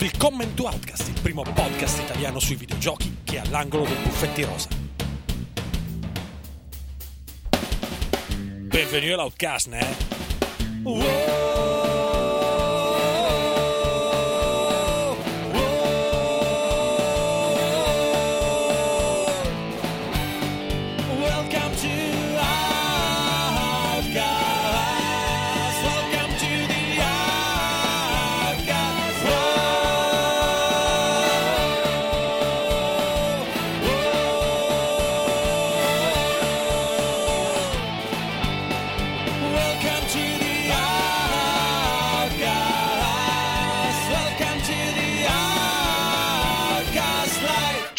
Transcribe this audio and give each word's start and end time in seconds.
Willkommen 0.00 0.54
to 0.54 0.66
Outcast, 0.66 1.08
il 1.08 1.20
primo 1.20 1.42
podcast 1.42 1.98
italiano 1.98 2.38
sui 2.38 2.54
videogiochi 2.54 3.16
che 3.24 3.38
è 3.38 3.38
all'angolo 3.40 3.82
del 3.82 3.96
buffetti 3.96 4.44
rosa. 4.44 4.68
Benvenuti 8.68 9.10
all'Outcast, 9.10 9.66
né? 9.66 9.96
Welcome 10.84 11.47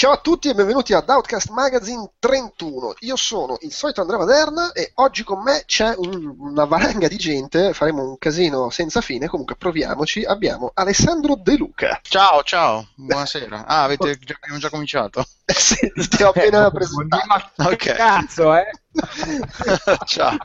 Ciao 0.09 0.17
a 0.17 0.21
tutti 0.21 0.49
e 0.49 0.55
benvenuti 0.55 0.93
ad 0.93 1.07
Outcast 1.07 1.49
Magazine 1.51 2.13
31. 2.17 2.95
Io 3.01 3.15
sono 3.15 3.57
il 3.59 3.71
solito 3.71 4.01
Andrea 4.01 4.17
Maderna 4.17 4.71
e 4.71 4.91
oggi 4.95 5.23
con 5.23 5.43
me 5.43 5.61
c'è 5.67 5.93
un- 5.95 6.35
una 6.39 6.65
valanga 6.65 7.07
di 7.07 7.15
gente, 7.15 7.73
faremo 7.73 8.01
un 8.01 8.17
casino 8.17 8.71
senza 8.71 9.01
fine, 9.01 9.27
comunque 9.27 9.55
proviamoci. 9.55 10.23
Abbiamo 10.25 10.71
Alessandro 10.73 11.35
De 11.35 11.55
Luca. 11.57 11.99
Ciao, 12.01 12.41
ciao, 12.41 12.87
buonasera. 12.95 13.67
Ah, 13.67 13.83
avete 13.83 14.17
già, 14.17 14.33
abbiamo 14.41 14.57
già 14.59 14.71
cominciato? 14.71 15.23
Eh 15.45 15.53
sì, 15.53 15.91
ti 16.09 16.23
ho 16.23 16.29
appena 16.29 16.71
presentato. 16.71 17.25
Ma 17.57 17.65
Ok. 17.67 17.75
che 17.75 17.93
cazzo, 17.93 18.55
eh? 18.55 18.67
ciao. 20.05 20.37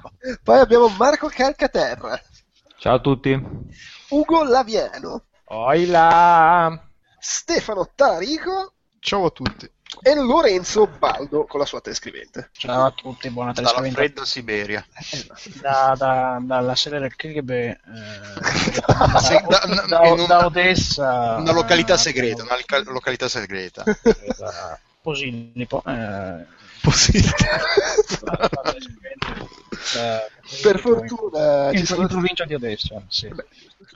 Poi 0.43 0.59
abbiamo 0.59 0.89
Marco 0.89 1.29
Calcaterra, 1.29 2.21
Ciao 2.77 2.97
a 2.97 3.01
tutti. 3.01 3.33
Ugo 4.11 4.45
Laviano, 4.45 5.23
Oila! 5.47 6.79
Stefano 7.19 7.89
Tarico 7.95 8.74
Ciao 9.05 9.27
a 9.27 9.31
tutti. 9.31 9.71
e 10.01 10.15
Lorenzo 10.15 10.87
Baldo 10.87 11.45
con 11.45 11.61
la 11.61 11.67
sua 11.67 11.83
telescrivente. 11.83 12.49
Ciao 12.53 12.87
a 12.87 12.91
tutti, 12.91 13.29
buona 13.29 13.53
Dalla 13.53 13.69
telescrivente. 13.69 13.97
fredda 14.01 14.25
Siberia. 14.25 14.87
Da, 15.61 15.95
da- 15.95 16.39
dalla 16.41 16.75
sede 16.75 16.99
del 17.01 17.15
KGB, 17.15 17.51
eh, 17.51 17.79
da, 18.87 19.41
da- 19.67 19.85
da- 19.87 20.01
una- 20.11 20.27
da 20.27 20.47
Odessa. 20.47 21.37
Una 21.39 21.53
località 21.53 21.95
eh, 21.95 21.99
segreta, 21.99 22.45
una 22.45 22.57
località 22.93 23.29
segreta. 23.29 23.85
da 24.39 24.79
Posillipo. 25.03 25.83
Eh, 25.87 26.47
telescrivente, 28.63 29.33
eh, 29.97 30.31
Per 30.63 30.79
fortuna 30.79 31.71
ci 31.73 31.79
in, 31.81 31.87
sono 31.87 32.03
in 32.03 32.09
provincia 32.09 32.45
di 32.45 32.55
Odessa, 32.55 33.03
sì. 33.09 33.29
Beh, 33.29 33.45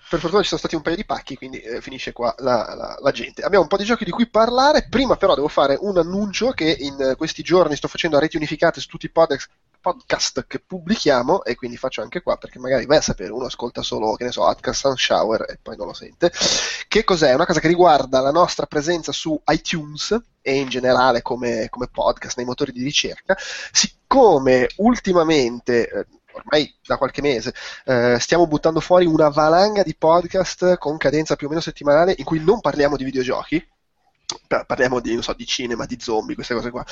per 0.09 0.21
fortuna 0.21 0.43
ci 0.43 0.49
sono 0.49 0.61
stati 0.61 0.75
un 0.75 0.83
paio 0.83 0.97
di 0.97 1.05
pacchi, 1.05 1.37
quindi 1.37 1.61
eh, 1.61 1.81
finisce 1.81 2.13
qua 2.13 2.35
la, 2.39 2.75
la- 2.75 2.99
la 3.01 3.11
gente. 3.11 3.43
Abbiamo 3.43 3.63
un 3.65 3.69
po' 3.69 3.77
di 3.77 3.85
giochi 3.85 4.05
di 4.05 4.11
cui 4.11 4.27
parlare. 4.29 4.87
Prima, 4.89 5.17
però, 5.17 5.35
devo 5.35 5.49
fare 5.49 5.77
un 5.81 5.99
annuncio 5.99 6.51
che 6.53 6.75
in 6.79 6.97
eh, 7.01 7.17
questi 7.17 7.43
giorni 7.43 7.77
sto 7.77 7.89
facendo 7.89 8.17
a 8.17 8.21
reti 8.21 8.37
unificate 8.37 8.81
su 8.81 8.89
tutti 8.89 9.07
i 9.07 9.11
podcast, 9.11 9.49
podcast 9.93 10.45
che 10.47 10.59
pubblichiamo, 10.59 11.45
e 11.45 11.55
quindi 11.55 11.77
faccio 11.77 12.03
anche 12.03 12.21
qua 12.21 12.37
perché 12.37 12.59
magari 12.59 12.85
vai 12.85 12.99
a 12.99 13.01
sapere, 13.01 13.33
uno 13.33 13.47
ascolta 13.47 13.83
solo, 13.83 14.15
che 14.15 14.25
ne 14.25 14.33
so, 14.33 14.43
Outcast 14.43 14.81
Sun 14.81 14.97
Shower 14.97 15.47
e 15.49 15.59
poi 15.63 15.77
non 15.77 15.87
lo 15.87 15.95
sente. 15.95 16.31
Che 16.87 17.05
cos'è? 17.05 17.33
Una 17.33 17.47
cosa 17.47 17.61
che 17.61 17.69
riguarda 17.69 18.21
la 18.21 18.31
nostra 18.31 18.67
presenza 18.67 19.13
su 19.13 19.41
iTunes 19.47 20.21
e 20.43 20.57
in 20.57 20.69
generale 20.69 21.23
come, 21.23 21.69
come 21.71 21.89
podcast 21.91 22.37
nei 22.37 22.47
motori 22.47 22.73
di 22.73 22.83
ricerca. 22.83 23.37
Siccome 23.73 24.69
ultimamente. 24.77 25.89
eh, 25.89 26.07
Ormai 26.31 26.73
da 26.87 26.99
qualche 26.99 27.21
mese 27.21 27.53
eh, 27.85 28.17
stiamo 28.21 28.47
buttando 28.47 28.79
fuori 28.79 29.07
una 29.07 29.29
valanga 29.29 29.83
di 29.83 29.97
podcast 29.97 30.77
con 30.77 30.97
cadenza 30.97 31.35
più 31.35 31.47
o 31.47 31.51
meno 31.51 31.61
settimanale 31.61 32.15
in 32.17 32.25
cui 32.25 32.39
non 32.39 32.61
parliamo 32.61 32.97
di 32.97 33.03
videogiochi, 33.03 33.67
parliamo 34.67 35.01
di, 35.01 35.15
non 35.15 35.23
so, 35.23 35.33
di 35.33 35.47
cinema, 35.47 35.87
di 35.87 35.99
zombie, 36.01 36.35
queste 36.35 36.55
cose 36.55 36.71
qua. 36.71 36.85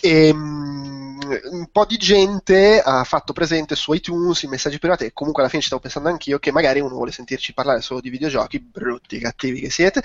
E, 0.00 0.32
mm, 0.32 1.20
un 1.50 1.68
po' 1.70 1.84
di 1.84 1.96
gente 1.96 2.80
ha 2.80 3.04
fatto 3.04 3.32
presente 3.32 3.74
su 3.76 3.92
iTunes, 3.92 4.42
in 4.42 4.50
messaggi 4.50 4.78
privati, 4.78 5.04
e 5.04 5.12
comunque 5.12 5.42
alla 5.42 5.50
fine 5.50 5.62
ci 5.62 5.68
stavo 5.68 5.82
pensando 5.82 6.08
anch'io, 6.08 6.38
che 6.38 6.52
magari 6.52 6.80
uno 6.80 6.94
vuole 6.94 7.12
sentirci 7.12 7.52
parlare 7.52 7.80
solo 7.82 8.00
di 8.00 8.10
videogiochi, 8.10 8.60
brutti, 8.60 9.18
cattivi 9.18 9.60
che 9.60 9.70
siete, 9.70 10.02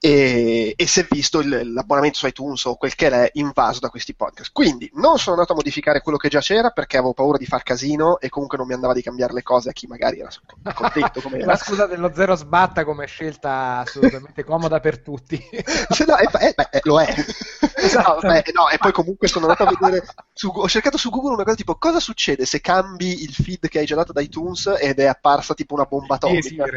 e, 0.00 0.74
e 0.76 0.86
si 0.86 1.00
è 1.00 1.06
visto 1.08 1.38
il- 1.40 1.72
l'abbonamento 1.72 2.18
su 2.18 2.26
iTunes 2.26 2.64
o 2.64 2.76
quel 2.76 2.94
che 2.94 3.08
è 3.08 3.30
invaso 3.34 3.80
da 3.80 3.88
questi 3.88 4.14
podcast. 4.14 4.50
Quindi 4.52 4.90
non 4.94 5.18
sono 5.18 5.36
andato 5.36 5.52
a 5.52 5.56
modificare 5.56 6.00
quello 6.00 6.18
che 6.18 6.28
già 6.28 6.40
c'era 6.40 6.70
perché 6.70 6.96
avevo 6.96 7.12
paura 7.12 7.38
di 7.38 7.46
far 7.46 7.62
casino 7.62 8.18
e 8.20 8.28
comunque 8.28 8.58
non 8.58 8.66
mi 8.66 8.74
andava 8.74 8.92
di 8.94 9.02
cambiare 9.02 9.32
le 9.32 9.42
cose 9.42 9.68
a 9.70 9.72
chi 9.72 9.86
magari 9.86 10.18
era 10.20 10.30
contento 10.74 11.20
come 11.20 11.38
era. 11.38 11.46
Ma 11.46 11.56
scusate, 11.56 11.96
lo 11.96 12.12
zero 12.14 12.34
sbatta 12.34 12.84
come 12.84 13.06
scelta 13.06 13.78
assolutamente 13.78 14.42
comoda 14.44 14.80
per 14.80 14.98
tutti. 15.00 15.40
Se 15.90 16.04
no, 16.04 16.15
eh, 16.18 16.46
eh, 16.48 16.52
beh, 16.54 16.68
eh, 16.70 16.80
lo 16.84 17.00
è. 17.00 17.14
Esatto. 17.76 18.26
No, 18.26 18.32
beh, 18.32 18.44
no, 18.52 18.68
e 18.68 18.78
poi 18.78 18.92
comunque 18.92 19.28
sono 19.28 19.46
andato 19.46 19.64
a 19.64 19.72
vedere, 19.78 20.06
su- 20.32 20.52
ho 20.54 20.68
cercato 20.68 20.96
su 20.96 21.10
Google 21.10 21.34
una 21.34 21.44
cosa 21.44 21.56
tipo 21.56 21.76
cosa 21.76 22.00
succede 22.00 22.46
se 22.46 22.60
cambi 22.60 23.22
il 23.22 23.32
feed 23.32 23.68
che 23.68 23.78
hai 23.78 23.86
già 23.86 23.94
dato 23.94 24.12
da 24.12 24.20
iTunes 24.20 24.74
ed 24.78 24.98
è 24.98 25.04
apparsa 25.04 25.54
tipo 25.54 25.74
una 25.74 25.84
bomba 25.84 26.14
atomica. 26.16 26.64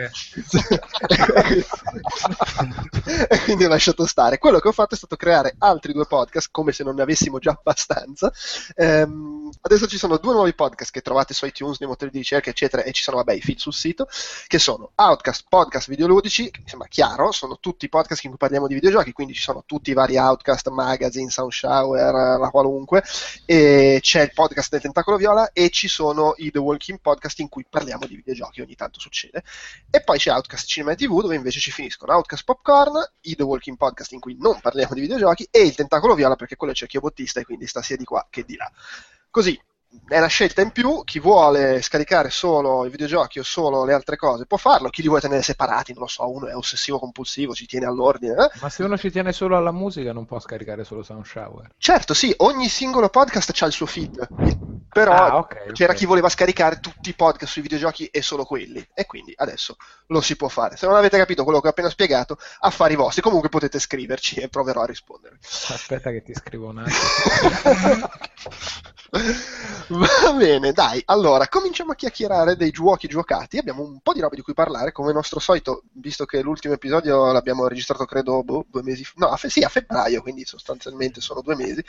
E 3.30 3.40
quindi 3.44 3.66
ho 3.66 3.70
lasciato 3.70 4.06
stare. 4.06 4.38
Quello 4.38 4.60
che 4.60 4.68
ho 4.68 4.72
fatto 4.72 4.94
è 4.94 4.98
stato 4.98 5.16
creare 5.16 5.56
altri 5.60 5.94
due 5.94 6.06
podcast, 6.06 6.50
come 6.52 6.72
se 6.72 6.84
non 6.84 6.96
ne 6.96 7.02
avessimo 7.02 7.40
già 7.40 7.52
abbastanza. 7.52 8.32
Ehm, 8.76 9.50
adesso 9.62 9.88
ci 9.88 9.98
sono 9.98 10.18
due 10.18 10.34
nuovi 10.34 10.54
podcast 10.54 10.92
che 10.92 11.02
trovate 11.02 11.34
su 11.34 11.46
iTunes, 11.46 11.80
nei 11.80 11.90
motori 11.90 12.12
di 12.12 12.20
ricerca, 12.20 12.50
eccetera, 12.50 12.84
e 12.84 12.92
ci 12.92 13.04
sono, 13.04 13.18
vabbè, 13.18 13.34
i 13.34 13.42
feed 13.42 13.58
sul 13.58 13.74
sito, 13.74 14.08
che 14.48 14.60
sono 14.60 14.92
Outcast 14.96 15.46
Podcast 15.50 15.90
Videoludici, 15.90 16.52
che 16.52 16.62
mi 16.62 16.70
sembra 16.70 16.88
chiaro, 16.88 17.32
sono 17.32 17.58
tutti 17.60 17.86
i 17.86 17.90
podcast 17.90 18.24
in 18.24 18.30
cui 18.30 18.40
parliamo 18.40 18.68
di 18.68 18.76
videogiochi, 18.76 19.12
quindi 19.12 19.29
ci 19.34 19.42
sono 19.42 19.64
tutti 19.66 19.92
i 19.92 19.94
vari 19.94 20.18
Outcast, 20.18 20.70
Magazine, 20.70 21.30
Sound 21.30 21.52
Shower, 21.52 22.40
la 22.40 22.50
qualunque, 22.50 23.04
c'è 23.46 24.22
il 24.22 24.32
podcast 24.34 24.72
del 24.72 24.82
Tentacolo 24.82 25.18
Viola 25.18 25.52
e 25.52 25.70
ci 25.70 25.88
sono 25.88 26.34
i 26.38 26.52
The 26.52 26.60
Walking 26.60 27.00
Podcast 27.00 27.40
in 27.40 27.50
cui 27.50 27.66
parliamo 27.70 28.06
di 28.06 28.16
videogiochi, 28.16 28.62
ogni 28.62 28.76
tanto 28.76 29.00
succede. 29.00 29.44
E 29.90 30.02
poi 30.02 30.18
c'è 30.18 30.32
Outcast 30.32 30.68
Cinema 30.68 30.92
e 30.92 30.96
TV 30.96 31.22
dove 31.22 31.36
invece 31.36 31.60
ci 31.60 31.72
finiscono 31.72 32.14
Outcast 32.14 32.44
Popcorn, 32.44 33.12
i 33.22 33.36
The 33.36 33.44
Walking 33.44 33.78
Podcast 33.78 34.12
in 34.12 34.20
cui 34.20 34.36
non 34.40 34.60
parliamo 34.60 34.94
di 34.94 35.02
videogiochi 35.02 35.48
e 35.50 35.62
il 35.62 35.76
Tentacolo 35.76 36.16
Viola 36.16 36.36
perché 36.36 36.56
quello 36.56 36.74
è 36.74 36.76
cerchio 36.76 37.00
bottista 37.00 37.40
e 37.40 37.46
quindi 37.46 37.68
sta 37.68 37.82
sia 37.82 37.98
di 37.98 38.06
qua 38.06 38.26
che 38.30 38.44
di 38.44 38.56
là. 38.56 38.72
Così 39.30 39.60
è 40.08 40.18
una 40.18 40.28
scelta 40.28 40.62
in 40.62 40.72
più, 40.72 41.04
chi 41.04 41.20
vuole 41.20 41.82
scaricare 41.82 42.30
solo 42.30 42.86
i 42.86 42.90
videogiochi 42.90 43.40
o 43.40 43.44
solo 43.44 43.86
le 43.86 43.94
altre 43.94 44.16
cose 44.18 44.46
può 44.46 44.58
farlo, 44.58 44.90
chi 44.90 45.02
li 45.02 45.08
vuole 45.08 45.22
tenere 45.22 45.42
separati, 45.42 45.94
non 45.94 46.04
lo 46.04 46.08
so, 46.08 46.30
uno 46.30 46.48
è 46.48 46.56
ossessivo 46.56 47.00
compulsivo, 47.00 47.54
ci 47.54 47.66
tiene 47.66 47.86
all'ordine. 47.86 48.34
eh? 48.46 48.60
Ma 48.62 48.70
se 48.70 48.84
uno 48.84 48.98
ci 48.98 49.10
tiene 49.12 49.32
solo 49.34 49.58
alla 49.58 49.72
musica 49.72 50.14
non 50.14 50.26
può 50.26 50.40
scaricare 50.40 50.84
solo 50.84 51.02
Sound 51.04 51.26
Shower. 51.26 51.70
Certo, 51.78 52.14
sì, 52.14 52.34
ogni 52.38 52.70
singolo 52.70 53.10
podcast 53.10 53.52
ha 53.62 53.66
il 53.66 53.72
suo 53.72 53.86
feed, 53.88 54.28
però 54.92 55.12
Ah, 55.14 55.38
ok, 55.38 55.72
c'era 55.74 55.94
ok. 55.94 55.98
chi 55.98 56.06
voleva 56.06 56.30
scaricare 56.30 56.80
tutti 56.80 57.10
i 57.10 57.14
podcast 57.16 57.52
sui 57.52 57.62
videogiochi 57.64 58.06
e 58.08 58.22
solo 58.22 58.46
quelli, 58.46 58.88
e 58.94 59.06
quindi 59.06 59.34
adesso 59.38 59.76
lo 60.08 60.22
si 60.22 60.36
può 60.36 60.48
fare. 60.50 60.78
Se 60.78 60.86
non 60.88 60.96
avete 60.96 61.18
capito 61.18 61.44
quello 61.44 61.60
che 61.62 61.68
ho 61.68 61.72
appena 61.72 61.90
spiegato, 61.90 62.38
affari 62.60 62.96
vostri, 62.96 63.22
comunque 63.22 63.50
potete 63.50 63.80
scriverci 63.80 64.36
e 64.40 64.50
proverò 64.50 64.82
a 64.82 64.86
rispondere. 64.86 65.38
Aspetta 65.42 66.12
che 66.12 66.22
ti 66.24 66.34
scrivo 66.34 66.68
un 66.70 66.80
attimo. 66.80 68.10
Va 69.90 70.34
bene, 70.34 70.72
dai, 70.72 71.02
allora 71.06 71.48
cominciamo 71.48 71.92
a 71.92 71.96
chiacchierare 71.96 72.56
dei 72.56 72.72
giochi 72.72 73.08
giocati. 73.08 73.58
Abbiamo 73.58 73.84
un 73.84 74.00
po' 74.02 74.14
di 74.14 74.20
roba 74.20 74.36
di 74.36 74.42
cui 74.42 74.54
parlare, 74.54 74.92
come 74.92 75.14
nostro 75.14 75.40
solito, 75.40 75.84
visto 75.94 76.26
che 76.26 76.42
l'ultimo 76.42 76.74
episodio 76.74 77.32
l'abbiamo 77.32 77.68
registrato 77.68 78.06
credo 78.06 78.44
boh, 78.44 78.66
due 78.70 78.84
mesi 78.84 79.04
fa, 79.04 79.14
no, 79.18 79.28
a 79.28 79.38
fe- 79.38 79.50
sì, 79.50 79.62
a 79.64 79.70
febbraio, 79.70 80.22
quindi 80.22 80.46
sostanzialmente 80.46 81.22
sono 81.22 81.42
due 81.42 81.56
mesi. 81.56 81.84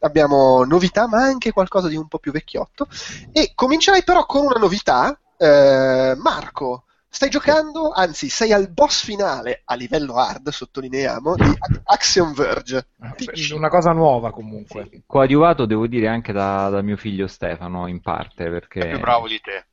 Abbiamo 0.00 0.64
novità, 0.64 1.06
ma 1.06 1.22
anche 1.22 1.52
qualcosa 1.52 1.88
di 1.88 1.96
un 1.96 2.08
po' 2.08 2.18
più 2.18 2.32
vecchiotto. 2.32 2.86
E 3.32 3.52
comincerei 3.54 4.04
però 4.04 4.26
con 4.26 4.46
una 4.46 4.58
novità. 4.58 5.18
Eh, 5.36 6.14
Marco, 6.16 6.84
stai 7.14 7.30
giocando, 7.30 7.92
anzi, 7.92 8.28
sei 8.28 8.52
al 8.52 8.72
boss 8.72 9.04
finale 9.04 9.62
a 9.66 9.76
livello 9.76 10.14
hard, 10.14 10.48
sottolineiamo, 10.48 11.36
di 11.36 11.52
Axiom 11.84 12.34
Verge. 12.34 12.88
Una 13.54 13.68
cosa 13.68 13.92
nuova 13.92 14.32
comunque. 14.32 15.04
Coadiuvato 15.06 15.64
devo 15.64 15.86
dire 15.86 16.08
anche 16.08 16.32
da, 16.32 16.68
da 16.70 16.82
mio 16.82 16.96
figlio 16.96 17.28
Stefano 17.28 17.86
in 17.86 18.00
parte 18.00 18.46
È 18.46 18.50
perché 18.50 18.88
più 18.88 18.98
bravo 18.98 19.28
di 19.28 19.40
te. 19.40 19.66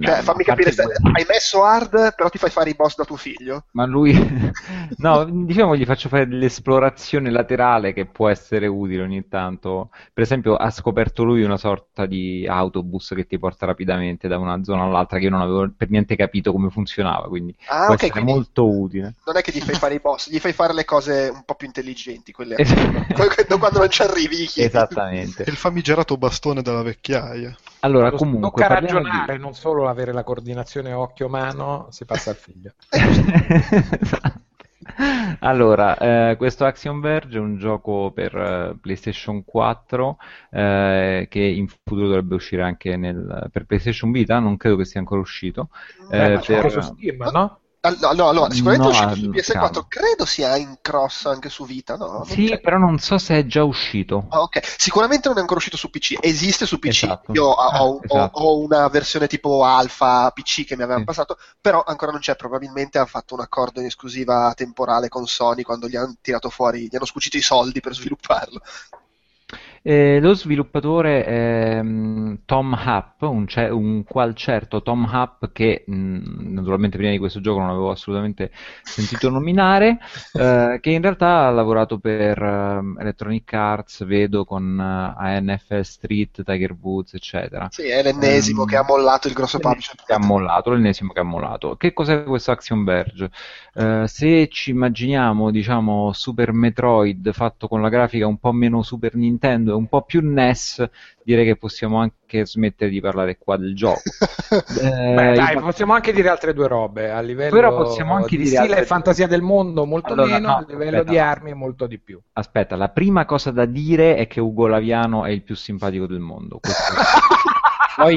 Cioè, 0.00 0.16
No, 0.16 0.22
fammi 0.22 0.44
capire, 0.44 0.70
se- 0.72 0.82
hai 1.12 1.24
messo 1.28 1.62
hard, 1.64 2.14
però 2.14 2.28
ti 2.28 2.38
fai 2.38 2.50
fare 2.50 2.70
i 2.70 2.74
boss 2.74 2.96
da 2.96 3.04
tuo 3.04 3.16
figlio? 3.16 3.64
Ma 3.72 3.84
lui, 3.86 4.12
no, 4.98 5.24
diciamo 5.44 5.76
gli 5.76 5.84
faccio 5.84 6.08
fare 6.08 6.26
dell'esplorazione 6.26 7.30
laterale 7.30 7.92
che 7.92 8.06
può 8.06 8.28
essere 8.28 8.66
utile 8.66 9.02
ogni 9.02 9.28
tanto. 9.28 9.90
Per 10.12 10.22
esempio, 10.22 10.56
ha 10.56 10.70
scoperto 10.70 11.22
lui 11.22 11.42
una 11.42 11.58
sorta 11.58 12.06
di 12.06 12.46
autobus 12.48 13.12
che 13.14 13.26
ti 13.26 13.38
porta 13.38 13.66
rapidamente 13.66 14.26
da 14.26 14.38
una 14.38 14.64
zona 14.64 14.84
all'altra 14.84 15.18
che 15.18 15.24
io 15.24 15.30
non 15.30 15.42
avevo 15.42 15.70
per 15.76 15.90
niente 15.90 16.16
capito 16.16 16.50
come 16.52 16.70
funzionava, 16.70 17.28
quindi 17.28 17.54
Ah, 17.66 17.84
può 17.84 17.92
ok, 17.92 17.96
essere 17.96 18.10
quindi 18.10 18.32
molto 18.32 18.68
utile. 18.68 19.14
non 19.26 19.36
è 19.36 19.42
che 19.42 19.52
gli 19.52 19.60
fai 19.60 19.74
fare 19.74 19.94
i 19.94 20.00
boss, 20.00 20.30
gli 20.30 20.38
fai 20.40 20.52
fare 20.52 20.72
le 20.72 20.84
cose 20.84 21.28
un 21.32 21.44
po' 21.44 21.54
più 21.54 21.66
intelligenti, 21.66 22.32
quelle 22.32 22.56
quando 23.58 23.78
non 23.78 23.90
ci 23.90 24.02
arrivi 24.02 24.36
gli 24.38 24.46
chiedi. 24.48 24.76
Esattamente. 24.76 25.42
Il 25.44 25.56
famigerato 25.56 26.16
bastone 26.16 26.62
della 26.62 26.82
vecchiaia. 26.82 27.56
Allora, 27.88 28.10
Lo- 28.10 28.16
comunque, 28.18 28.50
Tocca 28.50 28.74
parliamo 28.74 29.00
di- 29.00 29.04
ragionare, 29.08 29.38
non 29.38 29.54
solo 29.54 29.88
avere 29.88 30.12
la 30.12 30.22
coordinazione 30.24 30.92
occhio-mano, 30.92 31.86
si 31.90 32.04
passa 32.04 32.30
al 32.30 32.36
figlio. 32.36 32.72
Allora, 35.40 35.96
eh, 36.30 36.36
questo 36.36 36.64
Axiom 36.64 37.00
Verge 37.00 37.38
è 37.38 37.40
un 37.40 37.56
gioco 37.58 38.10
per 38.12 38.34
eh, 38.34 38.76
PlayStation 38.80 39.44
4 39.44 40.18
eh, 40.50 41.26
che 41.30 41.40
in 41.40 41.68
futuro 41.68 42.06
dovrebbe 42.06 42.34
uscire 42.34 42.62
anche 42.62 42.96
nel- 42.96 43.48
per 43.52 43.64
PlayStation 43.66 44.10
Vita, 44.10 44.38
non 44.38 44.56
credo 44.56 44.76
che 44.76 44.84
sia 44.84 44.98
ancora 45.00 45.20
uscito. 45.20 45.68
Eh, 46.10 46.32
Eh, 46.34 46.38
c'è 46.38 46.60
per- 46.60 46.70
su 46.70 46.80
Steam, 46.80 47.22
no? 47.30 47.60
No, 48.14 48.32
no, 48.32 48.50
sicuramente 48.50 48.86
No, 48.86 48.88
è 48.88 48.88
uscito 48.88 49.14
su 49.14 49.24
no, 49.26 49.30
PS4, 49.32 49.52
cavolo. 49.52 49.86
credo 49.88 50.24
sia 50.24 50.56
in 50.56 50.78
cross 50.80 51.26
anche 51.26 51.48
su 51.48 51.64
Vita, 51.66 51.96
no? 51.96 52.24
Sì, 52.24 52.46
c'è. 52.46 52.60
però 52.60 52.78
non 52.78 52.98
so 52.98 53.18
se 53.18 53.36
è 53.38 53.46
già 53.46 53.62
uscito. 53.64 54.26
Ah, 54.30 54.42
ok. 54.42 54.60
Sicuramente 54.78 55.28
non 55.28 55.36
è 55.38 55.40
ancora 55.40 55.58
uscito 55.58 55.76
su 55.76 55.90
PC, 55.90 56.16
esiste 56.20 56.66
su 56.66 56.78
PC. 56.78 57.04
Esatto. 57.04 57.32
Io 57.32 57.44
ho, 57.46 57.52
ho- 57.52 58.00
esatto. 58.02 58.38
ho 58.40 58.58
una 58.58 58.88
versione 58.88 59.26
tipo 59.26 59.64
alfa 59.64 60.30
PC 60.30 60.64
che 60.64 60.76
mi 60.76 60.82
avevano 60.82 60.98
Sì. 61.00 61.04
passato, 61.04 61.38
però 61.60 61.82
ancora 61.86 62.10
non 62.12 62.20
c'è. 62.20 62.36
Probabilmente 62.36 62.98
hanno 62.98 63.06
fatto 63.06 63.34
un 63.34 63.40
accordo 63.40 63.80
in 63.80 63.86
esclusiva 63.86 64.52
temporale 64.54 65.08
con 65.08 65.26
Sony 65.26 65.62
quando 65.62 65.88
gli 65.88 65.96
hanno 65.96 66.16
tirato 66.20 66.50
fuori, 66.50 66.88
gli 66.90 66.96
hanno 66.96 67.04
scucito 67.06 67.36
i 67.36 67.42
soldi 67.42 67.80
per 67.80 67.94
svilupparlo. 67.94 68.60
Eh, 69.82 70.18
lo 70.20 70.34
sviluppatore 70.34 71.24
è 71.24 71.82
mm, 71.82 72.34
Tom 72.44 72.74
Happ, 72.74 73.22
un, 73.22 73.46
ce- 73.46 73.68
un 73.68 74.04
qual 74.04 74.34
certo 74.34 74.82
Tom 74.82 75.04
Happ 75.10 75.44
che 75.52 75.84
mm, 75.90 76.52
naturalmente 76.54 76.96
prima 76.96 77.12
di 77.12 77.18
questo 77.18 77.40
gioco 77.40 77.60
non 77.60 77.70
avevo 77.70 77.90
assolutamente 77.90 78.50
sentito 78.82 79.30
nominare, 79.30 79.98
eh, 80.34 80.78
che 80.80 80.90
in 80.90 81.00
realtà 81.02 81.46
ha 81.46 81.50
lavorato 81.50 81.98
per 81.98 82.40
ehm, 82.42 82.96
Electronic 83.00 83.52
Arts, 83.52 84.04
vedo 84.04 84.44
con 84.44 84.78
eh, 84.80 85.14
ANFL 85.16 85.80
Street, 85.82 86.42
Tiger 86.42 86.76
Woods, 86.80 87.14
eccetera. 87.14 87.70
Sì, 87.70 87.86
è 87.88 88.02
l'ennesimo 88.02 88.64
Ehm, 88.64 88.66
che 88.66 88.76
ha 88.76 88.82
mollato 88.84 89.26
il 89.26 89.32
grosso 89.32 89.58
publisher. 89.58 89.94
che 90.04 90.12
ha 90.14 90.18
mollato, 90.18 90.70
l'ennesimo 90.70 91.12
che 91.12 91.20
ha 91.20 91.22
mollato. 91.22 91.76
Che 91.76 91.92
cos'è 91.92 92.24
questo 92.24 92.50
Action 92.50 92.82
Verge? 92.84 93.30
Eh, 93.74 94.04
se 94.06 94.48
ci 94.48 94.70
immaginiamo, 94.70 95.50
diciamo, 95.50 96.12
Super 96.14 96.52
Metroid 96.52 97.30
fatto 97.32 97.68
con 97.68 97.82
la 97.82 97.90
grafica 97.90 98.26
un 98.26 98.38
po' 98.38 98.52
meno 98.52 98.82
Super 98.82 99.14
Nintendo 99.16 99.67
e 99.72 99.74
un 99.74 99.86
po' 99.86 100.02
più 100.02 100.20
NES, 100.22 100.88
direi 101.22 101.44
che 101.44 101.56
possiamo 101.56 101.98
anche 101.98 102.46
smettere 102.46 102.90
di 102.90 103.00
parlare 103.00 103.38
qua 103.38 103.56
del 103.56 103.74
gioco. 103.74 104.00
Eh, 104.80 105.14
Beh, 105.14 105.34
dai, 105.34 105.58
possiamo 105.60 105.92
anche 105.92 106.10
dire 106.12 106.28
altre 106.30 106.54
due 106.54 106.68
robe. 106.68 107.10
A 107.10 107.20
livello 107.20 107.54
Però 107.54 107.76
possiamo 107.76 108.14
anche 108.14 108.36
di 108.36 108.44
dire 108.44 108.48
stile 108.48 108.62
altre- 108.62 108.80
e 108.82 108.86
fantasia 108.86 109.26
del 109.26 109.42
mondo, 109.42 109.84
molto 109.84 110.14
Allora, 110.14 110.32
meno, 110.32 110.48
no, 110.48 110.56
a 110.56 110.64
livello 110.66 110.96
aspetta, 110.96 111.10
di 111.10 111.18
armi, 111.18 111.52
molto 111.54 111.86
di 111.86 111.98
più. 111.98 112.18
Aspetta, 112.32 112.76
la 112.76 112.88
prima 112.88 113.26
cosa 113.26 113.50
da 113.50 113.66
dire 113.66 114.16
è 114.16 114.26
che 114.26 114.40
Ugo 114.40 114.66
Laviano 114.66 115.24
è 115.26 115.30
il 115.30 115.42
più 115.42 115.54
simpatico 115.54 116.06
del 116.06 116.20
mondo. 116.20 116.60
Questo- 116.60 116.94
Poi 117.96 118.16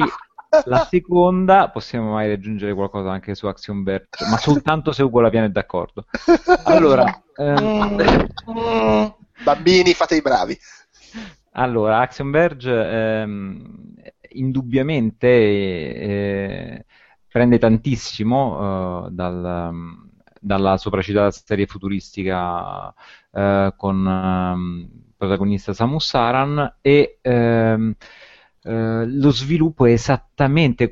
la 0.64 0.86
seconda, 0.88 1.68
possiamo 1.70 2.12
mai 2.12 2.28
raggiungere 2.28 2.72
qualcosa 2.74 3.10
anche 3.10 3.34
su 3.34 3.46
Action 3.46 3.82
Verge, 3.82 4.24
ma 4.30 4.38
soltanto 4.38 4.92
se 4.92 5.02
Ugo 5.02 5.20
Laviano 5.20 5.46
è 5.46 5.50
d'accordo. 5.50 6.06
Allora, 6.64 7.04
ehm, 7.36 7.96
Bambini, 9.44 9.92
fate 9.94 10.16
i 10.16 10.22
bravi. 10.22 10.58
Allora 11.52 12.08
Verge 12.30 12.70
ehm, 12.72 13.94
indubbiamente 14.30 15.26
eh, 15.28 16.84
prende 17.28 17.58
tantissimo 17.58 19.06
eh, 19.06 19.10
dal, 19.10 19.82
dalla 20.40 20.76
sopracitata 20.76 21.30
serie 21.30 21.66
futuristica 21.66 22.92
eh, 23.30 23.74
con 23.76 24.06
ehm, 24.06 24.90
protagonista 25.16 25.72
Samus 25.72 26.14
Aran 26.14 26.76
e 26.80 27.18
ehm, 27.20 27.94
eh, 28.64 29.06
lo 29.06 29.30
sviluppo 29.30 29.86
è 29.86 29.92
esattamente 29.92 30.31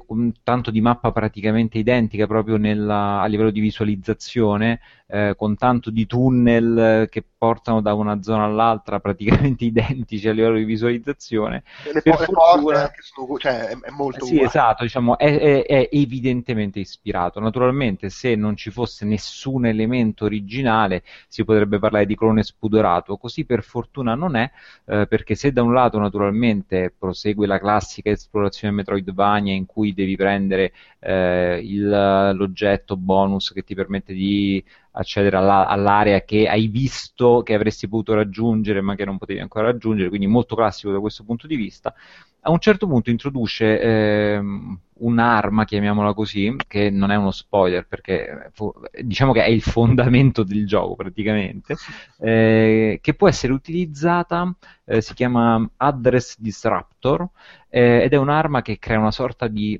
con 0.06 0.32
tanto 0.43 0.70
di 0.70 0.81
mappa 0.81 1.12
praticamente 1.12 1.79
identica 1.79 2.26
proprio 2.26 2.56
nella- 2.56 3.20
a 3.20 3.26
livello 3.26 3.50
di 3.50 3.61
visualizzazione, 3.61 4.81
eh, 5.06 5.35
con 5.37 5.56
tanto 5.56 5.91
di 5.91 6.06
tunnel 6.06 6.79
eh, 7.05 7.08
che 7.08 7.25
portano 7.37 7.81
da 7.81 7.94
una 7.94 8.23
zona 8.23 8.44
all'altra 8.44 9.00
praticamente 9.00 9.64
identici 9.64 10.29
a 10.29 10.32
livello 10.32 10.56
di 10.56 10.64
visualizzazione. 10.64 11.62
Le, 11.93 12.02
po- 12.02 12.17
le 12.19 12.29
fortuna- 12.29 12.38
porte 12.61 12.75
anche 12.75 13.02
sono 13.02 13.38
cioè, 13.38 13.69
è, 13.69 13.79
è 13.79 13.91
molto 13.91 14.25
Sì, 14.25 14.35
uguale. 14.35 14.49
esatto, 14.49 14.82
diciamo, 14.82 15.17
è, 15.19 15.38
è- 15.38 15.67
è 15.67 15.88
evidentemente 15.93 16.81
ispirato. 16.81 17.38
Naturalmente, 17.41 18.11
se 18.11 18.35
non 18.35 18.56
ci 18.56 18.70
fosse 18.70 19.05
nessun 19.05 19.67
elemento 19.67 20.25
originale, 20.25 21.02
si 21.29 21.44
potrebbe 21.44 21.79
parlare 21.79 22.06
di 22.06 22.17
clone 22.17 22.43
spudorato. 22.43 23.17
Così 23.17 23.44
per 23.44 23.62
fortuna 23.62 24.14
non 24.14 24.35
è, 24.37 24.50
eh, 24.87 25.06
perché 25.08 25.35
se 25.37 25.52
da 25.52 25.62
un 25.62 25.73
lato 25.73 25.99
naturalmente 25.99 26.93
prosegue 26.97 27.47
la 27.47 27.58
classica 27.58 28.11
esplorazione 28.11 28.75
Metroidvania 28.75 29.39
in 29.48 29.66
cui 29.66 29.92
devi 29.94 30.16
prendere 30.16 30.72
eh, 31.00 31.60
il- 31.62 32.32
l'oggetto 32.34 32.96
bonus 32.96 33.52
che 33.52 33.62
ti 33.62 33.75
permette 33.75 34.12
di 34.12 34.62
accedere 34.92 35.37
alla- 35.37 35.66
all'area 35.66 36.22
che 36.22 36.48
hai 36.48 36.66
visto 36.69 37.42
che 37.42 37.54
avresti 37.54 37.88
potuto 37.88 38.14
raggiungere 38.14 38.81
ma 38.81 38.94
che 38.96 39.04
non 39.04 39.19
potevi 39.19 39.40
ancora 39.40 39.66
raggiungere, 39.66 40.08
quindi 40.08 40.26
molto 40.26 40.54
classico 40.56 40.92
da 40.92 41.00
questo 41.00 41.25
punto 41.25 41.46
di 41.46 41.56
vista. 41.56 41.94
A 42.42 42.50
un 42.50 42.58
certo 42.58 42.87
punto 42.87 43.10
introduce 43.10 43.78
ehm, 43.81 44.78
un'arma, 45.00 45.64
chiamiamola 45.66 46.14
così, 46.14 46.54
che 46.66 46.88
non 46.88 47.10
è 47.10 47.16
uno 47.16 47.32
spoiler 47.32 47.87
perché 47.87 48.48
fu- 48.54 48.72
diciamo 49.02 49.32
che 49.32 49.44
è 49.44 49.48
il 49.48 49.60
fondamento 49.60 50.42
del 50.42 50.66
gioco 50.66 50.94
praticamente, 50.96 51.76
eh, 52.19 52.98
che 53.02 53.14
può 53.14 53.28
essere 53.28 53.52
utilizzata, 53.52 54.54
eh, 54.87 55.02
si 55.02 55.12
chiama 55.12 55.70
Address 55.76 56.38
Disruptor, 56.38 57.28
eh, 57.69 58.02
ed 58.04 58.12
è 58.14 58.16
un'arma 58.16 58.62
che 58.62 58.78
crea 58.78 58.98
una 58.98 59.10
sorta 59.12 59.46
di, 59.46 59.78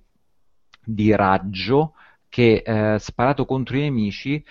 di 0.85 1.15
raggio 1.15 1.95
che 2.29 2.63
eh, 2.65 2.99
sparato 2.99 3.45
contro 3.45 3.77
i 3.77 3.81
nemici 3.81 4.43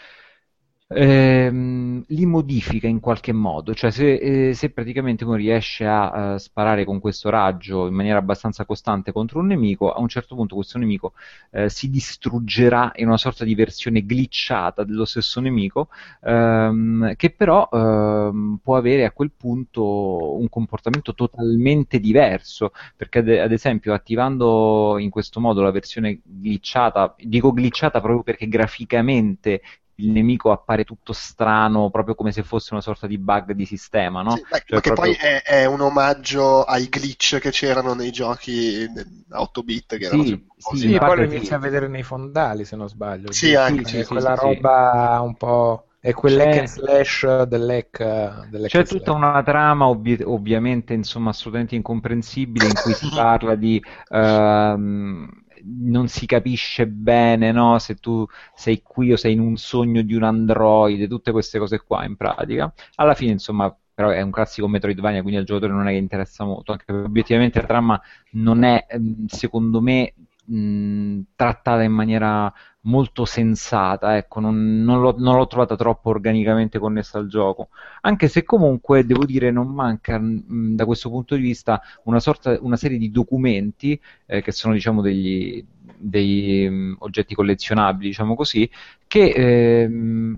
ehm, 0.92 2.04
li 2.08 2.26
modifica 2.26 2.88
in 2.88 3.00
qualche 3.00 3.32
modo, 3.32 3.74
cioè 3.76 3.92
se, 3.92 4.50
eh, 4.50 4.54
se 4.54 4.72
praticamente 4.72 5.24
uno 5.24 5.36
riesce 5.36 5.86
a 5.86 6.34
eh, 6.34 6.40
sparare 6.40 6.84
con 6.86 7.00
questo 7.00 7.30
raggio 7.30 7.88
in 7.88 7.94
maniera 7.94 8.18
abbastanza 8.18 8.66
costante 8.66 9.12
contro 9.12 9.40
un 9.40 9.48
nemico, 9.48 9.92
a 9.92 10.00
un 10.00 10.08
certo 10.08 10.36
punto 10.36 10.56
questo 10.56 10.80
nemico 10.80 11.14
eh, 11.52 11.70
si 11.70 11.90
distruggerà 11.90 12.92
in 12.96 13.08
una 13.08 13.18
sorta 13.18 13.44
di 13.44 13.54
versione 13.56 14.04
glitchata 14.04 14.84
dello 14.84 15.06
stesso 15.06 15.40
nemico, 15.40 15.90
ehm, 16.22 17.16
che 17.16 17.30
però 17.32 17.68
ehm, 17.72 18.60
può 18.64 18.76
avere 18.78 19.06
a 19.06 19.12
quel 19.12 19.32
punto 19.36 20.38
un 20.40 20.50
comportamento 20.50 21.14
totalmente 21.14 22.00
diverso, 22.00 22.72
perché 22.96 23.20
ad, 23.20 23.30
ad 23.30 23.52
esempio 23.52 23.94
attivando 23.94 24.98
in 24.98 25.10
questo 25.12 25.40
modo 25.40 25.62
la 25.62 25.72
versione 25.72 26.20
glitchata, 26.24 27.16
dico 27.20 27.52
glitchata 27.52 28.00
proprio 28.02 28.24
perché 28.24 28.48
graficamente 28.48 29.62
il 30.00 30.10
nemico 30.12 30.52
appare 30.52 30.84
tutto 30.84 31.14
strano, 31.14 31.90
proprio 31.90 32.16
come 32.16 32.32
se 32.32 32.44
fosse 32.44 32.74
una 32.74 32.82
sorta 32.82 33.08
di 33.08 33.18
bug 33.18 33.52
di 33.54 33.66
sistema, 33.66 34.22
no? 34.22 34.36
Sì, 34.36 34.42
beh, 34.48 34.64
Cioè, 34.66 34.76
ma 34.76 34.82
che 34.82 34.94
proprio- 34.94 35.14
poi 35.14 35.14
è, 35.16 35.42
è 35.44 35.66
un 35.66 35.82
omaggio 35.82 36.64
ai 36.64 36.88
glitch 36.90 37.40
che 37.40 37.50
c'erano 37.52 37.94
nei 37.94 38.12
giochi 38.12 38.86
a 39.30 39.42
8 39.42 39.64
bit 39.64 39.98
che 39.98 40.06
erano 40.06 40.24
Sì, 40.24 40.26
sì, 40.26 40.44
così. 40.58 40.88
Sì, 40.90 40.98
poi 41.00 41.16
lo 41.18 41.24
inizia 41.24 41.56
a 41.56 41.60
vedere 41.60 41.88
nei 41.88 42.04
fondali, 42.04 42.64
se 42.66 42.76
non 42.76 42.88
sbaglio. 42.90 43.32
Sì, 43.32 43.56
anche, 43.56 44.00
È 44.00 44.04
sì, 44.04 44.04
quella 44.06 44.34
sì, 44.34 44.38
sì. 44.38 44.46
roba 44.46 45.20
un 45.22 45.36
po'... 45.36 45.84
È 46.02 46.14
quell'hack 46.14 46.56
and 46.58 46.68
slash 46.68 47.44
dell'hack, 47.44 48.48
dell'hack 48.50 48.72
C'è 48.72 48.86
tutta 48.86 49.12
slash. 49.12 49.18
una 49.18 49.42
trama 49.44 49.88
ovvi- 49.88 50.22
ovviamente 50.24 50.94
insomma 50.94 51.32
assolutamente 51.32 51.76
incomprensibile 51.76 52.68
in 52.68 52.76
cui 52.76 52.94
si 52.94 53.08
parla 53.12 53.56
di 53.56 53.84
ehm, 54.10 55.28
non 55.64 56.08
si 56.08 56.26
capisce 56.26 56.88
bene 56.88 57.52
no, 57.52 57.78
se 57.80 57.96
tu 57.96 58.26
sei 58.56 58.82
qui 58.82 59.12
o 59.14 59.18
sei 59.18 59.34
in 59.34 59.40
un 59.40 59.58
sogno 59.58 60.02
di 60.02 60.14
un 60.16 60.24
androide, 60.24 61.08
tutte 61.08 61.32
queste 61.32 61.60
cose 61.60 61.80
qua 61.80 62.06
in 62.06 62.16
pratica. 62.16 62.74
Alla 62.96 63.14
fine 63.14 63.32
insomma 63.32 63.76
però 63.94 64.12
è 64.12 64.22
un 64.22 64.32
classico 64.32 64.68
Metroidvania, 64.70 65.22
quindi 65.22 65.40
al 65.40 65.46
giocatore 65.46 65.74
non 65.74 65.88
è 65.88 65.92
che 65.92 65.98
interessa 65.98 66.46
molto, 66.46 66.72
anche 66.72 66.86
perché 66.86 67.02
obiettivamente 67.02 67.60
la 67.60 67.68
trama 67.68 68.02
non 68.32 68.64
è 68.64 68.86
ehm, 68.90 69.26
secondo 69.28 69.82
me 69.82 70.14
mh, 70.46 71.20
trattata 71.36 71.84
in 71.84 71.92
maniera 71.92 72.52
molto 72.82 73.26
sensata, 73.26 74.16
ecco, 74.18 74.40
non, 74.40 74.84
non 74.84 75.02
l'ho, 75.02 75.16
non 75.18 75.36
l'ho 75.36 75.48
trovata 75.48 75.76
troppo 75.76 76.10
organicamente 76.10 76.80
connessa 76.80 77.18
al 77.18 77.28
gioco, 77.28 77.70
anche 78.02 78.28
se 78.28 78.44
comunque 78.44 79.06
devo 79.06 79.26
dire 79.26 79.52
non 79.52 79.68
manca 79.68 80.18
mh, 80.18 80.76
da 80.76 80.86
questo 80.86 81.10
punto 81.10 81.36
di 81.36 81.42
vista 81.42 81.82
una 82.04 82.20
sorta, 82.20 82.58
una 82.62 82.78
serie 82.78 82.98
di 82.98 83.12
documenti 83.12 84.00
eh, 84.26 84.42
che 84.42 84.52
sono 84.52 84.74
diciamo 84.74 85.02
degli, 85.02 85.64
dei 85.98 86.68
mm, 86.70 86.94
oggetti 87.00 87.36
collezionabili, 87.36 88.10
diciamo 88.10 88.36
così, 88.36 88.70
che 89.08 89.30
ehm, 89.30 90.38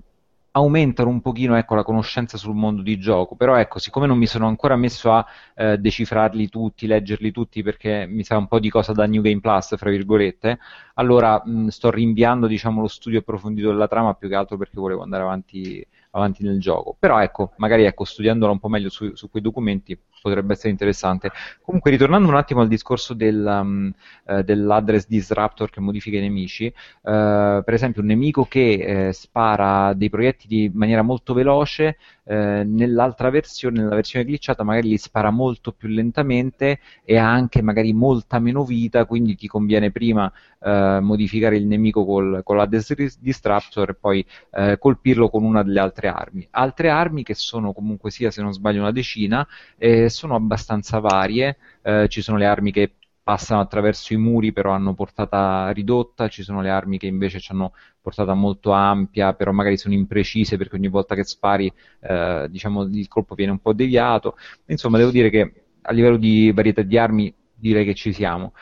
aumentano 0.52 1.08
un 1.08 1.20
pochino 1.20 1.56
ecco, 1.56 1.74
la 1.74 1.82
conoscenza 1.82 2.36
sul 2.36 2.54
mondo 2.54 2.82
di 2.82 2.98
gioco, 2.98 3.34
però 3.36 3.56
ecco, 3.56 3.78
siccome 3.78 4.06
non 4.06 4.18
mi 4.18 4.26
sono 4.26 4.46
ancora 4.46 4.76
messo 4.76 5.12
a 5.12 5.24
eh, 5.54 5.78
decifrarli 5.78 6.48
tutti, 6.48 6.86
leggerli 6.86 7.30
tutti 7.30 7.62
perché 7.62 8.06
mi 8.08 8.22
sa 8.22 8.36
un 8.36 8.48
po' 8.48 8.58
di 8.58 8.68
cosa 8.68 8.92
da 8.92 9.06
New 9.06 9.22
Game 9.22 9.40
Plus, 9.40 9.76
fra 9.76 9.90
virgolette, 9.90 10.58
allora 10.94 11.42
mh, 11.44 11.68
sto 11.68 11.90
rinviando 11.90 12.46
diciamo, 12.46 12.80
lo 12.80 12.88
studio 12.88 13.20
approfondito 13.20 13.68
della 13.68 13.88
trama 13.88 14.14
più 14.14 14.28
che 14.28 14.34
altro 14.34 14.56
perché 14.56 14.78
volevo 14.78 15.02
andare 15.02 15.22
avanti, 15.22 15.84
avanti 16.10 16.42
nel 16.44 16.60
gioco. 16.60 16.96
Però 16.98 17.18
ecco, 17.20 17.52
magari 17.56 17.84
ecco, 17.84 18.04
studiandola 18.04 18.52
un 18.52 18.58
po' 18.58 18.68
meglio 18.68 18.90
su, 18.90 19.14
su, 19.14 19.30
quei 19.30 19.42
documenti 19.42 19.98
potrebbe 20.22 20.52
essere 20.54 20.70
interessante. 20.70 21.30
Comunque, 21.62 21.90
ritornando 21.90 22.28
un 22.28 22.36
attimo 22.36 22.60
al 22.60 22.68
discorso 22.68 23.14
del, 23.14 23.44
um, 23.44 23.92
eh, 24.26 24.42
dell'address 24.44 25.06
disruptor 25.06 25.70
che 25.70 25.80
modifica 25.80 26.16
i 26.16 26.20
nemici, 26.20 26.66
eh, 26.66 26.72
per 27.02 27.74
esempio 27.74 28.00
un 28.02 28.08
nemico 28.08 28.44
che 28.44 29.08
eh, 29.08 29.12
spara 29.12 29.92
dei 29.94 30.08
proiettili 30.08 30.64
in 30.64 30.72
maniera 30.74 31.02
molto 31.02 31.34
veloce, 31.34 31.96
eh, 32.24 32.62
nell'altra 32.64 33.30
versione, 33.30 33.80
nella 33.80 33.96
versione 33.96 34.24
glitchata, 34.24 34.62
magari 34.62 34.88
li 34.88 34.98
spara 34.98 35.30
molto 35.30 35.72
più 35.72 35.88
lentamente 35.88 36.78
e 37.04 37.16
ha 37.16 37.28
anche 37.28 37.62
magari 37.62 37.92
molta 37.92 38.38
meno 38.38 38.64
vita, 38.64 39.04
quindi 39.06 39.34
ti 39.34 39.48
conviene 39.48 39.90
prima 39.90 40.32
eh, 40.60 40.98
modificare 41.00 41.56
il 41.56 41.66
nemico 41.66 42.04
col, 42.04 42.42
con 42.44 42.56
l'address 42.56 43.18
disruptor 43.18 43.90
e 43.90 43.94
poi 43.94 44.24
eh, 44.52 44.78
colpirlo 44.78 45.28
con 45.28 45.42
una 45.44 45.62
delle 45.62 45.80
altre 45.80 46.08
armi. 46.08 46.46
Altre 46.50 46.90
armi 46.90 47.22
che 47.22 47.34
sono 47.34 47.72
comunque 47.72 48.10
sia, 48.10 48.30
se 48.30 48.42
non 48.42 48.52
sbaglio, 48.52 48.80
una 48.80 48.92
decina, 48.92 49.46
eh, 49.76 50.08
sono 50.12 50.36
abbastanza 50.36 51.00
varie, 51.00 51.56
eh, 51.82 52.06
ci 52.08 52.22
sono 52.22 52.38
le 52.38 52.46
armi 52.46 52.70
che 52.70 52.92
passano 53.22 53.60
attraverso 53.60 54.12
i 54.12 54.16
muri 54.16 54.52
però 54.52 54.72
hanno 54.72 54.94
portata 54.94 55.70
ridotta, 55.70 56.28
ci 56.28 56.42
sono 56.42 56.60
le 56.60 56.70
armi 56.70 56.98
che 56.98 57.06
invece 57.06 57.40
hanno 57.50 57.72
portata 58.00 58.34
molto 58.34 58.72
ampia, 58.72 59.32
però 59.34 59.52
magari 59.52 59.76
sono 59.76 59.94
imprecise 59.94 60.56
perché 60.56 60.76
ogni 60.76 60.88
volta 60.88 61.14
che 61.14 61.24
spari 61.24 61.72
eh, 62.00 62.46
diciamo, 62.50 62.82
il 62.84 63.08
colpo 63.08 63.34
viene 63.34 63.52
un 63.52 63.60
po' 63.60 63.72
deviato. 63.72 64.36
Insomma, 64.66 64.98
devo 64.98 65.10
dire 65.10 65.30
che 65.30 65.52
a 65.82 65.92
livello 65.92 66.16
di 66.16 66.50
varietà 66.52 66.82
di 66.82 66.98
armi 66.98 67.32
direi 67.54 67.84
che 67.84 67.94
ci 67.94 68.12
siamo. 68.12 68.52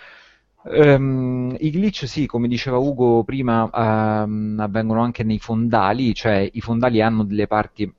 Um, 0.62 1.56
I 1.58 1.70
glitch, 1.70 2.06
sì, 2.06 2.26
come 2.26 2.46
diceva 2.46 2.76
Ugo 2.76 3.24
prima, 3.24 3.62
um, 4.24 4.56
avvengono 4.60 5.00
anche 5.02 5.24
nei 5.24 5.38
fondali, 5.38 6.14
cioè 6.14 6.48
i 6.52 6.60
fondali 6.60 7.00
hanno 7.00 7.24
delle 7.24 7.46
parti 7.46 7.90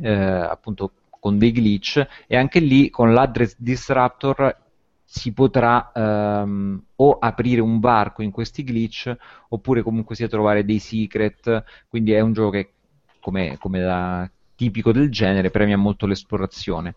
eh, 0.00 0.10
appunto 0.12 0.92
con 1.22 1.38
dei 1.38 1.52
glitch 1.52 2.04
e 2.26 2.36
anche 2.36 2.58
lì 2.58 2.90
con 2.90 3.14
l'address 3.14 3.54
disruptor 3.56 4.56
si 5.04 5.32
potrà 5.32 5.92
um, 5.94 6.82
o 6.96 7.18
aprire 7.20 7.60
un 7.60 7.78
varco 7.78 8.22
in 8.22 8.32
questi 8.32 8.64
glitch 8.64 9.16
oppure 9.50 9.82
comunque 9.82 10.16
sia 10.16 10.26
trovare 10.26 10.64
dei 10.64 10.80
secret, 10.80 11.62
quindi 11.88 12.10
è 12.10 12.18
un 12.18 12.32
gioco 12.32 12.50
che 12.50 12.72
come, 13.20 13.56
come 13.60 13.78
da 13.78 14.28
tipico 14.56 14.90
del 14.90 15.12
genere 15.12 15.50
premia 15.50 15.76
molto 15.76 16.06
l'esplorazione. 16.06 16.96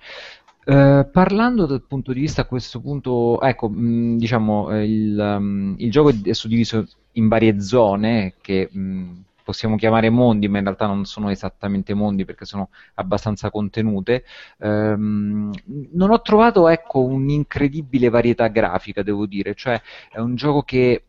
Uh, 0.65 1.07
parlando 1.11 1.67
dal 1.67 1.83
punto 1.83 2.11
di 2.11 2.21
vista 2.21 2.41
a 2.41 2.45
questo 2.45 2.79
punto, 2.79 3.39
ecco, 3.41 3.69
mh, 3.69 4.17
diciamo, 4.17 4.71
eh, 4.71 4.85
il, 4.85 5.19
um, 5.19 5.75
il, 5.77 5.91
gioco 5.91 6.11
è 6.23 6.33
suddiviso 6.33 6.87
in 7.11 7.27
varie 7.27 7.61
zone 7.61 8.33
che 8.41 8.69
mh, 8.71 9.11
possiamo 9.45 9.75
chiamare 9.75 10.09
mondi, 10.09 10.47
ma 10.47 10.57
in 10.57 10.63
realtà 10.63 10.87
non 10.87 11.05
sono 11.05 11.29
esattamente 11.29 11.93
mondi 11.93 12.25
perché 12.25 12.45
sono 12.45 12.69
abbastanza 12.95 13.51
contenute. 13.51 14.25
Um, 14.57 15.51
non 15.91 16.09
ho 16.11 16.21
trovato, 16.21 16.67
ecco, 16.67 17.03
un'incredibile 17.03 18.09
varietà 18.09 18.47
grafica, 18.47 19.03
devo 19.03 19.27
dire, 19.27 19.53
cioè 19.53 19.79
è 20.11 20.19
un 20.19 20.35
gioco 20.35 20.63
che 20.63 21.03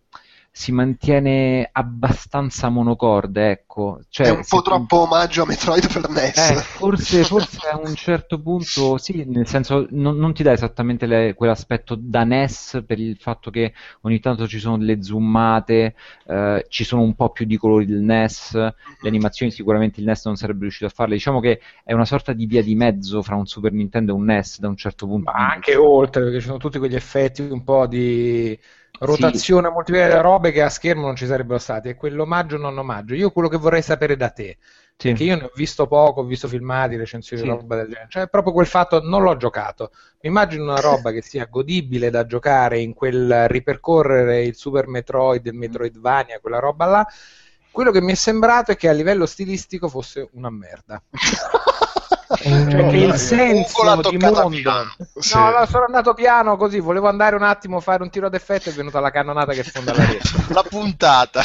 si 0.58 0.72
mantiene 0.72 1.68
abbastanza 1.70 2.70
monocorde, 2.70 3.50
ecco. 3.50 4.00
Cioè, 4.08 4.28
è 4.28 4.30
un 4.30 4.42
po' 4.48 4.62
troppo 4.62 5.00
omaggio 5.00 5.42
a 5.42 5.46
Metroid 5.46 5.92
per 5.92 6.08
NES. 6.08 6.50
Eh, 6.50 6.54
forse, 6.54 7.24
forse, 7.24 7.68
a 7.68 7.76
un 7.76 7.94
certo 7.94 8.40
punto 8.40 8.96
sì, 8.96 9.22
nel 9.26 9.46
senso 9.46 9.86
non, 9.90 10.16
non 10.16 10.32
ti 10.32 10.42
dà 10.42 10.52
esattamente 10.52 11.04
le, 11.04 11.34
quell'aspetto 11.34 11.94
da 12.00 12.24
NES 12.24 12.84
per 12.86 12.98
il 12.98 13.18
fatto 13.18 13.50
che 13.50 13.74
ogni 14.00 14.18
tanto 14.18 14.48
ci 14.48 14.58
sono 14.58 14.78
delle 14.78 15.02
zoomate, 15.02 15.94
eh, 16.26 16.64
ci 16.70 16.84
sono 16.84 17.02
un 17.02 17.14
po' 17.14 17.28
più 17.28 17.44
di 17.44 17.58
colori 17.58 17.84
del 17.84 18.00
NES, 18.00 18.54
le 18.54 18.74
animazioni 19.02 19.52
sicuramente 19.52 20.00
il 20.00 20.06
NES 20.06 20.24
non 20.24 20.36
sarebbe 20.36 20.60
riuscito 20.62 20.86
a 20.86 20.88
farle, 20.90 21.16
diciamo 21.16 21.38
che 21.38 21.60
è 21.84 21.92
una 21.92 22.06
sorta 22.06 22.32
di 22.32 22.46
via 22.46 22.62
di 22.62 22.74
mezzo 22.74 23.20
fra 23.20 23.36
un 23.36 23.44
Super 23.44 23.72
Nintendo 23.72 24.12
e 24.12 24.14
un 24.14 24.24
NES 24.24 24.60
da 24.60 24.68
un 24.68 24.76
certo 24.76 25.06
punto. 25.06 25.30
Ma 25.30 25.50
anche 25.50 25.76
oltre, 25.76 26.22
perché 26.22 26.40
ci 26.40 26.46
sono 26.46 26.56
tutti 26.56 26.78
quegli 26.78 26.94
effetti 26.94 27.42
un 27.42 27.62
po' 27.62 27.86
di 27.86 28.58
rotazione, 29.00 29.68
sì. 29.68 29.72
moltiplicare 29.74 30.20
robe 30.20 30.52
che 30.52 30.62
a 30.62 30.68
schermo 30.68 31.06
non 31.06 31.16
ci 31.16 31.26
sarebbero 31.26 31.58
state. 31.58 31.90
È 31.90 31.96
quell'omaggio 31.96 32.56
o 32.56 32.58
non 32.58 32.78
omaggio. 32.78 33.14
Io 33.14 33.30
quello 33.30 33.48
che 33.48 33.56
vorrei 33.56 33.82
sapere 33.82 34.16
da 34.16 34.30
te, 34.30 34.58
sì. 34.96 35.08
perché 35.08 35.24
io 35.24 35.36
ne 35.36 35.44
ho 35.44 35.50
visto 35.54 35.86
poco, 35.86 36.20
ho 36.20 36.24
visto 36.24 36.48
filmati, 36.48 36.96
recensioni, 36.96 37.42
sì. 37.42 37.48
roba 37.48 37.76
del 37.76 37.88
genere. 37.88 38.06
Cioè, 38.08 38.28
proprio 38.28 38.52
quel 38.52 38.66
fatto, 38.66 39.00
non 39.02 39.22
l'ho 39.22 39.36
giocato. 39.36 39.90
Mi 40.20 40.28
immagino 40.28 40.64
una 40.64 40.80
roba 40.80 41.10
che 41.12 41.22
sia 41.22 41.46
godibile 41.46 42.10
da 42.10 42.26
giocare 42.26 42.80
in 42.80 42.94
quel 42.94 43.48
ripercorrere 43.48 44.42
il 44.42 44.54
Super 44.54 44.86
Metroid, 44.88 45.44
il 45.46 45.54
Metroidvania, 45.54 46.40
quella 46.40 46.58
roba 46.58 46.86
là. 46.86 47.06
Quello 47.70 47.90
che 47.90 48.00
mi 48.00 48.12
è 48.12 48.14
sembrato 48.16 48.70
è 48.70 48.76
che 48.76 48.88
a 48.88 48.92
livello 48.92 49.26
stilistico 49.26 49.88
fosse 49.88 50.28
una 50.32 50.48
merda. 50.48 51.02
cioè 52.34 52.88
che 52.88 52.96
il 52.96 53.14
senso 53.14 54.00
di 54.10 54.16
mondo 54.16 54.50
sì. 54.50 54.62
no, 55.34 55.50
no, 55.50 55.66
sono 55.66 55.84
andato 55.84 56.14
piano 56.14 56.56
così 56.56 56.80
volevo 56.80 57.08
andare 57.08 57.36
un 57.36 57.42
attimo 57.42 57.76
a 57.76 57.80
fare 57.80 58.02
un 58.02 58.10
tiro 58.10 58.28
d'effetto 58.28 58.68
e 58.68 58.72
è 58.72 58.74
venuta 58.74 59.00
la 59.00 59.10
cannonata 59.10 59.52
che 59.52 59.62
sfonda 59.62 59.94
la 59.94 60.04
rete 60.04 60.28
la 60.52 60.62
puntata 60.62 61.42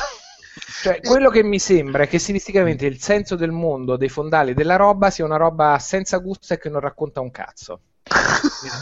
cioè, 0.81 1.00
quello 1.00 1.29
che 1.29 1.43
mi 1.43 1.59
sembra 1.59 2.03
è 2.03 2.07
che 2.07 2.19
stilisticamente 2.19 2.85
il 2.85 3.00
senso 3.00 3.35
del 3.35 3.51
mondo, 3.51 3.97
dei 3.97 4.09
fondali, 4.09 4.53
della 4.53 4.75
roba 4.75 5.09
sia 5.09 5.23
una 5.23 5.38
roba 5.38 5.77
senza 5.79 6.17
gusto 6.17 6.53
e 6.53 6.57
che 6.57 6.69
non 6.69 6.81
racconta 6.81 7.21
un 7.21 7.31
cazzo. 7.31 7.81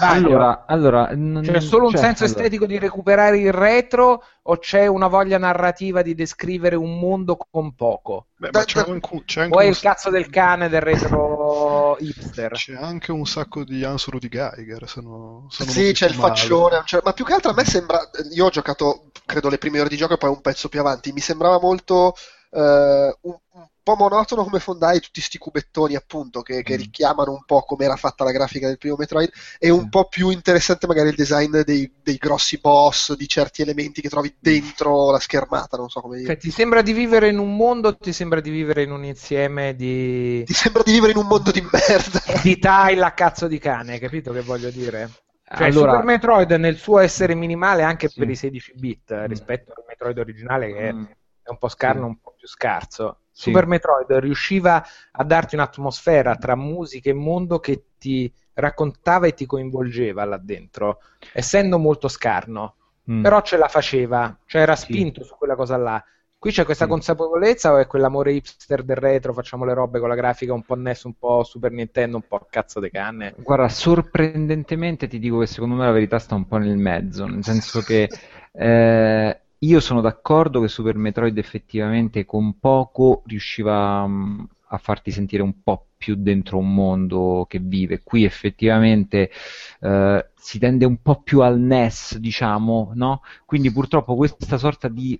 Allora, 0.01 0.65
allora 0.65 1.09
n- 1.13 1.41
c'è 1.43 1.59
solo 1.61 1.85
un 1.85 1.91
cioè, 1.91 2.01
senso 2.01 2.23
allora. 2.23 2.39
estetico 2.39 2.65
di 2.65 2.79
recuperare 2.79 3.37
il 3.37 3.51
retro 3.51 4.23
o 4.41 4.57
c'è 4.57 4.87
una 4.87 5.07
voglia 5.07 5.37
narrativa 5.37 6.01
di 6.01 6.15
descrivere 6.15 6.75
un 6.75 6.99
mondo 6.99 7.37
con 7.37 7.75
poco? 7.75 8.27
Beh, 8.37 8.49
ma 8.51 8.63
c'è 8.63 8.79
anche, 8.79 9.23
c'è 9.25 9.41
anche 9.41 9.55
O 9.55 9.59
è 9.59 9.65
un 9.65 9.69
il 9.69 9.79
cazzo 9.79 10.09
del 10.09 10.29
cane 10.29 10.69
del 10.69 10.81
retro 10.81 11.97
hipster? 11.99 12.51
C'è 12.51 12.75
anche 12.75 13.11
un 13.11 13.25
sacco 13.25 13.63
di 13.63 13.83
Ansuru 13.83 14.19
di 14.19 14.29
Geiger. 14.29 14.87
Sono, 14.87 15.47
sono 15.49 15.69
sì, 15.69 15.91
c'è 15.93 16.07
il 16.07 16.17
male. 16.17 16.29
faccione. 16.29 16.81
Cioè, 16.85 17.01
ma 17.03 17.13
più 17.13 17.25
che 17.25 17.33
altro 17.33 17.51
a 17.51 17.53
me 17.53 17.65
sembra. 17.65 17.99
Io 18.31 18.45
ho 18.45 18.49
giocato, 18.49 19.11
credo, 19.25 19.49
le 19.49 19.57
prime 19.57 19.79
ore 19.79 19.89
di 19.89 19.97
gioco 19.97 20.13
e 20.13 20.17
poi 20.17 20.29
un 20.29 20.41
pezzo 20.41 20.69
più 20.69 20.79
avanti. 20.79 21.11
Mi 21.11 21.21
sembrava 21.21 21.59
molto. 21.59 22.13
un, 22.51 23.13
un 23.51 23.67
po' 23.95 24.03
monotono 24.03 24.43
come 24.43 24.59
fondai 24.59 24.99
tutti 24.99 25.21
sti 25.21 25.37
cubettoni 25.37 25.95
appunto 25.95 26.41
che, 26.41 26.61
che 26.63 26.75
Mm. 26.75 26.77
richiamano 26.77 27.31
un 27.31 27.43
po' 27.45 27.61
come 27.63 27.85
era 27.85 27.95
fatta 27.95 28.23
la 28.23 28.31
grafica 28.31 28.67
del 28.67 28.77
primo 28.77 28.95
Metroid 28.97 29.29
e 29.57 29.69
un 29.69 29.89
po' 29.89 30.07
più 30.07 30.29
interessante 30.29 30.87
magari 30.87 31.09
il 31.09 31.15
design 31.15 31.59
dei, 31.61 31.91
dei 32.01 32.17
grossi 32.17 32.57
boss 32.59 33.13
di 33.15 33.27
certi 33.27 33.61
elementi 33.61 34.01
che 34.01 34.09
trovi 34.09 34.33
dentro 34.39 35.11
la 35.11 35.19
schermata 35.19 35.77
non 35.77 35.89
so 35.89 36.01
come 36.01 36.17
dire 36.17 36.27
Cioè, 36.29 36.37
ti 36.37 36.51
sembra 36.51 36.81
di 36.81 36.93
vivere 36.93 37.29
in 37.29 37.37
un 37.39 37.55
mondo 37.55 37.89
o 37.89 37.97
ti 37.97 38.13
sembra 38.13 38.39
di 38.39 38.49
vivere 38.49 38.83
in 38.83 38.91
un 38.91 39.03
insieme 39.03 39.75
di, 39.75 40.43
ti 40.45 40.53
sembra 40.53 40.83
di 40.83 40.91
vivere 40.91 41.11
in 41.11 41.17
un 41.17 41.27
mondo 41.27 41.51
di 41.51 41.61
merda 41.61 42.21
di 42.43 42.57
tile 42.59 43.03
a 43.03 43.11
cazzo 43.13 43.47
di 43.47 43.57
cane, 43.59 43.99
capito 43.99 44.31
che 44.31 44.41
voglio 44.41 44.69
dire? 44.69 45.09
Cioè, 45.51 45.65
Allora- 45.67 45.91
Super 45.93 46.05
Metroid 46.05 46.51
nel 46.51 46.77
suo 46.77 46.99
essere 46.99 47.33
minimale 47.33 47.81
anche 47.81 48.07
Sì. 48.07 48.19
per 48.19 48.29
i 48.29 48.35
16 48.35 48.73
bit 48.75 49.11
Mm. 49.13 49.25
rispetto 49.25 49.73
al 49.75 49.83
Metroid 49.87 50.17
originale 50.19 50.67
che 50.71 50.89
è, 50.89 50.93
Mm. 50.93 51.03
è 51.41 51.49
un 51.49 51.57
po' 51.57 51.69
scarno, 51.69 52.01
Sì. 52.01 52.07
un 52.07 52.19
po' 52.19 52.35
più 52.37 52.47
scarso. 52.47 53.17
Sì. 53.39 53.51
Super 53.51 53.67
Metroid 53.67 54.11
riusciva 54.19 54.83
a 55.11 55.23
darti 55.23 55.55
un'atmosfera 55.55 56.35
tra 56.35 56.57
musica 56.57 57.09
e 57.09 57.13
mondo 57.13 57.59
che 57.61 57.83
ti 57.97 58.29
raccontava 58.55 59.27
e 59.27 59.33
ti 59.33 59.45
coinvolgeva 59.45 60.25
là 60.25 60.37
dentro, 60.37 60.99
essendo 61.31 61.79
molto 61.79 62.09
scarno. 62.09 62.75
Mm. 63.09 63.21
Però 63.23 63.41
ce 63.41 63.55
la 63.55 63.69
faceva, 63.69 64.37
cioè 64.45 64.61
era 64.63 64.75
Sì. 64.75 64.91
spinto 64.91 65.23
su 65.23 65.35
quella 65.37 65.55
cosa 65.55 65.77
là. 65.77 66.03
Qui 66.37 66.51
c'è 66.51 66.65
questa 66.65 66.83
Sì. 66.83 66.91
consapevolezza 66.91 67.71
o 67.71 67.77
è 67.77 67.87
quell'amore 67.87 68.33
hipster 68.33 68.83
del 68.83 68.97
retro, 68.97 69.31
facciamo 69.31 69.63
le 69.63 69.73
robe 69.73 69.99
con 69.99 70.09
la 70.09 70.15
grafica 70.15 70.51
un 70.53 70.63
po' 70.63 70.75
NES, 70.75 71.03
un 71.03 71.13
po' 71.17 71.45
Super 71.45 71.71
Nintendo, 71.71 72.17
un 72.17 72.27
po' 72.27 72.45
cazzo 72.49 72.81
de 72.81 72.89
canne? 72.89 73.35
Guarda, 73.37 73.69
sorprendentemente 73.69 75.07
ti 75.07 75.17
dico 75.17 75.39
che 75.39 75.45
secondo 75.47 75.75
me 75.75 75.85
la 75.85 75.91
verità 75.91 76.19
sta 76.19 76.35
un 76.35 76.45
po' 76.45 76.57
nel 76.57 76.75
mezzo, 76.77 77.25
nel 77.25 77.43
senso 77.45 77.79
che 77.81 78.09
eh, 78.51 79.39
io 79.59 79.79
sono 79.79 80.01
d'accordo 80.01 80.61
che 80.61 80.67
Super 80.67 80.95
Metroid 80.95 81.37
effettivamente 81.37 82.25
con 82.25 82.59
poco 82.59 83.23
riusciva 83.25 84.07
mm, 84.07 84.43
a 84.69 84.77
farti 84.77 85.11
sentire 85.11 85.41
un 85.43 85.61
po' 85.61 85.87
più 85.97 86.15
dentro 86.15 86.57
un 86.57 86.73
mondo 86.73 87.45
che 87.49 87.59
vive. 87.59 88.01
Qui 88.03 88.23
effettivamente 88.23 89.29
eh, 89.81 90.29
si 90.35 90.59
tende 90.59 90.85
un 90.85 91.01
po' 91.01 91.21
più 91.21 91.41
al 91.41 91.59
NES, 91.59 92.17
diciamo, 92.19 92.91
no? 92.95 93.21
Quindi 93.45 93.71
purtroppo 93.71 94.15
questa 94.15 94.57
sorta 94.57 94.87
di 94.87 95.19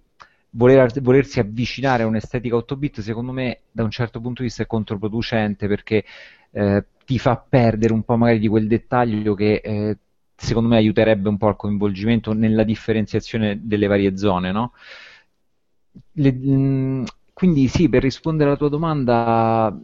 voler- 0.51 1.01
volersi 1.01 1.39
avvicinare 1.39 2.03
a 2.03 2.07
un'estetica 2.07 2.55
8 2.55 2.75
bit, 2.77 3.01
secondo 3.01 3.31
me, 3.31 3.61
da 3.71 3.83
un 3.83 3.91
certo 3.91 4.21
punto 4.21 4.41
di 4.41 4.47
vista 4.47 4.63
è 4.63 4.67
controproducente 4.67 5.67
perché 5.67 6.05
eh, 6.51 6.85
ti 7.05 7.19
fa 7.19 7.37
perdere 7.37 7.93
un 7.93 8.03
po' 8.03 8.15
magari 8.15 8.39
di 8.39 8.47
quel 8.47 8.67
dettaglio 8.67 9.33
che 9.33 9.61
eh, 9.63 9.97
secondo 10.39 10.69
me 10.69 10.77
aiuterebbe 10.77 11.29
un 11.29 11.37
po' 11.37 11.47
al 11.47 11.55
coinvolgimento 11.55 12.33
nella 12.33 12.63
differenziazione 12.63 13.59
delle 13.61 13.87
varie 13.87 14.17
zone, 14.17 14.51
no? 14.51 14.73
Le, 16.13 16.31
mh, 16.31 17.03
quindi 17.33 17.67
sì, 17.67 17.89
per 17.89 18.01
rispondere 18.01 18.49
alla 18.49 18.57
tua 18.57 18.69
domanda, 18.69 19.77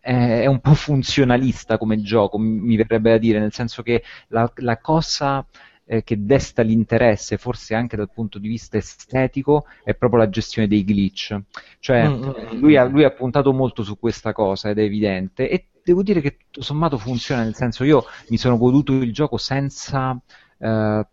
è, 0.00 0.40
è, 0.42 0.46
un 0.46 0.60
po' 0.60 0.74
funzionalista 0.74 1.78
come 1.78 2.00
gioco, 2.02 2.38
mi 2.38 2.76
verrebbe 2.76 3.10
da 3.10 3.18
dire, 3.18 3.38
nel 3.38 3.52
senso 3.52 3.82
che 3.82 4.02
la, 4.28 4.50
la 4.56 4.78
cosa 4.78 5.46
eh, 5.86 6.04
che 6.04 6.24
desta 6.24 6.62
l'interesse, 6.62 7.38
forse 7.38 7.74
anche 7.74 7.96
dal 7.96 8.10
punto 8.12 8.38
di 8.38 8.48
vista 8.48 8.76
estetico, 8.76 9.64
è 9.82 9.94
proprio 9.94 10.20
la 10.20 10.28
gestione 10.28 10.68
dei 10.68 10.84
glitch. 10.84 11.38
Cioè, 11.78 12.08
mm-hmm. 12.08 12.60
lui, 12.60 12.76
ha, 12.76 12.84
lui 12.84 13.04
ha 13.04 13.10
puntato 13.10 13.52
molto 13.52 13.82
su 13.82 13.98
questa 13.98 14.32
cosa 14.32 14.68
ed 14.68 14.78
è 14.78 14.82
evidente. 14.82 15.48
E 15.48 15.68
devo 15.88 16.02
dire 16.02 16.20
che 16.20 16.36
tutto 16.36 16.62
sommato 16.62 16.98
funziona, 16.98 17.42
nel 17.42 17.54
senso 17.54 17.84
io 17.84 18.04
mi 18.28 18.36
sono 18.36 18.56
goduto 18.58 18.92
il 18.92 19.12
gioco 19.12 19.36
senza... 19.36 20.18
Eh, 20.58 21.06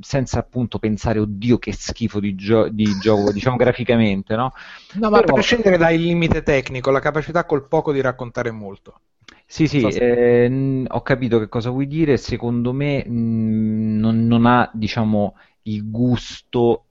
senza 0.00 0.38
appunto 0.38 0.78
pensare, 0.78 1.18
oddio, 1.18 1.58
che 1.58 1.72
schifo 1.72 2.20
di, 2.20 2.36
gio- 2.36 2.68
di 2.68 2.84
gioco, 2.96 3.32
diciamo 3.32 3.56
graficamente, 3.56 4.36
no? 4.36 4.52
No, 4.94 5.10
ma 5.10 5.18
Però... 5.18 5.32
a 5.32 5.34
prescindere 5.34 5.76
dal 5.76 5.94
limite 5.94 6.44
tecnico, 6.44 6.92
la 6.92 7.00
capacità 7.00 7.44
col 7.44 7.66
poco 7.66 7.92
di 7.92 8.00
raccontare 8.00 8.52
molto. 8.52 9.00
Sì, 9.46 9.66
sì, 9.66 9.82
eh, 9.82 10.84
ho 10.86 11.02
capito 11.02 11.38
che 11.40 11.48
cosa 11.48 11.70
vuoi 11.70 11.88
dire. 11.88 12.16
Secondo 12.16 12.72
me 12.72 13.04
mh, 13.04 13.98
non, 13.98 14.26
non, 14.26 14.46
ha, 14.46 14.70
diciamo, 14.72 15.34
il 15.62 15.90
gusto 15.90 16.84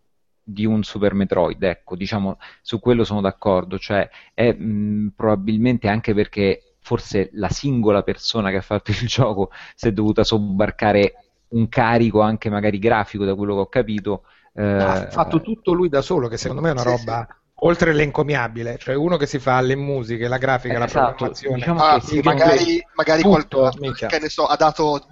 di 0.43 0.65
un 0.65 0.83
Super 0.83 1.13
Metroid, 1.13 1.63
ecco, 1.63 1.95
diciamo, 1.95 2.37
su 2.61 2.79
quello 2.79 3.05
sono 3.05 3.21
d'accordo, 3.21 3.79
cioè 3.79 4.09
è 4.33 4.51
mh, 4.51 5.13
probabilmente 5.15 5.87
anche 5.87 6.13
perché 6.13 6.72
forse 6.83 7.29
la 7.33 7.49
singola 7.49 8.03
persona 8.03 8.49
che 8.51 8.57
ha 8.57 8.61
fatto 8.61 8.91
il 8.91 8.97
gioco 9.07 9.49
si 9.73 9.87
è 9.87 9.91
dovuta 9.91 10.23
sobbarcare 10.23 11.13
un 11.49 11.69
carico 11.69 12.21
anche 12.21 12.49
magari 12.49 12.77
grafico, 12.77 13.25
da 13.25 13.35
quello 13.35 13.55
che 13.55 13.59
ho 13.61 13.67
capito. 13.67 14.23
Eh, 14.53 14.63
ha 14.63 15.09
fatto 15.09 15.41
tutto 15.41 15.73
lui 15.73 15.89
da 15.89 16.01
solo, 16.01 16.27
che 16.27 16.37
secondo 16.37 16.61
me 16.61 16.69
è 16.69 16.73
una 16.73 16.83
roba 16.83 17.27
oltre 17.65 17.93
l'encomiabile, 17.93 18.77
cioè 18.77 18.95
uno 18.95 19.17
che 19.17 19.25
si 19.25 19.39
fa 19.39 19.61
le 19.61 19.75
musiche, 19.75 20.27
la 20.27 20.37
grafica, 20.37 20.75
eh, 20.75 20.77
la 20.79 20.85
esatto. 20.85 21.07
programmazione. 21.09 21.55
Diciamo 21.55 21.79
ah, 21.79 21.99
sì, 21.99 22.19
magari, 22.19 22.85
magari 22.93 23.21
qualcuno 23.23 23.69
che 23.69 24.19
ne 24.19 24.29
so, 24.29 24.45
ha 24.45 24.55
dato 24.55 25.07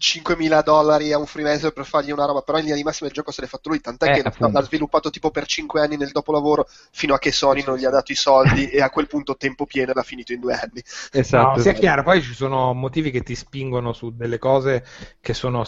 5.000 0.00 0.62
dollari 0.62 1.12
a 1.12 1.18
un 1.18 1.26
freelancer 1.26 1.72
per 1.72 1.84
fargli 1.84 2.10
una 2.10 2.24
roba, 2.24 2.40
però 2.40 2.56
in 2.56 2.64
linea 2.64 2.78
di 2.78 2.82
massima 2.82 3.08
il 3.08 3.14
gioco 3.14 3.30
se 3.30 3.42
l'è 3.42 3.46
fatto 3.46 3.68
lui, 3.68 3.80
tant'è 3.80 4.10
eh, 4.10 4.12
che 4.14 4.20
appunto. 4.20 4.58
l'ha 4.58 4.64
sviluppato 4.64 5.10
tipo 5.10 5.30
per 5.30 5.46
5 5.46 5.80
anni 5.80 5.96
nel 5.96 6.10
dopolavoro 6.10 6.66
fino 6.90 7.12
a 7.12 7.18
che 7.18 7.32
Sony 7.32 7.62
non 7.64 7.76
gli 7.76 7.84
ha 7.84 7.90
dato 7.90 8.10
i 8.10 8.14
soldi 8.14 8.68
e 8.68 8.80
a 8.80 8.88
quel 8.88 9.06
punto 9.06 9.36
tempo 9.36 9.66
pieno 9.66 9.92
l'ha 9.94 10.02
finito 10.02 10.32
in 10.32 10.40
due 10.40 10.54
anni. 10.54 10.82
Esatto. 11.12 11.56
No, 11.56 11.62
sia 11.62 11.72
chiaro, 11.72 12.02
poi 12.02 12.22
ci 12.22 12.34
sono 12.34 12.72
motivi 12.72 13.10
che 13.10 13.22
ti 13.22 13.34
spingono 13.34 13.92
su 13.92 14.16
delle 14.16 14.38
cose 14.38 14.84
che 15.20 15.34
sono 15.34 15.64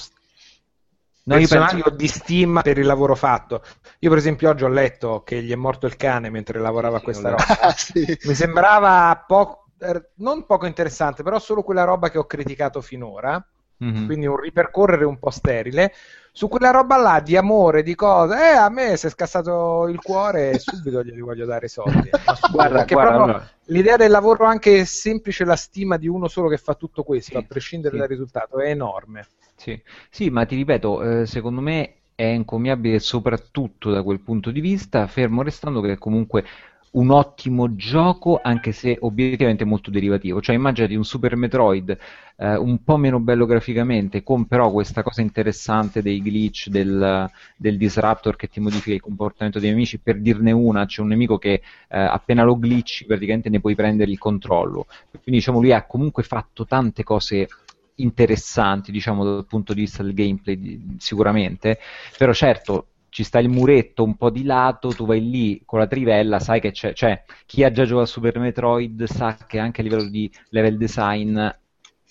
No, 1.24 1.36
personali 1.36 1.82
penso... 1.82 1.88
o 1.88 1.90
di 1.90 2.08
stima 2.08 2.62
per 2.62 2.78
il 2.78 2.86
lavoro 2.86 3.14
fatto. 3.14 3.62
Io, 4.00 4.08
per 4.08 4.18
esempio, 4.18 4.50
oggi 4.50 4.64
ho 4.64 4.68
letto 4.68 5.22
che 5.22 5.40
gli 5.40 5.52
è 5.52 5.56
morto 5.56 5.86
il 5.86 5.96
cane 5.96 6.30
mentre 6.30 6.58
lavorava 6.58 6.96
a 6.96 7.00
questa 7.00 7.28
roba. 7.30 7.44
sì. 7.76 8.18
Mi 8.24 8.34
sembrava 8.34 9.24
poco, 9.24 9.68
er, 9.78 10.14
non 10.16 10.46
poco 10.46 10.66
interessante, 10.66 11.22
però 11.22 11.38
solo 11.38 11.62
quella 11.62 11.84
roba 11.84 12.10
che 12.10 12.18
ho 12.18 12.24
criticato 12.24 12.80
finora. 12.80 13.44
Mm-hmm. 13.82 14.06
Quindi 14.06 14.26
un 14.26 14.36
ripercorrere 14.36 15.04
un 15.04 15.18
po' 15.18 15.30
sterile 15.30 15.92
su 16.30 16.48
quella 16.48 16.70
roba 16.70 16.96
là 16.96 17.20
di 17.20 17.36
amore, 17.36 17.82
di 17.82 17.94
cose. 17.94 18.34
Eh, 18.34 18.56
a 18.56 18.68
me 18.70 18.96
si 18.96 19.06
è 19.06 19.10
scassato 19.10 19.86
il 19.88 19.98
cuore 20.00 20.52
e 20.52 20.58
subito 20.60 21.02
glieli 21.02 21.20
voglio 21.20 21.44
dare 21.44 21.66
i 21.66 21.68
soldi. 21.68 22.10
guarda, 22.52 22.84
guarda 22.84 23.14
allora. 23.14 23.50
l'idea 23.66 23.96
del 23.96 24.10
lavoro 24.10 24.44
anche 24.44 24.84
semplice, 24.84 25.44
la 25.44 25.56
stima 25.56 25.96
di 25.96 26.08
uno 26.08 26.28
solo 26.28 26.48
che 26.48 26.56
fa 26.56 26.74
tutto 26.74 27.02
questo, 27.02 27.32
sì, 27.32 27.36
a 27.36 27.42
prescindere 27.42 27.94
sì. 27.94 28.00
dal 28.00 28.08
risultato, 28.08 28.58
è 28.60 28.68
enorme. 28.68 29.26
Sì, 29.56 29.80
sì 30.08 30.30
ma 30.30 30.44
ti 30.46 30.56
ripeto, 30.56 31.02
eh, 31.02 31.26
secondo 31.26 31.60
me 31.60 31.94
è 32.14 32.24
encomiabile 32.24 32.98
soprattutto 32.98 33.90
da 33.90 34.02
quel 34.02 34.20
punto 34.20 34.50
di 34.50 34.60
vista, 34.60 35.06
fermo 35.06 35.42
restando 35.42 35.80
che 35.80 35.98
comunque 35.98 36.44
un 36.92 37.10
ottimo 37.10 37.74
gioco, 37.74 38.40
anche 38.42 38.72
se 38.72 38.96
obiettivamente 39.00 39.64
molto 39.64 39.90
derivativo. 39.90 40.40
Cioè, 40.40 40.54
immaginati 40.54 40.94
un 40.94 41.04
Super 41.04 41.36
Metroid 41.36 41.96
eh, 42.36 42.56
un 42.56 42.82
po' 42.82 42.96
meno 42.96 43.18
bello 43.20 43.46
graficamente, 43.46 44.22
con 44.22 44.46
però 44.46 44.70
questa 44.70 45.02
cosa 45.02 45.22
interessante 45.22 46.02
dei 46.02 46.20
glitch, 46.20 46.68
del, 46.68 47.30
del, 47.56 47.76
disruptor 47.78 48.36
che 48.36 48.48
ti 48.48 48.60
modifica 48.60 48.94
il 48.94 49.00
comportamento 49.00 49.58
dei 49.58 49.70
nemici. 49.70 49.98
Per 50.00 50.20
dirne 50.20 50.52
una, 50.52 50.84
c'è 50.84 51.00
un 51.00 51.08
nemico 51.08 51.38
che 51.38 51.62
eh, 51.88 51.98
appena 51.98 52.42
lo 52.42 52.56
glitch 52.56 53.06
praticamente 53.06 53.48
ne 53.48 53.60
puoi 53.60 53.74
prendere 53.74 54.10
il 54.10 54.18
controllo. 54.18 54.86
Quindi, 55.10 55.40
diciamo, 55.40 55.60
lui 55.60 55.72
ha 55.72 55.84
comunque 55.84 56.22
fatto 56.22 56.66
tante 56.66 57.04
cose 57.04 57.48
interessanti, 57.96 58.92
diciamo, 58.92 59.24
dal 59.24 59.46
punto 59.46 59.72
di 59.72 59.80
vista 59.80 60.02
del 60.02 60.12
gameplay, 60.12 60.96
sicuramente. 60.98 61.78
Però 62.18 62.32
certo, 62.34 62.88
ci 63.12 63.24
sta 63.24 63.38
il 63.40 63.50
muretto 63.50 64.02
un 64.04 64.16
po' 64.16 64.30
di 64.30 64.42
lato, 64.42 64.88
tu 64.88 65.04
vai 65.04 65.20
lì 65.28 65.60
con 65.66 65.78
la 65.78 65.86
trivella, 65.86 66.40
sai 66.40 66.60
che 66.60 66.70
c'è, 66.70 66.94
cioè 66.94 67.22
chi 67.44 67.62
ha 67.62 67.70
già 67.70 67.84
giocato 67.84 68.04
a 68.04 68.06
Super 68.06 68.38
Metroid 68.38 69.04
sa 69.04 69.36
che 69.46 69.58
anche 69.58 69.82
a 69.82 69.84
livello 69.84 70.08
di 70.08 70.32
level 70.48 70.78
design 70.78 71.38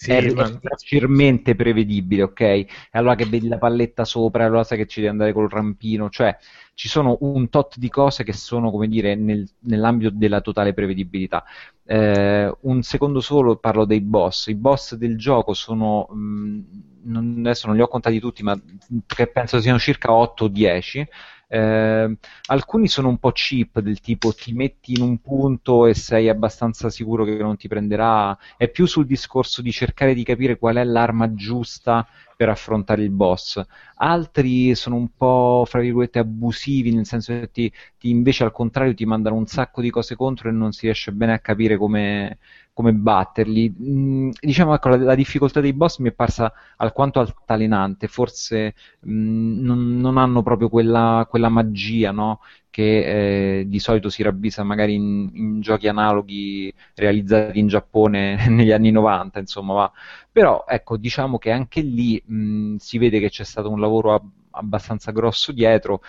sì, 0.02 0.12
è 0.14 0.34
ma... 0.34 0.60
facilmente 0.60 1.56
prevedibile, 1.56 2.24
ok? 2.24 2.40
E 2.42 2.68
allora 2.94 3.14
che 3.14 3.26
vedi 3.28 3.48
la 3.48 3.60
palletta 3.60 4.04
sopra, 4.04 4.46
allora 4.46 4.64
sai 4.64 4.80
che 4.80 4.88
ci 4.88 5.00
devi 5.00 5.12
andare 5.12 5.32
col 5.32 5.48
rampino, 5.48 6.10
cioè 6.10 6.36
ci 6.74 6.90
sono 6.90 7.18
un 7.22 7.50
tot 7.50 7.78
di 7.78 7.88
cose 7.88 8.24
che 8.24 8.34
sono, 8.34 8.72
come 8.72 8.88
dire, 8.88 9.14
nel, 9.14 9.48
nell'ambito 9.60 10.10
della 10.12 10.42
totale 10.42 10.74
prevedibilità. 10.74 11.44
Eh, 11.86 12.52
un 12.62 12.82
secondo 12.82 13.20
solo 13.20 13.58
parlo 13.58 13.86
dei 13.86 14.02
boss. 14.02 14.48
I 14.48 14.56
boss 14.56 14.96
del 14.96 15.18
gioco 15.20 15.54
sono... 15.54 16.08
Mh, 16.12 16.60
non, 17.04 17.36
adesso 17.40 17.68
non 17.68 17.76
li 17.76 17.82
ho 17.84 17.88
contati 17.88 18.20
tutti, 18.20 18.42
ma 18.42 18.60
che 19.06 19.28
penso 19.28 19.62
siano 19.62 19.78
circa 19.78 20.12
8 20.14 20.46
o 20.46 20.48
10. 20.48 21.08
Eh, 21.54 22.18
alcuni 22.46 22.88
sono 22.88 23.10
un 23.10 23.18
po' 23.18 23.32
cheap, 23.34 23.82
del 23.82 24.00
tipo 24.00 24.32
ti 24.32 24.54
metti 24.54 24.94
in 24.94 25.02
un 25.02 25.20
punto 25.20 25.86
e 25.86 25.94
sei 25.94 26.30
abbastanza 26.30 26.90
sicuro 26.90 27.26
che 27.26 27.36
non 27.36 27.58
ti 27.58 27.68
prenderà. 27.68 28.38
È 28.56 28.70
più 28.70 28.86
sul 28.86 29.06
discorso 29.06 29.62
di 29.62 29.72
cercare 29.72 30.14
di 30.14 30.24
capire 30.24 30.58
qual 30.58 30.78
è 30.78 30.84
l'arma 30.86 31.34
giusta 31.34 32.08
per 32.38 32.48
affrontare 32.50 33.04
il 33.04 33.10
boss. 33.10 33.62
Altri 33.96 34.74
sono 34.76 34.96
un 34.96 35.10
po', 35.16 35.66
fra 35.68 35.82
virgolette, 35.82 36.20
abusivi, 36.20 36.94
nel 36.94 37.06
senso 37.06 37.34
che 37.34 37.52
ti, 37.52 37.72
ti 38.00 38.10
invece 38.10 38.44
al 38.46 38.52
contrario 38.54 38.94
ti 38.94 39.06
mandano 39.06 39.36
un 39.36 39.46
sacco 39.46 39.82
di 39.82 39.90
cose 39.90 40.16
contro 40.16 40.48
e 40.50 40.52
non 40.54 40.72
si 40.72 40.86
riesce 40.86 41.12
bene 41.12 41.34
a 41.34 41.40
capire 41.40 41.76
come, 41.78 42.38
come 42.74 42.94
batterli. 42.94 43.74
Mm, 43.82 44.30
diciamo 44.40 44.74
ecco, 44.74 44.90
la, 44.90 44.98
la, 44.98 45.16
difficoltà 45.16 45.60
dei 45.60 45.74
boss 45.74 45.98
mi 46.00 46.10
è 46.10 46.12
parsa 46.14 46.52
alquanto 46.78 47.20
altalenante, 47.20 48.08
forse 48.08 48.74
mm, 49.08 49.62
non, 49.62 49.98
non, 49.98 50.18
hanno 50.18 50.42
proprio 50.44 50.70
quella, 50.70 51.28
quella 51.30 51.50
magia 51.50 52.12
no? 52.12 52.40
che 52.70 53.60
eh, 53.60 53.68
di 53.68 53.80
solito 53.80 54.10
si 54.10 54.24
ravvisa 54.24 54.64
magari 54.64 54.94
in, 54.96 55.30
in, 55.34 55.62
giochi 55.62 55.88
analoghi 55.90 56.74
realizzati 56.96 57.60
in 57.60 57.68
Giappone 57.68 58.48
negli 58.50 58.72
anni 58.72 58.92
90, 58.92 59.40
insomma, 59.40 59.74
ma... 59.74 59.92
però 60.32 60.66
ecco, 60.68 60.98
diciamo 60.98 61.38
che 61.38 61.52
anche 61.52 61.82
lì 61.82 62.22
mh, 62.26 62.78
si 62.78 62.98
vede 62.98 63.20
che 63.20 63.30
c'è 63.30 63.44
stato 63.44 63.70
un 63.70 63.80
lavoro 63.80 64.14
ab- 64.14 64.32
abbastanza 64.52 65.12
grosso 65.12 65.52
dietro. 65.52 66.02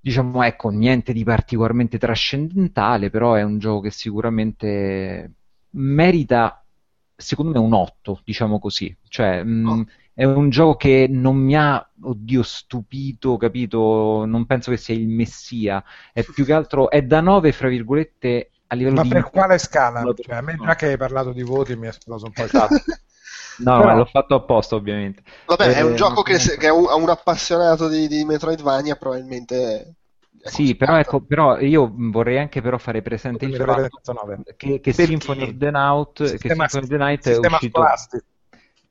Diciamo, 0.00 0.42
ecco, 0.42 0.68
niente 0.70 1.12
di 1.12 1.22
particolarmente 1.22 1.96
trascendentale, 1.96 3.08
però 3.08 3.34
è 3.34 3.42
un 3.42 3.58
gioco 3.58 3.82
che 3.82 3.90
sicuramente 3.90 5.30
merita, 5.72 6.64
secondo 7.14 7.52
me, 7.52 7.58
un 7.58 7.72
8, 7.72 8.20
diciamo 8.24 8.58
così. 8.58 8.96
Cioè, 9.08 9.42
mh, 9.42 9.68
oh 9.68 9.86
è 10.14 10.24
un 10.24 10.50
gioco 10.50 10.76
che 10.76 11.06
non 11.08 11.36
mi 11.36 11.56
ha, 11.56 11.90
oddio, 12.02 12.42
stupito, 12.42 13.38
capito? 13.38 14.24
Non 14.26 14.44
penso 14.44 14.70
che 14.70 14.76
sia 14.76 14.94
il 14.94 15.08
messia. 15.08 15.82
È 16.12 16.22
più 16.22 16.44
che 16.44 16.52
altro, 16.52 16.90
è 16.90 17.02
da 17.02 17.20
9, 17.20 17.52
fra 17.52 17.68
virgolette, 17.68 18.50
a 18.66 18.74
livello 18.74 18.96
Ma 18.96 19.02
di... 19.02 19.08
per 19.08 19.30
quale 19.30 19.56
scala? 19.58 20.02
Cioè, 20.14 20.36
a 20.36 20.42
me 20.42 20.56
già 20.62 20.74
che 20.74 20.86
hai 20.88 20.96
parlato 20.98 21.32
di 21.32 21.42
voti 21.42 21.76
mi 21.76 21.86
è 21.86 21.90
esploso 21.90 22.26
un 22.26 22.32
po' 22.32 22.44
il 22.44 22.50
capo. 22.52 22.74
No, 23.58 23.78
Però... 23.78 23.84
ma 23.84 23.94
l'ho 23.94 24.04
fatto 24.04 24.34
apposta, 24.34 24.74
ovviamente. 24.74 25.22
Vabbè, 25.46 25.68
eh, 25.68 25.74
è 25.74 25.80
un 25.80 25.92
eh, 25.92 25.96
gioco 25.96 26.22
che, 26.22 26.38
se, 26.38 26.58
che 26.58 26.68
un, 26.68 26.84
un, 26.84 27.08
appassionato 27.08 27.88
di, 27.88 28.06
di 28.06 28.24
Metroidvania 28.24 28.96
probabilmente 28.96 29.94
sì, 30.40 30.74
però, 30.74 30.98
ecco, 30.98 31.20
però, 31.20 31.60
io 31.60 31.92
vorrei 31.94 32.38
anche 32.38 32.60
però 32.60 32.78
fare 32.78 33.02
presente 33.02 33.44
il 33.44 33.54
fatto 33.56 34.00
che, 34.56 34.80
che 34.80 34.92
Symphony 34.92 35.42
of 35.42 35.56
the 35.56 35.70
Night, 35.70 36.24
sistema, 36.24 36.64
che 36.64 36.70
Symphony 36.70 36.82
of 36.82 36.88
the 36.88 36.96
Night 36.96 37.28
è 37.28 37.36
uscito 37.36 37.78
scolastico. 37.78 38.24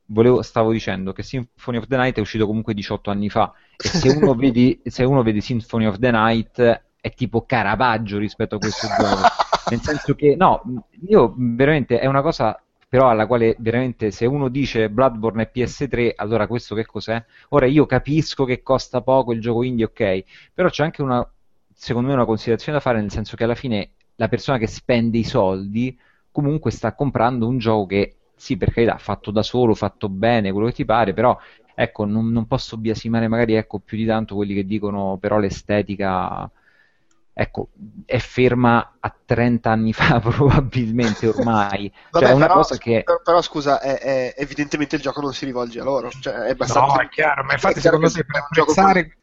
Volevo, 0.06 0.41
stavo 0.41 0.71
dicendo 0.71 1.13
che 1.13 1.23
Symphony 1.23 1.77
of 1.77 1.88
the 1.88 1.97
Night 1.97 2.17
è 2.17 2.19
uscito 2.19 2.45
comunque 2.45 2.73
18 2.73 3.10
anni 3.12 3.30
fa 3.30 3.54
e 3.77 3.88
se 3.88 4.10
uno, 4.10 4.34
vedi, 4.36 4.82
se 4.86 5.04
uno 5.04 5.23
vede 5.23 5.41
Symphony 5.41 5.86
of 5.86 5.99
the 5.99 6.12
Night 6.12 6.84
è 6.99 7.13
tipo 7.13 7.45
Caravaggio 7.45 8.17
rispetto 8.17 8.56
a 8.56 8.60
questo 8.60 8.88
gioco 8.88 9.21
nel 9.71 9.82
senso 9.82 10.13
che 10.15 10.36
no, 10.36 10.62
io 11.08 11.34
veramente 11.38 11.99
è 11.99 12.06
una 12.06 12.21
cosa 12.21 12.62
però 12.91 13.10
alla 13.10 13.25
quale 13.25 13.56
veramente 13.60 14.12
se 14.12 14.25
uno 14.25 14.49
dice 14.49 14.89
Bloodborne 14.89 15.43
è 15.43 15.51
PS3 15.54 16.12
allora 16.17 16.45
questo 16.45 16.75
che 16.75 16.86
cos'è? 16.86 17.23
ora 17.49 17.65
io 17.65 17.86
capisco 17.86 18.43
che 18.43 18.62
costa 18.62 18.99
poco 18.99 19.32
il 19.32 19.39
gioco 19.39 19.63
indie 19.63 19.86
ok 19.86 20.23
però 20.54 20.67
c'è 20.67 20.84
anche 20.84 21.01
una 21.01 21.25
secondo 21.73 22.10
me 22.10 22.13
una 22.15 22.25
considerazione 22.25 22.77
da 22.77 22.84
fare 22.84 22.99
nel 22.99 23.10
senso 23.10 23.38
che 23.38 23.45
alla 23.45 23.56
fine 23.56 23.91
la 24.15 24.27
persona 24.27 24.58
che 24.58 24.67
spende 24.67 25.17
i 25.19 25.23
soldi 25.23 25.97
comunque 26.32 26.71
sta 26.71 26.93
comprando 26.93 27.47
un 27.47 27.58
gioco 27.60 27.86
che 27.86 28.15
sì, 28.36 28.58
per 28.58 28.71
carità, 28.73 28.97
fatto 28.97 29.30
da 29.30 29.43
solo, 29.43 29.75
fatto 29.75 30.10
bene, 30.10 30.51
quello 30.51 30.65
che 30.67 30.73
ti 30.73 30.84
pare, 30.84 31.13
però 31.13 31.38
ecco, 31.75 32.06
non, 32.06 32.32
non 32.32 32.47
posso 32.47 32.75
biasimare 32.77 33.27
magari 33.27 33.54
ecco, 33.54 33.77
più 33.80 33.97
di 33.97 34.06
tanto 34.06 34.34
quelli 34.36 34.56
che 34.56 34.65
dicono 34.65 35.17
però 35.19 35.38
l'estetica 35.38 36.49
ecco, 37.41 37.69
è 38.06 38.19
ferma 38.19 38.97
a 38.99 39.13
30 39.25 39.69
anni 39.71 39.93
fa 39.93 40.19
probabilmente 40.21 41.27
ormai. 41.27 41.91
Vabbè, 42.12 42.25
cioè, 42.25 42.34
è 42.34 42.36
una 42.36 42.45
però, 42.45 42.58
cosa 42.60 42.77
che... 42.77 43.01
però, 43.04 43.19
però, 43.23 43.41
scusa, 43.41 43.80
è, 43.80 43.97
è, 43.97 44.34
evidentemente 44.38 44.95
il 44.95 45.01
gioco 45.01 45.21
non 45.21 45.34
si 45.34 45.45
rivolge 45.45 45.80
a 45.80 45.84
loro. 45.84 46.12
Cioè, 46.12 46.34
è 46.34 46.49
abbastanza... 46.51 46.93
No, 46.93 47.01
è 47.01 47.10
chiaro, 47.10 47.43
ma 47.43 47.54
infatti 47.54 47.80
secondo 47.80 48.12
te 48.12 48.23
per 48.23 48.43
apprezzare... 48.47 49.17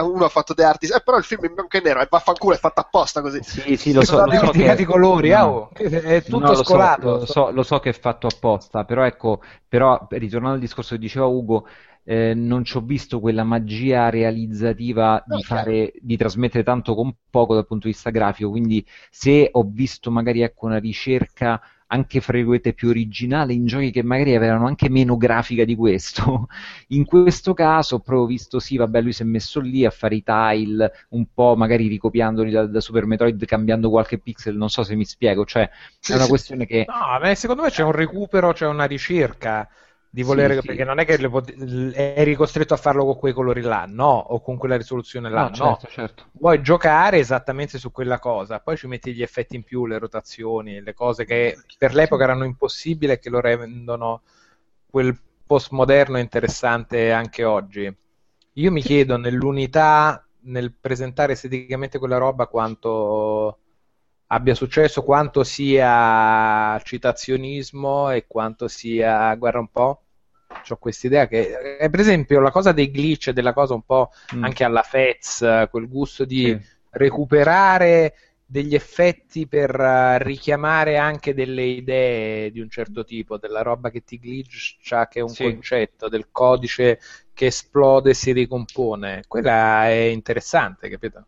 uno 0.00 0.26
ha 0.26 0.28
fatto 0.28 0.52
The 0.52 0.64
Artist, 0.64 0.94
eh, 0.94 1.02
però 1.02 1.16
il 1.16 1.24
film 1.24 1.44
in 1.44 1.54
bianco 1.54 1.76
e 1.78 1.80
nero, 1.80 2.00
è 2.00 2.06
vaffanculo, 2.10 2.54
è 2.54 2.58
fatto 2.58 2.80
apposta 2.80 3.22
così. 3.22 3.42
Sì, 3.42 3.76
sì, 3.76 3.92
lo 3.92 4.02
so, 4.02 4.16
Sono 4.16 4.26
lo 4.26 4.32
so 4.32 4.38
dimenticati 4.38 4.76
che... 4.76 4.82
i 4.82 4.86
colori, 4.86 5.30
no. 5.30 5.36
ah, 5.36 5.48
oh, 5.48 5.70
è 5.72 6.22
tutto 6.22 6.38
No, 6.38 6.48
lo 6.48 6.54
so, 6.56 6.64
scolato. 6.64 7.10
lo, 7.10 7.26
so, 7.26 7.50
lo 7.50 7.62
so 7.62 7.80
che 7.80 7.90
è 7.90 7.94
fatto 7.94 8.26
apposta, 8.26 8.84
però 8.84 9.04
ecco, 9.04 9.40
però 9.66 10.06
ritornando 10.10 10.56
al 10.56 10.60
discorso 10.60 10.94
che 10.94 11.00
diceva 11.00 11.24
Ugo, 11.24 11.66
eh, 12.04 12.34
non 12.34 12.64
ci 12.64 12.76
ho 12.76 12.80
visto 12.80 13.20
quella 13.20 13.44
magia 13.44 14.08
realizzativa 14.10 15.22
di, 15.26 15.42
fare, 15.42 15.92
di 16.00 16.16
trasmettere 16.16 16.64
tanto 16.64 16.94
con 16.94 17.14
poco 17.30 17.54
dal 17.54 17.66
punto 17.66 17.86
di 17.86 17.92
vista 17.92 18.10
grafico, 18.10 18.50
quindi 18.50 18.84
se 19.10 19.48
ho 19.52 19.62
visto 19.70 20.10
magari 20.10 20.42
ecco, 20.42 20.66
una 20.66 20.78
ricerca 20.78 21.60
anche 21.88 22.20
fra 22.22 22.32
virgolette 22.38 22.72
più 22.72 22.88
originale 22.88 23.52
in 23.52 23.66
giochi 23.66 23.90
che 23.90 24.02
magari 24.02 24.34
avevano 24.34 24.66
anche 24.66 24.88
meno 24.88 25.16
grafica 25.18 25.64
di 25.64 25.74
questo, 25.76 26.48
in 26.88 27.04
questo 27.04 27.52
caso 27.54 27.96
ho 27.96 28.00
proprio 28.00 28.26
visto 28.26 28.58
sì, 28.58 28.76
vabbè, 28.78 29.00
lui 29.02 29.12
si 29.12 29.22
è 29.22 29.24
messo 29.26 29.60
lì 29.60 29.84
a 29.84 29.90
fare 29.90 30.16
i 30.16 30.22
tile, 30.22 30.90
un 31.10 31.26
po' 31.32 31.54
magari 31.56 31.86
ricopiandoli 31.88 32.50
da, 32.50 32.66
da 32.66 32.80
Super 32.80 33.04
Metroid, 33.06 33.44
cambiando 33.44 33.90
qualche 33.90 34.18
pixel, 34.18 34.56
non 34.56 34.70
so 34.70 34.82
se 34.82 34.94
mi 34.94 35.04
spiego, 35.04 35.44
cioè 35.44 35.68
Sì, 35.98 36.12
è 36.12 36.14
una 36.14 36.24
sì. 36.24 36.28
questione 36.28 36.66
che... 36.66 36.86
No, 36.86 37.18
beh, 37.20 37.34
secondo 37.34 37.62
me 37.62 37.70
c'è 37.70 37.82
un 37.82 37.92
recupero, 37.92 38.52
c'è 38.52 38.66
una 38.66 38.84
ricerca 38.84 39.68
di 40.14 40.22
volere, 40.22 40.54
Sì, 40.54 40.60
sì. 40.60 40.66
perché 40.66 40.84
non 40.84 40.98
è 40.98 41.04
che 41.06 41.16
le 41.16 41.94
eri 42.14 42.34
costretto 42.34 42.74
a 42.74 42.76
farlo 42.76 43.04
con 43.04 43.16
quei 43.16 43.32
colori 43.32 43.62
là, 43.62 43.86
no, 43.88 44.10
o 44.12 44.40
con 44.42 44.56
quella 44.58 44.76
risoluzione 44.76 45.30
là, 45.30 45.44
No, 45.44 45.50
no. 45.50 45.80
certo, 45.80 45.88
certo. 45.88 46.24
Vuoi 46.34 46.60
giocare 46.62 47.18
esattamente 47.18 47.78
su 47.78 47.90
quella 47.92 48.18
cosa, 48.18 48.60
poi 48.60 48.76
ci 48.76 48.86
metti 48.86 49.12
gli 49.14 49.22
effetti 49.22 49.54
in 49.56 49.62
più, 49.64 49.86
le 49.86 49.98
rotazioni, 49.98 50.80
le 50.82 50.94
cose 50.94 51.24
che 51.24 51.56
per 51.78 51.94
l'epoca 51.94 52.24
erano 52.24 52.44
impossibili 52.44 53.12
e 53.12 53.18
che 53.18 53.30
lo 53.30 53.40
rendono 53.40 54.22
quel 54.90 55.16
postmoderno 55.46 56.18
interessante 56.18 57.12
anche 57.12 57.44
oggi. 57.44 57.94
Io 58.54 58.70
mi 58.70 58.82
chiedo 58.82 59.16
nell'unità, 59.16 60.26
nel 60.44 60.72
presentare 60.78 61.32
esteticamente 61.32 61.98
quella 61.98 62.18
roba, 62.18 62.46
quanto 62.46 63.58
abbia 64.28 64.54
successo, 64.54 65.02
quanto 65.02 65.44
sia 65.44 66.78
citazionismo 66.82 68.10
e 68.10 68.26
quanto 68.26 68.68
sia, 68.68 69.34
guarda 69.36 69.58
un 69.60 69.68
po', 69.70 70.01
ho 70.70 70.76
questa 70.76 71.06
idea 71.06 71.26
che, 71.28 71.76
eh, 71.78 71.90
per 71.90 72.00
esempio, 72.00 72.40
la 72.40 72.50
cosa 72.50 72.72
dei 72.72 72.90
glitch 72.90 73.28
e 73.28 73.32
della 73.32 73.52
cosa 73.52 73.74
un 73.74 73.82
po' 73.82 74.10
Mm. 74.34 74.44
anche 74.44 74.64
alla 74.64 74.82
Fez, 74.82 75.44
quel 75.70 75.88
gusto 75.88 76.24
di 76.24 76.44
Sì. 76.44 76.60
recuperare 76.90 78.14
degli 78.44 78.74
effetti 78.74 79.46
per 79.48 79.74
eh, 79.78 80.18
richiamare 80.22 80.96
anche 80.98 81.32
delle 81.34 81.62
idee 81.64 82.50
di 82.50 82.60
un 82.60 82.68
certo 82.68 83.02
tipo, 83.04 83.38
della 83.38 83.62
roba 83.62 83.90
che 83.90 84.02
ti 84.04 84.18
glitcha, 84.18 85.08
che 85.08 85.20
è 85.20 85.22
un 85.22 85.28
Sì. 85.28 85.44
concetto, 85.44 86.08
del 86.08 86.28
codice 86.30 87.00
che 87.32 87.46
esplode 87.46 88.10
e 88.10 88.14
si 88.14 88.32
ricompone. 88.32 89.24
Quella 89.26 89.86
è 89.88 89.92
interessante, 89.92 90.88
capito? 90.90 91.26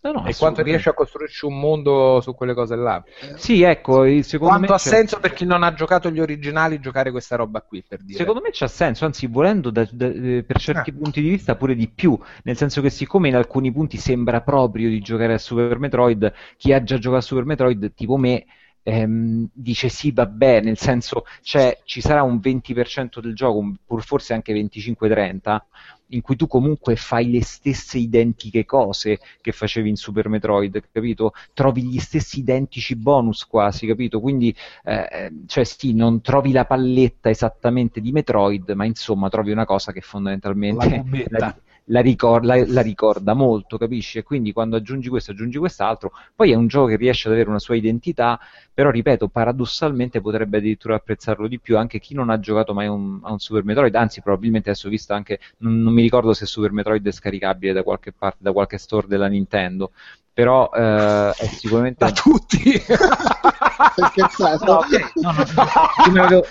No, 0.00 0.12
no, 0.12 0.26
e 0.26 0.34
quanto 0.36 0.62
riesce 0.62 0.88
a 0.90 0.94
costruirci 0.94 1.44
un 1.44 1.58
mondo 1.58 2.20
su 2.20 2.32
quelle 2.34 2.54
cose 2.54 2.76
là. 2.76 3.02
Sì, 3.34 3.62
ecco, 3.62 4.04
il- 4.04 4.24
secondo 4.24 4.54
Quanto 4.54 4.72
me 4.72 4.76
ha 4.76 4.78
c'è- 4.80 4.88
senso 4.90 5.18
per 5.18 5.32
chi 5.32 5.44
non 5.44 5.64
ha 5.64 5.74
giocato 5.74 6.08
gli 6.10 6.20
originali 6.20 6.78
giocare 6.78 7.10
questa 7.10 7.34
roba 7.34 7.60
qui, 7.62 7.82
per 7.86 8.02
dire. 8.04 8.16
Secondo 8.16 8.40
me 8.40 8.50
c'ha 8.52 8.68
senso, 8.68 9.04
anzi, 9.06 9.26
volendo 9.26 9.70
da- 9.70 9.88
da- 9.90 10.06
eh, 10.06 10.44
per 10.46 10.60
certi 10.60 10.90
Ah. 10.90 10.94
punti 10.96 11.20
di 11.20 11.28
vista 11.28 11.56
pure 11.56 11.74
di 11.74 11.88
più, 11.88 12.16
nel 12.44 12.56
senso 12.56 12.80
che 12.80 12.90
siccome 12.90 13.26
in 13.26 13.34
alcuni 13.34 13.72
punti 13.72 13.96
sembra 13.96 14.40
proprio 14.40 14.88
di 14.88 15.00
giocare 15.00 15.34
a 15.34 15.38
Super 15.38 15.78
Metroid, 15.80 16.32
chi 16.56 16.72
ha 16.72 16.80
già 16.82 16.96
giocato 16.96 17.16
a 17.18 17.22
Super 17.22 17.44
Metroid, 17.44 17.92
tipo 17.94 18.16
me, 18.16 18.44
ehm, 18.88 19.48
dice 19.52 19.90
sì, 19.90 20.12
vabbè, 20.12 20.62
nel 20.62 20.78
senso 20.78 21.24
cioè, 21.42 21.78
ci 21.84 22.00
sarà 22.00 22.22
un 22.22 22.40
20% 22.42 23.20
del 23.20 23.34
gioco, 23.34 23.74
pur 23.84 24.02
forse 24.02 24.32
anche 24.32 24.54
25-30, 24.54 25.58
in 26.12 26.22
cui 26.22 26.36
tu 26.36 26.46
comunque 26.46 26.96
fai 26.96 27.30
le 27.30 27.42
stesse 27.42 27.98
identiche 27.98 28.64
cose 28.64 29.18
che 29.42 29.52
facevi 29.52 29.90
in 29.90 29.96
Super 29.96 30.28
Metroid, 30.28 30.82
capito? 30.90 31.34
Trovi 31.52 31.82
gli 31.82 31.98
stessi 31.98 32.38
identici 32.38 32.96
bonus 32.96 33.44
quasi, 33.44 33.86
capito? 33.86 34.20
Quindi, 34.20 34.54
eh, 34.84 35.32
cioè 35.46 35.64
sì, 35.64 35.92
non 35.92 36.22
trovi 36.22 36.52
la 36.52 36.64
palletta 36.64 37.28
esattamente 37.28 38.00
di 38.00 38.10
Metroid, 38.10 38.70
ma 38.70 38.86
insomma 38.86 39.28
trovi 39.28 39.52
una 39.52 39.66
cosa 39.66 39.92
che 39.92 40.00
fondamentalmente 40.00 41.26
la, 41.28 41.54
la 41.90 42.00
ricor- 42.00 42.44
la- 42.44 42.64
la 42.66 42.80
ricorda 42.82 43.34
molto, 43.34 43.78
capisci? 43.78 44.18
E 44.18 44.22
quindi 44.22 44.52
quando 44.52 44.76
aggiungi 44.76 45.08
questo, 45.08 45.30
aggiungi 45.32 45.58
quest'altro, 45.58 46.12
poi 46.34 46.52
è 46.52 46.54
un 46.54 46.66
gioco 46.66 46.86
che 46.88 46.96
riesce 46.96 47.28
ad 47.28 47.34
avere 47.34 47.48
una 47.48 47.58
sua 47.58 47.76
identità, 47.76 48.38
però 48.72 48.90
ripeto, 48.90 49.28
paradossalmente 49.28 50.20
potrebbe 50.20 50.58
addirittura 50.58 50.94
apprezzarlo 50.96 51.48
di 51.48 51.58
più. 51.58 51.76
Anche 51.78 51.98
chi 51.98 52.14
non 52.14 52.30
ha 52.30 52.38
giocato 52.38 52.74
mai 52.74 52.86
un- 52.88 53.20
a 53.22 53.32
un 53.32 53.38
Super 53.38 53.64
Metroid, 53.64 53.94
anzi 53.94 54.20
probabilmente 54.22 54.70
adesso 54.70 54.86
ho 54.86 54.90
visto 54.90 55.12
anche, 55.14 55.38
non, 55.58 55.80
non 55.80 55.92
mi 55.92 56.02
ricordo 56.02 56.32
se 56.34 56.46
Super 56.46 56.72
Metroid 56.72 57.06
è 57.06 57.12
scaricabile 57.12 57.72
da 57.72 57.82
qualche 57.82 58.12
parte, 58.12 58.38
da 58.40 58.52
qualche 58.52 58.78
store 58.78 59.06
della 59.06 59.26
Nintendo, 59.26 59.92
però 60.32 60.70
eh, 60.72 61.30
è 61.36 61.46
sicuramente... 61.46 62.04
Da 62.04 62.12
tutti! 62.12 62.58
No, 63.98 64.06
ok, 64.76 65.12
no, 65.16 65.32
no, 65.32 65.44
no, 66.06 66.12
me 66.12 66.28
lo- 66.30 66.46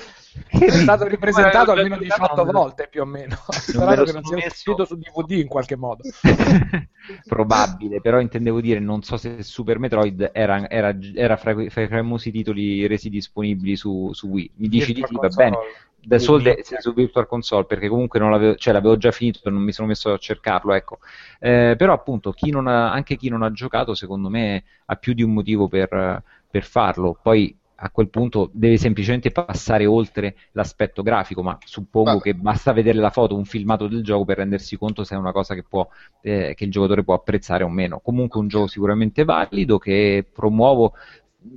è 0.50 0.69
stato 0.71 1.08
ripresentato 1.08 1.73
No, 1.73 1.78
almeno 1.80 1.95
no, 1.95 2.02
18 2.02 2.36
no, 2.36 2.43
no. 2.43 2.52
volte 2.52 2.88
più 2.89 3.02
o 3.02 3.06
meno. 3.06 3.36
lo 3.73 4.04
che 4.04 4.12
non 4.12 4.23
sia 4.23 4.36
messo- 4.36 4.47
uscito 4.50 4.86
su 4.86 4.95
DVD 4.97 5.32
in 5.32 5.47
qualche 5.47 5.76
modo. 5.76 6.04
Probabile, 7.28 8.02
però 8.02 8.19
intendevo 8.19 8.60
dire, 8.62 8.80
non 8.80 9.02
so 9.02 9.17
se 9.17 9.41
Super 9.43 9.80
Metroid 9.80 10.32
era, 10.34 10.69
era- 10.69 10.95
era 11.13 11.38
fra, 11.38 11.56
fra 11.69 11.82
i 11.82 11.88
famosi 11.88 12.32
titoli 12.32 12.86
resi 12.88 13.10
disponibili 13.10 13.76
su, 13.76 14.12
su 14.13 14.28
Wii. 14.28 14.52
Mi 14.56 14.67
dici 14.67 14.93
di 14.93 15.04
sì, 15.08 15.15
va 15.15 15.28
bene. 15.30 15.58
Da 16.00 16.17
de- 16.17 16.63
su 16.80 16.93
Virtual 16.93 17.28
Console, 17.28 17.65
perché 17.65 17.89
comunque 17.89 18.19
non 18.19 18.32
l'avevo, 18.32 18.56
cioè, 18.56 18.71
l'avevo 18.73 18.95
già 18.97 19.12
finito 19.12 19.50
non 19.50 19.62
mi 19.62 19.73
sono 19.73 19.88
messo 19.89 20.13
a 20.13 20.17
cercarlo, 20.17 20.73
ecco. 20.73 21.00
Eh, 21.39 21.76
però 21.78 21.91
appunto, 21.93 22.32
chi 22.32 22.50
non 22.50 22.67
ha- 22.67 22.91
anche 22.91 23.17
chi 23.17 23.28
non 23.30 23.41
ha 23.41 23.52
giocato, 23.52 23.93
secondo 23.93 24.30
me, 24.30 24.63
ha 24.86 24.95
più 24.95 25.13
di 25.13 25.23
un 25.23 25.34
motivo 25.34 25.67
per, 25.67 26.23
per 26.50 26.63
farlo. 26.63 27.17
Poi 27.21 27.54
a 27.79 27.89
quel 27.91 28.09
punto 28.09 28.49
deve 28.53 28.77
semplicemente 28.77 29.31
passare 29.31 29.85
oltre 29.85 30.35
l'aspetto 30.51 31.03
grafico, 31.03 31.43
ma 31.43 31.57
suppongo 31.63 32.11
Vabbè. 32.11 32.21
che 32.21 32.33
basta 32.33 32.73
vedere 32.73 32.97
la 32.97 33.11
foto, 33.11 33.35
un 33.35 33.45
filmato 33.45 33.87
del 33.87 34.03
gioco 34.03 34.25
per 34.25 34.37
rendersi 34.37 34.77
conto 34.77 35.03
se 35.03 35.15
è 35.15 35.17
una 35.17 35.31
cosa 35.31 35.53
che, 35.53 35.63
può, 35.63 35.87
eh, 36.21 36.53
che 36.55 36.63
il 36.63 36.71
giocatore 36.71 37.03
può 37.03 37.13
apprezzare 37.13 37.63
o 37.63 37.69
meno. 37.69 37.99
Comunque 37.99 38.39
un 38.39 38.47
gioco 38.47 38.67
sicuramente 38.67 39.23
valido 39.23 39.77
che 39.77 40.25
promuovo 40.31 40.93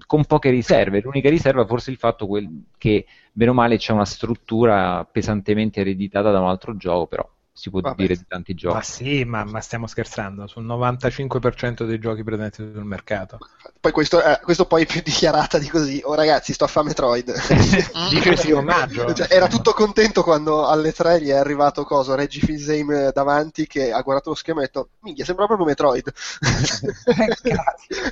con 0.06 0.24
poche 0.24 0.50
riserve. 0.50 1.00
L'unica 1.00 1.30
riserva 1.30 1.64
forse 1.64 1.90
il 1.90 1.96
fatto 1.96 2.28
che, 2.76 3.06
bene 3.33 3.50
o 3.50 3.54
male, 3.54 3.78
c'è 3.78 3.92
una 3.92 4.04
struttura 4.04 5.04
pesantemente 5.11 5.80
ereditata 5.80 6.30
da 6.30 6.40
un 6.40 6.48
altro 6.48 6.76
gioco, 6.76 7.06
però 7.06 7.28
si 7.61 7.68
può 7.68 7.81
Vabbè. 7.81 7.94
dire 7.94 8.16
di 8.16 8.25
tanti 8.27 8.55
giochi. 8.55 8.75
Ma 8.75 8.83
sì, 8.83 9.25
ma, 9.25 9.44
ma 9.44 9.61
stiamo 9.61 9.87
scherzando, 9.87 10.46
sul 10.46 10.64
95% 10.64 11.85
dei 11.85 11.99
giochi 11.99 12.25
presenti 12.25 12.57
sul 12.57 12.85
mercato. 12.85 13.37
Poi 13.79 13.92
questo, 13.92 14.23
eh, 14.23 14.40
questo 14.42 14.64
poi 14.64 14.85
è 14.85 14.87
più 14.87 15.03
dichiarata 15.05 15.59
di 15.59 15.68
così. 15.68 16.01
Oh 16.05 16.14
ragazzi, 16.14 16.55
sto 16.55 16.64
a 16.64 16.68
fare 16.68 16.87
Metroid. 16.88 17.33
Dice 18.09 18.37
sì, 18.37 18.51
omaggio. 18.53 19.12
Cioè, 19.12 19.27
era 19.31 19.46
tutto 19.46 19.73
contento 19.73 20.23
quando 20.23 20.66
alle 20.66 20.92
3 20.92 21.20
gli 21.20 21.29
è 21.29 21.37
arrivato 21.37 21.85
coso, 21.85 22.14
Reggie 22.14 22.40
Fils-Aime 22.40 23.11
davanti 23.12 23.66
che 23.66 23.92
ha 23.92 24.01
guardato 24.01 24.31
lo 24.31 24.35
schema 24.37 24.61
e 24.61 24.64
ha 24.64 24.66
detto 24.66 24.88
minchia, 25.01 25.27
sembra 25.27 25.44
proprio 25.46 25.66
Metroid. 25.66 26.11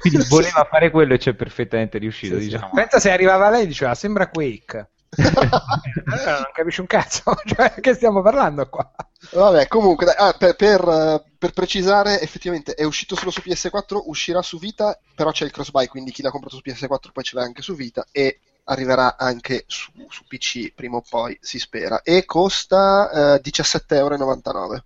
Quindi 0.00 0.24
voleva 0.28 0.66
fare 0.70 0.90
quello 0.90 1.14
e 1.14 1.18
c'è 1.18 1.32
perfettamente 1.32 1.96
riuscito, 1.96 2.36
Sì, 2.36 2.42
sì. 2.42 2.48
diciamo. 2.50 2.70
Pensa 2.74 2.98
se 3.00 3.10
arrivava 3.10 3.48
lei 3.48 3.62
e 3.62 3.66
diceva 3.66 3.94
sembra 3.94 4.28
Quake. 4.28 4.90
Allora 5.16 6.34
non 6.34 6.50
capisci 6.52 6.80
un 6.80 6.86
cazzo, 6.86 7.34
cioè, 7.44 7.74
che 7.80 7.94
stiamo 7.94 8.22
parlando 8.22 8.68
qua? 8.68 8.90
Vabbè, 9.32 9.66
comunque, 9.66 10.06
dai, 10.06 10.14
ah, 10.16 10.32
per, 10.32 10.54
per, 10.54 10.80
eh, 10.86 11.22
per 11.38 11.52
precisare, 11.52 12.20
effettivamente 12.20 12.74
è 12.74 12.84
uscito 12.84 13.16
solo 13.16 13.30
su 13.30 13.40
PS4, 13.44 14.02
uscirà 14.06 14.42
su 14.42 14.58
Vita, 14.58 14.98
però 15.14 15.30
c'è 15.30 15.44
il 15.44 15.50
cross-buy, 15.50 15.86
quindi 15.86 16.10
chi 16.12 16.22
l'ha 16.22 16.30
comprato 16.30 16.56
su 16.56 16.62
PS4 16.64 17.12
poi 17.12 17.24
ce 17.24 17.36
l'ha 17.36 17.42
anche 17.42 17.62
su 17.62 17.74
Vita 17.74 18.06
e 18.12 18.40
arriverà 18.64 19.16
anche 19.16 19.64
su, 19.66 19.92
su 20.08 20.24
PC 20.26 20.72
prima 20.74 20.96
o 20.96 21.04
poi, 21.08 21.36
si 21.40 21.58
spera. 21.58 22.02
E 22.02 22.24
costa 22.24 23.36
eh, 23.36 23.40
17,99€. 23.42 24.78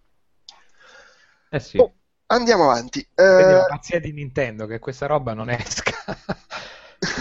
Eh 1.50 1.60
sì. 1.60 1.78
Oh, 1.78 1.92
andiamo 2.26 2.64
avanti. 2.70 3.06
Quindi 3.14 3.42
Eh, 3.42 3.56
la 3.56 3.66
pazzia 3.68 4.00
di 4.00 4.12
Nintendo 4.12 4.66
che 4.66 4.78
questa 4.78 5.06
roba 5.06 5.34
non 5.34 5.50
esca. 5.50 5.92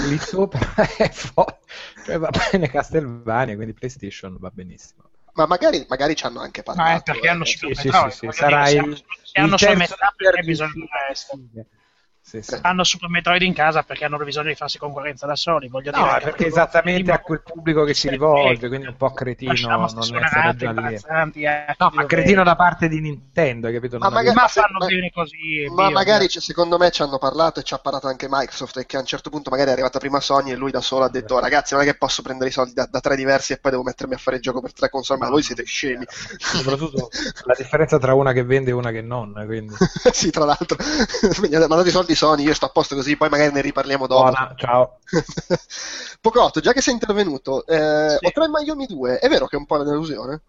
Lì 0.08 0.18
sopra 0.18 0.60
è 0.98 1.10
fuori. 1.10 1.56
Cioè 2.04 2.18
va 2.18 2.30
bene 2.30 2.68
Castlevania, 2.70 3.56
quindi 3.56 3.74
PlayStation 3.74 4.38
va 4.40 4.50
benissimo. 4.52 5.10
ma 5.34 5.46
magari, 5.46 5.86
magari 5.90 6.16
ci 6.16 6.26
hanno 6.26 6.40
anche 6.42 6.64
parlato. 6.64 6.90
è 6.98 7.02
perché 7.04 7.28
hanno 7.30 7.44
eh. 7.44 7.46
Sì, 7.46 7.74
sì, 7.74 7.92
sì, 7.92 8.10
sì, 8.10 8.32
sarà 8.32 8.66
se 8.66 8.78
il, 8.78 8.80
hanno- 8.80 8.96
se 9.22 9.42
il 9.42 9.44
hanno 9.44 9.58
solo 9.58 9.84
terzo 9.84 9.96
per 10.16 10.34
perché 10.34 10.44
bisogna 10.44 10.86
essere. 11.10 11.42
Sì, 12.24 12.42
sì. 12.42 12.58
hanno 12.62 12.84
Super 12.84 13.10
Metroid 13.10 13.42
in 13.42 13.54
casa 13.54 13.84
perché 13.84 14.06
hanno 14.06 14.18
bisogno 14.18 14.50
di 14.50 14.56
farsi 14.56 14.78
concorrenza 14.78 15.26
da 15.26 15.36
soli. 15.36 15.68
Voglio 15.68 15.92
No, 15.92 16.04
dire, 16.04 16.20
perché 16.22 16.46
esattamente 16.48 17.12
a 17.12 17.20
quel 17.20 17.42
pubblico 17.42 17.84
che 17.84 17.94
si 17.94 18.10
rivolge, 18.10 18.68
quindi 18.68 18.86
è 18.86 18.90
un 18.90 18.96
po' 18.96 19.12
cretino 19.12 19.52
non 19.54 19.84
essere 20.24 20.56
già 20.56 20.72
lì. 20.72 20.94
eh, 20.94 21.76
No, 21.78 21.90
ma 21.94 22.06
cretino 22.06 22.44
da 22.44 22.56
parte 22.56 22.88
di 22.88 23.02
Nintendo, 23.02 23.68
hai 23.68 23.74
capito? 23.74 23.98
Ma 23.98 24.06
Non 24.06 24.14
magari- 24.14 24.36
ma 24.36 24.48
se- 24.48 24.62
fanno 24.62 24.78
ma- 24.80 24.86
bene 24.86 25.12
così. 25.12 25.66
Ma 25.76 25.88
via, 25.88 25.96
magari 25.96 26.30
cioè, 26.30 26.42
secondo 26.42 26.78
me 26.78 26.92
ci 26.92 27.02
hanno 27.02 27.18
parlato 27.18 27.60
e 27.60 27.64
ci 27.64 27.74
ha 27.74 27.80
parlato 27.80 28.08
anche 28.08 28.28
Microsoft 28.30 28.78
e 28.78 28.86
che 28.86 28.98
a 28.98 29.00
un 29.00 29.06
certo 29.06 29.30
punto 29.30 29.50
magari 29.50 29.70
è 29.70 29.74
arrivata 29.74 30.00
prima 30.00 30.20
Sony 30.22 30.52
e 30.52 30.56
lui 30.56 30.72
da 30.72 30.80
solo 30.82 31.04
ha 31.06 31.10
detto 31.10 31.38
ragazzi 31.40 31.74
non 31.74 31.84
è 31.84 31.86
che 31.86 31.96
posso 31.98 32.22
prendere 32.22 32.50
i 32.50 32.54
soldi 32.54 32.74
da, 32.74 32.88
da 32.90 33.00
tre 33.00 33.16
diversi 33.16 33.54
e 33.54 33.58
poi 33.58 33.72
devo 33.72 33.84
mettermi 33.84 34.14
a 34.14 34.18
fare 34.18 34.38
il 34.38 34.42
gioco 34.44 34.62
per 34.62 34.74
tre 34.74 34.90
console, 34.90 35.20
ma 35.20 35.30
voi 35.30 35.42
siete 35.44 35.64
scemi. 35.66 36.06
Soprattutto 36.08 37.10
la 37.46 37.56
differenza 37.58 37.98
tra 38.00 38.14
una 38.14 38.32
che 38.32 38.44
vende 38.44 38.70
e 38.70 38.74
una 38.74 38.92
che 38.92 39.02
non, 39.02 39.34
quindi... 39.46 39.74
sì, 40.14 40.30
tra 40.30 40.46
l'altro, 40.46 40.78
mi 41.42 41.56
ha 41.56 41.60
mandato 41.60 41.88
i 41.88 41.92
soldi 41.92 42.11
Sony, 42.16 42.44
io 42.44 42.54
sto 42.54 42.66
a 42.66 42.70
posto 42.70 42.96
così, 42.96 43.16
poi 43.18 43.30
magari 43.30 43.52
ne 43.54 43.62
riparliamo 43.62 44.08
dopo. 44.08 44.22
Buona, 44.24 44.54
ciao. 44.56 45.00
Pocotto, 46.22 46.60
già 46.60 46.74
che 46.74 46.82
sei 46.82 46.94
intervenuto, 46.94 47.66
eh, 47.66 48.18
Sì. 48.20 48.26
ho 48.26 48.32
tre 48.32 48.46
Miami 48.48 48.86
2, 48.86 49.20
è 49.20 49.28
vero 49.28 49.48
che 49.48 49.56
è 49.56 49.60
un 49.60 49.66
po' 49.66 49.76
una 49.76 49.84
delusione? 49.84 50.42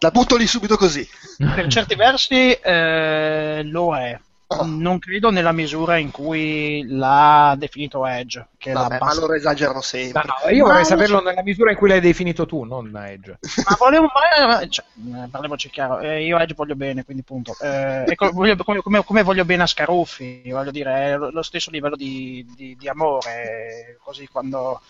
La 0.00 0.10
butto 0.10 0.36
lì 0.36 0.46
subito 0.46 0.76
così. 0.76 1.06
Per 1.38 1.66
certi 1.68 1.94
versi 1.96 2.52
eh, 2.52 3.62
lo 3.64 3.96
è. 3.96 4.18
Non 4.64 4.98
credo 4.98 5.30
nella 5.30 5.52
misura 5.52 5.98
in 5.98 6.10
cui 6.10 6.82
l'ha 6.88 7.54
definito 7.58 8.06
Edge, 8.06 8.48
che 8.56 8.70
è 8.70 8.72
la 8.72 8.80
Vabbè, 8.82 8.98
ma 8.98 9.06
bassa- 9.06 9.20
loro 9.20 9.34
esagerano 9.34 9.74
No, 9.76 9.82
sempre. 9.82 10.22
no, 10.24 10.50
io 10.50 10.64
vorrei 10.64 10.80
Ma- 10.80 10.86
saperlo 10.86 11.20
nella 11.20 11.42
misura 11.42 11.70
in 11.70 11.76
cui 11.76 11.88
l'hai 11.88 12.00
definito 12.00 12.46
tu, 12.46 12.62
non 12.64 12.96
Edge. 12.96 13.38
Ma 13.68 13.76
volevo, 13.78 14.06
ma, 14.06 14.66
cioè, 14.68 14.84
eh, 15.24 15.28
parliamoci 15.30 15.68
chiaro, 15.68 15.98
eh, 16.00 16.24
io 16.24 16.38
Edge 16.38 16.54
voglio 16.54 16.76
bene, 16.76 17.04
quindi 17.04 17.22
punto. 17.24 17.56
Eh, 17.60 18.04
e 18.06 18.14
co- 18.14 18.30
voglio- 18.32 18.56
come, 18.64 18.80
come- 18.80 19.04
come 19.04 19.22
voglio 19.22 19.44
bene 19.44 19.64
a 19.64 19.66
Scaruffi, 19.66 20.48
voglio 20.50 20.70
dire, 20.70 20.94
è 20.94 21.16
lo 21.16 21.30
lo 21.30 21.42
stesso 21.42 21.70
livello 21.70 21.96
di, 21.96 22.46
di- 22.56 22.74
di 22.76 22.88
amore, 22.88 23.98
così 24.02 24.26
quando, 24.28 24.80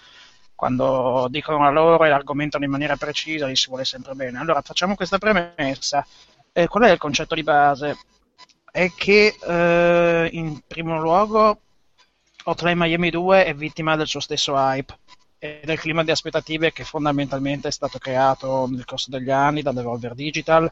quando 0.54 1.26
dicono 1.30 1.66
a 1.66 1.70
loro 1.70 2.04
e 2.04 2.10
argomentano 2.10 2.64
in 2.64 2.70
maniera 2.70 2.96
precisa, 2.96 3.48
gli 3.48 3.56
si 3.56 3.68
vuole 3.68 3.84
sempre 3.84 4.14
bene. 4.14 4.38
Allora, 4.38 4.60
facciamo 4.62 4.94
questa 4.94 5.18
premessa. 5.18 6.06
Eh, 6.52 6.68
qual 6.68 6.84
è 6.84 6.90
il 6.92 6.98
concetto 6.98 7.34
di 7.34 7.42
base? 7.42 7.96
È 8.78 8.92
che 8.94 9.36
eh, 9.42 10.28
in 10.30 10.60
primo 10.64 11.00
luogo 11.00 11.62
Hotline 12.44 12.76
Miami 12.76 13.10
2 13.10 13.44
è 13.44 13.52
vittima 13.52 13.96
del 13.96 14.06
suo 14.06 14.20
stesso 14.20 14.54
hype 14.54 14.96
e 15.36 15.62
del 15.64 15.80
clima 15.80 16.04
di 16.04 16.12
aspettative 16.12 16.70
che 16.70 16.84
fondamentalmente 16.84 17.66
è 17.66 17.72
stato 17.72 17.98
creato 17.98 18.68
nel 18.70 18.84
corso 18.84 19.10
degli 19.10 19.30
anni 19.30 19.62
da 19.62 19.72
Devolver 19.72 20.14
Digital 20.14 20.70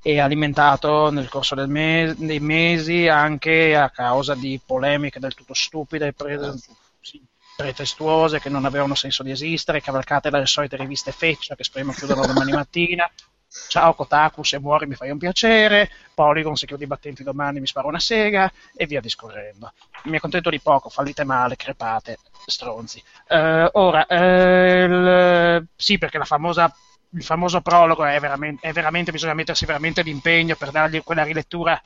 e 0.00 0.20
alimentato 0.20 1.10
nel 1.10 1.28
corso 1.28 1.56
del 1.56 1.66
me- 1.66 2.14
dei 2.16 2.38
mesi 2.38 3.08
anche 3.08 3.74
a 3.74 3.90
causa 3.90 4.36
di 4.36 4.60
polemiche 4.64 5.18
del 5.18 5.34
tutto 5.34 5.54
stupide 5.54 6.06
e 6.06 6.12
pre- 6.12 6.54
sì, 7.00 7.20
pretestuose 7.56 8.38
che 8.38 8.48
non 8.48 8.64
avevano 8.64 8.94
senso 8.94 9.24
di 9.24 9.32
esistere, 9.32 9.80
cavalcate 9.80 10.30
dalle 10.30 10.46
solite 10.46 10.76
riviste 10.76 11.10
feccia 11.10 11.56
che 11.56 11.64
speriamo 11.64 11.96
chiudano 11.96 12.26
domani 12.26 12.52
mattina. 12.52 13.10
Ciao 13.68 13.94
Kotaku, 13.94 14.42
se 14.42 14.58
muori 14.58 14.86
mi 14.86 14.94
fai 14.96 15.10
un 15.10 15.18
piacere, 15.18 15.88
Polygon 16.12 16.56
se 16.56 16.66
chiudi 16.66 16.84
i 16.84 16.86
battenti 16.88 17.22
domani 17.22 17.60
mi 17.60 17.66
spara 17.66 17.86
una 17.86 18.00
sega 18.00 18.50
e 18.74 18.86
via 18.86 19.00
discorrendo. 19.00 19.72
Mi 20.04 20.16
accontento 20.16 20.50
di 20.50 20.60
poco, 20.60 20.88
fallite 20.88 21.24
male, 21.24 21.54
crepate, 21.56 22.18
stronzi. 22.46 23.02
Eh, 23.28 23.68
ora, 23.74 24.06
eh, 24.06 24.84
il- 24.84 25.66
sì, 25.76 25.98
perché 25.98 26.18
la 26.18 26.24
famosa, 26.24 26.72
il 27.10 27.22
famoso 27.22 27.60
prologo 27.60 28.04
è 28.04 28.18
veramente, 28.18 28.66
è 28.66 28.72
veramente, 28.72 29.12
bisogna 29.12 29.34
mettersi 29.34 29.64
veramente 29.66 30.02
d'impegno 30.02 30.56
per 30.56 30.70
dargli 30.72 31.02
quella 31.04 31.22
rilettura 31.22 31.80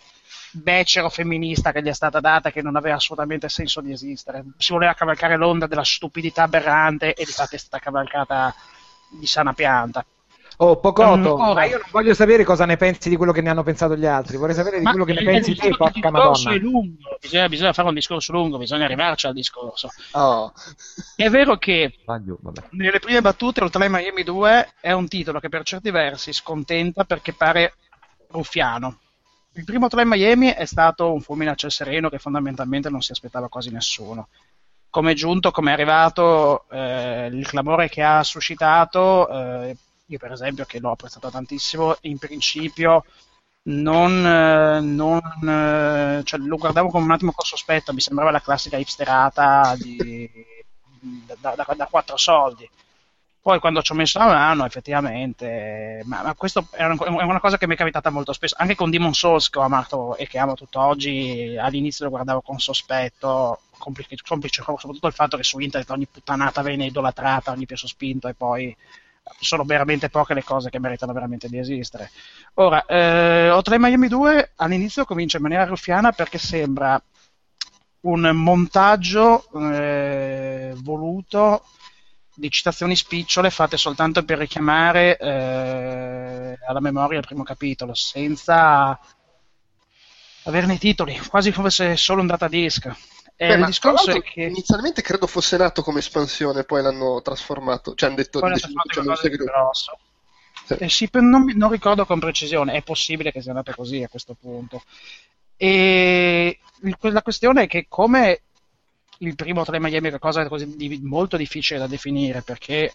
becero 0.51 1.11
femminista 1.11 1.73
che 1.73 1.83
gli 1.83 1.89
è 1.89 1.93
stata 1.93 2.21
data 2.21 2.51
che 2.51 2.63
non 2.63 2.77
aveva 2.77 2.97
assolutamente 2.97 3.49
senso 3.51 3.81
di 3.83 3.93
esistere. 3.93 4.43
Si 4.57 4.73
voleva 4.73 4.95
cavalcare 4.95 5.37
l'onda 5.37 5.67
della 5.67 5.85
stupidità 5.85 6.45
aberrante 6.45 7.13
e 7.15 7.25
di 7.27 7.33
fatto 7.33 7.55
è 7.57 7.59
stata 7.59 7.83
cavalcata 7.83 8.55
di 9.11 9.27
sana 9.27 9.53
pianta. 9.53 10.05
Oh, 10.61 10.81
Pocotto, 10.81 11.35
ora- 11.35 11.55
ma 11.55 11.65
io 11.67 11.79
non 11.79 11.87
voglio 11.93 12.15
sapere 12.15 12.43
cosa 12.43 12.67
ne 12.67 12.77
pensi 12.77 13.09
di 13.09 13.15
quello 13.15 13.31
che 13.31 13.41
ne 13.41 13.51
hanno 13.51 13.63
pensato 13.63 13.95
gli 13.95 14.07
altri, 14.07 14.37
vorrei 14.37 14.57
sapere 14.57 14.81
di 14.81 14.85
quello 14.85 15.05
che 15.05 15.13
ne 15.13 15.23
pensi 15.23 15.55
te, 15.55 15.69
il 15.69 15.77
porca 15.77 16.01
discorso 16.01 16.49
madonna. 16.49 16.53
è 16.53 16.59
lungo, 16.59 17.17
bisogna, 17.21 17.49
bisogna 17.49 17.73
fare 17.73 17.89
un 17.89 17.95
discorso 17.95 18.33
lungo, 18.33 18.59
bisogna 18.59 18.85
arrivarci 18.85 19.27
al 19.29 19.35
discorso. 19.35 19.89
Oh. 20.13 20.53
È 21.15 21.29
vero 21.31 21.59
che 21.59 21.97
Sbaglio, 22.03 22.39
vabbè. 22.41 22.63
nelle 22.71 22.99
prime 22.99 23.21
battute 23.21 23.63
Hotline 23.63 23.89
Miami 23.89 24.25
2 24.25 24.73
è 24.81 24.91
un 24.91 25.07
titolo 25.07 25.39
che 25.39 25.49
per 25.49 25.63
certi 25.63 25.93
versi 25.93 26.33
scontenta 26.33 27.05
perché 27.05 27.33
pare 27.33 27.75
ruffiano. 28.31 28.99
Il 29.53 29.63
primo 29.63 29.85
Hotline 29.87 30.09
Miami 30.17 30.49
è 30.49 30.65
stato 30.65 31.13
un 31.13 31.21
fulmine 31.21 31.53
a 31.53 31.55
ciel 31.55 31.71
sereno 31.71 32.09
che 32.09 32.19
fondamentalmente 32.19 32.91
non 32.91 33.01
si 33.01 33.13
aspettava 33.13 33.49
quasi 33.49 33.71
nessuno. 33.71 34.27
Come 34.91 35.13
è 35.13 35.15
giunto, 35.15 35.53
come 35.53 35.71
è 35.71 35.75
arrivato, 35.75 36.65
eh, 36.71 37.29
il 37.31 37.47
clamore 37.47 37.89
che 37.89 38.03
ha 38.03 38.25
suscitato, 38.25 39.29
eh, 39.29 39.77
io 40.11 40.19
per 40.19 40.33
esempio 40.33 40.65
che 40.65 40.81
l'ho 40.81 40.91
apprezzato 40.93 41.31
tantissimo, 41.31 41.97
in 42.03 42.19
principio 42.19 43.05
non, 43.65 44.27
eh, 44.27 44.81
non, 44.81 45.21
eh, 45.49 46.23
cioè, 46.25 46.41
lo 46.41 46.57
guardavo 46.57 46.89
come 46.89 47.05
un 47.05 47.11
attimo 47.11 47.33
con 47.33 47.45
sospetto, 47.45 47.93
mi 47.93 48.01
sembrava 48.01 48.31
la 48.31 48.41
classica 48.41 48.79
hipsterata 48.79 49.75
di, 49.77 50.31
da, 51.41 51.55
da, 51.55 51.75
da 51.77 51.87
quattro 51.87 52.17
soldi. 52.17 52.69
Poi 53.41 53.61
quando 53.61 53.83
ci 53.83 53.93
ho 53.93 53.95
messo 53.95 54.19
la 54.19 54.27
mano, 54.27 54.65
effettivamente, 54.67 56.03
ma, 56.05 56.23
ma 56.23 56.35
questo 56.35 56.67
è 56.71 56.85
una, 56.85 57.41
cosa 57.41 57.57
che 57.57 57.67
mi 57.67 57.75
è 57.75 57.77
capitata 57.77 58.11
molto 58.11 58.33
spesso, 58.33 58.55
anche 58.59 58.75
con 58.75 58.91
Demon 58.91 59.15
Souls 59.15 59.49
che 59.49 59.59
ho 59.59 59.63
amato 59.63 60.17
e 60.17 60.27
che 60.27 60.39
amo 60.39 60.55
tutt'oggi, 60.55 61.57
all'inizio 61.59 62.05
lo 62.05 62.11
guardavo 62.11 62.43
con 62.43 62.59
sospetto, 62.59 63.61
complice, 63.79 64.17
complice 64.27 64.63
soprattutto 64.63 65.07
il 65.07 65.13
fatto 65.15 65.37
che 65.37 65.45
su 65.45 65.59
internet 65.61 65.91
ogni 65.91 66.07
puttanata 66.07 66.63
viene 66.63 66.87
idolatrata, 66.87 67.53
ogni 67.53 67.65
più 67.65 67.77
sospinto 67.77 68.29
e 68.29 68.35
poi 68.35 68.77
sono 69.39 69.65
veramente 69.65 70.11
poche 70.11 70.35
le 70.35 70.45
cose 70.45 70.71
che 70.71 70.79
meritano 70.81 71.13
veramente 71.13 71.49
di 71.49 71.59
esistere. 71.59 72.11
Ora, 72.55 72.85
eh, 72.87 73.51
Hotline 73.51 73.79
Miami 73.79 74.09
2 74.09 74.53
all'inizio 74.57 75.05
comincia 75.05 75.37
in 75.37 75.43
maniera 75.43 75.65
ruffiana 75.65 76.13
perché 76.13 76.39
sembra 76.39 77.01
un 78.01 78.31
montaggio 78.35 79.49
eh, 79.55 80.73
voluto 80.77 81.65
di 82.35 82.51
citazioni 82.51 82.95
spicciole 82.95 83.51
fatte 83.51 83.77
soltanto 83.77 84.25
per 84.25 84.39
richiamare 84.39 85.17
eh, 85.19 86.59
alla 86.67 86.81
memoria 86.81 87.19
il 87.19 87.27
primo 87.27 87.43
capitolo, 87.43 87.95
senza 87.95 88.99
averne 90.45 90.75
i 90.75 90.79
titoli, 90.79 91.19
quasi 91.29 91.51
come 91.51 91.71
se 91.71 91.97
solo 91.97 92.21
un 92.21 92.29
datadisk. 92.29 92.95
E 93.41 93.47
Beh, 93.47 93.55
il 93.55 93.67
discorso 93.67 94.07
tra 94.07 94.15
è 94.15 94.23
che 94.23 94.43
inizialmente 94.43 95.01
credo 95.01 95.29
fosse 95.29 95.57
nato 95.57 95.83
come 95.83 96.01
espansione, 96.01 96.65
poi 96.65 96.83
l'hanno 96.83 97.23
trasformato, 97.23 97.95
cioè 97.95 98.09
hanno 98.09 98.19
detto 98.19 98.41
poi 98.41 98.53
deciso 98.53 98.73
più 98.85 99.15
seguito. 99.15 99.45
grosso. 99.45 99.97
Sì. 100.65 100.75
Eh 100.75 100.89
sì, 100.89 101.09
non, 101.13 101.45
non 101.55 101.71
ricordo 101.71 102.05
con 102.05 102.19
precisione, 102.19 102.73
è 102.73 102.83
possibile 102.83 103.31
che 103.31 103.41
sia 103.41 103.53
andato 103.53 103.73
così 103.77 104.03
a 104.03 104.09
questo 104.09 104.35
punto. 104.35 104.83
E 105.57 106.59
la 107.01 107.23
questione 107.23 107.63
è 107.63 107.67
che 107.69 107.87
come 107.89 108.43
il 109.19 109.37
primo 109.37 109.65
3 109.65 109.79
Miami 109.79 110.09
è 110.09 110.19
qualcosa 110.19 110.49
così 110.49 110.77
di 110.77 111.01
molto 111.05 111.37
difficile 111.37 111.79
da 111.79 111.87
definire 111.87 112.43
perché 112.43 112.93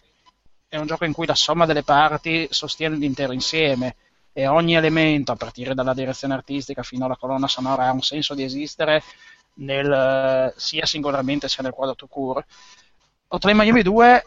è 0.68 0.76
un 0.76 0.86
gioco 0.86 1.06
in 1.06 1.12
cui 1.14 1.24
la 1.24 1.34
somma 1.34 1.64
delle 1.64 1.84
parti 1.84 2.48
sostiene 2.50 2.96
l'intero 2.96 3.32
insieme 3.32 3.96
e 4.30 4.46
ogni 4.46 4.74
elemento, 4.74 5.32
a 5.32 5.36
partire 5.36 5.72
dalla 5.72 5.94
direzione 5.94 6.34
artistica 6.34 6.82
fino 6.82 7.06
alla 7.06 7.16
colonna 7.16 7.46
sonora, 7.48 7.86
ha 7.86 7.92
un 7.92 8.02
senso 8.02 8.34
di 8.34 8.42
esistere 8.42 9.02
nel, 9.54 9.90
eh, 9.90 10.54
sia 10.56 10.86
singolarmente 10.86 11.48
sia 11.48 11.62
nel 11.62 11.72
quadro 11.72 11.94
tout 11.94 12.10
court. 12.10 12.46
Hotline 13.28 13.56
Miami 13.56 13.82
2 13.82 14.24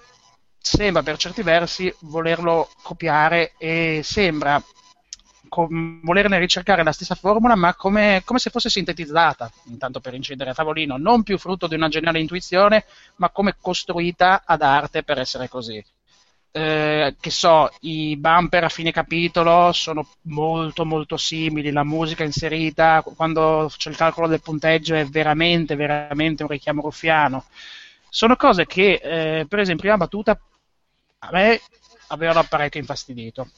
sembra 0.59 1.03
per 1.03 1.17
certi 1.17 1.41
versi 1.43 1.93
volerlo 2.01 2.69
copiare 2.83 3.53
e 3.57 4.01
sembra 4.03 4.61
com- 5.47 6.01
volerne 6.03 6.39
ricercare 6.39 6.83
la 6.83 6.91
stessa 6.91 7.15
formula, 7.15 7.55
ma 7.55 7.73
come, 7.75 8.21
come 8.25 8.39
se 8.39 8.49
fosse 8.49 8.69
sintetizzata, 8.69 9.51
intanto 9.65 9.99
per 9.99 10.13
incidere 10.13 10.51
a 10.51 10.53
tavolino, 10.53 10.97
non 10.97 11.23
più 11.23 11.37
frutto 11.37 11.67
di 11.67 11.75
una 11.75 11.87
geniale 11.87 12.19
intuizione, 12.19 12.85
ma 13.17 13.29
come 13.29 13.55
costruita 13.59 14.43
ad 14.45 14.61
arte 14.61 15.03
per 15.03 15.19
essere 15.19 15.47
così. 15.47 15.83
Eh, 16.51 17.15
che 17.19 17.29
so, 17.29 17.69
i 17.81 18.15
bumper 18.17 18.63
a 18.63 18.69
fine 18.69 18.91
capitolo 18.91 19.71
sono 19.73 20.07
molto 20.23 20.85
molto 20.85 21.15
simili, 21.15 21.71
la 21.71 21.83
musica 21.83 22.23
inserita 22.23 23.03
quando 23.03 23.71
c'è 23.77 23.91
il 23.91 23.95
calcolo 23.95 24.27
del 24.27 24.41
punteggio 24.41 24.95
è 24.95 25.05
veramente 25.05 25.75
veramente 25.75 26.43
un 26.43 26.49
richiamo 26.49 26.81
ruffiano. 26.81 27.45
Sono 28.09 28.35
cose 28.35 28.65
che, 28.65 28.93
eh, 28.93 29.45
per 29.47 29.59
esempio, 29.59 29.89
in 29.89 29.93
prima 29.93 29.97
battuta 29.97 30.39
a 31.19 31.29
me 31.31 31.59
avevano 32.07 32.43
parecchio 32.43 32.79
infastidito. 32.79 33.49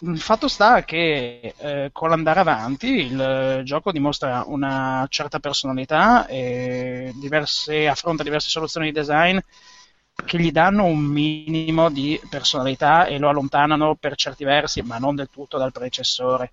Il 0.00 0.20
fatto 0.20 0.48
sta 0.48 0.82
che 0.84 1.54
eh, 1.56 1.90
con 1.92 2.08
l'andare 2.10 2.40
avanti 2.40 2.88
il 2.88 3.20
eh, 3.20 3.62
gioco 3.64 3.92
dimostra 3.92 4.42
una 4.46 5.06
certa 5.08 5.38
personalità 5.38 6.26
diverse, 6.28 7.86
affronta 7.86 8.22
diverse 8.24 8.50
soluzioni 8.50 8.86
di 8.86 8.92
design 8.92 9.38
che 10.24 10.38
gli 10.38 10.50
danno 10.50 10.84
un 10.84 10.98
minimo 10.98 11.90
di 11.90 12.20
personalità 12.28 13.06
e 13.06 13.18
lo 13.18 13.28
allontanano 13.28 13.94
per 13.96 14.16
certi 14.16 14.44
versi, 14.44 14.82
ma 14.82 14.98
non 14.98 15.14
del 15.14 15.28
tutto 15.30 15.58
dal 15.58 15.72
predecessore. 15.72 16.50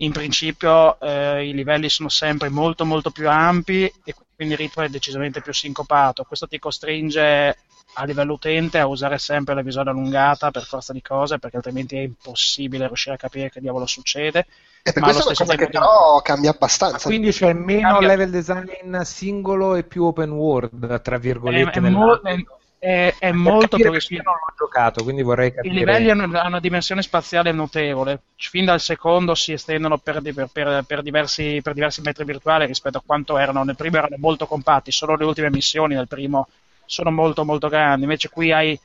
in 0.00 0.12
principio 0.12 0.98
eh, 1.00 1.48
i 1.48 1.52
livelli 1.52 1.88
sono 1.88 2.08
sempre 2.08 2.48
molto 2.48 2.84
molto 2.84 3.10
più 3.10 3.28
ampi 3.28 3.92
e 4.04 4.14
quindi 4.36 4.54
il 4.54 4.60
ritmo 4.60 4.84
è 4.84 4.88
decisamente 4.88 5.40
più 5.40 5.52
sincopato. 5.52 6.22
Questo 6.22 6.46
ti 6.46 6.58
costringe 6.58 7.56
a 7.94 8.04
livello 8.04 8.34
utente 8.34 8.78
a 8.78 8.86
usare 8.86 9.18
sempre 9.18 9.54
la 9.54 9.62
visione 9.62 9.90
allungata 9.90 10.50
per 10.50 10.62
forza 10.62 10.92
di 10.92 11.02
cose, 11.02 11.38
perché 11.38 11.56
altrimenti 11.56 11.96
è 11.96 12.02
impossibile 12.02 12.86
riuscire 12.86 13.16
a 13.16 13.18
capire 13.18 13.50
che 13.50 13.60
diavolo 13.60 13.86
succede. 13.86 14.46
E 14.82 14.92
per 14.92 15.02
questo 15.02 15.22
è 15.22 15.26
una 15.26 15.34
cosa 15.34 15.54
che 15.56 15.68
però 15.68 16.20
cambia 16.22 16.50
abbastanza. 16.50 17.08
Quindi 17.08 17.32
c'è 17.32 17.52
meno 17.52 17.88
cambia... 17.88 18.08
level 18.08 18.30
design 18.30 19.00
singolo 19.00 19.74
e 19.74 19.82
più 19.82 20.04
open 20.04 20.30
world, 20.30 21.00
tra 21.02 21.18
virgolette. 21.18 21.80
È, 21.80 21.82
è, 21.82 21.88
mo- 21.88 22.20
è, 22.20 22.36
è 22.80 23.32
molto 23.32 23.76
più 23.76 23.92
io 23.92 24.22
non 24.22 24.34
l'ho 24.34 24.54
giocato, 24.56 25.02
quindi 25.02 25.22
vorrei 25.22 25.52
capire. 25.52 25.74
I 25.74 25.76
livelli 25.76 26.10
hanno, 26.10 26.24
hanno 26.24 26.48
una 26.48 26.60
dimensione 26.60 27.02
spaziale 27.02 27.50
notevole. 27.50 28.20
Fin 28.36 28.64
dal 28.64 28.80
secondo 28.80 29.34
si 29.34 29.52
estendono 29.52 29.98
per, 29.98 30.22
per, 30.22 30.48
per, 30.52 30.84
per, 30.86 31.02
diversi, 31.02 31.60
per 31.62 31.74
diversi 31.74 32.00
metri 32.02 32.24
virtuali 32.24 32.66
rispetto 32.66 32.98
a 32.98 33.02
quanto 33.04 33.36
erano. 33.36 33.64
Nel 33.64 33.76
primo 33.76 33.96
erano 33.96 34.16
molto 34.18 34.46
compatti, 34.46 34.92
solo 34.92 35.16
le 35.16 35.24
ultime 35.24 35.50
missioni 35.50 35.94
del 35.94 36.06
primo 36.06 36.48
sono 36.84 37.10
molto 37.10 37.44
molto 37.44 37.68
grandi. 37.68 38.04
Invece 38.04 38.28
qui 38.28 38.52
hai 38.52 38.78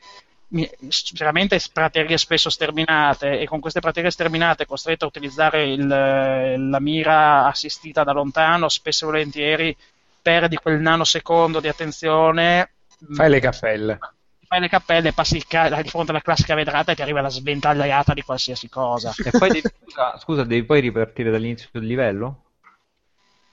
veramente 1.18 1.60
praterie 1.72 2.18
spesso 2.18 2.50
sterminate 2.50 3.40
e 3.40 3.46
con 3.46 3.60
queste 3.60 3.80
praterie 3.80 4.12
sterminate 4.12 4.66
costretto 4.66 5.06
a 5.06 5.08
utilizzare 5.08 5.66
il, 5.66 5.88
la 5.88 6.80
mira 6.80 7.46
assistita 7.46 8.04
da 8.04 8.12
lontano, 8.12 8.70
spesso 8.70 9.06
e 9.06 9.08
volentieri 9.08 9.78
perdi 10.22 10.56
quel 10.56 10.80
nanosecondo 10.80 11.60
di 11.60 11.68
attenzione 11.68 12.73
Fai 13.12 13.30
le 13.30 13.40
cappelle. 13.40 14.00
Fai 14.48 14.60
le 14.60 14.70
cappelle, 14.70 15.14
passi 15.14 15.38
il 15.38 15.48
ca- 15.48 15.82
di 15.82 15.90
fronte 15.90 16.12
alla 16.12 16.22
classica 16.22 16.56
vetrata 16.56 16.92
e 16.92 16.96
ti 16.96 17.02
arriva 17.02 17.22
la 17.22 17.30
sventagliata 17.30 18.14
di 18.14 18.22
qualsiasi 18.22 18.70
cosa. 18.70 19.14
E 19.18 19.32
poi 19.32 19.50
devi, 19.50 19.62
scusa, 19.62 20.18
scusa, 20.18 20.44
devi 20.44 20.64
poi 20.64 20.82
ripartire 20.82 21.32
dall'inizio 21.32 21.70
del 21.72 21.86
livello? 21.86 22.44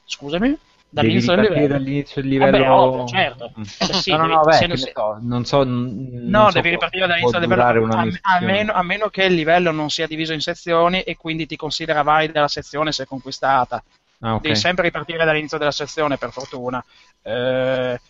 Scusami? 0.05 0.59
Dall'inizio 0.93 1.37
del 1.37 1.45
livello? 1.45 1.67
dall'inizio 1.69 2.21
del 2.21 2.31
livello. 2.31 2.59
Vabbè, 2.59 2.71
ovvio, 2.71 3.07
certo. 3.07 3.53
Mm. 3.57 3.63
Eh 3.63 3.93
sì, 3.95 4.11
no, 4.11 4.17
no, 4.17 4.27
no, 4.27 4.41
beh, 4.41 4.53
se, 4.53 4.77
se... 4.77 4.93
So, 4.93 5.19
non 5.21 5.45
so. 5.45 5.63
Non 5.63 6.29
no, 6.29 6.47
so 6.47 6.53
devi 6.55 6.71
ripartire 6.71 7.07
dall'inizio 7.07 7.39
del 7.39 7.49
livello. 7.49 7.87
A, 7.95 8.07
a, 8.23 8.41
meno, 8.41 8.73
a, 8.73 8.83
meno, 8.83 9.09
che 9.09 9.25
il 9.25 9.35
livello 9.35 9.71
non 9.71 9.89
sia 9.89 10.09
diviso 10.09 10.33
in 10.33 10.41
sezioni 10.41 11.03
e 11.03 11.17
quindi 11.17 11.47
ti 11.47 11.55
considera 11.55 12.03
valida 12.03 12.41
la 12.41 12.49
sezione 12.49 12.91
se 12.91 13.07
conquistata. 13.07 13.83
Ah, 14.23 14.35
okay. 14.35 14.49
Devi 14.49 14.57
sempre 14.57 14.83
ripartire 14.85 15.25
dall'inizio 15.25 15.59
della 15.59 15.71
sezione, 15.71 16.19
per 16.19 16.33
fortuna. 16.33 16.85
Eh, 17.23 18.01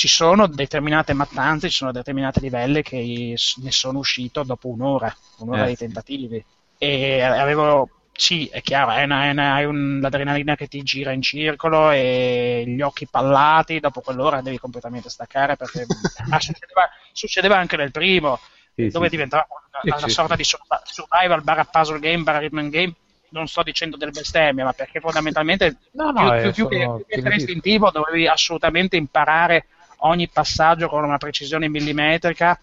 ci 0.00 0.08
sono 0.08 0.46
determinate 0.46 1.12
mattanze, 1.12 1.68
ci 1.68 1.76
sono 1.76 1.92
determinati 1.92 2.40
livelli 2.40 2.80
che 2.80 3.34
ne 3.56 3.70
sono 3.70 3.98
uscito 3.98 4.44
dopo 4.44 4.68
un'ora, 4.68 5.14
un'ora 5.40 5.66
eh, 5.66 5.68
di 5.68 5.76
tentativi. 5.76 6.42
E 6.78 7.20
avevo, 7.20 7.86
sì, 8.10 8.46
è 8.46 8.62
chiaro, 8.62 8.92
hai, 8.92 9.04
una, 9.04 9.52
hai 9.52 9.66
un, 9.66 9.98
l'adrenalina 10.00 10.56
che 10.56 10.68
ti 10.68 10.82
gira 10.84 11.12
in 11.12 11.20
circolo 11.20 11.90
e 11.90 12.64
gli 12.66 12.80
occhi 12.80 13.08
pallati, 13.08 13.78
dopo 13.78 14.00
quell'ora 14.00 14.40
devi 14.40 14.58
completamente 14.58 15.10
staccare 15.10 15.56
perché 15.56 15.84
succedeva, 16.40 16.88
succedeva, 17.12 17.58
anche 17.58 17.76
nel 17.76 17.90
primo, 17.90 18.38
sì, 18.74 18.88
dove 18.88 19.10
sì, 19.10 19.16
diventava 19.16 19.46
una, 19.82 19.96
una 19.98 20.08
sorta 20.08 20.34
di 20.34 20.44
survival 20.44 21.42
barra 21.42 21.64
puzzle 21.64 21.98
game, 21.98 22.22
barra 22.22 22.38
rhythm 22.38 22.70
game. 22.70 22.94
Non 23.32 23.48
sto 23.48 23.62
dicendo 23.62 23.98
del 23.98 24.12
bestemmia, 24.12 24.64
ma 24.64 24.72
perché 24.72 24.98
fondamentalmente 24.98 25.76
no, 25.92 26.10
no, 26.10 26.40
più, 26.40 26.52
più, 26.52 26.68
più, 26.68 26.78
che, 26.78 27.04
più 27.06 27.22
che 27.22 27.34
istintivo 27.34 27.90
dovevi 27.90 28.26
assolutamente 28.26 28.96
imparare 28.96 29.66
ogni 30.00 30.28
passaggio 30.28 30.88
con 30.88 31.04
una 31.04 31.18
precisione 31.18 31.68
millimetrica. 31.68 32.58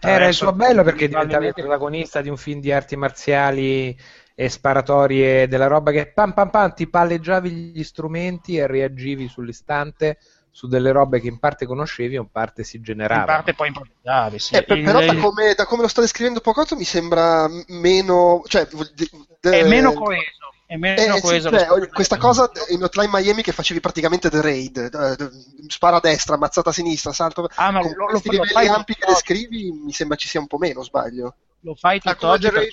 Era 0.00 0.26
il 0.26 0.34
suo 0.34 0.52
bello 0.52 0.82
perché 0.82 1.08
diventavi 1.08 1.46
il 1.46 1.54
protagonista 1.54 2.20
di 2.20 2.28
un 2.28 2.36
film 2.36 2.60
di 2.60 2.72
arti 2.72 2.96
marziali 2.96 3.96
e 4.34 4.48
sparatorie 4.48 5.46
della 5.46 5.66
roba 5.66 5.90
che 5.90 6.06
pam 6.06 6.32
pam 6.32 6.48
pam 6.48 6.72
ti 6.74 6.88
palleggiavi 6.88 7.50
gli 7.50 7.84
strumenti 7.84 8.56
e 8.56 8.66
reagivi 8.66 9.28
sull'istante 9.28 10.18
su 10.50 10.68
delle 10.68 10.92
robe 10.92 11.18
che 11.18 11.28
in 11.28 11.38
parte 11.38 11.64
conoscevi 11.64 12.14
e 12.14 12.18
in 12.18 12.30
parte 12.30 12.62
si 12.62 12.80
generavano. 12.80 13.20
In 13.22 13.26
parte 13.36 13.54
poi 13.54 13.68
improvvisavi, 13.68 14.38
sì. 14.38 14.54
Eh, 14.54 14.64
però 14.64 15.00
da 15.04 15.14
come, 15.16 15.54
da 15.54 15.64
come, 15.64 15.82
lo 15.82 15.88
sta 15.88 16.02
descrivendo 16.02 16.40
Pocotto 16.40 16.76
mi 16.76 16.84
sembra 16.84 17.48
meno... 17.68 18.42
Cioè, 18.46 18.66
de, 18.66 19.08
de, 19.40 19.60
è 19.60 19.66
meno 19.66 19.94
coeso 19.94 20.52
è 20.72 20.76
meno 20.76 21.16
eh, 21.16 21.20
coeso. 21.20 21.50
Sì, 21.50 21.56
cioè, 21.56 21.88
questa 21.90 22.16
cosa 22.16 22.50
in 22.70 22.82
Hotline 22.82 23.10
Miami 23.12 23.42
che 23.42 23.52
facevi 23.52 23.80
praticamente 23.80 24.30
The 24.30 24.40
Raid, 24.40 25.68
spara 25.68 25.96
a 25.96 26.00
destra, 26.00 26.36
ammazzata 26.36 26.70
a 26.70 26.72
sinistra, 26.72 27.12
salto. 27.12 27.48
Ah, 27.56 27.70
ma 27.70 27.82
lo, 27.82 28.06
questi 28.06 28.34
lo, 28.34 28.42
livelli 28.42 28.68
lo 28.68 28.74
ampi 28.74 28.94
che 28.94 29.06
descrivi 29.06 29.70
mi 29.70 29.92
sembra 29.92 30.16
ci 30.16 30.28
sia 30.28 30.40
un 30.40 30.46
po' 30.46 30.56
meno, 30.56 30.82
sbaglio. 30.82 31.34
Lo 31.60 31.74
fai 31.74 32.00
ah, 32.02 32.14
tutt'oggi 32.14 32.50
per 32.50 32.66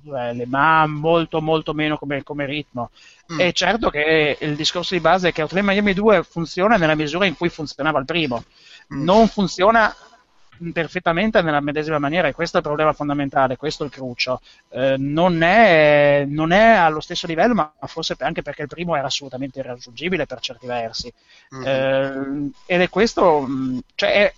duelli, 0.00 0.46
ma 0.46 0.86
molto 0.86 1.42
molto 1.42 1.74
meno 1.74 1.98
come, 1.98 2.22
come 2.22 2.46
ritmo. 2.46 2.90
Mm. 3.30 3.40
E 3.40 3.52
certo 3.52 3.90
che 3.90 4.38
il 4.40 4.56
discorso 4.56 4.94
di 4.94 5.00
base 5.00 5.28
è 5.28 5.32
che 5.32 5.42
Hotline 5.42 5.66
Miami 5.66 5.92
2 5.92 6.22
funziona 6.22 6.76
nella 6.76 6.94
misura 6.94 7.26
in 7.26 7.36
cui 7.36 7.50
funzionava 7.50 7.98
il 7.98 8.06
primo. 8.06 8.44
Mm. 8.94 9.02
Non 9.02 9.28
funziona 9.28 9.94
perfettamente 10.72 11.42
nella 11.42 11.60
medesima 11.60 11.98
maniera 11.98 12.28
e 12.28 12.32
questo 12.32 12.56
è 12.56 12.60
il 12.60 12.66
problema 12.66 12.92
fondamentale, 12.92 13.56
questo 13.56 13.82
è 13.82 13.86
il 13.86 13.92
crucio. 13.92 14.40
Eh, 14.70 14.96
non, 14.98 15.42
è, 15.42 16.24
non, 16.26 16.52
è, 16.52 16.74
allo 16.74 17.00
stesso 17.00 17.26
livello, 17.26 17.54
ma 17.54 17.72
forse 17.86 18.14
anche 18.18 18.42
perché 18.42 18.62
il 18.62 18.68
primo 18.68 18.96
era 18.96 19.06
assolutamente 19.06 19.58
irraggiungibile 19.58 20.26
per 20.26 20.40
certi 20.40 20.66
versi. 20.66 21.12
Mm-hmm. 21.54 21.66
Eh, 21.66 22.50
ed 22.66 22.80
è 22.80 22.88
questo, 22.88 23.44
mm, 23.46 23.78
cioè, 23.94 24.12
è, 24.12 24.34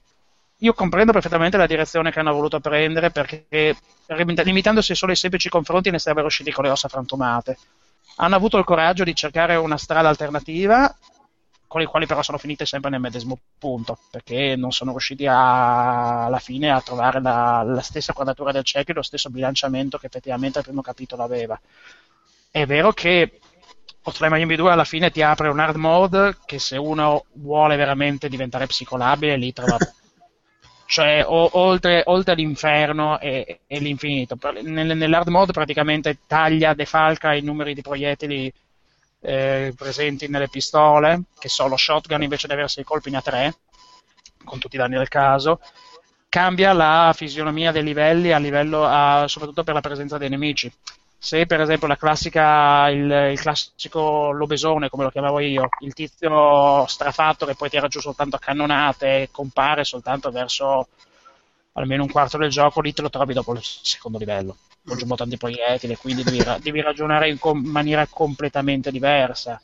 io 0.59 0.73
comprendo 0.73 1.13
perfettamente 1.13 1.57
la 1.57 1.67
direzione 1.67 2.11
che 2.11 2.19
hanno 2.19 2.33
voluto 2.33 2.59
prendere 2.61 3.11
perché 3.11 3.77
limitandosi 4.07 4.95
solo 4.95 5.13
ai 5.13 5.17
semplici 5.17 5.49
confronti 5.49 5.91
ne 5.91 5.99
sarebbero 5.99 6.27
usciti 6.27 6.51
con 6.51 6.65
le 6.65 6.71
ossa 6.71 6.89
frantumate. 6.89 7.57
Hanno 8.17 8.35
avuto 8.35 8.59
il 8.59 8.65
coraggio 8.65 9.05
di 9.05 9.15
cercare 9.15 9.55
una 9.55 9.77
strada 9.77 10.09
alternativa 10.09 10.93
con 11.69 11.81
le 11.81 11.87
quali 11.87 12.07
però 12.07 12.23
sono 12.23 12.39
finite 12.39 12.65
sempre 12.65 12.91
nel 12.91 12.99
medesimo 12.99 13.39
punto, 13.59 13.99
perché 14.11 14.57
non 14.57 14.73
sono 14.73 14.91
riusciti 14.91 15.27
a, 15.27 16.25
alla 16.25 16.39
fine 16.39 16.71
a 16.71 16.81
trovare 16.81 17.21
la, 17.21 17.63
la 17.65 17.83
stessa 17.83 18.15
quadratura 18.15 18.53
del 18.53 18.65
cerchio 18.65 18.95
e 18.95 18.97
lo 18.97 19.03
stesso 19.03 19.29
bilanciamento 19.29 19.99
che 19.99 20.07
effettivamente 20.07 20.59
il 20.59 20.65
primo 20.65 20.81
capitolo 20.81 21.23
aveva. 21.23 21.61
È 22.51 22.65
vero 22.65 22.93
che 22.93 23.39
Hotline 24.03 24.35
Miami 24.35 24.57
2 24.57 24.73
alla 24.73 24.85
fine 24.85 25.11
ti 25.11 25.21
apre 25.21 25.49
un 25.49 25.59
hard 25.61 25.77
mode 25.77 26.39
che 26.47 26.59
se 26.59 26.79
uno 26.79 27.27
vuole 27.35 27.77
veramente 27.77 28.31
diventare 28.31 28.67
psicolabile 28.67 29.37
lì 29.37 29.53
trova 29.53 29.77
cioè 30.87 31.23
o, 31.27 31.51
oltre, 31.59 32.03
oltre, 32.07 32.35
l'inferno 32.35 33.21
e, 33.21 33.61
e 33.67 33.79
l'infinito 33.79 34.39
Nel, 34.63 34.97
nell'hard 34.97 35.29
mode 35.29 35.53
praticamente 35.53 36.21
taglia, 36.27 36.73
defalca 36.73 37.35
i 37.35 37.43
numeri 37.43 37.75
di 37.75 37.83
proiettili 37.83 38.51
eh, 39.21 39.73
presenti 39.77 40.29
nelle 40.29 40.49
pistole, 40.49 41.23
che 41.39 41.49
sono 41.49 41.77
shotgun 41.77 42.23
invece 42.23 42.47
di 42.47 42.53
avere 42.53 42.69
6 42.69 42.85
colpi 42.85 43.11
ne 43.11 43.17
ha 43.19 43.23
3, 43.23 43.55
con 44.45 44.59
tutti 44.59 44.77
i 44.77 44.79
danni 44.79 44.97
del 44.97 45.09
caso. 45.09 45.61
Cambia 46.29 46.73
la 46.73 47.13
fisionomia 47.17 47.73
dei 47.73 47.83
livelli 47.83 48.33
a 48.33 48.39
livello, 48.39 48.85
a, 48.85 49.27
soprattutto 49.29 49.65
per 49.65 49.75
la 49.75 49.81
presenza 49.81 50.19
dei 50.19 50.29
nemici. 50.29 50.71
Se 51.21 51.47
per 51.47 51.61
esempio 51.61 51.89
la 51.89 51.97
classica, 51.97 52.89
il, 52.91 53.11
il, 53.33 53.41
classico 53.41 54.31
lobesone, 54.31 54.89
come 54.89 55.05
lo 55.05 55.11
chiamavo 55.11 55.41
io, 55.41 55.69
il 55.81 55.93
tizio 55.93 56.87
strafatto 56.87 57.45
che 57.45 57.57
poi 57.57 57.69
tira 57.71 57.89
giù 57.89 58.01
soltanto 58.01 58.37
a 58.37 58.39
cannonate, 58.39 59.29
compare 59.33 59.83
soltanto 59.85 60.31
verso 60.31 60.89
almeno 61.73 62.05
un 62.05 62.11
quarto 62.11 62.39
del 62.39 62.51
gioco, 62.51 62.81
lì 62.81 62.93
te 62.93 63.03
lo 63.03 63.11
trovi 63.11 63.35
dopo 63.35 63.53
il 63.53 63.61
secondo 63.63 64.19
livello 64.19 64.57
aggiungo 64.95 65.17
tanti 65.17 65.37
proiettili, 65.37 65.97
quindi 65.97 66.23
devi, 66.23 66.43
devi 66.61 66.81
ragionare 66.81 67.29
in 67.29 67.39
com- 67.39 67.65
maniera 67.65 68.07
completamente 68.07 68.91
diversa. 68.91 69.61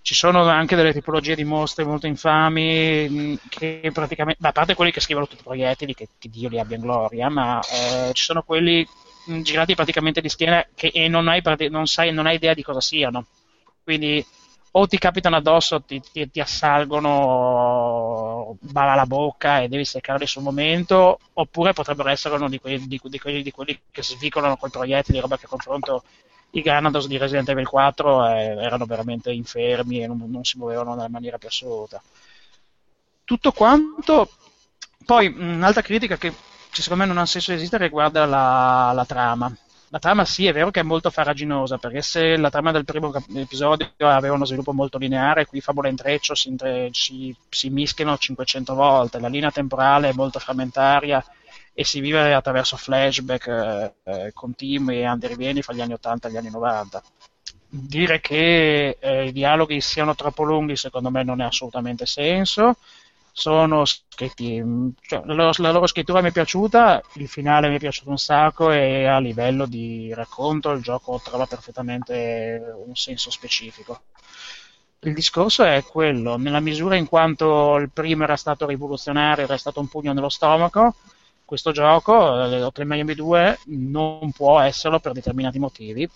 Ci 0.00 0.14
sono 0.14 0.42
anche 0.48 0.76
delle 0.76 0.92
tipologie 0.92 1.34
di 1.34 1.44
mostri 1.44 1.84
molto 1.84 2.06
infami 2.06 3.38
che 3.48 3.90
praticamente, 3.92 4.46
a 4.46 4.52
parte 4.52 4.74
quelli 4.74 4.90
che 4.90 5.00
scrivono 5.00 5.26
tutti 5.26 5.40
i 5.40 5.44
proiettili, 5.44 5.94
che, 5.94 6.08
che 6.18 6.28
Dio 6.30 6.48
li 6.48 6.58
abbia 6.58 6.76
in 6.76 6.82
gloria, 6.82 7.28
ma 7.28 7.60
eh, 7.60 8.12
ci 8.14 8.24
sono 8.24 8.42
quelli 8.42 8.86
girati 9.42 9.74
praticamente 9.74 10.20
di 10.20 10.28
schiena 10.28 10.64
che, 10.74 10.90
e 10.94 11.08
non 11.08 11.28
hai, 11.28 11.42
non, 11.68 11.86
sai, 11.86 12.12
non 12.12 12.26
hai 12.26 12.36
idea 12.36 12.54
di 12.54 12.62
cosa 12.62 12.80
siano. 12.80 13.26
Quindi 13.84 14.24
o 14.72 14.86
ti 14.86 14.98
capitano 14.98 15.36
addosso, 15.36 15.80
ti, 15.82 16.00
ti, 16.00 16.30
ti 16.30 16.40
assalgono, 16.40 17.08
bava 18.60 18.94
la 18.94 19.06
bocca 19.06 19.60
e 19.60 19.68
devi 19.68 19.84
seccarli 19.84 20.26
sul 20.26 20.42
momento, 20.42 21.18
oppure 21.34 21.72
potrebbero 21.72 22.10
essere 22.10 22.34
uno 22.36 22.48
di 22.48 22.58
quelli, 22.58 22.86
di, 22.86 23.00
di 23.02 23.18
quelli, 23.18 23.42
di 23.42 23.50
quelli 23.50 23.80
che 23.90 24.02
svicolano 24.02 24.56
col 24.56 24.70
proiettili, 24.70 25.20
roba 25.20 25.38
che 25.38 25.46
confronto. 25.46 26.04
I 26.50 26.62
Granados 26.62 27.06
di 27.06 27.18
Resident 27.18 27.46
Evil 27.50 27.68
4 27.68 28.26
eh, 28.26 28.56
erano 28.64 28.86
veramente 28.86 29.30
infermi 29.30 30.02
e 30.02 30.06
non, 30.06 30.24
non, 30.28 30.44
si 30.44 30.56
muovevano 30.56 30.94
nella 30.94 31.08
maniera 31.08 31.36
più 31.36 31.48
assoluta. 31.48 32.02
Tutto 33.24 33.52
quanto, 33.52 34.30
poi 35.04 35.26
un'altra 35.26 35.82
critica 35.82 36.16
che 36.16 36.32
secondo 36.70 37.04
me 37.04 37.08
non 37.08 37.18
ha 37.18 37.26
senso 37.26 37.52
esistere 37.52 37.84
riguarda 37.84 38.24
la, 38.24 38.92
la 38.94 39.04
trama 39.04 39.54
la 39.90 39.98
trama 39.98 40.24
sì, 40.24 40.46
è 40.46 40.52
vero 40.52 40.70
che 40.70 40.80
è 40.80 40.82
molto 40.82 41.10
faraginosa, 41.10 41.78
perché 41.78 42.02
se 42.02 42.36
la 42.36 42.50
trama 42.50 42.72
del 42.72 42.84
primo 42.84 43.10
cap- 43.10 43.34
episodio 43.34 43.90
aveva 43.98 44.34
uno 44.34 44.44
sviluppo 44.44 44.72
molto 44.72 44.98
lineare, 44.98 45.46
qui 45.46 45.60
Fabula 45.60 45.88
Intreccio 45.88 46.34
si, 46.34 46.48
intre- 46.48 46.90
si, 46.92 47.34
si 47.48 47.70
mischiano 47.70 48.16
500 48.16 48.74
volte, 48.74 49.18
la 49.18 49.28
linea 49.28 49.50
temporale 49.50 50.10
è 50.10 50.12
molto 50.12 50.38
frammentaria 50.38 51.24
e 51.72 51.84
si 51.84 52.00
vive 52.00 52.34
attraverso 52.34 52.76
flashback 52.76 53.46
eh, 53.46 53.94
eh, 54.04 54.32
continui 54.32 54.98
e 54.98 55.04
andirivieni 55.04 55.62
fra 55.62 55.72
gli 55.72 55.80
anni 55.80 55.92
80 55.94 56.28
e 56.28 56.30
gli 56.32 56.36
anni 56.36 56.50
90. 56.50 57.02
dire 57.70 58.20
che 58.20 58.98
eh, 59.00 59.26
i 59.26 59.32
dialoghi 59.32 59.80
siano 59.80 60.14
troppo 60.14 60.42
lunghi 60.42 60.76
secondo 60.76 61.10
me 61.10 61.22
non 61.22 61.40
ha 61.40 61.46
assolutamente 61.46 62.04
senso 62.06 62.76
sono 63.38 63.84
scritti 63.84 64.62
cioè, 65.00 65.22
la, 65.24 65.34
loro, 65.34 65.52
la, 65.58 65.70
loro, 65.70 65.86
scrittura 65.86 66.20
mi 66.20 66.28
è 66.28 66.32
piaciuta 66.32 67.00
il 67.14 67.28
finale 67.28 67.68
mi 67.68 67.76
è 67.76 67.78
piaciuto 67.78 68.10
un 68.10 68.18
sacco 68.18 68.70
e 68.70 69.06
a 69.06 69.18
livello 69.18 69.66
di 69.66 70.12
racconto 70.12 70.70
il 70.72 70.82
gioco 70.82 71.20
trova 71.22 71.46
perfettamente 71.46 72.60
un 72.84 72.96
senso 72.96 73.30
specifico 73.30 74.02
il 75.00 75.14
discorso 75.14 75.62
è 75.62 75.84
quello 75.84 76.36
nella 76.36 76.60
misura 76.60 76.96
in 76.96 77.06
quanto 77.06 77.76
il 77.76 77.90
primo 77.90 78.24
era 78.24 78.36
stato 78.36 78.66
rivoluzionario 78.66 79.44
era 79.44 79.56
stato 79.56 79.78
un 79.78 79.88
pugno 79.88 80.12
nello 80.12 80.28
stomaco 80.28 80.94
questo 81.48 81.72
gioco, 81.72 82.12
Hotline 82.12 82.94
Miami 82.94 83.14
2, 83.14 83.60
non 83.68 84.32
può 84.32 84.60
esserlo 84.60 85.00
per 85.00 85.12
determinati 85.12 85.58
motivi 85.58 86.06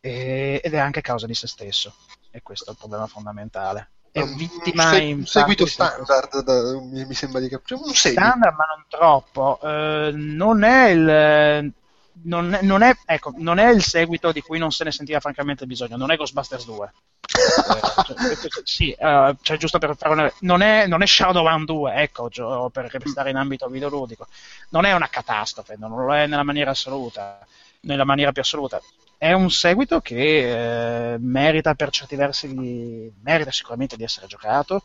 e, 0.00 0.58
ed 0.64 0.72
è 0.72 0.78
anche 0.78 1.02
causa 1.02 1.26
di 1.26 1.34
se 1.34 1.46
stesso. 1.46 1.94
E 2.30 2.40
questo 2.40 2.70
è 2.70 2.72
il 2.72 2.78
problema 2.78 3.06
fondamentale. 3.06 3.90
È 4.18 4.22
Un 4.22 4.36
vittima 4.36 4.90
se- 4.90 5.12
un 5.12 5.26
seguito 5.26 5.66
standard, 5.66 6.42
da- 6.42 6.80
mi, 6.80 7.14
sembra 7.14 7.40
di 7.40 7.48
capire. 7.48 7.80
Un 7.82 7.94
standard, 7.94 8.54
ma 8.56 8.64
non 8.74 8.84
troppo. 8.88 9.58
Eh, 9.62 10.10
non 10.14 10.62
è 10.62 10.88
il. 10.88 11.72
Non 12.20 12.52
è, 12.52 12.62
non, 12.62 12.82
è, 12.82 12.96
ecco, 13.06 13.32
non 13.36 13.58
è 13.58 13.70
il 13.70 13.82
seguito 13.82 14.32
di 14.32 14.40
cui 14.40 14.58
non 14.58 14.72
se 14.72 14.82
ne 14.82 14.90
sentiva 14.90 15.20
francamente 15.20 15.66
bisogno, 15.66 15.96
non 15.96 16.10
è 16.10 16.16
Ghostbusters 16.16 16.64
2. 16.64 16.92
Eh, 17.28 18.36
cioè, 18.36 18.62
sì, 18.64 18.90
eh, 18.90 19.36
cioè, 19.40 19.56
giusto 19.56 19.78
per 19.78 19.96
fare 19.96 20.12
una, 20.14 20.32
non, 20.40 20.60
è, 20.62 20.86
non 20.88 21.02
è 21.02 21.06
Shadowrun 21.06 21.64
2, 21.64 21.94
ecco, 21.94 22.28
gio- 22.28 22.70
per 22.72 22.88
restare 22.90 23.30
in 23.30 23.36
ambito 23.36 23.68
videoludico. 23.68 24.26
Non 24.70 24.84
è 24.84 24.92
una 24.94 25.08
catastrofe, 25.08 25.76
non 25.78 25.94
lo 25.94 26.12
è 26.12 26.26
nella 26.26 26.42
maniera 26.42 26.72
assoluta, 26.72 27.38
nella 27.82 28.04
maniera 28.04 28.32
più 28.32 28.42
assoluta. 28.42 28.80
È 29.18 29.32
un 29.32 29.50
seguito 29.50 30.00
che 30.00 31.14
eh, 31.14 31.18
merita 31.18 31.74
per 31.74 31.90
certi 31.90 32.14
versi, 32.16 32.54
di- 32.54 33.12
merita 33.22 33.50
sicuramente 33.50 33.96
di 33.96 34.04
essere 34.04 34.26
giocato, 34.28 34.84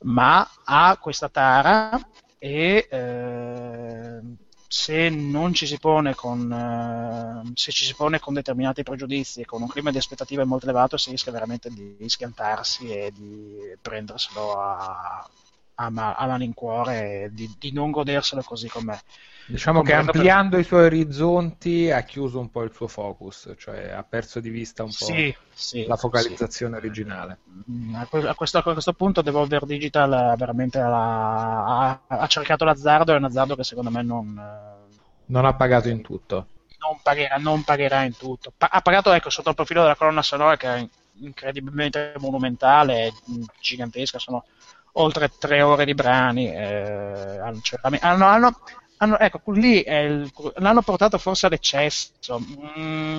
ma 0.00 0.48
ha 0.64 0.96
questa 1.00 1.28
tara 1.28 1.98
e 2.38 2.88
eh, 2.90 4.20
se 4.66 5.08
non 5.10 5.54
ci 5.54 5.66
si 5.66 5.78
pone 5.78 6.14
con 6.14 6.50
eh, 6.50 7.52
se 7.54 7.70
ci 7.70 7.84
si 7.84 7.94
pone 7.94 8.18
con 8.18 8.34
determinati 8.34 8.82
pregiudizi 8.82 9.42
e 9.42 9.44
con 9.44 9.62
un 9.62 9.68
clima 9.68 9.90
di 9.92 9.98
aspettative 9.98 10.44
molto 10.44 10.64
elevato 10.66 10.96
si 10.96 11.10
rischia 11.10 11.30
veramente 11.30 11.68
di 11.70 12.08
schiantarsi 12.08 12.88
e 12.90 13.12
di 13.12 13.76
prenderselo 13.80 14.60
a, 14.60 15.28
a, 15.76 15.90
ma- 15.90 16.14
a 16.14 16.26
malincuore 16.26 17.22
e 17.24 17.30
di, 17.32 17.54
di 17.58 17.72
non 17.72 17.90
goderselo 17.92 18.42
così 18.42 18.68
com'è. 18.68 18.98
Diciamo 19.44 19.82
che 19.82 19.92
Comprendo 19.92 20.12
per- 20.12 20.20
ampliando 20.20 20.58
i 20.58 20.64
suoi 20.64 20.84
orizzonti 20.84 21.90
ha 21.90 22.00
chiuso 22.02 22.38
un 22.38 22.50
po' 22.50 22.62
il 22.62 22.72
suo 22.72 22.86
focus, 22.88 23.52
cioè 23.58 23.90
ha 23.90 24.02
perso 24.02 24.40
di 24.40 24.48
vista 24.50 24.82
un 24.82 24.88
po' 24.90 25.04
Sì, 25.06 25.34
sì, 25.52 25.84
la 25.86 25.96
focalizzazione 25.96 26.76
originale. 26.76 27.38
Mm, 27.70 27.94
A 27.96 28.06
que- 28.06 28.28
a 28.28 28.34
questo, 28.34 28.58
a 28.58 28.62
questo 28.62 28.92
punto 28.92 29.20
Devolver 29.20 29.64
Digital 29.66 30.12
eh, 30.32 30.36
veramente 30.36 30.78
la- 30.78 31.64
ha, 31.90 32.00
ha 32.06 32.26
cercato 32.28 32.64
l'azzardo, 32.64 33.12
è 33.12 33.16
un 33.16 33.24
azzardo 33.24 33.56
che 33.56 33.64
secondo 33.64 33.90
me 33.90 34.02
non, 34.02 34.38
eh, 34.38 35.00
Non 35.26 35.44
ha 35.44 35.54
pagato 35.54 35.88
in 35.88 36.00
tutto. 36.02 36.46
non 36.80 36.98
pagherà, 37.02 37.36
non 37.36 37.62
pagherà 37.64 38.02
in 38.04 38.16
tutto. 38.16 38.52
Pa- 38.56 38.68
ha 38.72 38.80
pagato 38.80 39.12
ecco, 39.12 39.30
sotto 39.30 39.50
il 39.50 39.54
profilo 39.54 39.82
della 39.82 39.96
colonna 39.96 40.22
sonora 40.22 40.56
che 40.56 40.66
è 40.74 40.88
incredibilmente 41.20 42.14
monumentale, 42.18 43.12
gigantesca, 43.60 44.18
sono 44.18 44.44
oltre 44.92 45.30
tre 45.38 45.62
ore 45.62 45.84
di 45.84 45.94
brani. 45.94 46.46
eh, 46.52 47.38
hanno, 47.38 47.60
cioè, 47.62 47.78
hanno- 48.00 48.26
hanno- 48.26 48.60
hanno- 49.02 49.18
ecco, 49.18 49.40
lì 49.52 49.84
il- 49.86 50.30
l'hanno 50.56 50.82
portato 50.82 51.18
forse 51.18 51.46
all'eccesso. 51.46 52.38
Mm, 52.78 53.18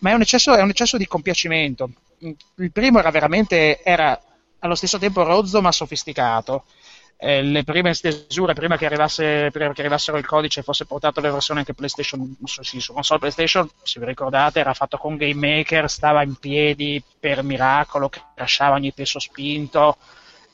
ma 0.00 0.10
è 0.10 0.14
un 0.14 0.20
eccesso, 0.20 0.54
è 0.54 0.62
un 0.62 0.70
eccesso 0.70 0.96
di 0.96 1.06
compiacimento. 1.06 1.90
Il 2.56 2.72
primo 2.72 2.98
era 2.98 3.10
veramente 3.10 3.82
era 3.82 4.18
allo 4.60 4.74
stesso 4.74 4.98
tempo 4.98 5.22
rozzo 5.22 5.60
ma 5.60 5.72
sofisticato. 5.72 6.64
Eh, 7.16 7.42
le 7.42 7.62
prime 7.64 7.94
stesure, 7.94 8.54
prima 8.54 8.76
che, 8.76 8.86
arrivasse, 8.86 9.48
prima 9.52 9.72
che 9.72 9.80
arrivassero 9.80 10.18
il 10.18 10.26
codice 10.26 10.60
e 10.60 10.62
fosse 10.62 10.84
portato 10.84 11.20
le 11.20 11.30
versioni 11.30 11.60
anche 11.60 11.72
PlayStation, 11.72 12.36
su, 12.44 12.62
sì, 12.62 12.80
su 12.80 12.92
console 12.92 13.20
PlayStation, 13.20 13.68
se 13.82 14.00
vi 14.00 14.06
ricordate, 14.06 14.58
era 14.60 14.74
fatto 14.74 14.98
con 14.98 15.16
Game 15.16 15.34
Maker, 15.56 15.88
stava 15.88 16.22
in 16.22 16.34
piedi 16.34 17.02
per 17.18 17.42
miracolo, 17.42 18.10
crashava 18.34 18.74
ogni 18.74 18.92
peso 18.92 19.18
spinto. 19.20 19.96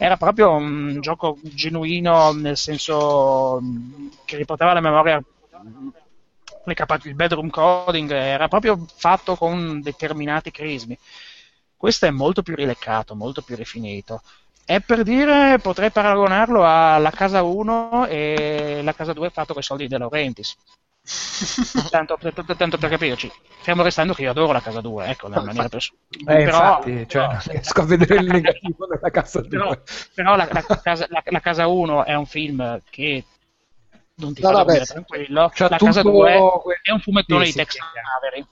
Era 0.02 0.16
proprio 0.16 0.52
un 0.52 0.96
gioco 1.02 1.36
genuino 1.42 2.32
nel 2.32 2.56
senso 2.56 3.58
mm, 3.60 4.06
che 4.24 4.38
riportava 4.38 4.70
alla 4.70 4.80
memoria 4.80 5.22
mm, 5.22 5.88
il 7.02 7.14
bedroom 7.14 7.50
coding, 7.50 8.10
era 8.10 8.48
proprio 8.48 8.82
fatto 8.96 9.36
con 9.36 9.82
determinati 9.82 10.50
crismi. 10.50 10.96
Questo 11.76 12.06
è 12.06 12.10
molto 12.10 12.40
più 12.40 12.54
rileccato, 12.54 13.14
molto 13.14 13.42
più 13.42 13.56
rifinito. 13.56 14.22
È 14.64 14.80
per 14.80 15.02
dire, 15.02 15.58
potrei 15.58 15.90
paragonarlo 15.90 16.64
alla 16.64 17.10
casa 17.10 17.42
1 17.42 18.06
e 18.06 18.80
la 18.82 18.94
casa 18.94 19.12
2 19.12 19.28
fatto 19.28 19.52
con 19.52 19.60
i 19.60 19.64
soldi 19.64 19.82
di 19.82 19.90
De 19.90 19.98
Laurentiis. 19.98 20.56
Tanto, 21.90 22.16
per, 22.18 22.32
tanto 22.56 22.78
per 22.78 22.90
capirci, 22.90 23.30
fermo 23.62 23.82
restando 23.82 24.12
che 24.14 24.22
io 24.22 24.30
adoro 24.30 24.52
la 24.52 24.60
casa 24.60 24.80
2, 24.80 25.06
ecco, 25.06 25.28
nella 25.28 25.42
maniera 25.42 25.68
più 25.68 25.78
Eh, 25.78 26.24
però- 26.24 26.42
infatti, 26.42 27.08
cioè, 27.08 27.26
però- 27.26 27.38
riesco 27.46 27.80
a 27.80 27.84
vedere 27.84 28.14
il 28.16 28.26
negativo 28.30 28.86
della 28.86 29.10
però, 29.48 29.68
2. 29.68 29.82
però 30.14 30.36
la, 30.36 30.48
la 30.50 30.62
casa, 30.82 31.06
la- 31.08 31.22
la 31.24 31.40
casa 31.40 31.66
1 31.66 32.04
è 32.04 32.14
un 32.14 32.26
film 32.26 32.80
che 32.90 33.24
non 34.16 34.34
ti 34.34 34.42
No, 34.42 34.50
fa 34.50 34.58
no, 34.58 34.64
beh, 34.64 34.84
tranquillo. 34.84 35.50
C'ha 35.54 35.68
la 35.68 35.78
casa 35.78 36.02
tutto 36.02 36.10
2 36.16 36.32
quel- 36.62 36.78
è 36.82 36.90
un 36.92 37.00
fumettone 37.00 37.44
Sì, 37.46 37.52
di 37.52 37.56
Tex 37.56 37.76
Avery. 38.18 38.44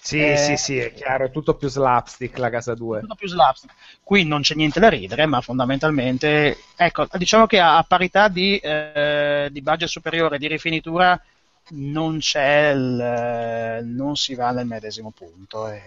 Sì, 0.00 0.20
Eh, 0.20 0.36
sì, 0.36 0.56
sì, 0.56 0.76
è 0.78 0.92
chiaro, 0.92 1.24
è 1.26 1.30
tutto 1.30 1.56
più 1.56 1.68
slapstick 1.68 2.36
la 2.38 2.50
casa 2.50 2.74
2. 2.74 3.00
tutto 3.00 3.14
più 3.14 3.28
slapstick. 3.28 3.72
Qui 4.02 4.24
non 4.24 4.42
c'è 4.42 4.54
niente 4.54 4.78
da 4.80 4.88
ridere, 4.88 5.26
ma 5.26 5.40
fondamentalmente, 5.40 6.58
ecco, 6.76 7.06
diciamo 7.12 7.46
che 7.46 7.58
a, 7.60 7.76
a 7.78 7.82
parità 7.84 8.28
di, 8.28 8.58
eh, 8.58 9.48
di 9.50 9.62
budget 9.62 9.88
superiore, 9.88 10.38
di 10.38 10.46
rifinitura, 10.46 11.18
non 11.70 12.18
c'è 12.18 12.70
il, 12.70 13.80
non 13.84 14.16
si 14.16 14.34
va 14.34 14.50
nel 14.52 14.66
medesimo 14.66 15.10
punto. 15.10 15.68
e- 15.68 15.82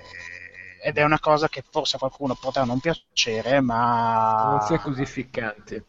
ed 0.84 0.98
è 0.98 1.04
una 1.04 1.20
cosa 1.20 1.50
che 1.50 1.64
forse 1.70 1.96
a 1.96 2.00
qualcuno 2.00 2.36
potrà 2.36 2.64
non 2.64 2.80
piacere, 2.80 3.60
ma 3.62 4.48
Non 4.50 4.60
si 4.62 4.74
è 4.74 4.80
così 4.80 5.06
ficcanti. 5.06 5.84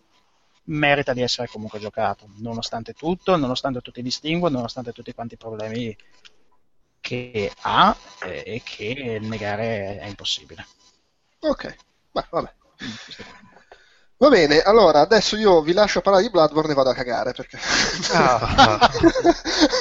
merita 0.66 1.12
di 1.14 1.22
essere 1.22 1.48
comunque 1.48 1.80
giocato, 1.80 2.28
nonostante 2.36 2.92
tutto, 2.92 3.36
nonostante 3.36 3.80
tutti 3.80 4.00
i 4.00 4.02
distinguo, 4.04 4.48
nonostante 4.48 4.92
tutti 4.92 5.12
quanti 5.12 5.34
i 5.34 5.36
problemi 5.38 5.96
che 7.00 7.50
ha 7.62 7.96
e 8.22 8.62
che 8.64 9.18
negare 9.20 9.98
è 9.98 10.06
impossibile. 10.06 10.64
Ok, 11.42 11.64
Beh, 12.14 12.26
vabbè. 12.30 12.54
Va 14.20 14.30
bene, 14.30 14.60
allora 14.62 14.98
adesso 14.98 15.36
io 15.36 15.62
vi 15.62 15.72
lascio 15.72 16.00
parlare 16.00 16.24
di 16.24 16.30
Bloodborne 16.30 16.72
e 16.72 16.74
vado 16.74 16.90
a 16.90 16.94
cagare 16.94 17.32
perché... 17.32 17.56
Ah. 18.12 18.90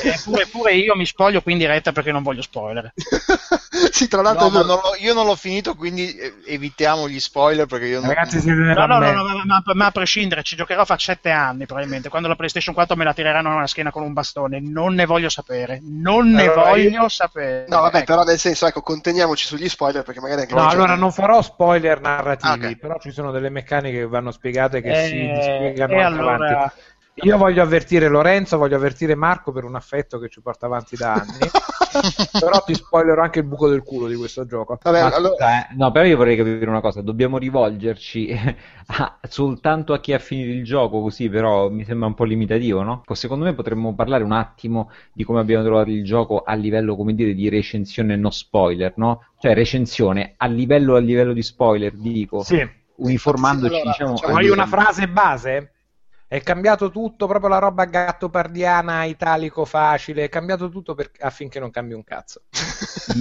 Eppure 0.03 0.45
pure 0.45 0.75
io 0.75 0.95
mi 0.95 1.07
spoglio 1.07 1.41
qui 1.41 1.53
in 1.53 1.57
diretta 1.57 1.91
perché 1.91 2.11
non 2.11 2.21
voglio 2.21 2.43
spoiler. 2.43 2.93
sì, 3.89 4.07
tra 4.07 4.21
l'altro... 4.21 4.49
No, 4.49 4.51
vero. 4.51 4.65
non 4.67 4.79
io 4.99 5.15
non 5.15 5.25
l'ho 5.25 5.35
finito, 5.35 5.73
quindi 5.73 6.15
evitiamo 6.45 7.09
gli 7.09 7.19
spoiler 7.19 7.65
perché 7.65 7.87
io 7.87 7.99
non... 7.99 8.09
Ragazzi, 8.09 8.39
siete 8.39 8.59
No, 8.59 8.85
no, 8.85 8.99
no, 8.99 9.11
no, 9.11 9.23
ma, 9.23 9.43
ma- 9.43 9.63
ma 9.73 9.85
a 9.87 9.91
prescindere, 9.91 10.43
ci 10.43 10.55
giocherò 10.55 10.85
fra 10.85 10.99
sette 10.99 11.31
anni 11.31 11.65
probabilmente, 11.65 12.09
quando 12.09 12.27
la 12.27 12.35
PlayStation 12.35 12.75
4 12.75 12.95
me 12.95 13.05
la 13.05 13.15
tireranno 13.15 13.49
nella 13.49 13.65
schiena 13.65 13.89
con 13.89 14.03
un 14.03 14.13
bastone. 14.13 14.59
Non 14.61 14.93
ne 14.93 15.07
voglio 15.07 15.29
sapere, 15.29 15.81
non 15.83 16.29
ne 16.29 16.43
Allora, 16.43 16.69
voglio 16.69 17.09
sapere. 17.09 17.65
No, 17.69 17.81
vabbè, 17.81 17.97
Ecco. 17.97 18.05
però 18.05 18.23
nel 18.23 18.37
senso, 18.37 18.67
ecco, 18.67 18.81
conteniamoci 18.81 19.47
sugli 19.47 19.67
spoiler 19.67 20.03
perché 20.03 20.19
magari 20.19 20.41
anche 20.41 20.53
No, 20.53 20.67
allora 20.67 20.93
non 20.93 21.11
farò 21.11 21.41
spoiler 21.41 21.99
narrativi, 22.01 22.65
Ok. 22.67 22.77
però 22.77 22.99
ci 22.99 23.09
sono 23.11 23.31
delle 23.31 23.49
meccaniche 23.49 23.97
che 23.97 24.07
vanno 24.07 24.25
spiegate 24.31 24.81
che 24.81 24.89
Eh, 24.89 24.93
si 25.07 25.41
spiegano 25.41 25.93
e 25.93 26.01
anche 26.01 26.19
allora- 26.19 26.35
avanti. 26.35 26.75
Io 27.21 27.35
voglio 27.37 27.63
avvertire 27.63 28.09
Lorenzo, 28.09 28.59
voglio 28.59 28.75
avvertire 28.75 29.15
Marco 29.15 29.51
per 29.51 29.63
un 29.63 29.73
affetto 29.73 30.19
che 30.19 30.29
ci 30.29 30.39
porta 30.39 30.67
avanti 30.67 30.95
da 30.95 31.13
anni, 31.13 31.39
però 32.39 32.61
ti 32.63 32.75
spoilerò 32.75 33.23
anche 33.23 33.39
il 33.39 33.45
buco 33.45 33.67
del 33.67 33.81
culo 33.81 34.05
di 34.07 34.13
questo 34.15 34.45
gioco. 34.45 34.77
Vabbè, 34.79 35.01
Ma 35.01 35.15
allora... 35.15 35.67
eh, 35.67 35.75
no, 35.77 35.91
però 35.91 36.05
io 36.05 36.15
vorrei 36.15 36.35
capire 36.35 36.69
una 36.69 36.79
cosa, 36.79 37.01
dobbiamo 37.01 37.39
rivolgerci 37.39 38.29
a- 38.85 39.17
soltanto 39.27 39.93
a 39.93 39.99
chi 39.99 40.13
ha 40.13 40.19
finito 40.19 40.51
il 40.51 40.63
gioco, 40.63 41.01
così 41.01 41.27
però 41.27 41.71
mi 41.71 41.83
sembra 41.85 42.05
un 42.07 42.13
po' 42.13 42.23
limitativo, 42.23 42.83
no? 42.83 43.01
Secondo 43.13 43.45
me 43.45 43.55
potremmo 43.55 43.95
parlare 43.95 44.23
un 44.23 44.31
attimo 44.31 44.91
di 45.11 45.23
come 45.23 45.39
abbiamo 45.39 45.63
trovato 45.63 45.89
il 45.89 46.03
gioco 46.03 46.43
a 46.43 46.53
livello, 46.53 46.95
come 46.95 47.15
dire, 47.15 47.33
di 47.33 47.49
recensione 47.49 48.15
no 48.15 48.29
spoiler, 48.29 48.93
no? 48.97 49.23
Cioè 49.39 49.55
recensione 49.55 50.35
a 50.37 50.45
livello, 50.45 50.93
a 50.95 50.99
livello 50.99 51.33
di 51.33 51.41
spoiler, 51.41 51.93
dico, 51.93 52.43
Sì. 52.43 52.76
Uniformandoci, 52.97 53.75
Allora, 53.75 53.91
diciamo... 53.91 54.13
a 54.13 54.27
Vuoi 54.27 54.41
livello- 54.43 54.53
una 54.53 54.67
frase 54.67 55.07
base? 55.07 55.71
È 56.27 56.41
cambiato 56.41 56.91
tutto, 56.91 57.25
proprio 57.25 57.49
la 57.49 57.59
roba 57.59 57.85
gattopardiana, 57.85 59.05
italico 59.05 59.63
facile, 59.63 60.25
è 60.25 60.29
cambiato 60.29 60.67
tutto 60.69 60.93
per... 60.93 61.09
affinché 61.19 61.59
non 61.59 61.71
cambi 61.71 61.93
un 61.93 62.03
cazzo. 62.03 62.41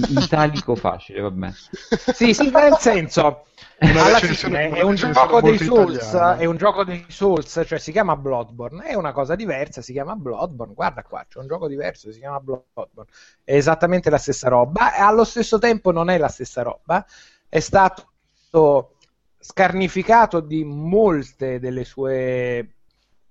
Italico 0.09 0.75
facile, 0.75 1.21
vabbè. 1.21 1.51
Sì, 2.13 2.33
sì, 2.33 2.49
nel 2.49 2.75
senso, 2.77 3.45
Una 3.79 4.05
alla 4.05 4.19
fine 4.19 4.71
è 4.71 4.81
un 4.81 4.95
gioco 4.95 5.39
dei 5.39 5.57
Souls, 5.59 6.07
italiana. 6.07 6.37
è 6.37 6.45
un 6.45 6.57
gioco 6.57 6.83
dei 6.83 7.05
Souls, 7.09 7.61
cioè 7.65 7.77
si 7.77 7.91
chiama 7.91 8.15
Bloodborne, 8.15 8.85
è 8.85 8.95
una 8.95 9.11
cosa 9.11 9.35
diversa, 9.35 9.83
si 9.83 9.93
chiama 9.93 10.15
Bloodborne, 10.15 10.73
guarda 10.73 11.03
qua, 11.03 11.23
c'è 11.29 11.37
un 11.37 11.47
gioco 11.47 11.67
diverso, 11.67 12.11
si 12.11 12.17
chiama 12.17 12.39
Bloodborne, 12.39 13.11
è 13.43 13.55
esattamente 13.55 14.09
la 14.09 14.17
stessa 14.17 14.49
roba, 14.49 14.95
e 14.95 15.01
allo 15.01 15.23
stesso 15.23 15.59
tempo 15.59 15.91
non 15.91 16.09
è 16.09 16.17
la 16.17 16.27
stessa 16.27 16.63
roba, 16.63 17.05
è 17.47 17.59
stato 17.59 18.95
scarnificato 19.39 20.39
di 20.39 20.63
molte 20.63 21.59
delle 21.59 21.83
sue 21.83 22.73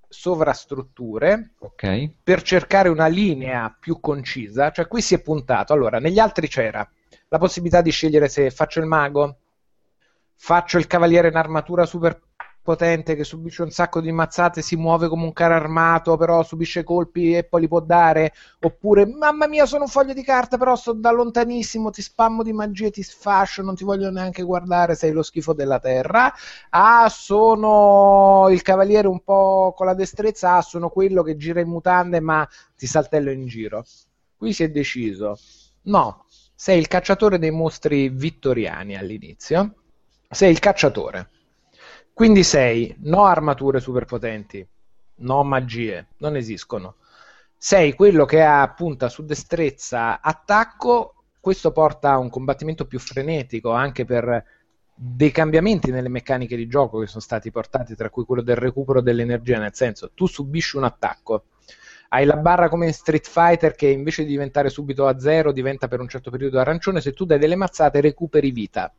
sovrastrutture 0.09 1.54
Ok. 1.59 2.11
per 2.22 2.42
cercare 2.42 2.88
una 2.88 3.07
linea 3.07 3.74
più 3.78 4.00
concisa, 4.00 4.70
cioè 4.70 4.86
qui 4.86 5.02
si 5.02 5.14
è 5.14 5.20
puntato. 5.20 5.72
Allora, 5.72 5.98
negli 5.98 6.18
altri 6.18 6.48
c'era 6.48 6.88
la 7.28 7.38
possibilità 7.38 7.82
di 7.82 7.90
scegliere 7.90 8.28
se 8.28 8.50
faccio 8.50 8.80
il 8.80 8.86
mago, 8.86 9.38
faccio 10.34 10.78
il 10.78 10.86
cavaliere 10.86 11.28
in 11.28 11.36
armatura 11.36 11.84
super 11.86 12.20
potente 12.66 13.14
che 13.14 13.22
subisce 13.22 13.62
un 13.62 13.70
sacco 13.70 14.00
di 14.00 14.10
mazzate, 14.10 14.60
si 14.60 14.74
muove 14.74 15.06
come 15.06 15.22
un 15.22 15.32
carro 15.32 15.54
armato, 15.54 16.16
però 16.16 16.42
subisce 16.42 16.82
colpi 16.82 17.36
e 17.36 17.44
poi 17.44 17.60
li 17.60 17.68
può 17.68 17.78
dare, 17.78 18.32
oppure 18.60 19.06
mamma 19.06 19.46
mia 19.46 19.66
sono 19.66 19.84
un 19.84 19.88
foglio 19.88 20.12
di 20.12 20.24
carta, 20.24 20.58
però 20.58 20.74
sto 20.74 20.92
da 20.92 21.12
lontanissimo, 21.12 21.90
ti 21.90 22.02
spammo 22.02 22.42
di 22.42 22.52
magie, 22.52 22.90
ti 22.90 23.04
sfascio, 23.04 23.62
non 23.62 23.76
ti 23.76 23.84
voglio 23.84 24.10
neanche 24.10 24.42
guardare, 24.42 24.96
sei 24.96 25.12
lo 25.12 25.22
schifo 25.22 25.52
della 25.52 25.78
terra. 25.78 26.32
Ah, 26.70 27.08
sono 27.08 28.48
il 28.50 28.62
cavaliere 28.62 29.06
un 29.06 29.20
po' 29.22 29.72
con 29.76 29.86
la 29.86 29.94
destrezza, 29.94 30.56
ah, 30.56 30.62
sono 30.62 30.88
quello 30.88 31.22
che 31.22 31.36
gira 31.36 31.60
in 31.60 31.68
mutande 31.68 32.18
ma 32.20 32.46
ti 32.76 32.86
saltello 32.88 33.30
in 33.30 33.46
giro. 33.46 33.84
Qui 34.36 34.52
si 34.52 34.64
è 34.64 34.70
deciso, 34.70 35.38
no, 35.82 36.26
sei 36.54 36.78
il 36.78 36.88
cacciatore 36.88 37.38
dei 37.38 37.52
mostri 37.52 38.08
vittoriani 38.08 38.96
all'inizio, 38.96 39.74
sei 40.28 40.50
il 40.50 40.58
cacciatore. 40.58 41.30
Quindi 42.16 42.44
sei 42.44 42.96
no 43.00 43.26
armature 43.26 43.78
superpotenti, 43.78 44.66
no 45.16 45.44
magie, 45.44 46.06
non 46.16 46.34
esistono. 46.34 46.94
Sei 47.58 47.92
quello 47.92 48.24
che 48.24 48.42
ha 48.42 48.66
punta 48.74 49.10
su 49.10 49.22
destrezza, 49.26 50.22
attacco, 50.22 51.24
questo 51.38 51.72
porta 51.72 52.12
a 52.12 52.16
un 52.16 52.30
combattimento 52.30 52.86
più 52.86 52.98
frenetico 52.98 53.70
anche 53.72 54.06
per 54.06 54.42
dei 54.94 55.30
cambiamenti 55.30 55.90
nelle 55.90 56.08
meccaniche 56.08 56.56
di 56.56 56.66
gioco 56.66 57.00
che 57.00 57.06
sono 57.06 57.20
stati 57.20 57.50
portati, 57.50 57.94
tra 57.94 58.08
cui 58.08 58.24
quello 58.24 58.40
del 58.40 58.56
recupero 58.56 59.02
dell'energia, 59.02 59.58
nel 59.58 59.74
senso 59.74 60.12
tu 60.14 60.26
subisci 60.26 60.78
un 60.78 60.84
attacco, 60.84 61.44
hai 62.08 62.24
la 62.24 62.38
barra 62.38 62.70
come 62.70 62.86
in 62.86 62.94
Street 62.94 63.28
Fighter 63.28 63.74
che 63.74 63.88
invece 63.88 64.22
di 64.22 64.30
diventare 64.30 64.70
subito 64.70 65.06
a 65.06 65.18
zero 65.18 65.52
diventa 65.52 65.86
per 65.86 66.00
un 66.00 66.08
certo 66.08 66.30
periodo 66.30 66.60
arancione, 66.60 67.02
se 67.02 67.12
tu 67.12 67.26
dai 67.26 67.38
delle 67.38 67.56
mazzate 67.56 68.00
recuperi 68.00 68.52
vita. 68.52 68.90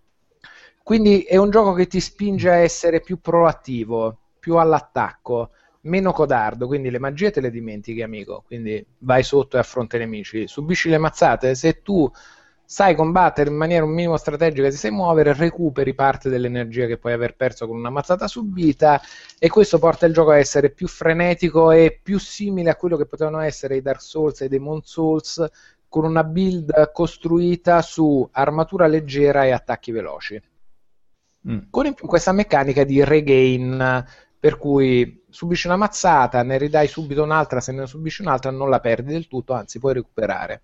Quindi 0.87 1.23
è 1.23 1.35
un 1.35 1.49
gioco 1.49 1.73
che 1.73 1.85
ti 1.85 1.99
spinge 1.99 2.49
a 2.49 2.55
essere 2.55 3.01
più 3.01 3.19
proattivo, 3.19 4.17
più 4.39 4.55
all'attacco, 4.55 5.49
meno 5.81 6.13
codardo, 6.13 6.65
quindi 6.65 6.89
le 6.89 6.97
magie 6.97 7.29
te 7.29 7.41
le 7.41 7.51
dimentichi, 7.51 8.01
amico. 8.01 8.45
Quindi 8.47 8.85
vai 8.99 9.21
sotto 9.21 9.57
e 9.57 9.59
affronta 9.59 9.97
i 9.97 9.99
nemici. 9.99 10.47
Subisci 10.47 10.87
le 10.87 10.97
mazzate, 10.97 11.55
se 11.55 11.81
tu 11.81 12.09
sai 12.63 12.95
combattere 12.95 13.49
in 13.49 13.57
maniera 13.57 13.83
un 13.83 13.91
minimo 13.91 14.15
strategica, 14.15 14.69
ti 14.69 14.77
sai 14.77 14.91
muovere, 14.91 15.33
recuperi 15.33 15.93
parte 15.93 16.29
dell'energia 16.29 16.85
che 16.85 16.97
puoi 16.97 17.11
aver 17.11 17.35
perso 17.35 17.67
con 17.67 17.75
una 17.75 17.89
mazzata 17.89 18.25
subita 18.29 19.01
e 19.37 19.49
questo 19.49 19.79
porta 19.79 20.05
il 20.05 20.13
gioco 20.13 20.29
a 20.29 20.37
essere 20.37 20.69
più 20.69 20.87
frenetico 20.87 21.71
e 21.71 21.99
più 22.01 22.17
simile 22.17 22.69
a 22.69 22.77
quello 22.77 22.95
che 22.95 23.07
potevano 23.07 23.41
essere 23.41 23.75
i 23.75 23.81
Dark 23.81 24.01
Souls 24.01 24.39
e 24.39 24.45
i 24.45 24.47
Demon 24.47 24.79
Souls 24.85 25.45
con 25.89 26.05
una 26.05 26.23
build 26.23 26.93
costruita 26.93 27.81
su 27.81 28.25
armatura 28.31 28.87
leggera 28.87 29.43
e 29.43 29.51
attacchi 29.51 29.91
veloci 29.91 30.41
Mm. 31.49 31.59
con 31.69 31.85
in 31.85 31.93
più 31.93 32.07
questa 32.07 32.33
meccanica 32.33 32.83
di 32.83 33.03
regain 33.03 34.05
per 34.39 34.57
cui 34.57 35.23
subisci 35.29 35.67
una 35.67 35.77
mazzata, 35.77 36.43
ne 36.43 36.57
ridai 36.57 36.87
subito 36.87 37.23
un'altra, 37.23 37.59
se 37.59 37.71
ne 37.71 37.87
subisci 37.87 38.21
un'altra 38.21 38.51
non 38.51 38.69
la 38.69 38.79
perdi 38.79 39.13
del 39.13 39.27
tutto, 39.27 39.53
anzi 39.53 39.79
puoi 39.79 39.93
recuperare. 39.93 40.61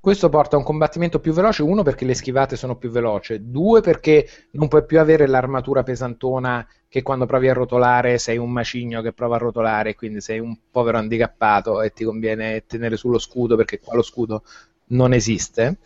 Questo 0.00 0.30
porta 0.30 0.56
a 0.56 0.58
un 0.58 0.64
combattimento 0.64 1.20
più 1.20 1.34
veloce, 1.34 1.62
uno 1.62 1.82
perché 1.82 2.06
le 2.06 2.14
schivate 2.14 2.56
sono 2.56 2.76
più 2.76 2.88
veloci, 2.88 3.50
due 3.50 3.82
perché 3.82 4.26
non 4.52 4.68
puoi 4.68 4.86
più 4.86 4.98
avere 4.98 5.26
l'armatura 5.26 5.82
pesantona 5.82 6.66
che 6.88 7.02
quando 7.02 7.26
provi 7.26 7.50
a 7.50 7.52
rotolare 7.52 8.16
sei 8.16 8.38
un 8.38 8.50
macigno 8.50 9.02
che 9.02 9.12
prova 9.12 9.36
a 9.36 9.38
rotolare, 9.38 9.94
quindi 9.94 10.22
sei 10.22 10.38
un 10.38 10.56
povero 10.70 10.96
handicappato 10.96 11.82
e 11.82 11.92
ti 11.92 12.04
conviene 12.04 12.64
tenere 12.66 12.96
sullo 12.96 13.18
scudo 13.18 13.56
perché 13.56 13.78
qua 13.78 13.94
lo 13.94 14.02
scudo 14.02 14.42
non 14.86 15.12
esiste. 15.12 15.76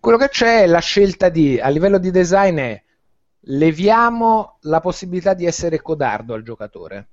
Quello 0.00 0.18
che 0.18 0.28
c'è 0.28 0.62
è 0.62 0.66
la 0.66 0.80
scelta 0.80 1.28
di, 1.28 1.60
a 1.60 1.68
livello 1.68 1.98
di 1.98 2.10
design 2.10 2.58
è 2.58 2.82
leviamo 3.46 4.58
la 4.62 4.80
possibilità 4.80 5.34
di 5.34 5.46
essere 5.46 5.80
codardo 5.80 6.34
al 6.34 6.42
giocatore. 6.42 7.08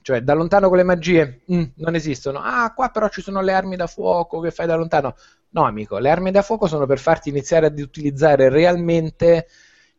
Cioè, 0.00 0.20
da 0.20 0.34
lontano 0.34 0.68
con 0.68 0.76
le 0.76 0.82
magie 0.82 1.42
mm, 1.50 1.62
non 1.76 1.94
esistono. 1.94 2.40
Ah, 2.40 2.72
qua 2.74 2.90
però 2.90 3.08
ci 3.08 3.22
sono 3.22 3.40
le 3.40 3.52
armi 3.54 3.76
da 3.76 3.86
fuoco 3.86 4.40
che 4.40 4.50
fai 4.50 4.66
da 4.66 4.76
lontano. 4.76 5.14
No, 5.50 5.64
amico, 5.64 5.98
le 5.98 6.10
armi 6.10 6.30
da 6.30 6.42
fuoco 6.42 6.66
sono 6.66 6.84
per 6.84 6.98
farti 6.98 7.30
iniziare 7.30 7.66
ad 7.66 7.78
utilizzare 7.78 8.48
realmente 8.48 9.46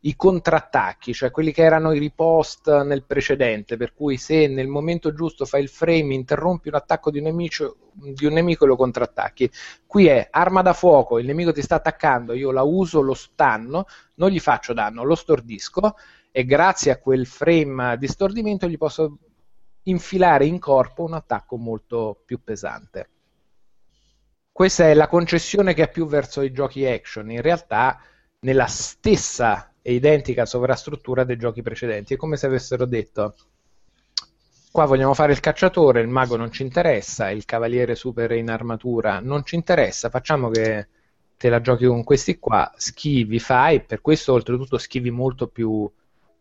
i 0.06 0.16
contrattacchi, 0.16 1.14
cioè 1.14 1.32
quelli 1.32 1.52
che 1.52 1.64
erano 1.64 1.92
i 1.92 2.00
ripost 2.00 2.84
nel 2.84 3.04
precedente, 3.04 3.76
per 3.76 3.94
cui 3.94 4.18
se 4.18 4.48
nel 4.48 4.68
momento 4.68 5.14
giusto 5.14 5.46
fai 5.46 5.64
il 5.64 5.70
frame, 5.70 6.14
interrompi 6.14 6.68
un 6.68 6.76
attacco 6.76 7.10
di 7.10 7.18
un 7.18 7.24
nemico, 7.24 7.78
di 7.92 8.26
un 8.26 8.34
nemico 8.34 8.66
e 8.66 8.68
lo 8.68 8.76
contrattacchi. 8.76 9.50
Qui 9.88 10.06
è 10.06 10.28
arma 10.30 10.62
da 10.62 10.74
fuoco, 10.74 11.18
il 11.18 11.26
nemico 11.26 11.52
ti 11.52 11.64
sta 11.64 11.76
attaccando, 11.76 12.34
io 12.34 12.52
la 12.52 12.62
uso, 12.62 13.02
lo 13.02 13.16
stanno, 13.16 13.88
non 14.16 14.30
gli 14.30 14.40
faccio 14.40 14.74
danno, 14.74 15.04
lo 15.04 15.16
stordisco 15.16 15.96
e 16.32 16.46
grazie 16.46 16.92
a 16.92 17.00
quel 17.00 17.26
frame 17.26 17.98
di 17.98 18.08
stordimento 18.08 18.68
gli 18.68 18.78
posso 18.78 19.18
infilare 19.84 20.46
in 20.46 20.60
corpo 20.60 21.04
un 21.04 21.14
attacco 21.14 21.58
molto 21.58 22.22
più 22.24 22.44
pesante. 22.44 23.10
Questa 24.52 24.88
è 24.88 24.94
la 24.94 25.08
concessione 25.08 25.74
che 25.74 25.82
ha 25.82 25.88
più 25.88 26.06
verso 26.06 26.42
i 26.42 26.52
giochi 26.52 26.86
action, 26.86 27.32
in 27.32 27.42
realtà 27.42 28.00
nella 28.42 28.68
stessa 28.68 29.72
e 29.88 29.94
identica 29.94 30.48
sovrastruttura 30.48 31.24
dei 31.24 31.38
giochi 31.38 31.62
precedenti. 31.62 32.16
È 32.16 32.18
come 32.18 32.38
se 32.38 32.48
avessero 32.48 32.86
detto: 32.86 33.36
Qua 34.72 34.86
vogliamo 34.86 35.14
fare 35.14 35.32
il 35.32 35.40
cacciatore, 35.40 36.02
il 36.02 36.08
mago 36.08 36.36
non 36.38 36.52
ci 36.52 36.64
interessa, 36.64 37.30
il 37.30 37.46
cavaliere 37.46 37.94
super 37.94 38.32
in 38.32 38.50
armatura 38.50 39.20
non 39.20 39.46
ci 39.46 39.54
interessa, 39.54 40.10
facciamo 40.10 40.50
che 40.50 40.88
te 41.38 41.50
la 41.50 41.62
giochi 41.62 41.86
con 41.86 42.04
questi 42.04 42.40
qua, 42.40 42.74
schivi, 42.76 43.38
fai, 43.38 43.84
per 43.84 44.02
questo 44.02 44.34
oltretutto 44.34 44.80
schivi 44.80 45.12
molto 45.12 45.48
più 45.50 45.88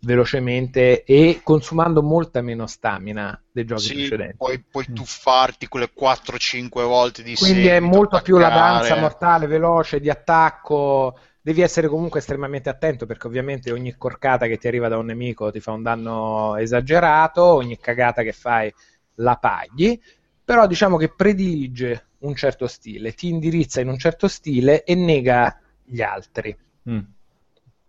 velocemente 0.00 1.04
e 1.04 1.40
consumando 1.42 2.02
molta 2.02 2.40
meno 2.40 2.66
stamina 2.66 3.38
dei 3.52 3.66
giochi 3.66 3.82
Sì, 3.82 3.94
precedenti. 3.94 4.36
poi 4.38 4.58
puoi 4.58 4.86
tuffarti 4.90 5.68
quelle 5.68 5.90
4-5 5.94 6.82
volte 6.82 7.22
di 7.22 7.34
Quindi 7.34 7.66
è 7.66 7.74
seguito, 7.74 7.94
molto 7.94 8.20
più 8.22 8.38
la 8.38 8.48
danza 8.48 8.96
mortale, 8.96 9.46
veloce, 9.46 10.00
di 10.00 10.08
attacco. 10.08 11.18
Devi 11.46 11.60
essere 11.60 11.88
comunque 11.88 12.20
estremamente 12.20 12.70
attento 12.70 13.04
perché 13.04 13.26
ovviamente 13.26 13.70
ogni 13.70 13.94
corcata 13.98 14.46
che 14.46 14.56
ti 14.56 14.66
arriva 14.66 14.88
da 14.88 14.96
un 14.96 15.04
nemico 15.04 15.50
ti 15.50 15.60
fa 15.60 15.72
un 15.72 15.82
danno 15.82 16.56
esagerato, 16.56 17.44
ogni 17.44 17.78
cagata 17.78 18.22
che 18.22 18.32
fai 18.32 18.72
la 19.16 19.36
paghi, 19.36 20.00
però 20.42 20.66
diciamo 20.66 20.96
che 20.96 21.12
predilige 21.14 22.06
un 22.20 22.34
certo 22.34 22.66
stile, 22.66 23.12
ti 23.12 23.28
indirizza 23.28 23.82
in 23.82 23.88
un 23.88 23.98
certo 23.98 24.26
stile 24.26 24.84
e 24.84 24.94
nega 24.94 25.60
gli 25.84 26.00
altri. 26.00 26.56
Mm. 26.88 27.00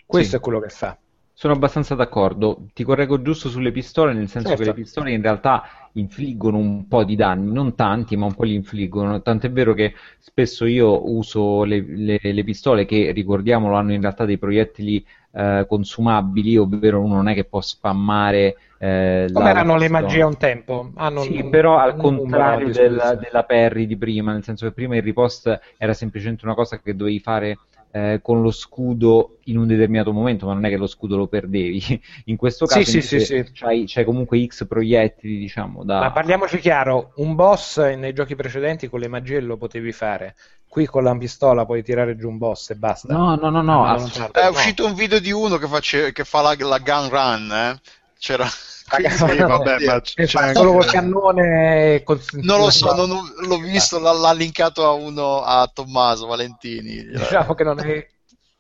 Questo 0.05 0.31
Sì. 0.31 0.35
è 0.35 0.39
quello 0.41 0.59
che 0.59 0.67
fa. 0.67 0.97
Sono 1.31 1.53
abbastanza 1.53 1.95
d'accordo. 1.95 2.65
Ti 2.73 2.83
correggo 2.83 3.21
giusto 3.21 3.47
sulle 3.47 3.71
pistole, 3.71 4.11
nel 4.11 4.27
senso 4.27 4.49
Certo. 4.49 4.63
che 4.63 4.67
le 4.69 4.75
pistole 4.75 5.11
in 5.13 5.21
realtà 5.21 5.63
infliggono 5.95 6.57
un 6.57 6.87
po' 6.87 7.03
di 7.03 7.15
danni, 7.15 7.51
non 7.51 7.75
tanti, 7.75 8.15
ma 8.15 8.25
un 8.25 8.33
po' 8.35 8.43
li 8.43 8.53
infliggono. 8.53 9.21
Tant'è 9.21 9.51
vero 9.51 9.73
che 9.73 9.93
spesso 10.19 10.65
io 10.65 11.09
uso 11.11 11.63
le, 11.63 11.81
le- 11.81 12.19
le 12.21 12.43
pistole 12.43 12.85
che, 12.85 13.11
ricordiamolo, 13.11 13.75
hanno 13.75 13.93
in 13.93 14.01
realtà 14.01 14.25
dei 14.25 14.37
proiettili 14.37 15.05
eh, 15.31 15.65
consumabili, 15.67 16.57
ovvero 16.57 17.01
uno 17.01 17.15
non 17.15 17.27
è 17.29 17.33
che 17.33 17.45
può 17.45 17.61
spammare. 17.61 18.55
eh, 18.77 19.29
Come 19.31 19.49
erano 19.49 19.77
le 19.77 19.87
magie 19.89 20.21
a 20.21 20.25
un 20.27 20.37
tempo? 20.37 20.91
Hanno 20.95 21.21
Sì, 21.21 21.43
un- 21.43 21.49
però 21.49 21.77
al 21.77 21.95
contrario 21.95 22.69
del- 22.71 22.95
disposizione. 22.97 23.21
della 23.21 23.43
Perry 23.43 23.85
di 23.85 23.97
prima, 23.97 24.33
nel 24.33 24.43
senso 24.43 24.65
che 24.67 24.73
prima 24.73 24.95
il 24.97 25.01
ripost 25.01 25.59
era 25.77 25.93
semplicemente 25.93 26.45
una 26.45 26.55
cosa 26.55 26.79
che 26.79 26.95
dovevi 26.95 27.19
fare 27.19 27.59
eh, 27.95 28.19
con 28.21 28.41
lo 28.41 28.51
scudo 28.51 29.37
in 29.45 29.57
un 29.57 29.67
determinato 29.67 30.11
momento, 30.11 30.45
ma 30.45 30.53
non 30.53 30.65
è 30.65 30.69
che 30.69 30.75
lo 30.75 30.85
scudo 30.85 31.15
lo 31.15 31.27
perdevi. 31.27 32.01
In 32.25 32.35
questo 32.35 32.65
caso 32.65 32.83
sì, 32.83 33.01
sì, 33.01 33.21
sì. 33.21 33.49
c'hai, 33.53 33.85
c'hai 33.87 34.03
comunque 34.03 34.45
X 34.45 34.67
proiettili, 34.67 35.37
diciamo, 35.37 35.85
da... 35.85 36.01
Ma 36.01 36.11
parliamoci 36.11 36.59
chiaro, 36.59 37.13
un 37.15 37.35
boss 37.35 37.77
nei 37.77 38.11
giochi 38.11 38.35
precedenti 38.35 38.89
con 38.89 38.99
le 38.99 39.07
magie 39.07 39.39
lo 39.39 39.55
potevi 39.55 39.93
fare. 39.93 40.35
Qui 40.67 40.85
con 40.87 41.03
la 41.03 41.15
pistola 41.15 41.65
puoi 41.65 41.83
tirare 41.83 42.17
giù 42.17 42.27
un 42.27 42.37
boss 42.37 42.71
e 42.71 42.75
basta. 42.75 43.13
No, 43.13 43.35
no, 43.35 43.49
no, 43.49 43.61
no, 43.61 43.95
È 43.95 44.47
uscito 44.47 44.85
un 44.85 44.93
video 44.93 45.21
di 45.21 45.31
uno 45.31 45.55
che, 45.55 45.67
face- 45.67 46.11
che 46.11 46.25
fa 46.25 46.41
la, 46.41 46.55
la 46.59 46.79
gun 46.79 47.09
run, 47.09 47.51
eh? 47.53 47.79
C'era 48.19 48.45
Sì, 48.87 49.01
vabbè, 49.37 49.79
ma 49.85 49.99
c'è 50.01 50.25
anche- 50.25 50.53
solo 50.53 50.73
col 50.73 50.85
cannone 50.85 52.01
con- 52.03 52.21
Non 52.41 52.59
lo 52.59 52.69
so, 52.69 52.93
non- 52.93 53.09
non- 53.09 53.33
l'ho 53.47 53.57
visto, 53.57 53.99
l'ha, 53.99 54.11
l'ha 54.13 54.31
linkato 54.33 54.85
a 54.85 54.91
uno, 54.91 55.41
a 55.41 55.69
Tommaso 55.73 56.27
Valentini. 56.27 57.03
diciamo 57.03 57.55
che 57.55 57.63
non 57.63 57.79
è 57.79 58.07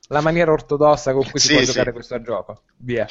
la 0.09 0.21
maniera 0.21 0.51
ortodossa 0.51 1.13
con 1.13 1.29
cui 1.29 1.39
si 1.39 1.47
Sì, 1.47 1.53
può 1.53 1.61
sì. 1.63 1.67
giocare 1.71 1.91
questo 1.91 2.21
gioco. 2.21 2.61
Via. 2.77 3.07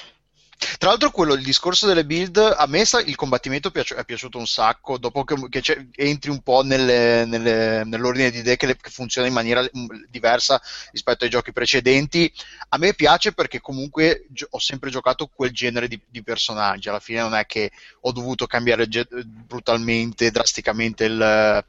Tra 0.79 0.91
l'altro, 0.91 1.11
quello, 1.11 1.35
il 1.35 1.43
discorso 1.43 1.87
delle 1.87 2.05
build, 2.05 2.37
a 2.37 2.67
me 2.67 2.85
il 3.07 3.17
combattimento 3.17 3.73
è 3.73 4.05
piaciuto 4.05 4.39
un 4.39 4.47
sacco. 4.47 4.99
Dopo 4.99 5.25
che, 5.25 5.35
che 5.61 5.89
entri 5.97 6.31
un 6.31 6.41
po' 6.43 6.63
nelle- 6.63 7.25
nelle- 7.25 7.85
nell'ordine 7.85 8.31
di 8.31 8.39
idee 8.39 8.57
che, 8.57 8.67
le- 8.67 8.77
che 8.77 8.91
funziona 8.91 9.27
in 9.27 9.33
maniera 9.35 9.61
mm, 9.63 9.87
diversa 10.09 10.61
rispetto 10.93 11.25
ai 11.25 11.31
giochi 11.31 11.53
precedenti, 11.53 12.33
a 12.69 12.79
me 12.79 12.95
piace 12.95 13.33
perché 13.33 13.61
comunque 13.61 14.27
gio- 14.31 14.47
ho 14.51 14.59
sempre 14.59 14.91
giocato 14.91 15.29
quel 15.35 15.51
genere 15.53 15.89
di, 15.89 16.01
di 16.09 16.23
personaggi. 16.23 16.89
Alla 16.89 17.01
fine 17.01 17.21
non 17.21 17.35
è 17.35 17.47
che 17.47 17.71
ho 18.03 18.13
dovuto 18.13 18.47
cambiare 18.47 18.89
ge- 18.89 19.07
brutalmente, 19.25 20.31
drasticamente 20.31 21.05
il. 21.05 21.65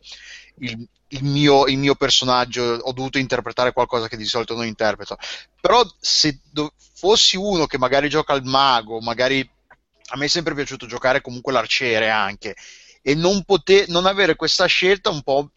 il- 0.60 0.88
il 1.10 1.24
mio, 1.24 1.68
il 1.68 1.78
mio 1.78 1.96
personaggio 1.96 2.64
ho 2.64 2.92
dovuto 2.92 3.18
interpretare 3.18 3.72
qualcosa 3.74 4.08
che 4.08 4.18
di 4.18 4.26
solito 4.26 4.56
non 4.56 4.66
interpreto 4.66 5.18
però 5.62 5.84
se 6.00 6.40
do- 6.52 6.74
fossi 6.96 7.38
uno 7.38 7.66
che 7.68 7.78
magari 7.78 8.10
gioca 8.10 8.34
al 8.34 8.44
mago, 8.44 9.00
magari 9.02 9.48
a 10.10 10.18
me 10.18 10.26
è 10.26 10.28
sempre 10.28 10.54
piaciuto 10.54 10.86
giocare 10.86 11.22
comunque 11.22 11.52
l'arciere 11.52 12.10
anche, 12.10 12.56
e 13.02 13.16
non, 13.16 13.44
poter, 13.44 13.88
non 13.90 14.06
avere 14.06 14.36
questa 14.36 14.66
scelta 14.66 15.10
un 15.10 15.22
po'... 15.22 15.50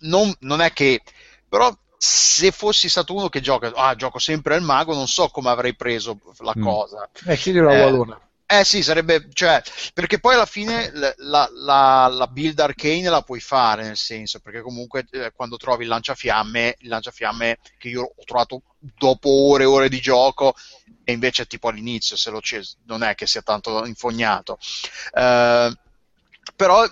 Non, 0.00 0.32
non 0.40 0.60
è 0.60 0.72
che... 0.72 1.00
però 1.48 1.74
se 1.96 2.50
fossi 2.50 2.88
stato 2.88 3.14
uno 3.14 3.28
che 3.30 3.40
gioca, 3.40 3.72
ah, 3.74 3.94
gioco 3.94 4.18
sempre 4.18 4.54
al 4.54 4.62
mago, 4.62 4.94
non 4.94 5.08
so 5.08 5.28
come 5.28 5.48
avrei 5.48 5.74
preso 5.74 6.18
la 6.40 6.54
Mm. 6.56 6.62
cosa. 6.62 7.08
Eh, 7.26 7.36
chiedilo 7.36 7.70
a 7.70 7.72
Eh, 7.72 7.82
Waluna. 7.82 8.20
Eh 8.46 8.62
sì, 8.62 8.82
sarebbe, 8.82 9.26
cioè, 9.32 9.60
perché 9.94 10.20
poi 10.20 10.34
alla 10.34 10.44
fine 10.46 10.90
la, 11.16 11.48
la- 11.54 12.06
la 12.08 12.26
build 12.26 12.60
arcane 12.60 13.08
la 13.08 13.22
puoi 13.22 13.40
fare, 13.40 13.82
nel 13.84 13.96
senso, 13.96 14.38
perché 14.40 14.60
comunque 14.60 15.06
eh, 15.10 15.32
quando 15.34 15.56
trovi 15.56 15.84
il 15.84 15.88
lanciafiamme, 15.88 16.76
il 16.80 16.88
lanciafiamme 16.88 17.58
che 17.78 17.88
io 17.88 18.02
ho 18.02 18.24
trovato 18.24 18.62
dopo 18.78 19.30
ore 19.30 19.64
e 19.64 19.66
ore 19.66 19.88
di 19.88 19.98
gioco, 20.00 20.54
e 21.04 21.12
invece 21.12 21.46
tipo 21.46 21.68
all'inizio, 21.68 22.16
se 22.16 22.30
lo 22.30 22.40
c'è, 22.40 22.60
non 22.84 23.02
è 23.02 23.14
che 23.14 23.26
sia 23.26 23.42
tanto 23.42 23.84
infognato. 23.86 24.58
Eh, 25.14 25.74
però 26.54 26.84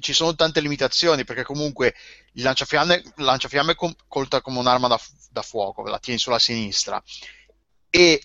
ci 0.00 0.12
sono 0.12 0.34
tante 0.34 0.60
limitazioni, 0.60 1.24
perché 1.24 1.44
comunque 1.44 1.94
il 2.32 2.42
lanciafiamme, 2.42 2.96
il 2.96 3.24
lanciafiamme 3.24 3.76
colta 4.08 4.40
come 4.40 4.58
un'arma 4.58 4.88
da, 4.88 5.00
da 5.30 5.42
fuoco, 5.42 5.84
la 5.84 5.98
tieni 6.00 6.18
sulla 6.18 6.38
sinistra, 6.40 7.00
e 7.90 8.20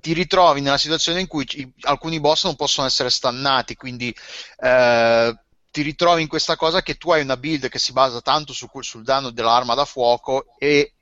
ti 0.00 0.12
ritrovi 0.12 0.60
nella 0.60 0.78
situazione 0.78 1.20
in 1.20 1.26
cui 1.26 1.46
ci- 1.46 1.70
alcuni 1.82 2.20
boss 2.20 2.44
non 2.44 2.56
possono 2.56 2.86
essere 2.86 3.10
stannati, 3.10 3.74
quindi 3.76 4.14
eh, 4.58 5.36
ti 5.70 5.82
ritrovi 5.82 6.22
in 6.22 6.28
questa 6.28 6.56
cosa 6.56 6.82
che 6.82 6.96
tu 6.96 7.12
hai 7.12 7.22
una 7.22 7.36
build 7.36 7.68
che 7.68 7.78
si 7.78 7.92
basa 7.92 8.20
tanto 8.20 8.52
su- 8.52 8.68
sul 8.80 9.02
danno 9.04 9.30
dell'arma 9.30 9.74
da 9.74 9.84
fuoco 9.84 10.54
e 10.58 10.92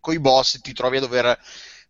con 0.00 0.14
i 0.14 0.20
boss 0.20 0.60
ti 0.60 0.72
trovi 0.72 0.98
a 0.98 1.00
dover 1.00 1.38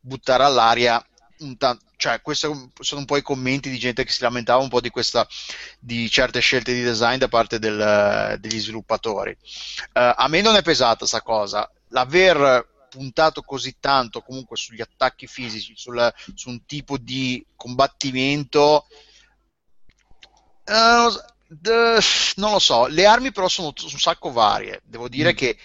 buttare 0.00 0.44
all'aria 0.44 1.04
un 1.38 1.56
ta- 1.56 1.76
cioè 1.96 2.20
questi 2.22 2.46
sono 2.80 3.00
un 3.00 3.06
po' 3.06 3.16
i 3.16 3.22
commenti 3.22 3.68
di 3.70 3.78
gente 3.78 4.04
che 4.04 4.12
si 4.12 4.22
lamentava 4.22 4.62
un 4.62 4.68
po' 4.68 4.80
di 4.80 4.90
questa 4.90 5.26
di 5.78 6.08
certe 6.10 6.40
scelte 6.40 6.72
di 6.72 6.82
design 6.82 7.18
da 7.18 7.28
parte 7.28 7.58
del- 7.58 8.36
degli 8.38 8.58
sviluppatori. 8.58 9.30
Eh, 9.30 10.14
a 10.16 10.28
me 10.28 10.40
non 10.40 10.56
è 10.56 10.62
pesata 10.62 11.06
sta 11.06 11.22
cosa. 11.22 11.70
L'aver 11.88 12.66
puntato 12.96 13.42
così 13.42 13.76
tanto 13.80 14.22
comunque 14.22 14.56
sugli 14.56 14.80
attacchi 14.80 15.26
fisici 15.26 15.74
sul- 15.76 16.12
su 16.34 16.48
un 16.48 16.64
tipo 16.64 16.96
di 16.98 17.44
combattimento 17.54 18.86
eh, 20.64 20.72
non 20.72 21.04
lo 21.04 21.10
so, 21.10 21.24
d- 21.48 22.34
non 22.36 22.50
lo 22.52 22.58
so, 22.58 22.86
le 22.86 23.06
armi 23.06 23.32
però 23.32 23.48
sono 23.48 23.68
un 23.68 23.98
sacco 23.98 24.32
varie. 24.32 24.80
Devo 24.84 25.08
dire 25.08 25.32
Mm. 25.32 25.34
che 25.34 25.56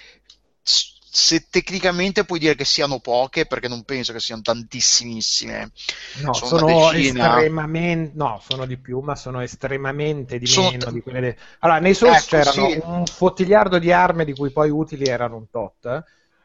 se 0.64 1.48
tecnicamente 1.50 2.24
puoi 2.26 2.40
dire 2.40 2.56
che 2.56 2.66
siano 2.66 3.00
poche, 3.00 3.46
perché 3.46 3.68
non 3.68 3.84
penso 3.84 4.14
che 4.14 4.20
siano 4.20 4.42
tantissimissime. 4.42 5.72
No, 6.14 6.42
sono 6.42 6.66
sono, 6.66 6.92
estremamente, 6.92 8.12
no, 8.18 8.40
sono 8.42 8.66
di 8.66 8.78
più, 8.78 9.00
ma 9.00 9.16
sono 9.16 9.40
estremamente 9.40 10.38
di 10.38 10.48
Sono 10.48 10.70
meno 10.70 10.92
t- 10.92 10.92
di 10.92 11.02
quelle 11.02 11.22
de- 11.22 11.38
Allora, 11.60 11.80
nei 11.80 11.94
Souls 11.94 12.26
Ecco, 12.26 12.26
c'erano 12.26 12.68
sì. 12.68 12.82
un 12.84 13.08
fottigliardo 13.08 13.80
di 13.80 13.94
armi 13.94 14.26
di 14.26 14.34
cui 14.34 14.52
poi 14.52 14.70
utili 14.70 15.08
erano 15.08 15.38
un 15.38 15.50
tot, 15.50 15.86
eh, 15.86 16.04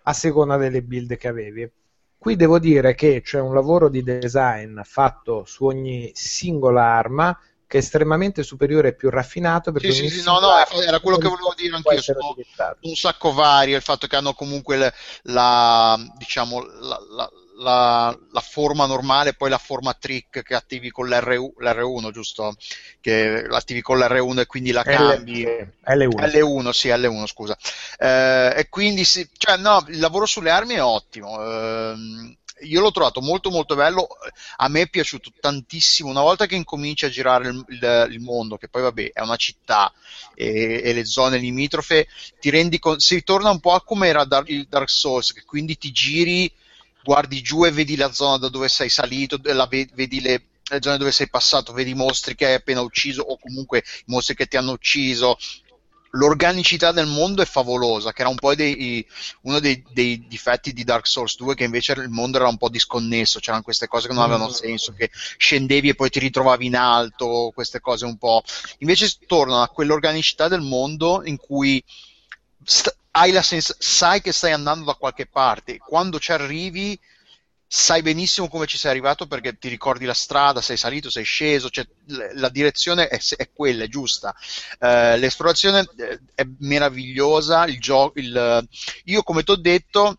a 0.08 0.12
seconda 0.12 0.56
delle 0.56 0.82
build 0.82 1.16
che 1.16 1.28
avevi. 1.28 1.70
Qui 2.18 2.36
devo 2.36 2.58
dire 2.58 2.94
che 2.94 3.20
c'è 3.22 3.40
un 3.40 3.54
lavoro 3.54 3.88
di 3.88 4.02
design 4.02 4.80
fatto 4.82 5.44
su 5.44 5.64
ogni 5.66 6.10
singola 6.14 6.82
arma 6.82 7.38
che 7.66 7.78
è 7.78 7.80
estremamente 7.80 8.42
superiore 8.42 8.88
e 8.88 8.94
più 8.94 9.10
raffinato 9.10 9.72
perché 9.72 9.92
Sì, 9.92 10.08
sì, 10.08 10.18
sì, 10.20 10.24
no, 10.24 10.38
no, 10.38 10.56
era 10.80 11.00
quello 11.00 11.18
che 11.18 11.28
volevo 11.28 11.52
dire 11.56 11.74
anch'io. 11.76 12.00
Sono 12.00 12.36
un 12.80 12.94
sacco 12.94 13.32
vario, 13.32 13.76
il 13.76 13.82
fatto 13.82 14.06
che 14.06 14.16
hanno 14.16 14.34
comunque 14.34 14.92
la, 15.22 15.98
diciamo, 16.16 16.62
la, 16.62 16.98
la- 17.10 17.30
la- 17.58 18.16
la 18.32 18.40
forma 18.40 18.86
normale 18.86 19.34
poi 19.34 19.50
la 19.50 19.58
forma 19.58 19.94
trick 19.94 20.42
che 20.42 20.54
attivi 20.54 20.90
con 20.90 21.08
l'R1, 21.08 21.52
l'R1 21.58 22.10
giusto? 22.10 22.54
Che 23.00 23.46
attivi 23.48 23.80
con 23.82 23.98
l'R1 23.98 24.40
e 24.40 24.46
quindi 24.46 24.72
la 24.72 24.82
cambi. 24.82 25.42
L- 25.42 25.72
L1. 25.84 26.26
L1, 26.26 26.72
sì, 26.72 26.88
L1, 26.88 27.26
scusa. 27.26 27.56
Eh, 27.98 28.52
e 28.56 28.68
quindi, 28.68 29.04
sì, 29.04 29.28
cioè, 29.36 29.56
no, 29.56 29.84
il 29.88 29.98
lavoro 29.98 30.26
sulle 30.26 30.50
armi 30.50 30.74
è 30.74 30.82
ottimo. 30.82 31.40
Ehm, 31.42 32.36
io 32.60 32.80
l'ho 32.80 32.90
trovato 32.90 33.20
molto 33.20 33.50
molto 33.50 33.74
bello, 33.74 34.06
a 34.56 34.68
me 34.68 34.82
è 34.82 34.88
piaciuto 34.88 35.30
tantissimo. 35.40 36.08
Una 36.10 36.22
volta 36.22 36.46
che 36.46 36.54
incominci 36.56 37.04
a 37.04 37.10
girare 37.10 37.48
il, 37.48 37.64
il- 37.68 38.08
il 38.12 38.20
mondo, 38.20 38.56
che 38.56 38.68
poi 38.68 38.82
vabbè 38.82 39.12
è 39.12 39.20
una 39.20 39.36
città 39.36 39.92
e, 40.34 40.80
e 40.82 40.92
le 40.92 41.04
zone 41.04 41.38
limitrofe, 41.38 42.06
ti 42.40 42.50
rendi 42.50 42.78
conto, 42.78 43.00
si 43.00 43.22
torna 43.22 43.50
un 43.50 43.60
po' 43.60 43.72
a 43.72 43.82
come 43.82 44.08
era 44.08 44.24
Dar- 44.24 44.48
il 44.48 44.66
Dark 44.68 44.88
Souls, 44.90 45.32
che 45.32 45.42
quindi 45.44 45.76
ti 45.76 45.90
giri, 45.92 46.50
guardi 47.06 47.40
giù 47.40 47.64
e 47.64 47.70
vedi 47.70 47.96
la 47.96 48.12
zona 48.12 48.36
da 48.38 48.48
dove 48.48 48.68
sei 48.68 48.88
salito, 48.88 49.38
la 49.42 49.66
ve- 49.66 49.88
vedi 49.94 50.20
le, 50.20 50.46
le 50.68 50.78
zone 50.82 50.98
dove 50.98 51.12
sei 51.12 51.28
passato, 51.30 51.72
vedi 51.72 51.90
i 51.90 51.94
mostri 51.94 52.34
che 52.34 52.46
hai 52.46 52.54
appena 52.54 52.80
ucciso 52.80 53.22
o 53.22 53.38
comunque 53.38 53.78
i 53.78 54.04
mostri 54.10 54.34
che 54.34 54.46
ti 54.46 54.56
hanno 54.56 54.72
ucciso. 54.72 55.36
L'organicità 56.10 56.92
del 56.92 57.06
mondo 57.06 57.42
è 57.42 57.44
favolosa, 57.44 58.12
che 58.12 58.22
era 58.22 58.30
un 58.30 58.36
po' 58.36 58.54
dei- 58.54 59.06
uno 59.42 59.60
dei, 59.60 59.84
dei 59.92 60.26
difetti 60.26 60.72
di 60.72 60.82
Dark 60.82 61.06
Souls 61.06 61.36
2, 61.36 61.54
che 61.54 61.64
invece 61.64 61.92
il 61.92 62.08
mondo 62.08 62.38
era 62.38 62.48
un 62.48 62.56
po' 62.56 62.70
disconnesso, 62.70 63.38
c'erano 63.38 63.62
queste 63.62 63.86
cose 63.86 64.08
che 64.08 64.14
non 64.14 64.22
avevano 64.22 64.48
Mm. 64.48 64.52
senso, 64.52 64.92
che 64.94 65.10
scendevi 65.36 65.90
e 65.90 65.94
poi 65.94 66.08
ti 66.08 66.18
ritrovavi 66.18 66.66
in 66.66 66.76
alto, 66.76 67.50
queste 67.54 67.80
cose 67.80 68.06
un 68.06 68.16
po'. 68.16 68.42
Invece 68.78 69.10
tornano 69.26 69.62
a 69.62 69.68
quell'organicità 69.68 70.48
del 70.48 70.62
mondo 70.62 71.20
in 71.24 71.36
cui 71.36 71.82
st- 72.64 72.96
sens- 73.42 73.76
sai 73.78 74.20
che 74.20 74.32
stai 74.32 74.52
andando 74.52 74.84
da 74.84 74.94
qualche 74.94 75.26
parte, 75.26 75.78
quando 75.78 76.18
ci 76.18 76.32
arrivi 76.32 76.98
sai 77.68 78.00
benissimo 78.00 78.48
come 78.48 78.66
ci 78.66 78.78
sei 78.78 78.92
arrivato 78.92 79.26
perché 79.26 79.58
ti 79.58 79.68
ricordi 79.68 80.04
la 80.04 80.14
strada, 80.14 80.60
sei 80.60 80.76
salito, 80.76 81.10
sei 81.10 81.24
sceso, 81.24 81.68
cioè, 81.68 81.86
la 82.34 82.48
direzione 82.48 83.08
è, 83.08 83.18
è 83.36 83.50
quella, 83.52 83.84
è 83.84 83.88
giusta. 83.88 84.34
Eh, 84.78 85.18
l'esplorazione 85.18 85.80
eh, 85.96 86.20
è 86.34 86.46
meravigliosa, 86.60 87.66
il 87.66 87.80
gioco, 87.80 88.18
il, 88.20 88.68
io 89.04 89.22
come 89.22 89.42
ti 89.42 89.50
ho 89.50 89.56
detto 89.56 90.16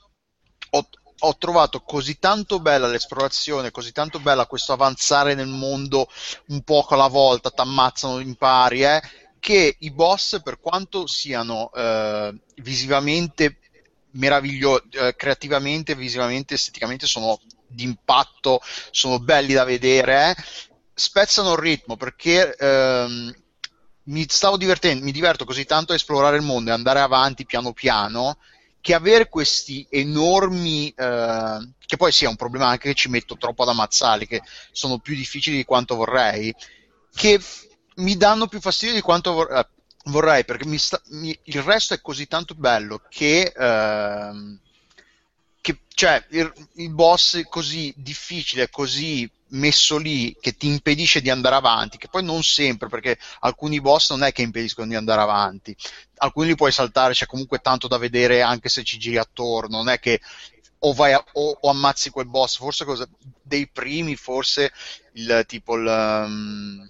ho, 0.71 0.89
ho 1.19 1.37
trovato 1.37 1.81
così 1.81 2.19
tanto 2.19 2.59
bella 2.59 2.87
l'esplorazione, 2.87 3.71
così 3.71 3.91
tanto 3.91 4.19
bella 4.19 4.45
questo 4.45 4.73
avanzare 4.73 5.33
nel 5.33 5.47
mondo 5.47 6.09
un 6.47 6.61
poco 6.63 6.95
alla 6.95 7.07
volta, 7.07 7.49
t'ammazzano, 7.49 8.19
impari, 8.19 8.83
eh, 8.83 9.01
che 9.39 9.75
i 9.79 9.91
boss, 9.91 10.41
per 10.41 10.59
quanto 10.59 11.07
siano 11.07 11.71
eh, 11.73 12.33
visivamente 12.57 13.59
meravigliosi, 14.11 14.87
eh, 14.91 15.15
creativamente, 15.15 15.95
visivamente, 15.95 16.55
esteticamente 16.55 17.05
sono 17.05 17.39
d'impatto, 17.67 18.61
sono 18.91 19.19
belli 19.19 19.53
da 19.53 19.63
vedere, 19.63 20.31
eh, 20.31 20.43
spezzano 20.93 21.53
il 21.53 21.59
ritmo 21.59 21.95
perché 21.95 22.55
ehm, 22.55 23.35
mi 24.03 24.25
stavo 24.27 24.57
divertendo, 24.57 25.03
mi 25.03 25.11
diverto 25.11 25.45
così 25.45 25.65
tanto 25.65 25.91
a 25.91 25.95
esplorare 25.95 26.37
il 26.37 26.43
mondo 26.43 26.69
e 26.69 26.73
andare 26.73 26.99
avanti 26.99 27.45
piano 27.45 27.73
piano 27.73 28.37
che 28.81 28.93
avere 28.93 29.27
questi 29.27 29.85
enormi 29.89 30.89
eh, 30.95 31.69
che 31.85 31.97
poi 31.97 32.11
sia 32.11 32.29
un 32.29 32.35
problema 32.35 32.67
anche 32.67 32.89
che 32.89 32.95
ci 32.95 33.09
metto 33.09 33.37
troppo 33.37 33.63
ad 33.63 33.69
ammazzarli 33.69 34.27
che 34.27 34.41
sono 34.71 34.99
più 34.99 35.13
difficili 35.13 35.57
di 35.57 35.65
quanto 35.65 35.95
vorrei 35.95 36.55
che 37.13 37.39
mi 37.97 38.15
danno 38.17 38.47
più 38.47 38.59
fastidio 38.59 38.95
di 38.95 39.01
quanto 39.01 39.33
vor- 39.33 39.51
eh, 39.51 39.67
vorrei 40.05 40.45
perché 40.45 40.65
mi 40.65 40.77
sta- 40.77 41.01
mi- 41.09 41.37
il 41.43 41.61
resto 41.61 41.93
è 41.93 42.01
così 42.01 42.27
tanto 42.27 42.53
bello 42.55 43.01
che, 43.09 43.53
ehm, 43.55 44.59
che 45.61 45.79
cioè 45.93 46.23
il, 46.29 46.51
il 46.75 46.89
boss 46.91 47.37
è 47.37 47.43
così 47.47 47.93
difficile 47.97 48.69
così 48.69 49.29
messo 49.49 49.97
lì 49.97 50.35
che 50.39 50.55
ti 50.57 50.67
impedisce 50.67 51.21
di 51.21 51.29
andare 51.29 51.55
avanti 51.55 51.97
che 51.97 52.07
poi 52.09 52.23
non 52.23 52.43
sempre 52.43 52.87
perché 52.89 53.17
alcuni 53.39 53.81
boss 53.81 54.09
non 54.11 54.23
è 54.23 54.31
che 54.31 54.41
impediscono 54.41 54.87
di 54.87 54.95
andare 54.95 55.21
avanti. 55.21 55.75
Alcuni 56.17 56.47
li 56.47 56.55
puoi 56.55 56.71
saltare 56.71 57.13
c'è 57.13 57.25
comunque 57.25 57.59
tanto 57.59 57.87
da 57.87 57.97
vedere 57.97 58.41
anche 58.41 58.69
se 58.69 58.83
ci 58.83 58.97
giri 58.97 59.17
attorno 59.17 59.77
non 59.77 59.89
è 59.89 59.99
che 59.99 60.19
o 60.79 60.93
vai 60.93 61.13
a- 61.13 61.23
o, 61.33 61.57
o 61.61 61.69
ammazzi 61.69 62.09
quel 62.11 62.27
boss 62.27 62.57
forse 62.57 62.85
cosa, 62.85 63.07
dei 63.41 63.67
primi 63.69 64.15
forse 64.15 64.71
il 65.13 65.43
tipo 65.47 65.75
il, 65.75 65.85
um, 65.87 66.87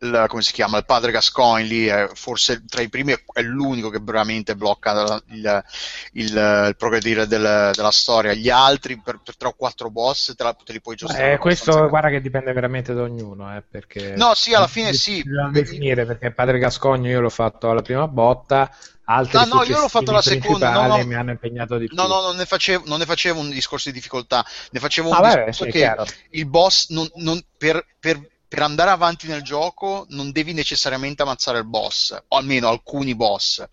il, 0.00 0.24
come 0.28 0.42
si 0.42 0.52
chiama, 0.52 0.78
il 0.78 0.84
padre 0.84 1.10
Gascoigne 1.10 1.66
lì 1.66 1.86
è 1.86 2.08
forse 2.12 2.64
tra 2.66 2.82
i 2.82 2.88
primi 2.88 3.14
è 3.32 3.42
l'unico 3.42 3.88
che 3.88 3.98
veramente 4.02 4.54
blocca 4.54 4.92
il, 4.92 5.22
il, 5.32 5.64
il 6.12 6.74
progredire 6.76 7.26
del, 7.26 7.70
della 7.74 7.90
storia. 7.90 8.34
Gli 8.34 8.50
altri 8.50 9.00
per, 9.00 9.20
per 9.24 9.36
3 9.36 9.48
o 9.48 9.54
4 9.56 9.90
boss 9.90 10.34
te, 10.34 10.42
la, 10.42 10.54
te 10.54 10.72
li 10.72 10.80
puoi 10.80 10.96
giocare. 10.96 11.34
Eh, 11.34 11.38
questo 11.38 11.88
guarda 11.88 12.08
che 12.08 12.20
dipende 12.20 12.52
veramente 12.52 12.92
da 12.92 13.02
ognuno. 13.02 13.54
Eh, 13.56 13.62
perché 13.62 14.14
no, 14.16 14.34
sì, 14.34 14.52
alla 14.54 14.68
fine 14.68 14.92
sì. 14.92 15.22
definire 15.50 16.04
perché 16.04 16.30
padre 16.30 16.58
Gascoigne 16.58 17.10
io 17.10 17.20
l'ho 17.20 17.30
fatto 17.30 17.70
alla 17.70 17.82
prima 17.82 18.06
botta. 18.06 18.70
Altri 19.08 19.38
no, 19.38 19.58
no, 19.58 19.62
io 19.62 19.78
l'ho 19.78 19.88
fatto 19.88 20.10
la 20.10 20.20
seconda. 20.20 20.72
No, 20.72 20.96
no, 20.96 21.04
mi 21.04 21.14
hanno 21.14 21.30
impegnato 21.30 21.78
di 21.78 21.86
più. 21.86 21.96
No, 21.96 22.08
no, 22.08 22.22
non 22.22 22.34
ne, 22.34 22.44
facevo, 22.44 22.84
non 22.86 22.98
ne 22.98 23.04
facevo 23.04 23.38
un 23.38 23.50
discorso 23.50 23.88
di 23.88 23.94
difficoltà, 23.94 24.44
ne 24.70 24.80
facevo 24.80 25.08
un 25.08 25.14
ah, 25.14 25.28
discorso 25.28 25.64
sì, 25.64 25.70
che 25.70 25.78
chiaro. 25.78 26.04
il 26.30 26.46
boss 26.46 26.88
non, 26.88 27.08
non, 27.14 27.40
per, 27.56 27.86
per 28.00 28.20
per 28.48 28.62
andare 28.62 28.90
avanti 28.90 29.26
nel 29.26 29.42
gioco 29.42 30.06
non 30.10 30.30
devi 30.30 30.52
necessariamente 30.52 31.22
ammazzare 31.22 31.58
il 31.58 31.66
boss, 31.66 32.16
o 32.28 32.36
almeno 32.36 32.68
alcuni 32.68 33.14
boss. 33.14 33.64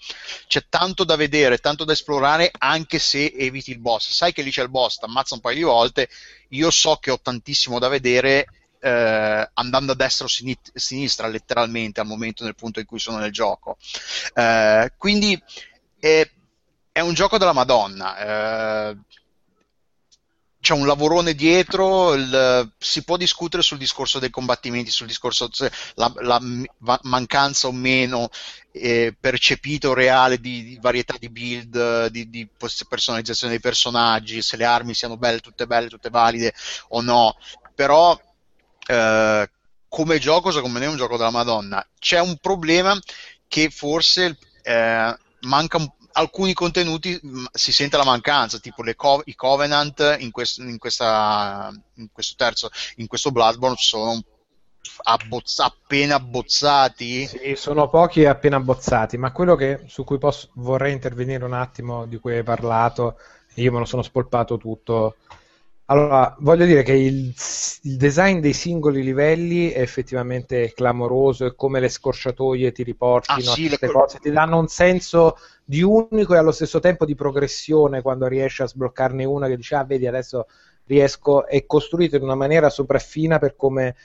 C'è 0.47 0.65
tanto 0.67 1.03
da 1.03 1.15
vedere, 1.15 1.59
tanto 1.59 1.83
da 1.83 1.93
esplorare, 1.93 2.51
anche 2.57 2.97
se 2.99 3.33
eviti 3.37 3.71
il 3.71 3.79
boss. 3.79 4.11
Sai 4.11 4.33
che 4.33 4.41
lì 4.41 4.51
c'è 4.51 4.63
il 4.63 4.69
boss, 4.69 4.97
ti 4.97 5.05
ammazza 5.05 5.35
un 5.35 5.41
paio 5.41 5.55
di 5.55 5.63
volte. 5.63 6.09
Io 6.49 6.71
so 6.71 6.97
che 6.97 7.11
ho 7.11 7.19
tantissimo 7.21 7.77
da 7.77 7.87
vedere 7.87 8.47
eh, 8.79 9.49
andando 9.53 9.93
a 9.93 9.95
destra 9.95 10.25
o 10.25 10.27
a 10.27 10.59
sinistra, 10.79 11.27
letteralmente, 11.27 12.01
al 12.01 12.07
momento 12.07 12.43
nel 12.43 12.55
punto 12.55 12.79
in 12.79 12.85
cui 12.85 12.99
sono 12.99 13.17
nel 13.17 13.31
gioco. 13.31 13.77
Eh, 14.33 14.91
quindi 14.97 15.41
è, 15.99 16.29
è, 16.91 16.99
un 16.99 17.13
gioco 17.13 17.37
della 17.37 17.53
Madonna. 17.53 18.89
C'è 20.63 20.71
un 20.71 20.85
lavorone 20.85 21.33
dietro, 21.33 22.13
il, 22.13 22.71
si 22.77 23.03
può 23.03 23.17
discutere 23.17 23.61
sul 23.61 23.77
discorso 23.77 24.17
dei 24.17 24.29
combattimenti, 24.29 24.91
sul 24.91 25.07
discorso 25.07 25.49
la, 25.95 26.09
la 26.21 26.39
mancanza 27.01 27.67
o 27.67 27.73
meno 27.73 28.29
eh, 28.71 29.13
percepito 29.19 29.93
reale 29.93 30.39
di, 30.39 30.63
di, 30.63 30.79
varietà 30.79 31.15
di 31.19 31.27
build, 31.27 32.05
di, 32.07 32.29
di, 32.29 32.47
personalizzazione 32.87 33.51
dei 33.51 33.61
personaggi, 33.61 34.41
se 34.41 34.55
le 34.55 34.63
armi 34.63 34.93
siano 34.93 35.17
belle, 35.17 35.39
tutte 35.39 35.67
belle, 35.67 35.89
tutte 35.89 36.09
valide 36.09 36.53
o 36.89 37.01
no, 37.01 37.35
però 37.75 38.17
eh, 38.87 39.49
come 39.89 40.17
gioco 40.17 40.49
secondo 40.51 40.79
me 40.79 40.85
è 40.85 40.87
un 40.87 40.95
gioco 40.95 41.17
della 41.17 41.29
Madonna. 41.29 41.85
C'è 41.99 42.21
un 42.21 42.37
problema 42.37 42.97
che 43.49 43.69
forse 43.69 44.37
eh, 44.61 45.17
manca 45.41 45.75
un 45.75 45.91
alcuni 46.13 46.53
contenuti 46.53 47.19
si 47.51 47.71
sente 47.71 47.97
la 47.97 48.03
mancanza, 48.03 48.59
tipo 48.59 48.83
co- 48.95 49.21
i 49.25 49.35
Covenant 49.35 50.17
in, 50.19 50.31
quest- 50.31 50.59
in, 50.59 50.77
questa, 50.77 51.71
in, 51.95 52.07
questo 52.11 52.35
terzo, 52.37 52.69
in 52.97 53.07
questo 53.07 53.31
Bloodborne 53.31 53.75
sono 53.77 54.21
abbozz- 55.03 55.59
appena 55.59 56.15
abbozzati. 56.15 57.27
Sì, 57.27 57.55
sono 57.55 57.89
pochi 57.89 58.21
e 58.21 58.27
appena 58.27 58.57
abbozzati, 58.57 59.17
ma 59.17 59.31
quello 59.31 59.55
che, 59.55 59.83
su 59.87 60.03
cui 60.03 60.17
posso, 60.17 60.49
vorrei 60.55 60.93
intervenire 60.93 61.43
un 61.45 61.53
attimo, 61.53 62.05
di 62.05 62.17
cui 62.17 62.35
hai 62.35 62.43
parlato, 62.43 63.17
io 63.55 63.71
me 63.71 63.79
lo 63.79 63.85
sono 63.85 64.01
spolpato 64.01 64.57
tutto 64.57 65.17
allora, 65.85 66.35
voglio 66.39 66.65
dire 66.65 66.81
che 66.81 66.93
il, 66.93 67.33
il, 67.81 67.97
design 67.97 68.39
dei 68.39 68.53
singoli 68.53 69.03
livelli 69.03 69.69
è 69.69 69.81
effettivamente 69.81 70.71
clamoroso 70.73 71.45
e 71.45 71.55
come 71.55 71.81
le 71.81 71.89
scorciatoie 71.89 72.71
ti 72.71 72.83
riportino 72.83 73.51
ah, 73.51 73.53
sì, 73.53 73.67
queste 73.67 73.87
le... 73.87 73.91
cose, 73.91 74.19
ti 74.19 74.31
danno 74.31 74.59
un 74.59 74.67
senso 74.67 75.37
di 75.65 75.81
unico 75.81 76.33
e 76.33 76.37
allo 76.37 76.51
stesso 76.51 76.79
tempo 76.79 77.05
di 77.05 77.15
progressione 77.15 78.01
quando 78.01 78.27
riesci 78.27 78.61
a 78.61 78.67
sbloccarne 78.67 79.25
una 79.25 79.47
che 79.47 79.57
dici, 79.57 79.75
ah 79.75 79.83
vedi 79.83 80.07
adesso 80.07 80.47
riesco, 80.85 81.45
è 81.47 81.65
costruito 81.65 82.15
in 82.15 82.23
una 82.23 82.35
maniera 82.35 82.69
sopraffina 82.69 83.37
per 83.37 83.55
come 83.57 83.95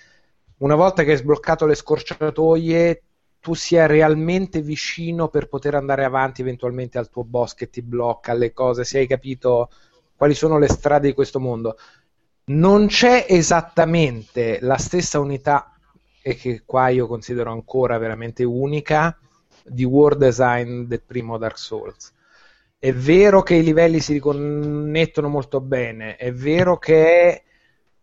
una 0.58 0.74
volta 0.74 1.04
che 1.04 1.12
hai 1.12 1.16
sbloccato 1.16 1.64
le 1.64 1.76
scorciatoie 1.76 3.02
tu 3.40 3.54
sia 3.54 3.86
realmente 3.86 4.62
vicino 4.62 5.28
per 5.28 5.48
poter 5.48 5.76
andare 5.76 6.04
avanti 6.04 6.40
eventualmente 6.40 6.98
al 6.98 7.08
tuo 7.08 7.22
boss 7.22 7.54
che 7.54 7.70
ti 7.70 7.82
blocca, 7.82 8.32
le 8.34 8.52
cose, 8.52 8.82
se 8.82 8.98
hai 8.98 9.06
capito 9.06 9.70
quali 10.18 10.34
sono 10.34 10.58
le 10.58 10.68
strade 10.68 11.06
di 11.06 11.14
questo 11.14 11.38
mondo. 11.38 11.78
Non 12.46 12.88
c'è 12.88 13.26
esattamente 13.28 14.58
la 14.60 14.76
stessa 14.76 15.20
unità, 15.20 15.72
e 16.20 16.34
che 16.34 16.62
qua 16.66 16.88
io 16.88 17.06
considero 17.06 17.52
ancora 17.52 17.98
veramente 17.98 18.42
unica, 18.42 19.16
di 19.64 19.84
world 19.84 20.18
design 20.18 20.82
del 20.82 21.02
primo 21.02 21.38
Dark 21.38 21.56
Souls. 21.56 22.12
È 22.76 22.92
vero 22.92 23.42
che 23.42 23.54
i 23.54 23.62
livelli 23.62 24.00
si 24.00 24.14
riconnettono 24.14 25.28
molto 25.28 25.60
bene, 25.60 26.16
è 26.16 26.32
vero 26.32 26.78
che 26.78 27.30
è 27.30 27.42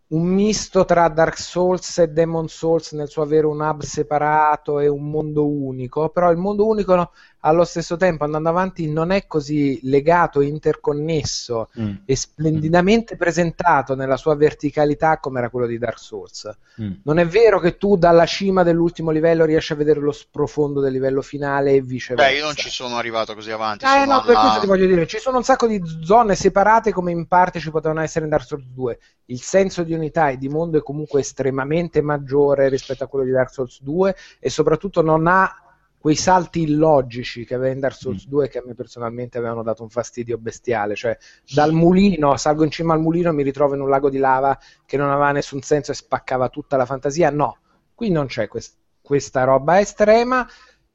un 0.07 0.28
misto 0.28 0.86
tra 0.86 1.09
Dark 1.09 1.38
Souls 1.38 1.97
e 1.97 2.07
Demon 2.07 2.47
Souls 2.47 2.91
nel 2.93 3.09
suo 3.09 3.24
avere 3.24 3.47
un 3.47 3.59
hub 3.59 3.82
separato 3.82 4.80
e 4.80 4.88
un 4.88 5.09
mondo 5.09 5.47
unico, 5.47 6.09
però 6.09 6.32
il 6.32 6.38
mondo 6.38 6.66
unico 6.66 7.11
allo 7.46 7.64
stesso 7.64 7.96
tempo 7.96 8.24
andando 8.24 8.50
avanti 8.50 8.91
non 8.91 9.12
è 9.12 9.28
così 9.28 9.80
legato, 9.84 10.41
interconnesso 10.41 11.70
mm. 11.80 11.93
e 12.04 12.16
splendidamente 12.16 13.14
mm. 13.14 13.18
presentato 13.18 13.96
nella 13.96 14.18
sua 14.18 14.36
verticalità 14.36 15.20
come 15.20 15.39
era 15.39 15.50
quello 15.50 15.68
di 15.68 15.78
Dark 15.78 16.00
Souls. 16.00 16.50
Mm. 16.82 16.91
Non 17.04 17.20
è 17.20 17.26
vero 17.28 17.60
che 17.60 17.78
tu 17.78 17.98
dalla 17.98 18.26
cima 18.26 18.64
dell'ultimo 18.64 19.12
livello 19.12 19.46
riesci 19.46 19.74
a 19.74 19.76
vedere 19.76 20.00
lo 20.00 20.12
sprofondo 20.12 20.82
del 20.82 20.91
livello 20.91 21.22
finale 21.22 21.74
e 21.74 21.82
viceversa. 21.82 22.32
Beh, 22.32 22.38
io 22.38 22.46
non 22.46 22.56
ci 22.56 22.70
sono 22.70 22.98
arrivato 22.98 23.36
così 23.36 23.52
avanti. 23.52 23.86
Eh 23.86 24.06
no, 24.06 24.22
alla... 24.22 24.24
per 24.24 24.36
questo 24.36 24.60
ti 24.62 24.68
voglio 24.68 24.88
dire, 24.88 25.06
ci 25.06 25.20
sono 25.20 25.38
un 25.38 25.43
sacco 25.43 25.68
di 25.68 25.80
zone 26.02 26.34
separate 26.34 26.91
come 26.91 27.12
in 27.12 27.28
parte 27.28 27.60
ci 27.60 27.70
potevano 27.70 28.02
essere 28.02 28.26
in 28.26 28.32
Dark 28.32 28.46
Souls 28.46 28.66
2. 28.66 29.00
Il 29.26 29.41
senso 29.41 29.84
di 29.84 29.93
unità 29.93 30.30
e 30.30 30.38
di 30.38 30.50
mondo 30.50 30.80
è 30.80 30.82
comunque 30.82 31.20
estremamente 31.20 32.02
maggiore 32.02 32.70
rispetto 32.70 33.04
a 33.04 33.08
quello 33.08 33.26
di 33.26 33.32
Dark 33.32 33.52
Souls 33.52 33.82
2 33.84 34.16
e 34.39 34.50
soprattutto 34.50 35.04
non 35.04 35.28
ha 35.28 35.60
quei 36.06 36.16
salti 36.16 36.62
illogici 36.62 37.45
che 37.45 37.56
aveva 37.56 37.74
in 37.74 37.80
Dark 37.80 37.95
Souls 37.95 38.28
mm. 38.28 38.30
2 38.30 38.47
che 38.47 38.60
a 38.60 38.64
me 38.64 38.76
personalmente 38.76 39.39
avevano 39.39 39.64
dato 39.64 39.82
un 39.82 39.89
fastidio 39.89 40.38
bestiale, 40.38 40.93
cioè 40.93 41.18
dal 41.51 41.74
mulino, 41.74 42.38
salgo 42.38 42.64
in 42.64 42.70
cima 42.70 42.93
al 42.93 42.99
mulino 42.99 43.32
e 43.32 43.34
mi 43.34 43.41
ritrovo 43.41 43.74
in 43.74 43.82
un 43.82 43.89
lago 43.89 44.12
di 44.12 44.20
lava 44.20 44.56
che 44.86 44.97
non 44.97 45.10
aveva 45.10 45.32
nessun 45.32 45.64
senso 45.64 45.89
e 45.89 45.95
spaccava 45.95 46.49
tutta 46.49 46.78
la 46.78 46.86
fantasia, 46.86 47.32
no, 47.32 47.58
qui 47.95 48.12
non 48.12 48.28
c'è 48.28 48.47
quest- 48.47 48.78
questa 49.01 49.45
roba 49.45 49.80
estrema, 49.80 50.47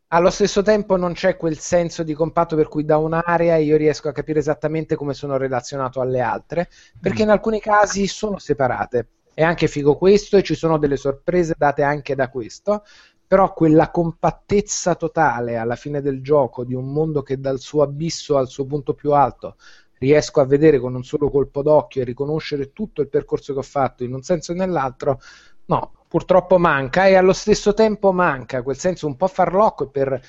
allo 0.07 0.31
stesso 0.31 0.63
tempo 0.63 0.97
non 0.97 1.13
c'è 1.13 1.37
quel 1.37 1.59
senso 1.59 2.05
di 2.05 2.15
compatto 2.15 2.55
per 2.55 2.69
cui 2.69 2.85
da 2.85 2.99
un'area 2.99 3.57
io 3.57 3.77
riesco 3.77 4.09
a 4.09 4.13
capire 4.13 4.39
esattamente 4.39 4.95
come 4.95 5.13
sono 5.13 5.37
relazionato 5.37 6.01
alle 6.01 6.21
altre, 6.21 6.69
perché 7.01 7.23
mm. 7.23 7.27
in 7.27 7.31
alcuni 7.31 7.59
casi 7.59 8.07
sono 8.07 8.39
separate. 8.39 9.09
È 9.33 9.43
anche 9.43 9.69
figo 9.69 9.97
questo 9.97 10.37
e 10.37 10.43
ci 10.43 10.55
sono 10.55 10.77
delle 10.77 10.97
sorprese 10.97 11.55
date 11.57 11.83
anche 11.83 12.15
da 12.15 12.29
questo, 12.29 12.85
però 13.31 13.53
quella 13.53 13.93
compattezza 13.93 14.97
totale 14.97 15.57
alla 15.57 15.77
fine 15.77 16.01
del 16.01 16.21
gioco 16.21 16.65
di 16.65 16.75
un 16.75 16.93
mondo 16.93 17.23
che 17.23 17.39
dal 17.39 17.61
suo 17.61 17.83
abisso 17.83 18.37
al 18.37 18.49
suo 18.49 18.65
punto 18.65 18.93
più 18.93 19.13
alto 19.13 19.55
riesco 19.99 20.41
a 20.41 20.45
vedere 20.45 20.81
con 20.81 20.97
un 20.97 21.05
solo 21.05 21.31
colpo 21.31 21.63
d'occhio 21.63 22.03
e 22.03 22.07
riconoscere 22.07 22.73
tutto 22.73 23.03
il 23.03 23.09
percorso 23.09 23.53
che 23.53 23.61
ho 23.61 23.63
fatto 23.63 24.03
in 24.03 24.15
un 24.15 24.23
senso 24.23 24.51
o 24.51 24.57
nell'altro, 24.57 25.21
no, 25.67 25.93
purtroppo 26.09 26.59
manca 26.59 27.07
e 27.07 27.15
allo 27.15 27.33
stesso 27.33 27.73
tempo 27.73 28.11
manca 28.11 28.65
quel 28.65 28.77
senso 28.77 29.07
un 29.07 29.15
po' 29.15 29.29
farlocco 29.29 29.89
per 29.91 30.21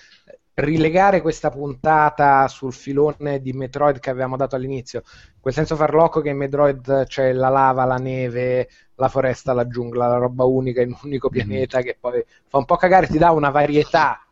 rilegare 0.62 1.22
questa 1.22 1.50
puntata 1.50 2.48
sul 2.48 2.74
filone 2.74 3.42
di 3.42 3.52
Metroid 3.54 4.00
che 4.00 4.10
avevamo 4.10 4.38
dato 4.38 4.56
all'inizio, 4.56 5.04
quel 5.40 5.54
senso 5.54 5.76
farlocco 5.76 6.22
che 6.22 6.30
in 6.30 6.38
Metroid 6.38 7.06
c'è 7.06 7.34
la 7.34 7.50
lava, 7.50 7.84
la 7.86 7.98
neve, 7.98 8.70
la 8.96 9.10
foresta, 9.10 9.54
la 9.54 9.68
giungla, 9.68 10.08
la 10.08 10.18
roba 10.18 10.46
unica 10.46 10.82
in 10.82 10.90
un 10.90 11.00
unico 11.04 11.28
mhm. 11.28 11.34
pianeta 11.34 11.78
mm-hmm. 11.78 11.86
che 11.86 11.98
poi 12.00 12.24
fa 12.48 12.58
un 12.58 12.66
po' 12.66 12.78
cagare, 12.78 13.08
ti 13.08 13.18
dà 13.18 13.32
una 13.32 13.50
varietà, 13.50 14.26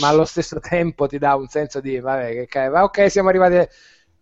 ma 0.00 0.08
allo 0.08 0.24
stesso 0.24 0.60
tempo 0.60 1.06
ti 1.06 1.18
dà 1.18 1.34
un 1.34 1.48
senso 1.48 1.80
di, 1.80 1.98
vabbè, 1.98 2.32
che 2.32 2.46
cagare, 2.46 2.84
ok, 2.84 3.10
siamo 3.10 3.28
arrivati... 3.28 3.66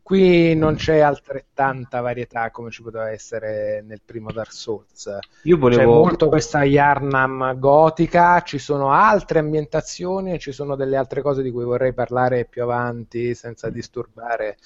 Qui 0.05 0.55
non 0.55 0.75
c'è 0.75 0.99
altrettanta 0.99 2.03
varietà 2.03 2.51
come 2.51 2.71
ci 2.71 2.83
poteva 2.83 3.11
essere 3.11 3.83
nel 3.87 4.03
primo 4.05 4.31
Dark 4.33 4.53
Souls. 4.53 5.09
Io 5.45 5.57
volevo... 5.57 5.81
C'è 5.81 5.87
molto 5.87 6.29
questa 6.29 6.63
Yarnam 6.63 7.59
gotica, 7.59 8.43
ci 8.43 8.59
sono 8.59 8.93
altre 8.93 9.39
ambientazioni 9.39 10.35
e 10.35 10.39
ci 10.39 10.53
sono 10.53 10.77
delle 10.77 10.99
altre 10.99 11.23
cose 11.23 11.41
di 11.41 11.51
cui 11.51 11.65
vorrei 11.65 11.95
parlare 11.95 12.45
più 12.45 12.65
avanti 12.65 13.35
senza 13.35 13.71
disturbare 13.71 14.59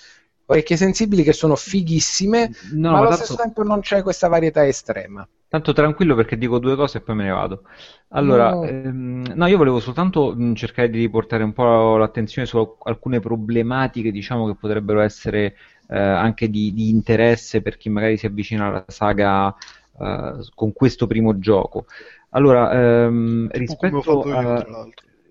orecchie 0.47 0.76
sensibili 0.76 1.22
che 1.22 1.32
sono 1.32 1.55
fighissime, 1.55 2.51
no, 2.72 2.91
ma 2.91 2.99
allo 2.99 3.12
stesso 3.12 3.36
tempo 3.36 3.62
non 3.62 3.78
c'è 3.78 4.03
questa 4.03 4.26
varietà 4.26 4.66
estrema. 4.66 5.24
Tanto 5.51 5.72
tranquillo 5.72 6.14
perché 6.14 6.36
dico 6.36 6.59
due 6.59 6.76
cose 6.76 6.99
e 6.99 7.01
poi 7.01 7.14
me 7.14 7.24
ne 7.24 7.30
vado. 7.30 7.62
Allora, 8.09 8.51
no, 8.51 8.64
ehm, 8.64 9.32
no 9.34 9.46
io 9.46 9.57
volevo 9.57 9.80
soltanto 9.80 10.34
mh, 10.36 10.55
cercare 10.55 10.90
di 10.90 10.99
riportare 10.99 11.42
un 11.42 11.55
po' 11.55 11.96
l'attenzione 11.96 12.46
su 12.46 12.76
alcune 12.82 13.20
problematiche, 13.20 14.11
diciamo, 14.11 14.46
che 14.46 14.57
potrebbero 14.57 15.01
essere 15.01 15.57
eh, 15.88 15.99
anche 15.99 16.51
di, 16.51 16.74
di, 16.74 16.90
interesse 16.90 17.62
per 17.62 17.78
chi 17.78 17.88
magari 17.88 18.18
si 18.18 18.26
avvicina 18.26 18.66
alla 18.66 18.84
saga 18.88 19.55
eh, 19.99 20.34
con 20.55 20.72
questo 20.74 21.07
primo 21.07 21.38
gioco. 21.38 21.86
Allora, 22.30 22.70
ehm, 23.05 23.49
rispetto 23.53 24.20
a 24.24 24.66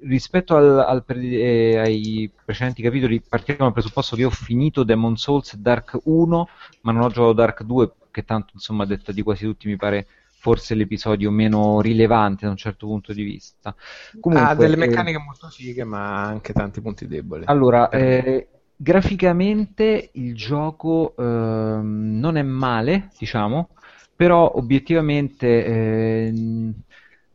rispetto 0.02 0.56
al, 0.56 0.80
al 0.80 1.04
eh, 1.08 1.78
ai 1.78 2.32
precedenti 2.46 2.82
capitoli 2.82 3.22
partiamo 3.22 3.64
dal 3.64 3.74
presupposto 3.74 4.16
che 4.16 4.26
ho 4.26 4.30
finito 4.30 4.84
Demon 4.84 5.18
Souls 5.18 5.56
Dark 5.56 6.00
1 6.04 6.50
ma 6.82 6.92
non 6.92 7.04
ho 7.04 7.08
giocato 7.10 7.34
Dark 7.34 7.64
2 7.64 7.92
che 8.12 8.24
tanto 8.24 8.52
insomma 8.54 8.86
detta 8.86 9.12
di 9.12 9.22
quasi 9.22 9.46
tutti 9.46 9.68
mi 9.68 9.76
pare 9.76 10.08
forse 10.40 10.76
l'episodio 10.76 11.32
meno 11.32 11.82
rilevante 11.82 12.46
da 12.46 12.52
un 12.52 12.58
certo 12.58 12.86
punto 12.86 13.12
di 13.12 13.24
vista. 13.24 13.76
Comunque, 14.20 14.50
ha 14.50 14.56
delle 14.56 14.76
eh, 14.76 14.88
meccaniche 14.88 15.18
molto 15.18 15.50
fighe, 15.50 15.84
ma 15.84 16.24
anche 16.24 16.54
tanti 16.54 16.80
punti 16.80 17.08
deboli. 17.08 17.44
allora, 17.48 17.90
eh, 17.90 18.48
graficamente 18.76 20.12
il 20.14 20.36
gioco 20.36 21.16
ehm, 21.18 22.20
non 22.20 22.38
è 22.38 22.44
male, 22.44 23.10
diciamo, 23.18 23.70
però 24.16 24.54
obiettivamente 24.56 25.66
ehm, 25.66 26.74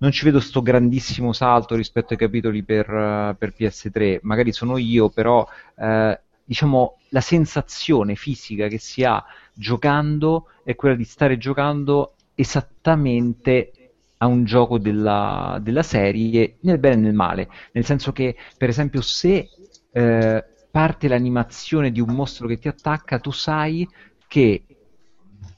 non 0.02 0.10
ci 0.10 0.24
vedo 0.24 0.40
sto 0.40 0.62
grandissimo 0.62 1.32
salto 1.32 1.76
rispetto 1.76 2.12
ai 2.12 2.18
capitoli 2.18 2.64
per, 2.64 2.90
eh, 2.90 3.36
per 3.38 3.54
PS3. 3.56 4.18
Magari 4.22 4.52
sono 4.52 4.76
io, 4.76 5.10
però 5.10 5.46
eh, 5.78 6.20
diciamo 6.44 6.98
la 7.10 7.20
sensazione 7.20 8.16
fisica 8.16 8.66
che 8.66 8.78
si 8.78 9.04
ha 9.04 9.24
giocando 9.54 10.48
è 10.64 10.74
quella 10.74 10.96
di 10.96 11.04
stare 11.04 11.38
giocando 11.38 12.14
esattamente 12.34 13.70
a 14.18 14.26
un 14.26 14.44
gioco 14.44 14.78
della, 14.78 15.58
della 15.62 15.82
serie 15.84 16.56
nel 16.62 16.78
bene 16.78 16.94
e 16.96 16.98
nel 16.98 17.14
male. 17.14 17.48
Nel 17.70 17.84
senso 17.84 18.10
che, 18.10 18.36
per 18.58 18.68
esempio, 18.68 19.02
se 19.02 19.48
eh, 19.92 20.44
parte 20.68 21.06
l'animazione 21.06 21.92
di 21.92 22.00
un 22.00 22.12
mostro 22.12 22.48
che 22.48 22.58
ti 22.58 22.66
attacca, 22.66 23.20
tu 23.20 23.30
sai 23.30 23.88
che 24.26 24.64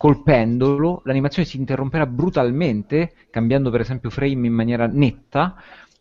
colpendolo 0.05 1.01
l'animazione 1.07 1.49
si 1.49 1.57
interromperà 1.57 2.05
brutalmente, 2.05 3.15
cambiando 3.31 3.71
per 3.71 3.81
esempio 3.81 4.11
frame 4.11 4.47
in 4.47 4.53
maniera 4.53 4.87
netta, 4.87 5.55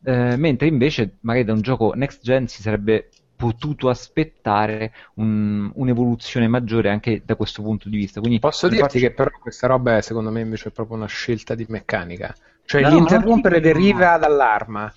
eh, 0.03 0.35
mentre 0.35 0.67
invece 0.67 1.15
magari 1.21 1.45
da 1.45 1.53
un 1.53 1.61
gioco 1.61 1.93
next 1.93 2.21
gen 2.21 2.47
si 2.47 2.61
sarebbe 2.61 3.09
potuto 3.37 3.87
aspettare 3.87 4.91
un- 5.15 5.71
un'evoluzione 5.73 6.49
maggiore 6.49 6.89
anche 6.89 7.21
da 7.25 7.35
questo 7.37 7.61
punto 7.61 7.87
di 7.87 7.95
vista. 7.95 8.19
Quindi 8.19 8.39
Posso 8.39 8.67
dirti 8.67 8.99
faccio- 8.99 8.99
che 8.99 9.13
però 9.13 9.29
questa 9.41 9.67
roba 9.67 9.95
è 9.95 10.01
secondo 10.01 10.31
me 10.31 10.41
invece 10.41 10.67
è 10.67 10.71
proprio 10.73 10.97
una 10.97 11.07
scelta 11.07 11.55
di 11.55 11.65
meccanica. 11.69 12.35
Cioè 12.65 12.81
No, 12.81 12.89
l'interrompere 12.89 13.61
deriva 13.61 14.17
dall'arma. 14.17 14.93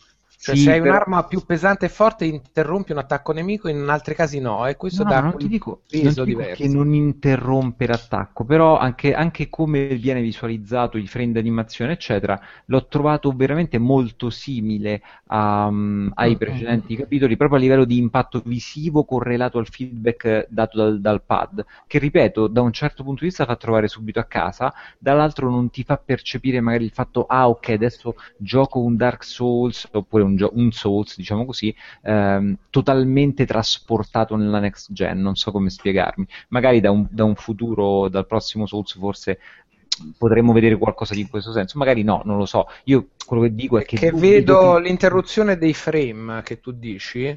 Cioè 0.47 0.55
Sì, 0.55 0.63
se 0.63 0.71
hai 0.73 0.81
però- 0.81 0.81
un'arma 0.81 1.27
più 1.27 1.45
pesante 1.45 1.87
e 1.87 1.89
forte 1.91 2.25
interrompi 2.25 2.93
un 2.93 2.99
attacco 2.99 3.33
nemico, 3.33 3.69
in 3.69 3.87
altri 3.89 4.15
casi 4.15 4.41
no, 4.41 4.65
e 4.67 4.77
questo 4.77 5.05
No, 5.05 5.05
dà 5.05 5.21
non 5.21 5.37
ti 5.37 5.49
dico, 5.49 5.83
non 5.99 6.15
ti 6.15 6.25
dico 6.25 6.49
diverso. 6.49 6.53
che 6.53 6.69
non 6.69 6.95
interrompe 6.95 7.87
l'attacco, 7.89 8.45
però 8.45 8.79
anche, 8.79 9.13
anche 9.15 9.49
come 9.49 9.89
viene 9.97 10.21
visualizzato, 10.23 10.97
i 10.97 11.09
frame 11.09 11.33
d'animazione, 11.33 11.93
eccetera, 11.93 12.41
l'ho 12.67 12.87
trovato 12.87 13.33
veramente 13.33 13.79
molto 13.79 14.31
simile 14.31 15.03
a, 15.27 15.69
mm, 15.71 16.11
ai 16.15 16.37
precedenti 16.37 16.95
capitoli, 16.95 17.37
proprio 17.37 17.59
a 17.59 17.61
livello 17.63 17.85
di 17.85 17.99
impatto 17.99 18.41
visivo 18.45 19.05
correlato 19.05 19.59
al 19.59 19.67
feedback 19.67 20.47
dato 20.49 20.77
dal, 20.79 21.01
dal 21.01 21.23
pad, 21.25 21.65
che 21.89 21.99
ripeto, 21.99 22.47
da 22.47 22.61
un 22.63 22.73
certo 22.73 23.03
punto 23.03 23.21
di 23.23 23.27
vista 23.27 23.45
fa 23.45 23.57
trovare 23.57 23.89
subito 23.89 24.21
a 24.21 24.25
casa, 24.25 24.73
dall'altro 25.01 25.51
non 25.51 25.69
ti 25.71 25.83
fa 25.83 25.97
percepire 25.99 26.61
magari 26.61 26.85
il 26.85 26.93
fatto, 26.93 27.27
ah 27.27 27.49
ok, 27.49 27.71
adesso 27.71 28.15
gioco 28.37 28.79
un 28.81 28.95
Dark 28.97 29.25
Souls, 29.25 29.89
oppure 29.93 30.23
un, 30.23 30.36
gio- 30.37 30.51
un 30.55 30.71
Souls, 30.73 31.17
diciamo 31.17 31.45
così, 31.45 31.75
ehm, 32.03 32.57
totalmente 32.71 33.47
trasportato 33.47 34.37
nella 34.37 34.61
next 34.61 34.93
gen, 34.93 35.21
non 35.21 35.35
so 35.37 35.51
come 35.53 35.71
spiegarmi. 35.71 36.27
Magari 36.49 36.81
da 36.81 36.91
un, 36.91 37.07
da 37.11 37.25
un 37.25 37.35
futuro, 37.35 38.09
dal 38.09 38.27
prossimo 38.27 38.67
Souls 38.67 38.97
forse 38.99 39.39
potremmo 40.19 40.53
vedere 40.53 40.77
qualcosa 40.77 41.15
di 41.15 41.21
in 41.21 41.29
questo 41.29 41.53
senso, 41.53 41.79
magari 41.79 42.03
no, 42.03 42.23
non 42.25 42.37
lo 42.37 42.47
so. 42.47 42.67
Io 42.85 43.09
quello 43.27 43.43
che 43.45 43.55
dico 43.55 43.79
è 43.79 43.85
che... 43.85 43.99
che 43.99 44.13
vedo 44.13 44.57
che- 44.57 44.79
l'interruzione 44.79 45.57
dei 45.57 45.73
frame 45.75 46.43
che 46.43 46.61
tu 46.61 46.73
dici 46.73 47.37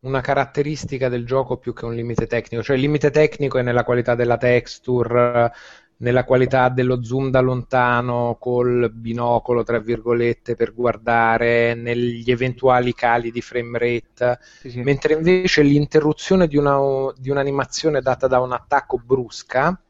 una 0.00 0.20
caratteristica 0.20 1.08
del 1.08 1.26
gioco 1.26 1.58
più 1.58 1.72
che 1.74 1.84
un 1.84 1.94
limite 1.94 2.26
tecnico, 2.26 2.62
cioè 2.62 2.76
il 2.76 2.82
limite 2.82 3.10
tecnico 3.10 3.58
è 3.58 3.62
nella 3.62 3.84
qualità 3.84 4.14
della 4.14 4.36
texture, 4.36 5.52
nella 5.98 6.24
qualità 6.24 6.68
dello 6.68 7.02
zoom 7.02 7.30
da 7.30 7.40
lontano 7.40 8.36
col 8.40 8.90
binocolo, 8.92 9.62
tra 9.64 9.78
virgolette, 9.80 10.54
per 10.54 10.74
guardare, 10.74 11.74
negli 11.74 12.30
eventuali 12.30 12.94
cali 12.94 13.30
di 13.30 13.40
frame 13.40 13.78
rate, 13.78 14.38
Sì, 14.60 14.70
sì. 14.70 14.80
mentre 14.82 15.14
invece 15.14 15.62
l'interruzione 15.62 16.46
di, 16.46 16.56
una- 16.56 17.12
di 17.16 17.30
un'animazione 17.30 18.00
data 18.00 18.26
da 18.26 18.40
un 18.40 18.52
attacco 18.52 18.98
brusca, 18.98 19.80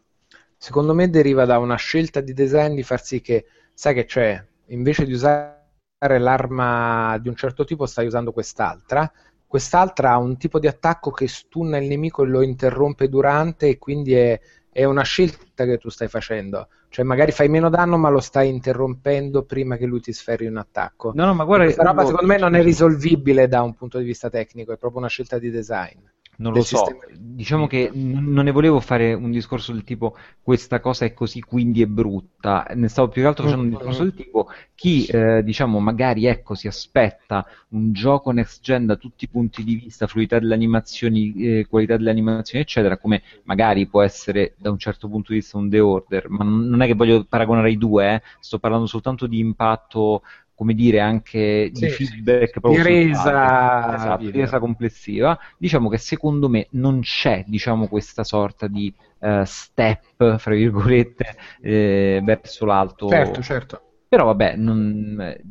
secondo 0.56 0.94
me 0.94 1.08
deriva 1.10 1.44
da 1.44 1.58
una 1.58 1.76
scelta 1.76 2.20
di 2.20 2.32
design 2.32 2.74
di 2.74 2.82
far 2.82 3.02
sì 3.02 3.20
che, 3.20 3.46
sai 3.74 3.94
che 3.94 4.04
c'è, 4.04 4.44
invece 4.68 5.04
di 5.04 5.12
usare 5.12 5.56
l'arma 5.98 7.18
di 7.20 7.28
un 7.28 7.36
certo 7.36 7.64
tipo 7.64 7.86
stai 7.86 8.06
usando 8.06 8.32
quest'altra, 8.32 9.10
quest'altra 9.46 10.12
ha 10.12 10.18
un 10.18 10.36
tipo 10.36 10.58
di 10.58 10.66
attacco 10.66 11.10
che 11.10 11.26
stunna 11.28 11.78
il 11.78 11.88
nemico 11.88 12.22
e 12.22 12.26
lo 12.26 12.42
interrompe 12.42 13.08
durante 13.08 13.68
e 13.68 13.78
quindi 13.78 14.12
è, 14.14 14.38
è 14.70 14.84
una 14.84 15.02
scelta 15.02 15.64
che 15.64 15.78
tu 15.78 15.88
stai 15.88 16.08
facendo. 16.08 16.68
Cioè 16.88 17.04
magari 17.04 17.32
fai 17.32 17.48
meno 17.48 17.68
danno 17.68 17.96
ma 17.96 18.08
lo 18.08 18.20
stai 18.20 18.48
interrompendo 18.48 19.44
prima 19.44 19.76
che 19.76 19.86
lui 19.86 20.00
ti 20.00 20.12
sferri 20.12 20.46
un 20.46 20.56
attacco. 20.56 21.12
No, 21.14 21.26
no, 21.26 21.34
ma 21.34 21.44
guarda, 21.44 21.64
Questa 21.64 21.82
roba 21.82 22.04
secondo 22.04 22.26
me 22.26 22.38
non 22.38 22.54
è 22.54 22.62
risolvibile 22.62 23.48
da 23.48 23.62
un 23.62 23.74
punto 23.74 23.98
di 23.98 24.04
vista 24.04 24.30
tecnico, 24.30 24.72
è 24.72 24.78
proprio 24.78 25.00
una 25.00 25.08
scelta 25.08 25.38
di 25.38 25.50
design. 25.50 25.98
Non 26.40 26.52
lo 26.52 26.62
so, 26.62 26.84
sistema. 26.84 27.00
diciamo 27.10 27.66
che 27.66 27.90
n- 27.92 28.32
non 28.32 28.44
ne 28.44 28.52
volevo 28.52 28.78
fare 28.78 29.12
un 29.12 29.32
discorso 29.32 29.72
del 29.72 29.82
tipo 29.82 30.16
questa 30.40 30.78
cosa 30.78 31.04
è 31.04 31.12
così 31.12 31.40
quindi 31.40 31.82
è 31.82 31.86
brutta, 31.86 32.64
ne 32.76 32.86
stavo 32.86 33.08
più 33.08 33.22
che 33.22 33.26
altro 33.28 33.42
facendo 33.42 33.64
un 33.64 33.70
discorso 33.70 34.04
del 34.04 34.14
tipo 34.14 34.46
chi 34.76 35.04
eh, 35.06 35.42
diciamo 35.42 35.80
magari 35.80 36.26
ecco 36.26 36.54
si 36.54 36.68
aspetta 36.68 37.44
un 37.70 37.92
gioco 37.92 38.30
next 38.30 38.62
gen 38.62 38.86
da 38.86 38.94
tutti 38.94 39.24
i 39.24 39.28
punti 39.28 39.64
di 39.64 39.74
vista, 39.74 40.06
fluidità 40.06 40.38
delle 40.38 40.54
animazioni, 40.54 41.34
eh, 41.58 41.66
qualità 41.68 41.96
delle 41.96 42.10
animazioni 42.10 42.62
eccetera, 42.62 42.98
come 42.98 43.20
magari 43.42 43.88
può 43.88 44.02
essere 44.02 44.54
da 44.58 44.70
un 44.70 44.78
certo 44.78 45.08
punto 45.08 45.32
di 45.32 45.38
vista 45.38 45.56
un 45.58 45.68
The 45.68 45.80
Order, 45.80 46.28
ma 46.30 46.44
non 46.44 46.68
non 46.68 46.82
è 46.82 46.86
che 46.86 46.94
voglio 46.94 47.24
paragonare 47.24 47.72
i 47.72 47.76
due, 47.78 48.14
eh, 48.14 48.22
sto 48.38 48.60
parlando 48.60 48.86
soltanto 48.86 49.26
di 49.26 49.40
impatto 49.40 50.22
come 50.58 50.74
dire 50.74 50.98
anche 50.98 51.70
di 51.72 51.86
Sì, 51.86 51.88
feedback 51.88 52.50
sì. 52.50 52.60
proprio 52.60 52.80
Di 52.80 52.82
resa 52.82 53.78
esatto, 53.86 54.30
di 54.30 54.30
resa 54.32 54.58
complessiva 54.58 55.38
diciamo 55.56 55.88
che 55.88 55.98
secondo 55.98 56.48
me 56.48 56.66
non 56.72 57.00
c'è 57.00 57.44
diciamo, 57.46 57.86
questa 57.86 58.24
sorta 58.24 58.66
di 58.66 58.92
eh, 59.20 59.42
step, 59.46 60.36
fra 60.38 60.54
virgolette, 60.54 61.36
eh, 61.60 62.20
verso 62.24 62.64
l'alto. 62.66 63.08
Certo, 63.10 63.42
certo. 63.42 63.82
Però 64.08 64.24
vabbè, 64.26 64.56
non- 64.56 65.16
eh, 65.20 65.42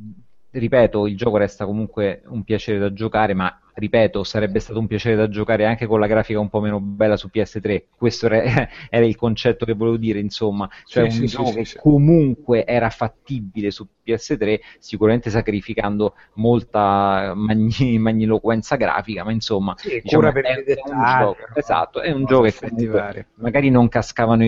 ripeto, 0.51 1.08
il 1.08 1.16
gioco 1.18 1.38
resta 1.38 1.66
comunque 1.66 2.24
un 2.28 2.43
piacere 2.43 2.80
da 2.80 2.91
giocare, 2.93 3.34
ma 3.34 3.58
ripeto, 3.78 4.23
sarebbe 4.23 4.59
stato 4.59 4.80
un 4.80 4.88
piacere 4.88 5.15
da 5.15 5.30
giocare 5.30 5.65
anche 5.65 5.86
con 5.86 5.99
la 5.99 6.07
grafica 6.07 6.39
un 6.39 6.49
po' 6.49 6.59
meno 6.61 6.80
bella 6.80 7.15
su 7.17 7.30
PS3. 7.30 7.88
Questo 7.95 8.25
era, 8.28 8.67
era 8.89 9.05
il 9.05 9.15
concetto 9.15 9.65
che 9.65 9.73
volevo 9.73 9.97
dire, 9.97 10.19
insomma, 10.19 10.69
cioè 10.88 11.03
Sì, 11.03 11.09
un 11.09 11.28
sì, 11.28 11.28
gioco 11.28 11.51
sì, 11.51 11.53
che 11.53 11.69
comunque 11.75 12.65
era 12.65 12.89
fattibile 12.89 13.71
su 13.71 13.88
PS3, 14.03 14.59
sicuramente 14.80 15.30
sacrificando 15.30 16.15
molta 16.36 17.34
magni- 17.36 17.97
magniloquenza 17.99 18.75
grafica, 18.75 19.23
ma 19.23 19.32
insomma, 19.32 19.75
Sì, 19.82 20.01
diciamo, 20.01 20.32
per 20.32 20.36
è, 20.41 20.49
i 20.59 20.63
è 20.73 20.89
un 20.89 21.03
dettagli, 21.03 21.03
gioco, 21.03 21.47
però, 21.47 21.47
esatto, 21.53 22.01
è 22.01 22.11
un 22.11 22.25
gioco 22.25 22.43
che 22.43 22.53
comunque 22.55 23.28
magari 23.36 23.69
non 23.69 23.88
cascavano 23.89 24.43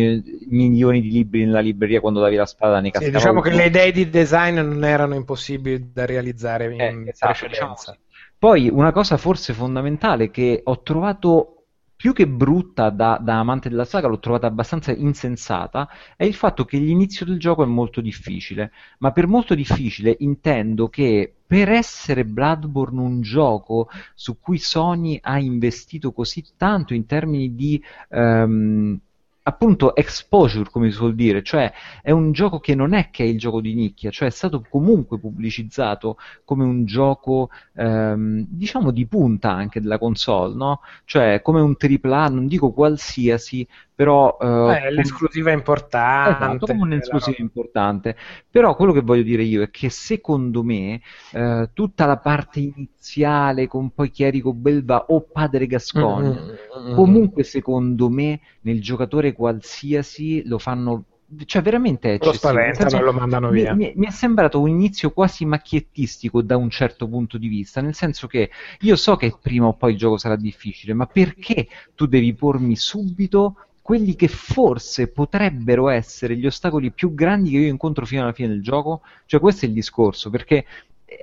milioni 0.49 1.01
di 1.01 1.09
libri 1.11 1.45
nella 1.45 1.59
libreria 1.59 1.99
quando 2.01 2.19
davi 2.19 2.36
la 2.36 2.45
spada, 2.45 2.80
ne 2.80 2.91
Sì, 2.91 3.09
cascava 3.09 3.09
diciamo 3.09 3.39
che 3.41 3.51
le 3.51 3.65
idee 3.67 3.91
di 3.91 4.09
design 4.09 4.55
non 4.59 4.84
erano 4.84 5.15
impossibili 5.15 5.91
da 5.91 6.05
realizzare 6.05 6.73
in 6.73 6.73
Eh, 6.77 7.09
esatto, 7.09 7.45
diciamo 7.45 7.75
precedenza. 7.75 7.75
così. 7.75 7.97
Poi 8.40 8.70
una 8.70 8.94
cosa 8.94 9.18
forse 9.18 9.54
fondamentale 9.54 10.32
che 10.32 10.62
ho 10.64 10.82
trovato 10.82 11.66
più 12.00 12.14
che 12.14 12.26
brutta 12.26 12.90
da, 12.90 13.20
da 13.22 13.40
amante 13.40 13.68
della 13.68 13.84
saga, 13.84 14.08
l'ho 14.08 14.20
trovata 14.20 14.48
abbastanza 14.48 14.94
insensata, 14.94 15.90
è 16.16 16.24
il 16.24 16.34
fatto 16.34 16.64
che 16.64 16.78
l'inizio 16.78 17.26
del 17.26 17.38
gioco 17.38 17.64
è 17.64 17.66
molto 17.66 18.00
difficile. 18.00 18.72
Ma 19.00 19.12
per 19.12 19.28
molto 19.28 19.54
difficile 19.56 20.16
intendo 20.20 20.88
che 20.88 21.34
per 21.46 21.68
essere 21.70 22.24
Bloodborne 22.24 23.02
un 23.02 23.20
gioco 23.20 23.90
su 24.14 24.40
cui 24.40 24.58
Sony 24.60 25.20
ha 25.22 25.38
investito 25.38 26.14
così 26.14 26.46
tanto 26.56 26.94
in 26.94 27.06
termini 27.06 27.54
di 27.54 27.84
ehm, 28.08 28.98
appunto 29.44 29.96
exposure, 29.96 30.70
come 30.70 30.90
si 30.90 30.96
suol 30.96 31.16
dire, 31.16 31.44
cioè 31.44 31.72
è 32.02 32.12
un 32.12 32.32
gioco 32.32 32.60
che 32.60 32.76
non 32.76 32.94
è 32.94 33.10
che 33.10 33.24
è 33.24 33.28
il 33.28 33.38
gioco 33.38 33.62
di 33.62 33.74
nicchia, 33.74 34.12
cioè 34.12 34.28
è 34.28 34.32
stato 34.32 34.66
comunque 34.70 35.20
pubblicizzato 35.20 36.18
come 36.44 36.64
un 36.64 36.86
gioco 36.86 37.50
ehm, 37.76 38.46
diciamo 38.48 38.92
di 38.92 39.08
punta 39.08 39.52
anche 39.52 39.82
della 39.82 39.98
console, 39.98 40.56
no? 40.56 40.82
Cioè 41.06 41.42
come 41.42 41.62
un 41.62 41.76
AAA, 41.78 42.28
non 42.30 42.48
dico 42.48 42.72
qualsiasi, 42.72 43.68
però 44.00 44.38
eh, 44.39 44.86
Eh, 44.88 44.91
l'esclusiva 44.91 45.50
è 45.52 45.54
importante. 45.54 46.30
Esatto, 46.30 46.66
come 46.68 46.82
un'esclusiva 46.84 47.38
roba- 47.38 47.43
importante. 47.43 48.16
Però 48.50 48.76
quello 48.76 48.93
che 48.93 49.02
voglio 49.02 49.24
dire 49.24 49.43
io 49.43 49.62
è 49.64 49.70
che 49.70 49.89
secondo 49.89 50.64
me 50.64 51.02
eh, 51.32 51.70
tutta 51.74 52.06
la 52.06 52.18
parte 52.18 52.60
iniziale 52.60 53.68
con 53.68 53.91
poi 53.93 54.10
Chierico 54.12 54.54
Belva 54.54 55.06
o 55.10 55.22
Padre 55.22 55.68
Gascogne, 55.68 56.30
Mm, 56.30 56.80
mm, 56.80 56.91
mm. 56.91 56.93
comunque 56.95 57.43
secondo 57.43 58.10
me 58.10 58.39
nel 58.62 58.82
giocatore 58.82 59.34
qualsiasi 59.34 60.43
lo 60.45 60.60
fanno 60.60 61.06
cioè 61.45 61.62
veramente 61.62 62.18
lo. 62.20 62.32
Nel 62.32 62.36
spaventano 62.36 62.97
e 62.97 63.04
lo 63.04 63.14
mandano 63.14 63.50
via. 63.50 63.74
mi- 63.74 63.93
mi 63.95 64.06
è 64.08 64.12
sembrato 64.12 64.60
un 64.60 64.70
inizio 64.70 65.12
quasi 65.12 65.45
macchiettistico 65.45 66.41
da 66.41 66.58
un 66.58 66.70
certo 66.70 67.08
punto 67.08 67.38
di 67.38 67.47
vista, 67.47 67.82
nel 67.82 67.93
senso 67.95 68.28
che 68.28 68.50
io 68.82 68.95
so 68.95 69.16
che 69.16 69.36
prima 69.41 69.68
o 69.68 69.74
poi 69.76 69.91
il 69.91 69.97
gioco 69.97 70.18
sarà 70.18 70.36
difficile, 70.36 70.93
ma 70.93 71.06
perché 71.06 71.68
tu 71.95 72.06
devi 72.08 72.34
pormi 72.34 72.76
subito 72.76 73.56
quelli 73.90 74.16
che 74.16 74.28
forse 74.28 75.08
potrebbero 75.08 75.90
essere 75.90 76.38
gli 76.38 76.46
ostacoli 76.46 76.92
più 76.92 77.16
grandi 77.16 77.50
che 77.50 77.58
io 77.58 77.70
incontro 77.70 78.06
fino 78.06 78.22
alla 78.22 78.34
fine 78.34 78.50
del 78.50 78.62
gioco. 78.62 79.02
Cioè, 79.26 79.40
questo 79.40 79.66
è 79.66 79.68
il 79.68 79.74
discorso, 79.74 80.30
perché 80.30 80.64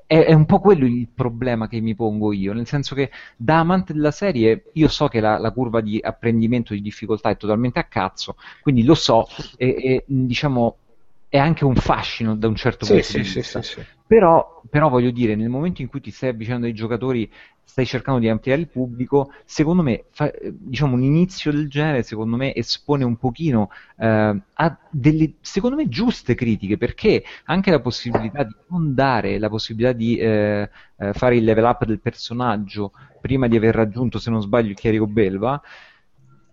è, 0.05 0.19
è, 0.19 0.33
un 0.33 0.47
po' 0.47 0.59
quello 0.59 0.85
il 0.85 1.07
problema 1.07 1.69
che 1.69 1.79
mi 1.79 1.95
pongo 1.95 2.33
io, 2.33 2.53
nel 2.53 2.67
senso 2.67 2.97
che 2.97 3.12
da 3.37 3.61
amante 3.61 3.93
della 3.93 4.11
serie 4.11 4.64
io 4.73 4.89
so 4.89 5.07
che 5.07 5.21
la, 5.21 5.39
la 5.39 5.53
curva 5.53 5.81
di 5.81 6.01
apprendimento 6.03 6.75
di 6.75 6.83
difficoltà 6.83 7.31
è 7.31 7.37
totalmente 7.37 7.79
a 7.79 7.85
cazzo, 7.85 8.35
quindi 8.62 8.83
lo 8.83 8.97
so 8.97 9.29
e, 9.57 9.69
e 9.69 10.05
diciamo 10.05 10.79
è 11.29 11.39
anche 11.39 11.64
un 11.64 11.77
fascino 11.77 12.35
da 12.35 12.49
un 12.49 12.57
certo 12.57 12.85
sì, 12.85 12.95
punto 12.95 13.07
sì, 13.07 13.19
di 13.19 13.25
sì, 13.25 13.39
vista. 13.39 13.62
sì, 13.62 13.73
sì. 13.75 13.87
Però, 14.09 14.62
però 14.69 14.89
voglio 14.89 15.11
dire, 15.11 15.37
nel 15.37 15.49
momento 15.49 15.83
in 15.83 15.89
cui 15.89 16.01
ti 16.01 16.11
stai 16.11 16.31
avvicinando 16.31 16.67
ai 16.67 16.73
giocatori, 16.73 17.31
stai 17.67 17.85
cercando 17.85 18.21
di 18.21 18.29
ampliare 18.29 18.61
il 18.61 18.69
pubblico, 18.69 19.33
secondo 19.45 19.83
me, 19.83 20.05
fa, 20.12 20.33
diciamo, 20.51 20.95
un 20.95 21.03
inizio 21.03 21.51
del 21.51 21.69
genere, 21.69 22.05
secondo 22.05 22.37
me, 22.37 22.55
espone 22.55 23.05
un 23.05 23.17
pochino 23.17 23.71
eh, 23.99 24.41
a 24.55 24.79
delle, 24.89 25.35
secondo 25.41 25.77
me, 25.77 25.89
giuste 25.89 26.35
critiche, 26.35 26.79
perché 26.79 27.25
anche 27.45 27.71
la 27.71 27.81
possibilità 27.81 28.45
di 28.45 28.55
non 28.69 28.95
dare 28.95 29.39
la 29.39 29.49
possibilità 29.49 29.93
di 29.93 30.17
eh, 30.17 30.71
eh, 30.97 31.12
fare 31.12 31.37
il 31.37 31.45
level 31.45 31.64
up 31.64 31.85
del 31.85 32.01
personaggio 32.01 32.93
prima 33.21 33.49
di 33.49 33.57
aver 33.57 33.75
raggiunto, 33.75 34.19
se 34.19 34.31
non 34.31 34.41
sbaglio, 34.41 34.71
il 34.71 34.77
chierico 34.77 35.07
belva, 35.07 35.61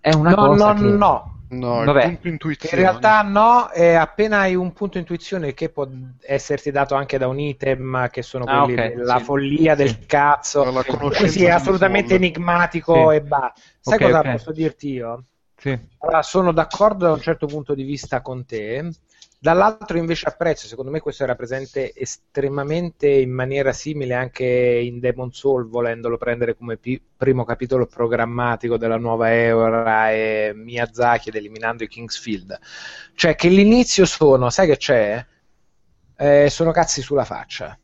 è 0.04 0.14
una 0.14 0.32
no, 0.32 0.36
cosa 0.36 0.74
no, 0.74 0.82
che... 0.82 0.98
no. 0.98 1.28
No, 1.54 1.84
Vabbè, 1.84 2.06
il 2.06 2.12
punto 2.18 2.28
intuizione. 2.30 2.76
In 2.76 2.82
realtà 2.82 3.22
no, 3.22 3.70
appena 4.00 4.40
hai 4.40 4.56
un 4.56 4.74
punto 4.74 4.98
intuizione 4.98 5.54
che 5.54 5.70
può 5.70 5.88
esserti 6.22 6.72
dato 6.72 6.96
anche 6.96 7.20
da 7.20 7.28
un 7.28 7.40
item 7.40 8.10
che 8.10 8.24
sono 8.24 8.44
Ah, 8.46 8.64
quelli 8.64 8.82
ok, 8.82 8.94
della 8.96 9.18
sì. 9.20 9.24
follia 9.24 9.76
del 9.76 10.06
cazzo, 10.08 10.64
così 10.64 11.46
è 11.46 11.52
assolutamente 11.52 12.16
enigmatico 12.16 13.12
Sì. 13.12 13.18
e 13.18 13.22
basta. 13.22 13.54
Sai 13.80 14.00
cosa 14.00 14.20
ok. 14.20 14.32
posso 14.32 14.52
dirti 14.52 14.90
io? 14.94 15.24
Sì. 15.56 15.80
Allora, 16.00 16.24
sono 16.24 16.52
d'accordo 16.52 17.06
da 17.06 17.12
un 17.14 17.22
certo 17.22 17.46
punto 17.46 17.76
di 17.76 17.84
vista 17.84 18.22
con 18.22 18.46
te, 18.46 18.90
dall'altro 19.44 19.98
invece 19.98 20.28
apprezzo, 20.28 20.68
secondo 20.68 20.90
me 20.90 21.02
questo 21.02 21.24
era 21.24 21.36
presente 21.36 21.94
estremamente 21.94 23.08
in 23.10 23.32
maniera 23.32 23.74
simile 23.74 24.14
anche 24.14 24.46
in 24.46 25.00
Demon 25.02 25.34
Soul, 25.34 25.68
volendolo 25.68 26.18
prendere 26.18 26.56
come 26.56 26.78
pi- 26.78 27.02
primo 27.18 27.44
capitolo 27.44 27.86
programmatico 27.86 28.78
della 28.78 28.98
nuova 28.98 29.30
era 29.32 30.12
e 30.12 30.54
Miyazaki 30.56 31.28
ed 31.30 31.36
eliminando 31.36 31.84
i 31.84 31.88
Kingsfield. 31.90 32.58
Cioè 33.16 33.36
che 33.36 33.50
l'inizio 33.50 34.06
sono, 34.06 34.50
sai 34.50 34.68
che 34.68 34.78
c'è? 34.78 35.26
Eh, 36.16 36.50
sono 36.50 36.72
cazzi 36.72 37.02
sulla 37.02 37.26
faccia. 37.26 37.78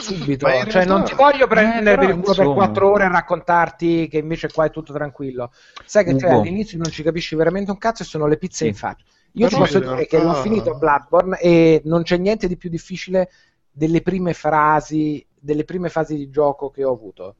Subito, 0.00 0.46
cioè 0.70 0.84
non 0.84 1.04
ti 1.04 1.14
voglio 1.14 1.48
prendere 1.48 1.94
Eh, 1.94 1.96
però, 1.96 2.06
per 2.06 2.08
il 2.10 2.22
culo 2.22 2.34
per 2.34 2.52
quattro 2.52 2.90
ore 2.92 3.04
e 3.04 3.08
raccontarti 3.08 4.06
che 4.08 4.18
invece 4.18 4.48
qua 4.52 4.66
è 4.66 4.70
tutto 4.70 4.92
tranquillo. 4.92 5.50
Sai 5.84 6.04
che 6.04 6.12
Ugo. 6.12 6.26
all'inizio 6.28 6.78
non 6.78 6.90
ci 6.92 7.02
capisci 7.02 7.34
veramente 7.34 7.72
un 7.72 7.78
cazzo 7.78 8.02
e 8.02 8.06
sono 8.06 8.26
le 8.28 8.36
pizze 8.36 8.64
Sì. 8.64 8.66
in 8.66 8.74
faccia. 8.74 9.04
Io 9.36 9.48
ti 9.48 9.56
posso 9.56 9.78
dire 9.78 9.94
realtà- 9.94 10.16
che 10.16 10.22
l'ho 10.22 10.34
finito 10.34 10.74
Bloodborne 10.76 11.38
e 11.40 11.82
non 11.84 12.02
c'è 12.02 12.16
niente 12.16 12.46
di 12.46 12.56
più 12.56 12.70
difficile 12.70 13.30
delle 13.70 14.00
prime 14.02 14.32
frasi, 14.32 15.24
delle 15.34 15.64
prime 15.64 15.88
fasi 15.88 16.16
di 16.16 16.30
gioco 16.30 16.70
che 16.70 16.84
ho 16.84 16.92
avuto. 16.92 17.34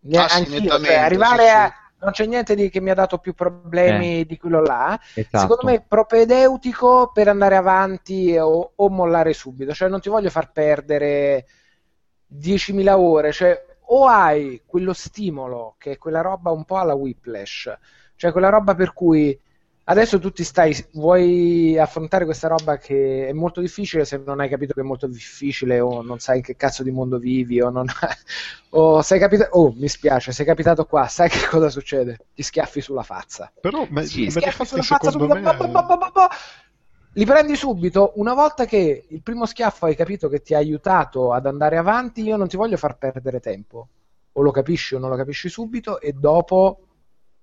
Ne- 0.00 0.18
Ah, 0.18 0.26
anch'io, 0.30 0.78
cioè, 0.78 0.94
arrivare 0.94 1.44
sì, 1.44 1.54
a... 1.54 1.66
sì. 1.66 1.80
Non 2.02 2.10
c'è 2.10 2.26
niente 2.26 2.56
di, 2.56 2.68
che 2.68 2.80
mi 2.80 2.90
ha 2.90 2.94
dato 2.94 3.18
più 3.18 3.32
problemi 3.32 4.26
di 4.26 4.36
quello 4.36 4.60
là. 4.60 4.98
Esatto. 5.14 5.38
Secondo 5.38 5.62
me 5.66 5.74
è 5.74 5.84
propedeutico 5.86 7.12
per 7.14 7.28
andare 7.28 7.54
avanti 7.54 8.36
o, 8.36 8.72
o 8.74 8.88
mollare 8.90 9.32
subito. 9.32 9.72
Cioè 9.72 9.88
non 9.88 10.00
ti 10.00 10.08
voglio 10.08 10.28
far 10.28 10.50
perdere 10.50 11.46
10.000 12.26 12.98
ore. 12.98 13.30
Cioè, 13.30 13.64
o 13.86 14.06
hai 14.06 14.62
quello 14.66 14.92
stimolo, 14.92 15.76
che 15.78 15.92
è 15.92 15.98
quella 15.98 16.22
roba 16.22 16.50
un 16.50 16.64
po' 16.64 16.76
alla 16.78 16.94
whiplash, 16.94 17.72
cioè 18.16 18.32
quella 18.32 18.48
roba 18.48 18.74
per 18.74 18.92
cui 18.92 19.38
adesso 19.84 20.18
tu 20.18 20.30
ti 20.30 20.44
stai, 20.44 20.74
vuoi 20.92 21.78
affrontare 21.78 22.24
questa 22.24 22.48
roba 22.48 22.76
che 22.78 23.28
è 23.28 23.32
molto 23.32 23.60
difficile 23.60 24.04
se 24.04 24.22
non 24.24 24.40
hai 24.40 24.48
capito 24.48 24.74
che 24.74 24.80
è 24.80 24.84
molto 24.84 25.06
difficile 25.06 25.80
o 25.80 26.02
non 26.02 26.18
sai 26.18 26.38
in 26.38 26.42
che 26.42 26.56
cazzo 26.56 26.82
di 26.82 26.90
mondo 26.90 27.18
vivi 27.18 27.60
o 27.60 27.70
non 27.70 27.86
o 28.70 29.02
sei 29.02 29.18
capitato, 29.18 29.56
oh 29.58 29.72
mi 29.76 29.88
spiace, 29.88 30.32
sei 30.32 30.46
capitato 30.46 30.84
qua, 30.86 31.06
sai 31.08 31.28
che 31.28 31.46
cosa 31.48 31.68
succede? 31.68 32.18
Ti 32.34 32.42
schiaffi 32.42 32.80
sulla 32.80 33.02
faccia. 33.02 33.52
Però 33.60 33.86
ma, 33.90 34.02
Sì, 34.02 34.24
ma 34.24 34.30
Schiaffi 34.30 34.64
sulla 34.64 34.82
faccia 34.82 35.10
secondo 35.10 35.34
subito, 35.34 35.34
me... 35.34 35.56
bo- 35.56 35.68
bo- 35.68 35.82
bo- 35.86 35.96
bo- 35.96 36.10
bo- 36.12 36.28
li 37.14 37.24
prendi 37.26 37.56
subito, 37.56 38.12
una 38.16 38.32
volta 38.32 38.64
che 38.64 39.04
il 39.08 39.22
primo 39.22 39.44
schiaffo 39.44 39.84
hai 39.86 39.94
capito 39.94 40.28
che 40.28 40.40
ti 40.40 40.54
ha 40.54 40.58
aiutato 40.58 41.32
ad 41.32 41.46
andare 41.46 41.76
avanti, 41.76 42.22
io 42.22 42.36
non 42.36 42.48
ti 42.48 42.56
voglio 42.56 42.76
far 42.78 42.96
perdere 42.96 43.38
tempo. 43.40 43.88
O 44.32 44.40
lo 44.40 44.50
capisci 44.50 44.94
o 44.94 44.98
non 44.98 45.10
lo 45.10 45.16
capisci 45.16 45.50
subito 45.50 46.00
e 46.00 46.12
dopo 46.14 46.78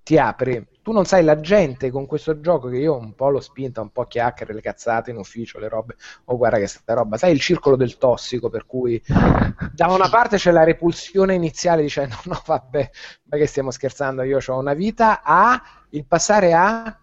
ti 0.10 0.18
apri. 0.18 0.66
Tu 0.82 0.92
non 0.92 1.06
sai 1.06 1.24
la 1.24 1.40
gente 1.40 1.92
con 1.92 2.08
questo 2.08 2.40
gioco 2.40 2.68
che 2.68 2.78
io 2.78 2.98
un 2.98 3.14
po' 3.14 3.30
l'ho 3.30 3.40
spinta, 3.40 3.80
un 3.80 3.92
po' 3.92 4.06
chiacchiere, 4.06 4.56
le 4.56 4.62
cazzate 4.62 5.12
in 5.12 5.18
ufficio, 5.18 5.60
le 5.60 5.70
robe. 5.70 5.98
Oh, 6.26 6.38
guarda 6.38 6.58
che 6.58 6.66
sta 6.66 6.96
roba. 6.96 7.16
Sai 7.16 7.32
il 7.32 7.40
circolo 7.40 7.76
del 7.76 8.00
tossico, 8.00 8.50
per 8.50 8.66
cui 8.66 9.00
da 9.72 9.86
una 9.86 10.10
parte 10.10 10.38
c'è 10.38 10.50
la 10.50 10.64
repulsione 10.64 11.36
iniziale 11.36 11.84
dicendo 11.84 12.16
no, 12.26 12.42
vabbè, 12.44 12.90
ma 13.26 13.38
che 13.38 13.46
stiamo 13.46 13.70
scherzando, 13.70 14.24
io 14.24 14.40
ho 14.44 14.58
una 14.58 14.74
vita, 14.74 15.22
a 15.22 15.62
il 15.92 16.08
passare 16.08 16.54
a 16.54 17.00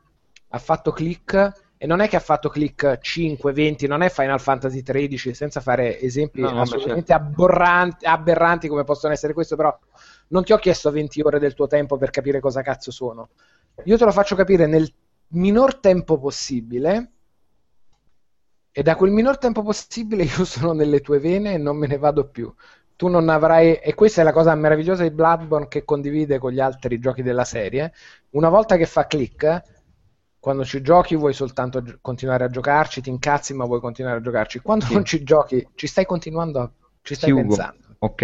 ha 0.48 0.59
fatto 0.59 0.90
click 0.90 1.52
e 1.78 1.86
non 1.86 2.00
è 2.00 2.09
che 2.09 2.16
ha 2.16 2.20
fatto 2.20 2.48
click 2.48 2.98
5, 2.98 3.52
20, 3.52 3.86
non 3.86 4.02
è 4.02 4.09
Final 4.09 4.40
Fantasy 4.40 4.82
13, 4.82 5.32
senza 5.32 5.61
fare 5.61 6.00
esempi 6.00 6.40
No, 6.40 6.50
no, 6.50 6.62
assolutamente 6.62 7.12
aberranti 7.12 8.66
come 8.66 8.82
possono 8.82 9.12
essere 9.12 9.32
questo, 9.32 9.54
però 9.54 9.78
non 10.29 10.45
ti 10.45 10.53
ho 10.53 10.59
chiesto 10.59 10.91
20 10.91 11.20
ore 11.20 11.39
del 11.39 11.55
tuo 11.55 11.66
tempo 11.66 11.97
per 11.97 12.11
capire 12.11 12.41
cosa 12.41 12.62
cazzo 12.62 12.91
sono. 12.91 13.31
Io 13.85 13.97
te 13.97 14.05
lo 14.05 14.12
faccio 14.12 14.35
capire 14.37 14.66
nel 14.66 14.91
minor 15.29 15.79
tempo 15.79 16.18
possibile 16.18 17.11
e 18.72 18.83
da 18.83 18.95
quel 18.97 19.11
minor 19.11 19.39
tempo 19.39 19.62
possibile 19.62 20.24
io 20.24 20.45
sono 20.45 20.72
nelle 20.72 21.01
tue 21.01 21.18
vene 21.18 21.55
e 21.55 21.59
non 21.59 21.77
me 21.77 21.87
ne 21.87 21.97
vado 21.99 22.29
più. 22.29 22.53
Tu 22.95 23.09
non 23.09 23.29
avrai, 23.29 23.74
e 23.77 23.95
questa 23.95 24.20
è 24.22 24.24
la 24.24 24.33
cosa 24.33 24.55
meravigliosa 24.55 25.03
di 25.03 25.11
Bloodborne 25.11 25.68
che 25.68 25.85
condivide 25.85 26.39
con 26.39 26.53
gli 26.53 26.61
altri 26.61 26.99
giochi 26.99 27.22
della 27.22 27.45
serie, 27.45 27.93
una 28.31 28.49
volta 28.49 28.77
che 28.77 28.87
fa 28.87 29.07
click, 29.07 29.62
quando 30.39 30.64
ci 30.64 30.81
giochi 30.83 31.14
vuoi 31.16 31.33
soltanto 31.35 31.83
continuare 32.01 32.45
a 32.45 32.49
giocarci, 32.49 33.01
ti 33.03 33.11
incazzi 33.11 33.55
ma 33.55 33.64
vuoi 33.64 33.81
continuare 33.81 34.18
a 34.18 34.20
giocarci. 34.22 34.61
Quando 34.61 34.87
Sì. 34.87 34.95
non 34.95 35.05
ci 35.05 35.22
giochi, 35.22 35.66
ci 35.74 35.87
stai 35.87 36.07
continuando, 36.07 36.72
ci 37.03 37.14
stai 37.14 37.29
Sì, 37.29 37.33
Ugo. 37.33 37.55
pensando. 37.55 37.97
Ok. 38.01 38.22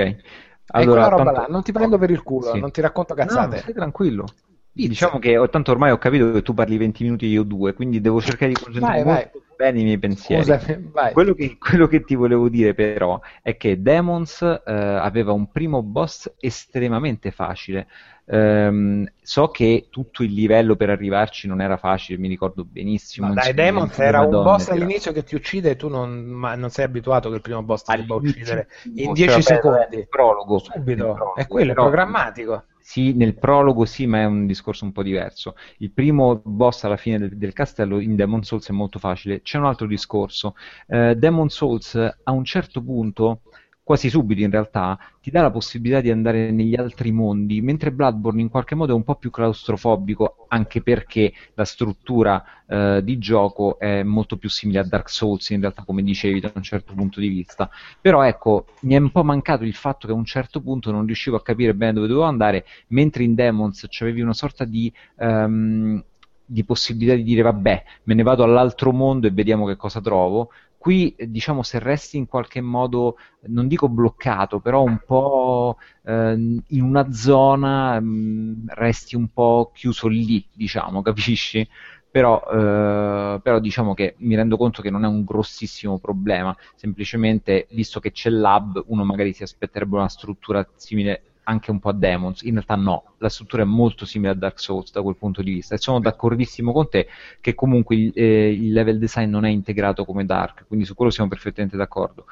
Allora, 0.69 1.09
roba 1.09 1.25
tanto- 1.25 1.41
là, 1.41 1.47
non 1.49 1.63
ti 1.63 1.73
prendo 1.73 1.99
per 1.99 2.11
il 2.11 2.23
culo, 2.23 2.53
Sì. 2.53 2.61
non 2.61 2.71
ti 2.71 2.81
racconto 2.81 3.15
No, 3.15 3.25
cazzate. 3.25 3.59
stai 3.59 3.75
tranquillo. 3.75 4.27
Pizza. 4.75 4.89
Diciamo 4.89 5.19
che 5.19 5.37
ho- 5.37 5.51
tanto 5.51 5.71
ormai 5.71 5.91
ho 5.91 5.99
capito 5.99 6.33
che 6.33 6.41
tu 6.43 6.55
parli 6.55 6.79
20 6.79 7.03
minuti 7.05 7.27
io 7.27 7.43
due, 7.43 7.75
quindi 7.75 8.01
devo 8.01 8.23
cercare 8.23 8.53
di 8.53 8.59
concentrarmi 8.63 9.03
Vai, 9.03 9.15
vai. 9.15 9.31
bene 9.55 9.81
i 9.81 9.85
miei 9.85 9.99
pensieri. 9.99 10.43
Scusami. 10.45 10.91
Quello 11.13 11.35
che, 11.35 11.59
quello 11.59 11.87
che 11.87 12.03
ti 12.05 12.15
volevo 12.15 12.49
dire 12.49 12.73
però 12.73 13.21
è 13.43 13.57
che 13.59 13.83
Demons 13.83 14.41
eh, 14.43 14.61
aveva 14.73 15.33
un 15.33 15.51
primo 15.53 15.83
boss 15.83 16.33
estremamente 16.39 17.31
facile. 17.33 17.87
Ehm, 18.27 19.07
so 19.21 19.49
che 19.49 19.89
tutto 19.91 20.23
il 20.23 20.33
livello 20.33 20.77
per 20.77 20.91
arrivarci 20.91 21.49
non 21.49 21.61
era 21.61 21.77
facile, 21.77 22.19
mi 22.19 22.29
ricordo 22.29 22.65
benissimo. 22.65 23.29
Ma 23.29 23.35
dai, 23.35 23.55
Demons 23.55 23.99
era 23.99 24.19
un 24.21 24.25
Madonne, 24.27 24.45
boss 24.45 24.69
era- 24.69 24.75
all'inizio 24.75 25.13
che 25.13 25.25
ti 25.25 25.35
uccide 25.35 25.71
e 25.71 25.77
tu 25.77 25.89
non, 25.89 26.11
ma 26.25 26.55
non 26.55 26.71
sei 26.71 26.85
abituato 26.85 27.29
che 27.29 27.37
il 27.37 27.41
primo 27.41 27.63
boss 27.63 27.83
ti 27.83 27.97
debba 27.97 28.15
uccidere 28.15 28.69
in 28.95 29.05
cioè, 29.05 29.13
10 29.15 29.29
vabbè, 29.31 29.43
secondi. 29.43 29.97
nel 29.97 30.09
prologo. 30.09 30.59
Subito, 30.59 31.05
Nel 31.05 31.15
prologo, 31.15 31.35
è 31.35 31.47
quello, 31.47 31.71
è 31.73 31.75
programmatico. 31.75 32.65
Sì, 32.85 33.13
nel 33.15 33.35
prologo 33.39 33.85
sì, 33.85 34.07
ma 34.07 34.21
è 34.21 34.25
un 34.25 34.47
discorso 34.47 34.85
un 34.85 34.93
po' 34.93 35.03
diverso. 35.03 35.55
Il 35.79 35.93
primo 35.93 36.41
boss 36.45 36.83
alla 36.85 36.97
fine 36.97 37.19
del, 37.19 37.37
del 37.37 37.53
castello 37.53 38.01
in 38.01 38.17
Demon 38.17 38.43
Souls 38.43 38.69
è 38.69 38.73
molto 38.73 38.99
facile. 38.99 39.41
C'è 39.43 39.59
un 39.59 39.67
altro 39.67 39.87
discorso. 39.87 40.55
Eh, 40.89 41.15
Demon 41.17 41.49
Souls 41.49 41.95
a 41.95 42.33
un 42.33 42.45
certo 42.45 42.83
punto, 42.83 43.43
quasi 43.85 44.09
subito 44.09 44.41
in 44.43 44.51
realtà, 44.51 44.99
ti 45.21 45.31
dà 45.31 45.43
la 45.43 45.51
possibilità 45.51 46.01
di 46.01 46.11
andare 46.11 46.51
negli 46.51 46.75
altri 46.77 47.11
mondi, 47.11 47.61
mentre 47.61 47.93
Bloodborne 47.93 48.41
in 48.41 48.49
qualche 48.49 48.75
modo 48.75 48.93
è 48.93 48.95
un 48.95 49.03
po' 49.03 49.17
più 49.17 49.31
claustrofobico, 49.31 50.47
anche 50.49 50.83
perché 50.83 51.33
la 51.55 51.65
struttura 51.65 52.45
eh, 52.67 53.01
di 53.03 53.19
gioco 53.19 53.79
è 53.79 54.03
molto 54.03 54.37
più 54.37 54.49
simile 54.49 54.79
a 54.79 54.85
Dark 54.85 55.11
Souls, 55.11 55.51
in 55.51 55.61
realtà, 55.61 55.83
come 55.85 56.03
dicevi, 56.03 56.41
da 56.41 56.53
un 56.55 56.63
certo 56.63 56.95
punto 56.95 57.21
di 57.21 57.29
vista. 57.29 57.69
Però 58.01 58.23
ecco, 58.23 58.67
mi 58.83 58.95
è 58.95 58.99
un 58.99 59.11
po' 59.11 59.25
mancato 59.25 59.65
il 59.65 59.75
fatto 59.75 60.07
che 60.07 60.13
a 60.13 60.17
un 60.17 60.25
certo 60.25 60.61
punto 60.61 60.91
non 60.91 61.05
riuscivo 61.05 61.37
a 61.37 61.43
capire 61.43 61.75
bene 61.75 61.95
dove 61.95 62.07
dovevo 62.07 62.27
andare, 62.27 62.65
mentre 62.89 63.25
in 63.25 63.35
Demons 63.35 63.87
c'avevi 63.89 64.21
una 64.21 64.33
sorta 64.35 64.65
di, 64.65 64.93
ehm, 65.19 66.03
di 66.45 66.65
possibilità 66.65 67.15
di 67.17 67.23
dire 67.23 67.43
vabbè, 67.43 67.85
me 68.05 68.15
ne 68.15 68.23
vado 68.23 68.43
all'altro 68.43 68.93
mondo 68.93 69.27
e 69.27 69.31
vediamo 69.31 69.67
che 69.67 69.77
cosa 69.77 70.01
trovo. 70.01 70.51
Qui, 70.83 71.15
eh, 71.17 71.31
diciamo, 71.31 71.63
se 71.63 71.79
resti 71.79 72.17
in 72.17 72.27
qualche 72.27 72.61
modo, 72.61 73.17
non 73.47 73.69
dico 73.69 73.89
bloccato, 73.89 74.59
però 74.59 74.83
un 74.83 74.99
po' 75.07 75.77
ehm, 76.05 76.61
in 76.71 76.83
una 76.83 77.13
zona, 77.13 78.01
mh, 78.01 78.65
resti 78.75 79.15
un 79.15 79.29
po' 79.33 79.71
chiuso 79.73 80.09
lì, 80.09 80.45
diciamo, 80.53 81.01
capisci? 81.03 81.67
Però, 82.11 82.43
eh, 82.53 83.41
però 83.43 83.59
diciamo 83.61 83.95
che 83.95 84.17
mi 84.19 84.35
rendo 84.35 84.57
conto 84.57 84.83
che 84.83 84.91
non 84.91 85.05
è 85.05 85.09
un 85.09 85.25
grossissimo 85.25 85.99
problema, 86.01 86.55
semplicemente 86.75 87.69
visto 87.71 88.01
che 88.01 88.11
c'è 88.11 88.29
l'hub, 88.31 88.83
uno 88.89 89.05
magari 89.05 89.33
si 89.33 89.43
aspetterebbe 89.45 89.95
una 89.97 90.09
struttura 90.09 90.69
simile 90.75 91.23
anche 91.45 91.71
un 91.71 91.79
po' 91.79 91.89
a 91.89 91.93
Demons, 91.93 92.43
in 92.43 92.53
realtà 92.53 92.77
no, 92.77 93.15
la 93.19 93.29
struttura 93.29 93.63
è 93.63 93.67
molto 93.67 94.05
simile 94.05 94.33
a 94.33 94.35
Dark 94.35 94.61
Souls 94.61 94.93
da 94.93 95.03
quel 95.03 95.17
punto 95.17 95.43
di 95.43 95.53
vista 95.53 95.75
e 95.75 95.79
sono 95.79 96.01
d'accordissimo 96.01 96.73
con 96.73 96.89
te 96.89 97.09
che 97.41 97.55
comunque 97.55 97.97
il, 97.97 98.13
eh, 98.15 98.53
il 98.53 98.73
level 98.73 98.99
design 98.99 99.31
non 99.31 99.45
è 99.45 99.49
integrato 99.49 100.05
come 100.05 100.25
Dark, 100.25 100.67
quindi 100.67 100.85
su 100.85 100.95
quello 100.95 101.11
siamo 101.11 101.29
perfettamente 101.29 101.77
d'accordo. 101.77 102.27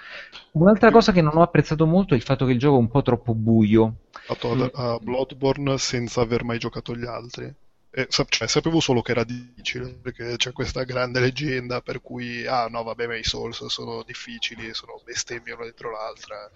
Un'altra 0.53 0.91
cosa 0.91 1.13
che 1.13 1.23
non 1.23 1.37
ho 1.37 1.43
apprezzato 1.43 1.87
molto 1.87 2.15
è 2.15 2.17
il 2.17 2.23
fatto 2.23 2.47
che 2.47 2.53
il 2.53 2.59
gioco 2.59 2.77
è 2.77 2.81
un 2.81 2.89
po' 2.89 3.03
troppo 3.03 3.35
buio. 3.35 3.95
Fatto 4.11 4.55
mm. 4.55 4.67
a 4.75 4.99
Bloodborne 4.99 5.79
senza 5.79 6.21
aver 6.21 6.45
mai 6.45 6.59
giocato 6.59 6.95
gli 6.95 7.07
altri. 7.07 7.53
Eh, 7.93 8.07
cioè, 8.09 8.47
sapevo 8.47 8.79
solo 8.79 9.03
che 9.03 9.11
era 9.11 9.25
difficile 9.25 9.93
perché 9.95 10.37
c'è 10.37 10.53
questa 10.53 10.85
grande 10.85 11.19
leggenda 11.19 11.81
per 11.81 12.01
cui 12.01 12.47
ah 12.47 12.69
no 12.69 12.85
vabbè 12.85 13.09
ma 13.09 13.17
i 13.17 13.25
Souls 13.25 13.67
sono 13.67 14.05
difficili 14.05 14.73
sono 14.73 15.01
bestemmie 15.05 15.55
una 15.55 15.65
dentro 15.65 15.91
l'altra 15.91 16.49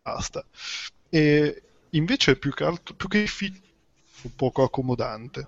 basta 0.00 0.46
e 1.14 1.62
invece 1.90 2.36
più 2.36 2.54
che 2.54 2.64
altro 2.64 2.94
più 2.94 3.06
che 3.06 3.20
difficile 3.20 3.60
un 4.22 4.34
poco 4.34 4.62
accomodante 4.62 5.46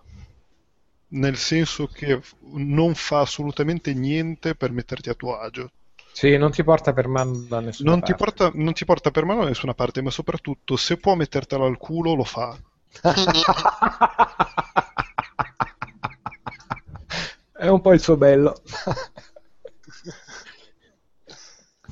nel 1.15 1.39
senso 1.39 1.87
che 1.87 2.21
non 2.51 2.95
fa 2.95 3.21
assolutamente 3.21 3.95
niente 3.95 4.55
per 4.55 4.73
metterti 4.73 5.09
a 5.09 5.15
tuo 5.15 5.39
agio 5.39 5.71
sì, 6.12 6.37
non 6.37 6.51
ti 6.51 6.62
porta 6.62 6.93
per 6.93 7.09
mano 7.09 7.47
da 7.49 7.61
nessuna 7.61 7.91
non 7.91 8.01
parte. 8.01 8.12
Ti 8.12 8.19
porta, 8.19 8.51
non 8.55 8.73
ti 8.73 8.85
porta 8.85 9.11
per 9.11 9.25
mano 9.25 9.41
da 9.41 9.49
nessuna 9.49 9.75
parte, 9.75 10.01
ma 10.01 10.11
soprattutto 10.11 10.77
se 10.77 10.97
può 10.97 11.17
mettertelo 11.17 11.65
al 11.65 11.77
culo 11.77 12.15
lo 12.15 12.23
fa. 12.23 12.57
È 17.53 17.67
un 17.67 17.81
po' 17.81 17.93
il 17.93 18.01
suo 18.01 18.17
bello. 18.17 18.55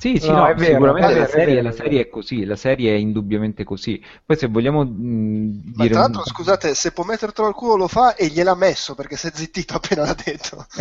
Sì, 0.03 0.19
sì, 0.19 0.27
no, 0.27 0.39
no, 0.39 0.47
è 0.47 0.55
vero, 0.55 0.73
sicuramente 0.73 1.07
è 1.07 1.13
vero, 1.13 1.21
la, 1.21 1.27
serie, 1.29 1.61
la, 1.61 1.71
serie, 1.71 2.01
è 2.01 2.09
così, 2.09 2.43
la 2.43 2.57
serie 2.57 2.93
è 2.93 2.97
indubbiamente 2.97 3.63
così. 3.63 4.03
Poi 4.25 4.35
se 4.35 4.47
vogliamo 4.47 4.83
mh, 4.83 4.91
dire... 4.91 5.73
Ma 5.75 5.87
tra 5.87 5.99
l'altro, 5.99 6.19
un... 6.19 6.25
scusate, 6.25 6.75
se 6.75 6.91
può 6.91 7.05
mettertelo 7.05 7.47
al 7.47 7.53
culo 7.53 7.77
lo 7.77 7.87
fa 7.87 8.13
e 8.15 8.27
gliel'ha 8.27 8.53
messo 8.53 8.95
perché 8.95 9.15
si 9.15 9.27
è 9.27 9.31
zittito 9.33 9.75
appena 9.75 10.03
l'ha 10.03 10.13
detto. 10.21 10.65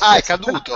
ah, 0.00 0.16
è 0.16 0.22
caduto? 0.22 0.74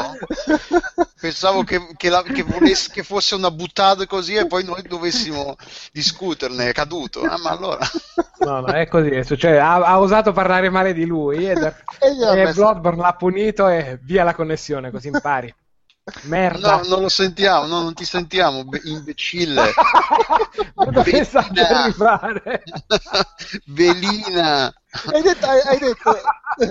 Pensavo 1.21 1.65
che, 1.65 1.89
che, 1.97 2.09
la, 2.09 2.23
che, 2.23 2.45
volesse, 2.45 2.91
che 2.93 3.03
fosse 3.03 3.35
una 3.35 3.51
buttata 3.51 4.07
così 4.07 4.35
e 4.37 4.47
poi 4.47 4.63
noi 4.63 4.83
dovessimo 4.83 5.57
discuterne, 5.91 6.69
è 6.69 6.73
caduto. 6.73 7.23
Ah, 7.23 7.37
ma 7.43 7.51
allora... 7.51 7.81
No, 8.39 8.61
no, 8.61 8.67
è 8.69 8.87
così, 8.87 9.11
cioè, 9.37 9.57
ha, 9.57 9.75
ha, 9.75 9.99
osato 9.99 10.31
parlare 10.31 10.71
male 10.71 10.93
di 10.95 11.05
lui 11.05 11.49
e, 11.49 11.55
e, 11.99 12.43
e 12.43 12.53
Bloodborne 12.53 13.03
l'ha 13.03 13.15
punito 13.15 13.67
e 13.67 13.99
via 14.03 14.23
la 14.23 14.37
connessione, 14.37 14.93
così 14.93 15.09
impari. 15.09 15.48
Merda. 16.23 16.77
No, 16.77 16.89
non 16.89 17.03
lo 17.03 17.09
sentiamo, 17.09 17.67
no, 17.67 17.83
non 17.83 17.95
ti 17.95 18.05
sentiamo, 18.05 18.65
be- 18.65 18.81
imbecille. 18.85 19.73
Velina. 23.67 24.73
Hai 25.13 25.23
detto, 25.23 25.47
hai, 25.47 25.61
hai 25.65 25.79
detto, 25.79 26.17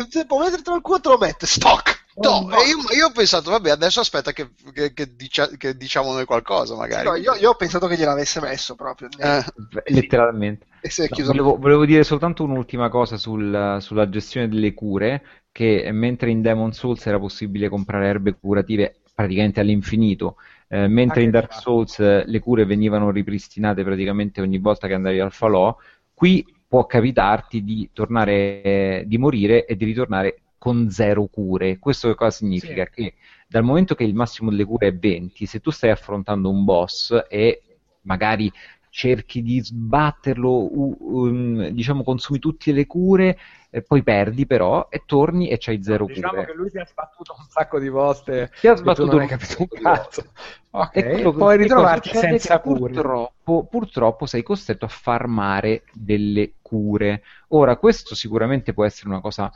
se 0.10 0.26
può 0.26 0.40
metterti 0.40 0.70
al 0.70 0.82
culo 0.82 1.00
te 1.00 1.10
lo 1.10 1.18
mette, 1.18 1.46
stock. 1.46 2.06
No, 2.20 2.42
no. 2.42 2.56
Io, 2.64 2.78
io, 2.96 3.08
ho 3.08 3.12
pensato, 3.12 3.52
vabbè, 3.52 3.70
adesso 3.70 4.00
aspetta 4.00 4.32
che, 4.32 4.50
che, 4.74 4.94
che, 4.94 5.16
dicia, 5.16 5.48
che 5.50 5.78
diciamo 5.78 6.14
noi 6.14 6.26
qualcosa, 6.26 6.76
magari. 6.76 7.08
No, 7.08 7.16
io, 7.16 7.36
io, 7.36 7.52
ho 7.52 7.56
pensato 7.56 7.86
che 7.86 7.96
gliel'avesse 7.96 8.42
messo 8.42 8.76
proprio. 8.76 9.08
Eh, 9.20 9.44
letteralmente. 9.86 10.66
No, 10.82 11.26
volevo, 11.26 11.58
volevo, 11.58 11.86
dire 11.86 12.04
soltanto 12.04 12.44
un'ultima 12.44 12.90
cosa 12.90 13.18
sul, 13.18 13.78
sulla 13.82 14.10
gestione 14.10 14.48
delle 14.48 14.74
cure, 14.74 15.24
che 15.52 15.90
mentre 15.92 16.32
in 16.32 16.42
Demon 16.42 16.74
Souls 16.74 17.06
era 17.06 17.20
possibile 17.20 17.70
comprare 17.70 18.08
erbe 18.08 18.36
curative 18.40 19.02
praticamente 19.18 19.60
all'infinito, 19.60 20.36
eh, 20.68 20.88
mentre 20.88 21.24
in 21.24 21.32
Dark 21.32 21.52
Souls 21.52 21.98
eh, 21.98 22.24
le 22.24 22.40
cure 22.40 22.66
venivano 22.66 23.10
ripristinate 23.10 23.84
praticamente 23.84 24.42
ogni 24.42 24.60
volta 24.60 24.86
che 24.86 24.94
andavi 24.94 25.20
al 25.20 25.32
falò, 25.32 25.76
qui 26.14 26.46
può 26.68 26.86
capitarti 26.86 27.64
di 27.64 27.90
tornare, 27.94 28.62
eh, 28.62 29.04
di 29.08 29.18
morire 29.18 29.66
e 29.66 29.76
di 29.76 29.86
ritornare 29.86 30.42
con 30.60 30.92
zero 30.92 31.26
cure. 31.26 31.80
Questo 31.80 32.10
che 32.10 32.14
cosa 32.14 32.30
significa? 32.30 32.86
Sì. 32.86 32.92
Che 32.92 33.14
dal 33.48 33.64
momento 33.64 33.96
che 33.96 34.04
il 34.04 34.14
massimo 34.14 34.52
delle 34.52 34.66
cure 34.66 34.90
è 34.90 34.94
20, 34.94 35.48
se 35.48 35.62
tu 35.62 35.72
stai 35.72 35.90
affrontando 35.90 36.52
un 36.52 36.64
boss 36.64 37.20
e 37.28 37.64
magari 38.02 38.52
cerchi 38.98 39.44
di 39.44 39.60
sbatterlo, 39.62 40.70
um, 40.74 41.68
diciamo 41.68 42.04
consumi 42.04 42.40
tutte 42.40 42.72
le 42.72 42.88
cure, 42.88 43.38
e 43.70 43.84
poi 43.84 44.02
perdi 44.02 44.48
però 44.48 44.88
e 44.90 45.04
torni 45.06 45.50
e 45.50 45.58
c'hai 45.60 45.84
zero 45.84 46.06
diciamo 46.06 46.34
cure. 46.34 46.46
che 46.48 46.54
lui 46.54 46.72
ti 46.72 46.80
ha 46.80 46.86
sbattuto 46.86 47.36
un 47.38 47.46
sacco 47.48 47.78
di 47.78 47.90
volte. 47.90 48.50
Ti 48.60 48.68
ha 48.68 48.76
sbattuto 48.76 49.12
non 49.12 49.20
hai 49.20 49.28
capito 49.28 49.56
un 49.60 49.68
cazzo. 49.68 50.24
ok 50.72 50.96
e 50.96 51.22
puoi 51.22 51.58
ritrovarti 51.58 52.10
senza 52.10 52.60
cure. 52.60 52.80
purtroppo, 52.80 53.68
purtroppo 53.70 54.26
sei 54.26 54.42
costretto 54.42 54.86
a 54.86 54.90
farmare 54.90 55.84
delle 55.94 56.54
cure. 56.64 57.22
Ora 57.50 57.76
questo 57.76 58.16
sicuramente 58.16 58.74
può 58.74 58.84
essere 58.84 59.10
una 59.10 59.22
cosa 59.22 59.52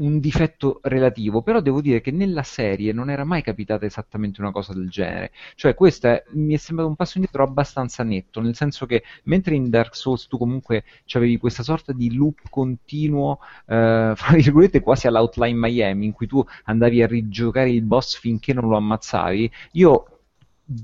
un 0.00 0.18
difetto 0.18 0.80
relativo, 0.82 1.42
però 1.42 1.60
devo 1.60 1.80
dire 1.80 2.00
che 2.00 2.10
nella 2.10 2.42
serie 2.42 2.92
non 2.92 3.10
era 3.10 3.24
mai 3.24 3.42
capitata 3.42 3.86
esattamente 3.86 4.40
una 4.40 4.50
cosa 4.50 4.72
del 4.72 4.88
genere. 4.88 5.32
Cioè, 5.54 5.74
questo 5.74 6.08
è, 6.08 6.24
mi 6.32 6.54
è 6.54 6.56
sembrato 6.56 6.90
un 6.90 6.96
passo 6.96 7.18
indietro 7.18 7.42
abbastanza 7.42 8.02
netto, 8.02 8.40
nel 8.40 8.54
senso 8.54 8.86
che 8.86 9.02
mentre 9.24 9.54
in 9.54 9.70
Dark 9.70 9.94
Souls 9.94 10.26
tu 10.26 10.38
comunque 10.38 10.84
avevi 11.12 11.38
questa 11.38 11.62
sorta 11.62 11.92
di 11.92 12.14
loop 12.14 12.40
continuo, 12.48 13.40
eh, 13.66 14.12
fra 14.16 14.34
virgolette 14.34 14.80
quasi 14.80 15.06
all'Outline 15.06 15.58
Miami, 15.58 16.06
in 16.06 16.12
cui 16.12 16.26
tu 16.26 16.44
andavi 16.64 17.02
a 17.02 17.06
rigiocare 17.06 17.70
il 17.70 17.82
boss 17.82 18.18
finché 18.18 18.52
non 18.52 18.68
lo 18.68 18.76
ammazzavi, 18.76 19.50
io 19.72 20.19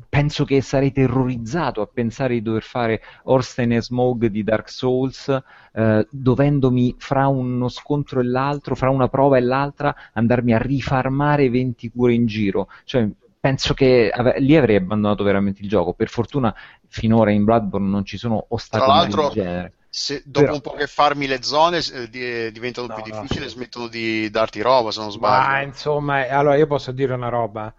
penso 0.08 0.44
che 0.44 0.60
sarei 0.62 0.92
terrorizzato 0.92 1.80
a 1.80 1.86
pensare 1.86 2.34
di 2.34 2.42
dover 2.42 2.62
fare 2.62 3.02
Orstein 3.24 3.72
e 3.72 3.82
Smog 3.82 4.26
di 4.26 4.42
Dark 4.42 4.68
Souls, 4.68 5.28
eh, 5.72 6.06
dovendomi 6.10 6.96
fra 6.98 7.28
uno 7.28 7.68
scontro 7.68 8.20
e 8.20 8.24
l'altro, 8.24 8.74
fra 8.74 8.90
una 8.90 9.08
prova 9.08 9.36
e 9.36 9.42
l'altra, 9.42 9.94
andarmi 10.12 10.52
a 10.52 10.58
rifarmare 10.58 11.48
20 11.48 11.90
cure 11.90 12.14
in 12.14 12.26
giro. 12.26 12.68
Cioè, 12.84 13.08
penso 13.38 13.74
che 13.74 14.10
ave- 14.12 14.40
lì 14.40 14.56
avrei 14.56 14.76
abbandonato 14.76 15.22
veramente 15.22 15.62
il 15.62 15.68
gioco. 15.68 15.92
Per 15.92 16.08
fortuna 16.08 16.54
finora 16.88 17.30
in 17.30 17.44
Bloodborne 17.44 17.88
non 17.88 18.04
ci 18.04 18.16
sono 18.16 18.46
ostacoli 18.48 19.14
del 19.14 19.30
genere. 19.30 19.72
Se 19.88 20.22
dopo 20.26 20.44
Però... 20.44 20.54
un 20.54 20.60
po' 20.60 20.72
che 20.72 20.86
farmi 20.86 21.26
le 21.26 21.42
zone 21.42 21.78
eh, 21.78 22.52
diventano 22.52 22.88
no, 22.88 22.94
più 22.94 23.04
difficili, 23.04 23.44
no, 23.44 23.48
sì. 23.48 23.54
smettono 23.54 23.86
di 23.86 24.28
darti 24.28 24.60
roba, 24.60 24.90
se 24.90 25.00
non 25.00 25.10
sbaglio. 25.10 25.48
Ma 25.48 25.60
insomma, 25.62 26.28
allora 26.28 26.56
io 26.56 26.66
posso 26.66 26.92
dire 26.92 27.14
una 27.14 27.30
roba. 27.30 27.72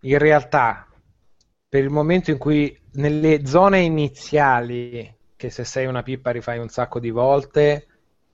In 0.00 0.18
realtà, 0.18 0.89
per 1.70 1.84
il 1.84 1.90
momento 1.90 2.32
in 2.32 2.36
cui 2.36 2.76
nelle 2.94 3.46
zone 3.46 3.78
iniziali, 3.78 5.18
che 5.36 5.50
se 5.50 5.62
sei 5.62 5.86
una 5.86 6.02
pippa 6.02 6.32
rifai 6.32 6.58
un 6.58 6.68
sacco 6.68 6.98
di 6.98 7.10
volte, 7.10 7.86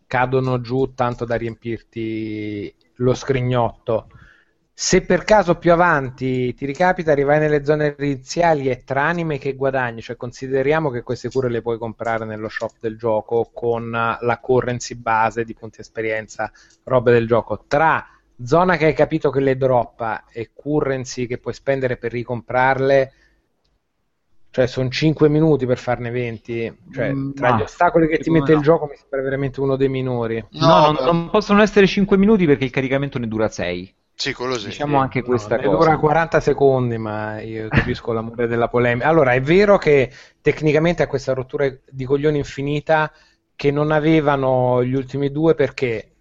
cadono 0.07 0.63
giù 0.63 0.95
tanto 0.95 1.27
da 1.27 1.37
riempirti 1.37 2.75
lo 2.95 3.13
scrignotto. 3.13 4.09
Se 4.73 5.03
per 5.03 5.25
caso 5.25 5.57
più 5.57 5.71
avanti 5.71 6.55
ti 6.55 6.65
ricapita, 6.65 7.13
arrivai 7.13 7.39
nelle 7.39 7.63
zone 7.63 7.95
iniziali 7.99 8.71
e 8.71 8.85
tra 8.85 9.05
anime 9.05 9.37
che 9.37 9.55
guadagni, 9.55 10.01
cioè 10.01 10.17
consideriamo 10.17 10.89
che 10.89 11.03
queste 11.03 11.29
cure 11.29 11.51
le 11.51 11.61
puoi 11.61 11.77
comprare 11.77 12.25
nello 12.25 12.49
shop 12.49 12.77
del 12.81 12.97
gioco 12.97 13.51
con 13.53 13.91
la 13.91 14.39
currency 14.41 14.95
base 14.95 15.45
di 15.45 15.53
punti 15.53 15.83
esperienza, 15.83 16.51
robe 16.85 17.13
del 17.13 17.27
gioco, 17.27 17.65
tra 17.69 18.03
zona 18.43 18.79
che 18.79 18.87
hai 18.87 18.95
capito 18.95 19.29
che 19.29 19.41
le 19.41 19.59
droppa 19.59 20.25
e 20.31 20.53
currency 20.55 21.27
che 21.27 21.37
puoi 21.37 21.53
spendere 21.53 21.99
per 21.99 22.13
ricomprarle, 22.13 23.13
cioè, 24.57 24.67
sono 24.67 24.89
5 24.89 25.29
minuti 25.29 25.67
per 25.67 25.77
farne 25.77 26.09
20. 26.09 26.79
Cioè, 26.91 27.13
mm, 27.13 27.33
tra 27.33 27.59
gli 27.59 27.61
ostacoli 27.61 28.09
che 28.09 28.17
ti 28.17 28.31
mette 28.31 28.53
no. 28.53 28.57
il 28.57 28.65
gioco 28.65 28.87
mi 28.87 28.97
sembra 28.97 29.21
veramente 29.21 29.61
uno 29.61 29.77
dei 29.77 29.91
minori. 29.91 30.43
No, 30.53 30.67
no 30.67 30.93
non, 30.93 31.05
non, 31.05 31.29
possono 31.29 31.61
essere 31.61 31.87
5 31.87 32.17
minuti 32.17 32.47
perché 32.47 32.65
il 32.65 32.71
caricamento 32.71 33.19
ne 33.19 33.29
dura 33.29 33.51
6. 33.51 33.95
Sì, 34.15 34.33
quello 34.33 34.57
sì. 34.57 34.69
Diciamo 34.69 34.97
anche 34.99 35.21
questa 35.21 35.57
cosa. 35.57 35.69
Ne 35.69 35.77
dura 35.77 35.99
40 35.99 36.41
secondi, 36.41 36.97
ma 36.97 37.39
io 37.43 37.69
capisco 37.69 38.15
l'amore 38.15 38.47
della 38.47 38.69
polemica. 38.69 39.07
Allora, 39.07 39.35
è 39.35 39.43
vero 39.43 39.77
che 39.77 40.11
tecnicamente 40.41 41.03
ha 41.03 41.07
questa 41.07 41.35
rottura 41.35 41.71
di 41.91 42.05
coglioni 42.07 42.39
infinita 42.39 43.13
che 43.55 43.71
non 43.71 43.91
avevano 43.91 44.83
gli 44.83 44.95
ultimi 44.95 45.31
due 45.31 45.55
perché 45.55 46.13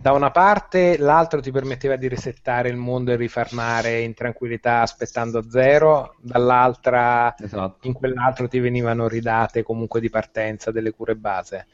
da 0.00 0.12
una 0.12 0.30
parte 0.30 0.96
l'altro 0.96 1.42
ti 1.42 1.50
permetteva 1.50 1.96
di 1.96 2.08
resettare 2.08 2.70
il 2.70 2.76
mondo 2.76 3.12
e 3.12 3.16
rifarmare 3.16 4.00
in 4.00 4.14
tranquillità 4.14 4.80
aspettando 4.80 5.40
a 5.40 5.50
zero, 5.50 6.14
dall'altra 6.20 7.34
esatto. 7.38 7.86
in 7.86 7.92
quell'altro 7.92 8.48
ti 8.48 8.60
venivano 8.60 9.08
ridate 9.08 9.62
comunque 9.62 10.00
di 10.00 10.08
partenza 10.08 10.70
delle 10.70 10.92
cure 10.92 11.16
base. 11.16 11.66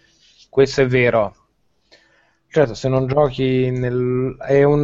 Questo 0.51 0.81
è 0.81 0.87
vero. 0.89 1.37
Certo, 2.49 2.75
se 2.75 2.89
non 2.89 3.07
giochi 3.07 3.71
nel... 3.71 4.37
è 4.41 4.65
un... 4.65 4.81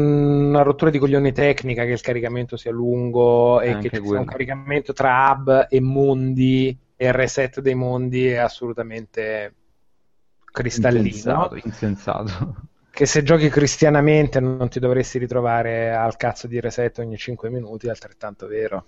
una 0.49 0.63
rottura 0.63 0.91
di 0.93 0.99
coglioni 0.99 1.33
tecnica 1.33 1.85
che 1.85 1.93
il 1.93 2.01
caricamento 2.01 2.57
sia 2.57 2.71
lungo 2.71 3.61
e 3.61 3.73
Anche 3.73 3.89
che 3.89 3.99
ci 3.99 4.07
sia 4.07 4.21
un 4.21 4.25
caricamento 4.25 4.93
tra 4.93 5.33
hub 5.33 5.67
e 5.69 5.81
mondi 5.81 6.79
e 6.95 7.07
il 7.07 7.13
reset 7.13 7.61
dei 7.61 7.75
mondi 7.75 8.29
è 8.29 8.37
assolutamente 8.37 9.55
cristallino. 10.45 11.07
Insensato. 11.07 11.57
insensato 11.57 12.71
che 12.93 13.07
se 13.07 13.23
giochi 13.23 13.49
cristianamente 13.49 14.39
non 14.39 14.69
ti 14.69 14.79
dovresti 14.79 15.17
ritrovare 15.19 15.95
al 15.95 16.17
cazzo 16.17 16.47
di 16.47 16.61
reset 16.61 16.99
ogni 16.99 17.17
5 17.17 17.49
minuti, 17.49 17.87
è 17.87 17.91
altrettanto 17.91 18.47
vero. 18.47 18.85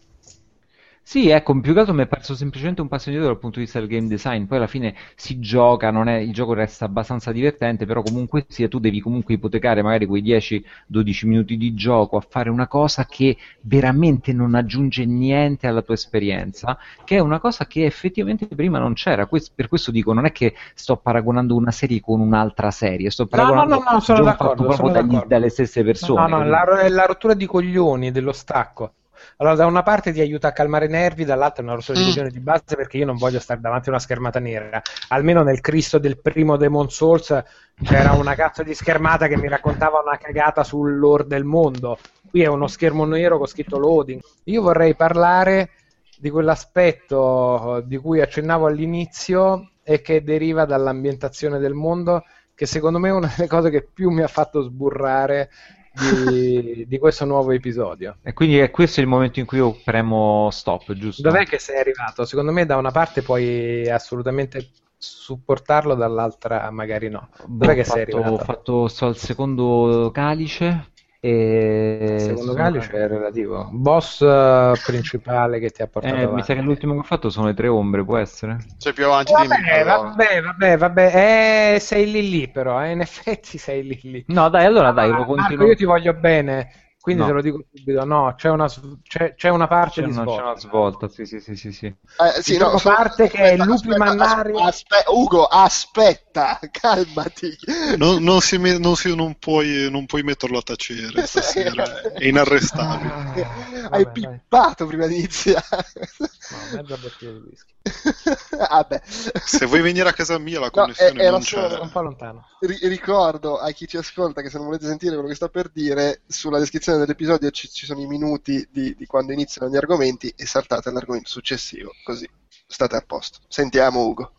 Sì, 1.07 1.29
ecco, 1.29 1.61
più 1.61 1.75
che 1.75 1.81
altro 1.81 1.93
mi 1.93 2.03
è 2.03 2.07
parso 2.07 2.35
semplicemente 2.35 2.81
un 2.81 2.89
passo 2.89 3.11
indietro 3.11 3.31
dal 3.31 3.39
punto 3.39 3.59
di 3.59 3.67
vista 3.67 3.79
del 3.79 3.89
game 3.89 4.09
design, 4.09 4.45
poi 4.47 4.57
alla 4.57 4.67
fine 4.67 4.95
si 5.15 5.39
gioca, 5.39 5.91
è, 5.91 6.13
il 6.17 6.33
gioco 6.33 6.55
resta 6.55 6.87
abbastanza 6.87 7.31
divertente, 7.31 7.85
però 7.85 8.03
comunque 8.03 8.47
sia 8.49 8.69
tu 8.69 8.79
devi 8.79 9.01
comunque 9.01 9.35
ipotecare 9.35 9.83
magari 9.83 10.07
quei 10.07 10.23
10-12 10.23 11.27
minuti 11.27 11.59
di 11.59 11.75
gioco 11.75 12.17
a 12.17 12.25
fare 12.27 12.49
una 12.49 12.67
cosa 12.67 13.05
che 13.05 13.37
veramente 13.61 14.33
non 14.33 14.55
aggiunge 14.55 15.05
niente 15.05 15.67
alla 15.67 15.83
tua 15.83 15.95
esperienza, 15.95 16.79
che 17.05 17.17
è 17.17 17.21
una 17.21 17.39
cosa 17.39 17.67
che 17.67 17.85
effettivamente 17.85 18.47
prima 18.47 18.79
non 18.79 18.95
c'era, 18.95 19.29
per 19.55 19.69
questo 19.69 19.91
dico, 19.91 20.15
non 20.15 20.25
è 20.25 20.33
che 20.33 20.55
sto 20.73 20.97
paragonando 20.97 21.55
una 21.55 21.71
serie 21.71 22.01
con 22.01 22.21
un'altra 22.21 22.71
serie, 22.71 23.11
sto 23.11 23.27
paragonando 23.27 23.75
no, 23.75 23.83
no, 23.85 23.91
no, 23.93 24.01
sono 24.01 24.25
d'accordo, 24.25 24.65
proprio 24.65 24.77
sono 24.77 24.91
dagli, 24.91 25.07
d'accordo. 25.09 25.29
dalle 25.29 25.49
stesse 25.51 25.85
persone. 25.85 26.29
No, 26.29 26.39
no, 26.39 26.45
la, 26.45 26.89
la 26.89 27.05
rottura 27.05 27.35
di 27.35 27.45
coglioni 27.45 28.11
dello 28.11 28.33
stacco. 28.33 28.93
Allora, 29.37 29.57
da 29.57 29.67
una 29.67 29.83
parte 29.83 30.13
ti 30.13 30.21
aiuta 30.21 30.49
a 30.49 30.53
calmare 30.53 30.87
i 30.87 30.91
nervi, 30.91 31.25
dall'altra 31.25 31.63
è 31.63 31.67
una 31.67 31.77
risoluzione 31.77 32.29
mm. 32.29 32.33
di 32.33 32.41
base 32.41 32.77
perché 32.77 32.99
io 32.99 33.07
non 33.07 33.17
voglio 33.17 33.41
stare 33.41 33.61
davanti 33.61 33.89
a 33.89 33.93
una 33.93 34.01
schermata 34.01 34.39
nera. 34.39 34.81
Almeno 35.09 35.43
nel 35.43 35.61
Cristo 35.61 35.99
del 35.99 36.19
primo 36.19 36.57
Demon 36.57 36.91
Souls 36.91 37.43
c'era 37.83 38.13
una 38.13 38.35
cazzo 38.35 38.63
di 38.63 38.75
schermata 38.75 39.27
che 39.27 39.37
mi 39.37 39.49
raccontava 39.49 40.01
una 40.01 40.17
cagata 40.17 40.63
sull'ore 40.65 41.27
del 41.27 41.45
mondo. 41.45 41.99
Qui 42.29 42.43
è 42.43 42.47
uno 42.47 42.67
schermo 42.67 43.05
nero 43.05 43.39
con 43.39 43.47
scritto 43.47 43.79
loading. 43.79 44.21
Io 44.45 44.63
vorrei 44.63 44.95
parlare 44.95 45.71
di 46.19 46.31
quell'aspetto 46.31 47.83
di 47.85 47.97
cui 47.97 48.21
accennavo 48.21 48.67
all'inizio 48.67 49.71
e 49.83 50.01
che 50.01 50.23
deriva 50.23 50.65
dall'ambientazione 50.65 51.59
del 51.59 51.75
mondo, 51.75 52.25
che 52.55 52.67
secondo 52.67 52.99
me 52.99 53.09
è 53.09 53.13
una 53.13 53.33
delle 53.37 53.49
cose 53.49 53.71
che 53.71 53.83
più 53.83 54.11
mi 54.11 54.23
ha 54.23 54.29
fatto 54.29 54.63
sburrare 54.63 55.51
di, 55.95 56.87
di, 56.87 56.99
questo 56.99 57.25
nuovo 57.25 57.53
episodio. 57.53 58.17
E 58.23 58.33
quindi 58.33 58.59
è 58.59 58.71
questo 58.71 59.01
il 59.01 59.07
momento 59.07 59.39
in 59.39 59.47
cui 59.47 59.59
io 59.59 59.79
premo 59.85 60.49
stop, 60.51 60.93
giusto? 60.95 61.23
Dov'è 61.23 61.45
che 61.45 61.59
sei 61.59 61.79
arrivato? 61.79 62.25
Secondo 62.25 62.53
me 62.53 62.67
da 62.67 62.77
una 62.77 62.91
parte 62.91 63.23
puoi 63.23 63.89
assolutamente 63.89 64.71
supportarlo, 64.97 65.95
dall'altra 65.95 66.71
magari 66.71 67.09
no. 67.09 67.29
Dov'è 67.47 67.69
Beh, 67.69 67.75
che 67.75 67.85
fatto, 67.85 67.95
sei 67.95 68.03
arrivato? 68.03 68.33
Ho 68.33 68.39
fatto, 68.39 68.89
sto 68.89 69.07
al 69.07 69.17
secondo 69.17 70.11
calice 70.13 70.93
e 71.27 72.17
secondo 72.19 72.53
Calice 72.53 72.91
è 72.91 73.09
relativo. 73.09 73.71
Boss 73.73 74.21
uh, 74.21 74.75
principale 74.85 75.59
che 75.59 75.71
ti 75.71 75.81
ha 75.81 75.87
portato. 75.87 76.15
Eh, 76.15 76.27
mi 76.27 76.43
sa 76.43 76.53
che 76.53 76.61
l'ultimo 76.61 76.93
che 76.93 76.99
ho 76.99 77.03
fatto 77.03 77.31
sono 77.31 77.47
le 77.47 77.55
tre 77.55 77.69
ombre, 77.69 78.05
può 78.05 78.19
essere? 78.19 78.59
Sei 78.77 78.93
più 78.93 79.07
avanti 79.07 79.33
vabbè, 79.33 79.47
di 79.47 79.63
me. 79.63 79.83
Vabbè, 79.85 80.43
vabbè, 80.43 80.77
vabbè. 80.77 81.75
Eh, 81.75 81.81
sei 81.81 82.11
lì 82.11 82.29
lì, 82.29 82.51
però. 82.51 82.85
Eh, 82.85 82.91
in 82.91 83.01
effetti 83.01 83.57
sei 83.57 83.85
lì 83.85 83.99
lì. 84.03 84.25
No, 84.29 84.51
dai, 84.51 84.67
allora 84.67 84.93
dai, 84.93 85.09
lo 85.09 85.25
continuo. 85.25 85.49
Marco, 85.49 85.65
io 85.65 85.75
ti 85.77 85.85
voglio 85.87 86.13
bene. 86.13 86.69
Quindi 87.01 87.23
no. 87.23 87.29
te 87.29 87.35
lo 87.35 87.41
dico 87.43 87.65
subito, 87.73 88.05
no, 88.05 88.35
c'è 88.35 88.49
una, 88.49 88.67
c'è, 89.03 89.35
c'è 89.35 89.49
una 89.51 89.67
parte 89.67 90.01
c'è 90.01 90.07
di 90.07 90.13
una, 90.13 90.23
svolta. 90.23 90.41
C'è 90.41 90.49
una 90.49 90.59
svolta, 90.59 91.09
sì, 91.09 91.25
sì, 91.27 91.39
sì, 91.39 91.55
sì. 91.55 91.71
sì. 91.73 91.87
Eh, 91.87 92.43
sì 92.43 92.57
no, 92.57 92.79
parte 92.83 93.29
che 93.29 93.43
è 93.43 93.57
Lupi 93.57 93.89
aspetta, 93.89 93.99
Mannari... 93.99 94.53
Aspetta, 94.59 95.11
Ugo, 95.11 95.45
aspetta, 95.45 96.24
calmati. 96.71 97.57
Non, 97.97 98.23
non, 98.23 98.41
si, 98.41 98.59
non, 98.59 98.97
si, 98.97 99.15
non, 99.15 99.39
puoi, 99.39 99.89
non 99.91 100.07
puoi 100.07 100.23
metterlo 100.23 100.59
a 100.59 100.63
tacere 100.63 101.27
stasera, 101.27 102.03
è 102.13 102.27
inarrestabile. 102.27 103.13
Ah, 103.13 103.89
Hai 103.91 104.11
pippato 104.11 104.87
prima 104.87 105.07
di 105.07 105.17
iniziare. 105.17 105.87
No, 106.19 106.77
mezza 106.81 106.97
bottiglia 106.97 107.33
di 107.33 107.39
whisky. 107.39 107.73
Vabbè. 108.57 109.01
Se 109.05 109.67
vuoi 109.67 109.83
venire 109.83 110.09
a 110.09 110.13
casa 110.13 110.39
mia 110.39 110.61
la 110.61 110.71
connessione 110.71 111.25
no, 111.25 111.31
non 111.31 111.41
c'è. 111.41 111.79
un 111.79 111.91
po' 111.91 112.01
lontano. 112.01 112.49
R- 112.61 112.87
ricordo 112.89 113.59
a 113.59 113.71
chi 113.71 113.87
ci 113.87 113.97
ascolta 113.97 114.43
che 114.43 114.51
se 114.51 114.57
non 114.57 114.67
volete 114.67 114.87
sentire 114.87 115.15
quello 115.15 115.29
che 115.29 115.35
sto 115.35 115.49
per 115.49 115.71
dire, 115.73 116.23
sulla 116.27 116.59
descrizione 116.59 116.99
dell'episodio 116.99 117.51
ci, 117.51 117.69
ci 117.69 117.87
sono 117.87 118.01
i 118.01 118.07
minuti 118.07 118.67
di, 118.71 118.95
di, 118.97 119.07
quando 119.07 119.33
iniziano 119.33 119.71
gli 119.71 119.77
argomenti 119.77 120.33
e 120.37 120.47
saltate 120.47 120.89
all'argomento 120.89 121.29
successivo, 121.29 121.93
così 122.03 122.29
state 122.67 122.97
a 122.97 123.05
posto. 123.07 123.39
Sentiamo 123.49 124.07
Ugo. 124.07 124.33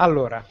Allora, 0.00 0.44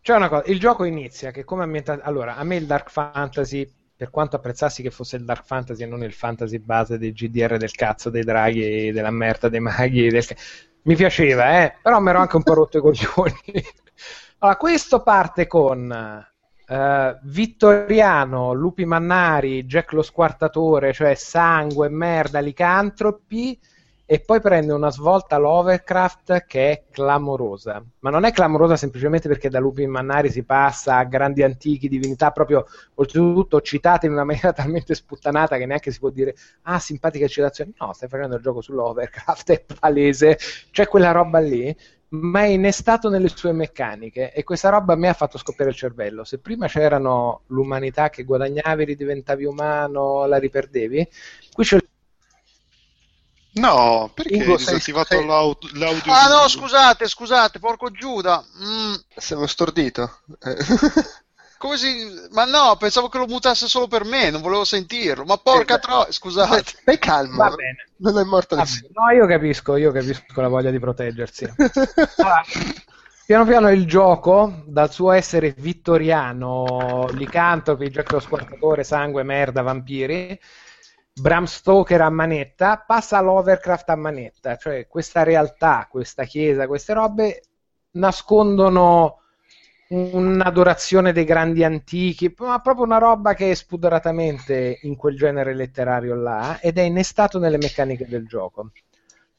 c'è 0.00 0.14
una 0.14 0.28
cosa, 0.28 0.44
il 0.46 0.58
gioco 0.58 0.84
inizia 0.84 1.30
che 1.30 1.44
come 1.44 1.64
ambientato... 1.64 2.02
Allora, 2.04 2.36
a 2.36 2.44
me 2.44 2.56
il 2.56 2.66
Dark 2.66 2.90
Fantasy 2.90 3.70
per 3.98 4.10
quanto 4.10 4.36
apprezzassi 4.36 4.80
che 4.80 4.92
fosse 4.92 5.16
il 5.16 5.24
Dark 5.24 5.44
Fantasy 5.44 5.82
e 5.82 5.86
non 5.86 6.04
il 6.04 6.12
fantasy 6.12 6.60
base 6.60 6.98
dei 6.98 7.12
GDR 7.12 7.56
del 7.56 7.72
cazzo, 7.72 8.10
dei 8.10 8.22
draghi, 8.22 8.92
della 8.92 9.10
merda, 9.10 9.48
dei 9.48 9.58
maghi, 9.58 10.08
del... 10.08 10.24
mi 10.82 10.94
piaceva, 10.94 11.64
eh? 11.64 11.74
però 11.82 11.98
mi 11.98 12.10
ero 12.10 12.20
anche 12.20 12.36
un 12.36 12.44
po' 12.44 12.54
rotto 12.54 12.78
i 12.78 12.80
coglioni. 12.80 13.34
allora, 14.38 14.56
questo 14.56 15.02
parte 15.02 15.48
con 15.48 16.24
uh, 16.68 17.18
Vittoriano, 17.24 18.52
Lupi 18.52 18.84
Mannari, 18.84 19.64
Jack 19.64 19.90
lo 19.90 20.02
Squartatore, 20.02 20.92
cioè 20.92 21.16
sangue, 21.16 21.88
merda, 21.88 22.38
licantropi, 22.38 23.58
e 24.10 24.20
poi 24.20 24.40
prende 24.40 24.72
una 24.72 24.90
svolta 24.90 25.36
Lovecraft 25.36 26.46
che 26.46 26.70
è 26.70 26.82
clamorosa. 26.90 27.84
Ma 27.98 28.08
non 28.08 28.24
è 28.24 28.32
clamorosa 28.32 28.74
semplicemente 28.74 29.28
perché 29.28 29.50
da 29.50 29.58
lupi 29.58 29.86
mannari 29.86 30.30
si 30.30 30.44
passa 30.44 30.96
a 30.96 31.04
grandi 31.04 31.42
antichi 31.42 31.88
divinità, 31.88 32.30
proprio 32.30 32.64
oltretutto 32.94 33.60
citate 33.60 34.06
in 34.06 34.12
una 34.12 34.24
maniera 34.24 34.54
talmente 34.54 34.94
sputtanata 34.94 35.58
che 35.58 35.66
neanche 35.66 35.90
si 35.90 35.98
può 35.98 36.08
dire 36.08 36.34
ah, 36.62 36.78
simpatica 36.78 37.26
citazione. 37.26 37.72
No, 37.78 37.92
stai 37.92 38.08
facendo 38.08 38.36
il 38.36 38.42
gioco 38.42 38.62
su 38.62 38.72
Lovecraft, 38.72 39.50
è 39.52 39.64
palese, 39.78 40.38
c'è 40.70 40.88
quella 40.88 41.10
roba 41.10 41.38
lì, 41.40 41.76
ma 42.10 42.44
è 42.44 42.46
innestato 42.46 43.10
nelle 43.10 43.28
sue 43.28 43.52
meccaniche 43.52 44.32
e 44.32 44.42
questa 44.42 44.70
roba 44.70 44.94
a 44.94 44.96
me 44.96 45.08
ha 45.08 45.12
fatto 45.12 45.36
scoppiare 45.36 45.70
il 45.72 45.76
cervello. 45.76 46.24
Se 46.24 46.38
prima 46.38 46.66
c'erano 46.66 47.42
l'umanità 47.48 48.08
che 48.08 48.24
guadagnavi, 48.24 48.84
ridiventavi 48.84 49.44
umano, 49.44 50.24
la 50.24 50.38
riperdevi, 50.38 51.06
qui 51.52 51.64
c'è 51.64 51.76
il 51.76 51.86
No, 53.58 54.10
perché 54.14 54.36
Ugo, 54.36 54.52
hai 54.52 54.58
disattivato 54.58 55.16
sei... 55.16 55.26
l'audio, 55.26 55.68
l'audio? 55.74 56.12
Ah 56.12 56.28
no, 56.28 56.48
scusate, 56.48 57.08
scusate, 57.08 57.58
porco 57.58 57.90
Giuda. 57.90 58.44
Mm. 58.62 58.94
Siamo 59.16 59.46
stordito. 59.46 60.20
Come 61.58 61.76
si... 61.76 62.06
Ma 62.30 62.44
no, 62.44 62.76
pensavo 62.78 63.08
che 63.08 63.18
lo 63.18 63.26
mutasse 63.26 63.66
solo 63.66 63.88
per 63.88 64.04
me, 64.04 64.30
non 64.30 64.40
volevo 64.40 64.64
sentirlo. 64.64 65.24
Ma 65.24 65.36
porca 65.38 65.76
eh, 65.76 65.80
troia, 65.80 66.12
scusate. 66.12 66.62
Stai 66.80 66.98
calmo, 66.98 67.36
va 67.36 67.50
bene. 67.50 67.88
non 67.96 68.16
è 68.18 68.22
morto 68.22 68.54
nessuno. 68.54 68.90
No, 68.94 69.10
io 69.10 69.26
capisco, 69.26 69.76
io 69.76 69.90
capisco 69.90 70.40
la 70.40 70.48
voglia 70.48 70.70
di 70.70 70.78
proteggersi. 70.78 71.52
allora, 72.16 72.44
piano 73.26 73.44
piano 73.44 73.70
il 73.70 73.86
gioco, 73.86 74.62
dal 74.66 74.92
suo 74.92 75.10
essere 75.10 75.52
vittoriano, 75.58 77.08
licantropi, 77.10 77.90
gioco 77.90 78.14
lo 78.14 78.20
squartatore, 78.20 78.84
sangue, 78.84 79.24
merda, 79.24 79.60
vampiri, 79.62 80.40
Bram 81.20 81.44
Stoker 81.44 82.00
a 82.00 82.10
manetta 82.10 82.82
passa 82.86 83.18
all'Overcraft 83.18 83.88
a 83.90 83.96
manetta, 83.96 84.56
cioè 84.56 84.86
questa 84.86 85.22
realtà, 85.22 85.86
questa 85.90 86.24
chiesa, 86.24 86.66
queste 86.66 86.92
robe 86.92 87.42
nascondono 87.92 89.20
un'adorazione 89.88 91.12
dei 91.12 91.24
grandi 91.24 91.64
antichi, 91.64 92.34
ma 92.38 92.60
proprio 92.60 92.84
una 92.84 92.98
roba 92.98 93.34
che 93.34 93.50
è 93.50 93.54
spudoratamente 93.54 94.80
in 94.82 94.96
quel 94.96 95.16
genere 95.16 95.54
letterario 95.54 96.14
là 96.14 96.58
ed 96.60 96.78
è 96.78 96.82
innestato 96.82 97.38
nelle 97.38 97.56
meccaniche 97.56 98.06
del 98.06 98.26
gioco. 98.26 98.72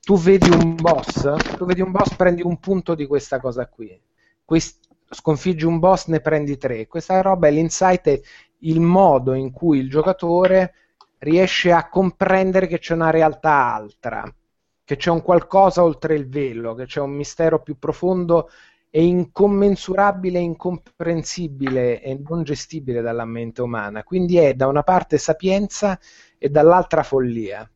Tu 0.01 0.17
vedi 0.17 0.49
un 0.49 0.75
boss, 0.75 1.55
tu 1.55 1.65
vedi 1.65 1.81
un 1.81 1.91
boss, 1.91 2.15
prendi 2.15 2.41
un 2.41 2.57
punto 2.59 2.95
di 2.95 3.05
questa 3.05 3.39
cosa 3.39 3.67
qui. 3.67 3.99
Quest- 4.43 4.87
sconfiggi 5.07 5.65
un 5.65 5.77
boss, 5.77 6.07
ne 6.07 6.19
prendi 6.19 6.57
tre. 6.57 6.87
Questa 6.87 7.21
roba 7.21 7.47
è 7.47 7.51
l'insight, 7.51 8.07
è 8.07 8.19
il 8.59 8.79
modo 8.79 9.33
in 9.33 9.51
cui 9.51 9.77
il 9.77 9.89
giocatore 9.89 10.73
riesce 11.19 11.71
a 11.71 11.89
comprendere 11.89 12.67
che 12.67 12.79
c'è 12.79 12.93
una 12.93 13.09
realtà 13.09 13.73
altra, 13.73 14.23
che 14.83 14.95
c'è 14.95 15.11
un 15.11 15.21
qualcosa 15.21 15.83
oltre 15.83 16.15
il 16.15 16.27
velo, 16.27 16.73
che 16.75 16.85
c'è 16.85 16.99
un 16.99 17.11
mistero 17.11 17.61
più 17.61 17.77
profondo 17.77 18.49
e 18.89 19.03
incommensurabile, 19.03 20.39
incomprensibile 20.39 22.01
e 22.01 22.19
non 22.27 22.43
gestibile 22.43 23.01
dalla 23.01 23.25
mente 23.25 23.61
umana. 23.61 24.03
Quindi 24.03 24.37
è 24.37 24.53
da 24.55 24.67
una 24.67 24.83
parte 24.83 25.17
sapienza 25.17 25.99
e 26.37 26.49
dall'altra 26.49 27.03
follia. 27.03 27.69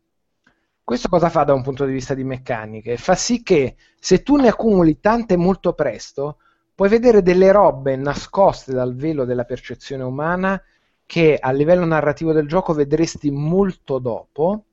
Questo 0.84 1.08
cosa 1.08 1.30
fa 1.30 1.44
da 1.44 1.54
un 1.54 1.62
punto 1.62 1.86
di 1.86 1.94
vista 1.94 2.14
di 2.14 2.24
meccaniche? 2.24 2.98
Fa 2.98 3.16
sì 3.16 3.44
che 3.44 3.76
se 4.00 4.24
tu 4.24 4.36
ne 4.36 4.50
accumuli 4.50 5.00
tante 5.00 5.38
molto 5.38 5.74
presto, 5.74 6.40
puoi 6.76 6.90
vedere 6.90 7.22
delle 7.22 7.52
robe 7.52 7.96
nascoste 7.96 8.74
dal 8.74 8.96
velo 8.96 9.24
della 9.24 9.46
percezione 9.46 10.04
umana 10.04 10.62
che 11.06 11.38
a 11.40 11.52
livello 11.52 11.86
narrativo 11.86 12.32
del 12.32 12.48
gioco 12.48 12.74
vedresti 12.74 13.30
molto 13.32 14.00
dopo 14.00 14.66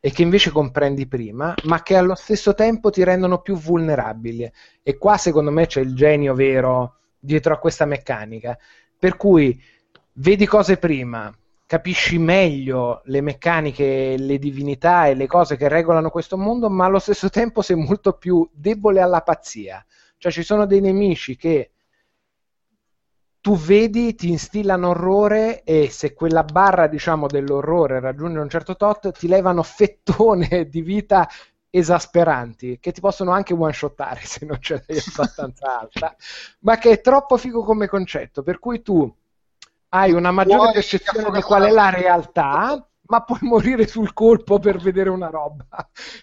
e 0.00 0.10
che 0.10 0.22
invece 0.22 0.50
comprendi 0.50 1.06
prima, 1.06 1.54
ma 1.64 1.82
che 1.82 1.94
allo 1.94 2.14
stesso 2.14 2.54
tempo 2.54 2.90
ti 2.90 3.04
rendono 3.04 3.40
più 3.40 3.56
vulnerabili. 3.56 4.50
E 4.82 4.96
qua 4.96 5.16
secondo 5.18 5.50
me 5.50 5.66
c'è 5.66 5.80
il 5.80 5.94
genio 5.94 6.34
vero 6.34 6.96
dietro 7.18 7.52
a 7.52 7.58
questa 7.58 7.84
meccanica. 7.84 8.58
Per 8.98 9.16
cui 9.16 9.62
vedi 10.14 10.46
cose 10.46 10.78
prima, 10.78 11.32
capisci 11.66 12.18
meglio 12.18 13.02
le 13.04 13.20
meccaniche, 13.20 14.16
le 14.18 14.38
divinità 14.38 15.06
e 15.06 15.14
le 15.14 15.26
cose 15.26 15.56
che 15.56 15.68
regolano 15.68 16.10
questo 16.10 16.38
mondo, 16.38 16.70
ma 16.70 16.86
allo 16.86 16.98
stesso 16.98 17.28
tempo 17.28 17.60
sei 17.60 17.76
molto 17.76 18.14
più 18.14 18.48
debole 18.52 19.00
alla 19.00 19.20
pazzia. 19.20 19.84
Cioè 20.16 20.32
ci 20.32 20.42
sono 20.42 20.66
dei 20.66 20.80
nemici 20.80 21.36
che 21.36 21.72
tu 23.40 23.56
vedi, 23.56 24.14
ti 24.14 24.28
instillano 24.28 24.90
orrore 24.90 25.62
e 25.62 25.88
se 25.90 26.12
quella 26.12 26.44
barra, 26.44 26.86
diciamo, 26.86 27.26
dell'orrore 27.26 28.00
raggiunge 28.00 28.38
un 28.38 28.50
certo 28.50 28.76
tot, 28.76 29.12
ti 29.12 29.28
levano 29.28 29.62
fettone 29.62 30.66
di 30.68 30.82
vita 30.82 31.28
esasperanti 31.72 32.78
che 32.80 32.90
ti 32.90 33.00
possono 33.00 33.30
anche 33.30 33.54
one 33.54 33.72
shottare 33.72 34.20
se 34.24 34.44
non 34.44 34.60
ce 34.60 34.84
l'hai 34.86 34.98
abbastanza 35.06 35.78
alta, 35.80 36.14
ma 36.60 36.76
che 36.78 36.90
è 36.90 37.00
troppo 37.00 37.36
figo 37.36 37.62
come 37.62 37.86
concetto, 37.86 38.42
per 38.42 38.58
cui 38.58 38.82
tu 38.82 39.10
hai 39.92 40.12
una 40.12 40.30
maggiore 40.30 40.72
percezione 40.72 41.30
di 41.30 41.42
qual 41.42 41.62
è 41.64 41.70
la 41.70 41.90
realtà, 41.90 42.89
ma 43.10 43.22
puoi 43.22 43.40
morire 43.42 43.86
sul 43.88 44.12
colpo 44.12 44.58
per 44.60 44.78
vedere 44.78 45.10
una 45.10 45.28
roba. 45.28 45.66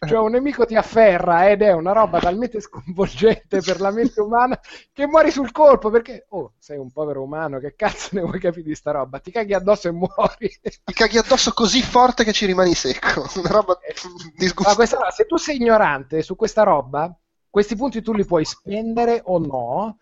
Cioè 0.07 0.18
un 0.19 0.31
nemico 0.31 0.65
ti 0.65 0.76
afferra 0.76 1.49
ed 1.49 1.61
è 1.61 1.73
una 1.73 1.91
roba 1.91 2.19
talmente 2.19 2.61
sconvolgente 2.61 3.61
per 3.61 3.81
la 3.81 3.91
mente 3.91 4.22
umana 4.22 4.57
che 4.93 5.05
muori 5.05 5.30
sul 5.30 5.51
colpo 5.51 5.89
perché, 5.89 6.26
oh, 6.30 6.53
sei 6.57 6.77
un 6.77 6.91
povero 6.91 7.22
umano, 7.22 7.59
che 7.59 7.76
cazzo 7.76 8.09
ne 8.14 8.22
vuoi 8.22 8.39
capire 8.39 8.64
di 8.64 8.76
sta 8.76 8.91
roba? 8.91 9.19
Ti 9.19 9.31
caghi 9.31 9.53
addosso 9.53 9.89
e 9.89 9.91
muori. 9.91 10.49
Ti 10.84 10.93
caghi 10.93 11.18
addosso 11.18 11.51
così 11.51 11.81
forte 11.81 12.23
che 12.23 12.31
ci 12.31 12.45
rimani 12.45 12.73
secco. 12.73 13.26
Una 13.35 13.49
roba 13.49 13.77
eh, 13.80 13.93
disgustante. 14.35 15.11
se 15.11 15.26
tu 15.26 15.35
sei 15.35 15.57
ignorante 15.57 16.22
su 16.22 16.38
questa 16.38 16.64
roba, 16.64 17.14
questi 17.49 17.76
punti 17.76 18.01
tu 18.01 18.14
li 18.14 18.26
puoi 18.26 18.45
spendere 18.45 19.22
o 19.26 19.39
no 19.39 19.97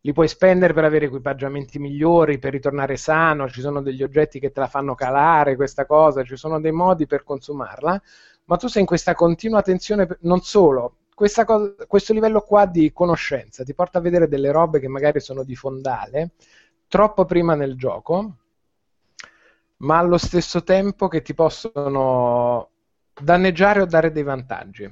li 0.00 0.12
puoi 0.12 0.28
spendere 0.28 0.72
per 0.72 0.84
avere 0.84 1.06
equipaggiamenti 1.06 1.78
migliori, 1.78 2.38
per 2.38 2.52
ritornare 2.52 2.96
sano, 2.96 3.48
ci 3.48 3.60
sono 3.60 3.82
degli 3.82 4.02
oggetti 4.02 4.38
che 4.38 4.52
te 4.52 4.60
la 4.60 4.68
fanno 4.68 4.94
calare 4.94 5.56
questa 5.56 5.86
cosa, 5.86 6.22
ci 6.22 6.36
sono 6.36 6.60
dei 6.60 6.72
modi 6.72 7.06
per 7.06 7.24
consumarla, 7.24 8.00
ma 8.44 8.56
tu 8.56 8.68
sei 8.68 8.82
in 8.82 8.86
questa 8.86 9.14
continua 9.14 9.62
tensione, 9.62 10.06
non 10.20 10.40
solo, 10.40 10.98
cosa, 11.14 11.44
questo 11.86 12.12
livello 12.12 12.40
qua 12.42 12.66
di 12.66 12.92
conoscenza 12.92 13.64
ti 13.64 13.74
porta 13.74 13.98
a 13.98 14.00
vedere 14.00 14.28
delle 14.28 14.52
robe 14.52 14.78
che 14.78 14.88
magari 14.88 15.20
sono 15.20 15.42
di 15.42 15.56
fondale 15.56 16.30
troppo 16.86 17.24
prima 17.24 17.54
nel 17.54 17.76
gioco, 17.76 18.36
ma 19.78 19.98
allo 19.98 20.16
stesso 20.16 20.62
tempo 20.62 21.08
che 21.08 21.22
ti 21.22 21.34
possono 21.34 22.70
danneggiare 23.20 23.82
o 23.82 23.86
dare 23.86 24.10
dei 24.10 24.22
vantaggi. 24.22 24.90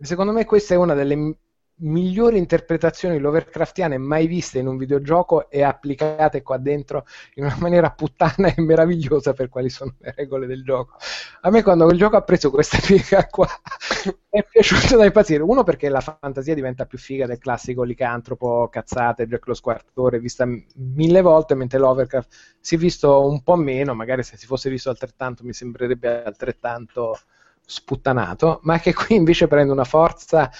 Secondo 0.00 0.32
me 0.32 0.44
questa 0.44 0.74
è 0.74 0.76
una 0.76 0.94
delle 0.94 1.36
migliori 1.76 2.38
interpretazioni 2.38 3.18
Lovecraftiane 3.18 3.98
mai 3.98 4.26
viste 4.26 4.58
in 4.58 4.66
un 4.66 4.76
videogioco 4.76 5.50
e 5.50 5.62
applicate 5.62 6.42
qua 6.42 6.56
dentro 6.56 7.04
in 7.34 7.44
una 7.44 7.56
maniera 7.58 7.90
puttana 7.90 8.54
e 8.54 8.60
meravigliosa 8.60 9.32
per 9.32 9.48
quali 9.48 9.68
sono 9.68 9.94
le 9.98 10.14
regole 10.16 10.46
del 10.46 10.62
gioco. 10.62 10.96
A 11.40 11.50
me 11.50 11.62
quando 11.62 11.88
il 11.88 11.98
gioco 11.98 12.16
ha 12.16 12.22
preso 12.22 12.50
questa 12.50 12.78
piega 12.80 13.26
qua 13.26 13.48
è 14.28 14.44
piaciuto 14.44 14.96
da 14.96 15.04
impazzire. 15.04 15.42
Uno 15.42 15.64
perché 15.64 15.88
la 15.88 16.00
fantasia 16.00 16.54
diventa 16.54 16.86
più 16.86 16.98
figa 16.98 17.26
del 17.26 17.38
classico 17.38 17.82
licantropo, 17.82 18.68
cazzate, 18.68 19.26
Jack 19.26 19.46
lo 19.46 19.54
squartatore, 19.54 20.20
vista 20.20 20.46
mille 20.46 21.20
volte, 21.20 21.54
mentre 21.54 21.78
Lovecraft 21.78 22.56
si 22.60 22.76
è 22.76 22.78
visto 22.78 23.26
un 23.26 23.42
po' 23.42 23.56
meno, 23.56 23.94
magari 23.94 24.22
se 24.22 24.36
si 24.36 24.46
fosse 24.46 24.70
visto 24.70 24.90
altrettanto 24.90 25.44
mi 25.44 25.52
sembrerebbe 25.52 26.22
altrettanto 26.22 27.18
sputtanato, 27.66 28.60
ma 28.62 28.78
che 28.78 28.92
qui 28.92 29.16
invece 29.16 29.48
prende 29.48 29.72
una 29.72 29.84
forza 29.84 30.50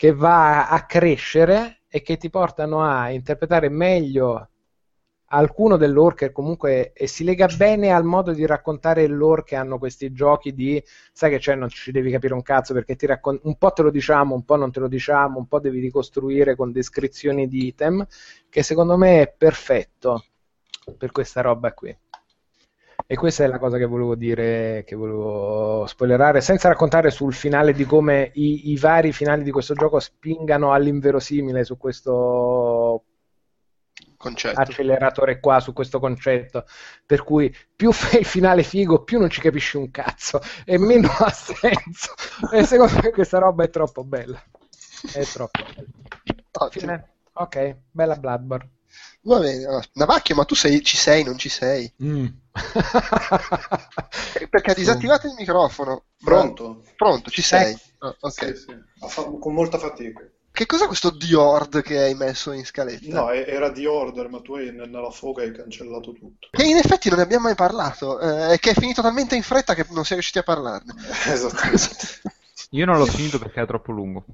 che 0.00 0.14
va 0.14 0.66
a 0.66 0.86
crescere 0.86 1.80
e 1.86 2.00
che 2.00 2.16
ti 2.16 2.30
portano 2.30 2.80
a 2.80 3.10
interpretare 3.10 3.68
meglio 3.68 4.48
alcuno 5.26 5.76
dell'ore 5.76 6.14
che 6.14 6.32
comunque 6.32 6.94
e 6.94 7.06
si 7.06 7.22
lega 7.22 7.46
bene 7.54 7.92
al 7.92 8.04
modo 8.04 8.32
di 8.32 8.46
raccontare 8.46 9.06
l'ore 9.06 9.42
che 9.44 9.56
hanno 9.56 9.76
questi 9.76 10.10
giochi 10.10 10.54
di 10.54 10.82
sai 11.12 11.28
che 11.28 11.38
c'è 11.38 11.54
non 11.54 11.68
ci 11.68 11.92
devi 11.92 12.10
capire 12.10 12.32
un 12.32 12.40
cazzo 12.40 12.72
perché 12.72 12.96
ti 12.96 13.04
raccon- 13.04 13.40
un 13.42 13.58
po' 13.58 13.72
te 13.72 13.82
lo 13.82 13.90
diciamo 13.90 14.34
un 14.34 14.42
po' 14.46 14.56
non 14.56 14.72
te 14.72 14.80
lo 14.80 14.88
diciamo 14.88 15.36
un 15.36 15.46
po' 15.46 15.60
devi 15.60 15.80
ricostruire 15.80 16.56
con 16.56 16.72
descrizioni 16.72 17.46
di 17.46 17.66
item 17.66 18.06
che 18.48 18.62
secondo 18.62 18.96
me 18.96 19.20
è 19.20 19.34
perfetto 19.36 20.24
per 20.96 21.12
questa 21.12 21.42
roba 21.42 21.74
qui 21.74 21.94
e 23.12 23.16
questa 23.16 23.42
è 23.42 23.48
la 23.48 23.58
cosa 23.58 23.76
che 23.76 23.86
volevo 23.86 24.14
dire, 24.14 24.84
che 24.86 24.94
volevo 24.94 25.84
spoilerare, 25.84 26.40
senza 26.40 26.68
raccontare 26.68 27.10
sul 27.10 27.34
finale 27.34 27.72
di 27.72 27.84
come 27.84 28.30
i, 28.34 28.70
i 28.70 28.78
vari 28.78 29.10
finali 29.10 29.42
di 29.42 29.50
questo 29.50 29.74
gioco 29.74 29.98
spingano 29.98 30.72
all'inverosimile 30.72 31.64
su 31.64 31.76
questo 31.76 33.02
concetto. 34.16 34.60
acceleratore 34.60 35.40
qua 35.40 35.58
su 35.58 35.72
questo 35.72 35.98
concetto. 35.98 36.66
Per 37.04 37.24
cui 37.24 37.52
più 37.74 37.90
fai 37.90 38.20
il 38.20 38.26
finale 38.26 38.62
figo, 38.62 39.02
più 39.02 39.18
non 39.18 39.28
ci 39.28 39.40
capisci 39.40 39.76
un 39.76 39.90
cazzo 39.90 40.40
e 40.64 40.78
meno 40.78 41.08
ha 41.18 41.30
senso. 41.30 42.14
E 42.52 42.64
secondo 42.64 43.00
me 43.02 43.10
questa 43.10 43.38
roba 43.38 43.64
è 43.64 43.70
troppo 43.70 44.04
bella. 44.04 44.40
È 45.12 45.24
troppo 45.24 45.64
bella. 45.74 45.88
Ok, 47.32 47.76
bella 47.90 48.14
Bloodborne. 48.14 48.70
Va 49.22 49.38
bene, 49.38 49.88
Navacchio, 49.94 50.34
ma 50.34 50.44
tu 50.44 50.54
sei, 50.54 50.82
ci 50.82 50.96
sei, 50.96 51.24
non 51.24 51.36
ci 51.36 51.48
sei? 51.48 51.92
Mm. 52.02 52.26
Perché 54.48 54.70
ha 54.70 54.74
disattivato 54.74 55.26
il 55.26 55.34
microfono. 55.36 56.04
Pronto? 56.22 56.82
Pronto, 56.96 57.30
ci 57.30 57.42
sei? 57.42 57.76
Oh, 57.98 58.16
okay. 58.20 58.56
sì, 58.56 58.62
sì. 58.62 59.38
con 59.38 59.52
molta 59.52 59.78
fatica. 59.78 60.26
Che 60.52 60.66
cos'è 60.66 60.86
questo 60.86 61.16
The 61.16 61.80
che 61.82 61.98
hai 61.98 62.14
messo 62.14 62.52
in 62.52 62.64
scaletta? 62.66 63.14
No, 63.14 63.30
era 63.30 63.70
The 63.70 63.86
Order, 63.86 64.28
ma 64.28 64.40
tu 64.40 64.56
hai, 64.56 64.72
nella 64.72 65.10
foga 65.10 65.42
hai 65.42 65.52
cancellato 65.52 66.12
tutto. 66.12 66.48
Che 66.50 66.64
in 66.64 66.76
effetti 66.76 67.08
non 67.08 67.18
ne 67.18 67.24
abbiamo 67.24 67.44
mai 67.44 67.54
parlato, 67.54 68.18
eh, 68.18 68.58
che 68.58 68.70
è 68.70 68.74
finito 68.74 69.00
talmente 69.00 69.36
in 69.36 69.42
fretta 69.42 69.74
che 69.74 69.86
non 69.90 70.04
si 70.04 70.12
è 70.12 70.14
riusciti 70.14 70.38
a 70.38 70.42
parlarne. 70.42 70.94
Esattamente. 71.30 71.88
Io 72.70 72.84
non 72.84 72.98
l'ho 72.98 73.06
finito 73.06 73.38
perché 73.38 73.58
era 73.58 73.66
troppo 73.66 73.92
lungo. 73.92 74.24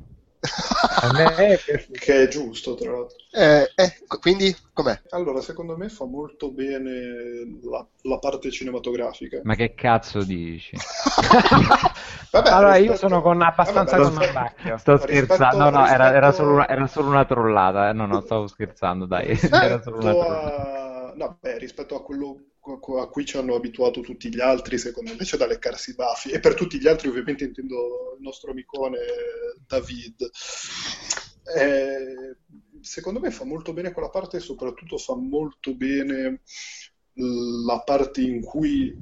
A 1.00 1.12
me 1.12 1.58
che 1.92 2.22
è 2.22 2.28
giusto, 2.28 2.74
tra 2.74 2.90
l'altro. 2.90 3.16
Eh, 3.32 3.70
eh, 3.74 4.18
quindi 4.20 4.54
com'è? 4.72 4.98
Allora, 5.10 5.40
secondo 5.40 5.76
me 5.76 5.88
fa 5.88 6.04
molto 6.04 6.50
bene 6.50 7.58
la, 7.62 7.86
la 8.02 8.18
parte 8.18 8.50
cinematografica. 8.50 9.40
Ma 9.44 9.54
che 9.54 9.74
cazzo 9.74 10.22
dici? 10.22 10.76
Vabbè, 12.30 12.50
allora, 12.50 12.74
rispetto... 12.74 12.92
io 12.92 12.96
sono 12.98 13.22
con 13.22 13.42
abbastanza 13.42 13.96
Vabbè, 13.96 14.10
con 14.10 14.18
rispetto... 14.18 14.76
Sto 14.78 14.96
scherzando, 14.98 15.56
no, 15.56 15.70
no, 15.70 15.80
rispetto... 15.80 15.94
era, 15.94 16.14
era, 16.14 16.32
solo 16.32 16.52
una, 16.52 16.68
era, 16.68 16.86
solo 16.86 17.08
una, 17.08 17.24
trollata. 17.24 17.88
Eh. 17.88 17.92
No, 17.92 18.06
no, 18.06 18.20
stavo 18.20 18.46
scherzando, 18.46 19.06
dai. 19.06 19.38
Era 19.50 19.82
solo 19.82 19.98
una 19.98 20.12
trollata. 20.12 21.10
A... 21.10 21.14
No, 21.16 21.38
beh, 21.40 21.58
rispetto 21.58 21.96
a 21.96 22.02
quello 22.02 22.36
a 22.72 23.08
cui 23.08 23.24
ci 23.24 23.36
hanno 23.36 23.54
abituato 23.54 24.00
tutti 24.00 24.28
gli 24.28 24.40
altri, 24.40 24.78
secondo 24.78 25.10
me 25.10 25.24
c'è 25.24 25.36
da 25.36 25.46
leccarsi 25.46 25.90
i 25.90 25.94
baffi. 25.94 26.30
E 26.30 26.40
per 26.40 26.54
tutti 26.54 26.78
gli 26.78 26.88
altri, 26.88 27.08
ovviamente, 27.08 27.44
intendo 27.44 28.14
il 28.16 28.22
nostro 28.22 28.50
amicone 28.50 28.98
David. 29.66 30.30
Eh, 31.56 32.36
secondo 32.80 33.20
me 33.20 33.30
fa 33.30 33.44
molto 33.44 33.72
bene 33.72 33.92
quella 33.92 34.10
parte 34.10 34.38
e 34.38 34.40
soprattutto 34.40 34.98
fa 34.98 35.14
molto 35.14 35.74
bene 35.74 36.42
la 37.18 37.80
parte 37.80 38.20
in 38.20 38.42
cui 38.42 38.94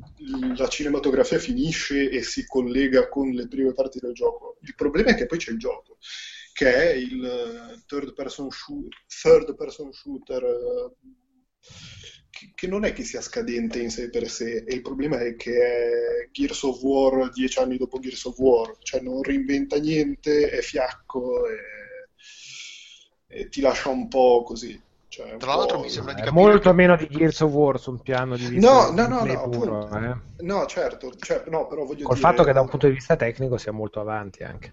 la 0.57 0.69
cinematografia 0.69 1.39
finisce 1.39 2.11
e 2.11 2.23
si 2.23 2.47
collega 2.47 3.09
con 3.09 3.31
le 3.31 3.49
prime 3.49 3.73
parti 3.73 3.99
del 3.99 4.13
gioco. 4.13 4.59
Il 4.61 4.75
problema 4.75 5.11
è 5.11 5.15
che 5.15 5.27
poi 5.27 5.39
c'è 5.39 5.51
il 5.51 5.59
gioco, 5.59 5.99
che 6.53 6.75
è 6.75 6.93
il 6.93 7.83
third 7.87 8.13
person, 8.15 8.49
shoot, 8.51 8.89
third 9.21 9.57
person 9.57 9.93
shooter 9.93 10.43
che 12.55 12.67
non 12.67 12.85
è 12.85 12.93
che 12.93 13.05
sia 13.05 13.21
scadente 13.21 13.79
in 13.81 13.91
sé 13.91 14.11
per 14.11 14.29
sé, 14.29 14.65
e 14.67 14.75
il 14.75 14.83
problema 14.83 15.19
è 15.21 15.37
che 15.37 15.53
è 15.53 16.29
Gears 16.31 16.63
of 16.63 16.83
War 16.83 17.31
dieci 17.31 17.59
anni 17.59 17.77
dopo 17.77 17.99
Gears 17.99 18.25
of 18.25 18.39
War, 18.39 18.77
cioè 18.81 19.01
non 19.01 19.23
reinventa 19.23 19.77
niente, 19.77 20.51
è 20.51 20.61
fiacco 20.61 21.47
e, 21.47 21.57
e 23.27 23.49
ti 23.49 23.61
lascia 23.61 23.91
un 23.91 24.09
po' 24.09 24.43
così. 24.43 24.81
Cioè, 25.09 25.37
Tra 25.37 25.55
l'altro 25.55 25.79
mi 25.79 25.89
sembra 25.89 26.13
di 26.13 26.23
capire 26.23 26.43
molto 26.43 26.71
che... 26.71 26.75
meno 26.75 26.97
di 26.97 27.07
Gears 27.09 27.39
of 27.41 27.53
War 27.53 27.79
sul 27.79 28.03
piano 28.03 28.37
di 28.37 28.47
vista 28.47 28.69
no, 28.69 28.91
no, 28.91 29.07
no, 29.07 29.25
no, 29.25 29.49
puro, 29.49 29.89
eh. 29.97 30.17
no, 30.39 30.67
certo, 30.67 31.15
cioè, 31.17 31.45
no, 31.47 31.69
però 31.69 31.85
voglio 31.85 32.05
Col 32.05 32.17
dire... 32.17 32.29
fatto 32.29 32.43
che 32.43 32.53
da 32.53 32.61
un 32.61 32.69
punto 32.69 32.89
di 32.89 32.95
vista 32.95 33.15
tecnico 33.15 33.57
sia 33.57 33.71
molto 33.71 34.01
avanti 34.01 34.43
anche. 34.43 34.73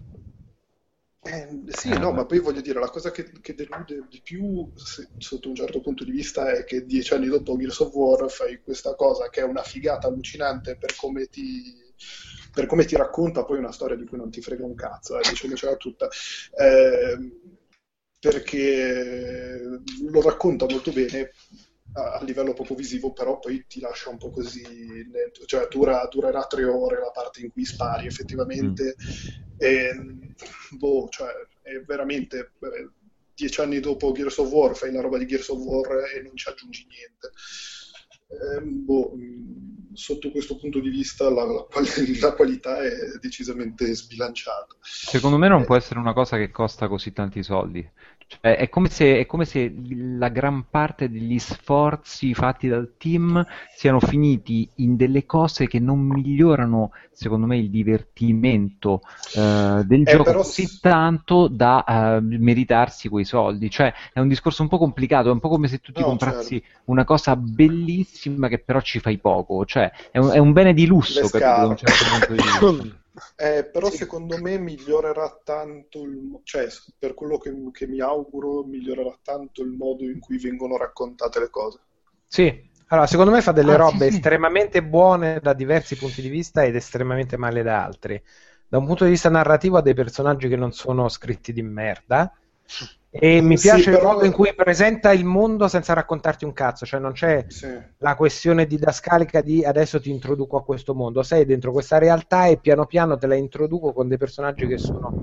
Eh, 1.24 1.62
sì, 1.68 1.90
eh, 1.90 1.98
no, 1.98 2.10
ma 2.10 2.26
poi 2.26 2.40
voglio 2.40 2.60
dire, 2.60 2.80
la 2.80 2.90
cosa 2.90 3.12
che, 3.12 3.30
che 3.40 3.54
delude 3.54 4.06
di 4.08 4.20
più 4.20 4.72
se, 4.74 5.08
sotto 5.18 5.48
un 5.48 5.54
certo 5.54 5.80
punto 5.80 6.02
di 6.02 6.10
vista 6.10 6.50
è 6.50 6.64
che 6.64 6.84
dieci 6.84 7.14
anni 7.14 7.28
dopo 7.28 7.56
Gears 7.56 7.78
of 7.78 7.94
War 7.94 8.28
fai 8.28 8.60
questa 8.60 8.96
cosa 8.96 9.28
che 9.28 9.40
è 9.40 9.44
una 9.44 9.62
figata 9.62 10.08
allucinante 10.08 10.76
per 10.76 10.96
come 10.96 11.26
ti, 11.26 11.76
per 12.52 12.66
come 12.66 12.84
ti 12.86 12.96
racconta 12.96 13.44
poi 13.44 13.58
una 13.58 13.70
storia 13.70 13.94
di 13.94 14.04
cui 14.04 14.18
non 14.18 14.30
ti 14.30 14.40
frega 14.40 14.64
un 14.64 14.74
cazzo, 14.74 15.16
eh, 15.16 15.28
dicendocela 15.28 15.76
tutta. 15.76 16.08
Eh, 16.58 17.16
perché 18.18 19.62
lo 20.10 20.22
racconta 20.22 20.66
molto 20.68 20.90
bene 20.90 21.30
a, 21.92 22.14
a, 22.14 22.24
livello 22.24 22.52
proprio 22.52 22.76
visivo, 22.76 23.12
però 23.12 23.38
poi 23.38 23.64
ti 23.68 23.78
lascia 23.78 24.10
un 24.10 24.18
po' 24.18 24.30
così, 24.30 24.62
cioè 25.46 25.68
dura, 25.68 26.06
durerà 26.10 26.46
tre 26.46 26.64
ore 26.64 26.98
la 26.98 27.10
parte 27.12 27.42
in 27.42 27.52
cui 27.52 27.64
spari 27.64 28.06
effettivamente. 28.06 28.96
Mm 28.96 29.50
e, 29.62 30.34
boh, 30.70 31.08
cioè, 31.08 31.30
è 31.62 31.80
veramente 31.86 32.52
eh, 32.58 32.90
dieci 33.32 33.60
anni 33.60 33.78
dopo 33.78 34.10
Gears 34.10 34.38
of 34.38 34.50
War 34.50 34.74
fai 34.74 34.90
la 34.90 35.00
roba 35.00 35.18
di 35.18 35.26
Gears 35.26 35.48
of 35.50 35.60
War 35.60 36.04
e 36.12 36.20
non 36.20 36.36
ci 36.36 36.48
aggiungi 36.48 36.84
niente. 36.88 37.30
Eh, 38.26 38.60
boh, 38.60 39.12
mm, 39.14 39.92
sotto 39.92 40.32
questo 40.32 40.56
punto 40.56 40.80
di 40.80 40.88
vista 40.88 41.30
la, 41.30 41.44
la, 41.44 41.64
la, 42.20 42.32
qualità 42.34 42.82
è 42.82 42.90
decisamente 43.20 43.94
sbilanciata. 43.94 44.76
Secondo 44.80 45.38
me 45.38 45.46
non 45.46 45.62
eh. 45.62 45.64
può 45.64 45.76
essere 45.76 46.00
una 46.00 46.12
cosa 46.12 46.36
che 46.38 46.50
costa 46.50 46.88
così 46.88 47.12
tanti 47.12 47.44
soldi. 47.44 47.88
Cioè, 48.40 48.56
è, 48.56 48.68
come 48.68 48.88
se, 48.88 49.18
è, 49.18 49.26
come 49.26 49.44
se, 49.44 49.74
la 50.16 50.28
gran 50.28 50.66
parte 50.70 51.10
degli 51.10 51.38
sforzi 51.38 52.34
fatti 52.34 52.68
dal 52.68 52.94
team 52.98 53.44
siano 53.74 54.00
finiti 54.00 54.68
in 54.76 54.96
delle 54.96 55.26
cose 55.26 55.66
che 55.66 55.78
non 55.78 56.00
migliorano, 56.00 56.90
secondo 57.12 57.46
me, 57.46 57.58
il 57.58 57.70
divertimento 57.70 59.02
uh, 59.34 59.82
del 59.84 60.02
eh, 60.02 60.04
gioco 60.04 60.32
così 60.32 60.66
s- 60.66 60.80
tanto 60.80 61.48
da 61.48 61.84
uh, 61.86 62.24
meritarsi 62.24 63.08
quei 63.08 63.24
soldi. 63.24 63.70
Cioè, 63.70 63.92
è 64.12 64.20
un 64.20 64.28
discorso 64.28 64.62
un 64.62 64.68
po' 64.68 64.78
complicato, 64.78 65.28
è 65.28 65.32
un 65.32 65.40
po' 65.40 65.48
come 65.48 65.68
se 65.68 65.78
tu 65.78 65.92
ti 65.92 66.00
no, 66.00 66.06
comprassi 66.06 66.60
certo. 66.60 66.80
una 66.86 67.04
cosa 67.04 67.36
bellissima 67.36 68.48
che 68.48 68.58
però 68.58 68.80
ci 68.80 68.98
fai 68.98 69.18
poco. 69.18 69.64
Cioè, 69.64 69.90
è 70.10 70.18
un, 70.18 70.30
è 70.30 70.38
un 70.38 70.52
bene 70.52 70.72
di 70.72 70.86
lusso, 70.86 71.20
capito, 71.28 71.38
da 71.38 71.66
un 71.66 71.76
certo 71.76 72.04
punto 72.10 72.32
di 72.32 72.42
vista. 72.42 73.00
Eh, 73.36 73.64
però 73.64 73.90
sì. 73.90 73.98
secondo 73.98 74.38
me 74.38 74.58
migliorerà 74.58 75.40
tanto, 75.44 76.02
il, 76.02 76.40
cioè 76.44 76.66
per 76.98 77.14
quello 77.14 77.38
che, 77.38 77.52
che, 77.72 77.86
mi 77.86 78.00
auguro, 78.00 78.64
migliorerà 78.64 79.18
tanto 79.22 79.62
il 79.62 79.70
modo 79.70 80.04
in 80.04 80.18
cui 80.18 80.38
vengono 80.38 80.76
raccontate 80.76 81.38
le 81.40 81.50
cose. 81.50 81.78
Sì, 82.26 82.70
allora 82.86 83.06
secondo 83.06 83.30
me 83.30 83.42
fa 83.42 83.52
delle 83.52 83.74
ah, 83.74 83.76
robe 83.76 84.08
sì, 84.10 84.16
estremamente 84.16 84.82
buone 84.82 85.40
da 85.42 85.52
diversi 85.52 85.96
punti 85.96 86.22
di 86.22 86.28
vista 86.28 86.64
ed 86.64 86.74
estremamente 86.74 87.36
male 87.36 87.62
da 87.62 87.84
altri. 87.84 88.22
Da 88.66 88.78
un 88.78 88.86
punto 88.86 89.04
di 89.04 89.10
vista 89.10 89.28
narrativo 89.28 89.76
ha 89.76 89.82
dei 89.82 89.94
personaggi 89.94 90.48
che 90.48 90.56
non 90.56 90.72
sono 90.72 91.08
scritti 91.10 91.52
di 91.52 91.62
merda 91.62 92.34
e 93.14 93.42
mi 93.42 93.58
piace 93.58 93.82
sì, 93.82 93.88
il 93.90 94.02
modo 94.02 94.24
in 94.24 94.32
cui 94.32 94.54
presenta 94.54 95.12
il 95.12 95.26
mondo 95.26 95.68
senza 95.68 95.92
raccontarti 95.92 96.46
un 96.46 96.54
cazzo, 96.54 96.86
cioè 96.86 96.98
non 96.98 97.12
c'è 97.12 97.44
sì. 97.46 97.68
la 97.98 98.16
questione 98.16 98.66
didascalica 98.66 99.42
di 99.42 99.62
adesso 99.62 100.00
ti 100.00 100.08
introduco 100.08 100.56
a 100.56 100.64
questo 100.64 100.94
mondo, 100.94 101.22
sei 101.22 101.44
dentro 101.44 101.72
questa 101.72 101.98
realtà 101.98 102.46
e 102.46 102.56
piano 102.56 102.86
piano 102.86 103.18
te 103.18 103.26
la 103.26 103.34
introduco 103.34 103.92
con 103.92 104.08
dei 104.08 104.16
personaggi 104.16 104.66
che 104.66 104.78
sono 104.78 105.14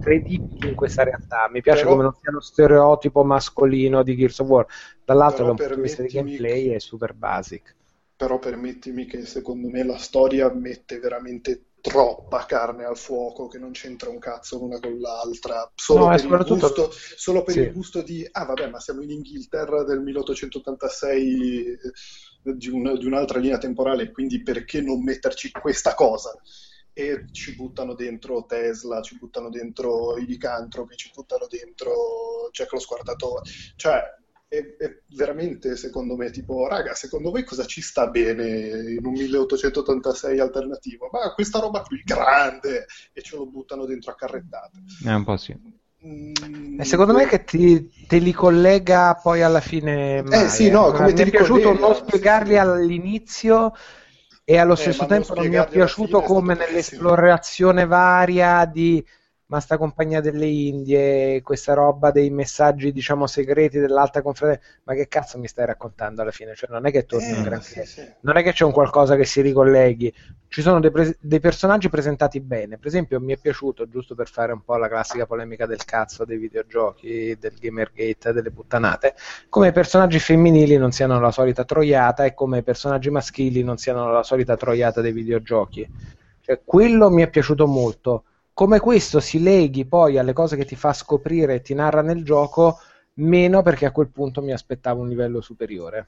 credibili 0.00 0.66
in 0.66 0.74
questa 0.74 1.04
realtà. 1.04 1.48
Mi 1.48 1.62
piace 1.62 1.82
Però... 1.82 1.92
come 1.92 2.02
non 2.02 2.14
sia 2.20 2.32
lo 2.32 2.40
stereotipo 2.40 3.22
mascolino 3.22 4.02
di 4.02 4.16
Gears 4.16 4.40
of 4.40 4.48
War, 4.48 4.66
dall'altro 5.04 5.44
da 5.44 5.50
un 5.52 5.56
punto 5.56 5.74
di 5.76 5.80
vista 5.82 6.02
di 6.02 6.08
gameplay 6.08 6.70
è 6.70 6.80
super 6.80 7.14
basic. 7.14 7.76
Però 8.16 8.40
permettimi 8.40 9.04
che 9.04 9.24
secondo 9.24 9.68
me 9.68 9.84
la 9.84 9.98
storia 9.98 10.52
mette 10.52 10.98
veramente 10.98 11.65
troppa 11.86 12.44
carne 12.46 12.84
al 12.84 12.96
fuoco 12.96 13.46
che 13.46 13.58
non 13.58 13.70
c'entra 13.70 14.10
un 14.10 14.18
cazzo 14.18 14.58
l'una 14.58 14.80
con 14.80 14.98
l'altra. 14.98 15.70
Solo, 15.74 16.08
no, 16.08 16.16
per, 16.16 16.24
il 16.24 16.58
gusto, 16.58 16.90
solo 16.90 17.42
per 17.44 17.54
sì. 17.54 17.60
il 17.60 17.72
gusto 17.72 18.02
di 18.02 18.28
ah 18.28 18.44
vabbè 18.44 18.68
ma 18.68 18.80
siamo 18.80 19.02
in 19.02 19.10
Inghilterra 19.10 19.84
del 19.84 20.00
1886 20.00 21.66
eh, 21.66 21.78
di, 22.54 22.68
un, 22.70 22.98
di 22.98 23.06
un'altra 23.06 23.38
linea 23.38 23.58
temporale 23.58 24.10
quindi 24.10 24.42
perché 24.42 24.80
non 24.80 25.02
metterci 25.02 25.52
questa 25.52 25.94
cosa? 25.94 26.36
E 26.92 27.26
ci 27.30 27.54
buttano 27.54 27.94
dentro 27.94 28.46
Tesla, 28.46 29.02
ci 29.02 29.16
buttano 29.18 29.48
dentro 29.48 30.16
i 30.16 30.26
licantropi, 30.26 30.96
ci 30.96 31.12
buttano 31.14 31.46
dentro 31.46 32.48
Jack 32.50 32.72
lo 32.72 32.80
squartatore. 32.80 33.42
Cioè 33.76 34.02
è, 34.48 34.76
è, 34.78 35.00
veramente, 35.14 35.76
secondo 35.76 36.16
me, 36.16 36.30
tipo, 36.30 36.68
raga, 36.68 36.94
secondo 36.94 37.30
voi 37.30 37.44
cosa 37.44 37.64
ci 37.64 37.82
sta 37.82 38.06
bene 38.08 38.92
in 38.92 39.04
un 39.04 39.12
1886 39.12 40.38
alternativo? 40.38 41.08
Ma 41.10 41.32
questa 41.34 41.58
roba 41.58 41.82
qui 41.82 42.02
grande 42.04 42.86
e 43.12 43.22
ce 43.22 43.36
lo 43.36 43.46
buttano 43.46 43.84
dentro 43.86 44.12
a 44.12 44.14
carrettate. 44.14 44.78
È 45.04 45.12
un 45.12 45.24
po' 45.24 45.36
sì. 45.36 45.84
Mm, 46.06 46.80
secondo 46.80 47.12
me 47.12 47.26
che 47.26 47.42
ti, 47.42 47.90
te 48.06 48.18
li 48.18 48.32
collega 48.32 49.18
poi 49.20 49.42
alla 49.42 49.60
fine. 49.60 50.22
Male. 50.22 50.44
Eh 50.44 50.48
sì, 50.48 50.70
no, 50.70 50.92
come 50.92 51.12
mi 51.12 51.20
è 51.20 51.30
piaciuto 51.30 51.72
non 51.72 51.94
spiegarli 51.94 52.56
all'inizio 52.56 53.72
e 54.44 54.58
allo 54.58 54.74
eh, 54.74 54.76
stesso 54.76 55.06
tempo 55.06 55.34
non 55.34 55.48
mi 55.48 55.56
è 55.56 55.66
piaciuto 55.66 56.20
come 56.20 56.54
nell'esplorazione 56.54 57.84
varia 57.86 58.64
di 58.64 59.04
ma 59.48 59.60
sta 59.60 59.78
compagnia 59.78 60.20
delle 60.20 60.46
Indie, 60.46 61.40
questa 61.42 61.72
roba 61.72 62.10
dei 62.10 62.30
messaggi, 62.30 62.90
diciamo, 62.90 63.28
segreti 63.28 63.78
dell'alta 63.78 64.20
confraternita, 64.20 64.66
ma 64.84 64.94
che 64.94 65.06
cazzo 65.06 65.38
mi 65.38 65.46
stai 65.46 65.66
raccontando 65.66 66.22
alla 66.22 66.32
fine? 66.32 66.54
Cioè, 66.54 66.68
non 66.70 66.84
è 66.84 66.90
che 66.90 67.06
torni 67.06 67.28
eh, 67.28 67.36
un 67.36 67.42
granché, 67.42 67.84
sì, 67.84 68.00
sì. 68.00 68.12
non 68.22 68.36
è 68.36 68.42
che 68.42 68.52
c'è 68.52 68.64
un 68.64 68.72
qualcosa 68.72 69.14
che 69.14 69.24
si 69.24 69.40
ricolleghi, 69.42 70.12
ci 70.48 70.62
sono 70.62 70.80
dei, 70.80 70.90
pre- 70.90 71.16
dei, 71.20 71.38
personaggi 71.38 71.88
presentati 71.88 72.40
bene, 72.40 72.76
per 72.76 72.88
esempio 72.88 73.20
mi 73.20 73.34
è 73.34 73.38
piaciuto, 73.38 73.88
giusto 73.88 74.16
per 74.16 74.28
fare 74.28 74.52
un 74.52 74.62
po' 74.64 74.76
la 74.78 74.88
classica 74.88 75.26
polemica 75.26 75.64
del 75.64 75.84
cazzo 75.84 76.24
dei 76.24 76.38
videogiochi, 76.38 77.36
del 77.38 77.54
Gamergate, 77.56 78.32
delle 78.32 78.50
puttanate, 78.50 79.14
come 79.48 79.68
i 79.68 79.72
personaggi 79.72 80.18
femminili 80.18 80.76
non 80.76 80.90
siano 80.90 81.20
la 81.20 81.30
solita 81.30 81.64
troiata 81.64 82.24
e 82.24 82.34
come 82.34 82.58
i 82.58 82.62
personaggi 82.64 83.10
maschili 83.10 83.62
non 83.62 83.76
siano 83.76 84.10
la 84.10 84.24
solita 84.24 84.56
troiata 84.56 85.00
dei 85.00 85.12
videogiochi. 85.12 85.88
Cioè, 86.40 86.62
quello 86.64 87.10
mi 87.10 87.22
è 87.22 87.28
piaciuto 87.28 87.66
molto 87.66 88.24
come 88.56 88.80
questo 88.80 89.20
si 89.20 89.42
leghi 89.42 89.84
poi 89.84 90.16
alle 90.16 90.32
cose 90.32 90.56
che 90.56 90.64
ti 90.64 90.76
fa 90.76 90.94
scoprire 90.94 91.56
e 91.56 91.60
ti 91.60 91.74
narra 91.74 92.00
nel 92.00 92.24
gioco, 92.24 92.78
meno 93.16 93.60
perché 93.60 93.84
a 93.84 93.90
quel 93.90 94.08
punto 94.08 94.40
mi 94.40 94.50
aspettavo 94.50 95.02
un 95.02 95.10
livello 95.10 95.42
superiore. 95.42 96.06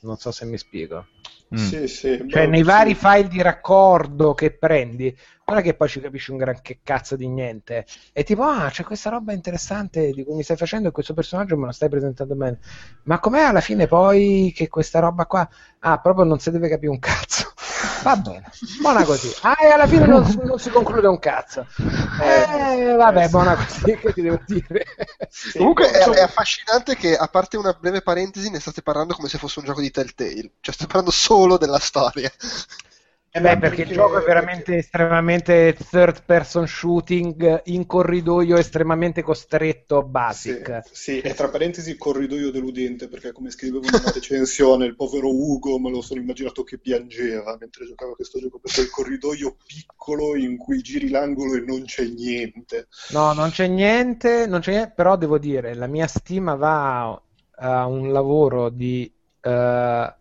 Non 0.00 0.16
so 0.16 0.30
se 0.30 0.46
mi 0.46 0.56
spiego. 0.56 1.08
Mm. 1.54 1.58
Sì, 1.58 1.88
sì, 1.88 2.24
cioè, 2.26 2.46
nei 2.46 2.60
sì. 2.60 2.64
vari 2.64 2.94
file 2.94 3.28
di 3.28 3.42
raccordo 3.42 4.32
che 4.32 4.56
prendi, 4.56 5.14
non 5.44 5.58
è 5.58 5.62
che 5.62 5.74
poi 5.74 5.88
ci 5.88 6.00
capisci 6.00 6.30
un 6.30 6.38
granché 6.38 6.78
cazzo 6.82 7.16
di 7.16 7.28
niente. 7.28 7.84
È 8.14 8.24
tipo, 8.24 8.44
ah, 8.44 8.70
c'è 8.70 8.82
questa 8.82 9.10
roba 9.10 9.34
interessante 9.34 10.10
di 10.12 10.24
cui 10.24 10.36
mi 10.36 10.42
stai 10.42 10.56
facendo 10.56 10.88
e 10.88 10.92
questo 10.92 11.12
personaggio 11.12 11.58
me 11.58 11.66
lo 11.66 11.72
stai 11.72 11.90
presentando 11.90 12.34
bene. 12.34 12.60
Ma 13.02 13.18
com'è 13.20 13.42
alla 13.42 13.60
fine 13.60 13.86
poi 13.86 14.54
che 14.56 14.68
questa 14.68 15.00
roba 15.00 15.26
qua? 15.26 15.46
Ah, 15.80 16.00
proprio 16.00 16.24
non 16.24 16.38
si 16.38 16.50
deve 16.50 16.70
capire 16.70 16.92
un 16.92 16.98
cazzo. 16.98 17.49
Va 18.02 18.16
bene, 18.16 18.50
buona 18.80 19.04
così. 19.04 19.34
Ah, 19.42 19.56
e 19.60 19.68
alla 19.68 19.86
fine 19.86 20.06
non, 20.06 20.22
non 20.42 20.58
si 20.58 20.70
conclude 20.70 21.06
un 21.06 21.18
cazzo. 21.18 21.66
Eh, 22.20 22.94
vabbè, 22.94 23.28
buona 23.28 23.56
così, 23.56 23.96
che 23.96 24.12
ti 24.12 24.22
devo 24.22 24.40
dire. 24.46 24.84
Sì, 25.30 25.58
Comunque 25.58 25.90
è, 25.90 26.04
è, 26.04 26.20
affascinante 26.22 26.96
che, 26.96 27.16
a 27.16 27.28
parte 27.28 27.56
una 27.56 27.72
breve 27.78 28.02
parentesi, 28.02 28.50
ne 28.50 28.58
state 28.58 28.82
parlando 28.82 29.14
come 29.14 29.28
se 29.28 29.38
fosse 29.38 29.60
un 29.60 29.64
gioco 29.64 29.80
di 29.80 29.90
Telltale. 29.90 30.50
Cioè, 30.60 30.74
state 30.74 30.86
parlando 30.86 31.10
solo 31.10 31.56
della 31.56 31.78
storia. 31.78 32.30
Eh 33.32 33.40
beh, 33.40 33.58
perché 33.58 33.82
il 33.82 33.92
gioco 33.92 34.18
è 34.18 34.24
veramente 34.24 34.78
estremamente 34.78 35.76
third 35.88 36.24
person 36.24 36.66
shooting 36.66 37.62
in 37.66 37.86
corridoio 37.86 38.56
estremamente 38.56 39.22
costretto, 39.22 40.02
basic. 40.02 40.80
Sì, 40.86 40.94
sì, 40.94 41.20
e 41.20 41.32
tra 41.34 41.48
parentesi 41.48 41.96
corridoio 41.96 42.50
deludente, 42.50 43.06
perché 43.06 43.30
come 43.30 43.50
scrivevo 43.50 43.86
in 43.86 43.94
una 43.94 44.10
recensione, 44.12 44.86
il 44.86 44.96
povero 44.96 45.32
Ugo 45.32 45.78
me 45.78 45.90
lo 45.90 46.02
sono 46.02 46.20
immaginato 46.20 46.64
che 46.64 46.78
piangeva 46.78 47.56
mentre 47.60 47.86
giocava 47.86 48.10
a 48.10 48.14
questo 48.16 48.40
gioco, 48.40 48.58
perché 48.58 48.80
è 48.80 48.84
il 48.84 48.90
corridoio 48.90 49.56
piccolo 49.64 50.34
in 50.34 50.56
cui 50.56 50.82
giri 50.82 51.08
l'angolo 51.08 51.54
e 51.54 51.60
non 51.60 51.84
c'è 51.84 52.06
niente. 52.06 52.88
No, 53.10 53.32
non 53.32 53.50
c'è 53.50 53.68
niente, 53.68 54.48
non 54.48 54.58
c'è 54.58 54.72
niente 54.72 54.92
però 54.96 55.16
devo 55.16 55.38
dire, 55.38 55.74
la 55.74 55.86
mia 55.86 56.08
stima 56.08 56.56
va 56.56 57.22
a 57.58 57.86
un 57.86 58.10
lavoro 58.10 58.70
di... 58.70 59.08
Uh, 59.42 60.18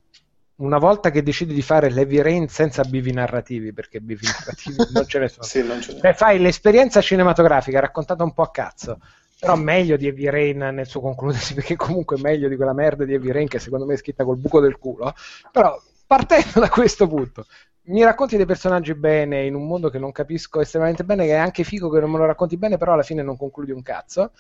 una 0.60 0.78
volta 0.78 1.10
che 1.10 1.24
decidi 1.24 1.54
di 1.54 1.62
fare 1.62 1.90
l'heavy 1.90 2.22
rain 2.22 2.48
senza 2.48 2.84
bivi 2.84 3.12
narrativi, 3.12 3.74
perché 3.74 4.00
bivi 4.00 4.26
narrativi 4.26 4.78
non 4.94 5.06
ce 5.06 5.20
ne 5.20 5.28
sono, 5.28 5.44
sì, 5.44 5.64
ce 5.82 6.00
ne. 6.02 6.14
Fai 6.14 6.40
l'esperienza 6.40 7.02
cinematografica 7.02 7.80
raccontata 7.80 8.24
un 8.24 8.34
po' 8.34 8.44
a 8.44 8.52
cazzo, 8.52 9.00
però 9.40 9.56
meglio 9.56 9.96
di 9.96 10.08
Heavy 10.08 10.30
Rain 10.30 10.58
nel 10.58 10.88
suo 10.88 11.02
concludersi, 11.02 11.54
perché 11.56 11.76
comunque 11.76 12.18
è 12.18 12.22
meglio 12.22 12.48
di 12.48 12.56
quella 12.56 12.74
merda 12.74 13.06
di 13.06 13.14
Heavy 13.14 13.32
Rain 13.32 13.48
che 13.48 13.60
secondo 13.60 13.86
me 13.86 13.94
è 13.94 13.98
scritta 13.98 14.24
col 14.24 14.38
buco 14.38 14.60
del 14.60 14.78
culo, 14.78 15.14
però 15.52 15.80
partendo 16.06 16.60
da 16.60 16.70
questo 16.70 17.08
punto, 17.08 17.46
mi 17.84 18.04
racconti 18.04 18.36
dei 18.36 18.46
personaggi 18.46 18.94
bene 18.94 19.46
in 19.46 19.56
un 19.56 19.66
mondo 19.66 19.90
che 19.90 19.98
non 19.98 20.12
capisco 20.12 20.60
estremamente 20.60 21.04
bene, 21.04 21.26
che 21.26 21.32
è 21.32 21.38
anche 21.38 21.64
figo 21.64 21.90
che 21.90 22.00
non 22.00 22.12
me 22.12 22.18
lo 22.18 22.26
racconti 22.26 22.58
bene, 22.58 22.78
però 22.78 22.94
alla 22.94 23.04
fine 23.04 23.24
non 23.24 23.38
concludi 23.38 23.72
un 23.72 23.82
cazzo, 23.82 24.32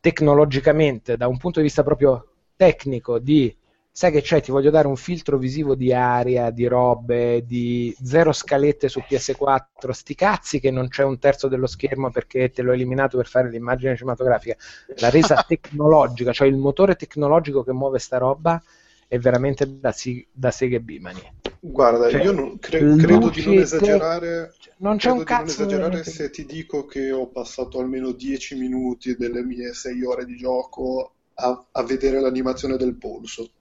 tecnologicamente, 0.00 1.16
da 1.16 1.26
un 1.26 1.38
punto 1.38 1.60
di 1.60 1.66
vista 1.66 1.82
proprio 1.82 2.28
tecnico, 2.54 3.18
di 3.18 3.54
sai 3.96 4.12
che 4.12 4.20
c'è, 4.20 4.42
ti 4.42 4.50
voglio 4.50 4.68
dare 4.68 4.88
un 4.88 4.96
filtro 4.96 5.38
visivo 5.38 5.74
di 5.74 5.90
aria, 5.90 6.50
di 6.50 6.66
robe, 6.66 7.46
di 7.46 7.96
zero 8.04 8.30
scalette 8.30 8.90
su 8.90 9.00
PS4, 9.00 9.88
sti 9.88 10.14
cazzi 10.14 10.60
che 10.60 10.70
non 10.70 10.88
c'è 10.88 11.02
un 11.02 11.18
terzo 11.18 11.48
dello 11.48 11.66
schermo 11.66 12.10
perché 12.10 12.50
te 12.50 12.60
l'ho 12.60 12.72
eliminato 12.72 13.16
per 13.16 13.26
fare 13.26 13.48
l'immagine 13.48 13.96
cinematografica. 13.96 14.54
La 14.96 15.08
resa 15.08 15.42
tecnologica, 15.48 16.34
cioè 16.34 16.46
il 16.46 16.58
motore 16.58 16.94
tecnologico 16.96 17.64
che 17.64 17.72
muove 17.72 17.98
sta 17.98 18.18
roba 18.18 18.62
è 19.08 19.16
veramente 19.18 19.80
da, 19.80 19.94
da 20.30 20.50
seghe 20.50 20.80
bimani. 20.80 21.32
Guarda, 21.58 22.10
cioè, 22.10 22.22
io 22.22 22.32
non, 22.32 22.58
cre- 22.58 22.96
credo 22.96 23.30
di 23.30 23.44
non 23.46 23.54
esagerare. 23.54 24.52
Non 24.76 24.98
c'è 24.98 25.10
un 25.10 25.24
cazzo. 25.24 25.64
Non 25.64 25.70
esagerare 25.70 26.04
se 26.04 26.28
ti 26.28 26.44
dico 26.44 26.84
che 26.84 27.10
ho 27.12 27.28
passato 27.28 27.78
almeno 27.78 28.12
10 28.12 28.56
minuti 28.56 29.16
delle 29.16 29.42
mie 29.42 29.72
6 29.72 30.04
ore 30.04 30.26
di 30.26 30.36
gioco 30.36 31.12
a, 31.32 31.64
a 31.72 31.82
vedere 31.82 32.20
l'animazione 32.20 32.76
del 32.76 32.94
polso. 32.96 33.52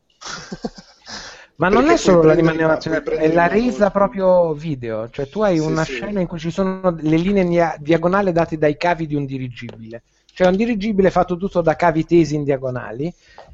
Ma 1.57 1.69
non 1.69 1.89
è 1.89 1.95
solo 1.95 2.21
l'animazione, 2.23 3.01
è 3.15 3.31
la 3.31 3.47
resa 3.47 3.89
proprio 3.89 4.53
video. 4.53 5.09
Cioè, 5.09 5.29
tu 5.29 5.41
hai 5.41 5.57
sì, 5.57 5.59
una 5.59 5.83
sì. 5.83 5.93
scena 5.93 6.19
in 6.19 6.27
cui 6.27 6.39
ci 6.39 6.51
sono 6.51 6.93
le 6.99 7.17
linee 7.17 7.75
diagonali 7.79 8.31
date 8.33 8.57
dai 8.57 8.75
cavi 8.75 9.07
di 9.07 9.15
un 9.15 9.25
dirigibile. 9.25 10.03
Cioè, 10.33 10.47
un 10.47 10.55
dirigibile 10.57 11.09
fatto 11.11 11.37
tutto 11.37 11.61
da 11.61 11.75
cavi 11.75 12.05
tesi 12.05 12.35
in 12.35 12.43
diagonali 12.43 13.13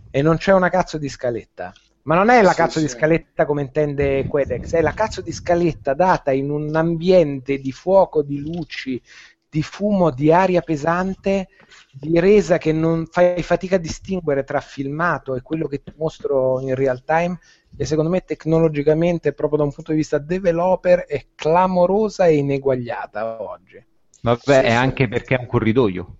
e 0.09 0.21
non 0.23 0.37
c'è 0.37 0.53
una 0.53 0.69
cazzo 0.69 0.97
di 0.97 1.09
scaletta. 1.09 1.75
Ma 2.03 2.15
non 2.15 2.29
è 2.29 2.41
la 2.41 2.53
Sì, 2.53 2.55
cazzo 2.55 2.79
di 2.79 2.87
sì. 2.87 2.87
scaletta 2.87 3.45
come 3.45 3.61
intende 3.61 4.25
Quedex, 4.25 4.73
è 4.73 4.81
la 4.81 4.93
cazzo 4.93 5.21
di 5.21 5.31
scaletta 5.31 5.93
data 5.93 6.31
in 6.31 6.49
un 6.49 6.75
ambiente 6.75 7.59
di 7.59 7.71
fuoco, 7.71 8.23
di 8.23 8.39
luci, 8.39 8.99
di 9.47 9.61
fumo, 9.61 10.09
di 10.09 10.31
aria 10.33 10.61
pesante, 10.61 11.47
di 11.91 12.19
resa 12.19 12.57
che 12.57 12.71
non 12.71 13.05
fai 13.07 13.41
fatica 13.43 13.75
a 13.75 13.79
distinguere 13.79 14.43
tra 14.43 14.61
filmato 14.61 15.35
e 15.35 15.41
quello 15.41 15.67
che 15.67 15.81
ti 15.83 15.93
mostro 15.97 16.59
in 16.61 16.75
real 16.75 17.03
time. 17.03 17.39
E 17.75 17.85
secondo 17.85 18.09
me 18.09 18.21
tecnologicamente, 18.21 19.33
proprio 19.33 19.59
da 19.59 19.65
un 19.65 19.73
punto 19.73 19.91
di 19.91 19.97
vista 19.97 20.17
developer, 20.17 21.05
è 21.05 21.27
clamorosa 21.35 22.25
e 22.27 22.35
ineguagliata 22.37 23.41
oggi. 23.41 23.83
Vabbè, 24.21 24.39
Sì, 24.43 24.51
è 24.65 24.71
anche 24.71 25.07
perché 25.07 25.35
è 25.35 25.39
un 25.39 25.47
corridoio. 25.47 26.17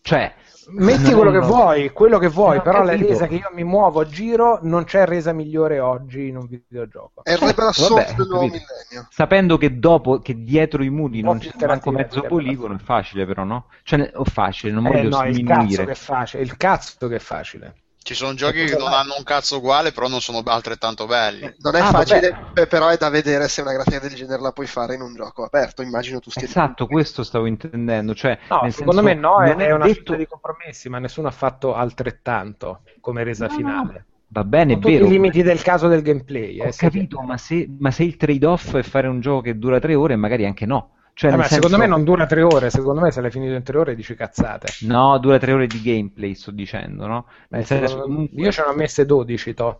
Cioè, 0.00 0.34
Metti 0.70 1.12
quello 1.12 1.30
che 1.30 1.38
vuoi, 1.40 1.90
quello 1.90 2.18
che 2.18 2.28
vuoi, 2.28 2.56
Eh, 2.56 2.62
però 2.62 2.82
la 2.82 2.92
capito. 2.92 3.08
resa 3.08 3.26
che 3.26 3.34
io 3.34 3.50
mi 3.52 3.64
muovo 3.64 4.00
a 4.00 4.06
giro 4.06 4.58
non 4.62 4.84
c'è 4.84 5.04
resa 5.04 5.32
migliore 5.32 5.78
oggi 5.80 6.28
in 6.28 6.36
un 6.36 6.46
videogioco. 6.46 7.22
È 7.22 7.32
il 7.32 7.38
Rebel 7.38 7.66
Assault 7.66 7.92
Vabbè, 8.04 8.14
del 8.14 8.26
nuovo 8.28 8.42
millennio. 8.44 9.06
Sapendo 9.10 9.56
che 9.58 9.78
dopo, 9.78 10.18
che 10.20 10.42
dietro 10.42 10.82
i 10.82 10.90
muri 10.90 11.20
non 11.20 11.38
c'è 11.38 11.50
più 11.56 11.66
manco 11.66 11.90
mezzo 11.90 12.22
poligono, 12.22 12.74
è 12.74 12.78
facile 12.78 13.26
però, 13.26 13.44
no? 13.44 13.66
Cioè, 13.82 14.10
o 14.14 14.24
facile, 14.24 14.72
non 14.72 14.86
Eh, 14.86 14.90
voglio 14.90 15.08
no, 15.10 15.24
il 15.26 15.44
cazzo 15.44 15.60
sminuire. 15.60 15.84
che 15.84 15.90
è 15.92 15.94
facile, 15.94 16.42
il 16.42 16.56
cazzo 16.56 17.08
che 17.08 17.14
è 17.16 17.18
facile. 17.18 17.74
Ci 18.04 18.12
sono 18.14 18.34
giochi 18.34 18.66
che 18.66 18.76
non 18.76 18.92
hanno 18.92 19.14
un 19.16 19.24
cazzo 19.24 19.56
uguale, 19.56 19.90
però 19.90 20.08
non 20.08 20.20
sono 20.20 20.42
altrettanto 20.44 21.06
belli. 21.06 21.50
Non 21.60 21.74
è 21.74 21.80
Ah, 21.80 21.90
facile, 21.90 22.20
vabbè. 22.20 22.50
beh, 22.52 22.66
però 22.66 22.88
è 22.88 22.98
da 22.98 23.08
vedere 23.08 23.48
se 23.48 23.62
una 23.62 23.72
grafica 23.72 23.98
del 23.98 24.12
genere 24.14 24.42
la 24.42 24.52
puoi 24.52 24.66
fare 24.66 24.94
in 24.94 25.00
un 25.00 25.14
gioco 25.14 25.42
aperto. 25.42 25.80
Immagino 25.80 26.20
tu 26.20 26.30
stia 26.30 26.46
Esatto, 26.46 26.86
questo 26.86 27.22
stavo 27.22 27.46
intendendo. 27.46 28.14
Cioè, 28.14 28.38
No, 28.50 28.60
nel 28.62 28.72
secondo 28.72 29.02
senso, 29.02 29.02
me 29.02 29.14
no, 29.14 29.42
è, 29.42 29.56
è 29.56 29.72
una 29.72 29.84
detto- 29.84 29.92
scelta 29.94 30.16
di 30.16 30.26
compromessi, 30.26 30.88
ma 30.90 30.98
nessuno 30.98 31.28
ha 31.28 31.30
fatto 31.30 31.74
altrettanto 31.74 32.82
come 33.00 33.24
resa 33.24 33.46
No, 33.46 33.52
no, 33.54 33.56
finale. 33.56 34.06
Va 34.28 34.44
bene, 34.44 34.72
è 34.72 34.74
Con 34.74 34.82
tutti 34.82 34.94
vero. 34.94 35.06
i 35.06 35.08
limiti 35.08 35.42
del 35.42 35.62
caso 35.62 35.88
del 35.88 36.02
gameplay. 36.02 36.60
Ho 36.60 36.64
eh, 36.66 36.72
sì. 36.72 36.78
capito, 36.80 37.20
ma 37.22 37.38
se, 37.38 37.66
ma 37.78 37.90
se 37.90 38.02
il 38.02 38.16
trade-off 38.16 38.74
è 38.76 38.82
fare 38.82 39.06
un 39.06 39.20
gioco 39.20 39.42
che 39.42 39.56
dura 39.58 39.78
tre 39.78 39.94
ore, 39.94 40.16
magari 40.16 40.44
anche 40.44 40.66
no. 40.66 40.93
Cioè, 41.14 41.30
Eh, 41.30 41.36
ma 41.36 41.42
secondo 41.44 41.76
senso- 41.76 41.78
me 41.78 41.86
non 41.86 42.04
dura 42.04 42.26
tre 42.26 42.42
ore, 42.42 42.70
secondo 42.70 43.00
me 43.00 43.10
se 43.10 43.20
l'hai 43.20 43.30
finito 43.30 43.54
in 43.54 43.62
tre 43.62 43.78
ore 43.78 43.94
dici 43.94 44.14
cazzate. 44.14 44.68
No, 44.80 45.18
dura 45.18 45.38
tre 45.38 45.52
ore 45.52 45.66
di 45.68 45.80
gameplay, 45.80 46.34
sto 46.34 46.50
dicendo, 46.50 47.06
no? 47.06 47.26
Nel 47.50 47.62
Eh, 47.62 47.66
senso, 47.66 48.00
comunque, 48.02 48.42
Io 48.42 48.50
ce 48.50 48.62
ne 48.62 48.68
ho 48.68 48.74
messe 48.74 49.06
12, 49.06 49.54
to. 49.54 49.78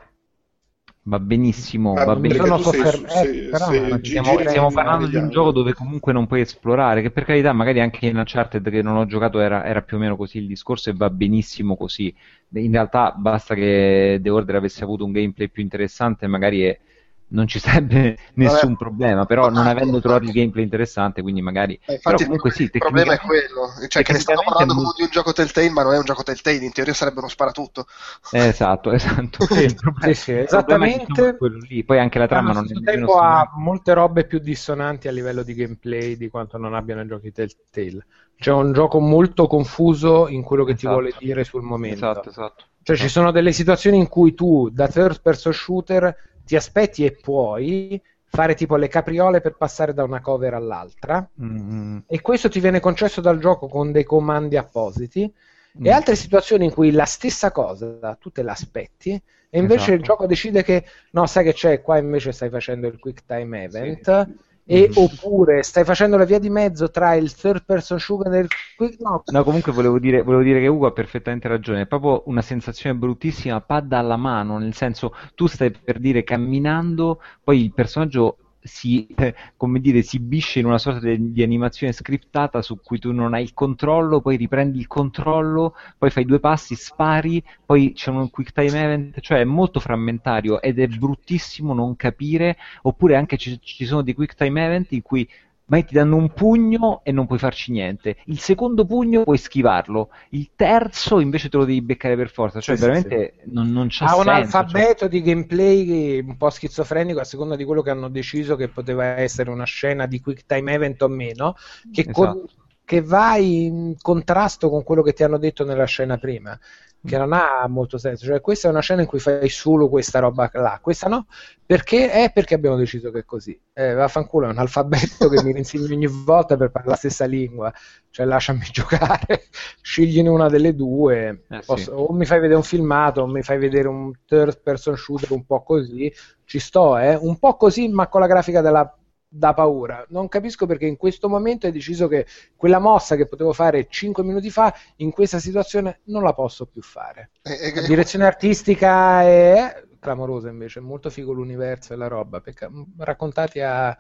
va 1.06 1.18
benissimo, 1.20 1.96
Ma 1.96 2.04
va 2.04 2.16
benissimo. 2.16 2.56
sei- 2.62 2.80
eh, 2.82 3.48
però 3.50 3.66
gi- 3.98 4.08
Stiamo, 4.08 4.38
stiamo 4.40 4.70
parlando 4.72 5.06
di 5.06 5.16
un 5.16 5.28
gioco 5.28 5.50
dove 5.52 5.74
comunque 5.74 6.12
non 6.14 6.26
puoi 6.26 6.40
esplorare, 6.40 7.02
che 7.02 7.10
per 7.10 7.24
carità 7.24 7.52
magari 7.52 7.80
anche 7.80 8.06
in 8.06 8.16
Uncharted 8.16 8.70
che 8.70 8.80
non 8.82 8.96
ho 8.96 9.04
giocato 9.06 9.38
era, 9.40 9.64
era 9.66 9.82
più 9.82 9.96
o 9.98 10.00
meno 10.00 10.16
così 10.16 10.38
il 10.38 10.46
discorso 10.46 10.88
e 10.90 10.94
va 10.94 11.10
benissimo 11.10 11.76
così. 11.76 12.14
In 12.54 12.72
realtà 12.72 13.12
basta 13.12 13.54
che 13.54 14.18
The 14.22 14.30
Order 14.30 14.56
avesse 14.56 14.82
avuto 14.82 15.04
un 15.04 15.12
gameplay 15.12 15.48
più 15.48 15.62
interessante 15.62 16.26
magari 16.26 16.64
e 16.66 16.80
non 17.28 17.46
ci 17.46 17.58
sarebbe 17.58 18.16
nessun 18.34 18.76
problema, 18.76 19.24
però 19.26 19.48
non 19.50 19.66
avendo 19.66 20.00
trovato 20.00 20.24
il 20.24 20.32
gameplay 20.32 20.64
interessante, 20.64 21.22
quindi 21.22 21.42
magari... 21.42 21.74
Eh, 21.86 22.00
Però 22.02 22.18
infatti 22.18 22.24
comunque 22.24 22.50
sì, 22.50 22.62
il 22.64 22.70
problema 22.76 23.12
è 23.14 23.18
quello, 23.18 23.68
cioè 23.88 24.02
che 24.02 24.12
ne 24.12 24.18
tecnicamente 24.18 24.44
parlando 24.44 24.74
molto- 24.74 24.94
di 24.96 25.02
un 25.02 25.08
gioco 25.10 25.32
Telltale, 25.32 25.70
ma 25.70 25.82
non 25.82 25.94
è 25.94 25.98
un 25.98 26.04
gioco 26.04 26.22
Telltale, 26.22 26.56
in 26.64 26.72
teoria 26.72 26.94
sarebbe 26.94 27.18
uno 27.18 27.28
sparatutto. 27.28 27.86
Eh, 28.30 28.46
esatto, 28.48 28.90
esatto. 28.92 29.46
Il 29.54 29.74
problema, 29.74 30.12
Sì, 30.12 30.14
sì, 30.14 30.32
il 30.32 30.38
esattamente. 30.44 31.28
è 31.28 31.36
quello 31.36 31.58
lì. 31.58 31.84
Poi 31.84 31.98
anche 31.98 32.18
la 32.18 32.26
trama 32.26 32.52
Allo 32.52 32.52
non 32.52 32.66
è 32.66 32.80
tempo 32.82 33.18
ha 33.18 33.50
molte 33.56 33.92
robe 33.94 34.26
più 34.26 34.38
dissonanti 34.40 35.08
a 35.08 35.12
livello 35.12 35.42
di 35.42 35.54
gameplay 35.54 36.16
di 36.16 36.28
quanto 36.28 36.58
non 36.58 36.74
abbiano 36.74 37.02
i 37.02 37.06
giochi 37.06 37.32
Telltale. 37.32 38.06
C'è 38.36 38.50
un 38.50 38.72
gioco 38.72 38.98
molto 39.00 39.46
confuso 39.46 40.26
in 40.28 40.42
quello 40.42 40.64
che 40.64 40.74
ti 40.74 40.86
Esatto. 40.86 40.94
vuole 40.94 41.14
dire 41.18 41.44
sul 41.44 41.62
momento. 41.62 41.94
Esatto, 41.94 42.28
esatto. 42.28 42.64
Cioè 42.82 42.96
ci 42.96 43.08
sono 43.08 43.30
delle 43.30 43.52
situazioni 43.52 43.96
in 43.98 44.08
cui 44.08 44.34
tu 44.34 44.68
da 44.70 44.88
third 44.88 45.20
person 45.22 45.52
shooter 45.52 46.14
ti 46.44 46.56
aspetti 46.56 47.04
e 47.04 47.12
puoi 47.12 48.00
fare 48.24 48.54
tipo 48.54 48.76
le 48.76 48.88
capriole 48.88 49.40
per 49.40 49.56
passare 49.56 49.94
da 49.94 50.02
una 50.04 50.20
cover 50.20 50.54
all'altra 50.54 51.28
Mm, 51.40 51.98
e 52.06 52.20
questo 52.20 52.48
ti 52.48 52.60
viene 52.60 52.80
concesso 52.80 53.20
dal 53.20 53.38
gioco 53.38 53.68
con 53.68 53.92
dei 53.92 54.04
comandi 54.04 54.56
appositi 54.56 55.32
mm. 55.78 55.86
e 55.86 55.90
altre 55.90 56.16
situazioni 56.16 56.64
in 56.64 56.72
cui 56.72 56.90
la 56.90 57.04
stessa 57.04 57.50
cosa 57.52 58.16
tu 58.20 58.30
te 58.30 58.42
l'aspetti 58.42 59.10
e 59.50 59.58
invece 59.58 59.82
Esatto. 59.82 59.96
il 59.96 60.02
gioco 60.02 60.26
decide 60.26 60.62
che 60.64 60.84
no, 61.12 61.26
sai 61.26 61.44
che 61.44 61.52
c'è, 61.52 61.80
qua 61.80 61.98
invece 61.98 62.32
stai 62.32 62.50
facendo 62.50 62.88
il 62.88 62.98
quick 62.98 63.24
time 63.24 63.62
event 63.64 64.28
e 64.66 64.88
Mhm. 64.88 64.92
oppure 64.94 65.62
stai 65.62 65.84
facendo 65.84 66.16
la 66.16 66.24
via 66.24 66.38
di 66.38 66.50
mezzo 66.50 66.90
tra 66.90 67.14
il 67.14 67.34
third 67.34 67.64
person 67.64 67.98
shooter 67.98 68.32
e 68.34 68.38
il 68.40 68.48
quick 68.74 68.98
no, 69.00 69.22
No, 69.26 69.42
comunque 69.42 69.72
volevo 69.72 69.98
dire, 69.98 70.22
volevo 70.22 70.42
dire 70.42 70.60
che 70.60 70.66
Ugo 70.66 70.86
ha 70.86 70.92
perfettamente 70.92 71.48
ragione, 71.48 71.82
è 71.82 71.86
proprio 71.86 72.22
una 72.26 72.42
sensazione 72.42 72.96
bruttissima, 72.98 73.60
padda 73.62 73.98
alla 73.98 74.16
mano, 74.16 74.58
nel 74.58 74.74
senso 74.74 75.12
tu 75.34 75.46
stai 75.46 75.70
per 75.70 75.98
dire 75.98 76.22
camminando, 76.24 77.20
poi 77.42 77.62
il 77.64 77.72
personaggio 77.72 78.38
si, 78.66 79.06
eh, 79.14 79.34
come 79.58 79.78
dire, 79.78 80.00
si 80.02 80.18
bisce 80.18 80.58
in 80.58 80.64
una 80.64 80.78
sorta 80.78 81.06
di, 81.06 81.32
di 81.32 81.42
animazione 81.42 81.92
scriptata 81.92 82.62
su 82.62 82.80
cui 82.80 82.98
tu 82.98 83.12
non 83.12 83.34
hai 83.34 83.42
il 83.42 83.52
controllo, 83.52 84.22
poi 84.22 84.36
riprendi 84.36 84.78
il 84.78 84.86
controllo, 84.86 85.74
poi 85.98 86.10
fai 86.10 86.24
due 86.24 86.40
passi, 86.40 86.74
spari, 86.74 87.44
poi 87.64 87.92
c'è 87.92 88.10
un 88.10 88.30
quick 88.30 88.52
time 88.52 88.82
event, 88.82 89.20
cioè 89.20 89.40
è 89.40 89.44
molto 89.44 89.80
frammentario 89.80 90.62
ed 90.62 90.78
è 90.78 90.86
bruttissimo 90.86 91.74
non 91.74 91.94
capire, 91.96 92.56
oppure 92.82 93.16
anche 93.16 93.36
ci, 93.36 93.60
ci 93.60 93.84
sono 93.84 94.02
dei 94.02 94.14
quick 94.14 94.34
time 94.34 94.64
event 94.64 94.92
in 94.92 95.02
cui 95.02 95.28
ma 95.66 95.82
ti 95.82 95.94
danno 95.94 96.16
un 96.16 96.32
pugno 96.32 97.00
e 97.04 97.12
non 97.12 97.26
puoi 97.26 97.38
farci 97.38 97.72
niente. 97.72 98.16
Il 98.24 98.38
secondo 98.40 98.84
pugno 98.84 99.22
puoi 99.24 99.38
schivarlo, 99.38 100.10
il 100.30 100.52
terzo 100.54 101.20
invece 101.20 101.48
te 101.48 101.56
lo 101.56 101.64
devi 101.64 101.82
beccare 101.82 102.16
per 102.16 102.30
forza. 102.30 102.60
Cioè, 102.60 102.76
Sì, 102.76 102.92
sì, 102.92 102.92
veramente 102.92 103.34
Non, 103.46 103.70
non 103.72 103.86
c'ha 103.90 104.06
ha 104.06 104.16
un 104.16 104.28
senso. 104.28 104.64
alfabeto 104.68 105.08
di 105.08 105.22
gameplay 105.22 106.20
un 106.20 106.36
po' 106.36 106.50
schizofrenico 106.50 107.20
a 107.20 107.24
seconda 107.24 107.56
di 107.56 107.64
quello 107.64 107.82
che 107.82 107.90
hanno 107.90 108.08
deciso 108.08 108.56
che 108.56 108.68
poteva 108.68 109.04
essere 109.04 109.50
una 109.50 109.64
scena 109.64 110.06
di 110.06 110.20
quick 110.20 110.44
time 110.46 110.72
event 110.74 111.00
o 111.02 111.08
meno, 111.08 111.54
che, 111.90 112.08
Esatto. 112.08 112.10
con- 112.10 112.44
che 112.84 113.00
va 113.02 113.36
in 113.38 113.96
contrasto 114.00 114.68
con 114.70 114.82
quello 114.82 115.02
che 115.02 115.12
ti 115.14 115.22
hanno 115.24 115.38
detto 115.38 115.64
nella 115.64 115.84
scena 115.86 116.18
prima, 116.18 116.58
che 117.04 117.18
non 117.18 117.32
ha 117.32 117.66
molto 117.68 117.98
senso. 117.98 118.24
Cioè, 118.24 118.40
questa 118.40 118.68
è 118.68 118.70
una 118.70 118.80
scena 118.80 119.02
in 119.02 119.06
cui 119.06 119.18
fai 119.18 119.48
solo 119.48 119.88
questa 119.88 120.20
roba 120.20 120.48
là, 120.54 120.78
questa 120.80 121.08
no, 121.08 121.26
perché 121.64 122.10
è 122.10 122.32
perché 122.32 122.54
abbiamo 122.54 122.76
deciso 122.76 123.10
che 123.10 123.20
è 123.20 123.24
così. 123.24 123.58
Eh, 123.74 123.92
vaffanculo, 123.92 124.46
è 124.46 124.50
un 124.50 124.58
alfabeto 124.58 125.28
che 125.28 125.42
mi 125.42 125.52
rinsegni 125.52 125.92
ogni 125.92 126.06
volta 126.06 126.56
per 126.56 126.70
parlare 126.70 126.92
la 126.92 126.96
stessa 126.96 127.26
lingua, 127.26 127.72
cioè 128.10 128.24
lasciami 128.24 128.66
giocare, 128.72 129.44
scegliene 129.82 130.28
una 130.28 130.48
delle 130.48 130.74
due. 130.74 131.44
Eh, 131.48 131.60
sì. 131.60 131.66
Posso- 131.66 131.92
o 131.92 132.12
mi 132.12 132.24
fai 132.24 132.38
vedere 132.40 132.56
un 132.56 132.64
filmato, 132.64 133.20
o 133.22 133.26
mi 133.26 133.42
fai 133.42 133.58
vedere 133.58 133.88
un 133.88 134.10
third 134.24 134.62
person 134.62 134.96
shooter 134.96 135.32
un 135.32 135.44
po' 135.44 135.62
così, 135.62 136.10
ci 136.44 136.58
sto, 136.58 136.96
eh? 136.96 137.14
un 137.14 137.38
po' 137.38 137.56
così, 137.56 137.88
ma 137.88 138.08
con 138.08 138.20
la 138.22 138.26
grafica 138.26 138.62
della 138.62 138.90
da 139.36 139.52
paura. 139.52 140.04
Non 140.10 140.28
capisco 140.28 140.66
perché 140.66 140.86
in 140.86 140.96
questo 140.96 141.28
momento 141.28 141.66
hai 141.66 141.72
deciso 141.72 142.06
che 142.08 142.26
quella 142.56 142.78
mossa 142.78 143.16
che 143.16 143.26
potevo 143.26 143.52
fare 143.52 143.86
5 143.88 144.22
minuti 144.22 144.50
fa, 144.50 144.72
in 144.96 145.10
questa 145.10 145.38
situazione 145.38 146.00
non 146.04 146.22
la 146.22 146.32
posso 146.34 146.66
più 146.66 146.82
fare. 146.82 147.30
E- 147.42 147.72
La 147.74 147.82
e- 147.82 147.86
direzione 147.86 148.26
artistica 148.26 149.22
è 149.22 149.82
clamorosa 149.98 150.48
invece, 150.50 150.80
molto 150.80 151.10
figo 151.10 151.32
l'universo 151.32 151.92
e 151.92 151.96
la 151.96 152.06
roba, 152.08 152.40
pecca- 152.40 152.70
raccontati 152.98 153.60
a- 153.60 153.96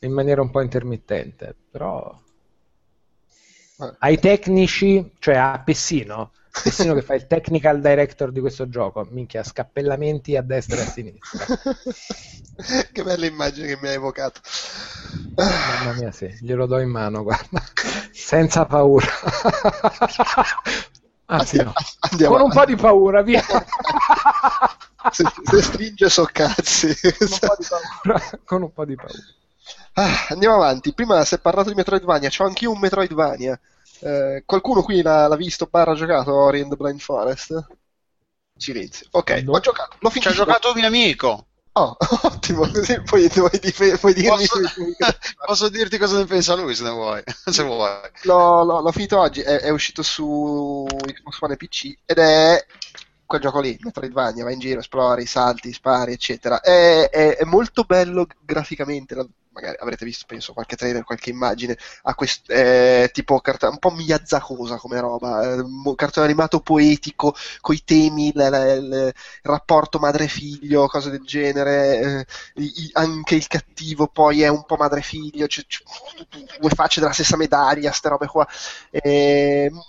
in 0.00 0.12
maniera 0.12 0.40
un 0.40 0.50
po' 0.50 0.60
intermittente, 0.62 1.54
però 1.70 2.18
ai 4.00 4.18
tecnici, 4.18 5.12
cioè 5.18 5.36
a 5.36 5.60
Pessino, 5.64 6.32
Pessino 6.62 6.94
che 6.94 7.02
fa 7.02 7.14
il 7.14 7.26
technical 7.26 7.80
director 7.80 8.32
di 8.32 8.40
questo 8.40 8.68
gioco, 8.68 9.06
minchia, 9.10 9.42
scappellamenti 9.42 10.36
a 10.36 10.42
destra 10.42 10.78
e 10.78 10.80
a 10.80 10.86
sinistra. 10.86 11.46
che 12.92 13.02
bella 13.02 13.26
immagine 13.26 13.66
che 13.66 13.78
mi 13.80 13.88
hai 13.88 13.94
evocato. 13.94 14.40
Mamma 15.34 15.92
mia, 15.98 16.12
sì, 16.12 16.28
glielo 16.40 16.66
do 16.66 16.78
in 16.78 16.88
mano, 16.88 17.22
guarda, 17.22 17.62
senza 18.12 18.64
paura. 18.64 19.06
Anzi, 21.26 21.56
no. 21.56 21.72
Andiamo 22.10 22.36
Con 22.36 22.44
un 22.44 22.50
po' 22.50 22.64
di 22.64 22.76
paura, 22.76 23.22
via. 23.22 23.42
se, 25.10 25.24
se 25.42 25.62
stringe 25.62 26.08
so 26.08 26.28
cazzi. 26.30 26.94
Con 27.00 27.28
un 27.30 27.38
po' 27.38 27.56
di 27.58 27.66
paura. 27.68 28.20
Con 28.44 28.62
un 28.62 28.72
po' 28.72 28.84
di 28.84 28.94
paura. 28.94 29.18
Ah, 29.94 30.26
andiamo 30.28 30.54
avanti. 30.54 30.94
Prima 30.94 31.24
si 31.24 31.34
è 31.34 31.38
parlato 31.38 31.68
di 31.68 31.74
Metroidvania, 31.74 32.28
c'ho 32.28 32.44
anch'io 32.44 32.70
un 32.70 32.78
Metroidvania. 32.78 33.58
Eh, 34.00 34.42
qualcuno 34.44 34.82
qui 34.82 35.02
l'ha, 35.02 35.26
l'ha 35.26 35.36
visto, 35.36 35.66
barra 35.70 35.94
giocato 35.94 36.34
Ori 36.34 36.60
and 36.60 36.70
the 36.70 36.76
Blind 36.76 37.00
Forest? 37.00 37.66
Silenzio. 38.56 39.08
Ok, 39.12 39.30
No. 39.44 39.52
ho 39.52 39.60
giocato. 39.60 39.96
L'ho 40.00 40.10
Ci 40.10 40.28
ha 40.28 40.32
finito. 40.32 40.32
giocato 40.32 40.68
un 40.68 40.74
mio 40.76 40.86
amico. 40.86 41.46
Oh, 41.72 41.96
ottimo. 42.22 42.60
Così 42.70 43.00
puoi, 43.02 43.28
puoi, 43.28 43.98
puoi 43.98 44.14
dirmi 44.14 44.46
Posso, 44.46 44.60
posso 45.44 45.68
dirti 45.68 45.98
cosa 45.98 46.18
ne 46.18 46.24
pensa 46.24 46.54
lui 46.54 46.74
se 46.74 46.82
ne 46.84 46.90
vuoi. 46.90 47.22
Se 47.44 47.62
vuoi. 47.62 48.00
l'ho, 48.22 48.64
l'ho- 48.64 48.80
l'ho 48.80 48.92
finito 48.92 49.18
oggi. 49.18 49.40
È, 49.40 49.60
è 49.60 49.70
uscito 49.70 50.02
su 50.02 50.86
Xbox 50.88 51.40
One 51.40 51.54
e 51.54 51.56
PC 51.56 51.94
ed 52.04 52.18
è 52.18 52.64
quel 53.24 53.40
gioco 53.40 53.60
lì, 53.60 53.76
Metroidvania, 53.80 54.44
vai 54.44 54.54
in 54.54 54.60
giro, 54.60 54.80
esplori, 54.80 55.26
salti, 55.26 55.72
spari, 55.72 56.12
eccetera. 56.12 56.60
È, 56.60 57.08
è- 57.10 57.36
è 57.36 57.44
molto 57.44 57.84
bello 57.84 58.26
graficamente. 58.42 59.14
la- 59.14 59.26
magari 59.56 59.76
avrete 59.80 60.04
visto, 60.04 60.24
penso, 60.26 60.52
qualche 60.52 60.76
trailer, 60.76 61.02
qualche 61.04 61.30
immagine, 61.30 61.76
quest- 62.14 62.50
eh, 62.50 63.10
tipo 63.12 63.40
cartone, 63.40 63.72
un 63.72 63.78
po' 63.78 63.90
Miyazzakosa 63.90 64.76
come 64.76 65.00
roba, 65.00 65.54
eh, 65.54 65.64
cartone 65.96 66.26
animato 66.26 66.60
poetico, 66.60 67.34
coi 67.60 67.82
temi, 67.84 68.30
l- 68.34 68.38
l- 68.38 68.88
l- 68.88 68.92
il 69.06 69.12
rapporto 69.42 69.98
madre-figlio, 69.98 70.86
cose 70.86 71.10
del 71.10 71.22
genere, 71.24 72.24
eh, 72.54 72.62
i- 72.62 72.90
anche 72.94 73.34
il 73.34 73.46
cattivo 73.46 74.06
poi 74.08 74.42
è 74.42 74.48
un 74.48 74.64
po' 74.64 74.76
madre-figlio, 74.76 75.46
c- 75.46 75.66
c- 75.66 75.82
due 76.60 76.70
facce 76.70 77.00
della 77.00 77.12
stessa 77.12 77.36
medaglia, 77.36 77.92
ste 77.92 78.08
robe 78.08 78.26
qua. 78.26 78.46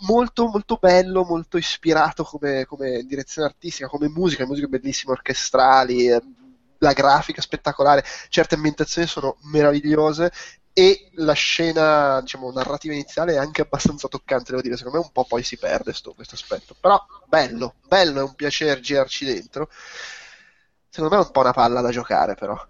Molto, 0.07 0.48
molto 0.48 0.77
bello, 0.80 1.23
molto 1.23 1.57
ispirato 1.57 2.23
come, 2.23 2.65
come 2.65 3.03
direzione 3.03 3.48
artistica, 3.48 3.88
come 3.88 4.07
musica, 4.10 4.45
musiche 4.45 4.68
bellissime, 4.68 5.14
orchestrali, 5.14 6.07
eh, 6.10 6.22
la 6.79 6.93
grafica 6.93 7.41
spettacolare, 7.41 8.03
certe 8.29 8.55
ambientazioni 8.55 9.07
sono 9.07 9.37
meravigliose 9.43 10.31
e 10.73 11.09
la 11.15 11.33
scena 11.33 12.21
diciamo, 12.21 12.51
narrativa 12.51 12.93
iniziale 12.93 13.33
è 13.33 13.37
anche 13.37 13.61
abbastanza 13.61 14.07
toccante, 14.07 14.51
devo 14.51 14.61
dire, 14.61 14.77
secondo 14.77 14.99
me 14.99 15.05
un 15.05 15.11
po' 15.11 15.25
poi 15.25 15.41
si 15.41 15.57
perde 15.57 15.91
sto, 15.91 16.13
questo 16.13 16.35
aspetto, 16.35 16.75
però 16.79 17.03
bello, 17.25 17.75
bello, 17.87 18.19
è 18.19 18.23
un 18.23 18.35
piacere 18.35 18.79
girarci 18.79 19.25
dentro. 19.25 19.69
Secondo 20.89 21.15
me 21.15 21.21
è 21.21 21.25
un 21.25 21.31
po' 21.31 21.41
una 21.41 21.51
palla 21.51 21.81
da 21.81 21.89
giocare, 21.89 22.35
però. 22.35 22.55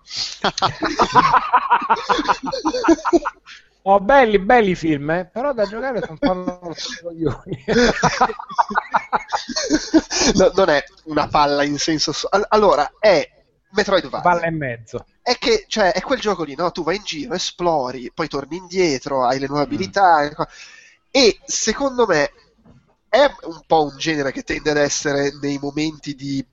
Oh, 3.89 4.01
belli, 4.01 4.37
belli 4.37 4.75
film, 4.75 5.09
eh? 5.11 5.29
però 5.31 5.53
da 5.53 5.63
giocare 5.63 6.01
sono 6.01 6.17
un 6.19 6.43
po' 6.43 6.73
coglioni. 7.01 7.63
no, 10.35 10.51
non 10.53 10.67
è 10.67 10.83
una 11.05 11.29
palla 11.29 11.63
in 11.63 11.77
senso... 11.77 12.11
So- 12.11 12.27
allora, 12.49 12.91
è 12.99 13.36
Metroidvania. 13.71 14.21
Palla 14.21 14.45
e 14.45 14.51
mezzo. 14.51 15.05
È 15.21 15.37
che, 15.37 15.65
cioè, 15.67 15.91
è 15.91 16.01
quel 16.01 16.19
gioco 16.19 16.43
lì, 16.43 16.55
no? 16.55 16.71
Tu 16.71 16.83
vai 16.83 16.95
in 16.97 17.03
giro, 17.03 17.33
esplori, 17.33 18.11
poi 18.13 18.27
torni 18.27 18.57
indietro, 18.57 19.25
hai 19.25 19.39
le 19.39 19.47
nuove 19.47 19.63
mm. 19.63 19.65
abilità, 19.65 20.47
e 21.11 21.39
secondo 21.45 22.05
me 22.05 22.31
è 23.09 23.25
un 23.43 23.61
po' 23.65 23.83
un 23.83 23.97
genere 23.97 24.31
che 24.31 24.43
tende 24.43 24.71
ad 24.71 24.77
essere 24.77 25.37
nei 25.41 25.57
momenti 25.59 26.15
di 26.15 26.45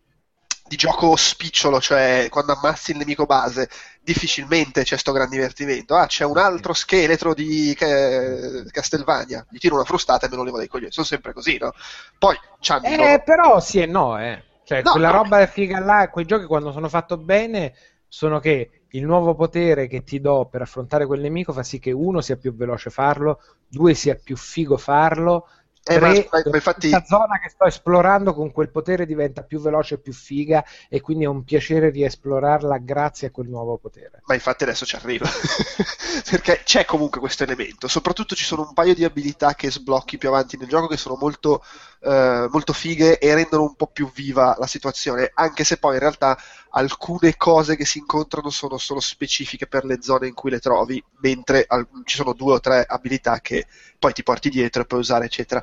di 0.66 0.76
gioco 0.76 1.14
spicciolo, 1.14 1.78
cioè 1.78 2.28
quando 2.30 2.52
ammazzi 2.52 2.92
il 2.92 2.96
nemico 2.96 3.26
base, 3.26 3.68
difficilmente 4.00 4.82
c'è 4.82 4.96
sto 4.96 5.12
gran 5.12 5.28
divertimento. 5.28 5.94
Ah, 5.94 6.06
c'è 6.06 6.24
un 6.24 6.38
altro 6.38 6.72
scheletro 6.72 7.34
di 7.34 7.76
eh, 7.78 8.64
Castelvania, 8.70 9.44
gli 9.50 9.58
tiro 9.58 9.74
una 9.74 9.84
frustata 9.84 10.26
e 10.26 10.30
me 10.30 10.36
lo 10.36 10.42
levo 10.42 10.56
dai 10.56 10.68
coglioni. 10.68 10.90
Sono 10.90 11.06
sempre 11.06 11.32
così, 11.34 11.58
no? 11.58 11.72
Poi 12.18 12.38
c'hanno 12.60 12.86
Eh, 12.86 13.22
però 13.22 13.60
sì 13.60 13.82
e 13.82 13.86
no, 13.86 14.18
eh. 14.18 14.42
Cioè, 14.64 14.82
No, 14.82 14.90
quella 14.90 15.10
no. 15.10 15.18
roba 15.18 15.46
figa 15.46 15.78
là, 15.80 16.08
quei 16.10 16.24
giochi 16.24 16.46
quando 16.46 16.72
sono 16.72 16.88
fatto 16.88 17.16
bene 17.18 17.74
sono 18.08 18.38
che 18.38 18.82
il 18.90 19.04
nuovo 19.04 19.34
potere 19.34 19.86
che 19.88 20.02
ti 20.04 20.20
do 20.20 20.46
per 20.50 20.62
affrontare 20.62 21.06
quel 21.06 21.20
nemico 21.20 21.52
fa 21.52 21.62
sì 21.62 21.78
che 21.78 21.90
uno 21.92 22.20
sia 22.20 22.36
più 22.36 22.54
veloce 22.54 22.90
farlo, 22.90 23.40
due 23.68 23.94
sia 23.94 24.14
più 24.14 24.36
figo 24.36 24.76
farlo, 24.76 25.48
Eh, 25.86 25.98
tre 25.98 26.00
ma- 26.30 26.42
ma 26.44 26.56
infatti- 26.56 26.88
questa 26.88 27.04
zona 27.04 27.38
che 27.38 27.50
sto 27.50 27.66
esplorando 27.66 28.32
con 28.32 28.50
quel 28.52 28.70
potere 28.70 29.04
diventa 29.04 29.42
più 29.42 29.60
veloce 29.60 29.94
e 29.94 29.98
più 29.98 30.14
figa 30.14 30.64
e 30.88 31.02
quindi 31.02 31.24
è 31.24 31.28
un 31.28 31.44
piacere 31.44 31.90
riesplorarla 31.90 32.78
grazie 32.78 33.26
a 33.28 33.30
quel 33.30 33.48
nuovo 33.48 33.76
potere. 33.76 34.22
Ma 34.24 34.32
infatti 34.34 34.62
adesso 34.62 34.86
ci 34.86 34.96
arrivo. 34.96 35.26
Perché 36.30 36.62
c'è 36.64 36.86
comunque 36.86 37.20
questo 37.20 37.42
elemento. 37.42 37.86
Soprattutto 37.86 38.34
ci 38.34 38.44
sono 38.44 38.62
un 38.62 38.72
paio 38.72 38.94
di 38.94 39.04
abilità 39.04 39.54
che 39.54 39.70
sblocchi 39.70 40.16
più 40.16 40.28
avanti 40.28 40.56
nel 40.56 40.68
gioco 40.68 40.86
che 40.86 40.96
sono 40.96 41.16
molto, 41.20 41.62
eh, 42.00 42.46
molto 42.50 42.72
fighe 42.72 43.18
e 43.18 43.34
rendono 43.34 43.64
un 43.64 43.74
po' 43.74 43.88
più 43.88 44.10
viva 44.10 44.56
la 44.58 44.66
situazione. 44.66 45.30
Anche 45.34 45.64
se 45.64 45.76
poi 45.76 45.94
in 45.94 46.00
realtà 46.00 46.38
alcune 46.76 47.36
cose 47.36 47.76
che 47.76 47.84
si 47.84 47.98
incontrano 47.98 48.50
sono 48.50 48.78
solo 48.78 49.00
specifiche 49.00 49.66
per 49.66 49.84
le 49.84 50.02
zone 50.02 50.28
in 50.28 50.34
cui 50.34 50.50
le 50.50 50.58
trovi, 50.60 51.02
mentre 51.20 51.64
al- 51.66 51.86
ci 52.04 52.16
sono 52.16 52.32
due 52.32 52.54
o 52.54 52.60
tre 52.60 52.84
abilità 52.86 53.40
che 53.40 53.66
poi 53.98 54.12
ti 54.12 54.22
porti 54.22 54.48
dietro 54.50 54.82
e 54.82 54.86
puoi 54.86 55.00
usare, 55.00 55.26
eccetera. 55.26 55.62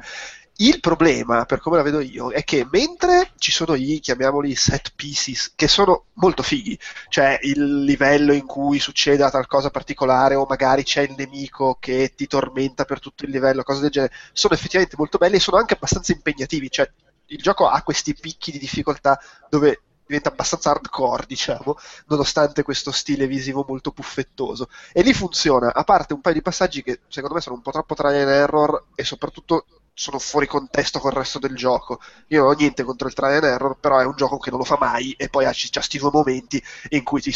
Il 0.57 0.79
problema, 0.79 1.45
per 1.45 1.59
come 1.59 1.77
la 1.77 1.81
vedo 1.81 1.99
io, 2.01 2.31
è 2.31 2.43
che 2.43 2.67
mentre 2.69 3.31
ci 3.37 3.51
sono 3.51 3.73
i, 3.73 3.99
chiamiamoli 3.99 4.53
set 4.55 4.91
pieces, 4.95 5.53
che 5.55 5.67
sono 5.67 6.05
molto 6.13 6.43
fighi, 6.43 6.77
cioè 7.09 7.39
il 7.41 7.83
livello 7.83 8.31
in 8.31 8.45
cui 8.45 8.77
succede 8.79 9.27
tal 9.31 9.47
cosa 9.47 9.71
particolare 9.71 10.35
o 10.35 10.45
magari 10.47 10.83
c'è 10.83 11.01
il 11.01 11.15
nemico 11.17 11.77
che 11.79 12.13
ti 12.15 12.27
tormenta 12.27 12.85
per 12.85 12.99
tutto 12.99 13.25
il 13.25 13.31
livello, 13.31 13.63
cose 13.63 13.81
del 13.81 13.89
genere, 13.89 14.13
sono 14.33 14.53
effettivamente 14.53 14.95
molto 14.97 15.17
belli 15.17 15.37
e 15.37 15.39
sono 15.39 15.57
anche 15.57 15.73
abbastanza 15.73 16.11
impegnativi, 16.11 16.69
cioè 16.69 16.89
il 17.27 17.41
gioco 17.41 17.67
ha 17.67 17.81
questi 17.81 18.13
picchi 18.13 18.51
di 18.51 18.59
difficoltà 18.59 19.19
dove 19.49 19.81
diventa 20.11 20.29
abbastanza 20.29 20.71
hardcore, 20.71 21.25
diciamo, 21.27 21.75
nonostante 22.07 22.63
questo 22.63 22.91
stile 22.91 23.27
visivo 23.27 23.65
molto 23.67 23.91
puffettoso. 23.91 24.67
E 24.93 25.01
lì 25.01 25.13
funziona, 25.13 25.73
a 25.73 25.83
parte 25.83 26.13
un 26.13 26.21
paio 26.21 26.35
di 26.35 26.41
passaggi 26.41 26.83
che 26.83 27.01
secondo 27.07 27.35
me 27.35 27.41
sono 27.41 27.55
un 27.55 27.61
po' 27.61 27.71
troppo 27.71 27.95
trial 27.95 28.15
and 28.15 28.29
error 28.29 28.85
e 28.95 29.03
soprattutto 29.03 29.65
sono 29.93 30.19
fuori 30.19 30.47
contesto 30.47 30.99
col 30.99 31.11
resto 31.11 31.39
del 31.39 31.55
gioco. 31.55 31.99
Io 32.27 32.41
non 32.41 32.49
ho 32.49 32.53
niente 32.57 32.83
contro 32.83 33.07
il 33.07 33.13
trial 33.13 33.33
and 33.35 33.43
error, 33.43 33.77
però 33.79 33.99
è 33.99 34.05
un 34.05 34.15
gioco 34.15 34.37
che 34.37 34.49
non 34.49 34.59
lo 34.59 34.65
fa 34.65 34.77
mai 34.79 35.11
e 35.13 35.29
poi 35.29 35.45
ha 35.45 35.51
ci- 35.53 35.69
c'ha 35.69 35.81
sti 35.81 35.97
due 35.99 36.09
momenti 36.11 36.61
in 36.89 37.03
cui 37.03 37.21
ti, 37.21 37.33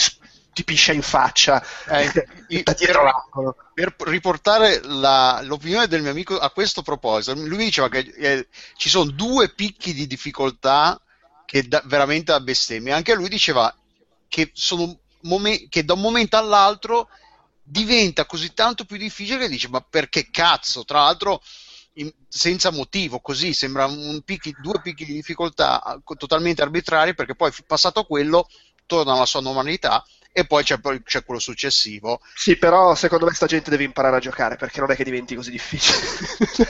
ti 0.54 0.64
piscia 0.64 0.94
in 0.94 1.02
faccia 1.02 1.62
Eh, 1.88 2.12
da 2.64 2.74
dietro 2.74 3.04
l'angolo. 3.04 3.56
per 3.74 3.94
riportare 4.06 4.82
la- 4.84 5.42
l'opinione 5.44 5.88
del 5.88 6.02
mio 6.02 6.12
amico 6.12 6.38
a 6.40 6.50
questo 6.52 6.82
proposito, 6.82 7.34
lui 7.36 7.58
mi 7.58 7.66
diceva 7.66 7.90
che 7.90 8.00
eh, 8.00 8.48
ci 8.78 8.90
sono 8.90 9.12
due 9.12 9.50
picchi 9.50 9.94
di 9.94 10.08
difficoltà 10.08 11.00
che 11.56 11.68
da, 11.70 11.82
veramente 11.86 12.32
a 12.34 12.40
bestemmia. 12.42 12.96
Anche 12.96 13.16
lui 13.16 13.30
diceva 13.30 13.74
che, 14.28 14.52
sono 14.54 15.00
momen- 15.22 15.70
che 15.70 15.86
da 15.86 15.94
un 15.94 16.02
momento 16.02 16.36
all'altro 16.38 17.08
diventa 17.64 18.26
così 18.26 18.54
tanto 18.54 18.84
più 18.84 18.98
difficile 18.98 19.40
che 19.40 19.48
dice: 19.50 19.70
Ma 19.70 19.80
perché 19.82 20.30
cazzo? 20.30 20.84
Tra 20.84 21.00
l'altro, 21.04 21.42
in- 21.94 22.12
senza 22.28 22.72
motivo, 22.72 23.20
così 23.22 23.54
sembra 23.54 23.86
un 23.86 24.22
picchi- 24.24 24.54
due 24.60 24.82
picchi 24.82 25.06
di 25.06 25.14
difficoltà 25.14 26.00
co- 26.04 26.16
totalmente 26.16 26.62
arbitrari, 26.62 27.14
perché 27.16 27.36
poi 27.36 27.52
passato 27.66 28.04
quello 28.04 28.48
torna 28.86 29.14
alla 29.14 29.26
sua 29.26 29.40
normalità. 29.42 30.04
E 30.38 30.46
poi 30.46 30.66
c'è, 30.66 30.78
c'è 31.06 31.24
quello 31.24 31.40
successivo, 31.40 32.20
Sì, 32.36 32.58
però 32.58 32.94
secondo 32.94 33.24
me 33.26 33.34
sta 33.34 33.46
gente 33.46 33.70
deve 33.70 33.86
imparare 33.86 34.18
a 34.18 34.20
giocare 34.20 34.58
perché 34.58 34.82
non 34.82 34.92
è 34.92 34.96
che 34.98 35.06
diventi 35.06 35.34
così 35.34 35.50
difficile. 35.52 35.98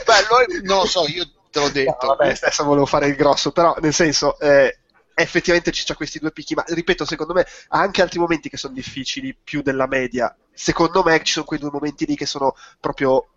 Beh, 0.04 0.62
lo 0.62 0.86
so, 0.86 1.04
io 1.10 1.28
te 1.56 1.60
l'ho 1.60 1.70
detto. 1.70 2.06
No, 2.06 2.14
vabbè, 2.16 2.34
adesso 2.40 2.64
volevo 2.64 2.86
fare 2.86 3.06
il 3.06 3.16
grosso, 3.16 3.52
però 3.52 3.74
nel 3.80 3.94
senso, 3.94 4.38
eh, 4.38 4.78
effettivamente 5.14 5.72
ci 5.72 5.84
sono 5.84 5.96
questi 5.96 6.18
due 6.18 6.32
picchi, 6.32 6.54
ma 6.54 6.64
ripeto, 6.66 7.04
secondo 7.04 7.32
me 7.32 7.46
ha 7.68 7.78
anche 7.80 8.02
altri 8.02 8.18
momenti 8.18 8.48
che 8.48 8.56
sono 8.56 8.74
difficili 8.74 9.34
più 9.34 9.62
della 9.62 9.86
media. 9.86 10.34
Secondo 10.52 11.02
me 11.02 11.22
ci 11.22 11.32
sono 11.32 11.46
quei 11.46 11.58
due 11.58 11.70
momenti 11.72 12.06
lì 12.06 12.16
che 12.16 12.26
sono 12.26 12.54
proprio 12.80 13.28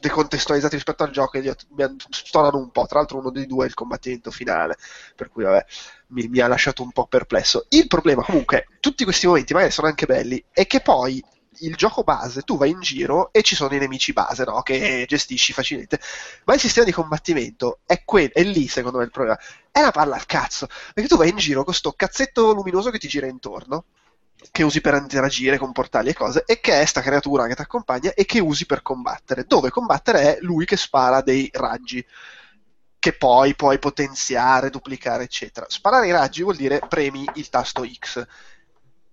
decontestualizzati 0.00 0.74
rispetto 0.74 1.02
al 1.02 1.10
gioco 1.10 1.38
e 1.38 1.54
mi 1.70 1.96
stonano 2.10 2.58
un 2.58 2.70
po'. 2.70 2.86
Tra 2.86 2.98
l'altro 2.98 3.18
uno 3.18 3.30
dei 3.30 3.46
due 3.46 3.64
è 3.64 3.68
il 3.68 3.74
combattimento 3.74 4.30
finale, 4.30 4.76
per 5.14 5.28
cui 5.30 5.44
vabbè, 5.44 5.64
mi, 6.08 6.28
mi 6.28 6.40
ha 6.40 6.48
lasciato 6.48 6.82
un 6.82 6.92
po' 6.92 7.06
perplesso. 7.06 7.66
Il 7.70 7.86
problema 7.86 8.22
comunque, 8.22 8.66
tutti 8.80 9.04
questi 9.04 9.26
momenti 9.26 9.54
magari 9.54 9.72
sono 9.72 9.86
anche 9.86 10.06
belli, 10.06 10.44
è 10.50 10.66
che 10.66 10.80
poi 10.80 11.22
il 11.60 11.76
gioco 11.76 12.02
base, 12.02 12.42
tu 12.42 12.56
vai 12.56 12.70
in 12.70 12.80
giro 12.80 13.32
e 13.32 13.42
ci 13.42 13.54
sono 13.54 13.74
i 13.74 13.78
nemici 13.78 14.12
base, 14.12 14.44
no? 14.44 14.62
Che 14.62 15.04
gestisci 15.08 15.52
facilmente. 15.52 16.00
Ma 16.44 16.54
il 16.54 16.60
sistema 16.60 16.84
di 16.86 16.92
combattimento 16.92 17.80
è, 17.86 18.02
quel, 18.04 18.30
è 18.30 18.42
lì, 18.42 18.68
secondo 18.68 18.98
me, 18.98 19.04
il 19.04 19.10
problema. 19.10 19.38
È 19.70 19.80
una 19.80 19.90
palla 19.90 20.16
al 20.16 20.26
cazzo. 20.26 20.66
Perché 20.94 21.08
tu 21.08 21.16
vai 21.16 21.30
in 21.30 21.36
giro 21.36 21.64
con 21.64 21.74
sto 21.74 21.92
cazzetto 21.92 22.52
luminoso 22.52 22.90
che 22.90 22.98
ti 22.98 23.08
gira 23.08 23.26
intorno, 23.26 23.84
che 24.50 24.62
usi 24.62 24.80
per 24.80 24.94
interagire 24.94 25.58
con 25.58 25.72
portali 25.72 26.10
e 26.10 26.14
cose, 26.14 26.44
e 26.46 26.60
che 26.60 26.80
è 26.80 26.84
sta 26.84 27.00
creatura 27.00 27.46
che 27.46 27.54
ti 27.54 27.62
accompagna 27.62 28.12
e 28.14 28.24
che 28.24 28.40
usi 28.40 28.66
per 28.66 28.82
combattere. 28.82 29.44
Dove 29.46 29.70
combattere 29.70 30.36
è 30.36 30.38
lui 30.42 30.64
che 30.64 30.76
spara 30.76 31.20
dei 31.22 31.48
raggi. 31.52 32.04
Che 33.00 33.12
poi 33.12 33.54
puoi 33.54 33.78
potenziare, 33.78 34.70
duplicare, 34.70 35.22
eccetera. 35.24 35.66
Sparare 35.68 36.08
i 36.08 36.12
raggi 36.12 36.42
vuol 36.42 36.56
dire 36.56 36.80
premi 36.88 37.24
il 37.34 37.48
tasto 37.48 37.86
X. 37.86 38.26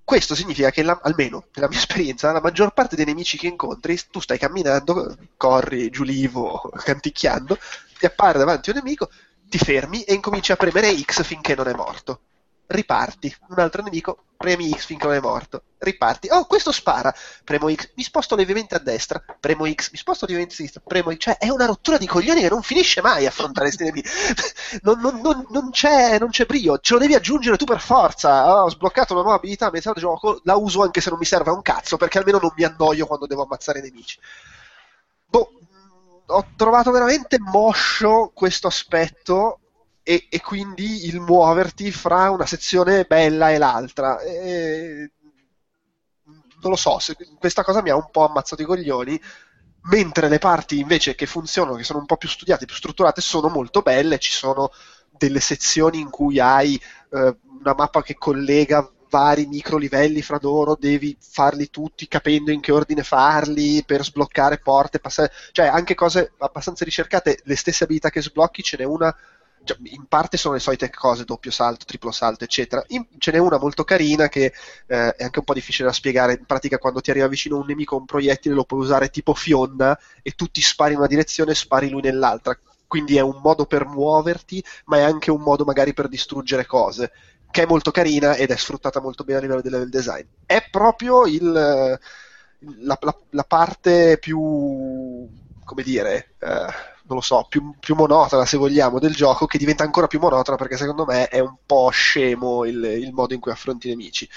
Questo 0.06 0.36
significa 0.36 0.70
che, 0.70 0.84
la- 0.84 1.00
almeno 1.04 1.48
nella 1.54 1.68
mia 1.68 1.78
esperienza, 1.80 2.32
la 2.32 2.40
maggior 2.40 2.72
parte 2.74 2.96
dei 2.96 3.04
nemici 3.06 3.38
che 3.38 3.48
incontri, 3.48 4.00
tu 4.10 4.22
stai 4.22 4.38
camminando, 4.38 5.18
corri 5.36 5.90
giù 5.90 6.04
livo, 6.04 6.72
canticchiando, 6.74 7.58
ti 8.00 8.06
appare 8.06 8.38
davanti 8.40 8.70
un 8.70 8.78
nemico, 8.78 9.10
ti 9.44 9.58
fermi 9.58 10.04
e 10.04 10.14
incominci 10.14 10.52
a 10.54 10.56
premere 10.56 10.96
X 11.02 11.24
finché 11.24 11.56
non 11.56 11.68
è 11.68 11.74
morto. 11.74 12.22
Riparti. 12.68 13.36
Un 13.50 13.60
altro 13.60 13.84
nemico, 13.84 14.24
premi 14.36 14.72
X 14.72 14.86
finché 14.86 15.06
non 15.06 15.16
è 15.16 15.20
morto. 15.20 15.64
Riparti. 15.78 16.30
Oh, 16.32 16.46
questo 16.46 16.72
spara. 16.72 17.14
Premo 17.44 17.72
X, 17.72 17.92
mi 17.96 18.02
sposto 18.04 18.36
lievemente 18.36 18.74
a 18.76 18.80
destra. 18.80 19.24
Premo 19.40 19.66
X, 19.72 19.92
mi 19.92 19.98
sposto 19.98 20.26
lievemente 20.26 20.54
a 20.56 20.58
sinistra. 20.58 20.82
Premo 20.86 21.12
X. 21.14 21.18
Cioè, 21.20 21.38
è 21.38 21.50
una 21.50 21.66
rottura 21.68 21.98
di 21.98 22.08
coglioni 22.08 22.42
che 22.42 22.50
non 22.50 22.64
finisce 22.64 23.02
mai 23.02 23.26
affrontare 23.28 23.68
questi 23.68 23.84
nemici. 23.84 24.10
Non, 24.82 25.00
non- 25.00 25.20
non- 25.22 25.46
non 25.50 25.70
c'è, 25.72 26.18
non 26.20 26.30
c'è 26.30 26.46
brio. 26.46 26.80
Ce 26.80 26.94
lo 26.94 27.00
devi 27.00 27.14
aggiungere 27.16 27.58
tu 27.58 27.66
per 27.66 27.80
forza. 27.80 28.48
Oh, 28.54 28.64
ho 28.66 28.70
sbloccato 28.70 29.14
una 29.14 29.22
nuova 29.22 29.38
abilità 29.38 29.68
a 29.68 29.72
metà 29.72 29.94
gioco. 29.94 30.42
La 30.44 30.56
uso 30.56 30.82
anche 30.84 31.02
se 31.02 31.10
non 31.10 31.20
mi 31.20 31.26
serve 31.26 31.52
a 31.52 31.54
un 31.54 31.62
cazzo, 31.62 31.98
perché 31.98 32.18
almeno 32.18 32.40
non 32.42 32.52
mi 32.56 32.64
annoio 32.64 33.06
quando 33.08 33.26
devo 33.28 33.44
ammazzare 33.44 33.80
i 33.80 33.82
nemici. 33.84 34.20
Boh, 35.28 35.52
mh, 35.52 36.32
ho 36.32 36.46
trovato 36.56 36.92
veramente 36.92 37.38
moscio 37.40 38.32
questo 38.34 38.68
aspetto 38.68 39.60
e, 40.08 40.28
e 40.30 40.40
quindi 40.40 41.08
il 41.08 41.20
muoverti 41.20 41.92
fra 41.92 42.30
una 42.30 42.46
sezione 42.46 43.06
bella 43.06 43.50
e 43.50 43.58
l'altra. 43.58 44.22
E- 44.22 45.12
non 46.62 46.72
lo 46.72 46.76
so, 46.76 47.00
se, 47.00 47.16
questa 47.38 47.64
cosa 47.64 47.82
mi 47.82 47.90
ha 47.90 47.96
un 47.96 48.10
po' 48.12 48.26
ammazzato 48.26 48.62
i 48.62 48.66
coglioni, 48.66 49.20
mentre 49.90 50.30
le 50.30 50.40
parti 50.40 50.80
invece 50.80 51.16
che 51.16 51.26
funzionano, 51.26 51.78
che 51.78 51.84
sono 51.84 52.00
un 52.00 52.06
po' 52.06 52.18
più 52.18 52.30
studiate, 52.30 52.66
più 52.66 52.76
strutturate, 52.76 53.22
sono 53.22 53.50
molto 53.50 53.82
belle, 53.82 54.18
ci 54.20 54.32
sono 54.32 54.72
delle 55.10 55.40
sezioni 55.40 56.00
in 56.00 56.10
cui 56.10 56.40
hai 56.40 56.76
eh, 56.76 57.38
una 57.60 57.74
mappa 57.76 58.02
che 58.02 58.16
collega 58.16 58.90
vari 59.10 59.46
micro 59.46 59.78
livelli 59.78 60.22
fra 60.22 60.40
loro, 60.42 60.76
devi 60.76 61.16
farli 61.20 61.70
tutti 61.70 62.08
capendo 62.08 62.52
in 62.52 62.60
che 62.60 62.72
ordine 62.72 63.04
farli 63.04 63.84
per 63.86 64.04
sbloccare 64.04 64.58
porte, 64.60 65.00
passare, 65.00 65.32
cioè 65.52 65.68
anche 65.68 65.94
cose 65.96 66.34
abbastanza 66.40 66.84
ricercate, 66.84 67.40
le 67.44 67.56
stesse 67.56 67.84
abilità 67.84 68.10
che 68.10 68.22
sblocchi, 68.22 68.64
ce 68.64 68.78
n'è 68.78 68.84
una 68.84 69.16
cioè, 69.66 69.78
in 69.84 70.06
parte 70.08 70.38
sono 70.38 70.54
le 70.54 70.60
solite 70.60 70.90
cose, 70.90 71.26
doppio 71.26 71.52
salto, 71.52 71.86
triplo 71.86 72.12
salto, 72.12 72.44
eccetera. 72.46 72.84
In, 72.90 73.06
ce 73.18 73.32
n'è 73.32 73.38
una 73.38 73.58
molto 73.58 73.84
carina 73.84 74.30
che 74.30 74.54
eh, 74.88 75.16
è 75.16 75.24
anche 75.24 75.40
un 75.40 75.46
po' 75.46 75.54
difficile 75.54 75.88
da 75.88 75.94
spiegare. 75.94 76.34
In 76.34 76.46
pratica, 76.46 76.78
quando 76.78 77.02
ti 77.02 77.10
arriva 77.10 77.28
vicino 77.28 77.58
un 77.58 77.66
nemico, 77.66 77.98
un 77.98 78.06
proiettile 78.06 78.56
lo 78.56 78.64
puoi 78.64 78.80
usare 78.80 79.10
tipo 79.10 79.34
fionna 79.34 79.98
e 80.22 80.32
tu 80.32 80.48
ti 80.48 80.62
spari 80.62 80.94
in 80.94 81.00
una 81.00 81.08
direzione 81.08 81.52
e 81.52 81.56
spari 81.56 81.90
lui 81.90 82.02
nell'altra. 82.02 82.58
Quindi 82.88 83.18
è 83.18 83.22
un 83.22 83.40
modo 83.42 83.66
per 83.66 83.86
muoverti, 83.86 84.64
ma 84.86 84.98
è 84.98 85.02
anche 85.02 85.32
un 85.32 85.42
modo 85.42 85.66
magari 85.66 85.94
per 85.94 86.08
distruggere 86.08 86.66
cose 86.66 87.12
che 87.56 87.64
è 87.64 87.66
molto 87.68 87.90
carina 87.90 88.36
ed 88.36 88.52
è 88.52 88.58
sfruttata 88.58 89.00
molto 89.00 89.24
bene 89.24 89.40
a 89.40 89.42
livello 89.42 89.62
di 89.62 89.70
level 89.70 89.88
design. 89.88 90.26
È 90.46 90.68
proprio 90.70 91.26
il, 91.26 91.50
la, 91.50 92.00
la, 93.00 93.18
la, 93.30 93.44
parte 93.44 94.18
più, 94.18 95.26
come 95.64 95.84
dire, 95.84 96.34
eh, 96.38 96.95
non 97.08 97.18
lo 97.18 97.22
so, 97.22 97.46
più, 97.48 97.74
più, 97.80 97.96
monotona 97.96 98.46
se 98.46 98.58
vogliamo 98.58 99.00
del 99.00 99.14
gioco, 99.14 99.46
che 99.46 99.58
diventa 99.58 99.84
ancora 99.84 100.08
più 100.08 100.20
monotona 100.20 100.58
perché 100.58 100.78
secondo 100.78 101.06
me 101.06 101.28
è 101.28 101.40
un 101.40 101.56
po' 101.66 101.90
scemo 101.90 102.66
il, 102.66 102.84
il 102.84 103.14
modo 103.14 103.34
in 103.34 103.40
cui 103.40 103.52
affronti 103.52 103.88
i 103.88 103.90
nemici. 103.92 104.28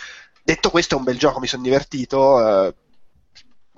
Detto 0.42 0.70
questo, 0.70 0.94
è 0.94 0.98
un 0.98 1.04
bel 1.04 1.18
gioco, 1.18 1.40
mi 1.40 1.46
sono 1.46 1.62
divertito. 1.62 2.66
Eh, 2.66 2.74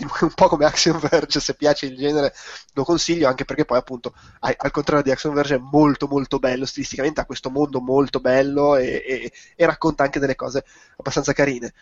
un 0.21 0.33
po' 0.35 0.49
come 0.49 0.65
Action 0.65 0.99
Verge, 0.99 1.41
se 1.41 1.55
piace 1.55 1.87
il 1.87 1.97
genere 1.97 2.33
lo 2.73 2.85
consiglio, 2.85 3.29
anche 3.29 3.45
perché 3.45 3.65
poi 3.65 3.79
appunto 3.79 4.15
al 4.41 4.71
contrario 4.71 5.03
di 5.03 5.11
Action 5.11 5.35
Verge 5.35 5.57
è 5.57 5.59
molto 5.59 6.07
molto 6.09 6.39
bello, 6.39 6.65
stilisticamente 6.65 7.21
ha 7.21 7.27
questo 7.27 7.51
mondo 7.51 7.81
molto 7.81 8.21
bello 8.21 8.77
e, 8.77 9.03
e, 9.07 9.33
e 9.55 9.67
racconta 9.67 10.03
anche 10.03 10.19
delle 10.19 10.37
cose 10.37 10.65
abbastanza 10.97 11.33
carine 11.33 11.73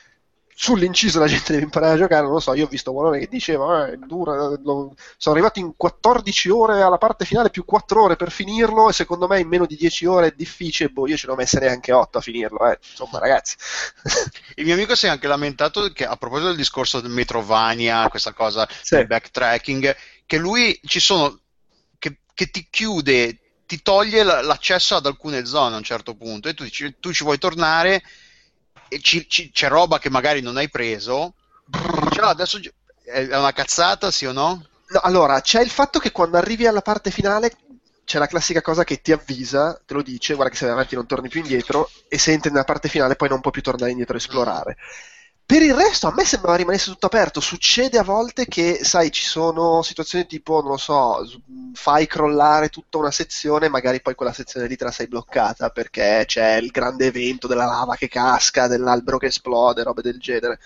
sull'inciso 0.61 1.21
la 1.21 1.29
gente 1.29 1.53
deve 1.53 1.63
imparare 1.63 1.95
a 1.95 1.99
giocare, 1.99 2.23
non 2.23 2.33
lo 2.33 2.41
so, 2.41 2.53
io 2.53 2.65
ho 2.65 2.69
visto 2.69 2.93
uno 2.93 3.11
che 3.11 3.29
diceva, 3.31 3.87
eh, 3.87 3.97
dura, 3.97 4.59
lo, 4.61 4.93
sono 5.17 5.37
arrivato 5.37 5.61
in 5.61 5.75
14 5.77 6.49
ore 6.49 6.83
alla 6.83 6.99
parte 6.99 7.25
finale 7.25 7.51
più 7.51 7.65
4 7.65 8.03
ore 8.03 8.17
per 8.17 8.33
finirlo 8.33 8.89
e 8.89 8.93
secondo 8.93 9.29
me 9.29 9.39
in 9.39 9.47
meno 9.47 9.67
di 9.67 9.77
10 9.77 10.07
ore 10.07 10.27
è 10.27 10.35
difficile, 10.37 10.89
boh, 10.89 11.07
io 11.07 11.17
ce 11.17 11.29
ne 11.29 11.35
ho 11.35 11.37
messe 11.37 11.61
neanche 11.61 11.93
8 11.93 12.19
a 12.19 12.21
finirlo, 12.21 12.69
eh. 12.69 12.77
insomma 12.91 13.21
ragazzi. 13.21 13.55
Il 14.57 14.65
mio 14.65 14.75
amico 14.75 14.97
si 14.97 15.07
è 15.07 15.11
anche 15.11 15.29
lamentato 15.29 15.93
che 15.93 16.05
a 16.05 16.17
proposito 16.17 16.49
del 16.49 16.57
discorso 16.57 17.01
del 17.01 17.13
Metrovania, 17.13 18.09
questa 18.09 18.33
cosa 18.33 18.67
sì. 18.83 18.97
del 18.97 19.07
backtracking, 19.07 19.95
che 20.27 20.39
lui 20.39 20.77
ci 20.87 20.99
sono, 20.99 21.39
che, 22.01 22.19
che 22.35 22.51
ti 22.51 22.67
chiude, 22.69 23.63
ti 23.65 23.81
toglie 23.81 24.25
l'accesso 24.25 24.97
ad 24.97 25.07
alcune 25.07 25.47
zone 25.47 25.77
a 25.77 25.79
un 25.79 25.85
certo 25.85 26.17
punto 26.17 26.49
e 26.49 26.55
tu, 26.55 26.67
tu 26.99 27.13
ci 27.13 27.23
vuoi 27.23 27.39
tornare 27.39 28.03
ci, 29.01 29.29
ci, 29.29 29.51
c'è 29.51 29.69
roba 29.69 29.99
che 29.99 30.11
magari 30.11 30.41
non 30.41 30.57
hai 30.57 30.69
preso, 30.69 31.35
dici, 31.67 32.21
ah, 32.21 32.29
adesso 32.29 32.61
è 33.05 33.37
una 33.37 33.53
cazzata, 33.53 34.11
sì 34.11 34.27
o 34.27 34.33
no? 34.33 34.67
No, 34.89 35.01
allora, 35.01 35.41
c'è 35.41 35.61
il 35.61 35.71
fatto 35.71 35.99
che 35.99 36.13
quando 36.13 36.37
arrivi 36.37 36.67
alla 36.67 36.81
parte 36.81 37.11
finale 37.11 37.53
c'è 38.05 38.19
la 38.19 38.27
classica 38.27 38.63
cosa 38.63 38.85
che 38.85 39.03
ti 39.03 39.13
avvisa, 39.13 39.79
te 39.85 39.93
lo 39.93 40.03
dice, 40.03 40.33
guarda 40.35 40.51
che 40.51 40.59
se 40.59 40.65
vai 40.65 40.75
avanti 40.75 40.95
non 40.95 41.07
torni 41.07 41.29
più 41.29 41.41
indietro, 41.41 41.91
e 42.09 42.17
se 42.17 42.33
entri 42.33 42.51
nella 42.51 42.65
parte 42.65 42.89
finale 42.89 43.17
poi 43.17 43.29
non 43.29 43.41
puoi 43.41 43.53
più 43.53 43.61
tornare 43.61 43.91
indietro 43.91 44.15
a 44.15 44.19
esplorare. 44.19 44.77
Per 45.49 45.63
il 45.63 45.73
resto 45.73 46.09
a 46.09 46.13
me 46.13 46.27
sembrava 46.27 46.59
rimanesse 46.59 46.91
tutto 46.91 47.07
aperto, 47.07 47.41
succede 47.41 47.97
a 47.97 48.03
volte 48.03 48.45
che, 48.45 48.81
sai, 48.83 49.11
ci 49.11 49.25
sono 49.25 49.81
situazioni 49.81 50.27
tipo, 50.27 50.61
non 50.61 50.73
lo 50.73 50.77
so, 50.77 51.25
fai 51.73 52.07
crollare 52.07 52.69
tutta 52.69 52.99
una 52.99 53.11
sezione, 53.11 53.71
magari 53.71 54.03
poi 54.03 54.15
quella 54.15 54.35
sezione 54.35 54.67
lì 54.67 54.77
te 54.77 54.85
la 54.85 54.91
sei 54.91 55.09
bloccata 55.09 55.71
perché 55.71 56.25
c'è 56.27 56.57
il 56.57 56.69
grande 56.69 57.07
evento 57.07 57.47
della 57.47 57.65
lava 57.65 57.97
che 57.97 58.09
casca, 58.09 58.67
dell'albero 58.67 59.17
che 59.17 59.29
esplode, 59.29 59.85
robe 59.85 60.03
del 60.03 60.19
genere. 60.19 60.61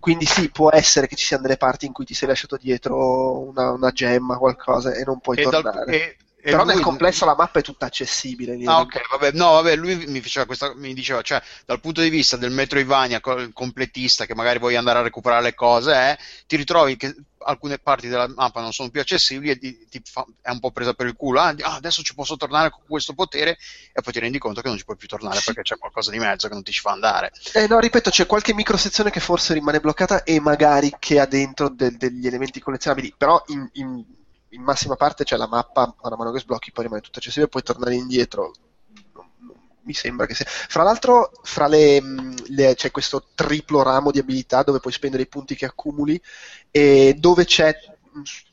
Quindi 0.00 0.26
sì, 0.26 0.50
può 0.50 0.70
essere 0.72 1.06
che 1.06 1.14
ci 1.14 1.24
siano 1.24 1.44
delle 1.44 1.56
parti 1.56 1.86
in 1.86 1.92
cui 1.92 2.04
ti 2.04 2.14
sei 2.14 2.26
lasciato 2.26 2.56
dietro 2.56 3.38
una, 3.38 3.70
una 3.70 3.92
gemma, 3.92 4.38
qualcosa 4.38 4.92
e 4.92 5.04
non 5.04 5.20
puoi 5.20 5.38
e 5.38 5.42
tornare. 5.44 5.84
Dal, 5.84 5.88
e, 5.88 6.16
però 6.50 6.64
nel 6.64 6.80
complesso 6.80 7.24
la 7.24 7.34
mappa 7.34 7.58
è 7.58 7.62
tutta 7.62 7.86
accessibile. 7.86 8.58
Ah, 8.64 8.80
ok, 8.80 9.08
vabbè. 9.10 9.32
No, 9.32 9.52
vabbè, 9.52 9.76
lui 9.76 9.96
mi, 10.06 10.22
questa, 10.46 10.74
mi, 10.74 10.94
diceva, 10.94 11.22
cioè, 11.22 11.42
dal 11.64 11.80
punto 11.80 12.00
di 12.00 12.08
vista 12.08 12.36
del 12.36 12.50
Metroidvania 12.50 13.20
completista, 13.20 14.26
che 14.26 14.34
magari 14.34 14.58
vuoi 14.58 14.76
andare 14.76 15.00
a 15.00 15.02
recuperare 15.02 15.42
le 15.42 15.54
cose, 15.54 15.92
eh, 15.92 16.18
ti 16.46 16.56
ritrovi 16.56 16.96
che 16.96 17.14
alcune 17.46 17.78
parti 17.78 18.08
della 18.08 18.28
mappa 18.28 18.60
non 18.60 18.72
sono 18.72 18.90
più 18.90 19.00
accessibili 19.00 19.50
e 19.50 19.58
ti, 19.58 19.86
ti 19.88 20.02
fa, 20.04 20.24
è 20.40 20.50
un 20.50 20.60
po' 20.60 20.70
presa 20.70 20.94
per 20.94 21.06
il 21.06 21.16
culo. 21.16 21.40
Ah, 21.40 21.54
ah, 21.60 21.74
adesso 21.74 22.02
ci 22.02 22.14
posso 22.14 22.36
tornare 22.36 22.70
con 22.70 22.82
questo 22.86 23.14
potere 23.14 23.58
e 23.92 24.00
poi 24.00 24.12
ti 24.12 24.20
rendi 24.20 24.38
conto 24.38 24.60
che 24.60 24.68
non 24.68 24.76
ci 24.76 24.84
puoi 24.84 24.96
più 24.96 25.08
tornare 25.08 25.40
perché 25.44 25.62
c'è 25.62 25.78
qualcosa 25.78 26.10
di 26.10 26.18
mezzo 26.18 26.48
che 26.48 26.54
non 26.54 26.62
ti 26.62 26.72
ci 26.72 26.80
fa 26.80 26.92
andare. 26.92 27.32
Eh, 27.52 27.66
no, 27.66 27.78
ripeto, 27.78 28.10
c'è 28.10 28.26
qualche 28.26 28.54
microsezione 28.54 29.10
che 29.10 29.20
forse 29.20 29.54
rimane 29.54 29.80
bloccata 29.80 30.22
e 30.22 30.40
magari 30.40 30.94
che 30.98 31.20
ha 31.20 31.26
dentro 31.26 31.68
del, 31.68 31.96
degli 31.96 32.26
elementi 32.26 32.60
collezionabili, 32.60 33.14
però 33.16 33.42
in, 33.48 33.68
in 33.74 34.04
in 34.50 34.62
massima 34.62 34.96
parte 34.96 35.24
c'è 35.24 35.36
la 35.36 35.48
mappa, 35.48 35.94
man 36.02 36.14
mano 36.16 36.32
che 36.32 36.40
sblocchi 36.40 36.72
poi 36.72 36.84
rimane 36.84 37.02
tutto 37.02 37.18
accessibile, 37.18 37.50
puoi 37.50 37.62
tornare 37.62 37.94
indietro. 37.94 38.52
Mi 39.82 39.92
sembra 39.92 40.26
che 40.26 40.34
sia. 40.34 40.46
Fra 40.48 40.82
l'altro, 40.82 41.30
fra 41.42 41.68
le, 41.68 42.02
le, 42.48 42.74
c'è 42.74 42.90
questo 42.90 43.28
triplo 43.34 43.82
ramo 43.82 44.10
di 44.10 44.18
abilità 44.18 44.62
dove 44.64 44.80
puoi 44.80 44.92
spendere 44.92 45.22
i 45.22 45.28
punti 45.28 45.54
che 45.54 45.66
accumuli 45.66 46.20
e 46.70 47.14
dove 47.16 47.44
c'è 47.44 47.74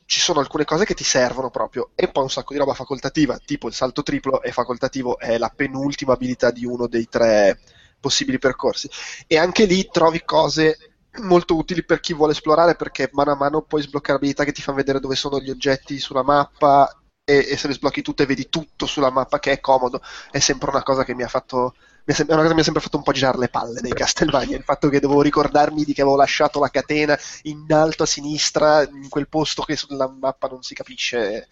ci 0.06 0.20
sono 0.20 0.40
alcune 0.40 0.64
cose 0.64 0.84
che 0.84 0.94
ti 0.94 1.04
servono 1.04 1.50
proprio 1.50 1.90
e 1.94 2.08
poi 2.08 2.24
un 2.24 2.30
sacco 2.30 2.52
di 2.52 2.58
roba 2.58 2.74
facoltativa, 2.74 3.38
tipo 3.38 3.68
il 3.68 3.74
salto 3.74 4.02
triplo 4.02 4.42
è 4.42 4.50
facoltativo, 4.50 5.18
è 5.18 5.38
la 5.38 5.48
penultima 5.48 6.12
abilità 6.12 6.50
di 6.50 6.64
uno 6.64 6.86
dei 6.86 7.08
tre 7.08 7.58
possibili 7.98 8.38
percorsi. 8.38 8.88
E 9.26 9.38
anche 9.38 9.64
lì 9.64 9.88
trovi 9.90 10.22
cose 10.24 10.93
molto 11.22 11.56
utili 11.56 11.84
per 11.84 12.00
chi 12.00 12.14
vuole 12.14 12.32
esplorare 12.32 12.74
perché 12.74 13.10
mano 13.12 13.32
a 13.32 13.36
mano 13.36 13.62
puoi 13.62 13.82
sbloccare 13.82 14.18
abilità 14.18 14.44
che 14.44 14.52
ti 14.52 14.62
fanno 14.62 14.78
vedere 14.78 15.00
dove 15.00 15.14
sono 15.14 15.40
gli 15.40 15.50
oggetti 15.50 15.98
sulla 15.98 16.22
mappa 16.22 17.00
e, 17.24 17.46
e 17.50 17.56
se 17.56 17.68
le 17.68 17.74
sblocchi 17.74 18.02
tutte 18.02 18.26
vedi 18.26 18.48
tutto 18.48 18.86
sulla 18.86 19.10
mappa 19.10 19.38
che 19.38 19.52
è 19.52 19.60
comodo 19.60 20.00
è 20.30 20.38
sempre 20.38 20.70
una 20.70 20.82
cosa 20.82 21.04
che 21.04 21.14
mi 21.14 21.22
ha 21.22 21.28
fatto 21.28 21.74
è 22.04 22.14
una 22.28 22.36
cosa 22.36 22.48
che 22.48 22.54
mi 22.54 22.60
ha 22.60 22.64
sempre 22.64 22.82
fatto 22.82 22.98
un 22.98 23.02
po' 23.02 23.12
girare 23.12 23.38
le 23.38 23.48
palle 23.48 23.80
nei 23.80 23.92
Castlevania, 23.92 24.58
il 24.58 24.62
fatto 24.62 24.90
che 24.90 25.00
dovevo 25.00 25.22
ricordarmi 25.22 25.84
di 25.84 25.94
che 25.94 26.02
avevo 26.02 26.16
lasciato 26.16 26.60
la 26.60 26.68
catena 26.68 27.18
in 27.44 27.64
alto 27.72 28.02
a 28.02 28.06
sinistra, 28.06 28.82
in 28.82 29.08
quel 29.08 29.26
posto 29.26 29.62
che 29.62 29.74
sulla 29.74 30.06
mappa 30.06 30.48
non 30.48 30.62
si 30.62 30.74
capisce. 30.74 31.48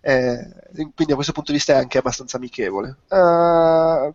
Eh, 0.00 0.48
quindi 0.72 1.06
da 1.06 1.14
questo 1.14 1.32
punto 1.32 1.50
di 1.50 1.56
vista 1.56 1.72
è 1.72 1.76
anche 1.76 1.98
abbastanza 1.98 2.36
amichevole. 2.36 2.98
Uh, 3.08 4.14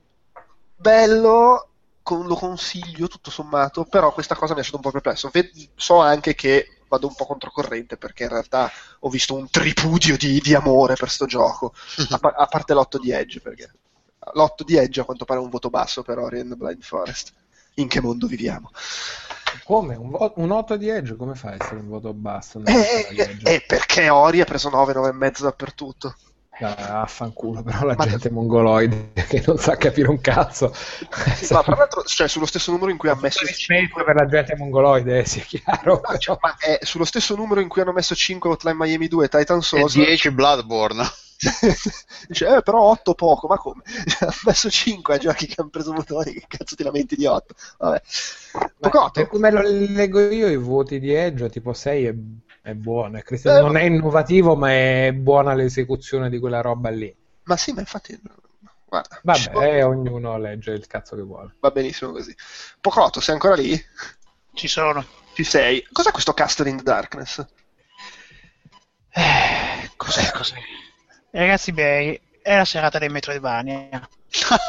bello, 0.77 1.67
con, 2.05 2.27
lo 2.27 2.35
consiglio 2.35 3.07
tutto 3.07 3.31
sommato, 3.31 3.83
però 3.83 4.13
questa 4.13 4.35
cosa 4.35 4.53
mi 4.53 4.53
ha 4.53 4.57
lasciato 4.57 4.77
un 4.77 4.83
po' 4.83 4.91
perplesso. 4.91 5.31
so 5.73 5.99
anche 5.99 6.35
che 6.35 6.81
vado 6.87 7.07
un 7.07 7.15
po' 7.15 7.25
controcorrente 7.25 7.97
perché 7.97 8.23
in 8.23 8.29
realtà 8.29 8.71
ho 8.99 9.09
visto 9.09 9.33
un 9.33 9.49
tripudio 9.49 10.15
di, 10.15 10.39
di 10.39 10.53
amore 10.53 10.93
per 10.93 11.05
questo 11.05 11.25
gioco, 11.25 11.73
a, 12.11 12.19
a, 12.37 12.45
parte 12.45 12.75
l'8 12.75 12.99
di 13.01 13.09
Edge, 13.09 13.41
perché 13.41 13.71
l'8 14.35 14.63
di 14.63 14.77
Edge 14.77 15.01
a 15.01 15.03
quanto 15.03 15.25
pare 15.25 15.39
è 15.39 15.43
un 15.43 15.49
voto 15.49 15.71
basso 15.71 16.03
per 16.03 16.19
Ori 16.19 16.41
and 16.41 16.53
Blind 16.53 16.83
Forest. 16.83 17.33
In 17.77 17.87
che 17.87 17.99
mondo 17.99 18.27
viviamo? 18.27 18.69
Come? 19.63 19.95
Un, 19.95 20.11
vo- 20.11 20.33
un 20.35 20.51
8 20.51 20.77
di 20.77 20.87
Edge 20.87 21.15
come 21.15 21.33
fa 21.33 21.49
a 21.49 21.53
essere 21.55 21.77
un 21.77 21.87
voto 21.87 22.13
basso? 22.13 22.61
Eh, 22.65 23.07
eh, 23.09 23.37
eh, 23.41 23.63
perché 23.65 24.09
Ori 24.09 24.41
ha 24.41 24.45
preso 24.45 24.69
9, 24.69 24.93
9,5 24.93 25.41
dappertutto. 25.41 26.15
Ah, 26.61 27.01
affanculo, 27.01 27.63
però 27.63 27.85
la 27.85 27.95
Ma 27.97 28.07
gente 28.07 28.29
è 28.29 28.31
mongoloide 28.31 29.11
che 29.27 29.43
non 29.45 29.57
sa 29.57 29.75
capire 29.75 30.09
un 30.09 30.21
cazzo. 30.21 30.73
Ma 31.51 31.63
tra 31.63 31.75
l'altro, 31.75 32.03
cioè, 32.03 32.29
sullo 32.29 32.45
stesso 32.45 32.71
numero 32.71 32.91
in 32.91 32.97
cui 32.97 33.09
ha 33.09 33.17
messo 33.19 33.45
5 33.45 34.03
per 34.03 34.15
la 34.15 34.25
gente 34.25 34.55
mongoloide, 34.55 35.19
eh, 35.19 35.25
sia 35.25 35.43
chiaro. 35.43 36.01
No, 36.07 36.17
cioè, 36.17 36.37
ma 36.39 36.55
è 36.57 36.79
sullo 36.81 37.03
stesso 37.03 37.35
numero 37.35 37.59
in 37.59 37.67
cui 37.67 37.81
hanno 37.81 37.91
messo 37.91 38.15
5 38.15 38.49
Hotline 38.49 38.77
Miami 38.77 39.07
2 39.07 39.25
e 39.25 39.29
Titan 39.29 39.61
Souls 39.61 39.95
e 39.95 40.05
10 40.05 40.31
Bloodborne. 40.31 41.03
Dice, 42.27 42.47
eh, 42.47 42.61
però 42.61 42.81
8 42.83 43.13
poco, 43.13 43.47
ma 43.47 43.57
come? 43.57 43.81
ha 44.21 44.33
messo 44.45 44.69
5 44.69 45.13
a 45.13 45.17
giochi 45.17 45.47
che 45.47 45.55
hanno 45.57 45.69
preso 45.69 45.91
motori, 45.91 46.33
che 46.33 46.45
cazzo 46.47 46.75
ti 46.75 46.83
lamenti 46.83 47.15
di 47.15 47.25
8? 47.25 47.53
Vabbè. 47.79 48.01
Per 49.11 49.27
come 49.27 49.51
lo 49.51 49.61
leggo 49.61 50.21
io 50.21 50.47
i 50.47 50.55
voti 50.55 50.99
di 50.99 51.13
Edge, 51.13 51.49
tipo 51.49 51.73
6 51.73 52.05
è 52.05 52.13
è 52.65 52.73
buono, 52.73 53.19
è 53.19 53.23
eh, 53.23 53.61
non 53.61 53.77
è 53.77 53.83
innovativo, 53.83 54.55
ma 54.55 54.71
è 54.71 55.11
buona 55.13 55.53
l'esecuzione 55.53 56.31
di 56.31 56.39
quella 56.39 56.61
roba 56.61 56.89
lì. 56.89 57.15
Ma 57.43 57.57
sì, 57.57 57.73
ma 57.73 57.81
infatti 57.81 58.19
Guarda, 58.87 59.19
Vabbè, 59.21 59.85
ognuno 59.85 60.39
legge 60.39 60.71
il 60.71 60.87
cazzo 60.87 61.15
che 61.15 61.21
vuole. 61.21 61.57
Va 61.59 61.69
benissimo 61.69 62.11
così. 62.11 62.35
Pocotto, 62.81 63.19
sei 63.19 63.35
ancora 63.35 63.53
lì? 63.53 63.79
Ci 64.55 64.67
sono. 64.67 65.05
Ci 65.35 65.43
sei. 65.43 65.87
Cos'è 65.91 66.09
questo 66.09 66.33
Castle 66.33 66.69
in 66.69 66.77
the 66.77 66.83
Darkness? 66.83 67.45
Eh, 69.11 69.91
cos'è, 69.95 70.31
cos'è? 70.31 70.57
Eh, 71.29 71.39
ragazzi, 71.39 71.71
beh, 71.71 72.19
è 72.41 72.57
la 72.57 72.65
serata 72.65 72.97
dei 72.97 73.09
Metroidvania. 73.09 74.09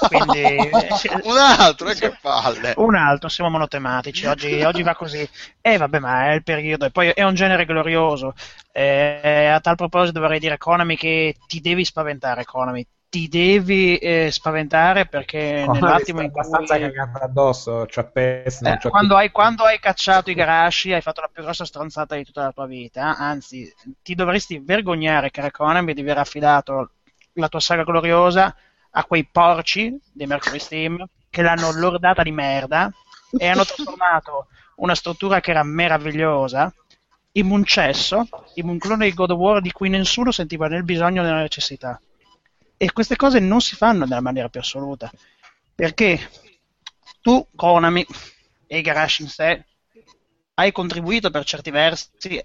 Quindi, 0.08 0.70
un 1.24 1.36
altro, 1.38 1.88
eh, 1.88 1.94
che 1.94 2.16
palle. 2.20 2.74
Un 2.76 2.94
altro, 2.94 3.28
siamo 3.28 3.50
monotematici, 3.50 4.26
oggi, 4.26 4.62
oggi 4.62 4.82
va 4.82 4.94
così. 4.94 5.20
E 5.60 5.72
eh, 5.72 5.76
vabbè, 5.76 5.98
ma 5.98 6.30
è 6.30 6.34
il 6.34 6.42
periodo, 6.42 6.86
e 6.86 6.90
poi 6.90 7.08
è 7.08 7.22
un 7.22 7.34
genere 7.34 7.64
glorioso. 7.64 8.34
Eh, 8.72 9.46
a 9.46 9.60
tal 9.60 9.76
proposito 9.76 10.20
vorrei 10.20 10.38
dire 10.38 10.58
Konami 10.58 10.96
che 10.96 11.36
ti 11.46 11.60
devi 11.60 11.84
spaventare, 11.84 12.44
Konami, 12.44 12.86
ti 13.08 13.28
devi 13.28 13.96
eh, 13.96 14.30
spaventare 14.30 15.06
perché 15.06 15.64
oh, 15.66 15.72
nell'attimo 15.72 16.20
in 16.20 16.30
cui 16.30 16.40
abbastanza 16.40 16.78
cagata 16.78 17.24
addosso 17.24 17.86
c'ha 17.88 18.04
pes, 18.04 18.62
eh, 18.62 18.78
quando, 18.88 19.16
hai, 19.16 19.30
quando, 19.30 19.64
hai, 19.64 19.78
cacciato 19.78 20.30
i 20.30 20.34
Garashi 20.34 20.92
hai 20.92 21.00
fatto 21.00 21.20
la 21.20 21.30
più 21.32 21.42
grossa 21.42 21.64
stronzata 21.64 22.16
di 22.16 22.24
tutta 22.24 22.42
la 22.42 22.52
tua 22.52 22.66
vita 22.66 23.16
anzi 23.16 23.72
ti 24.02 24.14
dovresti 24.14 24.58
vergognare 24.58 25.30
che 25.30 25.50
Konami 25.50 25.94
di 25.94 26.00
aver 26.00 26.18
affidato 26.18 26.90
la 27.34 27.48
tua 27.48 27.60
saga 27.60 27.84
gloriosa 27.84 28.54
a 28.98 29.04
quei 29.04 29.26
porci 29.26 29.94
dei 30.12 30.26
Mercury 30.26 30.58
Steam 30.58 31.04
che 31.28 31.42
l'hanno 31.42 31.70
lordata 31.72 32.22
di 32.22 32.32
merda 32.32 32.90
e 33.38 33.46
hanno 33.46 33.64
trasformato 33.64 34.48
una 34.76 34.94
struttura 34.94 35.40
che 35.40 35.50
era 35.50 35.62
meravigliosa 35.62 36.72
in 37.32 37.50
un 37.50 37.64
cesso, 37.64 38.26
in 38.54 38.68
un 38.68 38.78
clone 38.78 39.04
di 39.04 39.14
God 39.14 39.32
of 39.32 39.38
War 39.38 39.60
di 39.60 39.70
cui 39.70 39.90
nessuno 39.90 40.32
sentiva 40.32 40.68
né 40.68 40.78
il 40.78 40.84
bisogno 40.84 41.22
né 41.22 41.30
la 41.30 41.40
necessità. 41.40 42.00
E 42.78 42.92
queste 42.92 43.16
cose 43.16 43.38
non 43.38 43.60
si 43.60 43.76
fanno 43.76 44.06
nella 44.06 44.22
maniera 44.22 44.48
più 44.48 44.60
assoluta. 44.60 45.10
Perché 45.74 46.30
tu, 47.20 47.46
Konami 47.54 48.06
e 48.66 48.80
Garage 48.80 49.22
in 49.22 49.28
sé, 49.28 49.64
hai 50.54 50.72
contribuito 50.72 51.30
per 51.30 51.44
certi 51.44 51.70
versi 51.70 52.42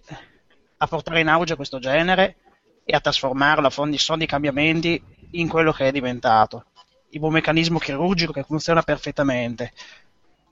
a 0.78 0.88
portare 0.88 1.22
in 1.22 1.30
auge 1.30 1.56
questo 1.56 1.80
genere 1.80 2.36
e 2.84 2.96
a 2.96 3.00
trasformarlo 3.00 3.68
a 3.68 3.70
fondi 3.70 3.98
soldi 3.98 4.26
cambiamenti 4.26 5.02
in 5.32 5.48
quello 5.48 5.72
che 5.72 5.88
è 5.88 5.92
diventato. 5.92 6.66
Il 7.10 7.22
un 7.22 7.32
meccanismo 7.32 7.78
chirurgico 7.78 8.32
che 8.32 8.44
funziona 8.44 8.82
perfettamente. 8.82 9.74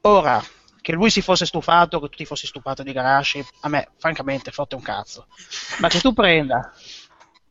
Ora, 0.01 0.43
che 0.81 0.91
lui 0.93 1.09
si 1.09 1.21
fosse 1.21 1.45
stufato, 1.45 1.99
che 1.99 2.09
tu 2.09 2.17
ti 2.17 2.25
fossi 2.25 2.47
stufato 2.47 2.83
di 2.83 2.91
Garashi, 2.91 3.45
a 3.61 3.69
me 3.69 3.89
francamente 3.97 4.51
fotte 4.51 4.75
un 4.75 4.81
cazzo. 4.81 5.27
Ma 5.79 5.87
che 5.87 5.99
tu 5.99 6.13
prenda 6.13 6.73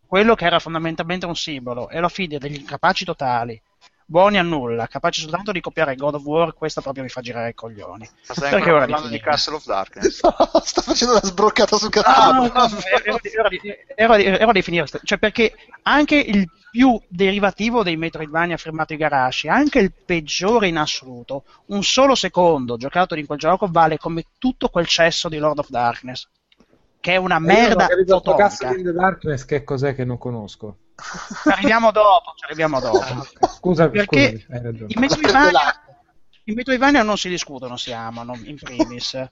quello 0.07 0.35
che 0.35 0.47
era 0.47 0.59
fondamentalmente 0.59 1.27
un 1.27 1.37
simbolo 1.37 1.91
e 1.91 2.01
lo 2.01 2.07
affidi 2.07 2.37
a 2.37 2.39
degli 2.39 2.57
incapaci 2.57 3.05
totali, 3.05 3.61
buoni 4.11 4.39
a 4.39 4.43
nulla, 4.43 4.87
capaci 4.87 5.21
soltanto 5.21 5.53
di 5.53 5.61
copiare 5.61 5.95
God 5.95 6.15
of 6.15 6.23
War, 6.25 6.55
questo 6.55 6.81
proprio 6.81 7.03
mi 7.03 7.11
fa 7.11 7.21
girare 7.21 7.51
i 7.51 7.55
coglioni. 7.55 8.09
Ma 8.27 8.35
stai 8.35 8.51
Perché 8.51 8.71
ora 8.71 8.87
parlando 8.87 9.09
di, 9.09 9.21
Castle 9.21 9.57
of 9.57 9.67
Darkness? 9.67 10.23
no, 10.25 10.61
sta 10.65 10.81
facendo 10.81 11.13
una 11.15 11.23
sbroccata 11.23 11.77
su 11.77 11.91
Castle 11.91 12.15
ah, 12.15 12.33
no, 12.33 12.47
no, 12.47 12.69
no, 12.69 13.19
era 13.95 14.53
di 14.53 14.63
finire, 14.63 14.87
cioè 15.03 15.19
perché 15.19 15.55
anche 15.83 16.17
il 16.17 16.51
più 16.71 16.99
derivativo 17.07 17.83
dei 17.83 17.99
Metroidvania 17.99 18.57
firmato 18.57 18.95
i 18.95 18.97
Garashi, 18.97 19.49
anche 19.49 19.79
il 19.79 19.93
peggiore 19.93 20.69
in 20.69 20.79
assoluto, 20.79 21.45
un 21.67 21.83
solo 21.83 22.15
secondo 22.15 22.79
giocato 22.79 23.15
in 23.15 23.27
quel 23.27 23.39
gioco 23.39 23.69
vale 23.71 23.99
come 23.99 24.25
tutto 24.39 24.69
quel 24.69 24.87
cesso 24.87 25.29
di 25.29 25.37
Lord 25.37 25.59
of 25.59 25.69
Darkness 25.69 26.27
che 27.01 27.13
è 27.13 27.17
una 27.17 27.39
merda 27.39 27.87
ho 28.09 28.35
Castle 28.35 28.77
in 28.77 28.85
the 28.85 28.93
Darkness 28.93 29.45
che 29.45 29.65
cos'è 29.65 29.95
che 29.95 30.05
non 30.05 30.19
conosco? 30.19 30.79
Ci 31.43 31.49
arriviamo 31.49 31.93
dopo 31.93 32.33
ci 32.37 32.45
arriviamo 32.45 32.81
dopo. 32.81 32.99
Ah, 32.99 33.49
scusa 33.49 33.89
perché 33.89 34.45
i 34.87 34.99
Metroidvania, 34.99 35.61
i 36.45 36.53
Metroidvania 36.53 37.03
non 37.03 37.17
si 37.17 37.29
discutono 37.29 37.77
si 37.77 37.93
amano 37.93 38.37
in 38.45 38.57
primis. 38.57 39.29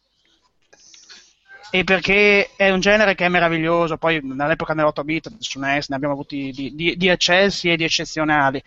E 1.69 1.83
perché 1.83 2.51
è 2.55 2.71
un 2.71 2.79
genere 2.79 3.17
che 3.17 3.27
è 3.27 3.29
meraviglioso 3.29 3.97
poi 3.97 4.21
nell'epoca 4.23 4.73
dell'8 4.73 5.03
bit 5.03 5.33
su 5.39 5.59
NES 5.59 5.89
ne 5.89 5.97
abbiamo 5.97 6.15
avuti 6.15 6.53
di, 6.53 6.75
di, 6.75 6.97
di 6.97 7.09
eccessi 7.09 7.71
e 7.71 7.77
di 7.77 7.85
eccezionali. 7.85 8.63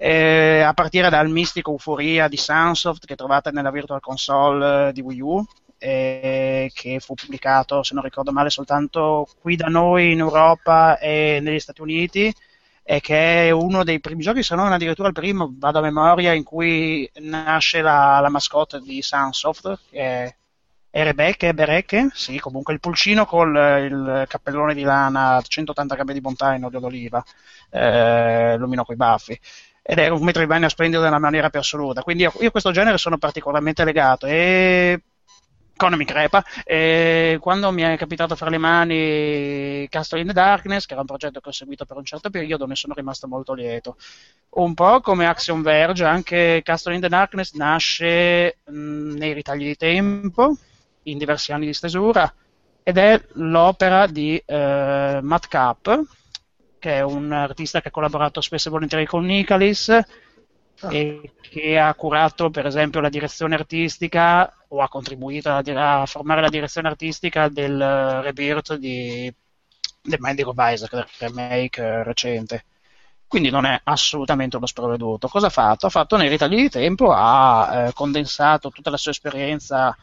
Eh, 0.00 0.60
a 0.60 0.72
partire 0.72 1.10
dal 1.10 1.28
mistico 1.28 1.72
Euforia 1.72 2.28
di 2.28 2.36
Sunsoft 2.36 3.04
che 3.04 3.16
trovate 3.16 3.50
nella 3.50 3.70
Virtual 3.70 4.00
Console 4.00 4.92
di 4.92 5.00
Wii 5.02 5.20
U 5.20 5.44
eh, 5.78 6.70
che 6.74 7.00
fu 7.00 7.14
pubblicato, 7.14 7.82
se 7.82 7.94
non 7.94 8.02
ricordo 8.02 8.32
male, 8.32 8.50
soltanto 8.50 9.26
qui 9.40 9.56
da 9.56 9.66
noi 9.66 10.12
in 10.12 10.18
Europa 10.18 10.98
e 10.98 11.38
negli 11.42 11.60
Stati 11.60 11.80
Uniti 11.80 12.32
e 12.82 13.00
che 13.00 13.48
è 13.48 13.50
uno 13.50 13.84
dei 13.84 14.00
primi 14.00 14.22
giochi, 14.22 14.42
se 14.42 14.54
non 14.54 14.72
addirittura 14.72 15.08
il 15.08 15.14
primo, 15.14 15.52
vado 15.58 15.78
a 15.78 15.82
memoria, 15.82 16.32
in 16.32 16.42
cui 16.42 17.08
nasce 17.20 17.82
la, 17.82 18.18
la 18.20 18.30
mascotte 18.30 18.80
di 18.80 19.02
Sunsoft, 19.02 19.78
che 19.90 19.98
è 19.98 20.36
Erebecche, 20.90 21.52
Berecche, 21.52 22.08
sì, 22.14 22.38
comunque 22.38 22.72
il 22.72 22.80
pulcino 22.80 23.26
con 23.26 23.48
il 23.54 24.24
cappellone 24.26 24.72
di 24.74 24.82
lana, 24.82 25.40
180 25.46 25.94
grammi 25.94 26.12
di 26.14 26.20
bontà 26.22 26.54
in 26.54 26.64
olio 26.64 26.80
d'oliva, 26.80 27.22
eh, 27.70 28.56
lumino 28.56 28.84
coi 28.84 28.96
baffi 28.96 29.38
ed 29.90 29.98
è 29.98 30.08
un 30.08 30.22
Metroidvania 30.22 30.68
splendido 30.68 31.02
nella 31.02 31.18
maniera 31.18 31.48
più 31.48 31.60
assoluta. 31.60 32.02
Quindi 32.02 32.24
io, 32.24 32.32
io 32.40 32.48
a 32.48 32.50
questo 32.50 32.72
genere 32.72 32.98
sono 32.98 33.16
particolarmente 33.16 33.84
legato 33.84 34.26
e 34.26 35.00
Konami 35.78 36.04
crepa. 36.04 36.44
E 36.64 37.38
quando 37.40 37.70
mi 37.70 37.82
è 37.82 37.96
capitato 37.96 38.36
fra 38.36 38.50
le 38.50 38.58
mani 38.58 39.86
Castle 39.88 40.20
in 40.20 40.26
the 40.26 40.32
Darkness, 40.34 40.84
che 40.84 40.92
era 40.92 41.00
un 41.00 41.06
progetto 41.06 41.40
che 41.40 41.48
ho 41.48 41.52
seguito 41.52 41.86
per 41.86 41.96
un 41.96 42.04
certo 42.04 42.28
periodo, 42.28 42.66
ne 42.66 42.74
sono 42.74 42.92
rimasto 42.94 43.26
molto 43.26 43.54
lieto. 43.54 43.96
Un 44.50 44.74
po' 44.74 45.00
come 45.00 45.26
Action 45.26 45.62
Verge, 45.62 46.04
anche 46.04 46.60
Castle 46.62 46.94
in 46.94 47.00
the 47.00 47.08
Darkness 47.08 47.52
nasce 47.54 48.58
mh, 48.64 49.14
nei 49.16 49.32
ritagli 49.32 49.64
di 49.64 49.76
tempo, 49.76 50.56
in 51.04 51.16
diversi 51.16 51.52
anni 51.52 51.66
di 51.66 51.74
stesura, 51.74 52.30
ed 52.82 52.98
è 52.98 53.22
l'opera 53.34 54.06
di 54.06 54.42
eh, 54.44 55.20
Matt 55.22 55.46
Cap, 55.46 56.02
che 56.78 56.94
è 56.96 57.02
un 57.02 57.32
artista 57.32 57.80
che 57.80 57.88
ha 57.88 57.92
collaborato 57.92 58.40
spesso 58.40 58.68
e 58.68 58.70
volentieri 58.72 59.06
con 59.06 59.24
Nicalis 59.24 59.96
Ah. 60.80 60.92
e 60.92 61.32
che 61.40 61.76
ha 61.76 61.92
curato 61.94 62.50
per 62.50 62.64
esempio 62.66 63.00
la 63.00 63.08
direzione 63.08 63.56
artistica 63.56 64.54
o 64.68 64.80
ha 64.80 64.88
contribuito 64.88 65.50
a, 65.50 65.62
a 66.02 66.06
formare 66.06 66.40
la 66.40 66.48
direzione 66.48 66.88
artistica 66.88 67.48
del 67.48 68.22
rebirth 68.22 68.74
di 68.76 69.32
The 70.02 70.16
Minding 70.20 70.46
of 70.48 70.56
Isaac, 70.58 70.90
del 70.92 71.06
remake 71.18 72.02
recente. 72.04 72.64
Quindi 73.26 73.50
non 73.50 73.66
è 73.66 73.78
assolutamente 73.84 74.56
uno 74.56 74.66
sprovveduto. 74.66 75.28
Cosa 75.28 75.48
ha 75.48 75.50
fatto? 75.50 75.86
Ha 75.86 75.90
fatto 75.90 76.16
nei 76.16 76.28
ritagli 76.28 76.56
di 76.56 76.70
tempo, 76.70 77.12
ha 77.12 77.88
eh, 77.88 77.92
condensato 77.92 78.70
tutta 78.70 78.90
la 78.90 78.96
sua 78.96 79.10
esperienza 79.10 79.96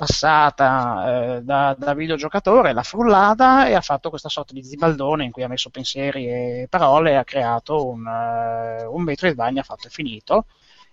passata 0.00 1.36
eh, 1.36 1.42
da, 1.42 1.76
da, 1.78 1.92
videogiocatore, 1.92 2.72
l'ha 2.72 2.82
frullata 2.82 3.66
e 3.68 3.74
ha 3.74 3.82
fatto 3.82 4.08
questa 4.08 4.30
sorta 4.30 4.54
di 4.54 4.62
zibaldone 4.62 5.24
in 5.24 5.30
cui 5.30 5.42
ha 5.42 5.48
messo 5.48 5.68
pensieri 5.68 6.26
e 6.26 6.66
parole 6.70 7.10
e 7.10 7.14
ha 7.16 7.24
creato 7.24 7.86
un, 7.86 8.06
uh, 8.06 8.94
un 8.94 9.02
Metroidvania 9.02 9.62
fatto 9.62 9.88
e 9.88 9.90
finito, 9.90 10.46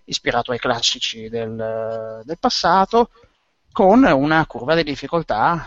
ispirato 0.04 0.52
ai 0.52 0.60
classici 0.60 1.30
del, 1.30 2.22
del 2.26 2.38
passato, 2.38 3.12
con 3.72 4.04
una 4.04 4.46
curva 4.46 4.76
di 4.76 4.84
difficoltà 4.84 5.66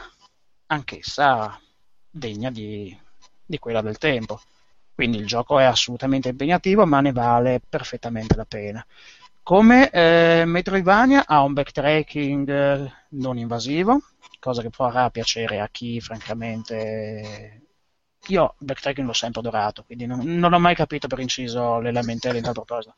anch'essa 0.66 1.58
degna 2.10 2.50
di, 2.50 2.94
di 3.46 3.58
quella 3.58 3.80
del 3.80 3.96
tempo. 3.96 4.38
Quindi 4.94 5.16
il 5.16 5.26
gioco 5.26 5.58
è 5.58 5.64
assolutamente 5.64 6.28
impegnativo, 6.28 6.84
ma 6.84 7.00
ne 7.00 7.12
vale 7.12 7.58
perfettamente 7.66 8.36
la 8.36 8.44
pena. 8.44 8.86
Come 9.42 9.90
eh, 9.90 10.44
Metroidvania 10.46 11.26
ha 11.26 11.42
un 11.42 11.52
backtracking 11.52 12.48
eh, 12.48 12.92
non 13.10 13.38
invasivo, 13.38 14.00
cosa 14.38 14.62
che 14.62 14.70
farà 14.70 15.10
piacere 15.10 15.60
a 15.60 15.68
chi 15.68 16.00
francamente 16.00 17.60
io 18.28 18.54
il 18.58 18.66
backtracking 18.66 19.06
l'ho 19.06 19.12
sempre 19.12 19.40
adorato, 19.40 19.82
quindi 19.84 20.06
non, 20.06 20.20
non, 20.20 20.52
ho 20.52 20.58
mai 20.58 20.74
capito 20.74 21.08
per 21.08 21.20
inciso 21.20 21.80
le 21.80 21.90
lamentele 21.92 22.38
in 22.38 22.44
tal 22.44 22.52
proposito. 22.52 22.94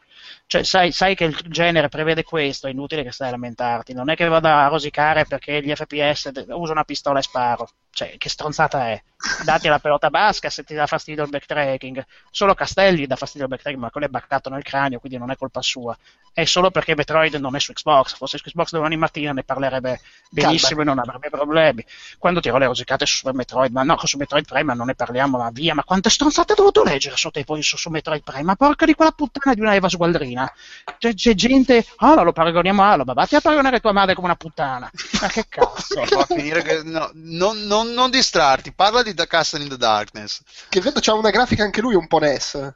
Cioè, 0.46 0.64
sai, 0.64 0.92
sai, 0.92 1.14
che 1.14 1.24
il 1.24 1.36
genere 1.48 1.88
prevede 1.88 2.24
questo, 2.24 2.66
è 2.66 2.70
inutile 2.70 3.02
che 3.02 3.12
stai 3.12 3.28
a 3.28 3.32
lamentarti. 3.32 3.92
Non 3.94 4.10
è 4.10 4.16
che 4.16 4.26
vada 4.26 4.64
a 4.64 4.68
rosicare 4.68 5.24
perché 5.24 5.62
gli 5.62 5.72
FPS 5.72 6.30
usa 6.48 6.72
una 6.72 6.84
pistola 6.84 7.20
e 7.20 7.22
sparo. 7.22 7.68
Cioè, 7.92 8.16
che 8.16 8.28
stronzata 8.30 8.88
è? 8.88 9.02
Dati 9.44 9.68
la 9.68 9.78
pelota 9.78 10.10
basca 10.10 10.50
se 10.50 10.64
ti 10.64 10.74
dà 10.74 10.86
fastidio 10.86 11.22
il 11.22 11.30
backtracking. 11.30 12.04
Solo 12.30 12.54
Castelli 12.54 13.06
dà 13.06 13.16
fastidio 13.16 13.44
il 13.44 13.50
backtracking, 13.50 13.82
ma 13.82 13.90
quello 13.90 14.06
è 14.06 14.10
baccato 14.10 14.48
nel 14.50 14.62
cranio, 14.62 14.98
quindi 14.98 15.18
non 15.18 15.30
è 15.30 15.36
colpa 15.36 15.62
sua. 15.62 15.96
È 16.34 16.44
solo 16.44 16.70
perché 16.70 16.96
Metroid 16.96 17.34
non 17.34 17.54
è 17.54 17.60
su 17.60 17.72
Xbox. 17.74 18.14
Fosse 18.16 18.38
su 18.38 18.44
Xbox 18.44 18.70
domani 18.70 18.96
mattina 18.96 19.32
ne 19.32 19.44
parlerebbe 19.44 20.00
benissimo 20.30 20.82
Calma. 20.82 20.82
e 20.82 20.94
non 20.94 20.98
avrebbe 20.98 21.28
problemi. 21.28 21.84
Quando 22.18 22.40
tiro 22.40 22.56
le 22.56 22.66
rosicate 22.66 23.04
su 23.04 23.16
Super 23.16 23.34
Metroid, 23.34 23.70
ma 23.70 23.82
no, 23.82 23.98
su 24.04 24.16
Metroid 24.16 24.46
Prime 24.46 24.64
ma 24.64 24.72
non 24.72 24.86
ne 24.86 24.94
parliamo, 24.94 25.36
ma 25.36 25.50
via. 25.50 25.74
Ma 25.74 25.84
quante 25.84 26.08
stronzate 26.08 26.52
ho 26.52 26.56
dovuto 26.56 26.82
leggere 26.82 27.16
sotto 27.16 27.38
i 27.38 27.44
su, 27.60 27.76
su 27.76 27.90
Metroid 27.90 28.22
Prime? 28.22 28.44
Ma 28.44 28.56
porca 28.56 28.86
di 28.86 28.94
quella 28.94 29.12
puttana 29.12 29.54
di 29.54 29.60
una 29.60 29.74
Eva 29.74 29.90
Sgualdrina. 29.90 30.50
C'è, 30.98 31.12
c'è 31.12 31.34
gente, 31.34 31.84
ah, 31.96 32.12
oh, 32.12 32.22
lo 32.22 32.32
paragoniamo 32.32 32.82
a 32.82 32.92
Aloba, 32.92 33.12
vatti 33.12 33.36
a 33.36 33.40
paragonare 33.40 33.80
tua 33.80 33.92
madre 33.92 34.14
come 34.14 34.28
una 34.28 34.36
puttana. 34.36 34.90
Ma 35.20 35.28
che 35.28 35.44
cazzo? 35.48 36.02
Fa 36.06 36.24
finire 36.24 36.62
che, 36.62 36.80
no, 36.82 37.10
non, 37.12 37.58
non, 37.66 37.81
non 37.82 38.10
distrarti, 38.10 38.72
parla 38.72 39.02
di 39.02 39.14
The 39.14 39.26
Castle 39.26 39.62
in 39.62 39.68
the 39.68 39.76
Darkness. 39.76 40.42
Che 40.68 40.80
vedo 40.80 41.00
c'ha 41.00 41.14
una 41.14 41.30
grafica 41.30 41.64
anche 41.64 41.80
lui 41.80 41.94
un 41.94 42.06
po' 42.06 42.18
NES. 42.18 42.72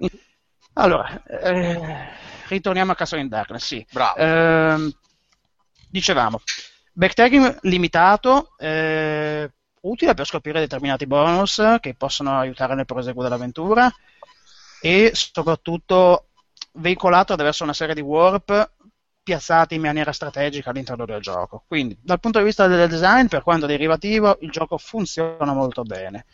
Allora, 0.74 1.22
eh, 1.24 2.08
ritorniamo 2.48 2.92
a 2.92 2.94
Castle 2.94 3.20
in 3.20 3.28
the 3.28 3.36
Darkness, 3.36 3.64
sì. 3.64 3.86
Bravo. 3.90 4.16
Eh, 4.16 4.94
dicevamo, 5.88 6.40
backtagging 6.92 7.58
limitato, 7.62 8.54
eh, 8.58 9.50
utile 9.82 10.14
per 10.14 10.26
scoprire 10.26 10.60
determinati 10.60 11.06
bonus 11.06 11.62
che 11.80 11.94
possono 11.94 12.38
aiutare 12.38 12.74
nel 12.74 12.86
proseguo 12.86 13.22
dell'avventura 13.22 13.90
e 14.80 15.10
soprattutto 15.14 16.28
veicolato 16.72 17.32
attraverso 17.32 17.62
una 17.64 17.72
serie 17.72 17.94
di 17.94 18.00
warp 18.00 18.72
piazzati 19.26 19.74
in 19.74 19.80
maniera 19.80 20.12
strategica 20.12 20.70
all'interno 20.70 21.04
del 21.04 21.20
gioco. 21.20 21.64
Quindi, 21.66 21.98
dal 22.00 22.20
punto 22.20 22.38
di 22.38 22.44
vista 22.44 22.68
del 22.68 22.88
design, 22.88 23.26
per 23.26 23.42
quanto 23.42 23.66
derivativo, 23.66 24.38
il 24.42 24.52
gioco 24.52 24.78
funziona 24.78 25.52
molto 25.52 25.82
bene. 25.82 26.26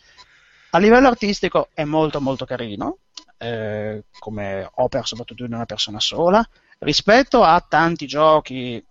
A 0.69 0.77
livello 0.77 1.07
artistico 1.07 1.69
è 1.73 1.85
molto 1.85 2.21
molto 2.21 2.45
carino, 2.45 2.99
eh, 3.39 4.03
come 4.19 4.69
opera 4.75 5.03
soprattutto 5.05 5.43
di 5.43 5.51
una 5.51 5.65
persona 5.65 5.99
sola, 5.99 6.47
rispetto 6.79 7.41
a 7.43 7.65
tanti 7.67 8.05
giochi 8.05 8.85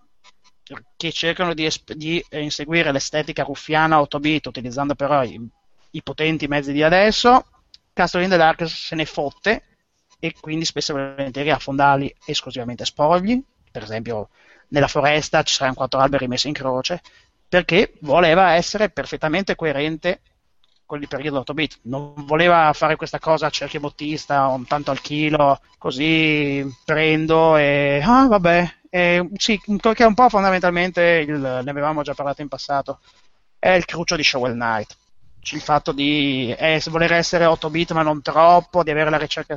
che 0.96 1.12
cercano 1.12 1.54
di, 1.54 1.64
esp- 1.64 1.92
di 1.92 2.24
inseguire 2.30 2.90
l'estetica 2.90 3.44
ruffiana 3.44 4.00
8-bit 4.00 4.46
utilizzando 4.46 4.96
però 4.96 5.22
i, 5.22 5.40
i 5.92 6.02
potenti 6.02 6.48
mezzi 6.48 6.72
di 6.72 6.82
adesso, 6.82 7.44
Castle 7.92 8.24
in 8.24 8.30
the 8.30 8.36
Dark 8.36 8.66
se 8.68 8.96
ne 8.96 9.04
fotte 9.04 9.62
e 10.18 10.34
quindi 10.40 10.64
spesso 10.64 10.90
e 10.96 11.14
volentieri 11.14 11.50
ha 11.50 11.58
fondali 11.58 12.12
esclusivamente 12.24 12.84
spogli, 12.84 13.40
per 13.72 13.82
esempio 13.82 14.28
nella 14.68 14.88
foresta 14.88 15.42
ci 15.42 15.54
saranno 15.54 15.74
quattro 15.74 16.00
alberi 16.00 16.28
messi 16.28 16.48
in 16.48 16.54
croce, 16.54 17.02
perché 17.48 17.94
voleva 18.00 18.52
essere 18.52 18.90
perfettamente 18.90 19.54
coerente 19.56 20.20
con 20.86 21.00
il 21.00 21.08
periodo 21.08 21.40
8 21.40 21.54
bit, 21.54 21.78
non 21.82 22.12
voleva 22.26 22.70
fare 22.74 22.96
questa 22.96 23.18
cosa 23.18 23.46
a 23.46 23.50
cerchio 23.50 23.80
bottista, 23.80 24.46
un 24.46 24.66
tanto 24.66 24.90
al 24.90 25.00
chilo, 25.00 25.60
così 25.78 26.64
prendo 26.84 27.56
e 27.56 28.00
ah 28.04 28.26
vabbè, 28.26 28.74
e, 28.90 29.28
sì, 29.36 29.58
che 29.58 30.02
è 30.02 30.04
un 30.04 30.14
po' 30.14 30.28
fondamentalmente, 30.28 31.24
il, 31.26 31.60
ne 31.64 31.70
avevamo 31.70 32.02
già 32.02 32.14
parlato 32.14 32.42
in 32.42 32.48
passato, 32.48 33.00
è 33.58 33.70
il 33.70 33.86
crucio 33.86 34.16
di 34.16 34.22
Shovel 34.22 34.52
Knight 34.52 34.96
il 35.50 35.60
fatto 35.60 35.92
di 35.92 36.54
eh, 36.56 36.80
voler 36.88 37.12
essere 37.12 37.44
8 37.44 37.68
bit 37.68 37.92
ma 37.92 38.02
non 38.02 38.22
troppo, 38.22 38.82
di 38.82 38.90
avere 38.90 39.10
la 39.10 39.18
ricerca 39.18 39.56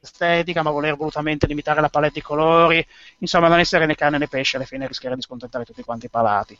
estetica 0.00 0.62
ma 0.62 0.70
voler 0.70 0.96
volutamente 0.96 1.46
limitare 1.46 1.80
la 1.80 1.90
palette 1.90 2.14
di 2.14 2.22
colori, 2.22 2.84
insomma 3.18 3.48
non 3.48 3.58
essere 3.58 3.86
né 3.86 3.94
carne 3.94 4.18
né 4.18 4.28
pesce, 4.28 4.56
alla 4.56 4.64
fine 4.64 4.86
rischiare 4.86 5.14
di 5.14 5.22
scontentare 5.22 5.64
tutti 5.64 5.82
quanti 5.82 6.06
i 6.06 6.10
palati. 6.10 6.58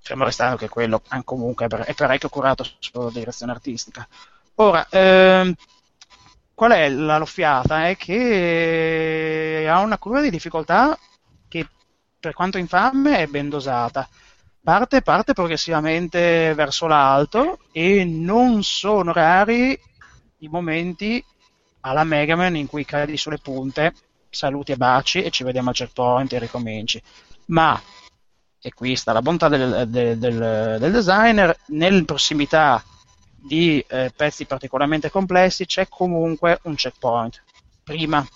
Fermo 0.00 0.24
restando 0.24 0.56
che 0.56 0.68
quello 0.68 1.02
comunque 1.24 1.66
è 1.66 1.94
parecchio 1.94 2.28
curato 2.28 2.64
sulla 2.78 3.10
direzione 3.10 3.52
artistica. 3.52 4.06
Ora, 4.56 4.86
ehm, 4.90 5.54
qual 6.54 6.72
è 6.72 6.88
la 6.88 7.18
loffiata? 7.18 7.88
È 7.88 7.96
che 7.96 9.66
ha 9.68 9.80
una 9.80 9.98
curva 9.98 10.20
di 10.20 10.30
difficoltà 10.30 10.96
che 11.48 11.66
per 12.20 12.34
quanto 12.34 12.58
infame 12.58 13.18
è 13.18 13.26
ben 13.26 13.48
dosata 13.48 14.08
parte, 14.64 15.02
parte 15.02 15.34
progressivamente 15.34 16.54
verso 16.54 16.86
l'alto 16.86 17.58
e 17.70 18.02
non 18.04 18.62
sono 18.64 19.12
rari 19.12 19.78
i 20.38 20.48
momenti 20.48 21.22
alla 21.80 22.02
Mega 22.02 22.34
Man 22.34 22.56
in 22.56 22.66
cui 22.66 22.86
cadi 22.86 23.18
sulle 23.18 23.36
punte, 23.36 23.92
saluti 24.30 24.72
e 24.72 24.76
baci 24.76 25.22
e 25.22 25.30
ci 25.30 25.44
vediamo 25.44 25.68
al 25.68 25.74
checkpoint 25.74 26.32
e 26.32 26.38
ricominci. 26.38 27.00
Ma, 27.46 27.78
e 28.58 28.72
qui 28.72 28.96
sta 28.96 29.12
la 29.12 29.20
bontà 29.20 29.48
del, 29.48 29.86
del, 29.88 30.18
del, 30.18 30.76
del 30.80 30.92
designer, 30.92 31.54
nelle 31.66 32.04
prossimità 32.04 32.82
di 33.36 33.84
eh, 33.86 34.10
pezzi 34.16 34.46
particolarmente 34.46 35.10
complessi 35.10 35.66
c'è 35.66 35.86
comunque 35.90 36.58
un 36.62 36.74
checkpoint, 36.74 37.42
prima 37.82 38.26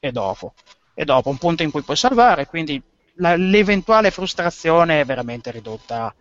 e 0.00 0.10
dopo. 0.10 0.54
E 0.94 1.04
dopo 1.04 1.28
un 1.28 1.36
punto 1.36 1.62
in 1.62 1.70
cui 1.70 1.82
puoi 1.82 1.96
salvare, 1.96 2.46
quindi 2.46 2.82
la, 3.16 3.36
l'eventuale 3.36 4.10
frustrazione 4.10 5.00
è 5.00 5.04
veramente 5.04 5.50
ridotta 5.50 6.14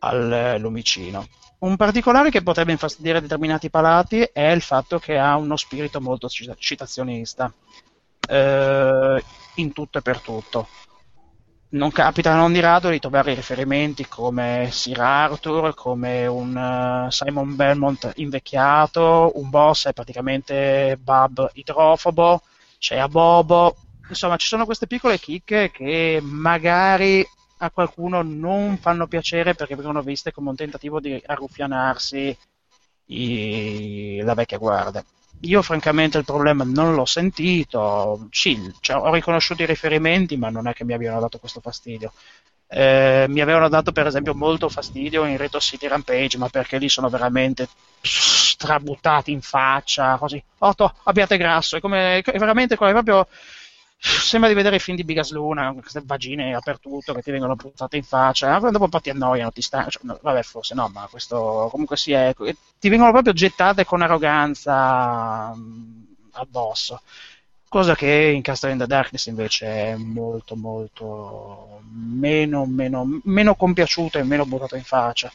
al 0.00 0.56
lumicino. 0.58 1.26
Un 1.58 1.76
particolare 1.76 2.30
che 2.30 2.42
potrebbe 2.42 2.70
infastidire 2.70 3.20
determinati 3.20 3.68
palati 3.68 4.20
è 4.32 4.50
il 4.50 4.60
fatto 4.60 4.98
che 4.98 5.18
ha 5.18 5.36
uno 5.36 5.56
spirito 5.56 6.00
molto 6.00 6.28
citazionista 6.28 7.52
eh, 8.28 9.22
in 9.56 9.72
tutto 9.72 9.98
e 9.98 10.02
per 10.02 10.20
tutto. 10.20 10.68
Non 11.70 11.90
capita 11.90 12.34
non 12.34 12.52
di 12.52 12.60
rado 12.60 12.88
di 12.88 13.00
trovare 13.00 13.34
riferimenti 13.34 14.06
come 14.06 14.68
Sir 14.70 15.00
Arthur, 15.00 15.74
come 15.74 16.26
un 16.26 16.56
uh, 16.56 17.10
Simon 17.10 17.56
Belmont 17.56 18.12
invecchiato, 18.16 19.32
un 19.34 19.50
boss 19.50 19.88
è 19.88 19.92
praticamente 19.92 20.98
Bub 20.98 21.50
idrofobo, 21.52 22.40
c'è 22.78 22.96
Abobo, 22.96 23.76
insomma, 24.08 24.36
ci 24.36 24.46
sono 24.46 24.64
queste 24.64 24.86
piccole 24.86 25.18
chicche 25.18 25.70
che 25.70 26.20
magari 26.22 27.26
a 27.58 27.70
qualcuno 27.70 28.22
non 28.22 28.78
fanno 28.78 29.06
piacere 29.06 29.54
perché 29.54 29.74
vengono 29.74 30.02
viste 30.02 30.32
come 30.32 30.50
un 30.50 30.56
tentativo 30.56 31.00
di 31.00 31.20
arruffianarsi 31.26 32.36
i... 33.06 34.20
la 34.22 34.34
vecchia 34.34 34.58
guardia. 34.58 35.04
Io 35.42 35.62
francamente 35.62 36.18
il 36.18 36.24
problema 36.24 36.64
non 36.64 36.94
l'ho 36.94 37.04
sentito, 37.04 38.26
sì, 38.30 38.72
cioè, 38.80 38.96
ho 38.96 39.12
riconosciuto 39.12 39.62
i 39.62 39.66
riferimenti, 39.66 40.36
ma 40.36 40.50
non 40.50 40.66
è 40.66 40.72
che 40.72 40.84
mi 40.84 40.94
abbiano 40.94 41.20
dato 41.20 41.38
questo 41.38 41.60
fastidio. 41.60 42.12
Eh, 42.70 43.24
mi 43.28 43.40
avevano 43.40 43.68
dato 43.68 43.92
per 43.92 44.06
esempio 44.06 44.34
molto 44.34 44.68
fastidio 44.68 45.24
in 45.24 45.36
Retro 45.36 45.60
City 45.60 45.86
Rampage, 45.86 46.38
ma 46.38 46.48
perché 46.48 46.78
lì 46.78 46.88
sono 46.88 47.08
veramente 47.08 47.68
strabuttati 48.00 49.30
in 49.30 49.40
faccia, 49.40 50.16
così. 50.18 50.42
Otto, 50.58 50.92
abbiate 51.04 51.36
grasso, 51.36 51.76
è 51.76 51.80
come 51.80 52.18
è 52.18 52.38
veramente 52.38 52.76
come 52.76 52.90
proprio 52.90 53.28
sembra 54.00 54.48
di 54.48 54.54
vedere 54.54 54.76
i 54.76 54.80
film 54.80 54.96
di 54.96 55.04
Bigas 55.04 55.32
Luna, 55.32 55.72
queste 55.72 56.02
vagine 56.04 56.54
apertutto 56.54 57.12
che 57.12 57.22
ti 57.22 57.30
vengono 57.32 57.56
puzzate 57.56 57.96
in 57.96 58.04
faccia, 58.04 58.58
dopo 58.58 58.84
un 58.84 58.90
po' 58.90 59.00
ti 59.00 59.10
annoiano, 59.10 59.50
ti 59.50 59.60
stanno, 59.60 59.90
cioè, 59.90 60.02
vabbè 60.20 60.42
forse 60.42 60.74
no, 60.74 60.88
ma 60.88 61.08
questo 61.10 61.68
comunque 61.70 61.96
si 61.96 62.12
è, 62.12 62.34
ti 62.78 62.88
vengono 62.88 63.10
proprio 63.10 63.32
gettate 63.32 63.84
con 63.84 64.02
arroganza 64.02 65.52
mm, 65.54 66.02
addosso, 66.32 67.02
cosa 67.68 67.94
che 67.96 68.32
in 68.34 68.42
Castle 68.42 68.72
in 68.72 68.78
the 68.78 68.86
Darkness 68.86 69.26
invece 69.26 69.66
è 69.66 69.96
molto 69.96 70.54
molto 70.54 71.80
meno, 71.90 72.66
meno, 72.66 73.20
meno 73.24 73.54
compiaciuta 73.56 74.18
e 74.18 74.22
meno 74.22 74.46
buttata 74.46 74.76
in 74.76 74.84
faccia. 74.84 75.30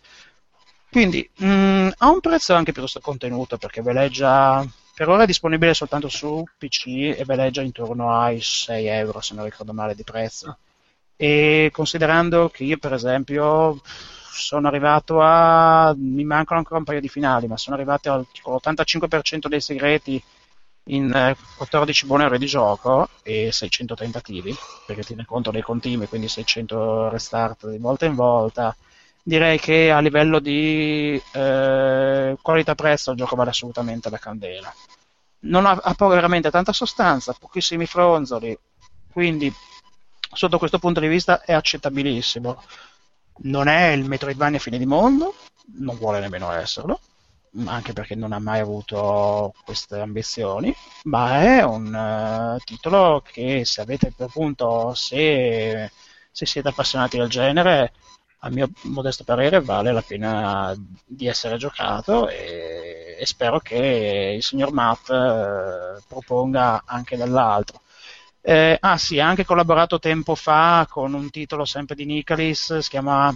Quindi 0.90 1.28
mh, 1.38 1.46
mm, 1.46 1.90
ha 1.98 2.10
un 2.10 2.20
prezzo 2.22 2.54
anche 2.54 2.72
piuttosto 2.72 3.00
contenuto 3.00 3.58
perché 3.58 3.82
veleggia 3.82 4.66
per 4.96 5.10
ora 5.10 5.24
è 5.24 5.26
disponibile 5.26 5.74
soltanto 5.74 6.08
su 6.08 6.44
PC 6.58 7.16
e 7.18 7.24
veleggia 7.26 7.62
intorno 7.62 8.16
ai 8.16 8.42
6 8.42 8.86
euro, 8.88 9.22
se 9.22 9.34
non 9.34 9.46
ricordo 9.46 9.74
male, 9.74 9.96
di 9.96 10.04
prezzo. 10.04 10.58
E 11.16 11.70
considerando 11.72 12.50
che 12.50 12.64
io, 12.64 12.78
per 12.78 12.94
esempio, 12.94 13.82
sono 13.84 14.68
arrivato 14.68 15.20
a. 15.22 15.94
mi 15.98 16.24
mancano 16.24 16.60
ancora 16.60 16.80
un 16.80 16.86
paio 16.86 17.00
di 17.00 17.10
finali, 17.10 17.48
ma 17.48 17.58
sono 17.58 17.76
arrivato 17.76 18.12
all'85% 18.12 19.48
dei 19.48 19.62
segreti 19.62 20.22
in 20.88 21.36
14 21.58 22.06
buone 22.06 22.26
ore 22.26 22.38
di 22.38 22.46
gioco 22.46 23.08
e 23.24 23.52
600 23.52 23.96
tentativi, 23.96 24.54
perché 24.86 25.04
tiene 25.04 25.26
conto 25.26 25.52
dei 25.52 25.62
continui, 25.62 26.08
quindi 26.08 26.28
600 26.28 27.10
restart 27.10 27.70
di 27.70 27.78
volta 27.78 28.06
in 28.06 28.16
volta 28.16 28.76
direi 29.24 29.58
che 29.58 29.90
a 29.90 30.00
livello 30.00 30.40
di 30.40 31.20
eh, 31.32 32.38
qualità-prezzo 32.42 33.12
il 33.12 33.18
gioco 33.18 33.36
vale 33.36 33.52
assolutamente 33.52 34.10
la 34.10 34.18
candela. 34.18 34.74
Non 35.46 35.66
ha, 35.66 35.72
ha 35.72 35.96
veramente 36.08 36.52
tanta 36.52 36.74
sostanza, 36.74 37.36
pochissimi 37.38 37.86
fronzoli, 37.86 38.58
quindi 39.12 39.54
sotto 40.34 40.58
questo 40.58 40.80
punto 40.80 41.00
di 41.00 41.08
vista 41.08 41.42
è 41.44 41.54
accettabilissimo. 41.54 42.62
Non 43.36 43.68
è 43.68 43.92
il 43.92 44.06
Metroidvania 44.06 44.60
fine 44.60 44.78
di 44.78 44.86
mondo, 44.86 45.36
non 45.78 45.98
vuole 45.98 46.20
nemmeno 46.20 46.52
esserlo, 46.52 47.00
anche 47.66 47.94
perché 47.94 48.16
non 48.16 48.32
ha 48.32 48.40
mai 48.40 48.60
avuto 48.60 49.54
queste 49.66 50.00
ambizioni, 50.00 50.74
ma 51.04 51.42
è 51.42 51.64
un 51.64 51.94
uh, 51.94 52.64
titolo 52.64 53.22
che 53.26 53.66
se 53.66 53.82
avete 53.82 54.14
appunto, 54.18 54.94
se, 54.94 55.92
se 56.32 56.46
siete 56.46 56.70
appassionati 56.70 57.18
del 57.18 57.30
genere, 57.30 57.94
a 58.46 58.50
mio 58.50 58.70
modesto 58.84 59.24
parere 59.24 59.62
vale 59.62 59.94
la 59.94 60.02
pena 60.02 60.76
di 61.06 61.28
essere 61.28 61.58
giocato 61.58 62.28
e, 62.28 63.16
e 63.18 63.26
spero 63.26 63.60
che 63.60 64.34
il 64.36 64.44
signor 64.44 64.74
Matt 64.74 65.10
eh, 65.10 66.02
proponga 66.08 66.84
anche 66.86 67.16
dell'altro. 67.16 67.82
Eh, 68.42 68.78
ah 68.80 68.98
sì, 68.98 69.20
ha 69.20 69.28
anche 69.28 69.46
collaborato 69.46 69.98
tempo 70.00 70.36
fa 70.36 70.86
con 70.90 71.14
un 71.14 71.30
titolo 71.30 71.64
sempre 71.64 71.96
di 71.96 72.04
Nicalis, 72.06 72.80
si 72.80 72.90
chiama 72.90 73.34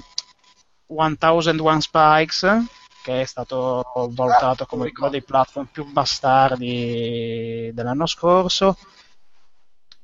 1001 0.87 1.79
Spikes, 1.79 2.65
che 3.01 3.21
è 3.21 3.25
stato 3.25 3.85
valutato 4.09 4.65
come 4.65 4.91
uno 4.93 5.09
dei 5.09 5.23
platform 5.23 5.67
più 5.71 5.85
bastardi 5.85 7.71
dell'anno 7.73 8.05
scorso 8.05 8.75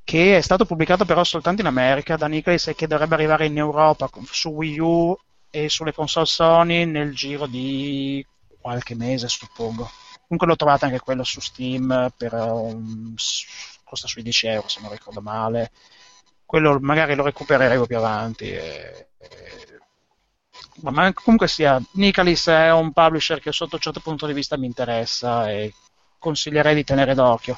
che 0.03 0.37
è 0.37 0.41
stato 0.41 0.65
pubblicato 0.65 1.05
però 1.05 1.23
soltanto 1.23 1.61
in 1.61 1.67
America 1.67 2.17
da 2.17 2.27
Nicholas 2.27 2.67
e 2.67 2.75
che 2.75 2.87
dovrebbe 2.87 3.15
arrivare 3.15 3.45
in 3.45 3.57
Europa 3.57 4.09
su 4.29 4.49
Wii 4.49 4.79
U 4.79 5.17
e 5.49 5.69
sulle 5.69 5.93
console 5.93 6.25
Sony 6.25 6.85
nel 6.85 7.13
giro 7.13 7.45
di 7.47 8.25
qualche 8.59 8.95
mese, 8.95 9.27
suppongo. 9.29 9.89
Comunque 10.23 10.47
l'ho 10.47 10.55
trovato 10.55 10.85
anche 10.85 10.99
quello 10.99 11.23
su 11.23 11.39
Steam 11.39 12.11
per 12.17 12.33
un... 12.33 13.13
costa 13.83 14.07
sui 14.07 14.23
10 14.23 14.47
euro 14.47 14.67
se 14.67 14.81
non 14.81 14.91
ricordo 14.91 15.21
male. 15.21 15.71
Quello 16.45 16.79
magari 16.81 17.15
lo 17.15 17.23
recupereremo 17.23 17.85
più 17.85 17.97
avanti. 17.97 18.51
E... 18.51 19.07
Ma 20.81 21.13
comunque 21.13 21.47
sia, 21.47 21.81
Nicalis 21.93 22.47
è 22.47 22.71
un 22.71 22.91
publisher 22.91 23.39
che 23.39 23.51
sotto 23.51 23.75
un 23.75 23.81
certo 23.81 23.99
punto 23.99 24.25
di 24.25 24.33
vista 24.33 24.57
mi 24.57 24.65
interessa 24.65 25.49
e 25.49 25.73
consiglierei 26.17 26.75
di 26.75 26.83
tenere 26.83 27.13
d'occhio 27.13 27.57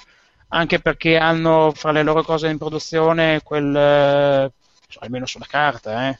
anche 0.49 0.79
perché 0.79 1.17
hanno 1.17 1.71
fra 1.75 1.91
le 1.91 2.03
loro 2.03 2.23
cose 2.23 2.47
in 2.49 2.57
produzione 2.57 3.41
quel, 3.43 3.75
eh, 3.75 4.51
almeno 4.99 5.25
sulla 5.25 5.45
carta, 5.47 6.09
eh, 6.09 6.19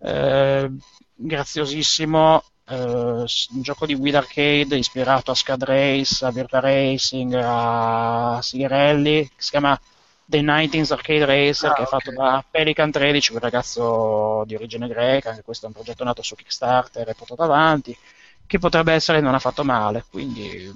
eh, 0.00 0.70
graziosissimo 1.14 2.42
eh, 2.66 2.74
un 2.76 3.62
gioco 3.62 3.86
di 3.86 3.94
guida 3.94 4.18
arcade 4.18 4.76
ispirato 4.76 5.30
a 5.30 5.34
Scad 5.34 5.64
Race, 5.64 6.24
a 6.24 6.30
Virtua 6.30 6.60
Racing, 6.60 7.34
a 7.42 8.38
Sigarelli, 8.40 9.28
che 9.28 9.42
si 9.42 9.50
chiama 9.50 9.78
The 10.26 10.40
19th 10.40 10.92
Arcade 10.92 11.24
Racer, 11.26 11.70
ah, 11.70 11.74
che 11.74 11.82
è 11.82 11.86
fatto 11.86 12.10
da 12.10 12.44
Pelican 12.50 12.90
13, 12.90 13.32
un 13.32 13.38
ragazzo 13.38 14.44
di 14.46 14.54
origine 14.54 14.88
greca, 14.88 15.30
anche 15.30 15.42
questo 15.42 15.66
è 15.66 15.68
un 15.68 15.74
progetto 15.74 16.04
nato 16.04 16.22
su 16.22 16.34
Kickstarter 16.34 17.08
e 17.08 17.14
portato 17.14 17.42
avanti, 17.42 17.96
che 18.46 18.58
potrebbe 18.58 18.92
essere 18.92 19.20
non 19.20 19.34
ha 19.34 19.38
fatto 19.38 19.64
male, 19.64 20.04
quindi 20.10 20.72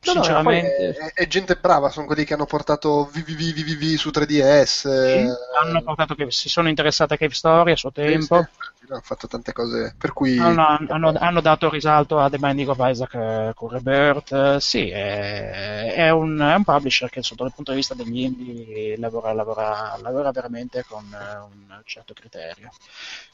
No, 0.00 0.12
sinceramente 0.12 0.96
no, 0.96 1.06
è, 1.06 1.12
è, 1.12 1.26
gente 1.26 1.56
brava, 1.56 1.90
sono 1.90 2.06
quelli 2.06 2.24
che 2.24 2.34
hanno 2.34 2.46
portato 2.46 3.10
VVVVV 3.12 3.96
su 3.96 4.10
3DS. 4.10 4.64
Sì, 4.64 5.28
hanno 5.60 5.82
portato 5.82 6.14
che 6.14 6.30
si 6.30 6.48
sono 6.48 6.68
interessati 6.68 7.14
a 7.14 7.16
Cave 7.16 7.34
Story 7.34 7.72
a 7.72 7.76
suo 7.76 7.90
tempo. 7.90 8.36
Sì, 8.36 8.66
sì, 8.78 8.92
hanno 8.92 9.00
fatto 9.02 9.26
tante 9.26 9.52
cose 9.52 9.94
per 9.98 10.12
cui 10.12 10.38
hanno, 10.38 10.78
hanno, 10.88 11.12
hanno 11.18 11.40
dato 11.40 11.68
risalto 11.68 12.20
a 12.20 12.30
The 12.30 12.38
Binding 12.38 12.68
of 12.68 12.78
Isaac 12.80 13.14
eh, 13.14 13.52
con 13.54 13.70
Rebirth. 13.70 14.58
Sì, 14.58 14.88
è, 14.88 15.92
è, 15.94 16.10
un, 16.10 16.38
è, 16.38 16.54
un, 16.54 16.64
publisher 16.64 17.10
che 17.10 17.22
sotto 17.24 17.44
il 17.44 17.52
punto 17.52 17.72
di 17.72 17.78
vista 17.78 17.94
degli 17.94 18.20
indie 18.20 18.96
lavora, 18.98 19.32
lavora, 19.32 19.98
lavora 20.00 20.30
veramente 20.30 20.84
con 20.88 21.04
eh, 21.12 21.38
un 21.38 21.80
certo 21.84 22.14
criterio. 22.14 22.70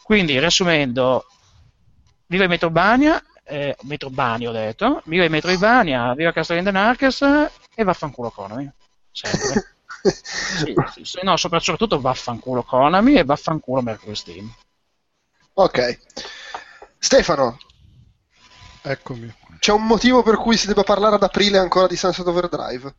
Quindi, 0.02 0.38
riassumendo, 0.38 1.26
Viva 2.26 2.46
Metroidvania 2.46 3.22
eh, 3.44 3.76
Metroidvania 3.82 4.48
ho 4.48 4.52
detto, 4.52 5.02
viva 5.04 5.24
i 5.24 5.28
Metroidvania, 5.28 6.14
viva 6.14 6.32
Castlevania 6.32 6.72
Narcas 6.72 7.22
e 7.74 7.84
vaffanculo 7.84 8.30
Konami, 8.30 8.70
sempre. 9.10 9.76
sì, 10.10 10.74
sì, 10.92 11.04
sì, 11.04 11.18
no, 11.22 11.36
soprattutto 11.36 12.00
vaffanculo 12.00 12.62
Konami 12.62 13.14
e 13.14 13.24
vaffanculo 13.24 13.82
Mercury 13.82 14.14
Steam. 14.14 14.54
Ok. 15.54 15.98
Stefano. 16.98 17.58
Eccomi. 18.82 19.32
C'è 19.58 19.72
un 19.72 19.86
motivo 19.86 20.22
per 20.22 20.36
cui 20.36 20.56
si 20.56 20.66
debba 20.66 20.82
parlare 20.82 21.14
ad 21.14 21.22
aprile 21.22 21.58
ancora 21.58 21.86
di 21.86 21.96
Sunset 21.96 22.26
Overdrive? 22.26 22.94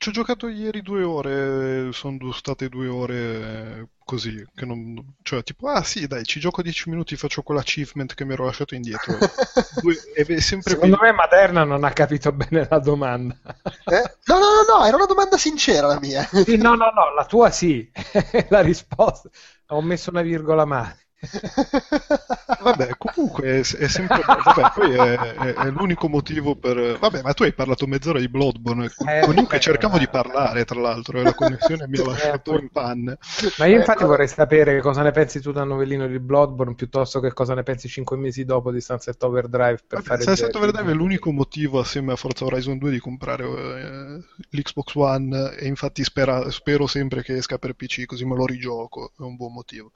Ci 0.00 0.08
ho 0.08 0.12
giocato 0.12 0.48
ieri 0.48 0.80
due 0.80 1.02
ore, 1.02 1.92
sono 1.92 2.32
state 2.32 2.70
due 2.70 2.88
ore 2.88 3.88
così, 4.02 4.42
che 4.54 4.64
non, 4.64 5.16
cioè 5.20 5.42
tipo, 5.42 5.68
ah 5.68 5.82
sì 5.82 6.06
dai, 6.06 6.24
ci 6.24 6.40
gioco 6.40 6.62
dieci 6.62 6.88
minuti, 6.88 7.16
faccio 7.16 7.42
quell'achievement 7.42 8.14
che 8.14 8.24
mi 8.24 8.32
ero 8.32 8.46
lasciato 8.46 8.74
indietro. 8.74 9.18
due, 9.82 9.94
Secondo 10.40 10.96
più... 10.96 11.04
me 11.04 11.12
Materna 11.12 11.64
non 11.64 11.84
ha 11.84 11.90
capito 11.92 12.32
bene 12.32 12.66
la 12.70 12.78
domanda. 12.78 13.36
Eh? 13.44 14.16
No, 14.24 14.38
no, 14.38 14.46
no, 14.64 14.78
no, 14.78 14.86
era 14.86 14.96
una 14.96 15.04
domanda 15.04 15.36
sincera 15.36 15.88
la 15.88 15.98
mia. 16.00 16.22
Sì, 16.22 16.56
no, 16.56 16.76
no, 16.76 16.90
no, 16.94 17.12
la 17.14 17.26
tua 17.26 17.50
sì, 17.50 17.86
la 18.48 18.60
risposta. 18.62 19.28
Ho 19.66 19.82
messo 19.82 20.08
una 20.08 20.22
virgola 20.22 20.64
male. 20.64 21.09
vabbè, 22.62 22.96
comunque 22.96 23.44
è, 23.44 23.58
è 23.58 23.88
sempre. 23.88 24.22
Vabbè, 24.24 24.70
poi 24.74 24.92
è, 24.94 25.18
è, 25.18 25.54
è, 25.54 25.70
l'unico 25.70 26.08
motivo 26.08 26.56
per. 26.56 26.96
Vabbè, 26.98 27.20
ma 27.20 27.34
tu 27.34 27.42
hai 27.42 27.52
parlato 27.52 27.86
mezz'ora 27.86 28.18
di 28.18 28.28
Bloodborne. 28.28 28.90
Eh, 29.06 29.20
con 29.20 29.34
Luca 29.34 29.58
cercavo 29.58 29.98
di 29.98 30.08
parlare, 30.08 30.64
tra 30.64 30.80
l'altro, 30.80 31.18
e 31.20 31.22
la 31.22 31.34
connessione 31.34 31.86
mi 31.88 31.98
ha 31.98 32.04
lasciato 32.08 32.58
in 32.58 32.70
panne. 32.70 33.18
Ma 33.58 33.66
io, 33.66 33.76
infatti, 33.76 34.04
vorrei 34.04 34.28
sapere 34.28 34.80
cosa 34.80 35.02
ne 35.02 35.10
pensi 35.10 35.40
tu 35.40 35.52
da 35.52 35.62
novellino 35.64 36.06
di 36.06 36.18
Bloodborne 36.18 36.74
piuttosto 36.74 37.20
che 37.20 37.34
cosa 37.34 37.52
ne 37.54 37.64
pensi 37.64 37.86
cinque 37.86 38.16
mesi 38.16 38.46
dopo 38.46 38.72
di 38.72 38.80
Sunset 38.80 39.22
Overdrive. 39.22 39.80
Per 39.86 39.98
vabbè, 39.98 40.06
fare 40.06 40.22
Sunset 40.22 40.54
Overdrive 40.54 40.90
è 40.90 40.94
l'unico 40.94 41.30
motivo, 41.32 41.80
assieme 41.80 42.12
a 42.12 42.16
Forza 42.16 42.46
Horizon 42.46 42.78
2, 42.78 42.90
di 42.90 42.98
comprare 42.98 43.44
eh, 43.44 44.24
l'Xbox 44.48 44.94
One. 44.94 45.54
E 45.58 45.66
infatti 45.66 46.02
spera, 46.02 46.50
spero 46.50 46.86
sempre 46.86 47.22
che 47.22 47.36
esca 47.36 47.58
per 47.58 47.74
PC, 47.74 48.06
così 48.06 48.24
me 48.24 48.36
lo 48.36 48.46
rigioco. 48.46 49.12
È 49.18 49.20
un 49.20 49.36
buon 49.36 49.52
motivo. 49.52 49.92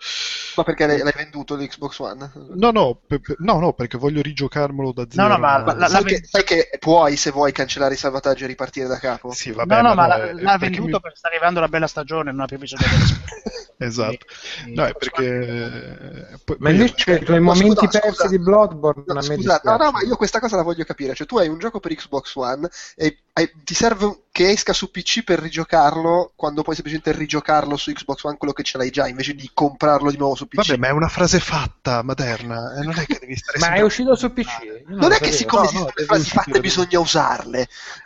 Ma 0.57 0.63
perché 0.63 0.87
l'hai 0.87 1.13
venduto 1.17 1.57
l'Xbox 1.57 1.99
One? 1.99 2.31
No, 2.57 2.71
no, 2.71 3.01
pe- 3.07 3.21
pe- 3.21 3.37
no, 3.39 3.59
no, 3.59 3.73
perché 3.73 3.99
voglio 3.99 4.23
rigiocarmelo 4.23 4.93
da 4.93 5.07
zero. 5.09 5.29
No, 5.29 5.35
no, 5.35 5.39
ma, 5.39 5.63
ma 5.65 5.75
la, 5.75 5.89
sai, 5.89 6.05
che, 6.05 6.21
sai, 6.25 6.45
che, 6.45 6.71
puoi, 6.79 7.17
se 7.17 7.31
vuoi, 7.31 7.53
cancellare 7.53 7.95
i 7.95 7.97
salvataggi 7.97 8.45
e 8.45 8.47
ripartire 8.47 8.87
da 8.87 8.99
capo? 8.99 9.33
Sì, 9.33 9.51
vabbè, 9.51 9.77
no, 9.77 9.89
no, 9.89 9.95
ma, 9.95 10.07
ma 10.07 10.07
l'ha, 10.07 10.33
l'ha 10.33 10.59
venduto 10.59 10.97
mi... 10.97 11.01
perché 11.01 11.17
sta 11.17 11.29
arrivando 11.29 11.61
la 11.61 11.69
bella 11.69 11.87
stagione, 11.87 12.31
non 12.31 12.41
ha 12.41 12.47
più 12.47 12.59
bisogno 12.59 12.83
di 12.87 13.74
Esatto. 13.79 14.27
no, 14.67 14.85
è 14.85 14.93
perché... 14.93 16.39
Poi, 16.45 16.57
ma 16.59 16.71
invece 16.71 17.15
i 17.17 17.25
tuoi 17.25 17.41
momenti 17.41 17.87
scusa, 17.87 17.99
persi 18.01 18.17
scusa. 18.17 18.29
di 18.29 18.39
Bloodborne... 18.39 19.05
No, 19.07 19.21
scusa, 19.21 19.61
no, 19.65 19.77
no, 19.77 19.91
ma 19.91 20.03
io 20.03 20.17
questa 20.17 20.41
cosa 20.41 20.57
la 20.57 20.63
voglio 20.63 20.85
capire. 20.85 21.15
Cioè, 21.15 21.27
tu 21.27 21.39
hai 21.39 21.49
un 21.49 21.59
gioco 21.59 21.81
per 21.81 21.95
Xbox 21.95 22.35
One 22.35 22.69
e 22.97 23.25
hai, 23.37 23.51
ti 23.65 23.75
serve 23.75 24.27
che 24.31 24.51
esca 24.51 24.73
su 24.73 24.93
PC 24.93 25.25
per 25.25 25.41
rigiocarlo, 25.41 26.33
quando 26.37 26.63
puoi 26.63 26.77
semplicemente 26.77 27.17
rigiocarlo 27.19 27.77
su 27.77 27.93
Xbox 27.93 28.23
One 28.23 28.37
quello 28.37 28.53
che 28.53 28.63
ce 28.63 28.79
l'hai 28.79 28.91
già, 28.91 29.09
invece 29.09 29.35
di 29.35 29.51
comprarlo 29.53 30.11
di 30.11 30.17
nuovo 30.17 30.37
su 30.37 30.47
PC. 30.47 30.57
Vabbè, 30.57 30.77
ma 30.77 30.89
è 30.89 30.93
una 30.93 31.09
frase 31.09 31.41
fatta, 31.41 32.05
moderna, 32.05 32.77
eh, 32.77 32.85
non 32.85 32.97
è 32.97 33.05
che 33.07 33.19
devi 33.21 33.35
stare 33.37 33.59
Ma 33.67 33.73
è 33.75 33.81
uscito 33.81 34.15
su 34.15 34.33
PC. 34.33 34.83
Non, 34.87 34.99
non 34.99 35.13
è 35.13 35.19
che 35.19 35.33
siccome 35.33 35.69
no, 35.73 35.81
no, 35.81 35.93
frasi 35.95 36.31
fatte 36.31 36.61
bisogna 36.61 37.01
usarle. 37.01 37.63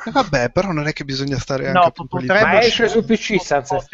Eh, 0.06 0.10
vabbè, 0.10 0.50
però 0.50 0.70
non 0.70 0.86
è 0.86 0.92
che 0.92 1.04
bisogna 1.04 1.38
stare 1.38 1.70
no, 1.72 1.82
anche 1.82 2.04
potrebbe... 2.06 2.40
Ma 2.40 2.62
esce 2.62 2.88
su 2.88 3.04
PC 3.04 3.40
senza 3.40 3.84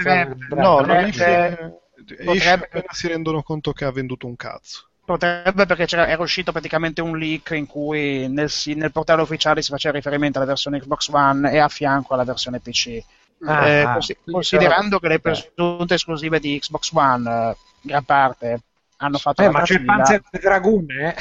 No, 0.51 0.81
non 0.81 0.97
esce... 0.97 1.74
Esce 2.19 2.51
appena 2.51 2.87
si 2.91 3.09
rendono 3.09 3.43
conto 3.43 3.73
che 3.73 3.85
ha 3.85 3.93
venduto 3.93 4.27
un 4.27 4.37
cazzo. 4.37 4.89
Potrebbe 5.05 5.67
perché 5.67 5.87
era 5.95 6.23
uscito 6.23 6.51
praticamente 6.51 7.03
un 7.03 7.19
leak 7.19 7.51
in 7.51 7.67
cui 7.67 8.27
nel, 8.29 8.51
nel, 8.75 8.91
portale 8.91 9.21
ufficiale 9.21 9.61
si 9.61 9.71
faceva 9.71 9.95
riferimento 9.95 10.39
alla 10.39 10.47
versione 10.47 10.81
Xbox 10.81 11.09
One 11.09 11.53
e 11.53 11.59
a 11.59 11.69
fianco 11.69 12.15
alla 12.15 12.25
versione 12.25 12.61
PC. 12.61 13.03
Ah, 13.45 13.69
eh, 13.69 13.83
ah, 13.83 13.99
considerando 14.25 14.99
che 14.99 15.09
le 15.09 15.21
presunte 15.21 15.95
esclusive 15.95 16.41
di 16.41 16.59
Xbox 16.59 16.91
One, 16.93 17.51
eh, 17.51 17.57
gran 17.83 18.05
parte, 18.05 18.63
hanno 19.05 19.19
fatto 19.19 19.43
eh, 19.43 19.51
ma 19.51 19.63
c'è 19.63 19.75
il 19.75 19.85
Panzer 19.85 20.23
Dragoon, 20.31 20.87
eh? 20.91 21.15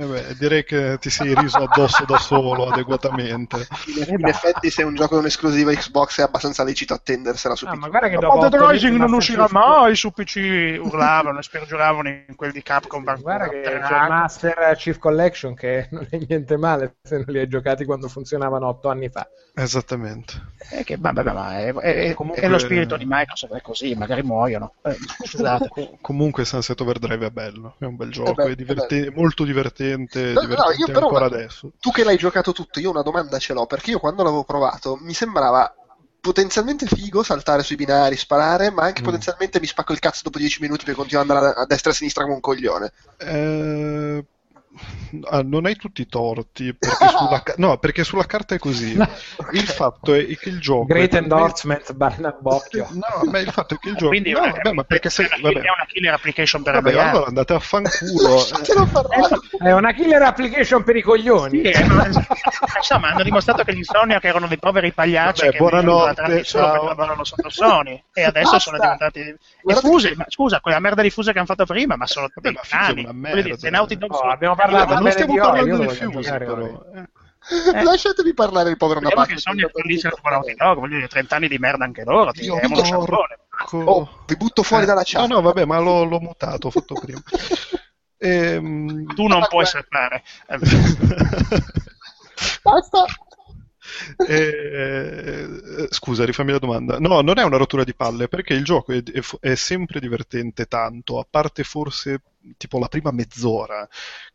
eh 0.00 0.04
beh, 0.04 0.34
direi 0.38 0.64
che 0.64 0.96
ti 0.98 1.10
sei 1.10 1.34
riso 1.34 1.58
addosso 1.58 2.04
da 2.04 2.18
solo 2.18 2.68
adeguatamente. 2.68 3.66
In, 4.08 4.26
effetti, 4.26 4.70
se 4.70 4.82
un 4.82 4.94
gioco 4.94 5.16
non 5.16 5.26
esclusivo 5.26 5.70
Xbox 5.70 6.20
è 6.20 6.22
abbastanza 6.22 6.64
lecito 6.64 6.94
attendersela 6.94 7.54
su 7.54 7.66
ah, 7.66 7.72
PC. 7.72 7.78
Ma 7.78 7.88
guarda 7.88 8.08
che 8.08 8.16
dopo 8.16 8.48
Dead 8.48 8.54
Rising 8.54 8.96
non 8.96 9.12
uscirà 9.12 9.46
mai 9.50 9.94
su 9.96 10.10
PC, 10.10 10.78
urlavano 10.80 11.38
e 11.38 11.42
spergiuravano 11.42 12.08
in 12.08 12.34
quelli 12.36 12.52
di 12.52 12.62
Capcom. 12.62 13.04
Guarda 13.20 13.48
che 13.48 13.60
c'è 13.62 13.74
il 13.74 14.08
Master 14.08 14.76
Chief 14.76 14.98
Collection 14.98 15.54
che 15.54 15.88
non 15.92 16.06
è 16.08 16.18
niente 16.26 16.56
male 16.56 16.96
se 17.02 17.16
non 17.16 17.26
li 17.28 17.38
hai 17.38 17.48
giocati 17.48 17.84
quando 17.84 18.08
funzionavano 18.08 18.66
otto 18.66 18.88
anni 18.88 19.08
fa. 19.08 19.28
Esattamente. 19.54 20.52
È, 20.56 20.84
che, 20.84 20.96
vabbè, 20.98 21.22
vabbè, 21.22 21.72
è, 21.72 21.74
è, 21.74 22.14
Comunque... 22.14 22.42
è, 22.42 22.48
lo 22.48 22.58
spirito 22.58 22.96
di 22.96 23.04
Microsoft, 23.06 23.54
è 23.54 23.60
così, 23.60 23.94
magari 23.94 24.22
muoiono. 24.22 24.74
Eh, 24.82 24.96
scusate. 25.24 25.59
Comunque 26.00 26.44
Sunset 26.44 26.80
Overdrive 26.80 27.26
è 27.26 27.30
bello, 27.30 27.74
è 27.78 27.84
un 27.84 27.96
bel 27.96 28.10
gioco, 28.10 28.32
beh, 28.32 28.50
è, 28.50 28.54
diverte- 28.54 29.06
è 29.06 29.12
molto 29.14 29.44
divertente, 29.44 30.32
no, 30.32 30.40
divertente 30.40 30.76
no, 30.76 30.86
io 30.86 30.86
però, 30.86 31.06
ancora 31.06 31.26
adesso. 31.26 31.72
Tu 31.78 31.90
che 31.90 32.04
l'hai 32.04 32.16
giocato 32.16 32.52
tutto, 32.52 32.80
io 32.80 32.90
una 32.90 33.02
domanda 33.02 33.38
ce 33.38 33.52
l'ho, 33.52 33.66
perché 33.66 33.90
io 33.90 33.98
quando 33.98 34.22
l'avevo 34.22 34.44
provato 34.44 34.96
mi 35.00 35.14
sembrava 35.14 35.74
potenzialmente 36.20 36.86
figo 36.86 37.22
saltare 37.22 37.62
sui 37.62 37.76
binari, 37.76 38.16
sparare, 38.16 38.70
ma 38.70 38.82
anche 38.84 39.00
mm. 39.00 39.04
potenzialmente 39.04 39.60
mi 39.60 39.66
spacco 39.66 39.92
il 39.92 39.98
cazzo 39.98 40.22
dopo 40.24 40.38
10 40.38 40.60
minuti 40.60 40.84
per 40.84 40.94
continuare 40.94 41.28
ad 41.28 41.36
andare 41.36 41.60
a 41.60 41.66
destra 41.66 41.90
e 41.90 41.92
a 41.92 41.96
sinistra 41.96 42.22
come 42.22 42.34
un 42.34 42.40
coglione. 42.40 42.92
Eh 43.18 44.24
Ah, 45.24 45.42
non 45.42 45.66
hai 45.66 45.74
tutti 45.74 46.02
i 46.02 46.06
torti 46.06 46.72
perché 46.74 47.08
sulla, 47.08 47.42
no, 47.56 47.78
perché 47.78 48.04
sulla 48.04 48.24
carta 48.24 48.54
è 48.54 48.58
così. 48.58 48.92
Il 49.52 49.66
fatto 49.66 50.14
è 50.14 50.24
che 50.36 50.48
il 50.48 50.60
gioco. 50.60 50.84
Great 50.84 51.14
endorsement, 51.14 51.92
Barna 51.94 52.36
Bocchio. 52.38 52.86
No, 53.00 53.30
ma 53.30 53.38
il 53.38 53.50
fatto 53.50 53.74
è 53.74 53.78
che 53.78 53.88
il 53.88 53.94
gioco. 53.98 54.08
Quindi 54.08 54.30
no, 54.32 54.40
vabbè, 54.40 54.72
ma 54.72 54.84
perché 54.84 55.10
se, 55.10 55.24
vabbè. 55.28 55.54
è 55.54 55.58
una 55.58 55.86
killer 55.88 56.14
application 56.14 56.62
per 56.62 56.74
vabbè, 56.74 56.96
allora 56.96 57.26
andate 57.26 57.54
a 57.54 57.58
fanculo. 57.58 58.44
è 59.58 59.72
una 59.72 59.92
killer 59.92 60.22
application 60.22 60.84
per 60.84 60.96
i 60.96 61.02
coglioni. 61.02 61.62
Sì, 61.62 61.70
eh, 61.70 61.84
ma, 61.86 62.06
insomma, 62.06 63.08
hanno 63.08 63.22
dimostrato 63.24 63.64
che 63.64 63.72
gli 63.72 63.78
Insomniac 63.78 64.22
erano 64.24 64.46
dei 64.46 64.58
poveri 64.58 64.92
pagliacci 64.92 65.46
vabbè, 65.46 65.52
che 65.52 65.58
buonanotte, 65.58 66.44
solo 66.44 66.70
perché 66.70 66.86
lavorano 66.86 67.24
sotto 67.24 67.48
Sony 67.48 68.04
e 68.12 68.22
adesso 68.22 68.52
Basta. 68.52 68.70
sono 68.70 68.78
diventati. 68.78 69.34
Fuse, 69.80 70.14
ma, 70.14 70.26
scusa, 70.28 70.60
quella 70.60 70.78
merda 70.78 71.02
di 71.02 71.10
fuse 71.10 71.32
che 71.32 71.38
hanno 71.38 71.46
fatto 71.46 71.64
prima, 71.64 71.96
ma 71.96 72.06
sono 72.06 72.28
dei 72.34 72.56
cani. 72.68 73.08
The 73.58 73.70
Naughty 73.70 73.96
Dog. 73.96 74.12
abbiamo 74.22 74.54
parlato 74.60 74.98
non 74.98 75.10
stiamo 75.10 75.34
parlando 75.34 75.76
del 75.76 75.90
Fuse, 75.90 76.38
però. 76.38 76.66
Eh. 76.94 77.08
Eh. 77.72 77.82
Lasciatemi 77.82 78.34
parlare 78.34 78.70
il 78.70 78.76
povero 78.76 79.00
Napoli. 79.00 79.28
che 79.28 79.38
Sony 79.38 79.64
è 79.64 79.70
felice 79.72 80.10
con 80.10 80.30
Naughty 80.30 80.54
Dog, 80.54 80.78
voglio 80.78 80.96
dire, 80.96 81.08
30 81.08 81.36
anni 81.36 81.48
di 81.48 81.58
merda 81.58 81.84
anche 81.84 82.04
loro, 82.04 82.32
ti 82.32 82.46
è 82.46 82.50
uno 82.50 83.28
Oh, 83.72 84.24
vi 84.26 84.36
butto 84.36 84.62
fuori 84.62 84.84
eh, 84.84 84.86
dalla 84.86 85.02
chat. 85.04 85.26
No, 85.26 85.34
no, 85.36 85.42
vabbè, 85.42 85.64
ma 85.64 85.78
l'ho, 85.78 86.04
l'ho 86.04 86.20
mutato, 86.20 86.68
ho 86.68 86.70
fatto 86.70 86.94
prima. 86.94 87.20
Ehm... 88.18 89.04
Tu 89.14 89.26
non 89.26 89.46
puoi 89.48 89.66
saltare. 89.66 90.22
Basta. 92.62 93.04
eh, 94.28 95.86
scusa, 95.90 96.24
rifammi 96.24 96.52
la 96.52 96.58
domanda. 96.58 96.98
No, 96.98 97.20
non 97.20 97.38
è 97.38 97.42
una 97.42 97.56
rottura 97.56 97.84
di 97.84 97.94
palle, 97.94 98.28
perché 98.28 98.54
il 98.54 98.64
gioco 98.64 98.92
è, 98.92 99.02
è, 99.02 99.20
è, 99.40 99.54
sempre 99.54 100.00
divertente 100.00 100.66
tanto, 100.66 101.18
a 101.18 101.26
parte 101.28 101.64
forse 101.64 102.22
tipo 102.56 102.78
la 102.78 102.88
prima 102.88 103.10
mezz'ora, 103.10 103.86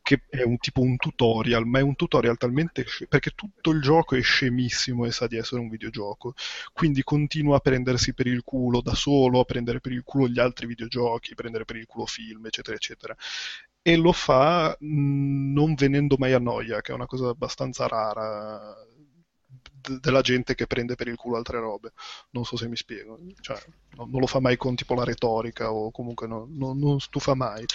che 0.02 0.23
è 0.30 0.44
un 0.44 0.57
tipo 0.57 0.82
un 0.82 0.95
tutorial, 0.98 1.65
ma 1.65 1.80
è 1.80 1.82
un 1.82 1.95
tutorial 1.95 2.38
talmente... 2.38 2.86
perché 3.10 3.32
tutto 3.32 3.72
il 3.72 3.82
gioco 3.82 4.15
è 4.15 4.22
scemissimo 4.22 5.06
e 5.06 5.11
sa 5.11 5.27
di 5.27 5.38
essere 5.38 5.61
un 5.61 5.69
videogioco, 5.69 6.34
quindi 6.73 7.03
continua 7.03 7.57
a 7.57 7.60
prendersi 7.60 8.14
per 8.14 8.27
il 8.27 8.44
culo 8.44 8.82
da 8.82 8.94
solo, 8.94 9.40
a 9.40 9.45
prendere 9.45 9.80
per 9.80 9.91
il 9.91 10.03
culo 10.03 10.27
gli 10.27 10.40
altri 10.40 10.68
videogiochi, 10.68 11.32
a 11.32 11.36
prendere 11.36 11.65
per 11.65 11.77
il 11.77 11.86
culo 11.88 12.06
film, 12.06 12.45
eccetera, 12.45 12.76
eccetera 12.76 13.15
e 13.88 13.95
lo 13.98 14.14
fa 14.14 14.76
non 14.80 15.76
venendo 15.76 16.15
mai 16.18 16.34
a 16.34 16.40
noia, 16.40 16.82
che 16.82 16.91
è 16.91 16.95
una 16.95 17.06
cosa 17.06 17.30
abbastanza 17.30 17.86
rara 17.86 18.76
della 20.02 20.22
gente 20.22 20.56
che 20.56 20.68
prende 20.68 20.95
per 20.95 21.07
il 21.07 21.16
culo 21.16 21.38
altre 21.38 21.60
robe. 21.60 21.94
Non 22.32 22.45
so 22.45 22.57
se 22.57 22.68
mi 22.68 22.76
spiego. 22.76 23.20
Cioè, 23.40 23.57
no, 23.95 24.07
non 24.10 24.20
lo 24.20 24.28
fa 24.28 24.40
mai 24.40 24.57
con 24.57 24.76
tipo 24.76 24.94
la 24.95 25.03
retorica 25.03 25.72
o 25.72 25.91
comunque 25.91 26.28
no, 26.28 26.48
no, 26.49 26.74
non 26.74 26.99
stufa 26.99 27.36
mai. 27.36 27.66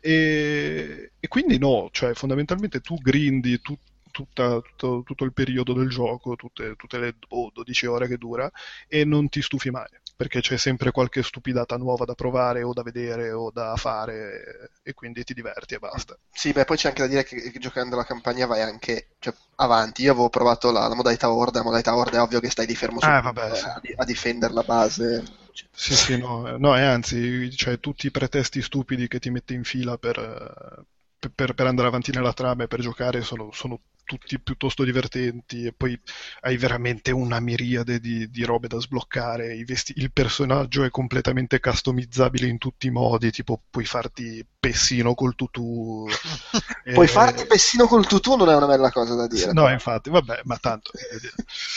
E, 0.00 1.12
e, 1.18 1.28
quindi 1.28 1.58
no, 1.58 1.88
cioè 1.92 2.14
fondamentalmente 2.14 2.80
tu 2.80 2.96
grindi 2.96 3.60
tu, 3.60 3.76
tutta, 4.10 4.60
tutto, 4.60 5.02
tutto, 5.04 5.24
il 5.24 5.32
periodo 5.32 5.72
del 5.72 5.88
gioco, 5.88 6.36
tutte, 6.36 6.74
tutte 6.76 6.98
le 6.98 7.16
oh, 7.28 7.50
12 7.52 7.86
ore 7.86 8.08
che 8.08 8.16
dura 8.18 8.50
e 8.86 9.04
non 9.04 9.28
ti 9.28 9.42
stufi 9.42 9.70
mai 9.70 9.88
perché 10.18 10.40
c'è 10.40 10.58
sempre 10.58 10.90
qualche 10.90 11.22
stupidata 11.22 11.76
nuova 11.76 12.04
da 12.04 12.16
provare 12.16 12.64
o 12.64 12.72
da 12.72 12.82
vedere 12.82 13.30
o 13.30 13.52
da 13.52 13.76
fare 13.76 14.72
e 14.82 14.92
quindi 14.92 15.22
ti 15.22 15.32
diverti 15.32 15.74
e 15.74 15.78
basta. 15.78 16.18
Sì, 16.32 16.50
beh, 16.50 16.64
poi 16.64 16.76
c'è 16.76 16.88
anche 16.88 17.02
da 17.02 17.06
dire 17.06 17.22
che, 17.22 17.52
che 17.52 17.58
giocando 17.60 17.94
la 17.94 18.04
campagna 18.04 18.44
vai 18.44 18.60
anche 18.62 19.10
cioè, 19.20 19.32
avanti. 19.54 20.02
Io 20.02 20.10
avevo 20.10 20.28
provato 20.28 20.72
la, 20.72 20.88
la 20.88 20.96
modalità 20.96 21.30
Horde, 21.30 21.58
la 21.58 21.64
modalità 21.64 21.94
Horde 21.94 22.16
è 22.16 22.20
ovvio 22.20 22.40
che 22.40 22.50
stai 22.50 22.66
di 22.66 22.74
fermo 22.74 22.98
su, 22.98 23.06
ah, 23.06 23.20
vabbè, 23.20 23.54
sì. 23.54 23.64
a, 23.64 23.80
a, 23.94 24.04
difendere 24.04 24.52
la 24.54 24.64
base. 24.64 25.22
Sì, 25.70 25.94
sì, 25.94 26.18
no, 26.18 26.56
no 26.58 26.76
e 26.76 26.82
anzi, 26.82 27.48
cioè, 27.54 27.78
tutti 27.78 28.08
i 28.08 28.10
pretesti 28.10 28.60
stupidi 28.60 29.06
che 29.06 29.20
ti 29.20 29.30
mette 29.30 29.54
in 29.54 29.62
fila 29.62 29.98
per, 29.98 30.84
per, 31.32 31.54
per 31.54 31.66
andare 31.68 31.86
avanti 31.86 32.10
nella 32.10 32.32
trama 32.32 32.64
e 32.64 32.66
per 32.66 32.80
giocare 32.80 33.22
sono, 33.22 33.50
sono 33.52 33.78
tutti 34.08 34.40
piuttosto 34.40 34.84
divertenti 34.84 35.66
e 35.66 35.74
poi 35.74 36.00
hai 36.40 36.56
veramente 36.56 37.10
una 37.10 37.40
miriade 37.40 38.00
di, 38.00 38.30
di 38.30 38.42
robe 38.42 38.66
da 38.66 38.80
sbloccare. 38.80 39.62
Vesti- 39.66 39.92
il 39.96 40.10
personaggio 40.12 40.82
è 40.82 40.90
completamente 40.90 41.60
customizzabile 41.60 42.46
in 42.46 42.56
tutti 42.56 42.86
i 42.86 42.90
modi, 42.90 43.30
tipo 43.30 43.60
puoi 43.68 43.84
farti 43.84 44.44
pessino 44.58 45.12
col 45.12 45.34
tutù. 45.34 46.06
puoi 46.94 47.04
e... 47.04 47.08
farti 47.08 47.44
pessino 47.44 47.86
col 47.86 48.06
tutù 48.06 48.34
non 48.34 48.48
è 48.48 48.56
una 48.56 48.66
bella 48.66 48.90
cosa 48.90 49.14
da 49.14 49.26
dire. 49.26 49.52
No, 49.52 49.68
infatti, 49.68 50.08
vabbè, 50.08 50.40
ma 50.44 50.56
tanto. 50.56 50.90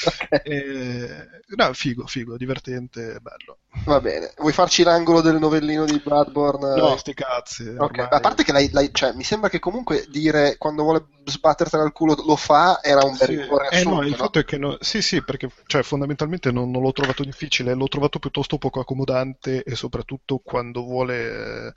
okay. 0.07 0.39
e... 0.43 1.27
No, 1.57 1.73
figo, 1.73 2.07
figo, 2.07 2.37
divertente, 2.37 3.19
bello. 3.19 3.57
Va 3.85 3.99
bene, 3.99 4.33
vuoi 4.37 4.53
farci 4.53 4.83
l'angolo 4.83 5.21
del 5.21 5.37
novellino 5.37 5.85
di 5.85 5.99
Bloodborne? 5.99 6.75
No, 6.75 6.97
sti 6.97 7.13
cazzi. 7.13 7.73
Okay. 7.77 8.07
A 8.09 8.19
parte 8.19 8.43
che 8.43 8.51
lei, 8.51 8.69
lei 8.71 8.89
cioè, 8.93 9.13
mi 9.13 9.23
sembra 9.23 9.49
che 9.49 9.59
comunque 9.59 10.05
dire 10.09 10.55
quando 10.57 10.83
vuole 10.83 11.05
sbattertela 11.25 11.83
al 11.83 11.93
culo 11.93 12.15
lo 12.25 12.35
fa 12.35 12.81
era 12.81 13.03
un 13.03 13.15
bel 13.17 13.27
sì. 13.27 13.35
riassunto. 13.35 13.69
Eh 13.71 13.83
no, 13.83 14.01
il 14.03 14.11
no? 14.11 14.15
fatto 14.15 14.39
è 14.39 14.45
che 14.45 14.57
no, 14.57 14.77
sì, 14.79 15.01
sì, 15.01 15.23
perché 15.23 15.49
cioè, 15.65 15.83
fondamentalmente 15.83 16.51
non, 16.51 16.71
non, 16.71 16.81
l'ho 16.81 16.91
trovato 16.91 17.23
difficile, 17.23 17.73
l'ho 17.73 17.87
trovato 17.87 18.19
piuttosto 18.19 18.57
poco 18.57 18.79
accomodante 18.79 19.63
e 19.63 19.75
soprattutto 19.75 20.39
quando 20.43 20.83
vuole 20.83 21.73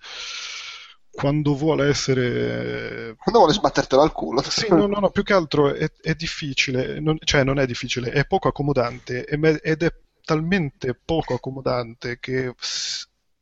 quando 1.15 1.55
vuole 1.55 1.89
essere 1.89 3.15
quando 3.17 3.39
vuole 3.39 3.53
sbattertelo 3.53 4.03
al 4.03 4.11
culo 4.11 4.43
sì, 4.43 4.67
no, 4.69 4.87
no, 4.87 4.99
no, 4.99 5.11
più 5.11 5.23
che 5.23 5.33
altro 5.33 5.73
è, 5.73 5.89
è 6.01 6.15
difficile 6.15 6.99
non, 6.99 7.17
cioè 7.23 7.45
non 7.45 7.61
è 7.61 7.67
difficile, 7.67 8.11
è 8.11 8.27
poco 8.27 8.49
accomodante 8.49 9.25
ed 9.25 9.83
è 9.83 9.95
talmente 10.25 10.99
poco 11.05 11.35
accomodante 11.35 12.19
che 12.19 12.53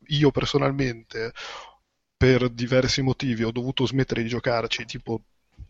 io 0.07 0.31
personalmente 0.31 1.33
per 2.16 2.51
diversi 2.51 3.01
motivi 3.03 3.43
ho 3.43 3.51
dovuto 3.51 3.87
smettere 3.87 4.23
di 4.23 4.29
giocarci 4.29 4.85
tipo 4.85 5.23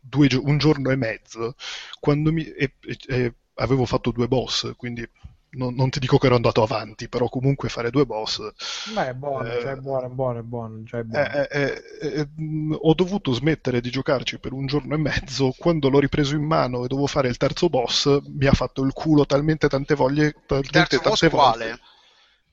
due, 0.03 0.29
un 0.35 0.59
giorno 0.59 0.91
e 0.91 0.97
mezzo, 0.97 1.55
quando 2.01 2.33
mi, 2.33 2.45
e, 2.45 2.75
e, 3.07 3.35
avevo 3.55 3.85
fatto 3.85 4.11
due 4.11 4.27
boss, 4.27 4.73
quindi 4.77 5.09
non, 5.53 5.75
non, 5.75 5.91
ti 5.91 5.99
dico 5.99 6.19
che 6.19 6.27
ero 6.27 6.35
andato 6.35 6.63
avanti, 6.63 7.09
però 7.09 7.29
comunque 7.29 7.69
fare 7.69 7.91
due 7.91 8.07
boss... 8.07 8.41
Beh, 8.95 9.09
è 9.09 9.15
buono, 9.15 9.47
eh, 9.47 9.61
cioè 9.61 9.73
è 9.73 9.77
buono, 9.77 10.07
è 10.07 10.09
buono, 10.09 10.39
è 10.39 10.43
buono. 10.43 10.83
Cioè 10.87 11.01
è 11.01 11.05
buono. 11.05 11.27
Eh, 11.27 11.49
eh, 11.51 11.83
eh, 12.01 12.21
eh 12.21 12.29
ho 12.81 12.95
dovuto 12.95 13.33
smettere 13.33 13.81
di 13.81 13.91
giocarci 13.91 14.39
per 14.39 14.53
un 14.53 14.67
giorno 14.67 14.95
e 14.95 14.99
mezzo, 14.99 15.55
quando 15.57 15.91
l'ho 15.91 15.99
ripreso 15.99 16.35
in 16.35 16.45
mano 16.45 16.85
e 16.85 16.89
dovevo 16.89 17.07
fare 17.07 17.29
il 17.29 17.37
terzo 17.37 17.69
boss, 17.69 18.21
mi 18.29 18.47
ha 18.47 18.53
fatto 18.53 18.83
il 18.83 18.93
culo 18.93 19.27
talmente 19.27 19.69
tante 19.69 19.95
voglie... 19.95 20.35
Talmente 20.47 20.67
il 20.67 20.71
terzo 20.71 20.99
tante 20.99 21.09
boss 21.09 21.29
volte, 21.29 21.59
quale? 21.59 21.81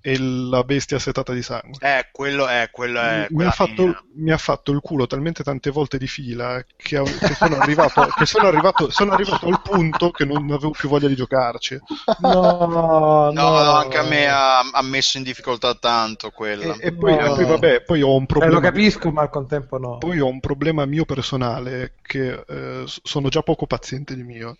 E 0.01 0.17
la 0.17 0.63
bestia 0.63 0.97
setata 0.97 1.33
di 1.33 1.41
sangue. 1.41 1.77
Eh, 1.81 2.07
quello 2.11 2.47
è, 2.47 2.69
quello 2.71 3.01
è 3.01 3.27
mi, 3.31 3.43
ha 3.43 3.51
fatto, 3.51 4.03
mi, 4.13 4.31
ha 4.31 4.37
fatto, 4.37 4.71
il 4.71 4.79
culo 4.79 5.07
talmente 5.07 5.43
tante 5.43 5.71
volte 5.71 5.97
di 5.97 6.07
fila 6.07 6.63
che, 6.77 7.01
che, 7.03 7.33
sono, 7.33 7.57
arrivato, 7.57 8.07
che 8.17 8.25
sono, 8.25 8.47
arrivato, 8.47 8.89
sono, 8.91 9.11
arrivato, 9.11 9.47
al 9.47 9.61
punto 9.61 10.11
che 10.11 10.23
non 10.23 10.49
avevo 10.51 10.71
più 10.71 10.87
voglia 10.87 11.09
di 11.09 11.15
giocarci. 11.15 11.79
No, 12.19 12.65
no, 12.69 13.31
no 13.31 13.55
anche 13.57 13.97
a 13.97 14.03
me 14.03 14.27
ha, 14.27 14.59
ha, 14.59 14.81
messo 14.81 15.17
in 15.17 15.23
difficoltà 15.23 15.75
tanto 15.75 16.31
quello. 16.31 16.79
E, 16.79 16.87
e, 16.87 16.93
poi, 16.93 17.17
no. 17.17 17.33
poi, 17.33 17.45
vabbè, 17.45 17.81
poi 17.81 18.01
ho 18.01 18.15
un 18.15 18.25
problema. 18.25 18.53
Eh, 18.53 18.55
lo 18.55 18.61
capisco, 18.61 19.11
ma 19.11 19.23
al 19.23 19.29
contempo 19.29 19.77
no. 19.77 19.97
Poi 19.97 20.19
ho 20.19 20.27
un 20.27 20.39
problema 20.39 20.85
mio 20.85 21.03
personale 21.03 21.95
che 22.01 22.43
eh, 22.47 22.83
sono 22.85 23.27
già 23.27 23.41
poco 23.41 23.67
paziente 23.67 24.15
di 24.15 24.23
mio. 24.23 24.55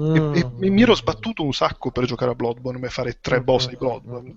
Mm. 0.00 0.34
E, 0.34 0.50
e, 0.60 0.70
mi 0.70 0.82
ero 0.82 0.94
sbattuto 0.94 1.44
un 1.44 1.52
sacco 1.52 1.92
per 1.92 2.04
giocare 2.04 2.32
a 2.32 2.34
Bloodborne 2.34 2.84
e 2.84 2.90
fare 2.90 3.18
tre 3.20 3.40
boss 3.40 3.68
di 3.68 3.76
Bloodborne. 3.76 4.34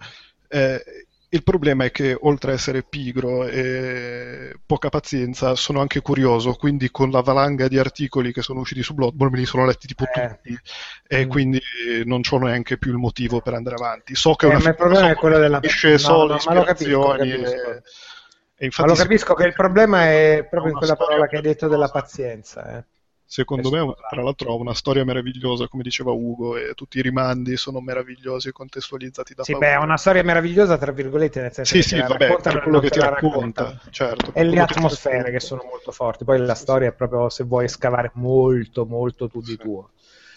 Eh, 0.48 0.84
il 1.30 1.44
problema 1.44 1.84
è 1.84 1.92
che 1.92 2.18
oltre 2.18 2.52
a 2.52 2.54
essere 2.54 2.84
pigro 2.84 3.46
e 3.46 4.56
poca 4.66 4.88
pazienza, 4.88 5.56
sono 5.56 5.82
anche 5.82 6.02
curioso, 6.02 6.54
quindi 6.54 6.90
con 6.90 7.12
la 7.12 7.20
valanga 7.20 7.68
di 7.68 7.78
articoli 7.78 8.32
che 8.32 8.42
sono 8.42 8.62
usciti 8.62 8.82
su 8.82 8.94
Bloodborne 8.94 9.34
me 9.34 9.40
li 9.42 9.46
sono 9.46 9.66
letti 9.66 9.88
tipo 9.88 10.06
eh. 10.06 10.28
tutti 10.28 10.58
e 11.06 11.26
mm. 11.26 11.30
quindi 11.30 11.62
non 12.06 12.22
ho 12.30 12.38
neanche 12.38 12.78
più 12.78 12.92
il 12.92 12.98
motivo 12.98 13.42
per 13.42 13.56
andare 13.56 13.76
avanti. 13.76 14.16
So 14.16 14.36
che 14.36 14.46
eh, 14.46 14.56
una 14.56 14.70
il 14.70 14.76
problema 14.76 15.10
è 15.10 15.16
quello 15.16 15.38
della 15.38 15.60
esce 15.62 15.98
solo 15.98 16.36
no, 16.36 16.40
ma 16.46 16.54
lo 16.54 16.64
capisco, 16.64 17.08
capisco. 17.10 17.72
E... 17.72 17.82
E 18.60 18.72
ma 18.76 18.86
lo 18.86 18.96
capisco 18.96 19.34
che 19.36 19.46
il 19.46 19.54
problema 19.54 20.06
è 20.06 20.48
proprio 20.50 20.72
in 20.72 20.78
quella 20.80 20.96
parola 20.96 21.28
che 21.28 21.36
hai 21.36 21.42
detto 21.44 21.68
della 21.68 21.90
pazienza. 21.90 22.78
Eh. 22.78 22.84
Secondo 23.30 23.70
me, 23.70 23.94
tra 24.10 24.22
l'altro, 24.24 24.52
ha 24.52 24.56
una 24.56 24.74
storia 24.74 25.04
meravigliosa, 25.04 25.68
come 25.68 25.84
diceva 25.84 26.12
Ugo, 26.12 26.56
e 26.56 26.74
tutti 26.76 26.98
i 26.98 27.02
rimandi 27.02 27.58
sono 27.58 27.82
meravigliosi 27.82 28.48
e 28.48 28.52
contestualizzati 28.54 29.34
da 29.34 29.44
Sì, 29.44 29.52
paura. 29.52 29.68
beh, 29.68 29.74
è 29.74 29.78
una 29.84 29.98
storia 29.98 30.24
meravigliosa, 30.24 30.78
tra 30.78 30.94
virgolette, 30.94 31.42
nel 31.42 31.54
senso 31.54 31.74
sì, 31.74 31.82
che 31.82 31.88
sì, 31.88 32.02
vabbè, 32.02 32.40
per 32.42 32.62
quello 32.62 32.80
che 32.80 32.90
ti 32.90 33.00
racconta, 33.00 33.64
racconta. 33.64 33.92
certo. 33.92 34.32
E 34.34 34.44
le 34.46 34.60
atmosfere 34.60 35.30
che 35.32 35.42
sono 35.42 35.64
molto 35.70 35.92
forti. 35.92 36.24
Poi 36.24 36.40
la 36.40 36.56
storia 36.56 36.88
è 36.88 36.94
proprio, 36.94 37.28
se 37.30 37.44
vuoi 37.44 37.68
scavare 37.68 38.12
molto, 38.14 38.86
molto 38.86 39.28
tu 39.28 39.42
di 39.42 39.58
tuo. 39.58 39.90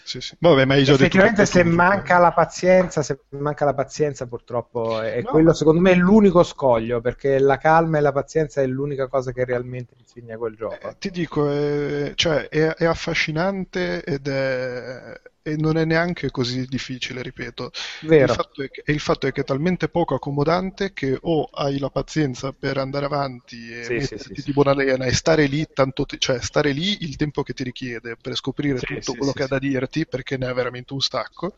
Sì, 0.03 0.19
sì. 0.21 0.35
Vabbè, 0.39 0.65
ma 0.65 0.75
Effettivamente, 0.77 1.45
se 1.45 1.63
manca 1.63 2.17
la 2.17 2.31
pazienza, 2.31 3.01
se 3.01 3.19
manca 3.29 3.65
la 3.65 3.73
pazienza, 3.73 4.27
purtroppo 4.27 5.01
è 5.01 5.21
no. 5.21 5.29
quello, 5.29 5.53
secondo 5.53 5.81
me, 5.81 5.91
è 5.91 5.95
l'unico 5.95 6.43
scoglio 6.43 7.01
perché 7.01 7.39
la 7.39 7.57
calma 7.57 7.97
e 7.97 8.01
la 8.01 8.11
pazienza 8.11 8.61
è 8.61 8.67
l'unica 8.67 9.07
cosa 9.07 9.31
che 9.31 9.45
realmente 9.45 9.95
insegna 9.97 10.37
quel 10.37 10.55
gioco. 10.55 10.75
Eh, 10.79 10.95
ti 10.97 11.11
dico, 11.11 11.49
è, 11.49 12.11
cioè, 12.15 12.49
è, 12.49 12.73
è 12.75 12.85
affascinante 12.85 14.03
ed 14.03 14.27
è, 14.27 15.19
e 15.43 15.55
non 15.57 15.77
è 15.77 15.85
neanche 15.85 16.29
così 16.31 16.65
difficile, 16.65 17.21
ripeto. 17.21 17.71
Il 18.01 18.29
fatto, 18.29 18.63
che, 18.69 18.83
il 18.91 18.99
fatto 18.99 19.27
è 19.27 19.31
che 19.31 19.41
è 19.41 19.43
talmente 19.43 19.89
poco 19.89 20.15
accomodante 20.15 20.93
che 20.93 21.17
o 21.21 21.45
hai 21.51 21.79
la 21.79 21.89
pazienza 21.89 22.51
per 22.53 22.77
andare 22.77 23.05
avanti 23.05 23.71
e 23.71 23.83
sì, 23.83 23.93
metterti 23.93 24.41
sì, 24.41 24.41
di 24.43 24.53
buona 24.53 24.73
lena 24.73 25.05
e 25.05 25.13
stare 25.13 25.47
lì, 25.47 25.65
tanto 25.73 26.05
te, 26.05 26.17
cioè 26.19 26.39
stare 26.41 26.71
lì 26.71 27.03
il 27.03 27.15
tempo 27.15 27.43
che 27.43 27.53
ti 27.53 27.63
richiede 27.63 28.15
per 28.21 28.35
scoprire 28.35 28.79
tutto 28.79 29.15
quello 29.15 29.33
che 29.33 29.43
ha 29.43 29.47
da 29.47 29.59
dirti, 29.59 30.05
perché 30.07 30.37
ne 30.37 30.47
ha 30.47 30.53
veramente 30.53 30.93
un 30.93 31.01
stacco 31.01 31.53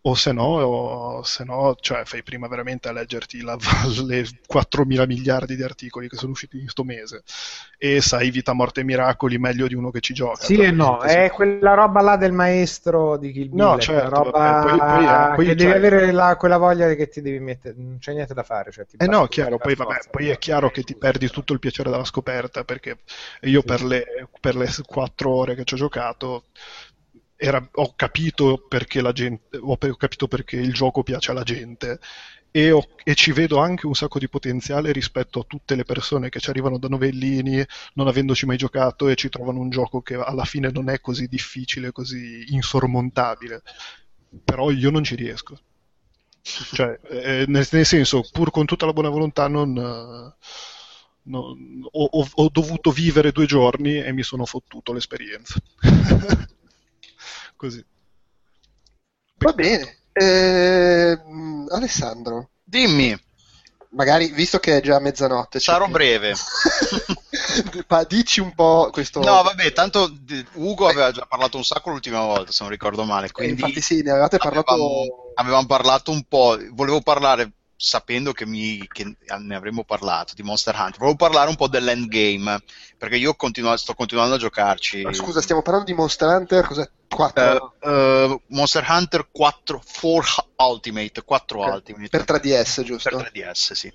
o 0.00 0.14
se 0.14 0.32
no, 0.32 0.42
o 0.42 1.22
se 1.22 1.44
no 1.44 1.76
cioè, 1.80 2.04
fai 2.04 2.22
prima 2.22 2.46
veramente 2.46 2.88
a 2.88 2.92
leggerti 2.92 3.40
la, 3.40 3.56
le 4.06 4.22
4.000 4.22 5.06
miliardi 5.06 5.56
di 5.56 5.62
articoli 5.62 6.08
che 6.08 6.16
sono 6.16 6.32
usciti 6.32 6.56
in 6.56 6.62
questo 6.62 6.84
mese 6.84 7.22
e 7.76 8.00
sai 8.00 8.30
vita, 8.30 8.52
morte 8.52 8.80
e 8.80 8.84
miracoli 8.84 9.38
meglio 9.38 9.66
di 9.66 9.74
uno 9.74 9.90
che 9.90 10.00
ci 10.00 10.14
gioca. 10.14 10.44
Sì 10.44 10.56
e 10.56 10.70
no, 10.70 11.00
è 11.00 11.26
sì. 11.28 11.34
quella 11.34 11.74
roba 11.74 12.00
là 12.00 12.16
del 12.16 12.32
maestro 12.32 13.16
di 13.16 13.32
Kill 13.32 13.48
Bill, 13.48 13.56
no, 13.56 13.78
certo, 13.78 14.08
roba 14.08 14.30
vabbè, 14.30 14.68
poi, 14.68 14.78
poi, 14.78 15.04
eh, 15.04 15.34
poi, 15.34 15.46
che 15.46 15.54
devi 15.54 15.70
cioè 15.70 15.78
avere 15.78 16.12
la, 16.12 16.36
quella 16.36 16.56
voglia 16.58 16.94
che 16.94 17.08
ti 17.08 17.20
devi 17.20 17.40
mettere, 17.40 17.74
non 17.76 17.98
c'è 17.98 18.12
niente 18.12 18.34
da 18.34 18.42
fare. 18.42 18.70
Cioè, 18.70 18.86
eh 18.96 19.06
no, 19.06 19.26
chiaro, 19.26 19.58
poi, 19.58 19.74
vabbè, 19.74 19.98
poi 20.10 20.28
è 20.28 20.38
chiaro 20.38 20.70
che 20.70 20.82
ti 20.82 20.96
perdi 20.96 21.28
tutto 21.28 21.52
il 21.52 21.58
piacere 21.58 21.90
della 21.90 22.04
scoperta 22.04 22.64
perché 22.64 22.98
io 23.42 23.60
sì, 23.60 23.66
per, 23.66 23.82
le, 23.82 24.28
per 24.40 24.56
le 24.56 24.68
4 24.84 25.30
ore 25.30 25.54
che 25.54 25.64
ci 25.64 25.74
ho 25.74 25.76
giocato 25.76 26.44
era, 27.40 27.66
ho 27.72 27.94
capito 27.94 28.66
perché 28.68 29.00
la 29.00 29.12
gente, 29.12 29.56
ho 29.58 29.76
capito 29.76 30.26
perché 30.26 30.56
il 30.56 30.72
gioco 30.72 31.04
piace 31.04 31.30
alla 31.30 31.44
gente 31.44 32.00
e, 32.50 32.72
ho, 32.72 32.84
e, 33.04 33.14
ci 33.14 33.30
vedo 33.30 33.58
anche 33.58 33.86
un 33.86 33.94
sacco 33.94 34.18
di 34.18 34.28
potenziale 34.28 34.90
rispetto 34.90 35.40
a 35.40 35.44
tutte 35.46 35.76
le 35.76 35.84
persone 35.84 36.30
che 36.30 36.40
ci 36.40 36.50
arrivano 36.50 36.78
da 36.78 36.88
novellini 36.88 37.64
non 37.94 38.08
avendoci 38.08 38.44
mai 38.44 38.56
giocato 38.56 39.06
e 39.06 39.14
ci 39.14 39.28
trovano 39.28 39.60
un 39.60 39.70
gioco 39.70 40.00
che 40.02 40.14
alla 40.14 40.44
fine 40.44 40.70
non 40.72 40.88
è 40.88 41.00
così 41.00 41.28
difficile, 41.28 41.92
così 41.92 42.46
insormontabile. 42.48 43.62
però 44.44 44.70
io 44.70 44.90
non 44.90 45.04
ci 45.04 45.14
riesco. 45.14 45.58
Cioè, 46.42 46.98
eh, 47.08 47.44
nel, 47.46 47.66
nel, 47.70 47.86
senso, 47.86 48.26
pur 48.32 48.50
con 48.50 48.64
tutta 48.66 48.86
la 48.86 48.92
buona 48.92 49.10
volontà, 49.10 49.48
non, 49.48 49.76
eh, 49.76 50.34
non, 51.24 51.82
ho, 51.90 52.28
ho, 52.34 52.48
dovuto 52.50 52.90
vivere 52.90 53.32
due 53.32 53.46
giorni 53.46 54.02
e 54.02 54.12
mi 54.12 54.22
sono 54.22 54.44
fottuto 54.46 54.92
l'esperienza. 54.92 55.60
Così. 57.58 57.84
Va 59.38 59.52
bene. 59.52 59.98
Eh, 60.12 61.18
Alessandro. 61.70 62.50
Dimmi. 62.62 63.20
Magari, 63.90 64.28
visto 64.30 64.60
che 64.60 64.76
è 64.76 64.80
già 64.80 65.00
mezzanotte... 65.00 65.58
Sarò 65.58 65.86
che... 65.86 65.90
breve. 65.90 66.34
dici 68.06 68.38
un 68.38 68.54
po' 68.54 68.90
questo... 68.92 69.18
No, 69.20 69.42
vabbè, 69.42 69.72
tanto 69.72 70.16
Ugo 70.52 70.86
aveva 70.86 71.10
già 71.10 71.26
parlato 71.26 71.56
un 71.56 71.64
sacco 71.64 71.90
l'ultima 71.90 72.20
volta, 72.20 72.52
se 72.52 72.58
non 72.62 72.70
ricordo 72.70 73.02
male. 73.02 73.26
Eh, 73.26 73.32
quindi 73.32 73.60
infatti 73.60 73.80
sì, 73.80 74.02
ne 74.02 74.10
avevate 74.12 74.36
parlato... 74.36 74.70
Avevamo, 74.70 75.32
avevamo 75.34 75.66
parlato 75.66 76.12
un 76.12 76.22
po', 76.28 76.56
volevo 76.70 77.00
parlare 77.00 77.50
sapendo 77.74 78.32
che, 78.32 78.46
mi, 78.46 78.86
che, 78.86 79.16
ne 79.38 79.54
avremmo 79.56 79.82
parlato 79.82 80.34
di 80.34 80.42
Monster 80.42 80.76
Hunter, 80.76 80.98
volevo 80.98 81.16
parlare 81.16 81.48
un 81.48 81.56
po' 81.56 81.66
dell'endgame, 81.66 82.62
perché 82.96 83.16
io 83.16 83.34
continu- 83.34 83.74
sto 83.74 83.94
continuando 83.94 84.36
a 84.36 84.38
giocarci. 84.38 85.04
Scusa, 85.12 85.40
stiamo 85.40 85.62
parlando 85.62 85.90
di 85.90 85.96
Monster 85.96 86.28
Hunter, 86.28 86.64
cos'è? 86.64 86.88
4? 87.08 87.76
Uh, 87.80 87.88
uh, 87.88 88.40
Monster 88.48 88.84
Hunter 88.86 89.28
4 89.30 89.82
4 90.00 90.48
Ultimate, 90.56 91.22
4 91.22 91.58
okay. 91.58 91.72
Ultimate. 91.72 92.08
Per 92.08 92.40
3DS, 92.40 92.82
giusto? 92.82 93.16
Per 93.16 93.30
3DS, 93.32 93.72
sì 93.72 93.92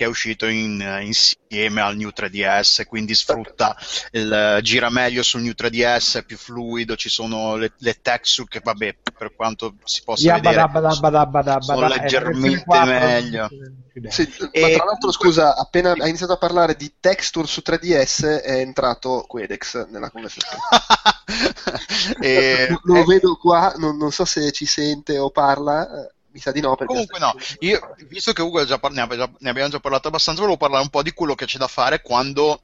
che 0.00 0.06
è 0.06 0.08
uscito 0.08 0.46
in, 0.46 0.82
insieme 1.02 1.82
al 1.82 1.94
New 1.94 2.08
3DS, 2.08 2.86
quindi 2.86 3.14
sfrutta 3.14 3.76
il 4.12 4.58
gira 4.62 4.88
meglio 4.88 5.22
sul 5.22 5.42
New 5.42 5.52
3DS, 5.54 6.20
è 6.20 6.24
più 6.24 6.38
fluido, 6.38 6.96
ci 6.96 7.10
sono 7.10 7.56
le, 7.56 7.72
le 7.76 7.98
texture 8.00 8.48
che 8.48 8.60
vabbè, 8.64 8.96
per 9.14 9.34
quanto 9.34 9.74
si 9.84 10.02
possa 10.02 10.22
yeah, 10.22 10.40
vedere, 10.40 10.66
sono 11.60 11.86
leggermente 11.86 12.84
meglio. 12.86 13.48
Sì, 13.48 13.89
e... 13.92 14.60
Ma 14.60 14.68
tra 14.68 14.84
l'altro, 14.84 15.10
scusa, 15.10 15.56
appena 15.56 15.92
hai 15.92 16.08
iniziato 16.08 16.32
a 16.32 16.38
parlare 16.38 16.76
di 16.76 16.94
texture 17.00 17.46
su 17.46 17.62
3DS 17.64 18.42
è 18.42 18.58
entrato 18.58 19.24
Quedex 19.26 19.88
nella 19.88 20.10
conversazione. 20.10 20.62
e... 22.20 22.68
Lo, 22.82 23.04
vedo 23.04 23.36
qua, 23.36 23.74
non, 23.76 23.96
non 23.96 24.12
so 24.12 24.24
se 24.24 24.52
ci 24.52 24.66
sente 24.66 25.18
o 25.18 25.30
parla. 25.30 25.88
Mi 26.32 26.38
sa 26.38 26.52
di 26.52 26.60
no. 26.60 26.76
Comunque 26.76 27.18
no, 27.18 27.34
io, 27.58 27.94
visto 28.06 28.32
che 28.32 28.42
Ugo 28.42 28.64
già 28.64 28.78
par- 28.78 28.92
ne 28.92 29.00
abbiamo 29.02 29.68
già 29.68 29.80
parlato 29.80 30.08
abbastanza, 30.08 30.40
volevo 30.40 30.58
parlare 30.58 30.84
un 30.84 30.90
po' 30.90 31.02
di 31.02 31.12
quello 31.12 31.34
che 31.34 31.46
c'è 31.46 31.58
da 31.58 31.66
fare 31.66 32.02
quando 32.02 32.60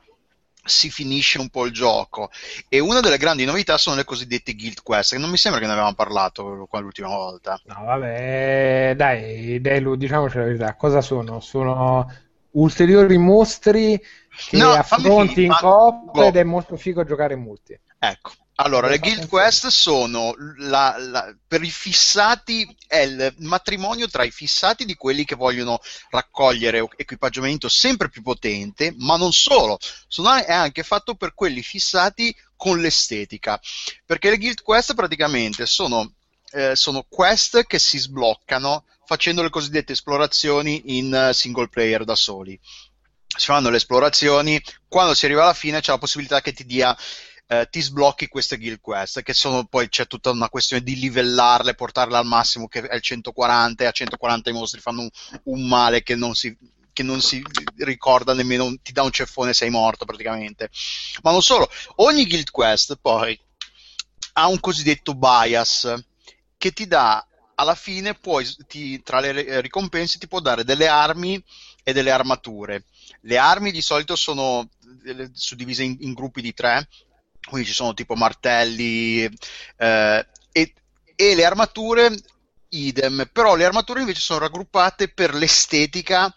si 0.67 0.91
finisce 0.91 1.39
un 1.39 1.49
po' 1.49 1.65
il 1.65 1.73
gioco. 1.73 2.31
E 2.69 2.79
una 2.79 3.01
delle 3.01 3.17
grandi 3.17 3.45
novità 3.45 3.79
sono 3.79 3.97
le 3.97 4.05
cosiddette 4.05 4.55
Guild 4.55 4.83
Quest, 4.83 5.13
che 5.13 5.19
non 5.19 5.31
mi 5.31 5.39
sembra 5.39 5.61
che 5.61 5.67
ne 5.67 5.73
avevamo 5.73 5.95
parlato 5.95 6.67
qua 6.69 6.81
l'ultima 6.81 7.09
volta. 7.09 7.59
No, 7.65 7.85
vabbè, 7.85 8.95
dai, 8.97 9.61
Delu, 9.61 9.97
diciamoci 9.97 10.37
la 10.37 10.45
verità, 10.45 10.75
cosa 10.75 11.01
sono? 11.01 11.41
Sono 11.41 12.07
ulteriori 12.57 13.19
mostri 13.19 14.01
che 14.49 14.57
no, 14.57 14.71
affronti 14.71 15.45
in 15.45 15.55
coop 15.59 16.17
ed 16.17 16.37
è 16.37 16.43
molto 16.45 16.77
figo 16.77 17.05
giocare 17.05 17.35
in 17.35 17.41
multi. 17.41 17.79
Ecco, 17.99 18.33
allora, 18.59 18.89
le 18.89 18.99
Guild 18.99 19.29
Quest 19.29 19.67
sono 19.67 20.35
la, 20.57 20.97
la, 20.99 21.37
per 21.47 21.63
i 21.63 21.71
fissati, 21.71 22.67
è 22.87 23.01
il 23.01 23.35
matrimonio 23.39 24.09
tra 24.09 24.25
i 24.25 24.31
fissati 24.31 24.87
di 24.87 24.95
quelli 24.95 25.25
che 25.25 25.35
vogliono 25.35 25.79
raccogliere 26.09 26.89
equipaggiamento 26.97 27.69
sempre 27.69 28.09
più 28.09 28.23
potente, 28.23 28.95
ma 28.97 29.17
non 29.19 29.33
solo, 29.33 29.79
sono, 30.09 30.33
è 30.37 30.53
anche 30.53 30.85
fatto 30.85 31.17
per 31.17 31.35
quelli 31.35 31.61
fissati 31.61 32.35
con 32.57 32.81
l'estetica, 32.81 33.61
perché 34.07 34.31
le 34.31 34.39
Guild 34.39 34.63
Quest 34.63 34.95
praticamente 34.95 35.67
sono, 35.67 36.15
eh, 36.53 36.75
sono 36.75 37.05
quest 37.07 37.65
che 37.65 37.79
si 37.79 37.99
sbloccano 37.99 38.87
facendo 39.05 39.43
le 39.43 39.51
cosiddette 39.51 39.93
esplorazioni 39.93 40.97
in 40.97 41.29
uh, 41.29 41.33
single 41.35 41.69
player 41.69 42.05
da 42.05 42.15
soli. 42.15 42.59
Si 43.27 43.47
fanno 43.47 43.69
le 43.69 43.77
esplorazioni, 43.77 44.61
quando 44.89 45.13
si 45.13 45.27
arriva 45.27 45.43
alla 45.43 45.53
fine 45.53 45.83
c'è 45.83 45.91
la 45.91 45.99
possibilità 45.99 46.41
che 46.41 46.55
ti 46.55 46.65
dia 46.65 46.97
eh, 47.49 47.69
ti 47.71 47.81
sblocchi 47.81 48.29
queste 48.29 48.59
guild 48.59 48.81
quest, 48.81 49.23
che 49.23 49.33
sono 49.35 49.65
poi 49.65 49.89
c'è 49.89 50.07
tutta 50.07 50.31
una 50.31 50.49
questione 50.49 50.83
di 50.83 50.97
livellarle, 50.99 51.75
portarle 51.75 52.17
al 52.17 52.27
massimo 52.27 52.67
che 52.67 52.81
è 52.81 52.95
il 52.95 53.03
140 53.03 53.85
e 53.85 53.87
a 53.87 53.93
140 53.93 54.51
i 54.51 54.53
mostri 54.53 54.81
fanno 54.81 55.03
un, 55.03 55.11
un 55.45 55.67
male 55.67 56.03
che 56.03 56.15
non 56.15 56.35
si 56.35 56.57
che 56.97 57.03
non 57.03 57.21
si 57.21 57.43
ricorda 57.77 58.33
nemmeno, 58.33 58.75
ti 58.81 58.91
dà 58.91 59.03
un 59.03 59.11
ceffone 59.11 59.51
e 59.51 59.55
sei 59.55 59.69
morto 59.69 60.07
praticamente. 60.07 60.71
Ma 61.21 61.31
non 61.31 61.43
solo, 61.43 61.71
ogni 61.97 62.27
guild 62.27 62.51
quest 62.51 62.97
poi 63.03 63.39
ha 64.33 64.47
un 64.47 64.59
cosiddetto 64.61 65.15
bias 65.15 65.95
che 66.57 66.73
ti 66.73 66.87
dà 66.87 67.27
alla 67.57 67.75
fine 67.75 68.15
poi 68.15 68.47
ti, 68.67 69.03
tra 69.03 69.21
le 69.21 69.61
ricompense 69.61 70.19
ti 70.19 70.27
può 70.27 70.41
dare 70.41 70.65
delle 70.65 70.89
armi 70.89 71.43
e 71.83 71.93
delle 71.93 72.11
armature. 72.11 72.85
Le 73.21 73.37
armi 73.37 73.73
di 73.73 73.83
solito 73.83 74.17
sono 74.17 74.67
eh, 75.05 75.29
suddivise 75.35 75.83
in, 75.83 75.99
in 76.01 76.15
gruppi 76.15 76.41
di 76.41 76.55
tre 76.55 76.89
quindi 77.47 77.69
ci 77.69 77.75
sono 77.75 77.95
tipo 77.95 78.15
martelli 78.15 79.25
eh, 79.77 80.27
e, 80.53 80.75
e 81.15 81.35
le 81.35 81.45
armature 81.45 82.15
idem, 82.69 83.29
però 83.33 83.55
le 83.55 83.65
armature 83.65 84.01
invece 84.01 84.21
sono 84.21 84.41
raggruppate 84.41 85.09
per 85.09 85.35
l'estetica 85.35 86.33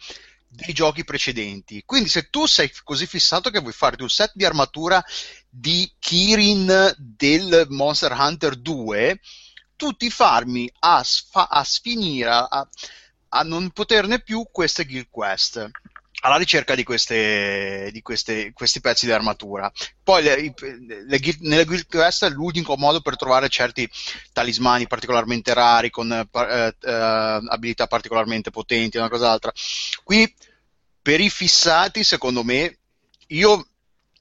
dei 0.47 0.73
giochi 0.73 1.03
precedenti. 1.03 1.83
Quindi 1.85 2.09
se 2.09 2.29
tu 2.29 2.45
sei 2.45 2.71
così 2.83 3.05
fissato 3.05 3.49
che 3.49 3.59
vuoi 3.59 3.73
farti 3.73 4.01
un 4.01 4.09
set 4.09 4.31
di 4.33 4.45
armatura 4.45 5.03
di 5.49 5.91
Kirin 5.99 6.93
del 6.97 7.67
Monster 7.69 8.11
Hunter 8.11 8.55
2, 8.55 9.19
tu 9.75 9.93
ti 9.93 10.09
farmi 10.09 10.71
a, 10.79 11.03
sfa- 11.03 11.49
a 11.49 11.63
sfinire, 11.63 12.29
a, 12.29 12.67
a 13.29 13.43
non 13.43 13.69
poterne 13.71 14.21
più 14.21 14.47
queste 14.51 14.85
guild 14.85 15.07
quest 15.09 15.69
alla 16.21 16.37
ricerca 16.37 16.75
di, 16.75 16.83
queste, 16.83 17.89
di 17.91 18.01
queste, 18.01 18.51
questi 18.53 18.81
pezzi 18.81 19.05
di 19.05 19.11
armatura. 19.11 19.71
Poi 20.03 20.23
le, 20.23 20.53
le, 21.07 21.19
nelle 21.39 21.65
Guild 21.65 21.85
Quest 21.87 22.25
è 22.25 22.29
l'unico 22.29 22.75
modo 22.77 23.01
per 23.01 23.15
trovare 23.15 23.49
certi 23.49 23.89
talismani 24.33 24.87
particolarmente 24.87 25.53
rari, 25.53 25.89
con 25.89 26.11
eh, 26.11 26.75
eh, 26.81 26.91
abilità 27.47 27.87
particolarmente 27.87 28.51
potenti, 28.51 28.97
una 28.97 29.09
cosa 29.09 29.31
altra. 29.31 29.51
Quindi 30.03 30.33
per 31.01 31.21
i 31.21 31.29
fissati, 31.29 32.03
secondo 32.03 32.43
me, 32.43 32.77
io 33.27 33.65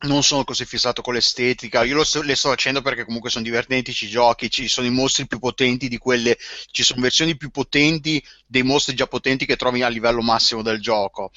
non 0.01 0.23
sono 0.23 0.45
così 0.45 0.65
fissato 0.65 1.03
con 1.03 1.15
l'estetica, 1.15 1.83
io 1.83 2.05
sto, 2.05 2.23
le 2.23 2.37
sto 2.37 2.51
facendo 2.51 2.83
perché 2.83 3.05
comunque 3.05 3.31
sono 3.31 3.43
divertenti 3.43 3.91
i 3.91 4.09
giochi, 4.09 4.49
ci 4.49 4.69
sono 4.69 4.87
i 4.87 4.91
mostri 4.91 5.27
più 5.27 5.41
potenti 5.41 5.89
di 5.89 5.99
quelle, 5.99 6.39
ci 6.71 6.85
sono 6.85 7.01
versioni 7.01 7.37
più 7.37 7.51
potenti 7.51 8.23
dei 8.47 8.63
mostri 8.63 8.95
già 8.95 9.09
potenti 9.09 9.45
che 9.45 9.57
trovi 9.57 9.83
a 9.83 9.89
livello 9.89 10.23
massimo 10.23 10.63
del 10.63 10.81
gioco. 10.81 11.33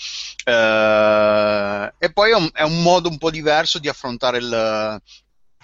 Uh, 0.46 1.90
e 1.98 2.12
poi 2.14 2.32
è 2.32 2.36
un, 2.36 2.50
è 2.54 2.62
un, 2.62 2.84
modo 2.84 3.10
un 3.10 3.18
po' 3.18 3.32
diverso 3.32 3.80
di 3.80 3.88
affrontare 3.90 4.38
il, 4.38 5.02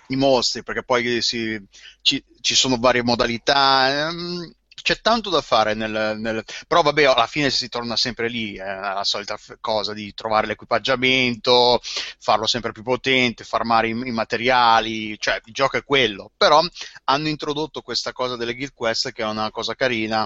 i 0.07 0.15
mostri, 0.15 0.63
perché 0.63 0.83
poi 0.83 1.21
si, 1.21 1.61
ci, 2.01 2.23
ci, 2.41 2.55
sono 2.55 2.77
varie 2.79 3.03
modalità. 3.03 4.09
Um, 4.09 4.55
c'è 4.87 5.01
tanto 5.01 5.29
da 5.29 5.41
fare 5.41 5.73
nel, 5.73 6.15
nel, 6.17 6.45
però 6.65 6.81
vabbè 6.81 7.03
alla 7.03 7.27
fine 7.27 7.49
si 7.49 7.67
torna 7.67 7.97
sempre 7.97 8.29
lì 8.29 8.55
eh, 8.55 8.63
la 8.63 9.03
solita 9.03 9.37
cosa 9.59 9.91
di 9.91 10.13
trovare 10.13 10.47
l'equipaggiamento 10.47 11.81
farlo 11.83 12.47
sempre 12.47 12.71
più 12.71 12.83
potente 12.83 13.43
farmare 13.43 13.89
i, 13.89 13.91
i, 13.91 14.11
materiali 14.11 15.19
cioè 15.19 15.41
il 15.43 15.51
gioco 15.51 15.75
è 15.75 15.83
quello. 15.83 16.31
Però 16.37 16.61
hanno 17.03 17.27
introdotto 17.27 17.81
questa 17.81 18.13
cosa 18.13 18.37
delle 18.37 18.55
guild 18.55 18.71
quest 18.73 19.11
che 19.11 19.23
è 19.23 19.25
una 19.25 19.51
cosa 19.51 19.75
carina 19.75 20.25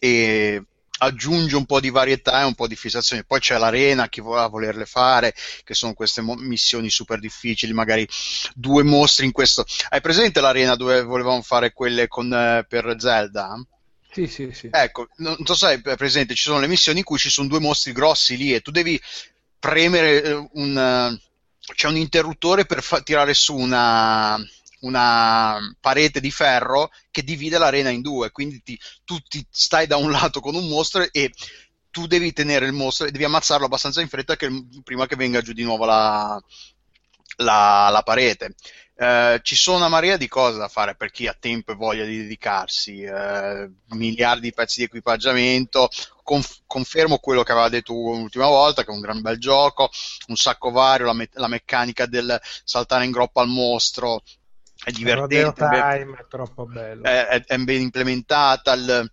e 0.00 0.64
aggiunge 0.98 1.56
un 1.56 1.66
po' 1.66 1.80
di 1.80 1.90
varietà 1.90 2.40
e 2.40 2.44
un 2.44 2.54
po' 2.54 2.66
di 2.66 2.76
fissazione. 2.76 3.24
Poi 3.24 3.40
c'è 3.40 3.58
l'arena, 3.58 4.08
chi 4.08 4.20
vuole 4.20 4.48
volerle 4.48 4.86
fare, 4.86 5.34
che 5.64 5.74
sono 5.74 5.94
queste 5.94 6.20
mo- 6.20 6.34
missioni 6.34 6.90
super 6.90 7.18
difficili, 7.18 7.72
magari 7.72 8.08
due 8.54 8.82
mostri 8.82 9.26
in 9.26 9.32
questo. 9.32 9.64
Hai 9.88 10.00
presente 10.00 10.40
l'arena 10.40 10.74
dove 10.76 11.02
volevamo 11.02 11.42
fare 11.42 11.72
quelle 11.72 12.08
con, 12.08 12.32
eh, 12.32 12.64
per 12.68 12.96
Zelda? 12.98 13.60
Sì, 14.10 14.26
sì, 14.26 14.50
sì. 14.52 14.68
Ecco, 14.72 15.08
non, 15.16 15.36
so 15.44 15.54
se 15.54 15.66
hai 15.66 15.80
presente, 15.80 16.34
ci 16.34 16.42
sono 16.42 16.60
le 16.60 16.66
missioni 16.66 16.98
in 16.98 17.04
cui 17.04 17.18
ci 17.18 17.30
sono 17.30 17.48
due 17.48 17.60
mostri 17.60 17.92
grossi 17.92 18.36
lì 18.36 18.54
e 18.54 18.60
tu 18.60 18.70
devi 18.70 19.00
premere 19.58 20.22
eh, 20.22 20.48
un... 20.52 21.18
Uh, 21.20 21.26
c'è 21.74 21.86
un 21.86 21.96
interruttore 21.96 22.64
per 22.64 22.82
fa- 22.82 23.02
tirare 23.02 23.34
su 23.34 23.54
una 23.54 24.38
una 24.80 25.58
parete 25.80 26.20
di 26.20 26.30
ferro 26.30 26.90
che 27.10 27.22
divide 27.22 27.58
l'arena 27.58 27.90
in 27.90 28.00
due, 28.00 28.30
quindi 28.30 28.62
ti, 28.62 28.78
tu 29.04 29.18
ti 29.20 29.44
stai 29.50 29.86
da 29.86 29.96
un 29.96 30.10
lato 30.10 30.40
con 30.40 30.54
un 30.54 30.68
mostro 30.68 31.06
e 31.10 31.32
tu 31.90 32.06
devi 32.06 32.32
tenere 32.32 32.66
il 32.66 32.72
mostro 32.72 33.06
e 33.06 33.10
devi 33.10 33.24
ammazzarlo 33.24 33.66
abbastanza 33.66 34.00
in 34.00 34.08
fretta 34.08 34.36
che, 34.36 34.48
prima 34.84 35.06
che 35.06 35.16
venga 35.16 35.40
giù 35.40 35.52
di 35.52 35.64
nuovo 35.64 35.84
la, 35.84 36.40
la, 37.38 37.88
la 37.90 38.02
parete. 38.02 38.54
Eh, 39.00 39.40
ci 39.42 39.54
sono 39.54 39.76
una 39.76 39.88
marea 39.88 40.16
di 40.16 40.26
cose 40.26 40.58
da 40.58 40.66
fare 40.68 40.96
per 40.96 41.10
chi 41.12 41.28
ha 41.28 41.36
tempo 41.38 41.70
e 41.72 41.76
voglia 41.76 42.04
di 42.04 42.18
dedicarsi, 42.18 43.02
eh, 43.02 43.70
miliardi 43.90 44.42
di 44.42 44.52
pezzi 44.52 44.80
di 44.80 44.86
equipaggiamento. 44.86 45.88
Conf- 46.22 46.62
confermo 46.66 47.18
quello 47.18 47.42
che 47.42 47.52
aveva 47.52 47.68
detto 47.68 47.92
l'ultima 47.92 48.46
volta, 48.46 48.82
che 48.84 48.90
è 48.90 48.94
un 48.94 49.00
gran 49.00 49.20
bel 49.20 49.38
gioco, 49.38 49.88
un 50.26 50.36
sacco 50.36 50.70
vario, 50.70 51.06
la, 51.06 51.12
me- 51.12 51.28
la 51.34 51.48
meccanica 51.48 52.06
del 52.06 52.38
saltare 52.64 53.04
in 53.04 53.12
groppa 53.12 53.40
al 53.40 53.48
mostro, 53.48 54.22
è 54.84 54.90
divertente, 54.90 55.68
time 55.68 56.16
è 56.18 56.26
troppo 56.28 56.66
bello. 56.66 57.02
È, 57.02 57.26
è, 57.26 57.44
è 57.44 57.58
ben 57.58 57.80
implementata. 57.80 58.72
Il, 58.72 59.10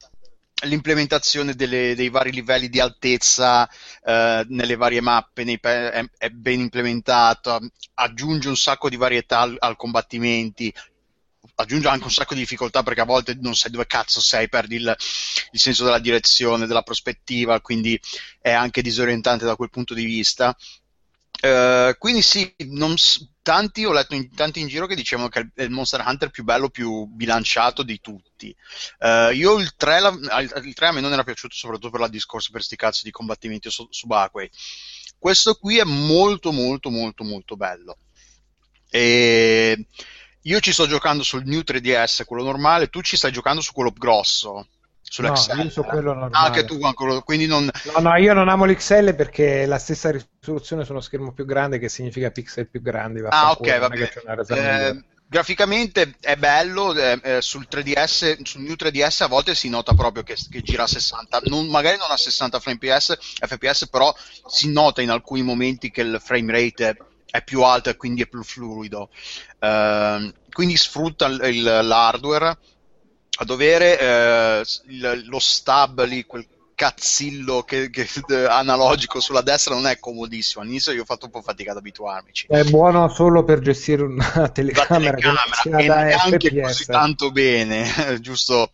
l'implementazione 0.64 1.54
delle, 1.54 1.96
dei 1.96 2.10
vari 2.10 2.32
livelli 2.32 2.70
di 2.70 2.80
altezza 2.80 3.70
eh, 4.04 4.46
nelle 4.48 4.76
varie 4.76 5.02
mappe 5.02 5.44
nei, 5.44 5.60
è, 5.62 6.06
è, 6.18 6.30
ben 6.30 6.60
implementata, 6.60 7.60
aggiunge 7.96 8.48
un 8.48 8.56
sacco 8.56 8.90
di 8.90 8.96
varietà 8.96 9.42
al, 9.42 9.56
al 9.60 9.76
combattimenti, 9.76 10.74
aggiunge 11.56 11.88
anche 11.88 12.06
un 12.06 12.12
sacco 12.12 12.34
di 12.34 12.40
difficoltà 12.42 12.84
perché 12.84 13.02
a 13.02 13.06
volte 13.06 13.38
non 13.40 13.56
sai 13.56 13.72
dove 13.72 13.86
cazzo 13.86 14.22
sei, 14.22 14.50
perdi 14.50 14.76
il, 14.76 14.96
il, 15.52 15.60
senso 15.60 15.84
della 15.84 16.00
direzione, 16.00 16.68
della 16.68 16.84
prospettiva, 16.84 17.62
quindi 17.62 18.00
è 18.40 18.52
anche 18.52 18.82
disorientante 18.82 19.46
da 19.46 19.56
quel 19.56 19.70
punto 19.70 19.94
di 19.94 20.06
vista. 20.06 20.56
Uh, 21.42 21.96
quindi 21.98 22.22
sì, 22.22 22.54
non, 22.70 22.96
tanti 23.42 23.86
ho 23.86 23.92
letto 23.92 24.16
in, 24.16 24.34
tanti 24.34 24.60
in 24.60 24.68
giro 24.68 24.88
che 24.88 24.96
dicevano 24.96 25.28
che 25.28 25.50
è 25.54 25.64
il 25.64 25.70
Monster 25.70 26.04
Hunter 26.06 26.30
più 26.30 26.44
bello, 26.44 26.70
più 26.70 27.06
bilanciato 27.06 27.84
di 27.84 28.00
tutti. 28.00 28.56
Uh, 29.00 29.32
io 29.32 29.58
il 29.58 29.76
3, 29.76 30.00
la, 30.00 30.10
il 30.64 30.74
3, 30.74 30.88
a 30.88 30.92
me 30.92 31.02
non 31.02 31.14
era 31.14 31.24
piaciuto 31.24 31.56
soprattutto 31.56 31.92
per 31.92 32.00
la 32.00 32.08
discorso 32.08 32.52
per 32.52 32.64
sti 32.64 32.76
cazzo 32.76 33.02
di 33.04 33.12
combattimenti 33.12 33.70
su, 33.70 33.86
subacquei. 33.90 34.50
Questo 35.20 35.56
qui 35.56 35.78
è 35.78 35.84
molto 35.84 36.52
molto 36.52 36.90
molto 36.90 37.24
molto 37.24 37.56
bello. 37.56 37.98
E 38.90 39.88
io 40.42 40.60
ci 40.60 40.72
sto 40.72 40.88
giocando 40.88 41.24
sul 41.24 41.46
New 41.46 41.62
3DS, 41.62 42.24
quello 42.26 42.44
normale, 42.44 42.90
tu 42.90 43.02
ci 43.02 43.18
stai 43.18 43.32
giocando 43.32 43.62
su 43.62 43.74
quello 43.74 43.92
grosso. 43.92 44.68
Sull'XL. 45.10 45.56
No, 45.56 45.64
io 45.64 45.70
su 45.70 45.84
quello 45.84 46.14
normale. 46.14 46.34
Ah, 46.34 46.46
anche 46.46 46.66
tu 46.66 46.80
ancora, 46.82 47.20
quindi 47.22 47.46
non... 47.46 47.70
No, 47.96 48.10
no, 48.10 48.16
io 48.18 48.34
non 48.34 48.50
amo 48.50 48.66
l'XL 48.66 49.16
perché 49.16 49.64
è 49.64 49.66
la 49.66 49.78
stessa 49.78 50.12
risoluzione 50.12 50.84
su 50.84 50.92
uno 50.92 51.02
schermo 51.02 51.32
più 51.32 51.46
grande 51.46 51.80
che 51.80 51.90
significa 51.90 52.32
pixel 52.32 52.68
più 52.68 52.82
grandi. 52.82 53.22
Ah, 53.30 53.52
ok, 53.52 53.80
va 53.80 53.88
bene. 53.90 54.12
Eh, 54.50 55.04
graficamente 55.28 56.16
è 56.20 56.36
bello, 56.36 56.94
eh, 56.94 57.20
eh 57.22 57.42
sul 57.42 57.68
3DS, 57.70 58.42
sul 58.44 58.62
New 58.62 58.76
3DS 58.78 59.24
a 59.24 59.28
volte 59.28 59.56
si 59.56 59.70
nota 59.70 59.94
proprio 59.94 60.24
che, 60.24 60.36
che 60.50 60.62
gira 60.62 60.84
a 60.84 60.88
60, 60.88 61.42
non, 61.46 61.68
magari 61.68 61.98
non 61.98 62.12
a 62.12 62.18
60 62.18 62.60
fps, 62.60 63.18
FPS, 63.40 63.88
però 63.90 64.14
si 64.48 64.72
nota 64.72 65.02
in 65.02 65.12
alcuni 65.12 65.44
momenti 65.44 65.92
che 65.92 66.02
il 66.02 66.20
frame 66.22 66.52
rate 66.52 66.98
è 67.30 67.44
più 67.44 67.64
alto 67.64 67.90
e 67.90 67.96
quindi 67.96 68.22
è 68.22 68.28
più 68.28 68.44
fluido. 68.44 69.10
Uh, 69.60 70.34
quindi 70.52 70.78
sfrutta 70.78 71.28
il, 71.28 71.62
l'hardware 71.62 72.58
a 73.38 73.46
dovere, 73.46 74.62
uh, 74.62 74.92
il, 74.92 75.24
lo 75.28 75.40
stab 75.40 76.04
lì, 76.06 76.26
quel 76.26 76.46
cazzillo 76.76 77.64
che, 77.64 77.90
che, 77.90 78.08
analogico 78.50 79.20
sulla 79.20 79.42
destra 79.42 79.74
non 79.74 79.88
è 79.88 79.98
comodissimo. 80.00 80.64
All'inizio 80.64 80.92
io 80.92 81.02
ho 81.02 81.06
fatto 81.06 81.26
un 81.26 81.32
po' 81.32 81.42
fatica 81.42 81.72
ad 81.72 81.78
abituarmici. 81.78 82.48
È 82.50 82.64
buono 82.66 83.08
solo 83.10 83.44
per 83.44 83.60
gestire 83.60 84.04
una 84.04 84.50
telecamera, 84.54 85.16
telecamera 85.16 86.02
e 86.02 86.06
neanche 86.06 86.50
FPS. 86.50 86.62
così 86.62 86.86
tanto 86.86 87.32
bene, 87.32 88.20
giusto 88.22 88.70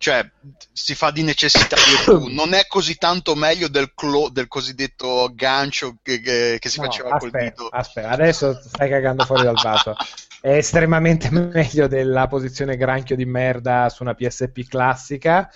cioè 0.00 0.24
si 0.72 0.94
fa 0.94 1.10
di 1.10 1.24
necessità 1.24 1.76
virtù, 1.76 2.28
non 2.32 2.54
è 2.54 2.66
così 2.68 2.96
tanto 2.96 3.34
meglio 3.34 3.68
del, 3.68 3.92
clo- 3.94 4.28
del 4.30 4.46
cosiddetto 4.46 5.28
gancio 5.34 5.96
che, 6.02 6.20
che, 6.20 6.56
che 6.60 6.68
si 6.68 6.78
no, 6.78 6.86
faceva 6.86 7.14
aspetta, 7.14 7.38
col 7.38 7.48
dito. 7.48 7.68
Aspetta, 7.68 8.08
adesso 8.08 8.60
stai 8.64 8.88
cagando 8.88 9.24
fuori 9.24 9.42
dal 9.42 9.60
vaso. 9.60 9.96
È 10.40 10.50
estremamente 10.50 11.30
meglio 11.32 11.86
della 11.86 12.26
posizione 12.26 12.76
granchio 12.76 13.16
di 13.16 13.24
merda 13.24 13.88
su 13.88 14.02
una 14.02 14.14
PSP 14.14 14.68
classica 14.68 15.50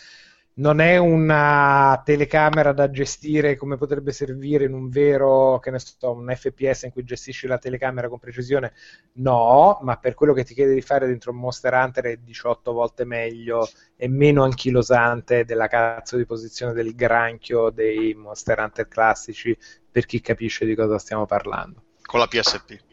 non 0.55 0.81
è 0.81 0.99
una 0.99 2.03
telecamera 2.05 2.73
da 2.73 2.91
gestire 2.91 3.57
come 3.57 3.77
potrebbe 3.77 4.13
servire 4.13 4.67
in 4.67 4.75
un 4.75 4.91
vero, 4.91 5.59
che 5.61 5.71
ne 5.71 5.79
so, 5.79 6.13
un 6.13 6.31
FPS 6.35 6.83
in 6.83 6.91
cui 6.91 7.05
gestisci 7.05 7.47
la 7.47 7.57
telecamera 7.57 8.09
con 8.09 8.19
precisione, 8.19 8.73
no, 9.15 9.79
ma 9.83 9.97
per 9.97 10.15
quello 10.15 10.35
che 10.35 10.45
ti 10.45 10.53
chiede 10.53 10.75
di 10.75 10.83
fare 10.83 11.07
dentro 11.07 11.31
un 11.31 11.39
Monster 11.39 11.73
Hunter 11.73 12.05
è 12.05 12.17
18 12.17 12.73
volte 12.73 13.05
meglio 13.05 13.67
e 13.97 14.09
meno 14.09 14.43
anchilosante 14.45 15.45
della 15.45 15.69
cazzo 15.69 16.17
di 16.17 16.27
posizione 16.27 16.73
del 16.75 16.95
granchio 16.95 17.71
dei 17.71 18.13
Monster 18.15 18.59
Hunter 18.59 18.89
classici, 18.89 19.57
per 19.91 20.05
chi 20.05 20.21
capisce 20.21 20.67
di 20.67 20.75
cosa 20.75 20.99
stiamo 20.99 21.25
parlando. 21.25 21.83
Con 22.03 22.21
la 22.21 22.27
PSP. 22.27 22.92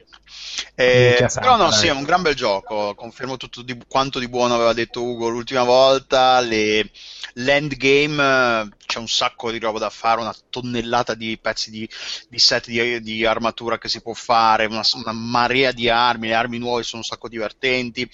Eh, 0.75 1.27
però 1.33 1.57
no, 1.57 1.71
sì, 1.71 1.87
è 1.87 1.91
un 1.91 2.03
gran 2.03 2.21
bel 2.21 2.35
gioco. 2.35 2.93
Confermo 2.95 3.37
tutto 3.37 3.61
di, 3.61 3.77
quanto 3.87 4.19
di 4.19 4.27
buono 4.27 4.55
aveva 4.55 4.73
detto 4.73 5.03
Ugo 5.03 5.27
l'ultima 5.27 5.63
volta. 5.63 6.39
Le, 6.39 6.89
l'endgame 7.33 8.69
c'è 8.85 8.99
un 8.99 9.07
sacco 9.07 9.51
di 9.51 9.59
roba 9.59 9.79
da 9.79 9.89
fare, 9.89 10.21
una 10.21 10.35
tonnellata 10.49 11.13
di 11.13 11.37
pezzi 11.41 11.69
di, 11.69 11.89
di 12.29 12.39
set 12.39 12.67
di, 12.67 13.01
di, 13.01 13.25
armatura 13.25 13.77
che 13.77 13.89
si 13.89 14.01
può 14.01 14.13
fare, 14.13 14.65
una, 14.65 14.83
una 14.93 15.11
marea 15.11 15.71
di 15.71 15.89
armi. 15.89 16.27
Le 16.27 16.35
armi 16.35 16.57
nuove 16.57 16.83
sono 16.83 17.01
un 17.01 17.07
sacco 17.07 17.27
divertenti. 17.27 18.09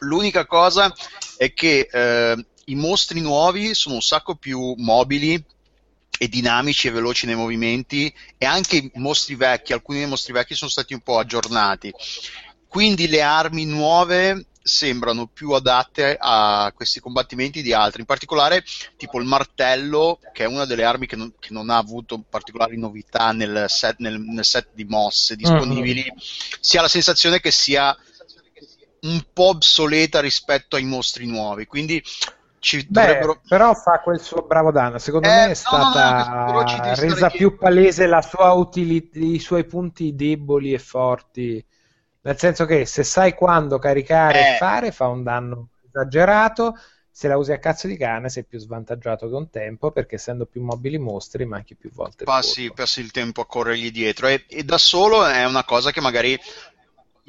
L'unica 0.00 0.46
cosa 0.46 0.92
è 1.36 1.52
che 1.52 1.88
eh, 1.90 2.46
i 2.66 2.74
mostri 2.74 3.20
nuovi 3.20 3.74
sono 3.74 3.96
un 3.96 4.02
sacco 4.02 4.36
più 4.36 4.74
mobili 4.76 5.42
e 6.22 6.28
dinamici 6.28 6.86
e 6.86 6.90
veloci 6.90 7.24
nei 7.24 7.34
movimenti 7.34 8.12
e 8.36 8.44
anche 8.44 8.76
i 8.76 8.90
mostri 8.96 9.36
vecchi, 9.36 9.72
alcuni 9.72 10.00
dei 10.00 10.06
mostri 10.06 10.34
vecchi 10.34 10.54
sono 10.54 10.70
stati 10.70 10.92
un 10.92 11.00
po' 11.00 11.18
aggiornati. 11.18 11.90
Quindi 12.68 13.08
le 13.08 13.22
armi 13.22 13.64
nuove 13.64 14.48
sembrano 14.62 15.28
più 15.28 15.52
adatte 15.52 16.18
a 16.20 16.70
questi 16.76 17.00
combattimenti 17.00 17.62
di 17.62 17.72
altri, 17.72 18.00
in 18.00 18.06
particolare 18.06 18.62
tipo 18.98 19.18
il 19.18 19.24
martello, 19.24 20.18
che 20.34 20.44
è 20.44 20.46
una 20.46 20.66
delle 20.66 20.84
armi 20.84 21.06
che 21.06 21.16
non, 21.16 21.32
che 21.38 21.54
non 21.54 21.70
ha 21.70 21.78
avuto 21.78 22.22
particolari 22.28 22.76
novità 22.76 23.32
nel 23.32 23.64
set, 23.68 23.94
nel, 24.00 24.20
nel 24.20 24.44
set 24.44 24.68
di 24.74 24.84
mosse 24.84 25.36
disponibili, 25.36 26.02
mm-hmm. 26.02 26.18
si 26.60 26.76
ha 26.76 26.82
la 26.82 26.88
sensazione 26.88 27.40
che 27.40 27.50
sia 27.50 27.96
un 29.00 29.24
po' 29.32 29.48
obsoleta 29.48 30.20
rispetto 30.20 30.76
ai 30.76 30.84
mostri 30.84 31.24
nuovi. 31.24 31.64
Quindi 31.64 32.04
ci 32.60 32.86
Beh, 32.86 33.00
dovrebbero... 33.00 33.40
però 33.48 33.74
fa 33.74 34.00
quel 34.00 34.20
suo 34.20 34.42
bravo 34.42 34.70
danno 34.70 34.98
secondo 34.98 35.26
eh, 35.26 35.30
me 35.30 35.50
è 35.50 35.54
stata 35.54 36.46
no, 36.46 36.62
no, 36.62 36.94
resa 36.94 37.30
più 37.30 37.56
palese 37.56 38.06
la 38.06 38.20
sua 38.20 38.52
utilità 38.52 39.18
i 39.18 39.38
suoi 39.38 39.64
punti 39.64 40.14
deboli 40.14 40.72
e 40.72 40.78
forti. 40.78 41.64
Nel 42.22 42.38
senso 42.38 42.66
che 42.66 42.84
se 42.84 43.02
sai 43.02 43.32
quando 43.32 43.78
caricare 43.78 44.50
eh. 44.50 44.54
e 44.54 44.56
fare 44.58 44.92
fa 44.92 45.08
un 45.08 45.22
danno 45.22 45.68
esagerato. 45.88 46.76
Se 47.12 47.28
la 47.28 47.36
usi 47.36 47.52
a 47.52 47.58
cazzo 47.58 47.86
di 47.86 47.96
cane 47.96 48.28
sei 48.28 48.44
più 48.44 48.58
svantaggiato 48.58 49.28
che 49.28 49.34
un 49.34 49.50
tempo 49.50 49.90
perché 49.90 50.14
essendo 50.14 50.46
più 50.46 50.62
mobili 50.62 50.96
mostri 50.96 51.44
manchi 51.44 51.74
più 51.74 51.90
volte 51.92 52.24
passi, 52.24 52.70
passi 52.72 53.00
il 53.00 53.10
tempo 53.10 53.40
a 53.40 53.46
corrergli 53.46 53.90
dietro. 53.90 54.26
E, 54.26 54.44
e 54.48 54.62
da 54.64 54.78
solo 54.78 55.26
è 55.26 55.44
una 55.44 55.64
cosa 55.64 55.90
che 55.90 56.00
magari 56.00 56.38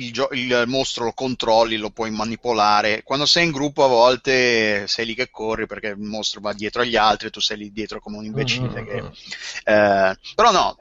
il, 0.06 0.14
gio- 0.14 0.30
il, 0.32 0.64
mostro 0.68 1.06
lo 1.06 1.14
controlli, 1.14 1.78
lo 1.78 1.90
puoi 1.90 2.12
manipolare. 2.12 3.04
Quando 3.04 3.26
sei 3.26 3.46
in 3.46 3.52
gruppo 3.52 3.84
a 3.84 3.88
volte 3.88 4.88
sei 4.88 5.06
lì 5.06 5.16
che 5.16 5.30
corri 5.30 5.68
perché 5.68 5.88
il 5.88 5.98
mostro 5.98 6.42
va 6.42 6.54
dietro 6.54 6.82
agli 6.82 6.96
altri 6.96 7.28
e 7.28 7.32
tu 7.32 7.40
sei 7.40 7.58
lì 7.58 7.72
dietro 7.72 8.00
come 8.00 8.18
un 8.18 8.26
imbecille. 8.26 8.82
Mm-hmm. 8.82 8.86
Che, 8.86 9.72
eh, 9.72 10.18
però 10.36 10.52
no, 10.52 10.78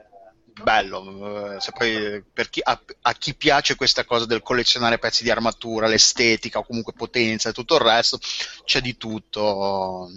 bello. 0.63 1.55
Eh, 1.55 1.61
se 1.61 1.73
poi 1.73 2.23
per 2.33 2.51
chi, 2.51 2.61
a, 2.63 2.81
a, 3.03 3.13
chi 3.15 3.35
piace 3.35 3.75
questa 3.75 4.05
cosa 4.05 4.27
del 4.27 4.43
collezionare 4.43 4.99
pezzi 4.99 5.23
di 5.23 5.31
armatura, 5.31 5.87
l'estetica 5.87 6.59
o 6.59 6.65
comunque 6.65 6.93
potenza 6.93 7.49
e 7.49 7.53
tutto 7.53 7.75
il 7.77 7.83
resto, 7.83 8.19
c'è 8.65 8.81
di 8.81 8.97
tutto 8.97 10.11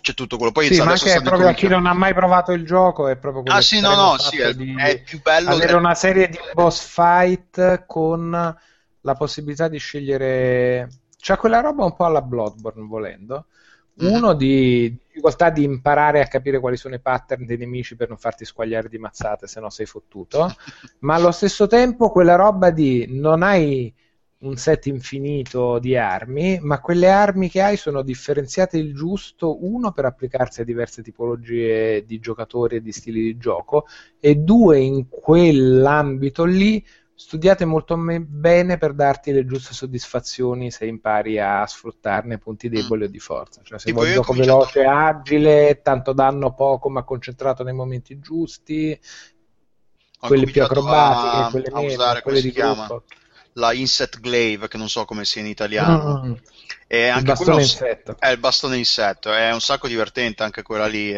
c'è 0.00 0.14
tutto 0.14 0.36
quello. 0.36 0.52
Poi 0.52 0.72
sì, 0.72 0.82
ma 0.82 0.92
anche 0.92 1.20
proprio 1.22 1.48
a 1.48 1.52
chi 1.52 1.68
non 1.68 1.86
ha 1.86 1.94
mai 1.94 2.14
provato 2.14 2.52
il 2.52 2.64
gioco 2.64 3.08
è 3.08 3.16
proprio 3.16 3.42
quello 3.42 3.58
Ah 3.58 3.60
sì, 3.60 3.80
no, 3.80 3.94
no, 3.94 4.18
sì, 4.18 4.38
è, 4.38 4.54
è, 4.54 5.02
più 5.02 5.20
bello 5.20 5.50
avere 5.50 5.74
una 5.74 5.94
serie 5.94 6.28
di 6.28 6.38
boss 6.52 6.84
fight 6.84 7.84
con 7.86 8.56
la 9.00 9.14
possibilità 9.14 9.68
di 9.68 9.78
scegliere 9.78 10.88
c'è 11.26 11.36
quella 11.36 11.60
roba 11.60 11.84
un 11.84 11.96
po' 11.96 12.04
alla 12.04 12.22
Bloodborne 12.22 12.86
volendo. 12.86 13.46
Mm. 14.02 14.12
Uno 14.12 14.34
di 14.34 14.94
difficoltà 15.06 15.48
di 15.50 15.64
imparare 15.64 16.20
a 16.20 16.28
capire 16.28 16.60
quali 16.60 16.76
sono 16.76 16.94
i 16.94 17.00
pattern 17.00 17.46
dei 17.46 17.56
nemici 17.56 17.96
per 17.96 18.08
non 18.08 18.18
farti 18.18 18.44
squagliare 18.44 18.88
di 18.88 18.98
mazzate, 18.98 19.46
se 19.46 19.58
no 19.58 19.70
sei 19.70 19.86
fottuto. 19.86 20.54
ma 21.00 21.14
allo 21.14 21.32
stesso 21.32 21.66
tempo 21.66 22.10
quella 22.10 22.36
roba 22.36 22.70
di 22.70 23.06
non 23.08 23.42
hai 23.42 23.92
un 24.46 24.56
set 24.56 24.86
infinito 24.86 25.78
di 25.78 25.96
armi, 25.96 26.58
ma 26.60 26.80
quelle 26.80 27.10
armi 27.10 27.48
che 27.48 27.60
hai 27.60 27.76
sono 27.76 28.02
differenziate 28.02 28.78
il 28.78 28.94
giusto, 28.94 29.64
uno 29.64 29.92
per 29.92 30.04
applicarsi 30.04 30.60
a 30.60 30.64
diverse 30.64 31.02
tipologie 31.02 32.04
di 32.04 32.18
giocatori 32.18 32.76
e 32.76 32.82
di 32.82 32.92
stili 32.92 33.22
di 33.22 33.36
gioco, 33.36 33.86
e 34.20 34.36
due 34.36 34.78
in 34.78 35.08
quell'ambito 35.08 36.44
lì 36.44 36.84
studiate 37.18 37.64
molto 37.64 37.96
me- 37.96 38.20
bene 38.20 38.76
per 38.76 38.92
darti 38.92 39.32
le 39.32 39.46
giuste 39.46 39.72
soddisfazioni 39.72 40.70
se 40.70 40.84
impari 40.84 41.38
a 41.38 41.66
sfruttarne 41.66 42.36
punti 42.36 42.68
deboli 42.68 43.04
o 43.04 43.08
di 43.08 43.18
forza. 43.18 43.62
Cioè, 43.64 43.78
se 43.78 43.86
tipo 43.86 44.00
vuoi 44.00 44.10
un 44.10 44.14
gioco 44.16 44.32
cominciato... 44.32 44.58
veloce, 44.58 44.84
agile, 44.84 45.80
tanto 45.82 46.12
danno 46.12 46.52
poco 46.52 46.90
ma 46.90 47.02
concentrato 47.04 47.62
nei 47.64 47.72
momenti 47.72 48.18
giusti, 48.18 48.98
Ho 50.20 50.26
quelli 50.26 50.44
più 50.44 50.62
acrobatiche, 50.62 51.36
a, 51.36 51.50
quelle 51.50 51.70
meno, 51.72 52.20
quelle 52.22 52.40
di 52.42 52.52
gruppo. 52.52 53.04
La 53.56 53.72
Inset 53.72 54.20
Glaive, 54.20 54.68
che 54.68 54.76
non 54.76 54.88
so 54.88 55.04
come 55.04 55.24
sia 55.24 55.40
in 55.40 55.48
italiano. 55.48 56.22
Mm. 56.24 56.32
E 56.88 57.08
anche 57.08 57.18
il 57.18 57.26
bastone 57.26 57.50
quello- 57.50 57.60
insetto. 57.62 58.16
È 58.16 58.28
il 58.28 58.38
bastone 58.38 58.76
insetto, 58.76 59.32
è 59.32 59.52
un 59.52 59.60
sacco 59.60 59.88
divertente 59.88 60.44
anche 60.44 60.62
quella 60.62 60.86
lì. 60.86 61.12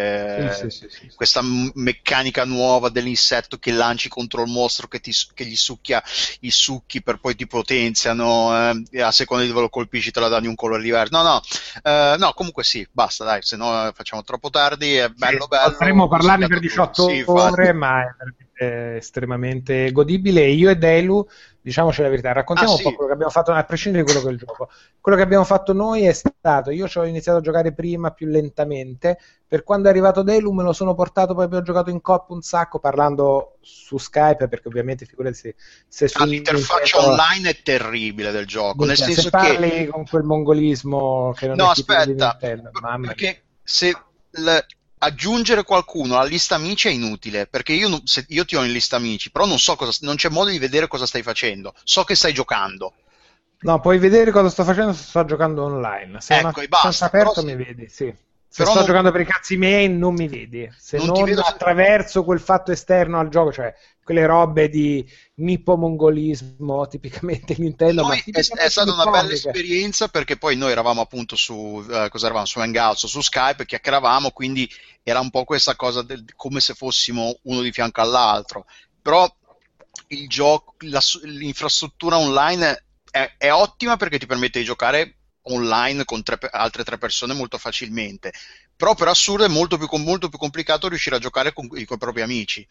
Sì, 0.55 0.70
sì, 0.70 0.86
sì. 0.89 1.12
Questa 1.15 1.43
meccanica 1.43 2.47
nuova 2.47 2.89
dell'insetto 2.89 3.59
che 3.59 3.73
lanci 3.73 4.09
contro 4.09 4.43
il 4.43 4.51
mostro 4.51 4.89
che, 4.89 5.01
ti, 5.01 5.12
che 5.35 5.44
gli 5.44 5.56
succhia 5.56 6.02
i 6.40 6.51
succhi 6.51 7.02
per 7.02 7.20
poi 7.20 7.35
ti 7.35 7.47
potenziano. 7.47 8.73
eh, 8.90 9.02
a 9.02 9.10
seconda 9.10 9.43
di 9.43 9.51
dove 9.51 9.62
lo 9.62 9.69
colpisci 9.69 10.10
te 10.10 10.20
la 10.20 10.28
danno 10.28 10.48
un 10.48 10.55
colore 10.55 10.82
diverso. 10.82 11.15
No, 11.15 11.23
no, 11.23 11.43
eh, 11.82 12.16
no, 12.19 12.32
comunque 12.32 12.65
sì, 12.65 12.86
basta, 12.90 13.24
dai, 13.24 13.43
se 13.43 13.56
no 13.56 13.89
eh, 13.89 13.93
facciamo 13.93 14.23
troppo 14.23 14.48
tardi. 14.48 14.94
È 14.94 15.10
bello, 15.10 15.48
bello. 15.48 15.70
Potremmo 15.73 16.09
parlarne 16.09 16.47
per 16.47 16.60
consigliato 16.60 17.02
18 17.02 17.02
tutto. 17.02 17.10
Sì, 17.10 17.19
infatti. 17.19 17.60
ore, 17.60 17.73
ma 17.74 18.01
è 18.01 18.15
veramente 18.16 18.97
estremamente 18.97 19.93
godibile. 19.93 20.47
Io 20.47 20.70
e 20.70 20.77
Delu, 20.77 21.27
diciamoci 21.60 22.01
la 22.02 22.09
verità, 22.09 22.32
raccontiamo 22.32 22.72
Ah, 22.72 22.76
un 22.76 22.82
po' 22.82 22.89
sì. 22.89 22.94
quello 22.94 23.09
che 23.09 23.14
abbiamo 23.14 23.32
fatto, 23.32 23.52
a 23.52 23.62
prescindere 23.64 24.05
di 24.05 24.10
quello 24.10 24.24
che 24.24 24.30
è 24.30 24.35
il 24.35 24.39
gioco. 24.39 24.68
Quello 25.01 25.16
che 25.18 25.24
abbiamo 25.24 25.44
fatto 25.44 25.72
noi 25.72 26.05
è 26.05 26.12
stato, 26.12 26.70
io 26.70 26.89
ci 26.89 26.98
ho 26.98 27.05
iniziato 27.05 27.39
a 27.39 27.43
giocare 27.43 27.72
prima 27.72 28.10
più 28.10 28.26
lentamente, 28.26 29.18
per 29.47 29.64
quando 29.64 29.89
è 29.89 29.90
arrivato 29.90 30.22
Delu 30.22 30.52
me 30.52 30.62
lo 30.62 30.72
sono 30.72 30.94
portato, 30.94 31.35
poi 31.35 31.44
abbiamo 31.44 31.64
giocato 31.64 31.90
in 31.90 32.01
coppia 32.01 32.35
un 32.35 32.43
sacco 32.43 32.78
parlando 32.78 33.56
su 33.60 33.98
Skype, 33.98 34.48
perché 34.48 34.68
ovviamente 34.68 35.05
figurati 35.05 35.35
se, 35.35 35.55
se 35.86 36.09
su 36.09 36.22
Ah, 36.22 36.26
l'interfaccia 36.26 36.98
Nintendo- 36.98 37.22
online 37.22 37.51
è 37.51 37.62
terribile 37.62 38.30
del 38.30 38.47
gioco, 38.47 38.85
nel 38.85 38.97
Cioè, 38.97 39.06
senso 39.06 39.20
se 39.22 39.30
che 39.30 39.36
parli 39.36 39.86
con 39.86 40.06
quel 40.06 40.22
mongolismo 40.24 41.32
che 41.36 41.47
non 41.48 41.56
No, 41.56 41.70
è 41.70 41.74
tipico 41.74 41.93
di 42.05 42.10
aspetta, 42.12 42.36
Nintendo, 42.40 42.70
mamma 42.80 42.97
mia. 42.98 43.06
perché 43.09 43.43
se 43.62 43.94
aggiungere 44.99 45.65
qualcuno 45.65 46.15
alla 46.16 46.29
lista 46.29 46.55
amici 46.57 46.89
è 46.89 46.91
inutile, 46.91 47.47
perché 47.47 47.73
io, 47.73 48.01
se- 48.05 48.27
io 48.29 48.45
ti 48.45 48.57
ho 48.57 48.65
in 48.65 48.73
lista 48.73 48.97
amici, 48.97 49.31
però 49.31 49.47
non 49.47 49.59
so 49.59 49.77
cosa, 49.77 49.97
non 50.03 50.16
c'è 50.16 50.29
modo 50.29 50.51
di 50.51 50.59
vedere 50.59 50.87
cosa 50.89 51.07
stai 51.07 51.23
facendo, 51.23 51.75
so 51.85 52.05
che 52.05 52.15
stai 52.15 52.33
giocando. 52.33 52.95
No, 53.61 53.81
puoi 53.81 53.99
vedere 53.99 54.31
cosa 54.31 54.49
sto 54.51 54.65
facendo 54.65 54.93
se 54.93 55.03
sto 55.05 55.25
giocando 55.25 55.65
online. 55.65 56.20
Se 56.20 56.35
Ecco, 56.35 56.61
è 56.61 56.65
e 56.65 56.69
basta, 56.69 57.07
una 57.07 57.07
aperto 57.07 57.43
però 57.43 57.47
mi 57.47 57.57
vedi, 57.57 57.89
sì. 57.89 58.15
Se 58.51 58.62
Però 58.62 58.70
sto 58.70 58.79
non- 58.79 58.87
giocando 58.87 59.11
per 59.12 59.20
i 59.20 59.25
cazzi 59.27 59.57
miei 59.57 59.89
non 59.91 60.15
mi 60.15 60.27
vedi. 60.27 60.69
Se 60.77 60.97
Non 60.97 61.07
non, 61.07 61.25
vedo 61.25 61.43
attraverso 61.43 62.25
quel 62.25 62.41
fatto 62.41 62.73
esterno 62.73 63.19
al 63.19 63.29
gioco, 63.29 63.53
cioè 63.53 63.75
quelle 64.03 64.25
robe 64.25 64.69
di 64.70 65.07
nippo-mongolismo 65.35 66.87
tipicamente 66.89 67.55
Nintendo, 67.59 68.05
ma 68.05 68.09
Noi 68.09 68.19
è, 68.19 68.23
tipicamente 68.23 68.66
è 68.66 68.70
stata 68.70 68.93
una 68.93 69.07
bella 69.07 69.33
esperienza 69.33 70.09
perché 70.09 70.37
poi 70.39 70.57
noi 70.57 70.70
eravamo 70.73 71.01
appunto 71.03 71.37
su, 71.37 71.85
eh, 71.91 72.09
cosa 72.11 72.27
eravamo, 72.27 72.47
su 72.47 72.59
Hangouts 72.59 73.07
su 73.07 73.20
Skype, 73.20 73.66
chiacchieravamo, 73.66 74.31
quindi 74.31 74.69
era 75.03 75.20
un 75.20 75.31
po' 75.31 75.45
questa 75.45 75.77
cosa 75.77 76.03
del- 76.03 76.25
come 76.35 76.61
se 76.61 76.75
fossimo 76.75 77.39
uno 77.43 77.61
di 77.61 77.70
fianco 77.73 78.01
all'altro. 78.01 78.65
Però 79.03 79.31
il 80.09 80.29
gioco, 80.29 80.75
la 80.81 81.01
l'infrastruttura 81.25 82.19
online 82.19 82.85
è, 83.11 83.35
è 83.37 83.51
ottima 83.53 83.97
perché 83.97 84.19
ti 84.19 84.27
permette 84.27 84.59
di 84.59 84.65
giocare 84.65 85.18
online 85.49 86.05
con 86.05 86.23
tre 86.23 86.39
altre 86.51 86.85
tre 86.85 86.99
persone 86.99 87.35
molto 87.35 87.59
facilmente. 87.59 88.33
Però 88.77 88.95
per 88.95 89.09
assurdo 89.09 89.45
è 89.45 89.49
molto 89.49 89.77
più, 89.79 89.89
molto 89.99 90.29
più 90.29 90.39
complicato 90.39 90.89
riuscire 90.89 91.16
a 91.16 91.19
giocare 91.19 91.53
con, 91.53 91.66
con 91.69 91.79
i 91.79 91.85
propri 91.87 92.23
amici. 92.23 92.66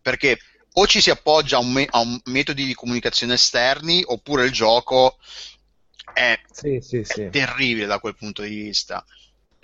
Perché 0.00 0.38
o 0.74 0.86
ci 0.86 1.00
si 1.00 1.10
appoggia 1.10 1.56
a, 1.56 1.60
un 1.60 1.72
me- 1.72 1.86
a 1.90 1.98
un 2.00 2.18
metodi 2.26 2.64
di 2.64 2.74
comunicazione 2.74 3.34
esterni 3.34 4.02
oppure 4.06 4.44
il 4.44 4.52
gioco 4.52 5.18
è, 6.12 6.38
Sì, 6.52 6.80
sì, 6.82 7.02
è 7.06 7.14
sì. 7.14 7.30
terribile 7.30 7.86
da 7.86 7.98
quel 8.00 8.16
punto 8.16 8.42
di 8.42 8.48
vista. 8.54 9.04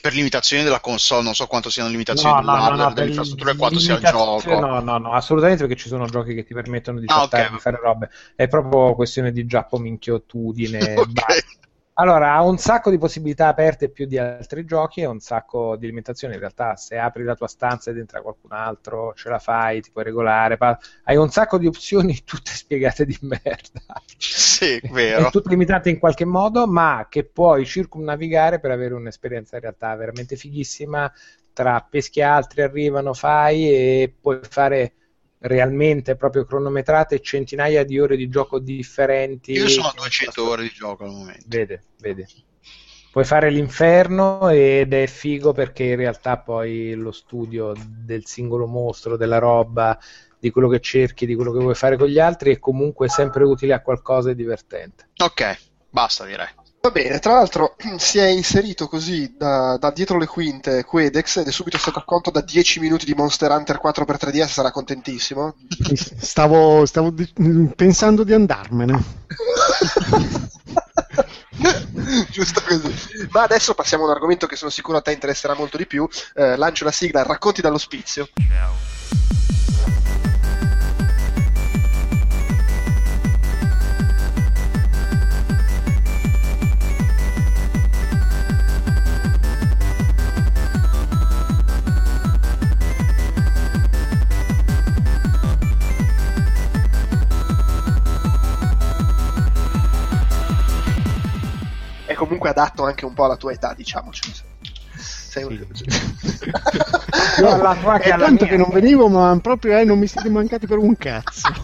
Per 0.01 0.13
limitazioni 0.15 0.63
della 0.63 0.81
console, 0.81 1.23
non 1.23 1.35
so 1.35 1.47
quanto 1.47 1.71
siano 1.71 1.89
limitazioni 1.89 2.35
No, 2.35 2.41
no, 2.41 2.59
no, 2.59 2.75
no, 2.77 2.91
dell'infrastruttura 2.93 3.53
e 3.53 3.57
quanto 3.57 3.79
sia 3.81 3.95
il 3.97 4.05
gioco. 4.05 4.67
No, 4.67 4.81
no, 4.81 4.99
no, 4.99 5.13
assolutamente 5.13 5.67
perché 5.67 5.81
ci 5.81 5.89
sono 5.89 6.09
giochi 6.09 6.35
che 6.35 6.45
ti 6.45 6.55
permettono 6.55 7.01
di 7.01 7.09
Ah, 7.09 7.23
chattare, 7.23 7.49
ok. 7.49 7.51
di 7.51 7.59
fare 7.59 7.79
robe. 7.79 8.11
È 8.35 8.47
proprio 8.49 8.95
questione 8.95 9.33
di 9.33 9.47
giappo 9.47 9.79
minchiottudine. 9.79 11.03
Allora, 11.99 12.35
ha 12.35 12.43
un 12.43 12.59
sacco 12.59 12.91
di 12.91 12.99
possibilità 12.99 13.49
aperte 13.49 13.89
più 13.89 14.07
di 14.07 14.19
altri 14.19 14.67
giochi 14.67 15.01
e 15.01 15.07
un 15.07 15.19
sacco 15.21 15.77
di 15.77 15.87
limitazioni. 15.87 16.35
In 16.35 16.41
realtà, 16.41 16.77
se 16.77 16.99
apri 16.99 17.23
la 17.25 17.35
tua 17.35 17.49
stanza 17.49 17.91
ed 17.91 17.97
entra 17.99 18.21
qualcun 18.21 18.53
altro, 18.53 19.15
ce 19.15 19.31
la 19.31 19.39
fai, 19.39 19.81
ti 19.81 19.91
puoi 19.93 20.05
regolare. 20.05 20.59
pa- 20.59 20.79
Hai 21.05 21.17
un 21.17 21.31
sacco 21.31 21.57
di 21.59 21.67
opzioni, 21.67 22.21
tutte 22.25 22.51
spiegate 22.51 23.07
di 23.07 23.17
merda. 23.23 23.81
Sì, 24.19 24.83
vero. 24.89 25.31
tutto 25.31 25.49
limitate 25.49 25.89
in 25.91 25.99
qualche 25.99 26.27
modo, 26.27 26.67
ma 26.67 27.07
che 27.09 27.25
puoi 27.25 27.65
circumnavigare 27.65 28.61
per 28.61 28.71
avere 28.73 28.93
un'esperienza 28.95 29.57
in 29.57 29.63
realtà 29.63 29.95
veramente 29.97 30.37
fighissima. 30.37 31.11
Tra 31.53 31.81
peschi 31.89 32.21
altri 32.21 32.61
arrivano, 32.63 33.15
fai 33.15 33.71
e 33.71 34.15
puoi 34.21 34.41
fare 34.43 34.93
realmente 35.47 36.17
proprio 36.17 36.45
cronometrate 36.45 37.21
centinaia 37.21 37.85
di 37.85 37.99
ore 37.99 38.17
di 38.17 38.29
gioco 38.29 38.59
differenti. 38.59 39.53
Io 39.53 39.69
sono 39.69 39.89
a 39.89 39.95
200 39.97 40.49
ore 40.49 40.63
di 40.63 40.73
gioco 40.73 41.05
al 41.05 41.11
momento. 41.11 41.45
Vede, 41.47 41.83
vede. 41.99 42.27
Puoi 43.11 43.25
fare 43.25 43.49
l'inferno 43.49 44.51
ed 44.51 44.93
è 44.93 45.07
figo 45.07 45.53
perché 45.53 45.85
in 45.85 45.97
realtà 45.97 46.37
poi 46.37 46.93
lo 46.95 47.13
studio 47.13 47.73
del 47.79 48.27
singolo 48.27 48.67
mostro, 48.67 49.17
della 49.17 49.39
roba, 49.39 49.99
di 50.39 50.51
quello 50.51 50.69
che 50.69 50.81
cerchi, 50.81 51.25
di 51.25 51.35
quello 51.35 51.53
che 51.53 51.61
vuoi 51.61 51.75
fare 51.75 51.97
con 51.97 52.09
gli 52.09 52.19
altri 52.19 52.55
è 52.55 52.59
comunque 52.59 53.09
sempre 53.09 53.45
utile 53.45 53.73
a 53.73 53.81
qualcosa 53.81 54.29
di 54.29 54.35
divertente. 54.35 55.09
Ok, 55.17 55.59
basta 55.89 56.27
direi. 56.27 56.49
Va 56.87 56.93
bene, 56.93 57.19
tra 57.19 57.33
l'altro 57.33 57.75
si 57.99 58.19
è 58.19 58.27
inserito 58.27 58.87
così 58.87 59.35
da, 59.37 59.77
da 59.77 59.91
dietro 59.91 60.19
le 60.19 60.27
quinte 60.27 60.85
Quedex 60.85 61.39
ed 61.39 61.49
è 61.49 61.51
subito 61.51 61.79
stato 61.79 61.99
accolto 61.99 62.31
da 62.31 62.41
10 62.41 62.79
minuti 62.79 63.05
di 63.05 63.13
Monster 63.13 63.51
Hunter 63.51 63.81
4x3DS, 63.83 64.47
sarà 64.47 64.71
contentissimo. 64.71 65.57
Stavo, 66.17 66.87
stavo 66.87 67.11
di- 67.11 67.29
pensando 67.75 68.23
di 68.23 68.35
andarmene. 68.35 69.03
Giusto 72.31 72.63
così. 72.63 72.95
Ma 73.31 73.43
adesso 73.43 73.75
passiamo 73.75 74.05
a 74.05 74.07
un 74.07 74.13
argomento 74.13 74.47
che 74.47 74.55
sono 74.55 74.71
sicuro 74.71 74.99
a 74.99 75.03
te 75.03 75.11
interesserà 75.11 75.55
molto 75.55 75.77
di 75.77 75.89
più. 75.89 76.09
Eh, 76.35 76.55
lancio 76.55 76.85
la 76.85 76.93
sigla 76.93 77.25
Racconti 77.25 77.63
dall'ospizio. 77.63 78.29
È 78.33 79.56
comunque 102.47 102.51
adatto 102.51 102.85
anche 102.85 103.05
un 103.05 103.15
po' 103.15 103.25
alla 103.25 103.37
tua 103.37 103.53
età, 103.53 103.75
diciamoci. 103.75 104.33
Sei 104.97 105.45
un... 105.45 105.53
Io 107.41 107.49
alla 107.49 107.75
tua 107.77 107.99
che 107.99 108.11
È 108.11 108.17
tanto 108.17 108.45
mia. 108.45 108.53
che 108.53 108.57
non 108.57 108.71
venivo, 108.73 109.09
ma 109.09 109.39
proprio 109.43 109.77
eh, 109.79 109.85
non 109.85 109.99
mi 109.99 110.07
siete 110.07 110.29
mancati 110.31 110.67
per 110.67 110.79
un 110.79 110.97
cazzo. 110.97 111.49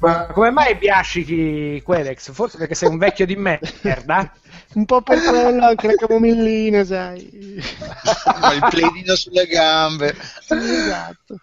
Ma 0.00 0.26
come 0.26 0.50
mai 0.50 0.76
biascichi 0.76 1.80
Quedex? 1.82 2.30
Forse 2.32 2.58
perché 2.58 2.74
sei 2.74 2.88
un 2.90 2.98
vecchio 2.98 3.24
di 3.24 3.36
merda? 3.82 4.30
un 4.74 4.84
po' 4.84 5.00
per 5.00 5.22
quello, 5.22 5.64
anche 5.64 5.86
la 5.86 5.94
camomillina, 5.94 6.84
sai. 6.84 7.22
Il 7.24 8.66
pledino 8.68 9.14
sulle 9.14 9.46
gambe. 9.46 10.14
Sì, 10.40 10.54
esatto. 10.54 11.38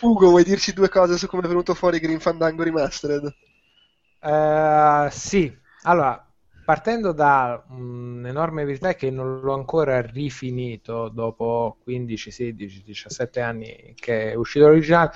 Ugo, 0.00 0.30
vuoi 0.30 0.42
dirci 0.44 0.72
due 0.72 0.88
cose 0.88 1.16
su 1.18 1.26
come 1.28 1.44
è 1.44 1.48
venuto 1.48 1.74
fuori 1.74 2.00
Green 2.00 2.18
Fandango 2.20 2.64
Remastered? 2.64 3.32
Eh, 4.20 5.08
sì, 5.10 5.56
allora, 5.88 6.20
partendo 6.64 7.12
da 7.12 7.64
un'enorme 7.68 8.64
verità 8.64 8.94
che 8.94 9.08
non 9.10 9.40
l'ho 9.40 9.54
ancora 9.54 10.00
rifinito 10.00 11.08
dopo 11.08 11.78
15, 11.84 12.30
16, 12.32 12.82
17 12.84 13.40
anni 13.40 13.94
che 13.94 14.32
è 14.32 14.34
uscito 14.34 14.66
l'originale, 14.66 15.12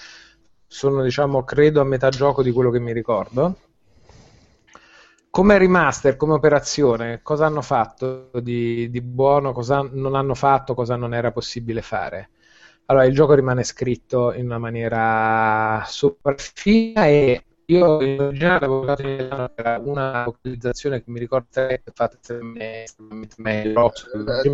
sono 0.66 1.02
diciamo 1.02 1.42
credo 1.42 1.80
a 1.80 1.84
metà 1.84 2.08
gioco 2.08 2.42
di 2.44 2.52
quello 2.52 2.70
che 2.70 2.78
mi 2.78 2.92
ricordo. 2.92 3.56
Come 5.28 5.58
remaster, 5.58 6.16
come 6.16 6.34
operazione, 6.34 7.20
cosa 7.22 7.46
hanno 7.46 7.62
fatto 7.62 8.30
di, 8.40 8.90
di 8.90 9.00
buono, 9.00 9.52
cosa 9.52 9.88
non 9.90 10.14
hanno 10.14 10.34
fatto, 10.34 10.74
cosa 10.74 10.94
non 10.96 11.14
era 11.14 11.32
possibile 11.32 11.82
fare? 11.82 12.30
Allora, 12.86 13.04
il 13.06 13.14
gioco 13.14 13.34
rimane 13.34 13.64
scritto 13.64 14.32
in 14.32 14.46
una 14.46 14.58
maniera 14.58 15.82
super 15.86 16.34
fina 16.40 17.06
e 17.06 17.44
io 17.72 18.00
in 18.02 18.20
originale 18.20 18.56
avevo 18.56 18.80
giocato 18.80 19.02
in 19.02 19.08
italiano, 19.08 19.52
era 19.54 19.78
una 19.78 20.24
localizzazione 20.24 21.02
che 21.02 21.10
mi 21.10 21.18
ricordo 21.18 21.46
è 21.52 21.80
fatta 21.92 22.16
estremamente 22.16 23.34
meglio, 23.38 23.92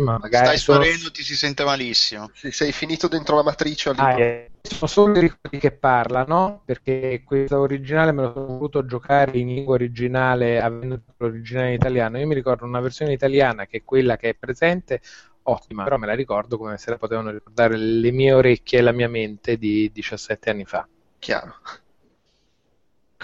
ma 0.03 0.17
magari 0.19 0.45
Stai 0.45 0.57
sono- 0.57 0.79
sparendo, 0.81 1.11
ti 1.11 1.23
si 1.23 1.35
sente 1.35 1.63
malissimo. 1.63 2.29
Sì, 2.33 2.51
sei 2.51 2.71
finito 2.71 3.07
dentro 3.07 3.35
la 3.35 3.43
matrice 3.43 3.89
Ah, 3.95 4.11
eh, 4.19 4.51
sono 4.61 4.87
solo 4.87 5.17
i 5.17 5.21
ricordi 5.21 5.57
che 5.59 5.71
parlano 5.71 6.61
perché 6.65 7.23
questa 7.25 7.59
originale 7.59 8.11
me 8.11 8.23
lo 8.23 8.31
sono 8.33 8.45
voluto 8.45 8.85
giocare 8.85 9.37
in 9.37 9.47
lingua 9.47 9.73
originale 9.75 10.61
avendo 10.61 11.01
l'originale 11.17 11.69
in 11.69 11.73
italiano. 11.75 12.19
Io 12.19 12.27
mi 12.27 12.35
ricordo 12.35 12.65
una 12.65 12.79
versione 12.79 13.13
italiana 13.13 13.65
che 13.65 13.77
è 13.77 13.83
quella 13.83 14.17
che 14.17 14.29
è 14.29 14.33
presente, 14.35 15.01
ottima, 15.43 15.83
però 15.83 15.97
me 15.97 16.05
la 16.07 16.13
ricordo 16.13 16.57
come 16.57 16.77
se 16.77 16.89
la 16.89 16.97
potevano 16.97 17.31
ricordare 17.31 17.77
le 17.77 18.11
mie 18.11 18.33
orecchie 18.33 18.79
e 18.79 18.81
la 18.81 18.91
mia 18.91 19.07
mente 19.09 19.57
di 19.57 19.89
17 19.93 20.49
anni 20.49 20.65
fa. 20.65 20.87
Chiaro. 21.19 21.55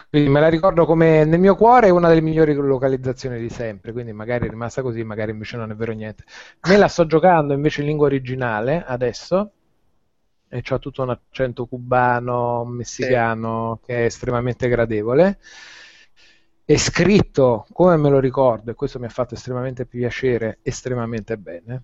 Quindi 0.09 0.29
me 0.29 0.39
la 0.39 0.47
ricordo 0.47 0.85
come 0.85 1.23
nel 1.23 1.39
mio 1.39 1.55
cuore 1.55 1.89
una 1.91 2.07
delle 2.07 2.21
migliori 2.21 2.53
localizzazioni 2.53 3.39
di 3.39 3.49
sempre, 3.49 3.91
quindi 3.91 4.11
magari 4.11 4.47
è 4.47 4.49
rimasta 4.49 4.81
così, 4.81 5.03
magari 5.03 5.31
invece 5.31 5.57
non 5.57 5.69
è 5.71 5.75
vero 5.75 5.91
niente. 5.91 6.23
Me 6.67 6.77
la 6.77 6.87
sto 6.87 7.05
giocando 7.05 7.53
invece 7.53 7.81
in 7.81 7.87
lingua 7.87 8.07
originale 8.07 8.83
adesso 8.85 9.51
e 10.49 10.61
c'ha 10.61 10.77
tutto 10.79 11.03
un 11.03 11.09
accento 11.09 11.65
cubano, 11.65 12.63
messicano 12.65 13.79
sì. 13.81 13.87
che 13.87 14.01
è 14.01 14.05
estremamente 14.05 14.67
gradevole. 14.67 15.39
È 16.65 16.77
scritto, 16.77 17.65
come 17.73 17.97
me 17.97 18.09
lo 18.09 18.19
ricordo, 18.19 18.71
e 18.71 18.73
questo 18.73 18.99
mi 18.99 19.05
ha 19.05 19.09
fatto 19.09 19.33
estremamente 19.33 19.85
piacere, 19.85 20.59
estremamente 20.61 21.37
bene. 21.37 21.83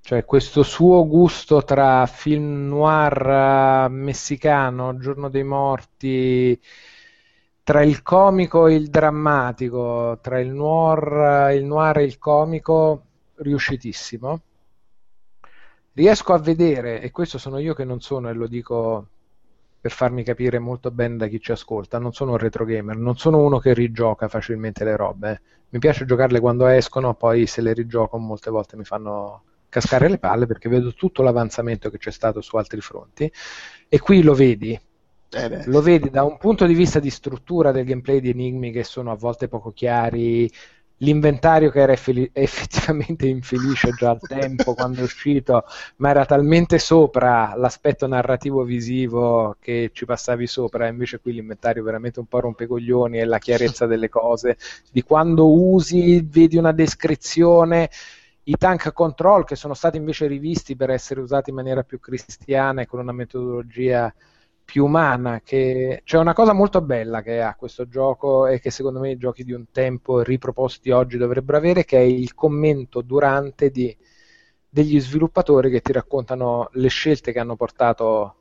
Cioè 0.00 0.24
questo 0.24 0.62
suo 0.62 1.06
gusto 1.06 1.64
tra 1.64 2.06
film 2.06 2.68
noir 2.68 3.88
messicano, 3.90 4.96
Giorno 4.98 5.28
dei 5.28 5.42
Morti, 5.42 6.60
tra 7.66 7.82
il 7.82 8.00
comico 8.02 8.68
e 8.68 8.74
il 8.76 8.90
drammatico, 8.90 10.20
tra 10.22 10.38
il 10.38 10.50
noir, 10.50 11.52
il 11.52 11.64
noir 11.64 11.98
e 11.98 12.04
il 12.04 12.16
comico, 12.16 13.02
riuscitissimo. 13.34 14.40
Riesco 15.92 16.32
a 16.32 16.38
vedere, 16.38 17.00
e 17.00 17.10
questo 17.10 17.38
sono 17.38 17.58
io 17.58 17.74
che 17.74 17.82
non 17.82 18.00
sono, 18.00 18.28
e 18.28 18.34
lo 18.34 18.46
dico 18.46 19.08
per 19.80 19.90
farmi 19.90 20.22
capire 20.22 20.60
molto 20.60 20.92
bene 20.92 21.16
da 21.16 21.26
chi 21.26 21.40
ci 21.40 21.50
ascolta, 21.50 21.98
non 21.98 22.12
sono 22.12 22.32
un 22.32 22.38
retro 22.38 22.64
gamer, 22.64 22.96
non 22.96 23.16
sono 23.16 23.38
uno 23.38 23.58
che 23.58 23.74
rigioca 23.74 24.28
facilmente 24.28 24.84
le 24.84 24.94
robe. 24.94 25.32
Eh. 25.32 25.40
Mi 25.70 25.80
piace 25.80 26.04
giocarle 26.04 26.38
quando 26.38 26.66
escono, 26.68 27.14
poi 27.14 27.48
se 27.48 27.62
le 27.62 27.72
rigioco 27.72 28.16
molte 28.16 28.48
volte 28.48 28.76
mi 28.76 28.84
fanno 28.84 29.42
cascare 29.68 30.08
le 30.08 30.18
palle 30.18 30.46
perché 30.46 30.68
vedo 30.68 30.94
tutto 30.94 31.20
l'avanzamento 31.22 31.90
che 31.90 31.98
c'è 31.98 32.12
stato 32.12 32.40
su 32.42 32.56
altri 32.56 32.80
fronti 32.80 33.30
e 33.88 33.98
qui 33.98 34.22
lo 34.22 34.34
vedi 34.34 34.80
eh 35.30 35.64
lo 35.66 35.80
vedi 35.80 36.10
da 36.10 36.22
un 36.22 36.36
punto 36.38 36.66
di 36.66 36.74
vista 36.74 37.00
di 37.00 37.10
struttura 37.10 37.72
del 37.72 37.84
gameplay 37.84 38.20
di 38.20 38.30
enigmi 38.30 38.70
che 38.70 38.84
sono 38.84 39.10
a 39.10 39.16
volte 39.16 39.48
poco 39.48 39.72
chiari, 39.72 40.50
l'inventario 40.98 41.70
che 41.70 41.80
era 41.80 41.92
effe- 41.92 42.30
effettivamente 42.32 43.26
infelice 43.26 43.92
già 43.92 44.10
al 44.10 44.20
tempo 44.20 44.74
quando 44.74 45.00
è 45.00 45.02
uscito, 45.04 45.64
ma 45.96 46.10
era 46.10 46.24
talmente 46.24 46.78
sopra 46.78 47.54
l'aspetto 47.56 48.06
narrativo 48.06 48.62
visivo 48.62 49.56
che 49.60 49.90
ci 49.92 50.04
passavi 50.04 50.46
sopra, 50.46 50.86
invece 50.86 51.18
qui 51.20 51.32
l'inventario 51.32 51.82
veramente 51.82 52.20
un 52.20 52.26
po' 52.26 52.40
rompecoglioni 52.40 53.18
e 53.18 53.24
la 53.24 53.38
chiarezza 53.38 53.86
delle 53.86 54.08
cose, 54.08 54.56
di 54.90 55.02
quando 55.02 55.52
usi, 55.52 56.20
vedi 56.22 56.56
una 56.56 56.72
descrizione 56.72 57.90
i 58.48 58.56
tank 58.56 58.92
control 58.92 59.44
che 59.44 59.56
sono 59.56 59.74
stati 59.74 59.96
invece 59.96 60.28
rivisti 60.28 60.76
per 60.76 60.90
essere 60.90 61.20
usati 61.20 61.50
in 61.50 61.56
maniera 61.56 61.82
più 61.82 61.98
cristiana 61.98 62.82
e 62.82 62.86
con 62.86 63.00
una 63.00 63.10
metodologia 63.10 64.12
più 64.66 64.84
umana. 64.84 65.40
C'è 65.40 66.02
una 66.12 66.34
cosa 66.34 66.52
molto 66.52 66.82
bella 66.82 67.22
che 67.22 67.40
ha 67.40 67.54
questo 67.54 67.88
gioco 67.88 68.46
e 68.46 68.60
che 68.60 68.70
secondo 68.70 69.00
me 69.00 69.12
i 69.12 69.16
giochi 69.16 69.44
di 69.44 69.52
un 69.52 69.70
tempo 69.70 70.20
riproposti 70.20 70.90
oggi 70.90 71.16
dovrebbero 71.16 71.56
avere, 71.56 71.86
che 71.86 71.96
è 71.96 72.02
il 72.02 72.34
commento 72.34 73.00
durante 73.00 73.70
di... 73.70 73.96
degli 74.68 75.00
sviluppatori 75.00 75.70
che 75.70 75.80
ti 75.80 75.92
raccontano 75.92 76.68
le 76.72 76.88
scelte 76.88 77.32
che 77.32 77.38
hanno 77.38 77.56
portato 77.56 78.34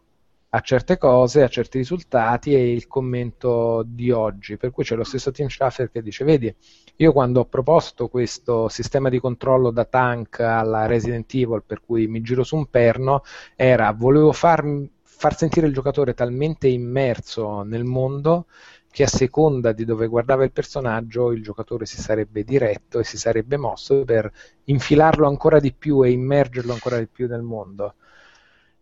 a 0.49 0.61
certe 0.61 0.97
cose, 0.97 1.43
a 1.43 1.49
certi 1.49 1.77
risultati 1.77 2.53
e 2.55 2.71
il 2.71 2.87
commento 2.87 3.83
di 3.85 4.09
oggi. 4.09 4.57
Per 4.57 4.71
cui 4.71 4.83
c'è 4.83 4.95
lo 4.95 5.03
stesso 5.03 5.31
Tim 5.31 5.47
Schafer 5.47 5.91
che 5.91 6.01
dice, 6.01 6.23
vedi, 6.23 6.53
io 6.95 7.11
quando 7.11 7.41
ho 7.41 7.45
proposto 7.45 8.07
questo 8.07 8.69
sistema 8.69 9.09
di 9.09 9.19
controllo 9.19 9.69
da 9.69 9.83
tank 9.83 10.39
alla 10.39 10.85
Resident 10.85 11.33
Evil, 11.33 11.63
per 11.65 11.81
cui 11.85 12.07
mi 12.07 12.21
giro 12.21 12.43
su 12.43 12.55
un 12.55 12.67
perno, 12.67 13.21
era, 13.55 13.91
volevo 13.91 14.31
farmi 14.31 14.89
far 15.17 15.35
sentire 15.35 15.67
il 15.67 15.73
giocatore 15.73 16.13
talmente 16.13 16.67
immerso 16.67 17.63
nel 17.63 17.83
mondo 17.83 18.47
che 18.91 19.03
a 19.03 19.07
seconda 19.07 19.71
di 19.73 19.83
dove 19.83 20.07
guardava 20.07 20.43
il 20.43 20.51
personaggio 20.51 21.31
il 21.31 21.43
giocatore 21.43 21.85
si 21.85 21.99
sarebbe 21.99 22.43
diretto 22.43 22.99
e 22.99 23.03
si 23.03 23.17
sarebbe 23.17 23.57
mosso 23.57 24.03
per 24.05 24.31
infilarlo 24.65 25.27
ancora 25.27 25.59
di 25.59 25.73
più 25.73 26.01
e 26.03 26.11
immergerlo 26.11 26.71
ancora 26.71 26.97
di 26.97 27.07
più 27.07 27.27
nel 27.27 27.41
mondo. 27.41 27.95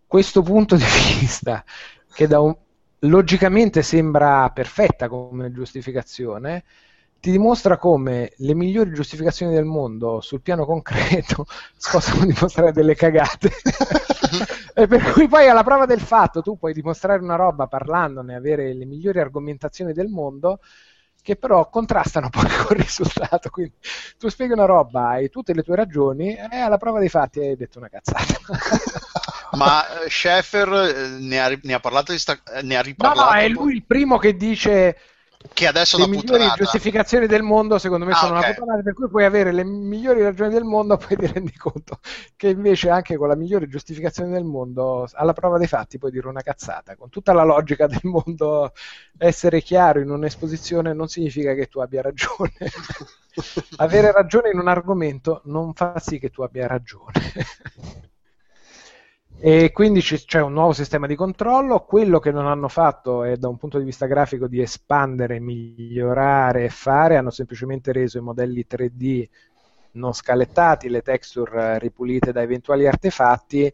Questo 0.05 0.43
punto 0.43 0.75
di 0.75 0.83
vista, 1.19 1.63
che 2.13 2.25
un, 2.25 2.55
logicamente 2.99 3.81
sembra 3.81 4.49
perfetta 4.51 5.07
come 5.07 5.51
giustificazione, 5.51 6.63
ti 7.19 7.31
dimostra 7.31 7.77
come 7.77 8.33
le 8.35 8.53
migliori 8.53 8.93
giustificazioni 8.93 9.53
del 9.53 9.65
mondo 9.65 10.19
sul 10.21 10.41
piano 10.41 10.65
concreto 10.65 11.45
possono 11.91 12.25
dimostrare 12.25 12.71
delle 12.71 12.95
cagate. 12.95 13.49
e 14.73 14.87
per 14.87 15.11
cui 15.11 15.27
poi 15.27 15.47
alla 15.47 15.63
prova 15.63 15.85
del 15.85 16.01
fatto 16.01 16.41
tu 16.41 16.57
puoi 16.57 16.73
dimostrare 16.73 17.21
una 17.21 17.35
roba 17.35 17.67
parlandone, 17.67 18.35
avere 18.35 18.73
le 18.73 18.85
migliori 18.85 19.19
argomentazioni 19.19 19.93
del 19.93 20.07
mondo, 20.07 20.59
che 21.21 21.35
però 21.35 21.69
contrastano 21.69 22.29
poi 22.31 22.47
col 22.65 22.77
risultato. 22.77 23.49
Quindi 23.49 23.73
tu 24.17 24.29
spieghi 24.29 24.53
una 24.53 24.65
roba, 24.65 25.09
hai 25.09 25.29
tutte 25.29 25.53
le 25.53 25.63
tue 25.63 25.75
ragioni, 25.75 26.35
e 26.35 26.57
alla 26.57 26.77
prova 26.77 26.99
dei 26.99 27.09
fatti 27.09 27.39
hai 27.39 27.55
detto 27.55 27.79
una 27.79 27.89
cazzata. 27.89 28.39
Ma 29.57 30.01
eh, 30.01 30.09
Schaeffer 30.09 30.67
eh, 30.67 31.07
ne 31.19 31.39
ha, 31.39 31.59
ne 31.61 31.73
ha 31.73 31.79
parlato 31.79 32.11
di 32.11 32.17
sta, 32.17 32.39
eh, 32.51 32.63
ne 32.63 32.75
ha 32.75 32.81
riparlato. 32.81 33.19
No, 33.19 33.35
no, 33.35 33.37
è 33.37 33.47
lui 33.47 33.73
il 33.73 33.83
primo 33.85 34.17
che 34.17 34.35
dice 34.35 34.97
che 35.51 35.67
adesso 35.67 35.97
le 35.97 36.07
migliori 36.07 36.45
giustificazioni 36.55 37.27
del 37.27 37.41
mondo 37.41 37.77
secondo 37.77 38.05
me 38.05 38.13
ah, 38.13 38.15
sono 38.15 38.37
okay. 38.37 38.43
una 38.43 38.53
puttanata 38.53 38.83
per 38.83 38.93
cui 38.93 39.09
puoi 39.09 39.25
avere 39.25 39.51
le 39.51 39.63
migliori 39.63 40.21
ragioni 40.21 40.53
del 40.53 40.63
mondo 40.63 40.95
poi 40.97 41.17
ti 41.17 41.27
rendi 41.27 41.55
conto 41.57 41.99
che 42.35 42.49
invece 42.49 42.89
anche 42.89 43.17
con 43.17 43.27
la 43.27 43.35
migliore 43.35 43.67
giustificazione 43.67 44.31
del 44.31 44.43
mondo 44.43 45.07
alla 45.13 45.33
prova 45.33 45.57
dei 45.57 45.67
fatti 45.67 45.97
puoi 45.97 46.11
dire 46.11 46.27
una 46.27 46.41
cazzata. 46.41 46.95
Con 46.95 47.09
tutta 47.09 47.33
la 47.33 47.43
logica 47.43 47.87
del 47.87 47.99
mondo 48.03 48.73
essere 49.17 49.61
chiaro 49.61 49.99
in 49.99 50.09
un'esposizione 50.09 50.93
non 50.93 51.07
significa 51.07 51.53
che 51.53 51.67
tu 51.67 51.79
abbia 51.79 52.01
ragione. 52.01 52.53
Avere 53.77 54.11
ragione 54.11 54.51
in 54.51 54.59
un 54.59 54.67
argomento 54.67 55.41
non 55.45 55.73
fa 55.73 55.97
sì 55.99 56.19
che 56.19 56.29
tu 56.29 56.43
abbia 56.43 56.67
ragione 56.67 58.11
e 59.45 59.73
quindi 59.73 59.99
c'è 59.99 60.39
un 60.39 60.53
nuovo 60.53 60.71
sistema 60.71 61.05
di 61.05 61.15
controllo. 61.15 61.81
Quello 61.81 62.19
che 62.19 62.31
non 62.31 62.47
hanno 62.47 62.69
fatto 62.69 63.25
è 63.25 63.35
da 63.35 63.49
un 63.49 63.57
punto 63.57 63.77
di 63.77 63.83
vista 63.83 64.05
grafico 64.05 64.47
di 64.47 64.61
espandere, 64.61 65.41
migliorare 65.41 66.63
e 66.63 66.69
fare, 66.69 67.17
hanno 67.17 67.29
semplicemente 67.29 67.91
reso 67.91 68.17
i 68.19 68.21
modelli 68.21 68.65
3D 68.65 69.27
non 69.95 70.13
scalettati, 70.13 70.87
le 70.87 71.01
texture 71.01 71.77
ripulite 71.77 72.31
da 72.31 72.41
eventuali 72.41 72.87
artefatti, 72.87 73.69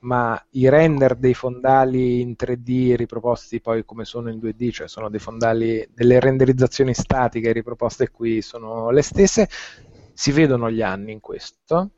ma 0.00 0.38
i 0.50 0.68
render 0.68 1.14
dei 1.14 1.32
fondali 1.32 2.20
in 2.20 2.34
3D 2.38 2.96
riproposti 2.96 3.62
poi 3.62 3.86
come 3.86 4.04
sono 4.04 4.28
in 4.28 4.36
2D, 4.38 4.70
cioè 4.70 4.86
sono 4.86 5.08
dei 5.08 5.18
fondali, 5.18 5.88
delle 5.94 6.20
renderizzazioni 6.20 6.92
statiche 6.92 7.52
riproposte 7.52 8.10
qui 8.10 8.42
sono 8.42 8.90
le 8.90 9.00
stesse, 9.00 9.48
si 10.12 10.30
vedono 10.30 10.70
gli 10.70 10.82
anni 10.82 11.12
in 11.12 11.20
questo 11.20 11.92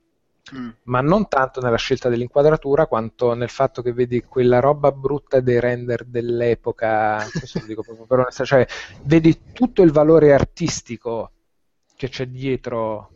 Mm. 0.55 0.69
ma 0.85 1.01
non 1.01 1.29
tanto 1.29 1.61
nella 1.61 1.77
scelta 1.77 2.09
dell'inquadratura 2.09 2.87
quanto 2.87 3.35
nel 3.35 3.51
fatto 3.51 3.83
che 3.83 3.93
vedi 3.93 4.23
quella 4.23 4.61
roba 4.61 4.93
brutta 4.93 5.41
dei 5.41 5.61
render 5.61 6.05
dell'epoca, 6.05 7.27
questo 7.31 7.59
lo 7.61 7.67
dico 7.67 7.83
proprio 7.83 8.07
per 8.07 8.19
onestà, 8.21 8.45
cioè 8.45 8.67
vedi 9.03 9.53
tutto 9.53 9.83
il 9.83 9.93
valore 9.93 10.33
artistico 10.33 11.33
che 11.97 12.09
c'è 12.09 12.27
dietro 12.27 13.11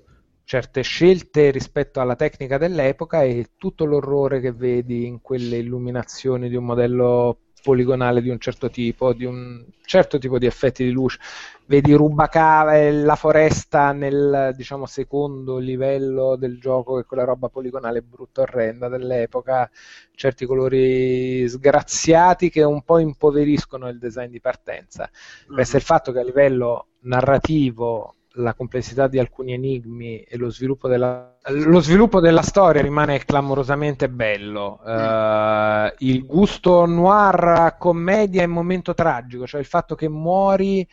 certe 0.45 0.83
scelte 0.83 1.51
rispetto 1.51 2.01
alla 2.01 2.17
tecnica 2.17 2.59
dell'epoca 2.59 3.23
e 3.23 3.53
tutto 3.57 3.85
l'orrore 3.85 4.41
che 4.41 4.53
vedi 4.53 5.07
in 5.07 5.21
quelle 5.21 5.57
illuminazioni 5.57 6.49
di 6.49 6.57
un 6.57 6.65
modello 6.65 7.39
poligonale 7.63 8.21
di 8.21 8.29
un 8.29 8.39
certo 8.39 8.69
tipo, 8.69 9.13
di 9.13 9.25
un 9.25 9.65
certo 9.85 10.19
tipo 10.19 10.39
di 10.39 10.47
effetti 10.47 10.85
di 10.85 10.91
luce. 10.91 11.19
Vedi 11.67 11.93
Rubacave, 11.93 12.91
la 12.91 13.15
foresta 13.15 13.93
nel 13.93 14.53
diciamo, 14.55 14.85
secondo 14.87 15.59
livello 15.59 16.37
del 16.37 16.59
gioco, 16.59 16.97
che 16.97 17.03
è 17.03 17.05
quella 17.07 17.25
roba 17.25 17.49
poligonale 17.49 18.03
brutta 18.03 18.43
orrenda 18.43 18.89
dell'epoca, 18.89 19.71
certi 20.15 20.45
colori 20.45 21.49
sgraziati 21.49 22.51
che 22.51 22.63
un 22.63 22.83
po' 22.83 22.99
impoveriscono 22.99 23.89
il 23.89 23.99
design 23.99 24.31
di 24.31 24.41
partenza. 24.41 25.09
Mm-hmm. 25.11 25.57
Resta 25.57 25.77
il 25.77 25.83
fatto 25.83 26.13
che 26.13 26.19
a 26.19 26.25
livello 26.25 26.89
narrativo 27.01 28.17
la 28.37 28.55
complessità 28.55 29.09
di 29.09 29.19
alcuni 29.19 29.53
enigmi 29.53 30.21
e 30.21 30.37
lo 30.37 30.51
sviluppo 30.51 30.89
della, 30.89 31.37
lo 31.49 31.81
sviluppo 31.81 32.21
della 32.21 32.43
storia 32.43 32.81
rimane 32.81 33.25
clamorosamente 33.25 34.09
bello. 34.09 34.81
Mm. 34.87 34.95
Uh, 34.95 35.93
il 35.99 36.25
gusto 36.25 36.87
noir 36.87 37.77
commedia 37.79 38.43
e 38.43 38.47
momento 38.47 38.95
tragico, 38.95 39.47
cioè 39.47 39.61
il 39.61 39.67
fatto 39.67 39.95
che 39.95 40.09
muori 40.09 40.87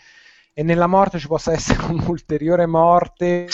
e 0.54 0.64
nella 0.64 0.88
morte 0.88 1.20
ci 1.20 1.28
possa 1.28 1.54
essere 1.54 1.84
un'ulteriore 1.92 2.66
morte. 2.66 3.48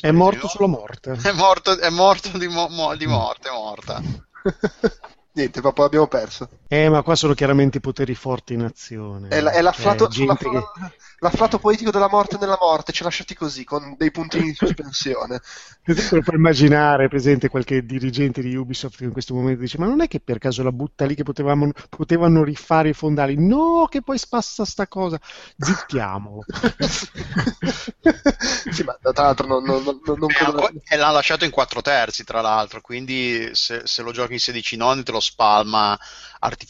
È 0.00 0.10
morto 0.10 0.48
sulla 0.48 0.68
morte. 0.68 1.12
È 1.12 1.32
morto, 1.32 1.78
è 1.78 1.90
morto 1.90 2.36
di, 2.38 2.46
mo- 2.48 2.94
di 2.96 3.06
morte, 3.06 3.48
è 3.48 3.52
morta. 3.52 4.00
Niente, 5.34 5.60
proprio 5.60 5.86
abbiamo 5.86 6.06
perso. 6.06 6.48
Eh, 6.72 6.88
ma 6.88 7.02
qua 7.02 7.14
sono 7.14 7.34
chiaramente 7.34 7.76
i 7.76 7.80
poteri 7.82 8.14
forti 8.14 8.54
in 8.54 8.62
azione. 8.62 9.28
È, 9.28 9.42
la, 9.42 9.50
è 9.50 9.60
l'afflato, 9.60 10.06
Eh, 10.06 10.08
gente 10.08 10.48
l'afflato 11.18 11.58
poetico 11.58 11.90
della 11.90 12.08
morte 12.08 12.38
nella 12.38 12.56
morte, 12.58 12.92
ci 12.92 13.02
ha 13.02 13.04
lasciati 13.04 13.34
così, 13.34 13.62
con 13.62 13.94
dei 13.98 14.10
puntini 14.10 14.48
in 14.48 14.54
sospensione. 14.54 15.38
Per 15.84 16.22
puoi 16.22 16.36
immaginare, 16.36 17.08
presente 17.08 17.50
qualche 17.50 17.84
dirigente 17.84 18.40
di 18.40 18.54
Ubisoft 18.54 18.96
che 18.96 19.04
in 19.04 19.12
questo 19.12 19.34
momento 19.34 19.60
dice: 19.60 19.76
Ma 19.76 19.86
non 19.86 20.00
è 20.00 20.08
che 20.08 20.20
per 20.20 20.38
caso 20.38 20.62
la 20.62 20.72
butta 20.72 21.04
lì 21.04 21.14
che 21.14 21.24
potevamo, 21.24 21.70
potevano 21.90 22.42
rifare 22.42 22.88
i 22.88 22.92
fondali? 22.94 23.34
No, 23.36 23.86
che 23.90 24.00
poi 24.00 24.16
spassa 24.16 24.64
sta 24.64 24.88
cosa. 24.88 25.20
Zittiamolo. 25.58 26.42
sì, 28.70 28.82
ma 28.84 28.96
tra 29.12 29.24
l'altro 29.24 29.46
non, 29.46 29.62
non, 29.64 29.82
non, 29.82 30.00
non 30.18 30.30
E 30.30 30.34
credo- 30.34 30.70
E 30.88 30.96
l'ha 30.96 31.10
lasciato 31.10 31.44
in 31.44 31.50
4 31.50 31.82
terzi, 31.82 32.24
tra 32.24 32.40
l'altro, 32.40 32.80
quindi 32.80 33.50
se, 33.52 33.82
se 33.84 34.02
lo 34.02 34.12
giochi 34.12 34.34
in 34.34 34.38
16 34.38 34.76
noni 34.76 35.02
te 35.02 35.12
lo 35.12 35.20
spalma 35.20 35.98
artificialmente, 36.40 36.61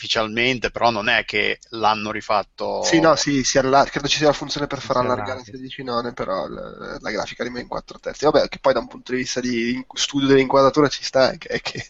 però 0.71 0.91
non 0.91 1.09
è 1.09 1.25
che 1.25 1.59
l'hanno 1.71 2.11
rifatto. 2.11 2.83
Sì, 2.83 3.01
no, 3.01 3.15
sì, 3.17 3.45
si 3.45 3.59
allarga. 3.59 3.91
credo 3.91 4.09
ci 4.09 4.19
sia 4.19 4.27
la 4.27 4.33
funzione 4.33 4.67
per 4.67 4.81
far 4.81 4.97
allargare 4.99 5.33
allarga. 5.33 5.51
in 5.51 5.57
16 5.57 5.83
none, 5.83 6.13
però 6.13 6.47
la, 6.49 6.99
la 7.01 7.11
grafica 7.11 7.43
rimane 7.45 7.63
in 7.63 7.69
4 7.69 7.99
terzi. 7.99 8.25
Vabbè, 8.25 8.49
che 8.49 8.59
poi 8.59 8.73
da 8.73 8.81
un 8.81 8.89
punto 8.89 9.13
di 9.13 9.19
vista 9.19 9.41
di 9.41 9.75
in- 9.75 9.85
studio 9.95 10.27
dell'inquadratura 10.29 10.89
ci 10.89 11.05
sta 11.05 11.29
anche, 11.29 11.49
è 11.49 11.61
che 11.61 11.85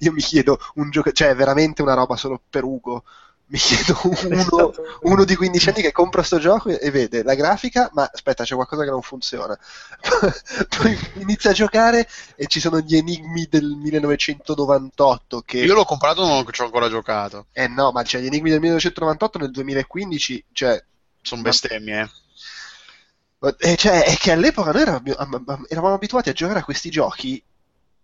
io 0.00 0.12
mi 0.12 0.20
chiedo 0.20 0.58
un 0.74 0.90
gioco, 0.90 1.12
cioè 1.12 1.28
è 1.28 1.34
veramente 1.34 1.82
una 1.82 1.94
roba 1.94 2.16
solo 2.16 2.40
per 2.48 2.64
Ugo. 2.64 3.04
Mi 3.50 3.58
chiedo 3.58 3.98
uno, 4.02 4.72
uno 5.02 5.24
di 5.24 5.34
15 5.34 5.68
anni 5.70 5.80
che 5.80 5.92
compra 5.92 6.22
sto 6.22 6.38
gioco 6.38 6.68
e 6.68 6.90
vede 6.90 7.22
la 7.22 7.34
grafica, 7.34 7.88
ma 7.94 8.08
aspetta, 8.12 8.44
c'è 8.44 8.54
qualcosa 8.54 8.84
che 8.84 8.90
non 8.90 9.00
funziona. 9.00 9.58
Poi 10.76 10.98
inizia 11.14 11.50
a 11.50 11.54
giocare 11.54 12.06
e 12.36 12.46
ci 12.46 12.60
sono 12.60 12.80
gli 12.80 12.94
enigmi 12.94 13.46
del 13.48 13.64
1998 13.64 15.42
che... 15.46 15.60
Io 15.60 15.74
l'ho 15.74 15.84
comprato 15.84 16.24
e 16.24 16.28
non 16.28 16.46
ci 16.50 16.60
ho 16.60 16.64
ancora 16.66 16.90
giocato. 16.90 17.46
Eh 17.52 17.68
no, 17.68 17.90
ma 17.90 18.02
c'è 18.02 18.20
gli 18.20 18.26
enigmi 18.26 18.50
del 18.50 18.60
1998 18.60 19.38
nel 19.38 19.50
2015, 19.50 20.44
cioè... 20.52 20.82
Sono 21.22 21.42
bestemmie. 21.42 22.00
eh. 22.02 23.54
Eh, 23.60 23.76
cioè, 23.76 24.04
è 24.04 24.16
che 24.16 24.32
all'epoca 24.32 24.72
noi 24.72 24.82
eravamo, 24.82 25.14
am- 25.16 25.44
am- 25.46 25.66
eravamo 25.68 25.94
abituati 25.94 26.28
a 26.28 26.32
giocare 26.32 26.58
a 26.58 26.64
questi 26.64 26.90
giochi 26.90 27.42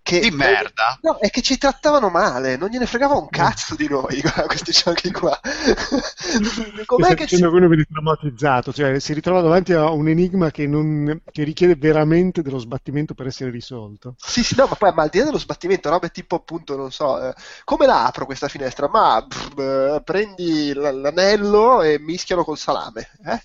che... 0.05 0.21
Di 0.21 0.31
merda. 0.31 0.99
No, 1.01 1.19
è 1.19 1.31
che 1.31 1.41
ci 1.41 1.57
trattavano 1.57 2.11
male, 2.11 2.57
non 2.57 2.69
gliene 2.69 2.85
fregava 2.87 3.15
un 3.15 3.29
cazzo 3.31 3.75
di 3.75 3.89
noi, 3.89 4.21
questi 4.47 4.71
giochi 4.71 5.11
qua. 5.11 5.41
Com'è 6.85 7.15
che 7.15 7.25
che 7.25 7.37
uno 7.37 7.69
viene 7.69 7.85
traumatizzato, 7.85 8.73
cioè 8.73 8.99
si 9.01 9.15
ritrova 9.15 9.41
davanti 9.41 9.73
a 9.73 9.91
un 9.91 10.07
enigma 10.09 10.51
che, 10.51 10.67
non- 10.67 11.23
che 11.33 11.43
richiede 11.43 11.75
veramente 11.77 12.43
dello 12.43 12.59
sbattimento 12.59 13.15
per 13.15 13.27
essere 13.27 13.51
risolto. 13.51 14.15
Sì, 14.19 14.45
sì, 14.45 14.55
no, 14.57 14.67
ma 14.67 14.75
poi 14.75 14.93
ma 14.93 15.03
al 15.05 15.09
di 15.09 15.19
là 15.19 15.25
dello 15.25 15.39
sbattimento, 15.39 15.89
robe 15.89 16.11
tipo 16.11 16.37
appunto, 16.37 16.77
non 16.77 16.93
so, 16.93 17.21
eh, 17.29 17.35
come 17.65 17.87
la 17.87 18.05
apro 18.05 18.27
questa 18.27 18.49
finestra? 18.49 18.89
Ma 18.89 19.25
pff, 19.27 19.59
eh, 19.59 20.03
prendi 20.05 20.73
l'anello 20.75 21.81
e 21.83 21.99
mischialo 21.99 22.45
col 22.45 22.59
salame, 22.59 23.11
eh? 23.25 23.43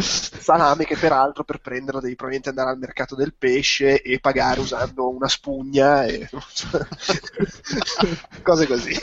Salame 0.00 0.84
che 0.84 0.96
peraltro 0.96 1.44
per 1.44 1.60
prenderlo 1.60 2.00
devi 2.00 2.14
probabilmente 2.14 2.50
andare 2.50 2.70
al 2.70 2.78
mercato 2.78 3.14
del 3.14 3.34
pesce 3.34 4.02
e 4.02 4.20
pagare 4.20 4.60
usando 4.60 5.08
una 5.08 5.28
spugna 5.28 6.04
e 6.04 6.28
cose 8.42 8.66
così. 8.66 8.94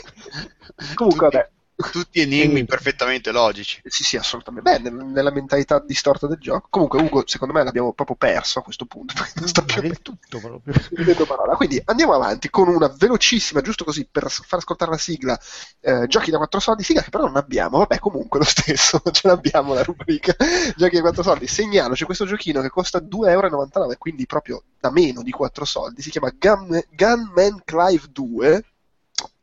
Comunque, 0.94 1.30
vabbè. 1.30 1.50
Tutti 1.92 2.22
enigmi 2.22 2.66
perfettamente 2.66 3.32
logici. 3.32 3.80
Sì, 3.86 4.04
sì, 4.04 4.18
assolutamente. 4.18 4.68
Beh, 4.70 4.80
nel- 4.90 5.06
nella 5.06 5.30
mentalità 5.32 5.80
distorta 5.80 6.26
del 6.26 6.40
gioco. 6.40 6.68
Comunque, 6.72 7.00
Ugo, 7.00 7.22
secondo 7.28 7.54
me 7.54 7.64
l'abbiamo 7.64 7.94
proprio 7.94 8.16
perso 8.16 8.58
a 8.60 8.64
questo 8.64 8.86
punto. 8.86 9.14
non 9.36 9.48
sta 9.48 9.62
più 9.62 9.82
del 9.82 10.02
tutto 10.02 10.40
proprio. 10.40 10.74
Quindi 11.56 11.80
andiamo 11.86 12.14
avanti 12.14 12.50
con 12.50 12.68
una 12.68 12.88
velocissima, 12.88 13.62
giusto 13.62 13.84
così 13.84 14.08
per 14.10 14.28
far 14.30 14.58
ascoltare 14.58 14.90
la 14.90 14.98
sigla. 14.98 15.40
eh, 15.82 16.08
giochi 16.08 16.32
da 16.32 16.38
4 16.38 16.60
soldi, 16.60 16.82
sigla 16.82 17.04
che 17.04 17.12
però 17.12 17.26
non 17.26 17.36
abbiamo. 17.38 17.78
Vabbè, 17.78 18.00
comunque 18.00 18.40
lo 18.40 18.46
stesso, 18.46 19.00
ce 19.12 19.28
l'abbiamo 19.28 19.76
la 19.76 19.84
rubrica. 19.84 20.36
Giochi 20.76 20.96
da 20.96 21.02
4 21.02 21.22
soldi. 21.22 21.46
Segnalo, 21.46 21.94
c'è 21.94 22.06
questo 22.06 22.26
giochino 22.26 22.62
che 22.62 22.70
costa 22.70 23.00
2,99 23.00 23.84
euro, 23.84 23.96
quindi 24.00 24.26
proprio 24.26 24.64
da 24.80 24.90
meno 24.90 25.22
di 25.22 25.32
4 25.32 25.64
soldi. 25.64 26.02
Si 26.02 26.10
chiama 26.10 26.32
Gun- 26.36 26.84
Gunman 26.90 27.62
Clive 27.64 28.06
2. 28.10 28.64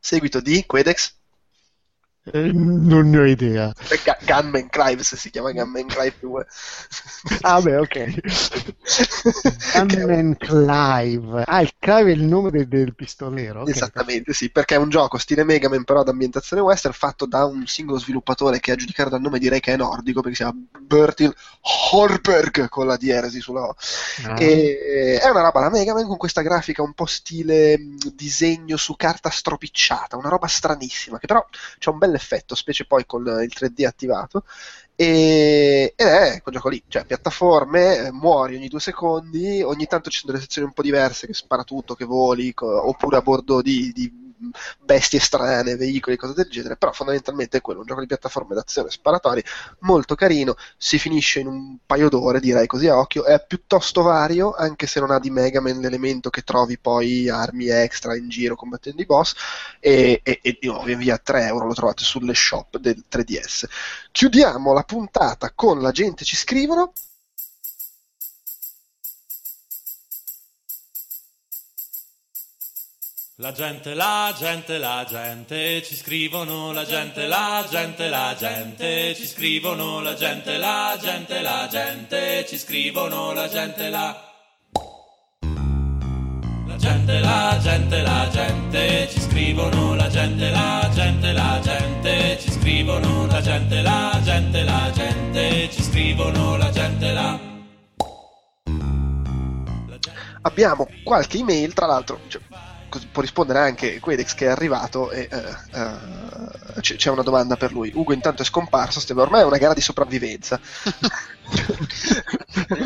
Seguito 0.00 0.40
di 0.40 0.64
Quedex. 0.66 1.14
Eh, 2.32 2.50
non 2.52 3.10
ne 3.10 3.18
ho 3.18 3.24
idea. 3.26 3.72
Eh, 3.90 4.00
Gu- 4.04 4.24
Gunman 4.24 4.68
Clive 4.70 5.02
se 5.02 5.16
si 5.16 5.30
chiama 5.30 5.52
Gunman 5.52 5.86
Clive 5.86 6.16
2. 6.20 6.46
Ah, 7.42 7.60
beh, 7.60 7.76
ok. 7.78 7.96
Gunman 9.72 10.36
Clive. 10.36 11.42
Ah, 11.46 11.60
il 11.62 11.72
Clive 11.78 12.10
è 12.10 12.14
il 12.14 12.22
nome 12.22 12.50
del, 12.50 12.68
del 12.68 12.94
pistolero. 12.94 13.62
ok. 13.62 13.68
Esattamente, 13.68 14.32
sì, 14.32 14.50
perché 14.50 14.74
è 14.74 14.78
un 14.78 14.88
gioco 14.88 15.18
stile 15.18 15.44
Mega 15.44 15.68
Man 15.68 15.84
però 15.84 16.00
ad 16.00 16.08
ambientazione 16.08 16.62
western 16.62 16.94
fatto 16.94 17.26
da 17.26 17.44
un 17.44 17.66
singolo 17.66 17.98
sviluppatore 17.98 18.60
che 18.60 18.72
a 18.72 18.76
giudicare 18.76 19.10
dal 19.10 19.20
nome 19.20 19.38
direi 19.38 19.60
che 19.60 19.72
è 19.72 19.76
nordico 19.76 20.20
perché 20.20 20.36
si 20.36 20.42
chiama 20.42 20.58
Bertil 20.80 21.34
Horberg 21.92 22.68
con 22.68 22.86
la 22.86 22.96
dieresi 22.96 23.40
sulla 23.40 23.62
O. 23.68 23.74
Ah. 24.26 24.36
E 24.40 25.18
è 25.20 25.28
una 25.28 25.42
roba 25.42 25.60
da 25.60 25.70
Mega 25.70 25.94
Man 25.94 26.06
con 26.06 26.16
questa 26.16 26.42
grafica 26.42 26.82
un 26.82 26.92
po' 26.94 27.06
stile 27.06 27.78
mh, 27.78 27.96
disegno 28.14 28.76
su 28.76 28.96
carta 28.96 29.30
stropicciata, 29.30 30.16
una 30.16 30.28
roba 30.28 30.46
stranissima 30.46 31.18
che 31.18 31.26
però 31.26 31.44
c'ha 31.78 31.90
un 31.90 31.98
bel 31.98 32.13
effetto, 32.14 32.54
specie 32.54 32.86
poi 32.86 33.04
con 33.06 33.22
il 33.22 33.52
3D 33.52 33.86
attivato. 33.86 34.44
E, 34.96 35.92
ed 35.96 36.06
è 36.06 36.40
quel 36.42 36.54
gioco 36.54 36.68
lì, 36.68 36.82
cioè 36.88 37.04
piattaforme, 37.04 38.06
eh, 38.06 38.12
muori 38.12 38.56
ogni 38.56 38.68
due 38.68 38.80
secondi, 38.80 39.60
ogni 39.62 39.86
tanto 39.86 40.08
ci 40.08 40.20
sono 40.20 40.32
delle 40.32 40.44
sezioni 40.44 40.68
un 40.68 40.72
po' 40.74 40.82
diverse 40.82 41.26
che 41.26 41.34
spara 41.34 41.64
tutto, 41.64 41.94
che 41.94 42.04
voli, 42.04 42.54
co- 42.54 42.88
oppure 42.88 43.16
a 43.16 43.22
bordo 43.22 43.60
di, 43.60 43.90
di 43.92 44.23
bestie 44.78 45.20
strane, 45.20 45.76
veicoli, 45.76 46.16
cose 46.16 46.34
del 46.34 46.48
genere, 46.48 46.76
però 46.76 46.92
fondamentalmente 46.92 47.58
è 47.58 47.60
quello, 47.60 47.80
un 47.80 47.86
gioco 47.86 48.00
di 48.00 48.06
piattaforme 48.06 48.54
d'azione 48.54 48.90
sparatori, 48.90 49.42
molto 49.80 50.14
carino, 50.14 50.56
si 50.76 50.98
finisce 50.98 51.40
in 51.40 51.46
un 51.46 51.76
paio 51.84 52.08
d'ore, 52.08 52.40
direi 52.40 52.66
così 52.66 52.88
a 52.88 52.98
occhio, 52.98 53.24
è 53.24 53.42
piuttosto 53.46 54.02
vario, 54.02 54.54
anche 54.54 54.86
se 54.86 55.00
non 55.00 55.10
ha 55.10 55.18
di 55.18 55.30
Mega 55.30 55.60
Man 55.60 55.80
l'elemento 55.80 56.30
che 56.30 56.42
trovi 56.42 56.78
poi 56.78 57.28
armi 57.28 57.68
extra 57.68 58.16
in 58.16 58.28
giro 58.28 58.56
combattendo 58.56 59.00
i 59.00 59.06
boss, 59.06 59.34
e, 59.80 60.20
e, 60.22 60.38
e 60.42 60.58
di 60.60 60.66
nuovo 60.66 60.84
via 60.84 60.96
via 60.96 61.18
3 61.18 61.46
euro 61.46 61.66
lo 61.66 61.74
trovate 61.74 62.04
sulle 62.04 62.34
shop 62.34 62.78
del 62.78 63.04
3DS. 63.10 63.64
Chiudiamo 64.10 64.72
la 64.72 64.82
puntata 64.82 65.52
con 65.54 65.80
la 65.80 65.90
gente 65.90 66.24
ci 66.24 66.36
scrivono. 66.36 66.92
La 73.38 73.50
gente, 73.52 73.94
la 73.94 74.32
gente, 74.32 74.78
la 74.78 75.04
gente, 75.08 75.82
ci 75.82 75.96
scrivono 75.96 76.70
la 76.70 76.84
gente, 76.84 77.26
la 77.26 77.66
gente, 77.68 78.08
la 78.08 78.32
gente, 78.38 79.12
ci 79.16 79.26
scrivono 79.26 80.00
la 80.00 80.14
gente, 80.14 80.56
la 80.56 80.96
gente, 81.00 81.42
la 81.42 81.66
gente, 81.68 82.46
ci 82.46 82.56
scrivono 82.56 83.32
la 83.32 83.48
gente, 83.48 83.90
la... 83.90 84.16
La 86.68 86.76
gente, 86.76 87.18
la 87.18 87.58
gente, 87.60 88.02
la 88.02 88.28
gente, 88.30 89.08
ci 89.10 89.20
scrivono 89.20 89.96
la 89.96 90.08
gente, 90.08 90.50
la 90.50 90.88
gente, 90.92 91.32
la 91.32 91.60
gente, 91.60 92.38
ci 92.38 92.52
scrivono 92.52 93.26
la 93.26 93.40
gente, 93.40 93.82
la 93.82 94.20
gente, 94.22 94.62
la 94.62 94.92
gente, 94.94 95.70
ci 95.72 95.82
scrivono 95.82 96.56
la 96.56 96.70
gente, 96.70 97.12
la... 97.12 97.40
Abbiamo 100.42 100.86
qualche 101.02 101.38
email, 101.38 101.72
tra 101.72 101.86
l'altro 101.86 102.20
cioè, 102.28 102.40
può 103.10 103.22
rispondere 103.22 103.58
anche 103.60 104.00
Quedex 104.00 104.34
che 104.34 104.46
è 104.46 104.50
arrivato 104.50 105.10
e 105.10 105.28
eh, 105.30 105.56
eh, 105.72 106.80
c- 106.80 106.96
c'è 106.96 107.10
una 107.10 107.22
domanda 107.22 107.56
per 107.56 107.72
lui. 107.72 107.90
Ugo 107.94 108.12
intanto 108.12 108.42
è 108.42 108.44
scomparso, 108.44 109.00
Steve, 109.00 109.20
ormai 109.22 109.40
è 109.42 109.44
una 109.44 109.58
gara 109.58 109.74
di 109.74 109.80
sopravvivenza. 109.80 110.60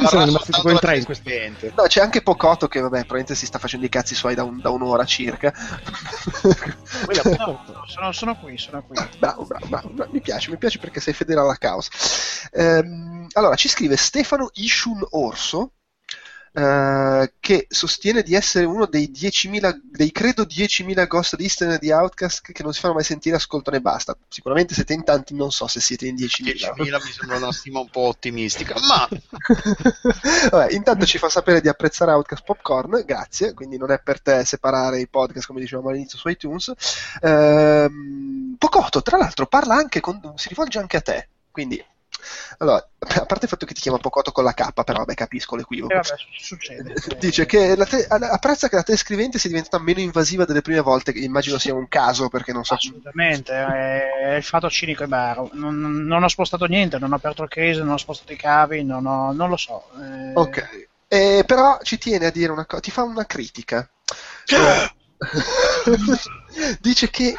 Sono 0.09 0.25
rimasti 0.25 0.53
tipo 0.53 0.71
in 0.71 0.79
tre 0.79 0.99
in 0.99 1.05
questo 1.05 1.29
No, 1.77 1.85
c'è 1.87 2.01
anche 2.01 2.23
Pocotto 2.23 2.67
che, 2.69 2.81
vabbè, 2.81 2.99
probabilmente 2.99 3.35
si 3.35 3.47
sta 3.47 3.59
facendo 3.59 3.87
i 3.87 3.89
cazzi 3.89 4.15
suoi 4.15 4.35
da, 4.35 4.43
un- 4.43 4.61
da 4.61 4.71
un'ora 4.71 5.05
circa. 5.05 5.53
No, 7.09 7.65
sono, 7.87 8.13
sono 8.13 8.37
qui, 8.39 8.59
sono 8.59 8.83
qui. 8.83 8.97
Bravo, 9.19 9.45
bravo, 9.45 9.67
bravo, 9.69 9.89
bravo, 9.91 10.13
mi 10.13 10.21
piace, 10.21 10.51
mi 10.51 10.57
piace 10.59 10.79
perché 10.79 11.01
sei 11.01 11.15
fedele 11.15 11.41
alla 11.41 11.57
causa. 11.57 11.91
Ehm, 12.53 13.27
allora, 13.33 13.55
ci 13.55 13.69
scrive 13.69 13.97
Stefano 13.97 14.51
Ishun 14.55 15.07
Orso, 15.11 15.73
eh, 16.53 17.33
che 17.41 17.67
sostiene 17.69 18.23
di 18.23 18.35
essere 18.35 18.65
uno 18.65 18.87
dei 18.87 19.11
10.000, 19.11 19.79
dei 19.83 20.11
credo 20.13 20.43
10.000 20.43 21.07
Ghost 21.07 21.35
e 21.39 21.79
di 21.79 21.91
Outcast 21.91 22.53
che 22.53 22.63
non 22.63 22.73
si 22.73 22.81
fanno 22.81 22.95
mai 22.95 23.05
sentire, 23.05 23.37
ascoltano 23.37 23.77
e 23.77 23.81
basta. 23.81 24.17
Sicuramente 24.29 24.75
siete 24.75 24.93
in 24.93 25.05
tanti, 25.05 25.35
non 25.35 25.51
so 25.51 25.67
se 25.67 25.81
siete 25.81 26.07
in 26.07 26.15
10.000. 26.15 26.75
10.000 26.77 27.05
mi 27.05 27.13
sembra 27.13 27.37
una 27.37 27.53
stima 27.53 27.81
un 27.81 27.91
po' 27.91 28.03
ottimistica, 28.03 28.75
ma 28.87 29.09
Vabbè, 30.51 30.73
intanto 30.73 31.07
ci 31.07 31.19
fa 31.19 31.29
sapere 31.29 31.61
di 31.61 31.69
apprezzare 31.69 32.13
Outcast 32.13 32.45
Popcorn, 32.45 33.03
grazie, 33.05 33.55
quindi 33.55 33.77
non 33.77 33.91
è 33.91 34.01
per 34.01 34.21
te 34.21 34.45
separare 34.45 35.01
i 35.01 35.09
podcast 35.09 35.47
come 35.47 35.61
dicevamo 35.61 35.89
all'inizio 35.89 36.19
su 36.19 36.29
iTunes. 36.29 36.73
Ehm, 37.23 38.57
Pocotto, 38.59 39.03
tra 39.03 39.17
l'altro, 39.17 39.47
parla 39.47 39.75
anche 39.75 40.01
con, 40.01 40.21
si 40.35 40.49
rivolge 40.49 40.81
anche 40.81 40.97
a 40.97 41.01
te, 41.01 41.29
quindi 41.53 41.83
Allora, 42.59 42.77
a 42.99 43.27
parte 43.27 43.45
il 43.45 43.51
fatto 43.51 43.67
che 43.67 43.75
ti 43.75 43.81
chiama 43.81 43.99
Pocotto 43.99 44.33
con 44.33 44.45
la 44.45 44.53
K, 44.53 44.73
però 44.83 44.99
vabbè, 44.99 45.15
capisco 45.15 45.57
l'equivoco. 45.57 45.93
Eh, 45.93 45.97
vabbè, 45.97 46.15
succede. 46.39 46.95
Dice 47.19 47.47
che 47.47 47.77
la 47.77 47.85
te- 47.85 48.07
apprezza 48.07 48.69
che 48.69 48.77
la 48.77 48.83
telescrivente 48.83 49.39
sia 49.39 49.49
diventata 49.51 49.83
meno 49.83 50.01
invasiva 50.01 50.45
delle 50.45 50.63
prime 50.63 50.81
volte, 50.81 51.13
che 51.13 51.21
immagino 51.21 51.59
sia 51.59 51.75
un 51.75 51.89
caso 51.89 52.29
perché 52.29 52.53
non 52.53 52.65
so. 52.65 52.75
Assolutamente, 52.75 53.53
è 53.53 54.35
il 54.37 54.43
fatto 54.43 54.69
cinico 54.69 55.05
e 55.05 55.07
baro. 55.07 55.51
Non, 55.53 55.79
non, 55.79 56.23
ho 56.23 56.29
spostato 56.29 56.65
niente, 56.67 56.99
non 56.99 57.13
ho 57.13 57.17
aperto 57.17 57.43
il 57.43 57.49
case, 57.49 57.79
non 57.79 57.91
ho 57.91 57.99
spostato 57.99 58.33
i 58.33 58.37
cavi, 58.37 58.85
non, 58.85 59.07
ho, 59.07 59.33
non 59.33 59.49
lo 59.49 59.57
so. 59.57 59.85
Eh... 60.01 60.33
Ok, 60.35 60.89
eh, 61.09 61.45
però 61.47 61.79
ci 61.83 61.99
tiene 61.99 62.27
a 62.27 62.31
dire 62.31 62.53
una 62.53 62.67
cosa, 62.67 62.83
ti 62.83 62.91
fa 62.91 63.03
una 63.03 63.27
critica. 63.27 63.89
Eh, 64.47 64.93
dice 66.81 67.11
che 67.11 67.35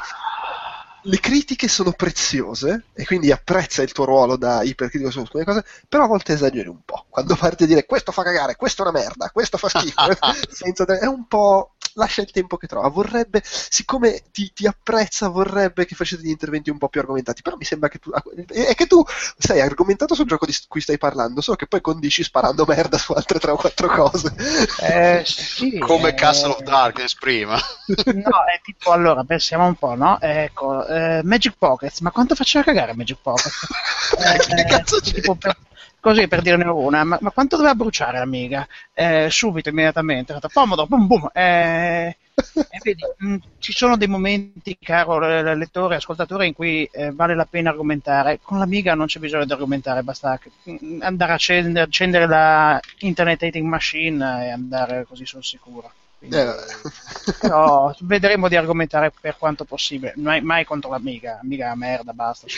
le 1.04 1.20
critiche 1.20 1.68
sono 1.68 1.92
preziose 1.92 2.86
e 2.94 3.06
quindi 3.06 3.32
apprezza 3.32 3.82
il 3.82 3.92
tuo 3.92 4.06
ruolo 4.06 4.36
da 4.36 4.64
ipercritico 4.64 5.12
su 5.12 5.20
alcune 5.20 5.44
cose, 5.44 5.66
però 5.88 6.04
a 6.04 6.08
volte 6.08 6.34
esageri 6.34 6.68
un 6.68 6.84
po'. 6.84 7.06
Quando 7.10 7.36
parti 7.36 7.64
a 7.64 7.68
dire 7.68 7.86
questo 7.86 8.12
fa 8.12 8.24
cagare, 8.24 8.56
questo 8.56 8.84
è 8.84 8.90
una 8.90 9.00
merda, 9.00 9.30
questo 9.30 9.58
fa 9.58 9.70
schifo, 9.70 10.02
senza, 10.50 10.86
è 10.86 11.06
un 11.06 11.28
po' 11.28 11.74
lascia 11.94 12.22
il 12.22 12.32
tempo 12.32 12.58
che 12.58 12.68
trova. 12.68 12.88
Vorrebbe, 12.90 13.42
siccome 13.44 14.24
ti, 14.32 14.52
ti, 14.54 14.66
apprezza, 14.66 15.28
vorrebbe 15.28 15.86
che 15.86 15.96
facete 15.96 16.22
degli 16.22 16.32
interventi 16.32 16.70
un 16.70 16.78
po' 16.78 16.90
più 16.90 17.02
argomentati. 17.02 17.42
Però 17.42 17.56
mi 17.56 17.66
sembra 17.66 17.90
che 17.90 18.00
tu. 18.00 18.12
È 18.12 18.74
che 18.76 18.88
tu 18.88 19.04
sei 19.38 19.62
argomentato 19.62 20.16
sul 20.16 20.26
gioco 20.26 20.46
di 20.46 20.56
cui 20.68 20.82
stai 20.82 20.98
parlando, 20.98 21.42
solo 21.42 21.58
che 21.58 21.68
poi 21.68 21.82
condisci 21.82 22.24
sparando 22.24 22.66
merda 22.66 22.98
su 22.98 23.12
altre 23.14 23.40
3 23.40 23.52
o 23.52 23.56
4 23.56 23.88
cose. 23.88 24.34
Eh, 24.82 25.24
sì, 25.28 25.78
Come 25.78 26.10
eh... 26.10 26.14
Castle 26.14 26.52
of 26.52 26.62
Darkness 26.62 27.14
prima. 27.16 27.56
no, 27.56 28.44
è 28.46 28.62
tipo 28.64 28.92
allora, 28.92 29.24
pensiamo 29.24 29.66
un 29.66 29.76
po', 29.76 29.96
no? 29.96 30.20
Ecco, 30.20 30.86
eh, 30.90 31.22
Magic 31.24 31.56
Pockets, 31.58 32.00
ma 32.02 32.12
quanto 32.12 32.36
faceva 32.36 32.64
cagare 32.64 32.94
Magic 32.94 33.18
Pockets? 33.22 33.68
eh, 34.18 34.38
che 34.56 34.64
cazzo 34.66 35.00
c'è? 35.00 35.14
Tipo 35.14 35.36
per, 35.36 35.56
così 36.00 36.28
per 36.28 36.42
dirne 36.42 36.66
una, 36.66 37.04
ma, 37.04 37.18
ma 37.22 37.32
quanto 37.32 37.56
doveva 37.56 37.76
bruciare 37.76 38.18
l'amiga? 38.18 38.68
Eh, 38.94 39.28
subito, 39.30 39.70
immediatamente, 39.70 40.34
fatto 40.34 40.50
comodo, 40.52 40.88
boom 40.88 41.08
boom. 41.08 41.30
Eh, 41.34 42.16
e 42.70 42.80
vedi, 42.84 43.04
mh, 43.18 43.36
ci 43.60 43.74
sono 43.74 43.98
dei 43.98 44.08
momenti, 44.08 44.78
caro 44.80 45.20
lettore, 45.54 45.96
ascoltatore, 45.96 46.46
in 46.48 46.54
cui 46.54 46.86
eh, 46.92 47.12
vale 47.12 47.36
la 47.36 47.46
pena 47.46 47.70
argomentare. 47.70 48.40
Con 48.42 48.60
l'amiga 48.60 48.96
non 48.96 49.08
c'è 49.08 49.20
bisogno 49.20 49.46
di 49.46 49.52
argomentare, 49.52 50.04
basta 50.04 50.40
andare 51.02 51.32
a 51.32 51.36
accendere, 51.36 51.86
accendere 51.86 52.28
la 52.28 52.80
Internet 53.00 53.40
Dating 53.40 53.68
Machine 53.68 54.46
e 54.46 54.50
andare 54.50 55.06
così 55.06 55.26
sul 55.26 55.44
sicuro. 55.44 55.92
Quindi, 56.20 56.36
Eh, 56.36 56.54
però 57.40 57.94
vedremo 58.02 58.48
di 58.48 58.56
argomentare 58.56 59.12
per 59.12 59.38
quanto 59.38 59.64
possibile, 59.64 60.14
mai, 60.18 60.42
mai 60.42 60.66
contro 60.66 60.92
l'amiga, 60.92 61.40
amiga 61.42 61.74
merda, 61.76 62.14
basta. 62.14 62.46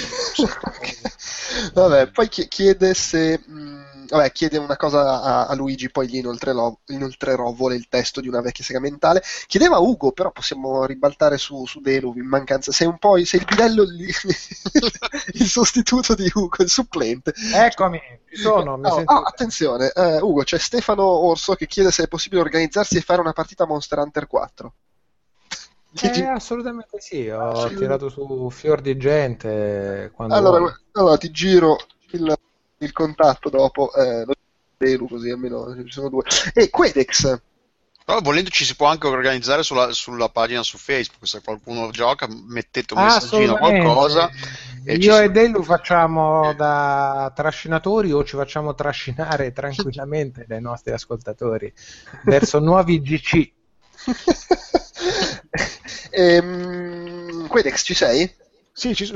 Vabbè, 1.73 2.11
poi 2.11 2.27
chi- 2.29 2.47
chiede 2.47 2.93
se. 2.93 3.39
mh, 3.45 4.05
vabbè, 4.09 4.31
chiede 4.31 4.57
una 4.57 4.75
cosa 4.77 5.21
a, 5.21 5.47
a 5.47 5.55
Luigi, 5.55 5.89
poi 5.89 6.07
gli 6.07 6.17
inoltrerò, 6.17 6.77
inoltrerò, 6.87 7.51
vuole 7.53 7.75
il 7.75 7.87
testo 7.87 8.21
di 8.21 8.27
una 8.27 8.41
vecchia 8.41 8.63
sega 8.63 8.79
mentale. 8.79 9.21
Chiedeva 9.47 9.75
a 9.77 9.79
Ugo, 9.79 10.11
però 10.11 10.31
possiamo 10.31 10.85
ribaltare 10.85 11.37
su, 11.37 11.65
su 11.65 11.79
Delu 11.81 12.13
in 12.17 12.25
mancanza. 12.27 12.71
Sei 12.71 12.87
un 12.87 12.97
po' 12.97 13.23
sei 13.25 13.39
il 13.39 13.45
bidello, 13.45 13.83
il, 13.83 14.09
il 15.33 15.45
sostituto 15.47 16.15
di 16.15 16.29
Ugo, 16.33 16.63
il 16.63 16.69
supplente. 16.69 17.33
Eccomi, 17.49 17.99
ci 18.27 18.35
sono. 18.37 18.77
Mi 18.77 18.89
Oh, 18.89 18.95
sento- 18.95 19.13
oh, 19.13 19.21
attenzione, 19.21 19.91
eh, 19.91 20.19
Ugo, 20.21 20.43
c'è 20.43 20.57
Stefano 20.57 21.03
Orso 21.03 21.53
che 21.55 21.67
chiede 21.67 21.91
se 21.91 22.03
è 22.03 22.07
possibile 22.07 22.41
organizzarsi 22.41 22.97
e 22.97 23.01
fare 23.01 23.21
una 23.21 23.33
partita 23.33 23.65
Monster 23.65 23.99
Hunter 23.99 24.27
4. 24.27 24.73
Eh, 25.93 26.21
assolutamente 26.23 26.99
sì, 26.99 27.27
ho 27.27 27.67
tirato 27.73 28.09
su 28.09 28.49
fior 28.49 28.81
di 28.81 28.95
gente 28.97 30.11
quando 30.13 30.35
Allora, 30.35 30.73
allora, 30.93 31.17
ti 31.17 31.31
giro 31.31 31.75
il, 32.11 32.33
il 32.77 32.91
contatto 32.91 33.49
dopo, 33.49 33.93
eh, 33.93 34.25
lo 34.25 34.33
Delu 34.77 35.07
così 35.07 35.29
almeno 35.29 35.75
ci 35.85 35.91
sono 35.91 36.09
due. 36.09 36.23
E 36.53 36.69
Quedex, 36.69 37.39
Però 38.03 38.19
volendo 38.21 38.49
ci 38.49 38.65
si 38.65 38.75
può 38.75 38.87
anche 38.87 39.07
organizzare 39.07 39.63
sulla, 39.63 39.91
sulla 39.93 40.29
pagina 40.29 40.63
su 40.63 40.77
Facebook, 40.77 41.27
se 41.27 41.41
qualcuno 41.41 41.89
gioca 41.91 42.27
mettete 42.29 42.93
un 42.93 42.99
Ah, 42.99 43.03
messaggino, 43.03 43.55
assolutamente. 43.55 43.57
qualcosa. 43.57 44.29
E 44.83 44.95
Io 44.95 45.15
si- 45.15 45.23
e 45.23 45.29
Delu 45.29 45.63
facciamo 45.63 46.53
da 46.53 47.31
trascinatori 47.35 48.11
o 48.11 48.23
ci 48.23 48.35
facciamo 48.35 48.73
trascinare 48.73 49.51
tranquillamente 49.53 50.45
dai 50.47 50.61
nostri 50.61 50.91
ascoltatori 50.91 51.71
verso 52.23 52.59
nuovi 52.59 53.01
GC. 53.01 53.51
Ehm, 56.11 57.47
Quedex 57.49 57.83
ci 57.83 57.93
sei? 57.93 58.29
Sì, 58.73 58.95
ci 58.95 59.11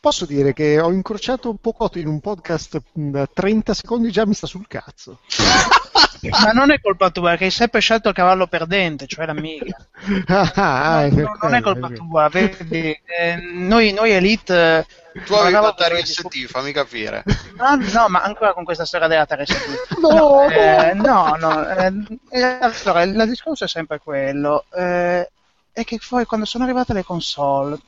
posso 0.00 0.26
dire 0.26 0.52
che 0.52 0.80
ho 0.80 0.90
incrociato 0.90 1.54
Pocotto 1.54 1.98
in 1.98 2.08
un 2.08 2.20
podcast 2.20 2.82
da 2.92 3.26
30 3.32 3.72
secondi 3.72 4.10
già 4.10 4.26
mi 4.26 4.34
sta 4.34 4.46
sul 4.46 4.66
cazzo. 4.66 5.20
Ma 6.28 6.50
non 6.52 6.72
è 6.72 6.80
colpa 6.80 7.10
tua, 7.10 7.30
perché 7.30 7.44
hai 7.44 7.50
sempre 7.50 7.80
scelto 7.80 8.08
il 8.08 8.14
cavallo 8.14 8.46
perdente, 8.46 9.06
cioè 9.06 9.26
l'amiga. 9.26 9.76
Ah, 10.26 10.98
ah, 10.98 11.08
per 11.08 11.12
No, 11.22 11.36
non 11.40 11.54
è 11.54 11.60
colpa 11.60 11.88
tua, 11.90 12.28
vedi, 12.28 12.90
eh, 13.04 13.36
noi, 13.36 13.92
noi 13.92 14.10
Elite... 14.10 14.78
eh, 15.12 15.22
Tu 15.24 15.32
avevi 15.34 15.54
magari- 15.54 15.62
la 15.62 15.68
Atari 15.68 16.04
ST, 16.06 16.46
fammi 16.46 16.72
capire. 16.72 17.22
No, 17.56 17.76
no, 17.76 18.08
ma 18.08 18.22
ancora 18.22 18.52
con 18.54 18.64
questa 18.64 18.84
storia 18.84 19.06
della 19.08 19.26
TRST. 19.26 19.96
No, 20.00 20.48
eh, 20.48 20.92
no, 20.94 21.36
no. 21.38 21.68
eh, 21.68 21.92
eh, 22.30 22.42
allora, 22.60 23.02
il 23.02 23.14
il 23.14 23.28
discorso 23.28 23.64
è 23.64 23.68
sempre 23.68 23.98
quello. 23.98 24.64
eh, 24.74 25.30
è 25.72 25.84
che 25.84 25.98
poi 26.08 26.24
quando 26.24 26.46
sono 26.46 26.64
arrivate 26.64 26.92
le 26.92 27.04
console, 27.04 27.78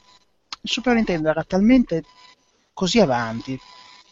il 0.60 0.70
Super 0.70 0.94
Nintendo 0.94 1.28
era 1.28 1.44
talmente 1.44 2.04
così 2.72 3.00
avanti 3.00 3.58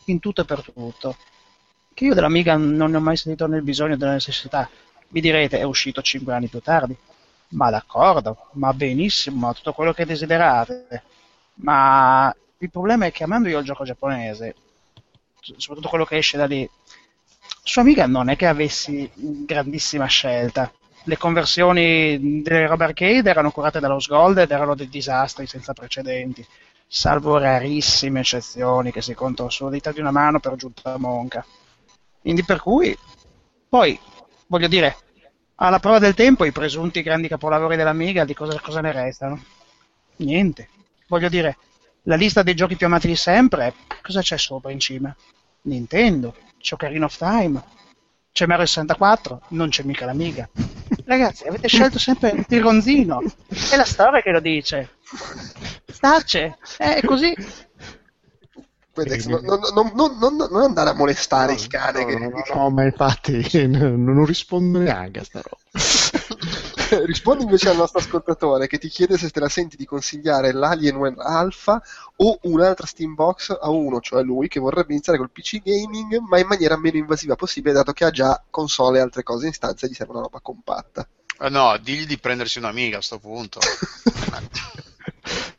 in 0.06 0.18
tutto 0.20 0.42
e 0.42 0.44
per 0.44 0.62
tutto 0.62 1.16
che 1.94 2.04
io 2.04 2.14
dell'Amiga 2.14 2.56
non 2.56 2.90
ne 2.90 2.96
ho 2.98 3.00
mai 3.00 3.16
sentito 3.16 3.46
né 3.46 3.56
il 3.56 3.62
bisogno 3.62 3.96
né 3.96 4.04
la 4.04 4.12
necessità. 4.12 4.68
Mi 5.08 5.20
direte, 5.20 5.58
è 5.58 5.62
uscito 5.62 6.02
5 6.02 6.32
anni 6.32 6.48
più 6.48 6.60
tardi. 6.60 6.94
Ma 7.48 7.70
d'accordo, 7.70 8.48
ma 8.52 8.74
benissimo, 8.74 9.54
tutto 9.54 9.72
quello 9.72 9.94
che 9.94 10.04
desiderate. 10.04 11.02
Ma 11.54 12.34
il 12.58 12.70
problema 12.70 13.06
è 13.06 13.12
che 13.12 13.24
amando 13.24 13.48
io 13.48 13.60
il 13.60 13.64
gioco 13.64 13.84
giapponese, 13.84 14.54
soprattutto 15.56 15.88
quello 15.88 16.04
che 16.04 16.18
esce 16.18 16.36
da 16.36 16.44
lì, 16.44 16.68
su 17.62 17.80
Amiga 17.80 18.06
non 18.06 18.28
è 18.28 18.36
che 18.36 18.46
avessi 18.46 19.10
grandissima 19.14 20.04
scelta. 20.04 20.70
Le 21.08 21.16
conversioni 21.16 22.42
delle 22.42 22.66
robe 22.66 22.84
arcade 22.84 23.30
erano 23.30 23.52
curate 23.52 23.78
dallo 23.78 24.00
Gold 24.04 24.38
ed 24.38 24.50
erano 24.50 24.74
dei 24.74 24.88
disastri 24.88 25.46
senza 25.46 25.72
precedenti, 25.72 26.44
salvo 26.84 27.38
rarissime 27.38 28.20
eccezioni 28.20 28.90
che 28.90 29.02
si 29.02 29.14
contano 29.14 29.48
sulla 29.48 29.70
dita 29.70 29.92
di 29.92 30.00
una 30.00 30.10
mano 30.10 30.40
per 30.40 30.56
giunta 30.56 30.98
monca. 30.98 31.46
Quindi 32.20 32.42
per 32.42 32.60
cui, 32.60 32.96
poi, 33.68 33.96
voglio 34.48 34.66
dire, 34.66 34.96
alla 35.56 35.78
prova 35.78 36.00
del 36.00 36.14
tempo 36.14 36.44
i 36.44 36.50
presunti 36.50 37.02
grandi 37.02 37.28
capolavori 37.28 37.76
dell'Amiga 37.76 38.24
di 38.24 38.34
cosa, 38.34 38.58
cosa 38.58 38.80
ne 38.80 38.90
restano? 38.90 39.40
Niente. 40.16 40.68
Voglio 41.06 41.28
dire, 41.28 41.56
la 42.02 42.16
lista 42.16 42.42
dei 42.42 42.56
giochi 42.56 42.74
più 42.74 42.86
amati 42.86 43.06
di 43.06 43.14
sempre, 43.14 43.74
cosa 44.02 44.22
c'è 44.22 44.36
sopra 44.36 44.72
in 44.72 44.80
cima? 44.80 45.14
Nintendo, 45.62 46.34
c'è 46.58 46.74
Ocarina 46.74 47.04
of 47.04 47.16
Time, 47.16 47.62
c'è 48.32 48.46
Mario 48.46 48.66
64, 48.66 49.42
non 49.50 49.68
c'è 49.68 49.84
mica 49.84 50.04
l'Amiga. 50.04 50.48
Ragazzi, 51.06 51.46
avete 51.46 51.68
scelto 51.68 51.98
sempre 51.98 52.30
il 52.30 52.46
tironzino. 52.46 53.22
È 53.70 53.76
la 53.76 53.84
storia 53.84 54.20
che 54.22 54.30
lo 54.32 54.40
dice. 54.40 54.96
Stace, 55.86 56.58
è 56.78 57.00
così. 57.04 57.32
Quedex, 58.92 59.26
non, 59.26 59.42
non- 59.44 59.92
non- 59.94 60.16
non- 60.50 60.62
andare 60.62 60.90
a 60.90 60.94
molestare 60.94 61.52
il 61.52 61.66
cane. 61.68 62.00
No, 62.00 62.06
che- 62.06 62.18
no, 62.18 62.28
no, 62.30 62.42
no, 62.54 62.70
ma 62.70 62.84
infatti 62.84 63.66
non 63.68 64.02
non 64.04 64.24
rispondo 64.24 64.78
neanche 64.78 65.20
a 65.20 65.24
sta 65.24 65.42
roba. 65.42 66.35
Rispondi 67.04 67.44
invece 67.44 67.68
al 67.68 67.76
nostro 67.76 67.98
ascoltatore 67.98 68.66
che 68.66 68.78
ti 68.78 68.88
chiede 68.88 69.18
se 69.18 69.30
te 69.30 69.40
la 69.40 69.48
senti 69.48 69.76
di 69.76 69.84
consigliare 69.84 70.52
l'Alienware 70.52 71.16
Alpha 71.18 71.82
o 72.16 72.38
un'altra 72.42 72.86
Steambox 72.86 73.56
a 73.60 73.70
uno, 73.70 74.00
cioè 74.00 74.22
lui, 74.22 74.48
che 74.48 74.60
vorrebbe 74.60 74.92
iniziare 74.92 75.18
col 75.18 75.30
PC 75.30 75.62
gaming, 75.62 76.18
ma 76.28 76.38
in 76.38 76.46
maniera 76.46 76.78
meno 76.78 76.96
invasiva 76.96 77.34
possibile, 77.34 77.74
dato 77.74 77.92
che 77.92 78.04
ha 78.04 78.10
già 78.10 78.42
console 78.50 78.98
e 78.98 79.02
altre 79.02 79.22
cose 79.22 79.46
in 79.46 79.52
stanza 79.52 79.86
e 79.86 79.90
gli 79.90 79.94
serve 79.94 80.12
una 80.12 80.22
roba 80.22 80.40
compatta. 80.40 81.06
Eh, 81.38 81.48
no, 81.50 81.76
digli 81.82 82.06
di 82.06 82.18
prendersi 82.18 82.58
un'amiga 82.58 82.98
a 82.98 83.02
sto 83.02 83.18
punto. 83.18 83.58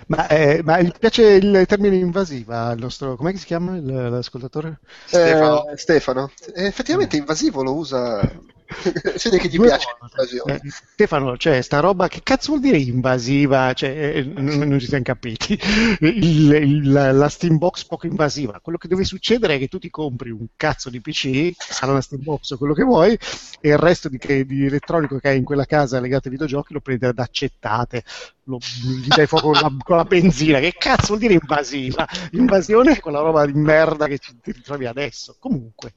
Ma, 0.07 0.25
eh, 0.27 0.61
ma 0.63 0.79
gli 0.79 0.89
piace 0.97 1.33
il 1.33 1.65
termine 1.67 1.97
invasiva 1.97 2.67
al 2.67 2.77
nostro... 2.77 3.17
Com'è 3.17 3.31
che 3.31 3.39
si 3.39 3.45
chiama 3.45 3.77
l'ascoltatore? 3.77 4.79
Stefano. 5.05 5.67
Eh, 5.67 5.77
Stefano. 5.77 6.31
Eh, 6.55 6.65
effettivamente 6.65 7.17
invasivo 7.17 7.61
lo 7.61 7.75
usa 7.75 8.21
si 9.15 9.29
vede 9.29 9.41
che 9.41 9.49
ti 9.49 9.57
Due 9.57 9.67
piace 9.67 9.87
l'invasione. 9.99 10.55
Eh, 10.55 10.69
Stefano, 10.69 11.37
cioè, 11.37 11.61
sta 11.61 11.79
roba, 11.79 12.07
che 12.07 12.21
cazzo 12.23 12.49
vuol 12.49 12.61
dire 12.61 12.77
invasiva? 12.77 13.73
Cioè, 13.73 13.89
eh, 13.89 14.23
non, 14.23 14.57
non 14.67 14.79
ci 14.79 14.87
siamo 14.87 15.03
capiti. 15.03 15.57
Il- 16.01 16.51
il- 16.53 16.91
la, 16.91 17.11
la 17.11 17.29
Steambox 17.29 17.85
poco 17.85 18.07
invasiva. 18.07 18.59
Quello 18.61 18.77
che 18.77 18.87
deve 18.87 19.03
succedere 19.03 19.55
è 19.55 19.59
che 19.59 19.67
tu 19.67 19.79
ti 19.79 19.89
compri 19.89 20.29
un 20.31 20.47
cazzo 20.55 20.89
di 20.89 20.99
PC, 21.01 21.51
sarà 21.57 21.91
una 21.91 22.01
Steambox 22.01 22.51
o 22.51 22.57
quello 22.57 22.73
che 22.73 22.83
vuoi, 22.83 23.17
e 23.61 23.69
il 23.69 23.77
resto 23.77 24.09
di, 24.09 24.17
che- 24.17 24.45
di 24.45 24.65
elettronico 24.65 25.17
che 25.19 25.29
hai 25.29 25.37
in 25.37 25.43
quella 25.43 25.65
casa 25.65 25.99
legato 25.99 26.25
ai 26.27 26.31
videogiochi 26.33 26.73
lo 26.73 26.81
prendi 26.81 27.05
ad 27.05 27.19
accettate, 27.19 28.03
lo, 28.43 28.57
gli 28.57 29.07
dai 29.07 29.27
fuoco 29.27 29.51
con 29.51 29.61
la, 29.61 29.71
con 29.83 29.97
la 29.97 30.03
benzina. 30.05 30.59
Che 30.59 30.73
cazzo 30.77 31.07
vuol 31.07 31.19
dire 31.19 31.33
invasiva? 31.33 32.07
Invasione 32.31 32.93
è 32.93 32.99
quella 32.99 33.19
roba 33.19 33.45
di 33.45 33.53
merda 33.53 34.07
che 34.07 34.17
ti 34.17 34.51
ritrovi 34.51 34.85
adesso. 34.85 35.35
Comunque, 35.39 35.93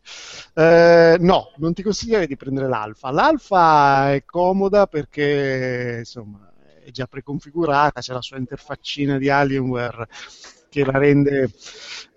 eh, 0.55 1.17
no, 1.21 1.53
non 1.59 1.73
ti 1.75 1.83
consiglierei 1.83 2.27
di 2.27 2.37
prendere 2.37 2.60
l'alfa. 2.67 3.11
L'alfa 3.11 4.13
è 4.13 4.25
comoda 4.25 4.87
perché 4.87 5.97
insomma 5.99 6.51
è 6.85 6.91
già 6.91 7.07
preconfigurata, 7.07 8.01
c'è 8.01 8.13
la 8.13 8.23
sua 8.23 8.39
interfaccina 8.39 9.19
di 9.19 9.29
Alienware 9.29 10.09
che 10.71 10.85
la 10.85 10.97
rende 10.99 11.51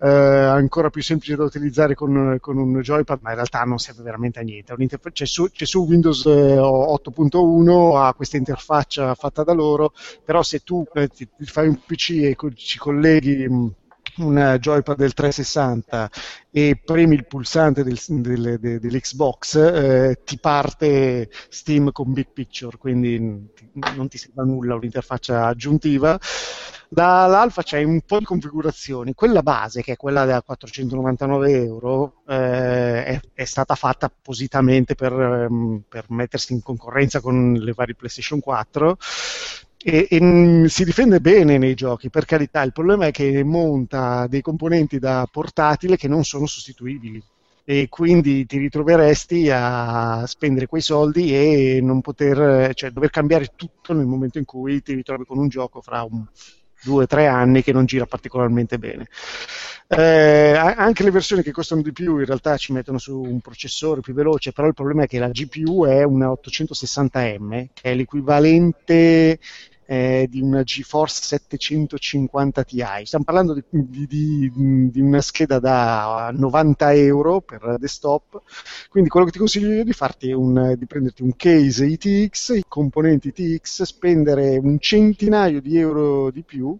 eh, 0.00 0.08
ancora 0.08 0.88
più 0.88 1.02
semplice 1.02 1.36
da 1.36 1.44
utilizzare 1.44 1.94
con, 1.94 2.38
con 2.40 2.56
un 2.56 2.80
joypad, 2.80 3.18
ma 3.20 3.30
in 3.30 3.34
realtà 3.34 3.62
non 3.64 3.78
serve 3.78 4.02
veramente 4.02 4.38
a 4.38 4.42
niente. 4.42 4.74
C'è 5.12 5.26
su, 5.26 5.50
c'è 5.50 5.66
su 5.66 5.84
Windows 5.84 6.24
eh, 6.26 6.56
8.1, 6.56 7.96
ha 7.96 8.14
questa 8.14 8.36
interfaccia 8.36 9.14
fatta 9.14 9.42
da 9.42 9.52
loro, 9.52 9.92
però 10.24 10.42
se 10.42 10.60
tu 10.60 10.86
eh, 10.94 11.08
ti, 11.08 11.28
ti 11.36 11.44
fai 11.44 11.68
un 11.68 11.78
PC 11.84 12.10
e 12.22 12.34
co- 12.36 12.52
ci 12.52 12.78
colleghi 12.78 13.46
mh, 14.16 14.22
un 14.24 14.56
joypad 14.60 14.96
del 14.96 15.12
360 15.14 16.10
e 16.50 16.80
premi 16.84 17.14
il 17.14 17.26
pulsante 17.26 17.82
del- 17.82 17.98
del- 18.06 18.58
de- 18.60 18.78
dell'Xbox, 18.80 19.54
eh, 19.56 20.20
ti 20.24 20.38
parte 20.38 21.28
Steam 21.48 21.90
con 21.92 22.12
Big 22.12 22.28
Picture, 22.32 22.76
quindi 22.78 23.18
non 23.96 24.08
ti 24.08 24.18
serve 24.18 24.44
nulla 24.44 24.74
un'interfaccia 24.76 25.46
aggiuntiva. 25.46 26.18
Da- 26.88 27.26
L'alfa 27.26 27.62
c'è 27.62 27.82
un 27.82 28.00
po' 28.02 28.18
di 28.18 28.24
configurazioni, 28.24 29.14
quella 29.14 29.42
base 29.42 29.82
che 29.82 29.92
è 29.92 29.96
quella 29.96 30.24
da 30.24 30.42
499 30.42 31.50
euro 31.52 32.22
eh, 32.28 33.04
è, 33.04 33.20
è 33.32 33.44
stata 33.44 33.74
fatta 33.74 34.06
appositamente 34.06 34.94
per, 34.94 35.12
ehm, 35.12 35.82
per 35.88 36.04
mettersi 36.10 36.52
in 36.52 36.62
concorrenza 36.62 37.20
con 37.20 37.54
le 37.54 37.72
varie 37.72 37.94
PlayStation 37.94 38.38
4 38.40 38.96
e, 39.86 40.06
e, 40.08 40.68
si 40.68 40.84
difende 40.84 41.20
bene 41.20 41.58
nei 41.58 41.74
giochi, 41.74 42.08
per 42.08 42.24
carità. 42.24 42.62
Il 42.62 42.72
problema 42.72 43.06
è 43.06 43.10
che 43.10 43.44
monta 43.44 44.26
dei 44.26 44.40
componenti 44.40 44.98
da 44.98 45.28
portatile 45.30 45.98
che 45.98 46.08
non 46.08 46.24
sono 46.24 46.46
sostituibili 46.46 47.22
e 47.66 47.88
quindi 47.90 48.46
ti 48.46 48.58
ritroveresti 48.58 49.50
a 49.50 50.24
spendere 50.26 50.66
quei 50.66 50.82
soldi 50.82 51.34
e 51.34 51.80
non 51.82 52.00
poter, 52.00 52.72
cioè 52.74 52.90
dover 52.90 53.10
cambiare 53.10 53.52
tutto 53.54 53.92
nel 53.92 54.06
momento 54.06 54.38
in 54.38 54.44
cui 54.46 54.82
ti 54.82 54.94
ritrovi 54.94 55.24
con 55.24 55.38
un 55.38 55.48
gioco 55.48 55.80
fra 55.82 56.02
un, 56.02 56.24
due 56.82 57.04
o 57.04 57.06
tre 57.06 57.26
anni 57.26 57.62
che 57.62 57.72
non 57.72 57.86
gira 57.86 58.06
particolarmente 58.06 58.78
bene. 58.78 59.08
Eh, 59.86 60.54
anche 60.56 61.02
le 61.02 61.10
versioni 61.10 61.42
che 61.42 61.52
costano 61.52 61.82
di 61.82 61.92
più 61.92 62.18
in 62.18 62.24
realtà 62.24 62.56
ci 62.56 62.72
mettono 62.72 62.98
su 62.98 63.20
un 63.20 63.40
processore 63.40 64.00
più 64.00 64.14
veloce, 64.14 64.52
però 64.52 64.66
il 64.66 64.74
problema 64.74 65.04
è 65.04 65.06
che 65.06 65.18
la 65.18 65.28
GPU 65.28 65.84
è 65.84 66.02
una 66.02 66.28
860M, 66.28 67.68
che 67.72 67.90
è 67.90 67.94
l'equivalente 67.94 69.38
eh, 69.86 70.26
di 70.30 70.40
una 70.40 70.62
GeForce 70.62 71.22
750 71.22 72.64
Ti. 72.64 72.82
Stiamo 73.04 73.24
parlando 73.24 73.54
di, 73.54 73.62
di- 73.70 74.50
di- 74.90 75.00
una 75.00 75.20
scheda 75.20 75.58
da 75.58 76.30
90 76.34 76.92
euro 76.94 77.40
per 77.40 77.76
desktop. 77.78 78.42
Quindi 78.88 79.08
quello 79.10 79.26
che 79.26 79.32
ti 79.32 79.38
consiglio 79.38 79.70
io 79.72 79.80
è 79.80 79.84
di, 79.84 79.92
farti 79.92 80.32
un, 80.32 80.74
di 80.78 80.86
prenderti 80.86 81.22
un 81.22 81.34
case 81.36 81.86
ITX, 81.86 82.56
i 82.56 82.64
componenti 82.66 83.28
ITX, 83.28 83.82
spendere 83.82 84.56
un 84.58 84.78
centinaio 84.78 85.60
di 85.60 85.78
euro 85.78 86.30
di 86.30 86.42
più 86.42 86.76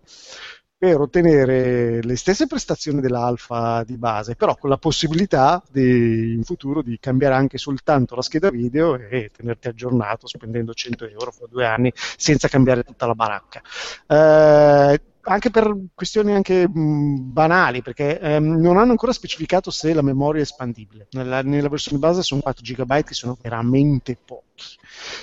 per 0.85 1.01
ottenere 1.01 2.03
le 2.03 2.15
stesse 2.15 2.47
prestazioni 2.47 3.01
dell'alfa 3.01 3.83
di 3.85 3.97
base, 3.97 4.37
però 4.37 4.55
con 4.55 4.69
la 4.69 4.77
possibilità 4.77 5.63
di- 5.71 6.35
in 6.35 6.43
futuro 6.45 6.83
di 6.83 6.99
cambiare 7.01 7.35
anche 7.37 7.57
soltanto 7.57 8.15
la 8.15 8.21
scheda 8.21 8.51
video 8.51 8.97
e 8.97 9.31
tenerti 9.35 9.69
aggiornato 9.69 10.27
spendendo 10.27 10.75
100 10.75 11.07
euro 11.09 11.33
per 11.39 11.49
due 11.49 11.65
anni 11.65 11.91
senza 11.95 12.49
cambiare 12.49 12.83
tutta 12.83 13.07
la 13.07 13.15
baracca. 13.15 13.63
Eh, 14.07 15.01
anche 15.25 15.51
per 15.51 15.75
questioni 15.95 16.33
anche 16.33 16.69
mh, 16.69 17.33
banali, 17.33 17.83
perché 17.83 18.19
ehm, 18.19 18.61
non 18.61 18.77
hanno 18.77 18.91
ancora 18.93 19.13
specificato 19.13 19.71
se 19.71 19.93
la 19.95 20.03
memoria 20.03 20.41
è 20.41 20.45
espandibile. 20.45 21.07
Nella, 21.13 21.43
nella 21.43 21.69
versione 21.69 21.99
base 21.99 22.23
sono 22.23 22.41
4 22.41 22.63
GB 22.63 23.03
che 23.03 23.15
sono 23.15 23.37
veramente 23.41 24.17
pochi, 24.23 24.77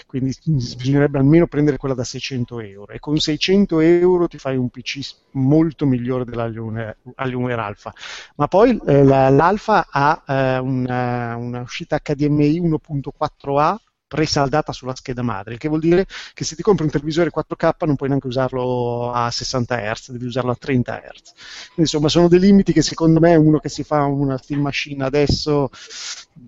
quindi 0.07 0.35
bisognerebbe 0.45 1.17
almeno 1.19 1.47
prendere 1.47 1.77
quella 1.77 1.95
da 1.95 2.03
600 2.03 2.59
euro 2.59 2.93
e 2.93 2.99
con 2.99 3.17
600 3.17 3.80
euro 3.80 4.27
ti 4.27 4.38
fai 4.38 4.57
un 4.57 4.69
PC 4.69 4.99
molto 5.31 5.85
migliore 5.85 6.25
dell'Alienware 6.25 6.97
Alienware 7.15 7.61
Alpha. 7.61 7.93
Ma 8.35 8.47
poi 8.47 8.80
eh, 8.85 9.03
la- 9.03 9.30
l'Alpha 9.30 9.88
ha 9.89 10.23
eh, 10.27 10.57
una, 10.59 11.35
una 11.35 11.61
uscita 11.61 11.99
HDMI 11.99 12.59
1.4A 12.59 13.77
presaldata 14.11 14.73
sulla 14.73 14.93
scheda 14.93 15.22
madre, 15.22 15.53
il 15.53 15.57
che 15.57 15.69
vuol 15.69 15.80
dire 15.80 16.06
che 16.33 16.43
se 16.43 16.57
ti 16.57 16.61
compri 16.61 16.83
un 16.83 16.91
televisore 16.91 17.31
4K 17.33 17.85
non 17.85 17.95
puoi 17.95 18.09
neanche 18.09 18.27
usarlo 18.27 19.09
a 19.14 19.31
60 19.31 19.77
Hz, 19.77 20.11
devi 20.11 20.25
usarlo 20.25 20.51
a 20.51 20.56
30 20.56 21.01
Hz. 21.01 21.33
Insomma, 21.75 22.09
sono 22.09 22.27
dei 22.27 22.40
limiti 22.40 22.73
che 22.73 22.81
secondo 22.81 23.22
me 23.22 23.35
uno 23.35 23.59
che 23.59 23.69
si 23.69 23.83
fa 23.83 24.03
una 24.03 24.38
Steam 24.38 24.59
Machine 24.59 25.06
adesso 25.06 25.69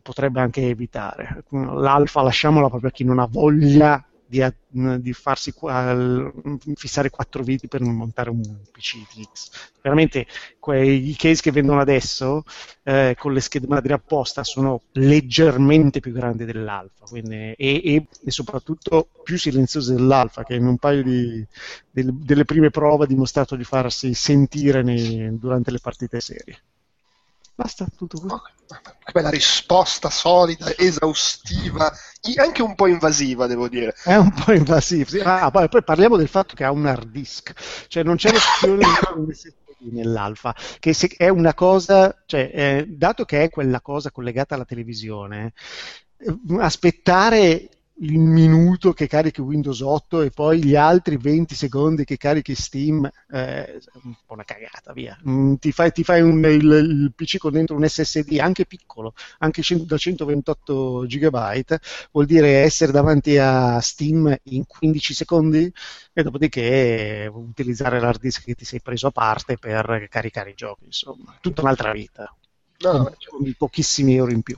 potrebbe 0.01 0.41
anche 0.41 0.67
evitare. 0.67 1.45
L'alfa 1.51 2.21
lasciamola 2.21 2.67
proprio 2.67 2.89
a 2.89 2.91
chi 2.91 3.05
non 3.05 3.19
ha 3.19 3.27
voglia 3.31 4.05
di, 4.67 5.01
di 5.01 5.13
farsi 5.13 5.51
fissare 6.75 7.09
quattro 7.09 7.43
viti 7.43 7.67
per 7.67 7.81
montare 7.81 8.29
un 8.29 8.41
PC 8.71 9.05
TX. 9.07 9.49
Veramente 9.81 10.25
quei 10.59 11.13
case 11.17 11.41
che 11.41 11.51
vendono 11.51 11.79
adesso 11.81 12.43
eh, 12.83 13.15
con 13.17 13.33
le 13.33 13.41
schede 13.41 13.67
madri 13.67 13.93
apposta 13.93 14.43
sono 14.43 14.81
leggermente 14.93 15.99
più 15.99 16.11
grandi 16.11 16.45
dell'alfa 16.45 17.05
quindi- 17.05 17.35
e, 17.35 17.55
e- 17.57 18.07
e 18.25 18.31
soprattutto 18.31 19.09
più 19.23 19.37
silenziose 19.37 19.93
dell'alfa 19.93 20.43
che 20.43 20.55
in 20.55 20.65
un 20.65 20.77
paio 20.77 21.03
di, 21.03 21.45
del- 21.91 22.13
delle 22.13 22.45
prime 22.45 22.69
prove 22.69 23.03
ha 23.05 23.07
dimostrato 23.07 23.55
di 23.55 23.63
farsi 23.63 24.13
sentire 24.13 24.81
nei- 24.83 25.37
durante 25.37 25.71
le 25.71 25.79
partite 25.79 26.19
serie. 26.19 26.57
Basta, 27.55 27.85
tutto 27.95 28.19
qui. 28.19 28.29
Che 28.67 29.11
bella 29.11 29.29
risposta 29.29 30.09
solida, 30.09 30.75
esaustiva, 30.75 31.91
anche 32.37 32.61
un 32.63 32.73
po' 32.73 32.87
invasiva, 32.87 33.45
devo 33.45 33.67
dire. 33.67 33.93
È 34.03 34.15
un 34.15 34.33
po' 34.33 34.53
invasivo. 34.53 35.09
sì. 35.09 35.19
Ah, 35.19 35.51
poi, 35.51 35.69
poi 35.69 35.83
parliamo 35.83 36.17
del 36.17 36.27
fatto 36.27 36.55
che 36.55 36.63
ha 36.63 36.71
un 36.71 36.85
hard 36.85 37.09
disk, 37.09 37.53
cioè 37.87 38.03
non 38.03 38.15
c'è 38.15 38.31
l'opzione 38.33 38.85
nell'alfa, 39.91 40.55
che 40.79 40.95
è 41.17 41.29
una 41.29 41.53
cosa, 41.53 42.23
cioè, 42.25 42.49
eh, 42.53 42.85
dato 42.87 43.25
che 43.25 43.43
è 43.43 43.49
quella 43.49 43.81
cosa 43.81 44.11
collegata 44.11 44.55
alla 44.55 44.65
televisione, 44.65 45.53
eh, 46.17 46.37
aspettare 46.59 47.69
il 47.97 48.17
minuto 48.19 48.91
che 48.91 49.07
carichi 49.07 49.39
Windows 49.41 49.79
8 49.81 50.21
e 50.21 50.29
poi 50.31 50.63
gli 50.63 50.75
altri 50.75 51.15
20 51.17 51.55
secondi 51.55 52.03
che 52.05 52.17
carichi 52.17 52.55
Steam 52.55 53.09
eh, 53.29 53.79
un 54.03 54.15
po' 54.25 54.33
una 54.33 54.43
cagata, 54.43 54.91
via. 54.93 55.17
Mm, 55.27 55.55
ti 55.55 55.71
fai, 55.71 55.91
ti 55.91 56.03
fai 56.03 56.21
un- 56.21 56.43
il, 56.43 56.63
il 56.71 57.13
PC 57.15 57.37
con 57.37 57.51
dentro 57.53 57.75
un 57.75 57.87
SSD 57.87 58.39
anche 58.39 58.65
piccolo, 58.65 59.13
anche 59.39 59.61
da 59.85 59.97
128 59.97 61.05
GB, 61.07 61.63
vuol 62.11 62.25
dire 62.25 62.61
essere 62.63 62.91
davanti 62.91 63.37
a 63.37 63.79
Steam 63.79 64.35
in 64.43 64.65
15 64.65 65.13
secondi 65.13 65.71
e 66.13 66.23
dopodiché 66.23 67.29
utilizzare 67.31 67.99
l'hard 67.99 68.19
disk 68.19 68.43
che 68.43 68.55
ti 68.55 68.65
sei 68.65 68.81
preso 68.81 69.07
a 69.07 69.11
parte 69.11 69.57
per 69.57 70.07
caricare 70.09 70.51
i 70.51 70.53
giochi, 70.55 70.85
insomma, 70.85 71.37
tutta 71.41 71.61
un'altra 71.61 71.91
vita, 71.91 72.35
No, 72.83 72.91
con, 72.91 73.13
con 73.27 73.53
pochissimi 73.57 74.15
euro 74.15 74.31
in 74.31 74.41
più. 74.41 74.57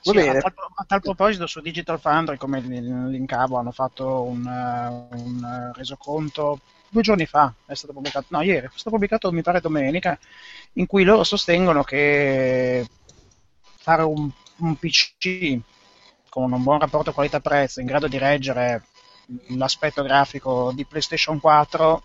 Sì. 0.00 0.18
A, 0.18 0.40
tal, 0.40 0.54
a 0.74 0.84
tal 0.86 1.00
proposito, 1.00 1.46
su 1.46 1.60
Digital 1.60 2.00
Foundry, 2.00 2.36
come 2.36 2.60
linkavo, 2.60 3.58
hanno 3.58 3.70
fatto 3.70 4.22
un, 4.22 4.46
eh, 4.46 5.16
un, 5.16 5.72
resoconto 5.74 6.60
due 6.88 7.02
giorni 7.02 7.26
fa, 7.26 7.52
è 7.66 7.74
stato 7.74 7.92
pubblicato, 7.92 8.26
no, 8.30 8.42
ieri, 8.42 8.66
è 8.66 8.70
stato 8.72 8.90
pubblicato, 8.90 9.30
mi 9.30 9.42
pare, 9.42 9.60
domenica, 9.60 10.18
in 10.74 10.86
cui 10.86 11.04
loro 11.04 11.22
sostengono 11.22 11.84
che 11.84 12.86
fare 13.76 14.02
un, 14.02 14.28
un 14.56 14.76
PC 14.76 15.58
con 16.28 16.52
un 16.52 16.62
buon 16.62 16.78
rapporto 16.78 17.12
qualità-prezzo 17.12 17.80
in 17.80 17.86
grado 17.86 18.08
di 18.08 18.18
reggere 18.18 18.84
l'aspetto 19.48 20.02
grafico 20.02 20.72
di 20.74 20.84
PlayStation 20.84 21.38
4, 21.38 22.02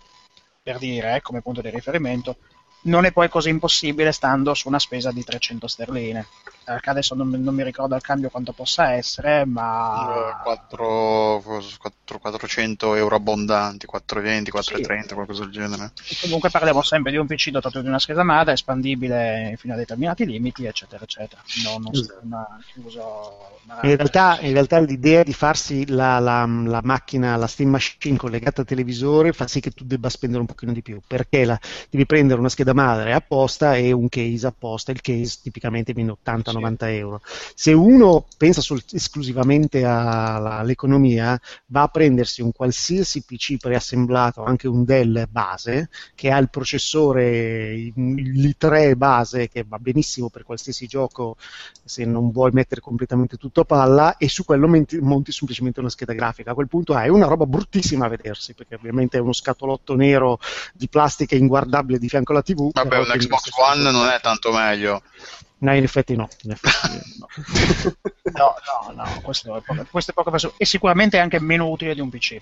per 0.62 0.78
dire, 0.78 1.16
eh, 1.16 1.22
come 1.22 1.42
punto 1.42 1.60
di 1.60 1.70
riferimento, 1.70 2.36
non 2.82 3.04
è 3.04 3.12
poi 3.12 3.28
così 3.28 3.48
impossibile 3.48 4.12
stando 4.12 4.54
su 4.54 4.68
una 4.68 4.78
spesa 4.78 5.10
di 5.12 5.24
300 5.24 5.66
sterline. 5.66 6.26
Adesso 6.66 7.14
non, 7.14 7.30
non, 7.30 7.54
mi 7.54 7.62
ricordo 7.62 7.94
al 7.94 8.02
cambio 8.02 8.28
quanto 8.28 8.52
possa 8.52 8.92
essere, 8.92 9.44
ma... 9.44 10.40
4, 10.42 11.42
4, 11.78 12.18
400 12.18 12.94
euro 12.94 13.16
abbondanti, 13.16 13.86
420, 13.86 14.50
430, 14.50 15.08
sì. 15.08 15.14
qualcosa 15.14 15.42
del 15.44 15.52
genere. 15.52 15.92
E 16.08 16.16
comunque 16.22 16.50
parliamo 16.50 16.82
sempre 16.82 17.12
di 17.12 17.18
un 17.18 17.26
PC 17.26 17.50
dotato 17.50 17.80
di 17.80 17.88
una 17.88 17.98
scheda 17.98 18.24
madre, 18.24 18.54
espandibile 18.54 19.54
fino 19.58 19.74
a 19.74 19.76
determinati 19.76 20.26
limiti, 20.26 20.64
eccetera, 20.64 21.04
eccetera. 21.04 21.40
No, 21.64 21.78
non 21.78 21.94
esatto. 21.94 22.20
una 22.22 22.58
chiuso... 22.72 23.50
In 23.82 23.96
realtà, 23.96 24.38
in 24.40 24.52
realtà, 24.52 24.78
l'idea 24.78 25.24
di 25.24 25.32
farsi 25.32 25.88
la, 25.88 26.20
la, 26.20 26.46
la, 26.46 26.80
macchina, 26.84 27.34
la 27.34 27.48
Steam 27.48 27.70
Machine 27.70 28.16
collegata 28.16 28.60
al 28.60 28.66
televisore 28.66 29.32
fa 29.32 29.48
sì 29.48 29.58
che 29.58 29.72
tu 29.72 29.84
debba 29.84 30.08
spendere 30.08 30.40
un 30.40 30.46
pochino 30.46 30.72
di 30.72 30.82
più, 30.82 31.00
perché 31.04 31.44
la, 31.44 31.58
devi 31.90 32.06
prendere 32.06 32.38
una 32.38 32.48
scheda 32.48 32.74
madre 32.74 33.12
apposta 33.12 33.74
e 33.74 33.90
un 33.90 34.08
case 34.08 34.46
apposta, 34.46 34.92
il 34.92 35.00
case 35.00 35.38
tipicamente 35.42 35.92
viene 35.92 36.12
80 36.12 36.52
90 36.56 36.90
euro. 36.90 37.20
Se 37.54 37.72
uno 37.72 38.26
pensa 38.36 38.60
sol- 38.60 38.82
esclusivamente 38.90 39.84
all'economia, 39.84 41.40
va 41.66 41.82
a 41.82 41.88
prendersi 41.88 42.42
un 42.42 42.52
qualsiasi 42.52 43.22
PC 43.22 43.56
preassemblato, 43.56 44.44
anche 44.44 44.68
un 44.68 44.84
Dell 44.84 45.26
base, 45.30 45.88
che 46.14 46.30
ha 46.30 46.38
il 46.38 46.50
processore, 46.50 47.92
l'i3 47.94 48.96
base, 48.96 49.48
che 49.48 49.64
va 49.66 49.78
benissimo 49.78 50.28
per 50.28 50.44
qualsiasi 50.44 50.86
gioco 50.86 51.36
se 51.84 52.04
non 52.04 52.30
vuoi 52.30 52.50
mettere 52.52 52.80
completamente 52.80 53.36
tutto 53.36 53.60
a 53.60 53.64
palla, 53.64 54.16
e 54.16 54.28
su 54.28 54.44
quello 54.44 54.68
monti, 54.68 54.98
monti 54.98 55.32
semplicemente 55.32 55.80
una 55.80 55.88
scheda 55.88 56.12
grafica. 56.12 56.50
A 56.50 56.54
quel 56.54 56.68
punto 56.68 56.94
hai 56.94 57.08
una 57.08 57.26
roba 57.26 57.46
bruttissima 57.46 58.06
a 58.06 58.08
vedersi, 58.08 58.54
perché 58.54 58.74
ovviamente 58.74 59.18
è 59.18 59.20
uno 59.20 59.32
scatolotto 59.32 59.94
nero 59.94 60.38
di 60.72 60.88
plastica 60.88 61.34
inguardabile 61.36 61.98
di 61.98 62.08
fianco 62.08 62.32
alla 62.32 62.42
TV. 62.42 62.70
Vabbè, 62.72 62.98
un 62.98 63.04
Xbox 63.06 63.50
One 63.56 63.90
non 63.90 64.08
è 64.08 64.20
tanto 64.20 64.52
meglio. 64.52 65.02
No, 65.66 65.74
in 65.74 65.82
effetti 65.82 66.14
no. 66.14 66.28
In 66.42 66.52
effetti 66.52 67.18
no. 67.18 67.26
no, 68.22 68.54
no, 68.86 69.02
no, 69.02 69.20
questo 69.20 69.56
è, 69.56 69.60
poco, 69.60 69.84
questo 69.90 70.12
è 70.12 70.14
poco 70.14 70.30
preso. 70.30 70.54
E 70.56 70.64
sicuramente 70.64 71.18
è 71.18 71.20
anche 71.20 71.40
meno 71.40 71.68
utile 71.68 71.92
di 71.92 72.00
un 72.00 72.08
PC. 72.08 72.36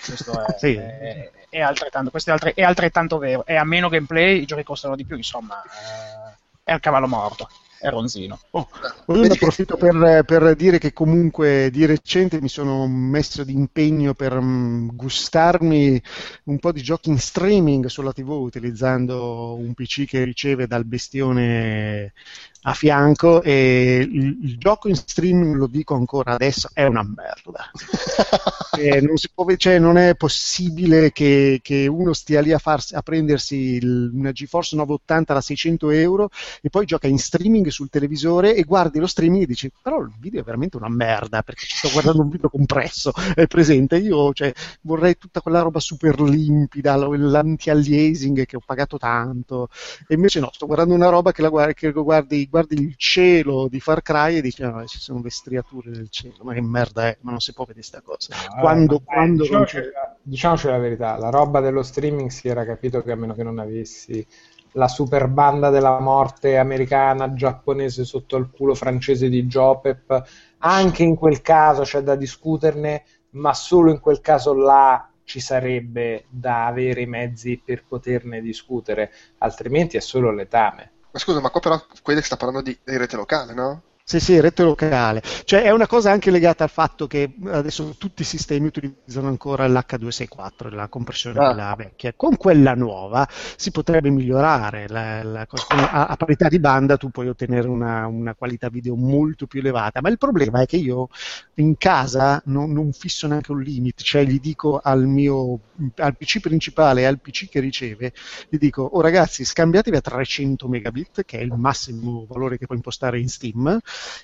Questo 0.00 0.46
è, 0.46 0.56
sì. 0.56 0.74
è, 0.76 1.28
è, 1.48 1.60
altrettanto, 1.60 2.10
questo 2.10 2.30
è, 2.30 2.34
altre, 2.34 2.54
è, 2.54 2.62
altrettanto, 2.62 3.18
vero. 3.18 3.44
E 3.46 3.56
a 3.56 3.64
meno 3.64 3.88
gameplay 3.88 4.42
i 4.42 4.46
giochi 4.46 4.62
costano 4.62 4.94
di 4.94 5.04
più, 5.04 5.16
insomma, 5.16 5.60
eh, 5.60 6.36
è 6.62 6.70
al 6.70 6.78
cavallo 6.78 7.08
morto 7.08 7.48
è 7.78 7.88
Ronzino. 7.90 8.38
Oh, 8.50 8.68
io 9.08 9.20
ne 9.20 9.28
approfitto 9.28 9.76
per, 9.76 10.24
per, 10.24 10.54
dire 10.56 10.78
che 10.78 10.92
comunque 10.92 11.70
di 11.70 11.86
recente 11.86 12.40
mi 12.40 12.48
sono 12.48 12.86
messo 12.88 13.44
d'impegno 13.44 14.14
per 14.14 14.36
um, 14.36 14.90
gustarmi 14.94 16.02
un 16.44 16.58
po' 16.58 16.72
di 16.72 16.82
giochi 16.82 17.10
in 17.10 17.18
streaming 17.18 17.86
sulla 17.86 18.12
TV 18.12 18.30
utilizzando 18.30 19.54
un 19.54 19.74
PC 19.74 20.06
che 20.06 20.24
riceve 20.24 20.66
dal 20.66 20.84
bestione 20.84 22.12
a 22.62 22.74
fianco 22.74 23.40
e 23.42 24.06
il, 24.10 24.38
il, 24.42 24.58
gioco 24.58 24.88
in 24.88 24.96
streaming, 24.96 25.54
lo 25.54 25.68
dico 25.68 25.94
ancora 25.94 26.32
adesso, 26.32 26.68
è 26.72 26.84
una 26.84 27.02
merda. 27.02 27.70
non, 29.00 29.14
può, 29.32 29.46
cioè, 29.56 29.78
non, 29.78 29.96
è 29.96 30.16
possibile 30.16 31.12
che, 31.12 31.60
che 31.62 31.86
uno 31.86 32.12
stia 32.12 32.40
lì 32.40 32.52
a, 32.52 32.58
farsi, 32.58 32.94
a 32.94 33.02
prendersi 33.02 33.56
il, 33.76 34.10
una 34.12 34.32
GeForce 34.32 34.74
980 34.76 35.34
da 35.34 35.40
600 35.40 35.90
euro 35.90 36.30
e 36.60 36.68
poi 36.68 36.84
gioca 36.84 37.06
in 37.06 37.18
streaming 37.18 37.68
sul 37.68 37.90
televisore 37.90 38.54
e 38.54 38.62
guardi 38.64 38.98
lo 38.98 39.06
streaming 39.06 39.42
e 39.42 39.46
dici 39.46 39.70
però 39.80 40.00
il 40.00 40.12
video 40.18 40.40
è 40.40 40.44
veramente 40.44 40.76
una 40.76 40.88
merda 40.88 41.42
perché 41.42 41.64
sto 41.66 41.90
guardando 41.90 42.22
un 42.22 42.28
video 42.28 42.48
compresso, 42.48 43.12
è 43.34 43.46
presente. 43.46 43.98
Io 43.98 44.32
cioè, 44.32 44.52
vorrei 44.82 45.16
tutta 45.16 45.40
quella 45.40 45.60
roba 45.60 45.78
super 45.80 46.20
limpida, 46.20 46.96
l'anti-aliasing 46.96 48.46
che 48.46 48.56
ho 48.56 48.62
pagato 48.64 48.98
tanto 48.98 49.68
e 50.06 50.14
invece 50.14 50.40
no, 50.40 50.50
sto 50.52 50.66
guardando 50.66 50.94
una 50.94 51.08
roba 51.08 51.32
che 51.32 51.42
la 51.42 51.48
guardi, 51.48 51.74
che 51.74 51.92
guardi 51.92 52.47
guardi 52.48 52.74
il 52.80 52.94
cielo 52.96 53.68
di 53.68 53.80
Far 53.80 54.02
Cry 54.02 54.36
e 54.36 54.40
dici 54.40 54.62
no, 54.62 54.84
ci 54.86 54.98
sono 54.98 55.20
le 55.22 55.30
striature 55.30 55.90
nel 55.90 56.08
cielo, 56.10 56.36
ma 56.42 56.54
che 56.54 56.60
merda 56.60 57.08
è, 57.08 57.18
ma 57.20 57.30
non 57.30 57.40
si 57.40 57.52
può 57.52 57.64
vedere 57.64 57.86
questa 57.86 58.00
cosa. 58.00 58.34
No, 58.54 58.60
quando, 58.60 58.92
vabbè, 58.94 59.04
quando 59.04 59.42
diciamoci, 59.42 59.80
diciamoci 60.22 60.66
la 60.66 60.78
verità, 60.78 61.16
la 61.16 61.30
roba 61.30 61.60
dello 61.60 61.82
streaming 61.82 62.30
si 62.30 62.48
era 62.48 62.64
capito 62.64 63.02
che 63.02 63.12
a 63.12 63.16
meno 63.16 63.34
che 63.34 63.42
non 63.42 63.58
avessi 63.58 64.26
la 64.72 64.88
super 64.88 65.28
banda 65.28 65.70
della 65.70 65.98
morte 65.98 66.56
americana, 66.56 67.32
giapponese 67.32 68.04
sotto 68.04 68.36
il 68.36 68.50
culo 68.50 68.74
francese 68.74 69.28
di 69.28 69.44
Jopep, 69.44 70.22
anche 70.58 71.02
in 71.02 71.16
quel 71.16 71.40
caso 71.40 71.82
c'è 71.82 72.00
da 72.00 72.14
discuterne, 72.16 73.04
ma 73.30 73.54
solo 73.54 73.90
in 73.90 74.00
quel 74.00 74.20
caso 74.20 74.54
là 74.54 75.10
ci 75.24 75.40
sarebbe 75.40 76.24
da 76.28 76.66
avere 76.66 77.02
i 77.02 77.06
mezzi 77.06 77.60
per 77.62 77.84
poterne 77.86 78.40
discutere, 78.40 79.10
altrimenti 79.38 79.96
è 79.96 80.00
solo 80.00 80.32
letame. 80.32 80.92
Ma 81.10 81.18
scusa, 81.18 81.40
ma 81.40 81.50
qua 81.50 81.60
però 81.60 81.86
Quedex 82.02 82.24
sta 82.24 82.36
parlando 82.36 82.62
di, 82.62 82.78
di 82.84 82.96
rete 82.96 83.16
locale, 83.16 83.52
no? 83.54 83.82
Sì, 84.08 84.20
sì, 84.20 84.40
rete 84.40 84.62
locale. 84.62 85.20
Cioè 85.44 85.64
è 85.64 85.70
una 85.70 85.86
cosa 85.86 86.10
anche 86.10 86.30
legata 86.30 86.64
al 86.64 86.70
fatto 86.70 87.06
che 87.06 87.30
adesso 87.44 87.94
tutti 87.98 88.22
i 88.22 88.24
sistemi 88.24 88.68
utilizzano 88.68 89.28
ancora 89.28 89.68
l'H264, 89.68 90.72
la 90.72 90.88
compressione 90.88 91.38
ah. 91.38 91.44
quella 91.48 91.74
vecchia. 91.76 92.14
Con 92.16 92.38
quella 92.38 92.72
nuova 92.72 93.28
si 93.28 93.70
potrebbe 93.70 94.08
migliorare. 94.08 94.88
La, 94.88 95.22
la 95.22 95.46
a, 95.46 96.06
a, 96.06 96.16
parità 96.16 96.48
di 96.48 96.58
banda 96.58 96.96
tu 96.96 97.10
puoi 97.10 97.28
ottenere 97.28 97.68
una, 97.68 98.06
una, 98.06 98.34
qualità 98.34 98.70
video 98.70 98.96
molto 98.96 99.46
più 99.46 99.60
elevata, 99.60 100.00
ma 100.00 100.08
il 100.08 100.16
problema 100.16 100.62
è 100.62 100.66
che 100.66 100.78
io 100.78 101.10
in 101.56 101.76
casa 101.76 102.40
non, 102.46 102.72
non 102.72 102.94
fisso 102.94 103.26
neanche 103.26 103.52
un 103.52 103.60
limite, 103.60 104.02
cioè 104.02 104.24
gli 104.24 104.40
dico 104.40 104.80
al 104.82 105.04
mio 105.06 105.60
al 105.96 106.16
PC 106.16 106.40
principale 106.40 107.02
e 107.02 107.04
al 107.04 107.20
PC 107.20 107.48
che 107.48 107.60
riceve, 107.60 108.12
gli 108.48 108.56
dico, 108.56 108.82
oh 108.82 109.00
ragazzi, 109.00 109.44
scambiatevi 109.44 109.96
a 109.96 110.00
300 110.00 110.68
megabit, 110.68 111.24
che 111.24 111.38
è 111.38 111.42
il 111.42 111.52
massimo 111.54 112.26
valore 112.28 112.58
che 112.58 112.66
puoi 112.66 112.78
impostare 112.78 113.20
in 113.20 113.28
Steam, 113.28 113.78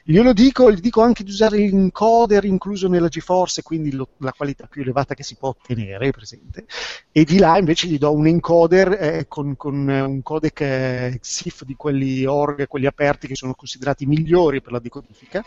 Glielo 0.07 0.33
dico, 0.33 0.71
gli 0.71 0.81
dico 0.81 1.01
anche 1.01 1.25
di 1.25 1.31
usare 1.31 1.57
l'encoder 1.57 2.45
incluso 2.45 2.89
nella 2.89 3.09
GeForce, 3.09 3.63
quindi 3.63 3.93
lo, 3.93 4.09
la 4.19 4.33
qualità 4.33 4.67
più 4.67 4.83
elevata 4.83 5.15
che 5.15 5.23
si 5.23 5.37
può 5.37 5.49
ottenere, 5.49 6.11
presente. 6.11 6.67
E 7.11 7.25
di 7.25 7.39
là 7.39 7.57
invece 7.57 7.87
gli 7.87 7.97
do 7.97 8.13
un 8.13 8.27
encoder 8.27 8.99
eh, 9.01 9.27
con, 9.29 9.57
con, 9.57 9.89
un 9.89 10.23
codec 10.23 10.61
eh, 10.61 11.19
XIF 11.21 11.65
di 11.65 11.75
quelli 11.75 12.27
org, 12.27 12.67
quelli 12.67 12.87
aperti 12.87 13.27
che 13.27 13.35
sono 13.35 13.55
considerati 13.55 14.05
migliori 14.05 14.61
per 14.61 14.73
la 14.73 14.79
decodifica. 14.79 15.43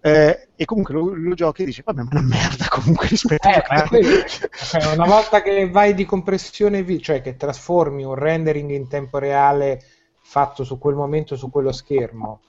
Eh, 0.00 0.48
e 0.56 0.64
comunque 0.64 0.94
lo, 0.94 1.14
lo 1.14 1.34
giochi 1.34 1.62
e 1.62 1.66
dici, 1.66 1.82
vabbè, 1.84 2.02
ma 2.02 2.08
è 2.08 2.14
una 2.14 2.26
merda 2.26 2.68
comunque 2.68 3.08
rispetto 3.08 3.46
eh, 3.46 3.62
a 3.66 3.86
quello. 3.88 4.24
cioè, 4.26 4.94
una 4.94 5.06
volta 5.06 5.42
che 5.42 5.68
vai 5.68 5.92
di 5.92 6.04
compressione, 6.04 6.84
cioè 7.00 7.20
che 7.20 7.36
trasformi 7.36 8.04
un 8.04 8.14
rendering 8.14 8.70
in 8.70 8.88
tempo 8.88 9.18
reale 9.18 9.82
fatto 10.22 10.64
su 10.64 10.78
quel 10.78 10.94
momento 10.94 11.36
su 11.36 11.50
quello 11.50 11.72
schermo 11.72 12.40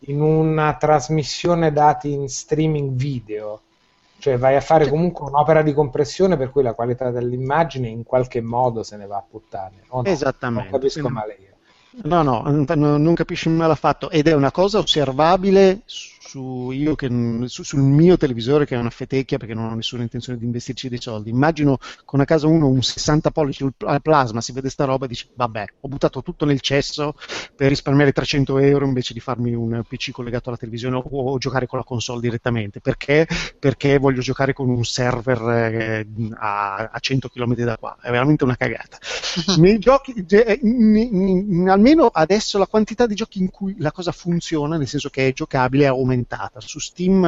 in 0.00 0.20
una 0.20 0.74
trasmissione 0.74 1.72
dati 1.72 2.12
in 2.12 2.28
streaming 2.28 2.92
video. 2.92 3.60
Cioè 4.18 4.38
vai 4.38 4.56
a 4.56 4.60
fare 4.60 4.88
comunque 4.88 5.26
un'opera 5.26 5.62
di 5.62 5.72
compressione 5.72 6.36
per 6.36 6.50
cui 6.50 6.62
la 6.62 6.72
qualità 6.72 7.10
dell'immagine 7.10 7.88
in 7.88 8.02
qualche 8.02 8.40
modo 8.40 8.82
se 8.82 8.96
ne 8.96 9.06
va 9.06 9.16
a 9.16 9.24
puttane. 9.28 9.82
No? 9.92 10.04
Esattamente. 10.04 10.70
Non 10.70 10.80
capisco 10.80 11.08
male 11.08 11.36
io. 11.38 11.54
No, 12.02 12.22
no, 12.22 12.42
non 12.44 13.14
capisci 13.14 13.48
male 13.48 13.72
affatto 13.72 14.10
ed 14.10 14.28
è 14.28 14.34
una 14.34 14.50
cosa 14.50 14.78
osservabile 14.78 15.82
su, 15.86 16.15
io 16.34 16.94
che, 16.94 17.08
su, 17.46 17.62
sul 17.62 17.80
mio 17.80 18.16
televisore 18.16 18.66
che 18.66 18.74
è 18.74 18.78
una 18.78 18.90
fetecchia 18.90 19.38
perché 19.38 19.54
non 19.54 19.70
ho 19.70 19.74
nessuna 19.74 20.02
intenzione 20.02 20.38
di 20.38 20.44
investirci 20.44 20.88
dei 20.88 21.00
soldi. 21.00 21.30
Immagino 21.30 21.78
con 22.04 22.20
a 22.20 22.24
casa 22.24 22.46
uno 22.46 22.66
un 22.66 22.82
60 22.82 23.30
pollici 23.30 23.66
al 23.78 24.02
plasma, 24.02 24.40
si 24.40 24.52
vede 24.52 24.68
sta 24.68 24.84
roba 24.84 25.06
e 25.06 25.08
dice 25.08 25.28
vabbè, 25.34 25.64
ho 25.80 25.88
buttato 25.88 26.22
tutto 26.22 26.44
nel 26.44 26.60
cesso 26.60 27.14
per 27.54 27.68
risparmiare 27.68 28.12
300 28.12 28.58
euro 28.58 28.86
invece 28.86 29.12
di 29.14 29.20
farmi 29.20 29.54
un 29.54 29.82
PC 29.86 30.10
collegato 30.10 30.48
alla 30.48 30.58
televisione 30.58 30.96
o, 30.96 31.02
o 31.02 31.38
giocare 31.38 31.66
con 31.66 31.78
la 31.78 31.84
console 31.84 32.20
direttamente. 32.20 32.80
Perché? 32.80 33.26
Perché 33.58 33.98
voglio 33.98 34.20
giocare 34.20 34.52
con 34.52 34.68
un 34.68 34.84
server 34.84 35.40
eh, 35.48 36.06
a, 36.38 36.90
a, 36.92 36.98
100 36.98 37.28
km 37.28 37.54
da 37.54 37.76
qua. 37.78 37.96
È 38.00 38.10
veramente 38.10 38.44
una 38.44 38.56
cagata. 38.56 38.98
Nei 39.58 39.78
giochi, 39.78 40.24
eh, 40.28 40.58
in, 40.62 40.96
in, 40.96 41.68
almeno 41.68 42.06
adesso 42.06 42.58
la 42.58 42.66
quantità 42.66 43.06
di 43.06 43.14
giochi 43.14 43.38
in 43.38 43.50
cui 43.50 43.76
la 43.78 43.92
cosa 43.92 44.12
funziona, 44.12 44.76
nel 44.76 44.88
senso 44.88 45.08
che 45.08 45.28
è 45.28 45.32
giocabile, 45.32 45.84
è 45.84 45.88
aumentata 45.88 46.15
aumentata. 46.16 46.60
Su 46.60 46.78
Steam 46.78 47.22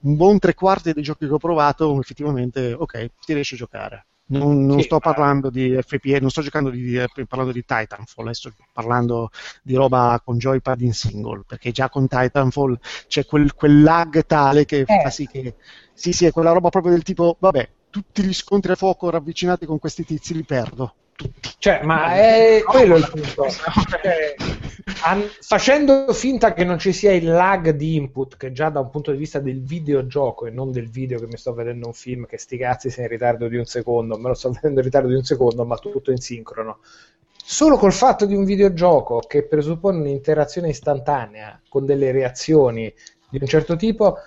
un 0.00 0.16
buon 0.16 0.38
tre 0.38 0.54
quarti 0.54 0.92
dei 0.92 1.02
giochi 1.02 1.26
che 1.26 1.32
ho 1.32 1.38
provato 1.38 1.98
effettivamente, 2.00 2.72
ok, 2.72 3.10
ti 3.24 3.32
riesci 3.32 3.54
a 3.54 3.58
giocare. 3.58 4.06
Non, 4.28 4.66
non 4.66 4.78
sì, 4.80 4.86
sto 4.86 4.98
parlando 4.98 5.50
di 5.50 5.78
FPS, 5.80 6.20
non 6.20 6.30
sto 6.30 6.42
giocando 6.42 6.70
di, 6.70 6.96
eh, 6.96 7.08
parlando 7.28 7.52
di 7.52 7.64
Titanfall, 7.64 8.30
sto 8.30 8.52
parlando 8.72 9.30
di 9.62 9.76
roba 9.76 10.20
con 10.24 10.36
joypad 10.36 10.80
in 10.80 10.92
single, 10.92 11.44
perché 11.46 11.70
già 11.70 11.88
con 11.88 12.08
Titanfall 12.08 12.76
c'è 13.06 13.24
quel, 13.24 13.54
quel 13.54 13.82
lag 13.82 14.26
tale 14.26 14.64
che 14.64 14.80
eh. 14.80 15.00
fa 15.02 15.10
sì 15.10 15.28
che... 15.28 15.54
Sì, 15.94 16.12
sì, 16.12 16.26
è 16.26 16.32
quella 16.32 16.50
roba 16.50 16.70
proprio 16.70 16.92
del 16.92 17.04
tipo, 17.04 17.36
vabbè, 17.38 17.70
tutti 17.88 18.22
gli 18.24 18.34
scontri 18.34 18.72
a 18.72 18.74
fuoco 18.74 19.08
ravvicinati 19.08 19.64
con 19.64 19.78
questi 19.78 20.04
tizi 20.04 20.34
li 20.34 20.44
perdo 20.44 20.94
cioè, 21.58 21.82
ma 21.82 22.14
è 22.14 22.62
quello 22.64 22.96
il 22.96 23.08
punto. 23.10 23.48
Cioè, 23.48 24.34
an- 25.02 25.28
facendo 25.40 26.12
finta 26.12 26.52
che 26.52 26.64
non 26.64 26.78
ci 26.78 26.92
sia 26.92 27.12
il 27.12 27.24
lag 27.24 27.70
di 27.70 27.96
input, 27.96 28.36
che 28.36 28.52
già 28.52 28.68
da 28.68 28.80
un 28.80 28.90
punto 28.90 29.10
di 29.12 29.18
vista 29.18 29.38
del 29.38 29.62
videogioco 29.62 30.46
e 30.46 30.50
non 30.50 30.70
del 30.70 30.88
video 30.90 31.18
che 31.18 31.26
mi 31.26 31.36
sto 31.36 31.54
vedendo 31.54 31.86
un 31.86 31.92
film, 31.92 32.26
che 32.26 32.38
sti 32.38 32.56
cazzi 32.58 32.90
sei 32.90 33.04
in 33.04 33.10
ritardo 33.10 33.48
di 33.48 33.56
un 33.56 33.64
secondo, 33.64 34.18
me 34.18 34.28
lo 34.28 34.34
sto 34.34 34.50
vedendo 34.54 34.80
in 34.80 34.84
ritardo 34.84 35.08
di 35.08 35.14
un 35.14 35.24
secondo, 35.24 35.64
ma 35.64 35.76
tutto 35.76 36.10
in 36.10 36.18
sincrono. 36.18 36.78
solo 37.42 37.76
col 37.76 37.92
fatto 37.92 38.26
di 38.26 38.34
un 38.34 38.44
videogioco 38.44 39.20
che 39.26 39.44
presuppone 39.44 39.98
un'interazione 39.98 40.68
istantanea 40.68 41.60
con 41.68 41.84
delle 41.86 42.12
reazioni 42.12 42.92
di 43.28 43.38
un 43.40 43.46
certo 43.46 43.76
tipo, 43.76 44.18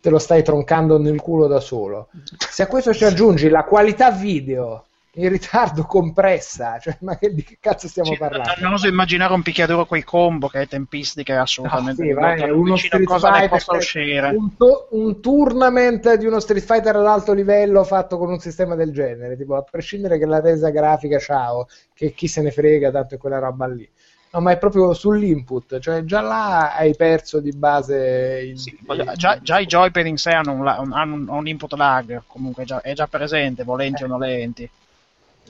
te 0.00 0.10
lo 0.10 0.18
stai 0.18 0.42
troncando 0.42 0.98
nel 0.98 1.20
culo 1.20 1.46
da 1.46 1.60
solo. 1.60 2.08
Se 2.50 2.62
a 2.62 2.66
questo 2.66 2.94
ci 2.94 3.04
aggiungi 3.04 3.48
la 3.48 3.64
qualità 3.64 4.10
video 4.10 4.87
in 5.18 5.28
ritardo 5.28 5.84
compressa, 5.84 6.78
cioè, 6.78 6.96
ma 7.00 7.16
che, 7.16 7.32
di 7.34 7.42
che 7.42 7.58
cazzo 7.60 7.88
stiamo 7.88 8.10
Sì, 8.10 8.16
parlando? 8.16 8.60
non 8.62 8.72
oso 8.74 8.86
immaginare 8.86 9.32
un 9.34 9.42
picchiaduro 9.42 9.84
quei 9.86 10.04
combo 10.04 10.48
che 10.48 10.62
è 10.62 10.68
tempistiche 10.68 11.34
assolutamente 11.34 12.02
Ah, 12.02 12.06
sì, 12.06 12.12
vai, 12.12 12.50
uno 12.50 12.76
Street 12.76 13.04
cosa 13.04 13.30
ne 13.30 13.48
possa 13.48 13.72
uscire. 13.74 14.28
Un, 14.30 14.56
to- 14.56 14.88
un 14.92 15.20
tournament 15.20 16.14
di 16.14 16.26
uno 16.26 16.38
Street 16.40 16.62
Fighter 16.64 16.96
ad 16.96 17.06
alto 17.06 17.32
livello 17.32 17.82
fatto 17.84 18.18
con 18.18 18.30
un 18.30 18.38
sistema 18.38 18.74
del 18.74 18.92
genere, 18.92 19.36
tipo 19.36 19.56
a 19.56 19.62
prescindere 19.62 20.18
che 20.18 20.26
la 20.26 20.40
resa 20.40 20.70
grafica, 20.70 21.18
ciao, 21.18 21.66
che 21.94 22.12
chi 22.12 22.28
se 22.28 22.42
ne 22.42 22.50
frega, 22.50 22.90
tanto 22.90 23.14
è 23.14 23.18
quella 23.18 23.38
roba 23.38 23.66
lì. 23.66 23.88
No, 24.30 24.40
ma 24.40 24.50
è 24.52 24.58
proprio 24.58 24.92
sull'input, 24.92 25.78
cioè 25.78 26.04
già 26.04 26.20
là 26.20 26.74
hai 26.76 26.94
perso 26.94 27.40
di 27.40 27.52
base 27.52 27.96
il, 28.44 28.78
il- 28.82 29.12
Già, 29.16 29.40
già 29.40 29.58
i 29.58 29.66
joypad 29.66 30.06
in 30.06 30.16
sé 30.16 30.30
hanno 30.30 30.52
un, 30.52 30.66
hanno 30.92 31.32
un- 31.36 31.46
input 31.46 31.72
lag, 31.74 32.22
comunque 32.26 32.64
già- 32.64 32.80
è 32.80 32.92
già 32.94 33.06
presente, 33.06 33.64
volenti 33.64 34.02
o 34.04 34.06
nolenti. 34.06 34.68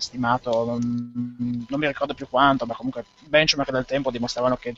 Stimato, 0.01 0.65
non, 0.65 1.67
non 1.69 1.79
mi 1.81 1.87
ricordo 1.87 2.15
più 2.15 2.29
quanto, 2.29 2.67
ma 2.67 2.75
comunque 2.75 3.05
benchmark 3.21 3.71
del 3.71 3.85
tempo 3.85 4.11
dimostravano 4.11 4.57
che 4.57 4.75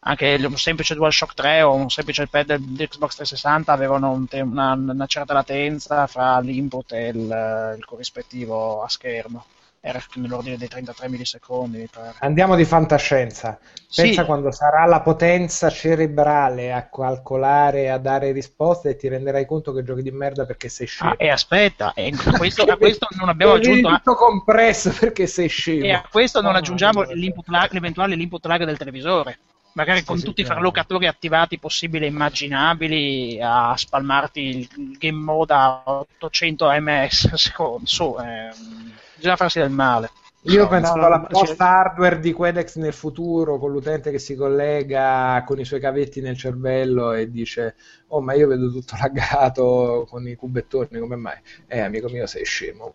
anche 0.00 0.34
un 0.44 0.56
semplice 0.56 0.94
DualShock 0.94 1.34
3 1.34 1.62
o 1.62 1.74
un 1.74 1.90
semplice 1.90 2.26
pad 2.28 2.46
del- 2.46 2.60
dell'Xbox 2.62 3.14
360 3.16 3.72
avevano 3.72 4.10
un 4.10 4.26
te- 4.28 4.40
una, 4.40 4.72
una 4.72 5.06
certa 5.06 5.32
latenza 5.34 6.06
fra 6.06 6.38
l'input 6.40 6.92
e 6.92 7.08
il, 7.08 7.74
il 7.78 7.84
corrispettivo 7.84 8.82
a 8.82 8.88
schermo. 8.88 9.44
Era 9.80 10.00
nell'ordine 10.14 10.56
dei 10.56 10.68
33 10.68 11.08
millisecondi. 11.08 11.78
mi 11.78 11.88
pare. 11.90 12.14
Andiamo 12.20 12.56
di 12.56 12.64
fantascienza. 12.64 13.58
Pensa 13.94 14.20
Sì. 14.22 14.26
quando 14.26 14.50
sarà 14.50 14.84
la 14.86 15.00
potenza 15.00 15.70
cerebrale 15.70 16.72
a 16.72 16.88
calcolare, 16.88 17.90
a 17.90 17.98
dare 17.98 18.32
risposte 18.32 18.90
e 18.90 18.96
ti 18.96 19.08
renderai 19.08 19.46
conto 19.46 19.72
che 19.72 19.82
giochi 19.82 20.02
di 20.02 20.10
merda 20.10 20.44
perché 20.44 20.68
sei 20.68 20.86
scemo. 20.86 21.10
Ah, 21.12 21.14
e 21.16 21.28
aspetta, 21.30 21.92
e 21.94 22.12
a 22.26 22.36
questo, 22.36 22.62
a 22.64 22.76
questo 22.76 23.06
non 23.18 23.28
abbiamo 23.28 23.52
aggiunto 23.54 23.88
tutto 23.88 24.14
compresso 24.14 24.92
perché 24.98 25.26
sei 25.26 25.48
scemo. 25.48 25.84
E 25.84 25.92
a 25.92 26.06
questo 26.10 26.40
non 26.40 26.52
No, 26.52 26.58
aggiungiamo 26.58 27.02
no, 27.04 27.12
l'input 27.12 27.48
lag- 27.48 27.72
l'eventuale 27.72 28.14
l'input 28.16 28.44
lag 28.46 28.64
del 28.64 28.76
televisore. 28.76 29.38
Magari 29.72 30.02
con 30.02 30.18
sì, 30.18 30.24
tutti 30.24 30.40
i 30.40 30.44
farlocatori 30.44 31.06
attivati 31.06 31.58
possibili 31.58 32.04
e 32.04 32.08
immaginabili 32.08 33.38
a 33.40 33.74
spalmarti 33.76 34.40
il 34.40 34.68
il 34.76 34.96
game 34.98 35.18
mode 35.22 35.52
a 35.54 35.82
800 35.84 36.68
ms 36.80 37.34
secondo. 37.34 37.86
Su, 37.86 38.16
ehm, 38.18 38.92
bisogna 39.18 39.36
farsi 39.36 39.58
del 39.58 39.70
male. 39.70 40.10
Io 40.42 40.62
No, 40.62 40.68
penso 40.68 40.94
no, 40.94 41.04
alla 41.04 41.18
no, 41.18 41.26
post 41.26 41.60
hardware 41.60 42.20
di 42.20 42.32
Quedex 42.32 42.76
nel 42.76 42.92
futuro 42.92 43.58
con 43.58 43.72
l'utente 43.72 44.12
che 44.12 44.20
si 44.20 44.36
collega 44.36 45.42
con 45.44 45.58
i 45.58 45.64
suoi 45.64 45.80
cavetti 45.80 46.20
nel 46.20 46.36
cervello 46.36 47.12
e 47.12 47.28
dice 47.28 47.74
oh 48.08 48.20
ma 48.20 48.34
io 48.34 48.46
vedo 48.46 48.70
tutto 48.70 48.96
laggato 48.98 50.06
con 50.08 50.26
i 50.28 50.36
cubettoni 50.36 51.00
come 51.00 51.16
mai? 51.16 51.36
Eh 51.66 51.80
amico 51.80 52.08
mio 52.08 52.26
sei 52.26 52.44
scemo 52.44 52.94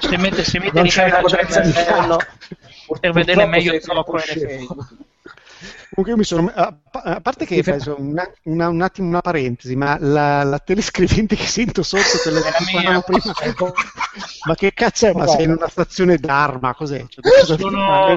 Se 0.00 0.16
mette, 0.16 0.44
se 0.44 0.58
mette 0.58 0.72
Non 0.72 0.84
lì 0.84 0.88
c'è 0.88 1.08
la 1.08 1.16
il 1.18 1.22
potenza 1.22 1.60
di 1.60 1.72
cervello 1.72 2.18
per 3.00 3.12
vedere 3.12 3.46
meglio 3.46 3.68
sei 3.68 3.76
il 3.76 3.84
troppo 3.84 4.16
Comunque 5.94 6.10
io 6.12 6.16
mi 6.16 6.24
sono... 6.24 6.50
A, 6.54 7.20
parte 7.20 7.44
che 7.46 7.62
faccio 7.62 7.96
una- 7.98 8.28
una- 8.44 8.68
un 8.68 8.80
attimo 8.82 9.08
una 9.08 9.20
parentesi, 9.20 9.76
ma 9.76 9.96
la, 10.00 10.42
la 10.42 10.58
telescrivente 10.58 11.36
che 11.36 11.46
sento 11.46 11.82
sotto, 11.82 12.18
quella 12.22 12.40
È 12.40 12.42
che 12.42 12.50
la 12.50 12.58
si 12.58 12.64
mia. 12.72 12.82
parlava 12.82 13.00
prima, 13.02 13.72
ma 14.46 14.54
che 14.54 14.72
cazzo 14.72 15.06
è? 15.06 15.12
Ma 15.12 15.26
sei 15.26 15.44
in 15.44 15.50
una 15.52 15.68
stazione 15.68 16.16
d'arma? 16.16 16.74
Cos'è? 16.74 17.04
Cioè? 17.08 17.44
Sono, 17.44 18.16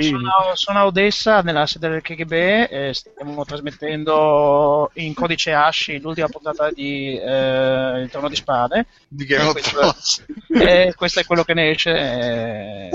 sono- 0.00 0.54
sono 0.54 0.78
a 0.78 0.86
Odessa 0.86 1.40
nella 1.42 1.66
sede 1.66 1.88
del 1.88 2.02
KGB 2.02 2.32
e 2.32 2.90
stiamo 2.94 3.44
trasmettendo 3.44 4.90
in 4.94 5.14
codice 5.14 5.52
ASCII 5.52 6.00
l'ultima 6.00 6.28
puntata 6.28 6.70
di 6.70 7.16
eh, 7.18 8.00
Il 8.02 8.08
Trono 8.10 8.28
di 8.28 8.36
Spade 8.36 8.86
Di 9.08 9.24
Game 9.24 9.44
E 9.44 9.46
of 9.46 9.52
questo- 9.52 9.78
Thrones. 9.78 10.24
e 10.88 10.94
questo 10.96 11.20
è 11.20 11.24
quello 11.24 11.44
che 11.44 11.54
ne 11.54 11.70
esce 11.70 11.90
eh, 11.90 12.90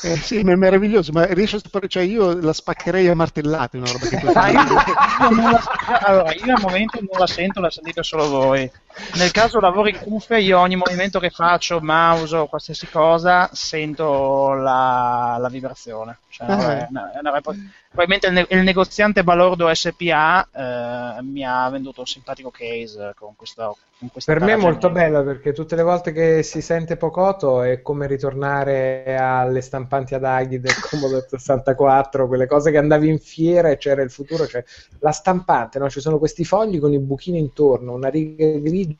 Eh, 0.00 0.16
sì, 0.16 0.42
ma 0.42 0.52
è 0.52 0.56
meraviglioso, 0.56 1.12
ma 1.12 1.26
riesci 1.26 1.56
a 1.56 1.58
stupare, 1.58 1.86
cioè 1.86 2.02
io 2.02 2.40
la 2.40 2.54
spaccherei 2.54 3.08
a 3.08 3.14
martellate 3.14 3.76
una 3.76 3.92
roba 3.92 4.06
che 4.06 4.16
tu 4.20 4.30
fai. 4.30 4.54
allora, 4.56 6.32
io 6.32 6.54
al 6.54 6.60
momento 6.62 6.98
non 6.98 7.18
la 7.18 7.26
sento, 7.26 7.60
la 7.60 7.70
sentite 7.70 8.02
solo 8.02 8.28
voi. 8.28 8.70
Nel 9.16 9.30
caso 9.30 9.58
lavori 9.60 9.90
in 9.90 9.98
cuffia, 9.98 10.36
io 10.38 10.58
ogni 10.58 10.76
movimento 10.76 11.18
che 11.18 11.30
faccio, 11.30 11.80
mouse 11.80 12.36
o 12.36 12.46
qualsiasi 12.46 12.88
cosa, 12.88 13.48
sento 13.52 14.52
la, 14.54 15.36
la 15.40 15.48
vibrazione. 15.48 16.18
Cioè, 16.28 16.46
no, 16.46 16.54
Ah. 16.54 16.78
è 16.78 16.86
una- 16.90 17.12
è 17.12 17.18
una- 17.20 17.40
probabilmente 17.40 18.26
il, 18.28 18.32
ne- 18.32 18.46
il 18.48 18.62
negoziante 18.62 19.22
Balordo 19.24 19.72
SPA 19.74 20.48
eh, 20.52 21.22
mi 21.22 21.44
ha 21.44 21.68
venduto 21.68 22.00
un 22.00 22.06
simpatico 22.06 22.50
case 22.50 23.12
con 23.16 23.34
questo. 23.36 23.76
Con 23.98 24.10
questa 24.10 24.32
Per 24.32 24.42
me 24.42 24.52
è 24.54 24.56
molto 24.56 24.90
bello 24.90 25.22
perché 25.22 25.52
tutte 25.52 25.76
le 25.76 25.82
volte 25.82 26.10
che 26.12 26.42
si 26.42 26.60
sente 26.60 26.96
Pocotto 26.96 27.62
è 27.62 27.82
come 27.82 28.06
ritornare 28.08 29.16
alle 29.16 29.60
stampanti 29.60 30.14
ad 30.14 30.24
aghi 30.24 30.58
del 30.58 30.72
Commodore 30.90 31.26
64, 31.28 32.26
quelle 32.26 32.46
cose 32.46 32.70
che 32.72 32.78
andavi 32.78 33.08
in 33.08 33.18
fiera 33.20 33.68
e 33.70 33.76
c'era 33.76 34.02
il 34.02 34.10
futuro, 34.10 34.46
cioè 34.46 34.64
la 35.00 35.12
stampante, 35.12 35.78
no? 35.78 35.88
ci 35.88 36.00
sono 36.00 36.18
questi 36.18 36.44
fogli 36.44 36.80
con 36.80 36.92
i 36.92 36.98
buchini 36.98 37.38
intorno, 37.38 37.92
una 37.94 38.08
riga 38.08 38.46
grigia. 38.58 38.91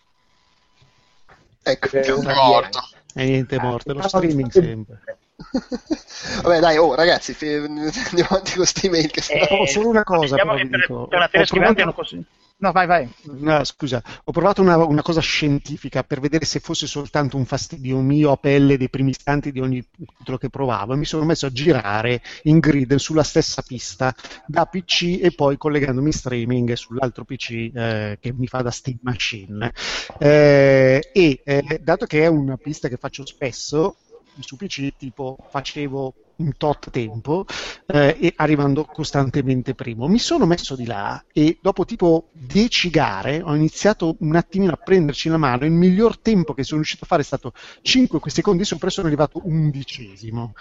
Ecco. 1.63 1.97
e 1.97 2.11
una 2.13 2.35
morto. 2.35 2.81
E 3.15 3.25
niente, 3.25 3.57
è 3.57 3.59
morto, 3.61 3.91
è 3.91 3.95
lo 3.95 4.01
Ah, 4.01 4.09
streaming 4.09 4.51
sempre. 4.51 5.03
Vabbè, 6.43 6.61
dai, 6.61 6.77
oh, 6.79 6.95
ragazzi, 6.95 7.37
andiamo 7.41 8.29
avanti 8.31 8.51
con 8.51 8.57
queste 8.57 8.87
email. 8.87 9.11
Che 9.11 9.23
Eh, 9.29 9.49
Ho 9.61 9.67
solo 9.67 9.89
una 9.89 10.05
cosa, 10.05 10.37
però 10.37 10.55
che 10.55 10.67
per, 10.69 10.81
dico. 10.81 11.07
per 11.09 11.19
la 11.19 11.25
Ho 11.27 11.29
telescrivente 11.29 11.83
provato- 11.83 12.01
hanno 12.01 12.09
così. 12.09 12.25
No, 12.63 12.71
vai, 12.71 12.87
vai. 12.87 13.13
No, 13.25 13.65
scusa, 13.65 14.01
ho 14.23 14.31
provato 14.31 14.63
una, 14.63 14.77
una 14.77 15.03
cosa 15.03 15.21
scientifica 15.21 16.05
per 16.05 16.21
vedere 16.21 16.45
se 16.45 16.61
fosse 16.61 16.87
soltanto 16.87 17.37
un 17.37 17.45
fastidio 17.45 17.99
mio 17.99 18.31
a 18.31 18.37
pelle 18.37 18.77
dei 18.77 18.89
primi 18.89 19.11
istanti 19.11 19.51
di 19.51 19.59
ogni 19.59 19.85
titolo 20.17 20.39
che 20.39 20.49
provavo 20.49 20.93
e 20.93 20.97
mi 20.97 21.05
sono 21.05 21.25
messo 21.25 21.47
a 21.47 21.51
girare 21.51 22.23
in 22.45 22.61
grid 22.61 22.95
sulla 22.95 23.25
stessa 23.25 23.63
pista 23.63 24.15
da 24.47 24.65
PC 24.67 25.19
e 25.21 25.33
poi 25.35 25.57
collegandomi 25.57 26.07
in 26.07 26.13
streaming 26.13 26.73
sull'altro 26.75 27.25
PC 27.25 27.51
eh, 27.75 28.19
che 28.21 28.33
mi 28.33 28.47
fa 28.47 28.63
da 28.63 28.71
Steam 28.71 28.99
Machine. 29.03 29.73
Eh, 30.21 31.11
e 31.13 31.41
eh, 31.43 31.81
dato 31.83 32.07
che 32.07 32.23
è 32.23 32.29
una 32.29 32.57
pista 32.59 32.87
che 32.87 32.97
faccio 32.97 33.27
spesso, 33.27 33.97
su 34.39 34.55
PC 34.55 34.93
tipo 34.97 35.37
facevo 35.51 36.15
un 36.43 36.53
tot 36.57 36.91
tempo 36.91 37.47
eh, 37.87 38.17
e 38.21 38.33
arrivando 38.37 38.85
costantemente 38.85 39.75
primo. 39.75 40.09
Mi 40.09 40.19
sono 40.19 40.45
messo 40.47 40.75
di 40.75 40.85
là 40.85 41.23
e 41.33 41.59
dopo 41.61 41.85
tipo 41.85 42.29
10 42.33 42.91
gare 42.91 43.41
ho 43.43 43.55
iniziato 43.55 44.17
un 44.21 44.35
attimino 44.37 44.73
a 44.73 44.77
prenderci 44.77 45.29
la 45.29 45.39
mano. 45.39 45.65
Il 45.65 45.73
miglior 45.73 46.19
tempo 46.19 46.53
che 46.55 46.65
sono 46.65 46.81
riuscito 46.81 47.05
a 47.05 47.07
fare 47.07 47.23
è 47.23 47.25
stato 47.25 47.53
5 47.81 48.21
secondi 48.27 48.65
sopra 48.65 48.89
e 48.89 48.91
sono 48.91 49.07
arrivato 49.07 49.41
undicesimo. 49.45 50.55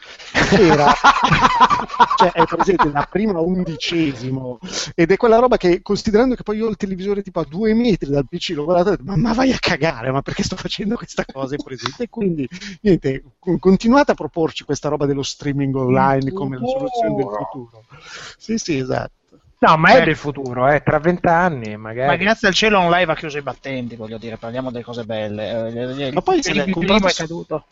Era, 0.52 0.94
cioè, 2.18 2.32
è 2.32 2.46
presente 2.46 2.92
da 2.92 3.08
prima 3.10 3.40
undicesimo 3.40 4.60
ed 4.94 5.12
è 5.12 5.18
quella 5.18 5.40
roba 5.40 5.58
che 5.58 5.82
considerando 5.82 6.36
che 6.36 6.44
poi 6.44 6.58
io 6.58 6.68
ho 6.68 6.70
il 6.70 6.76
televisore 6.78 7.22
tipo 7.22 7.40
a 7.40 7.46
due 7.48 7.74
metri 7.74 8.10
dal 8.10 8.28
PC 8.28 8.50
l'ho 8.50 8.66
guardato 8.66 8.94
e 8.94 9.04
ma, 9.04 9.16
ma 9.16 9.34
vai 9.34 9.52
a 9.52 9.58
cagare 9.60 10.12
ma 10.12 10.22
perché 10.22 10.44
sto 10.44 10.56
facendo 10.56 10.96
questa 10.96 11.26
cosa 11.26 11.56
è 11.56 11.58
presente 11.64 12.04
e 12.04 12.10
quindi 12.10 12.48
niente 12.82 13.24
con- 13.40 13.60
continuate 13.60 14.12
a 14.12 14.16
proporci 14.16 14.64
questa 14.64 14.90
roba 14.90 15.06
dello 15.06 15.24
streaming 15.24 15.71
online 15.80 16.32
come 16.32 16.58
la 16.60 16.66
soluzione 16.68 17.16
del 17.16 17.26
futuro 17.26 17.84
sì 18.38 18.58
sì 18.58 18.78
esatto 18.78 19.12
No, 19.62 19.78
ma 19.78 19.92
è 19.92 20.02
Eh. 20.02 20.06
del 20.06 20.16
futuro, 20.16 20.68
eh, 20.68 20.82
tra 20.82 20.98
vent'anni 20.98 21.74
Ma 21.78 21.90
magari. 21.90 22.18
grazie 22.18 22.48
al 22.48 22.54
cielo 22.56 22.80
on 22.80 22.90
live 22.90 23.12
ha 23.12 23.16
chiuso 23.16 23.38
i 23.38 23.44
battenti, 23.44 23.96
voglio 23.96 24.18
dire, 24.18 24.38
parliamo 24.38 24.72
delle 24.72 24.84
cose 24.84 25.04
belle. 25.04 26.08
Eh, 26.08 26.12
Ma 26.14 26.22
poi 26.24 26.42
se 26.42 26.56
l'hai 26.56 26.72
comprato 26.72 27.06
è 27.06 27.14
caduto. 27.14 27.66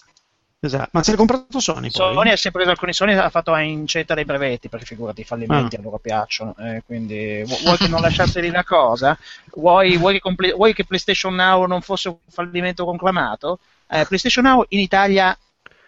esatto 0.59 0.89
ma 0.93 1.01
se 1.01 1.09
l'hai 1.09 1.17
comprato 1.17 1.59
Sony 1.59 1.89
poi? 1.89 2.13
Sony 2.13 2.37
si 2.37 2.47
è 2.49 2.51
preso 2.51 2.69
alcuni 2.69 2.93
Sony 2.93 3.13
ha 3.15 3.29
fatto 3.31 3.53
a 3.53 3.61
incetta 3.61 4.13
dei 4.13 4.23
brevetti 4.25 4.69
perché 4.69 4.85
figurati 4.85 5.21
i 5.21 5.23
fallimenti 5.23 5.77
Ah. 5.77 5.79
a 5.79 5.81
loro 5.81 5.97
piacciono 5.97 6.53
eh, 6.59 6.83
quindi 6.85 7.41
vu- 7.47 7.61
vuoi 7.63 7.77
che 7.77 7.87
non 7.87 8.01
lasciasse 8.01 8.39
lì 8.39 8.51
la 8.51 8.63
cosa 8.63 9.17
vuoi, 9.55 9.97
vuoi 9.97 10.13
che 10.13 10.19
comple- 10.19 10.51
vuoi 10.53 10.73
che 10.75 10.85
PlayStation 10.85 11.33
Now 11.33 11.65
non 11.65 11.81
fosse 11.81 12.09
un 12.09 12.17
fallimento 12.29 12.85
conclamato 12.85 13.57
Eh, 13.91 14.05
PlayStation 14.05 14.43
Now 14.43 14.63
in 14.69 14.79
Italia 14.79 15.35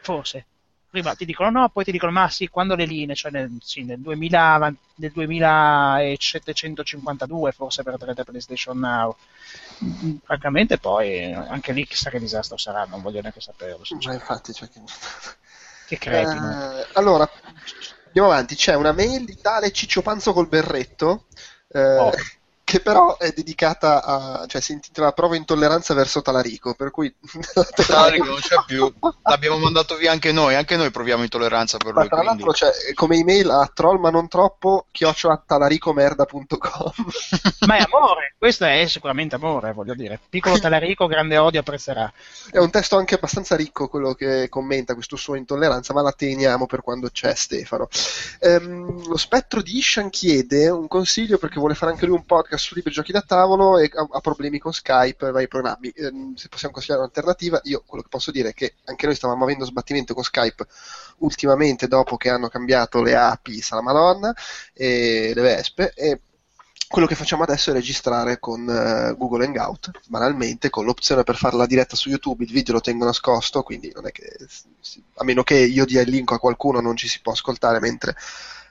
forse 0.02 0.46
prima 0.92 1.16
ti 1.16 1.26
dicono 1.26 1.50
no 1.50 1.70
poi 1.70 1.84
ti 1.86 1.92
dicono 1.92 2.12
ma 2.12 2.30
sì 2.30 2.48
quando 2.50 2.76
le 2.76 2.86
linee 2.86 3.16
cioè 3.16 3.32
nel, 3.32 3.50
sì, 3.62 3.84
nel 3.84 4.00
2000 4.00 4.72
nel 4.96 5.12
2752 5.12 7.52
forse 7.52 7.82
per 7.84 7.98
3 7.98 8.14
PlayStation 8.24 8.78
Now 8.80 9.16
Mm, 9.84 10.18
francamente 10.24 10.78
poi 10.78 11.34
anche 11.34 11.72
lì 11.74 11.86
chissà 11.88 12.10
che 12.12 12.20
disastro 12.20 12.56
sarà 12.58 12.86
non 12.86 13.02
voglio 13.02 13.20
neanche 13.22 13.42
saperlo 13.42 13.84
Ma 14.04 14.14
infatti, 14.14 14.54
cioè, 14.54 14.70
che... 14.70 14.82
che 15.86 15.98
cretino 15.98 16.48
Eh, 16.48 16.88
allora, 16.94 17.30
andiamo 18.06 18.30
avanti. 18.30 18.56
C'è 18.56 18.76
una 18.76 18.92
mail 18.92 19.26
di 19.26 19.38
tale 19.40 19.72
Ciccio 19.72 20.02
Panzo 20.02 20.34
col 20.34 20.48
berretto. 20.48 21.28
eh, 21.70 21.98
Oh. 22.00 22.12
che 22.64 22.80
però 22.80 23.18
è 23.18 23.32
dedicata 23.32 24.04
a, 24.04 24.46
cioè 24.48 24.62
si 24.62 24.72
intitola 24.72 25.12
Prova 25.12 25.36
intolleranza 25.36 25.94
verso 25.94 26.22
Talarico, 26.22 26.74
per 26.74 26.92
cui 26.92 27.14
Talarico 27.76 28.26
non 28.26 28.40
c'è 28.40 28.56
più, 28.66 28.92
l'abbiamo 29.24 29.58
mandato 29.58 29.98
via 29.98 30.12
anche 30.12 30.32
noi, 30.32 30.56
anche 30.56 30.78
noi 30.78 30.92
proviamo 30.92 31.24
intolleranza 31.24 31.78
per 31.78 31.94
lui. 31.94 32.04
Ma 32.04 32.08
tra 32.08 32.20
quindi. 32.20 32.44
l'altro 32.44 32.52
c'è 32.54 32.94
come 32.94 33.18
email 33.18 33.50
a 33.50 33.70
troll 33.74 34.00
ma 34.00 34.10
non 34.10 34.28
troppo 34.28 34.86
chiocciolatalaricomerda.com 34.92 36.94
Ma 37.68 37.78
è 37.78 37.86
amore, 37.92 38.36
questo 38.38 38.66
è 38.66 38.86
sicuramente 38.88 39.36
amore, 39.36 39.74
voglio 39.74 39.94
dire. 39.94 40.20
Piccolo 40.30 40.60
Talarico, 40.60 41.08
grande 41.08 41.38
odio, 41.38 41.60
apprezzerà. 41.60 42.12
È 42.50 42.58
un 42.58 42.70
testo 42.70 42.98
anche 42.98 43.16
abbastanza 43.16 43.56
ricco 43.56 43.90
quello 43.90 44.14
che 44.14 44.48
commenta 44.50 44.94
questo 44.94 45.18
suo 45.18 45.36
intolleranza, 45.36 45.94
ma 45.94 46.02
la 46.02 46.14
teniamo 46.14 46.68
per 46.68 46.82
quando 46.82 47.10
c'è 47.10 47.36
Stefano. 47.36 47.90
Ehm, 48.40 49.08
lo 49.08 49.18
spettro 49.18 49.62
di 49.62 49.78
Ishan 49.78 50.10
chiede 50.10 50.70
un 50.70 50.88
consiglio 50.88 51.38
perché 51.38 51.60
vuole 51.60 51.76
fare 51.76 51.92
anche 51.92 52.06
lui 52.06 52.16
un 52.16 52.26
podcast 52.26 52.51
su 52.58 52.76
libri 52.76 52.92
giochi 52.92 53.12
da 53.12 53.22
tavolo 53.22 53.78
e 53.78 53.90
ha, 53.94 54.08
ha 54.10 54.20
problemi 54.20 54.60
con 54.60 54.74
Skype 54.74 55.28
e 55.28 55.32
vari 55.32 55.48
programmi. 55.48 55.90
Ehm, 55.90 56.36
se 56.36 56.50
possiamo 56.50 56.74
consigliare 56.74 57.02
un'alternativa, 57.02 57.60
io 57.64 57.84
quello 57.86 58.04
che 58.04 58.10
posso 58.10 58.32
dire 58.32 58.50
è 58.50 58.54
che 58.54 58.76
anche 58.86 59.06
noi 59.06 59.16
stavamo 59.16 59.44
avendo 59.44 59.66
sbattimento 59.66 60.14
con 60.14 60.24
Skype 60.24 60.66
ultimamente 61.18 61.88
dopo 61.88 62.18
che 62.18 62.30
hanno 62.30 62.48
cambiato 62.48 63.02
le 63.02 63.16
API, 63.16 63.62
sa 63.62 63.76
la 63.76 63.82
Madonna, 63.82 64.34
e 64.74 65.32
le 65.34 65.42
Vespe, 65.42 65.94
e 65.96 66.20
quello 66.92 67.08
che 67.08 67.16
facciamo 67.16 67.44
adesso 67.44 67.70
è 67.70 67.74
registrare 67.74 68.38
con 68.38 68.68
eh, 68.70 69.16
Google 69.18 69.46
Hangout, 69.46 69.92
banalmente, 70.08 70.70
con 70.70 70.84
l'opzione 70.84 71.24
per 71.24 71.38
fare 71.38 71.56
la 71.56 71.66
diretta 71.66 71.96
su 71.96 72.10
YouTube, 72.10 72.44
il 72.44 72.52
video 72.52 72.74
lo 72.74 72.82
tengo 72.82 73.06
nascosto, 73.06 73.64
quindi 73.64 73.90
non 73.96 74.08
è 74.08 74.12
che, 74.12 74.30
a 75.16 75.24
meno 75.24 75.42
che 75.44 75.56
io 75.56 75.86
dia 75.86 76.02
il 76.02 76.10
link 76.10 76.34
a 76.34 76.38
qualcuno 76.38 76.82
non 76.82 76.98
ci 76.98 77.08
si 77.08 77.22
può 77.22 77.32
ascoltare 77.32 77.80
mentre 77.80 78.14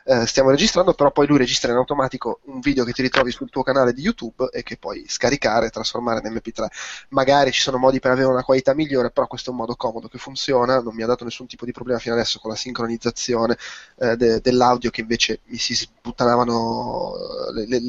eh, 0.04 0.26
stiamo 0.26 0.50
registrando, 0.50 0.94
però 0.94 1.10
poi 1.10 1.26
lui 1.26 1.38
registra 1.38 1.70
in 1.70 1.76
automatico 1.78 2.40
un 2.44 2.60
video 2.60 2.84
che 2.84 2.92
ti 2.92 3.02
ritrovi 3.02 3.30
sul 3.30 3.50
tuo 3.50 3.62
canale 3.62 3.92
di 3.92 4.02
YouTube 4.02 4.48
e 4.52 4.62
che 4.62 4.76
puoi 4.76 5.04
scaricare 5.08 5.66
e 5.66 5.70
trasformare 5.70 6.20
in 6.26 6.34
MP3. 6.34 6.66
Magari 7.10 7.52
ci 7.52 7.60
sono 7.60 7.78
modi 7.78 8.00
per 8.00 8.12
avere 8.12 8.26
una 8.26 8.42
qualità 8.42 8.74
migliore, 8.74 9.10
però 9.10 9.26
questo 9.26 9.50
è 9.50 9.52
un 9.52 9.58
modo 9.60 9.76
comodo 9.76 10.08
che 10.08 10.18
funziona, 10.18 10.80
non 10.80 10.94
mi 10.94 11.02
ha 11.02 11.06
dato 11.06 11.24
nessun 11.24 11.46
tipo 11.46 11.64
di 11.64 11.72
problema 11.72 11.98
fino 11.98 12.14
adesso 12.14 12.38
con 12.38 12.50
la 12.50 12.56
sincronizzazione 12.56 13.56
eh, 13.98 14.16
de- 14.16 14.40
dell'audio 14.40 14.90
che 14.90 15.00
invece 15.00 15.40
mi 15.44 15.58
si 15.58 15.74
sputtanavano 15.74 17.14
le, 17.54 17.66
le, 17.66 17.80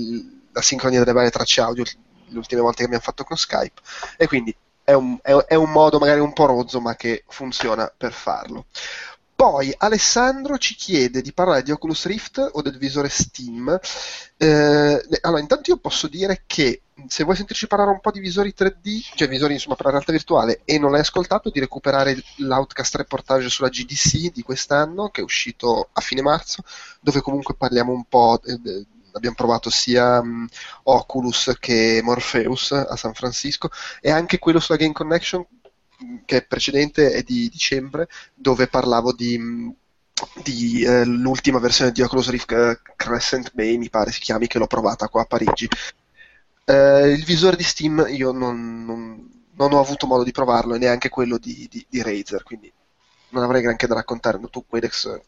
la 0.51 0.61
sincronia 0.61 0.99
delle 0.99 1.13
varie 1.13 1.29
tracce 1.29 1.61
audio 1.61 1.83
le 1.83 2.37
ultime 2.37 2.61
volte 2.61 2.77
che 2.79 2.85
abbiamo 2.85 3.03
fatto 3.03 3.23
con 3.23 3.37
Skype 3.37 3.81
e 4.17 4.27
quindi 4.27 4.55
è 4.83 4.93
un, 4.93 5.17
è, 5.21 5.31
è 5.31 5.55
un 5.55 5.71
modo 5.71 5.99
magari 5.99 6.19
un 6.19 6.33
po' 6.33 6.45
rozzo 6.45 6.79
ma 6.81 6.95
che 6.95 7.23
funziona 7.27 7.91
per 7.95 8.13
farlo. 8.13 8.65
Poi 9.41 9.73
Alessandro 9.75 10.59
ci 10.59 10.75
chiede 10.75 11.23
di 11.23 11.33
parlare 11.33 11.63
di 11.63 11.71
Oculus 11.71 12.05
Rift 12.05 12.51
o 12.53 12.61
del 12.61 12.77
visore 12.77 13.09
Steam. 13.09 13.75
Eh, 14.37 15.01
allora, 15.21 15.41
intanto 15.41 15.71
io 15.71 15.77
posso 15.77 16.07
dire 16.07 16.43
che 16.45 16.83
se 17.07 17.23
vuoi 17.23 17.35
sentirci 17.35 17.65
parlare 17.65 17.89
un 17.89 18.01
po' 18.01 18.11
di 18.11 18.19
visori 18.19 18.53
3D, 18.55 19.13
cioè 19.15 19.27
visori 19.27 19.53
insomma 19.53 19.73
per 19.73 19.85
la 19.85 19.93
realtà 19.93 20.11
virtuale, 20.11 20.61
e 20.63 20.77
non 20.77 20.91
l'hai 20.91 20.99
ascoltato, 20.99 21.49
di 21.49 21.59
recuperare 21.59 22.21
l'Outcast 22.37 22.97
reportage 22.97 23.49
sulla 23.49 23.69
GDC 23.69 24.31
di 24.31 24.43
quest'anno, 24.43 25.09
che 25.09 25.21
è 25.21 25.23
uscito 25.23 25.89
a 25.91 26.01
fine 26.01 26.21
marzo, 26.21 26.61
dove 26.99 27.21
comunque 27.21 27.55
parliamo 27.55 27.91
un 27.91 28.03
po'. 28.03 28.39
Eh, 28.43 28.85
abbiamo 29.13 29.35
provato 29.35 29.71
sia 29.71 30.19
um, 30.19 30.47
Oculus 30.83 31.55
che 31.59 31.99
Morpheus 32.03 32.73
a 32.73 32.95
San 32.95 33.15
Francisco 33.15 33.69
e 34.01 34.11
anche 34.11 34.37
quello 34.37 34.59
sulla 34.59 34.77
Game 34.77 34.93
Connection 34.93 35.43
che 36.25 36.37
è 36.37 36.45
precedente 36.45 37.11
è 37.11 37.23
di 37.23 37.49
dicembre, 37.49 38.07
dove 38.33 38.67
parlavo 38.67 39.13
di, 39.13 39.39
di 40.43 40.83
eh, 40.83 41.05
l'ultima 41.05 41.59
versione 41.59 41.91
di 41.91 42.01
Oculus 42.01 42.29
Rift 42.29 42.51
eh, 42.51 42.79
Crescent 42.95 43.51
Bay, 43.53 43.77
mi 43.77 43.89
pare 43.89 44.11
si 44.11 44.19
chiami, 44.19 44.47
che 44.47 44.57
l'ho 44.57 44.67
provata 44.67 45.07
qua 45.07 45.21
a 45.21 45.25
Parigi. 45.25 45.67
Eh, 46.65 47.09
il 47.09 47.23
visore 47.23 47.55
di 47.55 47.63
Steam 47.63 48.05
io 48.09 48.31
non, 48.31 48.85
non, 48.85 49.29
non, 49.53 49.73
ho 49.73 49.79
avuto 49.79 50.07
modo 50.07 50.23
di 50.23 50.31
provarlo 50.31 50.75
e 50.75 50.79
neanche 50.79 51.09
quello 51.09 51.37
di, 51.37 51.67
di, 51.69 51.85
di 51.89 52.01
Razer, 52.01 52.43
quindi 52.43 52.71
non 53.29 53.43
avrei 53.43 53.61
granché 53.61 53.87
da 53.87 53.95
raccontare. 53.95 54.39
Tu, 54.49 54.65
Quedex, 54.67 55.19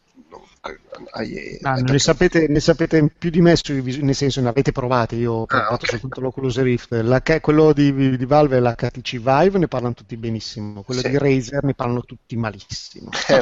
hai, 1.10 1.58
ah, 1.62 1.74
ne, 1.74 1.98
sapete, 1.98 2.46
ne, 2.48 2.60
sapete, 2.60 3.10
più 3.16 3.30
di 3.30 3.40
me, 3.40 3.56
su, 3.56 3.72
nel 3.72 4.14
senso 4.14 4.40
ne 4.40 4.48
avete 4.48 4.72
provate, 4.72 5.16
io 5.16 5.32
ho 5.32 5.46
provato 5.46 5.72
ah, 5.72 5.74
okay. 5.74 5.88
soltanto 5.90 6.20
l'Oculus 6.20 6.60
Rift, 6.60 6.92
la, 6.92 7.22
quello 7.40 7.72
di, 7.72 8.16
di, 8.16 8.24
Valve 8.24 8.56
è 8.56 8.60
l'HTC 8.60 9.18
Vive, 9.18 9.58
ne 9.58 9.68
parlano 9.68 9.94
tutti 9.94 10.16
benissimo, 10.16 10.82
quello 10.82 11.00
sì. 11.00 11.10
di 11.10 11.18
Razer 11.18 11.64
ne 11.64 11.74
parlano 11.74 12.02
tutti 12.02 12.36
malissimo. 12.36 13.10
Eh, 13.34 13.40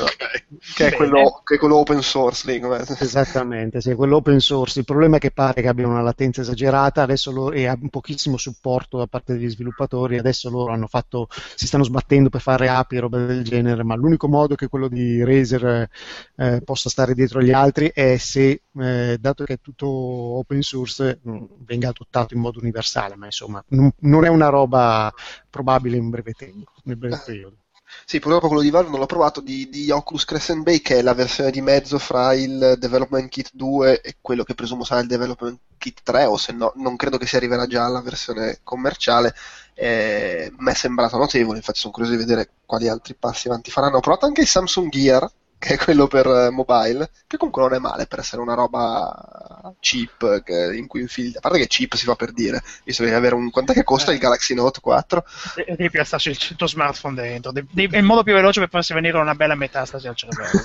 che, 0.75 0.89
è 0.89 0.95
quello, 0.95 1.43
che, 1.45 1.57
è 1.57 1.59
quello, 1.59 1.77
open 1.77 2.03
source 2.03 2.51
lì. 2.51 2.61
Esattamente, 3.01 3.81
sì, 3.81 3.95
quello 3.95 4.17
open 4.17 4.41
source, 4.41 4.79
il 4.79 4.85
problema 4.85 5.17
è 5.17 5.19
che 5.19 5.31
pare 5.31 5.61
che 5.61 5.69
abbia 5.69 5.87
una 5.87 6.03
latenza 6.03 6.41
esagerata 6.41 7.03
adesso 7.03 7.31
lo, 7.31 7.53
e 7.53 7.67
ha 7.67 7.77
un 7.79 7.89
pochissimo 7.89 8.37
supporto 8.37 8.99
da 8.99 9.07
parte 9.07 9.35
degli 9.35 9.51
sviluppatori, 9.51 10.19
adesso 10.19 10.49
loro 10.49 10.73
hanno 10.73 10.87
fatto, 10.87 11.29
si 11.55 11.67
stanno 11.67 11.85
sbattendo 11.85 12.29
per 12.29 12.41
fare 12.41 12.69
API 12.69 12.97
e 12.97 13.01
roba 13.01 13.19
del 13.19 13.43
genere, 13.43 13.83
ma 13.83 13.95
l'unico 13.97 14.29
modo 14.29 14.55
che 14.55 14.69
quello 14.69 14.89
di 14.89 15.23
Razer 15.25 15.89
eh, 16.37 16.62
possa 16.63 16.89
stare 16.89 17.15
dietro 17.15 17.41
agli 17.41 17.53
altri 17.53 17.91
è 17.93 18.17
se, 18.17 18.63
eh, 18.79 19.17
dato 19.21 19.45
che 19.45 19.55
è 19.55 19.61
tutto 19.61 19.87
open 19.89 20.63
source, 20.63 21.21
mm, 21.27 21.45
venga 21.59 21.89
adottato 21.89 22.35
in 22.35 22.41
modo 22.41 22.59
universale, 22.59 23.17
ma 23.17 23.27
insomma 23.27 23.63
non, 23.69 23.91
non 24.01 24.25
è 24.25 24.29
una 24.29 24.49
roba 24.49 25.13
probabile 25.51 25.97
in 25.97 26.11
breve 26.11 26.33
tempo, 26.33 26.73
nel 26.85 26.97
breve 26.97 27.17
eh. 27.17 27.23
periodo. 27.25 27.57
Sì, 28.05 28.19
purtroppo 28.19 28.49
quello 28.49 28.63
di 28.63 28.71
Valve 28.71 28.91
non 28.91 28.99
l'ho 28.99 29.07
provato, 29.07 29.41
di, 29.41 29.69
di, 29.69 29.91
Oculus 29.91 30.25
Crescent 30.25 30.63
Bay, 30.63 30.81
che 30.81 30.99
è 30.99 31.03
la 31.03 31.15
versione 31.15 31.51
di 31.51 31.61
mezzo 31.61 31.99
fra 31.99 32.35
il 32.35 32.77
Development 32.79 33.29
Kit 33.29 33.51
2 33.53 34.01
e 34.01 34.17
quello 34.21 34.45
che 34.45 34.55
presumo 34.55 34.85
sarà 34.85 35.01
il 35.01 35.07
Development 35.07 35.59
Kit 35.79 36.01
3, 36.03 36.25
o 36.25 36.37
se 36.37 36.53
no, 36.53 36.73
non 36.77 36.97
credo 36.97 37.19
che 37.19 37.27
si 37.27 37.37
arriverà 37.37 37.67
già 37.67 37.85
alla 37.85 38.01
versione 38.01 38.61
commerciale. 38.63 39.35
Eh, 39.75 40.53
mi 40.59 40.71
è 40.71 40.75
sembrato 40.75 41.17
notevole, 41.17 41.59
infatti 41.59 41.79
sono 41.79 41.93
curioso 41.93 42.17
di 42.17 42.23
vedere 42.23 42.51
quali 42.67 42.89
altri 42.89 43.15
passi 43.15 43.49
avanti 43.49 43.71
faranno. 43.71 43.97
Ho 43.99 44.01
provato 44.01 44.27
anche 44.27 44.43
il 44.43 44.47
Samsung 44.47 44.91
Gear, 44.91 45.31
che 45.63 45.75
è 45.75 45.79
quello 45.79 46.09
per 46.09 46.27
eh, 46.27 46.51
mobile, 46.51 47.09
che 47.29 47.37
comunque 47.37 47.63
non 47.63 47.75
è 47.75 47.79
male 47.79 48.09
per 48.09 48.19
essere 48.19 48.43
una 48.43 48.55
roba 48.55 49.73
cheap 49.79 50.43
in 50.75 50.89
cui 50.89 51.03
infili. 51.03 51.37
A 51.37 51.41
parte 51.41 51.59
che 51.59 51.69
cheap 51.69 51.95
si 51.95 52.05
fa 52.05 52.17
per 52.17 52.33
dire, 52.33 52.61
visto 52.83 53.05
che 53.05 53.15
avere 53.15 53.37
un. 53.37 53.49
Quant'è 53.49 53.73
che 53.73 53.85
costa 53.85 54.11
eh. 54.11 54.15
il 54.15 54.21
Galaxy 54.21 54.55
Note 54.55 54.81
4? 54.81 55.25
E 55.55 55.77
devi 55.77 55.91
piazzarci 55.91 56.31
il 56.31 56.57
tuo 56.57 56.67
smartphone 56.67 57.15
dentro. 57.15 57.53
Devi, 57.53 57.87
è 57.93 57.97
il 57.97 58.03
modo 58.03 58.25
più 58.25 58.35
veloce 58.35 58.59
per 58.59 58.71
farsi 58.71 58.93
venire 58.93 59.17
una 59.19 59.37
bella 59.37 59.55
metastasi 59.55 60.09
al 60.09 60.17
cervello. 60.17 60.51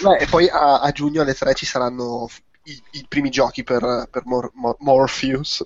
Beh, 0.00 0.18
e 0.18 0.26
poi 0.26 0.48
a, 0.48 0.78
a, 0.78 0.92
giugno 0.92 1.22
alle 1.22 1.34
3 1.34 1.54
ci 1.54 1.66
saranno 1.66 2.28
i, 2.62 2.80
i 2.92 3.06
primi 3.08 3.28
giochi 3.28 3.64
per, 3.64 4.06
per 4.08 4.22
Mor- 4.24 4.52
Mor- 4.54 4.76
Morpheus 4.78 5.64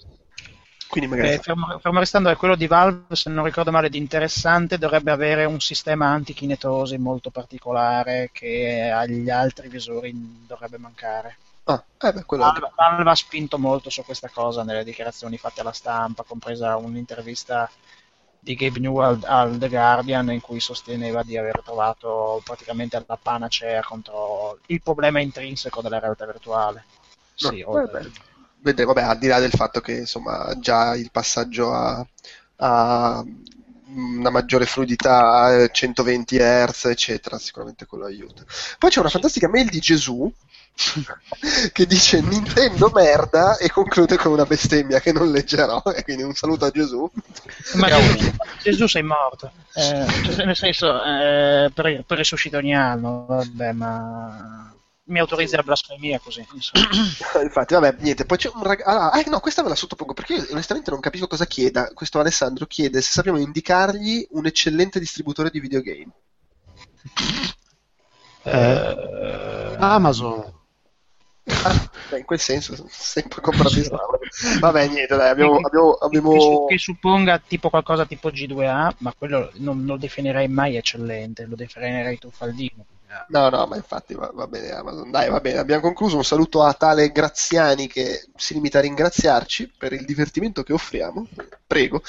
magari... 1.00 1.32
Eh, 1.32 1.38
fermo, 1.38 1.78
fermo, 1.78 1.98
restando 1.98 2.28
è 2.28 2.36
quello 2.36 2.54
di 2.54 2.66
Valve, 2.66 3.14
se 3.14 3.30
non 3.30 3.44
ricordo 3.44 3.70
male, 3.70 3.88
di 3.88 3.98
interessante, 3.98 4.78
dovrebbe 4.78 5.10
avere 5.10 5.44
un 5.44 5.60
sistema 5.60 6.06
antichinetosi 6.08 6.98
molto 6.98 7.30
particolare 7.30 8.30
che 8.32 8.90
agli 8.94 9.30
altri 9.30 9.68
visori 9.68 10.12
dovrebbe 10.46 10.78
mancare. 10.78 11.36
Ah, 11.64 11.82
eh 12.00 12.12
beh, 12.12 12.24
Valve, 12.26 12.72
Valve, 12.74 13.10
ha 13.10 13.14
spinto 13.14 13.58
molto 13.58 13.88
su 13.90 14.02
questa 14.04 14.28
cosa 14.28 14.64
nelle 14.64 14.84
dichiarazioni 14.84 15.38
fatte 15.38 15.60
alla 15.60 15.72
stampa, 15.72 16.24
compresa 16.24 16.76
un'intervista 16.76 17.70
di 18.44 18.56
Gabe 18.56 18.80
Newell 18.80 19.22
al 19.24 19.56
The 19.56 19.68
Guardian 19.68 20.32
in 20.32 20.40
cui 20.40 20.58
sosteneva 20.58 21.22
di 21.22 21.36
aver 21.36 21.62
trovato 21.62 22.40
praticamente 22.44 23.02
la 23.06 23.16
panacea 23.16 23.80
contro 23.82 24.58
il 24.66 24.82
problema 24.82 25.20
intrinseco 25.20 25.80
della 25.80 26.00
realtà 26.00 26.26
virtuale. 26.26 26.84
Sì, 27.34 27.60
no, 27.60 27.70
oltre... 27.70 28.10
vedremo, 28.62 28.92
vabbè, 28.92 29.06
al 29.06 29.18
di 29.18 29.26
là 29.26 29.38
del 29.38 29.50
fatto 29.50 29.80
che 29.80 29.92
insomma 29.92 30.54
già 30.58 30.94
il 30.94 31.10
passaggio 31.10 31.72
a, 31.72 32.06
a 32.56 33.24
una 33.94 34.30
maggiore 34.30 34.66
fluidità 34.66 35.44
a 35.44 35.68
120 35.68 36.38
Hz, 36.38 36.84
eccetera, 36.86 37.38
sicuramente 37.38 37.86
quello 37.86 38.06
aiuta. 38.06 38.44
Poi 38.78 38.90
c'è 38.90 39.00
una 39.00 39.10
fantastica 39.10 39.48
mail 39.48 39.68
di 39.68 39.80
Gesù 39.80 40.32
che 41.72 41.86
dice 41.86 42.22
Nintendo 42.22 42.90
merda 42.94 43.58
e 43.58 43.70
conclude 43.70 44.16
con 44.16 44.32
una 44.32 44.46
bestemmia 44.46 45.00
che 45.00 45.12
non 45.12 45.30
leggerò 45.30 45.82
e 45.94 46.02
quindi 46.02 46.22
un 46.22 46.34
saluto 46.34 46.64
a 46.64 46.70
Gesù. 46.70 47.10
Ma 47.74 47.88
Gesù, 47.88 48.32
Gesù 48.62 48.86
sei 48.86 49.02
morto. 49.02 49.52
Eh, 49.74 50.06
cioè, 50.34 50.44
nel 50.44 50.56
senso 50.56 51.02
eh, 51.02 51.70
per, 51.74 52.04
per 52.06 52.18
risuscita 52.18 52.58
ogni 52.58 52.74
anno 52.74 53.26
vabbè 53.26 53.72
ma 53.72 54.72
mi 55.12 55.20
autorizzi 55.20 55.54
la 55.54 55.62
blasfemia 55.62 56.18
così. 56.18 56.44
Infatti, 57.42 57.74
vabbè, 57.74 57.96
niente. 58.00 58.24
Poi 58.24 58.38
c'è 58.38 58.50
un 58.52 58.62
ragazzo. 58.62 58.88
Ah, 58.88 59.10
ah, 59.10 59.22
no, 59.26 59.40
questa 59.40 59.62
ve 59.62 59.68
la 59.68 59.74
sottopongo 59.74 60.14
perché 60.14 60.34
io 60.34 60.46
onestamente 60.50 60.90
non 60.90 61.00
capisco 61.00 61.26
cosa 61.26 61.46
chieda. 61.46 61.92
Questo 61.92 62.18
Alessandro 62.18 62.66
chiede 62.66 63.00
se 63.00 63.12
sappiamo 63.12 63.38
indicargli 63.38 64.26
un 64.30 64.46
eccellente 64.46 64.98
distributore 64.98 65.50
di 65.50 65.60
videogame. 65.60 66.12
Eh, 68.44 69.76
Amazon. 69.78 70.60
Ah, 71.44 71.90
beh, 72.10 72.18
in 72.18 72.24
quel 72.24 72.38
senso, 72.38 72.86
sempre 72.88 73.40
comprati 73.40 73.82
Vabbè, 74.60 74.88
niente, 74.88 75.16
dai, 75.16 75.28
abbiamo. 75.28 75.56
abbiamo, 75.56 75.92
abbiamo... 75.94 76.66
Che, 76.66 76.74
che, 76.74 76.78
supponga 76.78 77.42
tipo 77.44 77.68
qualcosa 77.68 78.06
tipo 78.06 78.28
G2A, 78.28 78.92
ma 78.98 79.12
quello 79.16 79.50
non 79.54 79.84
lo 79.84 79.96
definirei 79.96 80.48
mai 80.48 80.76
eccellente, 80.76 81.46
lo 81.46 81.56
definirei 81.56 82.18
truffaldino. 82.18 82.84
No, 83.28 83.48
no, 83.48 83.66
ma 83.66 83.76
infatti 83.76 84.14
va, 84.14 84.30
va, 84.32 84.46
bene 84.46 84.70
Amazon. 84.70 85.10
Dai, 85.10 85.28
va 85.28 85.40
bene, 85.40 85.58
abbiamo 85.58 85.82
concluso. 85.82 86.16
Un 86.16 86.24
saluto 86.24 86.62
a 86.62 86.72
tale 86.72 87.10
Graziani 87.10 87.86
che 87.86 88.26
si 88.36 88.54
limita 88.54 88.78
a 88.78 88.82
ringraziarci 88.82 89.72
per 89.76 89.92
il 89.92 90.04
divertimento 90.04 90.62
che 90.62 90.72
offriamo. 90.72 91.26
Prego. 91.66 92.02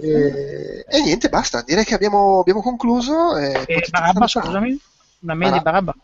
E, 0.00 0.84
e, 0.88 1.00
niente, 1.02 1.28
basta. 1.28 1.62
Direi 1.62 1.84
che 1.84 1.94
abbiamo, 1.94 2.40
abbiamo 2.40 2.60
concluso. 2.60 3.36
E, 3.36 3.64
e 3.66 3.86
Barabba, 3.88 4.26
scusami? 4.26 4.80
Una 5.20 5.34
mail 5.34 5.50
Barabba. 5.50 5.56
di 5.56 5.62
Barabba? 5.62 5.94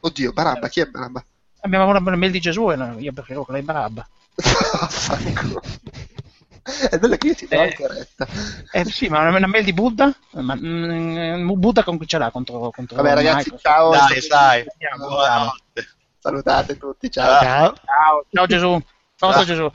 Oddio, 0.00 0.32
Barabba, 0.32 0.68
chi 0.68 0.80
è 0.80 0.86
Barabba? 0.86 1.24
Abbiamo 1.60 1.86
una, 1.86 2.00
mail 2.00 2.32
di 2.32 2.40
Gesù 2.40 2.70
e 2.70 2.76
io 2.98 3.12
perché 3.12 3.32
ero 3.32 3.44
quella 3.44 3.60
di 3.60 3.66
Barabba. 3.66 4.08
È 6.62 6.96
bello 6.98 7.16
che 7.16 7.26
io 7.26 7.34
ti 7.34 7.46
do 7.48 7.56
eh, 7.56 7.62
anche 7.62 7.88
retta. 7.88 8.26
Eh 8.70 8.84
sì, 8.84 9.08
ma 9.08 9.26
una, 9.28 9.46
mail 9.46 9.64
di 9.64 9.72
Buddha? 9.72 10.14
Ma, 10.32 10.54
mm, 10.54 11.50
Buddha 11.54 11.82
con 11.82 11.98
chi 11.98 12.06
ce 12.06 12.18
l'ha 12.18 12.30
contro, 12.30 12.70
contro 12.70 12.96
Vabbè 12.96 13.14
ragazzi, 13.14 13.50
Microsoft. 13.50 13.62
ciao. 13.62 13.90
Dai, 13.90 14.26
dai. 14.28 15.86
Salutate 16.18 16.78
tutti, 16.78 17.10
ciao. 17.10 17.42
Ciao, 17.42 17.74
ciao, 17.84 18.24
ciao 18.30 18.46
Gesù. 18.46 18.82
Ciao, 19.16 19.44
Gesù. 19.44 19.70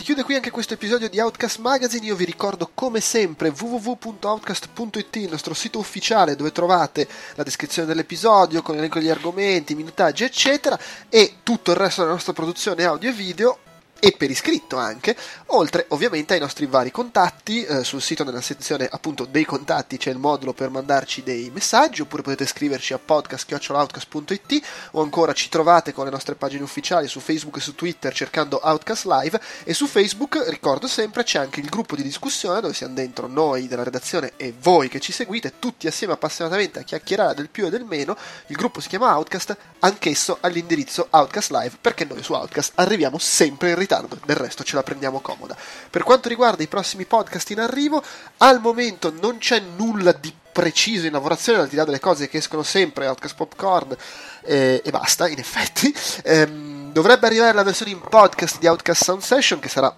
Si 0.00 0.06
chiude 0.06 0.22
qui 0.22 0.34
anche 0.34 0.50
questo 0.50 0.72
episodio 0.72 1.10
di 1.10 1.20
Outcast 1.20 1.58
Magazine. 1.58 2.06
Io 2.06 2.16
vi 2.16 2.24
ricordo 2.24 2.70
come 2.72 3.00
sempre 3.00 3.50
www.outcast.it, 3.50 5.16
il 5.16 5.28
nostro 5.28 5.52
sito 5.52 5.78
ufficiale 5.78 6.36
dove 6.36 6.52
trovate 6.52 7.06
la 7.34 7.42
descrizione 7.42 7.86
dell'episodio 7.86 8.62
con 8.62 8.76
l'elenco 8.76 8.98
degli 8.98 9.10
argomenti, 9.10 9.74
minutaggi, 9.74 10.24
eccetera, 10.24 10.78
e 11.10 11.40
tutto 11.42 11.72
il 11.72 11.76
resto 11.76 12.00
della 12.00 12.14
nostra 12.14 12.32
produzione 12.32 12.84
audio 12.84 13.10
e 13.10 13.12
video 13.12 13.58
e 14.00 14.14
per 14.16 14.30
iscritto 14.30 14.78
anche, 14.78 15.14
oltre 15.46 15.84
ovviamente 15.88 16.32
ai 16.34 16.40
nostri 16.40 16.66
vari 16.66 16.90
contatti, 16.90 17.62
eh, 17.62 17.84
sul 17.84 18.00
sito 18.00 18.24
nella 18.24 18.40
sezione 18.40 18.88
appunto 18.90 19.26
dei 19.26 19.44
contatti 19.44 19.98
c'è 19.98 20.10
il 20.10 20.18
modulo 20.18 20.54
per 20.54 20.70
mandarci 20.70 21.22
dei 21.22 21.50
messaggi, 21.52 22.00
oppure 22.00 22.22
potete 22.22 22.46
scriverci 22.46 22.94
a 22.94 22.98
podcast.outcast.it 22.98 24.62
o 24.92 25.02
ancora 25.02 25.34
ci 25.34 25.50
trovate 25.50 25.92
con 25.92 26.06
le 26.06 26.10
nostre 26.10 26.34
pagine 26.34 26.62
ufficiali 26.62 27.06
su 27.08 27.20
Facebook 27.20 27.58
e 27.58 27.60
su 27.60 27.74
Twitter 27.74 28.12
cercando 28.12 28.58
Outcast 28.62 29.04
Live 29.04 29.40
e 29.64 29.74
su 29.74 29.86
Facebook, 29.86 30.42
ricordo 30.48 30.88
sempre, 30.88 31.22
c'è 31.22 31.38
anche 31.38 31.60
il 31.60 31.68
gruppo 31.68 31.94
di 31.94 32.02
discussione 32.02 32.62
dove 32.62 32.74
siamo 32.74 32.94
dentro 32.94 33.26
noi 33.26 33.68
della 33.68 33.84
redazione 33.84 34.32
e 34.36 34.54
voi 34.58 34.88
che 34.88 34.98
ci 34.98 35.12
seguite, 35.12 35.58
tutti 35.58 35.86
assieme 35.86 36.14
appassionatamente 36.14 36.78
a 36.78 36.82
chiacchierare 36.82 37.34
del 37.34 37.50
più 37.50 37.66
e 37.66 37.70
del 37.70 37.84
meno, 37.84 38.16
il 38.46 38.56
gruppo 38.56 38.80
si 38.80 38.88
chiama 38.88 39.14
Outcast, 39.14 39.54
anch'esso 39.80 40.38
all'indirizzo 40.40 41.08
Outcast 41.10 41.50
Live, 41.50 41.76
perché 41.80 42.06
noi 42.06 42.22
su 42.22 42.32
Outcast 42.32 42.72
arriviamo 42.76 43.18
sempre 43.18 43.70
in 43.70 43.74
ritardo 43.74 43.89
ritardo, 43.90 44.18
del 44.24 44.36
resto 44.36 44.62
ce 44.62 44.76
la 44.76 44.82
prendiamo 44.82 45.20
comoda. 45.20 45.56
Per 45.90 46.04
quanto 46.04 46.28
riguarda 46.28 46.62
i 46.62 46.68
prossimi 46.68 47.04
podcast 47.04 47.50
in 47.50 47.60
arrivo, 47.60 48.02
al 48.38 48.60
momento 48.60 49.12
non 49.20 49.38
c'è 49.38 49.60
nulla 49.76 50.12
di 50.12 50.32
preciso 50.52 51.06
in 51.06 51.12
lavorazione, 51.12 51.62
al 51.62 51.68
di 51.68 51.76
là 51.76 51.84
delle 51.84 52.00
cose 52.00 52.28
che 52.28 52.38
escono 52.38 52.62
sempre, 52.62 53.08
Outcast 53.08 53.34
Popcorn 53.34 53.96
eh, 54.42 54.80
e 54.84 54.90
basta, 54.90 55.28
in 55.28 55.38
effetti. 55.38 55.92
Ehm, 56.22 56.92
dovrebbe 56.92 57.26
arrivare 57.26 57.52
la 57.52 57.62
versione 57.62 57.90
in 57.92 58.00
podcast 58.00 58.58
di 58.58 58.66
Outcast 58.66 59.02
Sound 59.02 59.22
Session, 59.22 59.58
che 59.58 59.68
sarà 59.68 59.94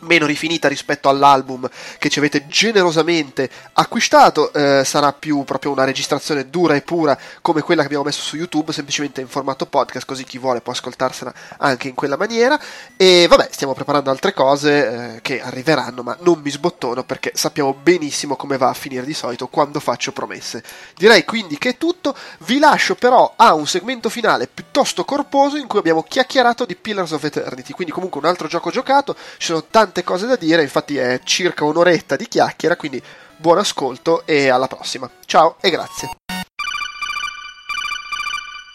meno 0.00 0.26
rifinita 0.26 0.68
rispetto 0.68 1.08
all'album 1.08 1.68
che 1.98 2.08
ci 2.08 2.18
avete 2.18 2.46
generosamente 2.46 3.50
acquistato, 3.74 4.52
eh, 4.52 4.82
sarà 4.84 5.12
più 5.12 5.44
proprio 5.44 5.72
una 5.72 5.84
registrazione 5.84 6.50
dura 6.50 6.74
e 6.74 6.82
pura 6.82 7.18
come 7.40 7.62
quella 7.62 7.80
che 7.80 7.86
abbiamo 7.86 8.04
messo 8.04 8.22
su 8.22 8.36
YouTube, 8.36 8.72
semplicemente 8.72 9.20
in 9.20 9.28
formato 9.28 9.66
podcast, 9.66 10.06
così 10.06 10.24
chi 10.24 10.38
vuole 10.38 10.60
può 10.60 10.72
ascoltarsela 10.72 11.32
anche 11.58 11.88
in 11.88 11.94
quella 11.94 12.16
maniera. 12.16 12.58
E 12.96 13.26
vabbè, 13.28 13.48
stiamo 13.50 13.74
preparando 13.74 14.10
altre 14.10 14.32
cose 14.32 15.14
eh, 15.16 15.22
che 15.22 15.40
arriveranno, 15.40 16.02
ma 16.02 16.16
non 16.20 16.40
mi 16.40 16.50
sbottono 16.50 17.04
perché 17.04 17.32
sappiamo 17.34 17.74
benissimo 17.74 18.36
come 18.36 18.56
va 18.56 18.68
a 18.68 18.74
finire 18.74 19.04
di 19.04 19.14
solito 19.14 19.48
quando 19.48 19.80
faccio 19.80 20.12
promesse. 20.12 20.62
Direi 20.96 21.24
quindi 21.24 21.58
che 21.58 21.70
è 21.70 21.76
tutto, 21.76 22.14
vi 22.40 22.58
lascio 22.58 22.94
però 22.94 23.34
a 23.36 23.54
un 23.54 23.66
segmento 23.66 24.08
finale 24.08 24.46
piuttosto 24.46 25.04
corposo 25.04 25.56
in 25.56 25.66
cui 25.66 25.78
abbiamo 25.78 26.02
chiacchierato 26.02 26.64
di 26.64 26.76
Pillars 26.76 27.12
of 27.12 27.24
Eternity, 27.24 27.72
quindi 27.72 27.92
comunque 27.92 28.20
un 28.20 28.26
altro 28.26 28.48
gioco 28.48 28.70
giocato, 28.70 29.14
ci 29.36 29.46
sono 29.46 29.64
tanti 29.64 29.87
tante 29.88 30.04
cose 30.04 30.26
da 30.26 30.36
dire, 30.36 30.60
infatti 30.60 30.98
è 30.98 31.20
circa 31.24 31.64
un'oretta 31.64 32.14
di 32.14 32.28
chiacchiera, 32.28 32.76
quindi 32.76 33.02
buon 33.36 33.56
ascolto 33.56 34.26
e 34.26 34.48
alla 34.50 34.66
prossima. 34.66 35.10
Ciao 35.24 35.56
e 35.62 35.70
grazie. 35.70 36.10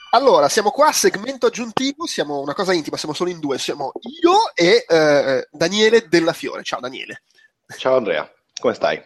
Allora, 0.09 0.49
siamo 0.49 0.71
qua, 0.71 0.91
segmento 0.91 1.47
aggiuntivo, 1.47 2.07
siamo 2.07 2.39
una 2.39 2.55
cosa 2.55 2.73
intima, 2.73 2.97
siamo 2.97 3.13
solo 3.13 3.29
in 3.29 3.39
due, 3.39 3.59
siamo 3.59 3.91
io 4.21 4.53
e 4.55 4.85
eh, 4.87 5.47
Daniele 5.51 6.07
Della 6.07 6.33
Fiore. 6.33 6.63
Ciao 6.63 6.79
Daniele. 6.79 7.21
Ciao 7.77 7.97
Andrea, 7.97 8.27
come 8.59 8.73
stai? 8.73 9.03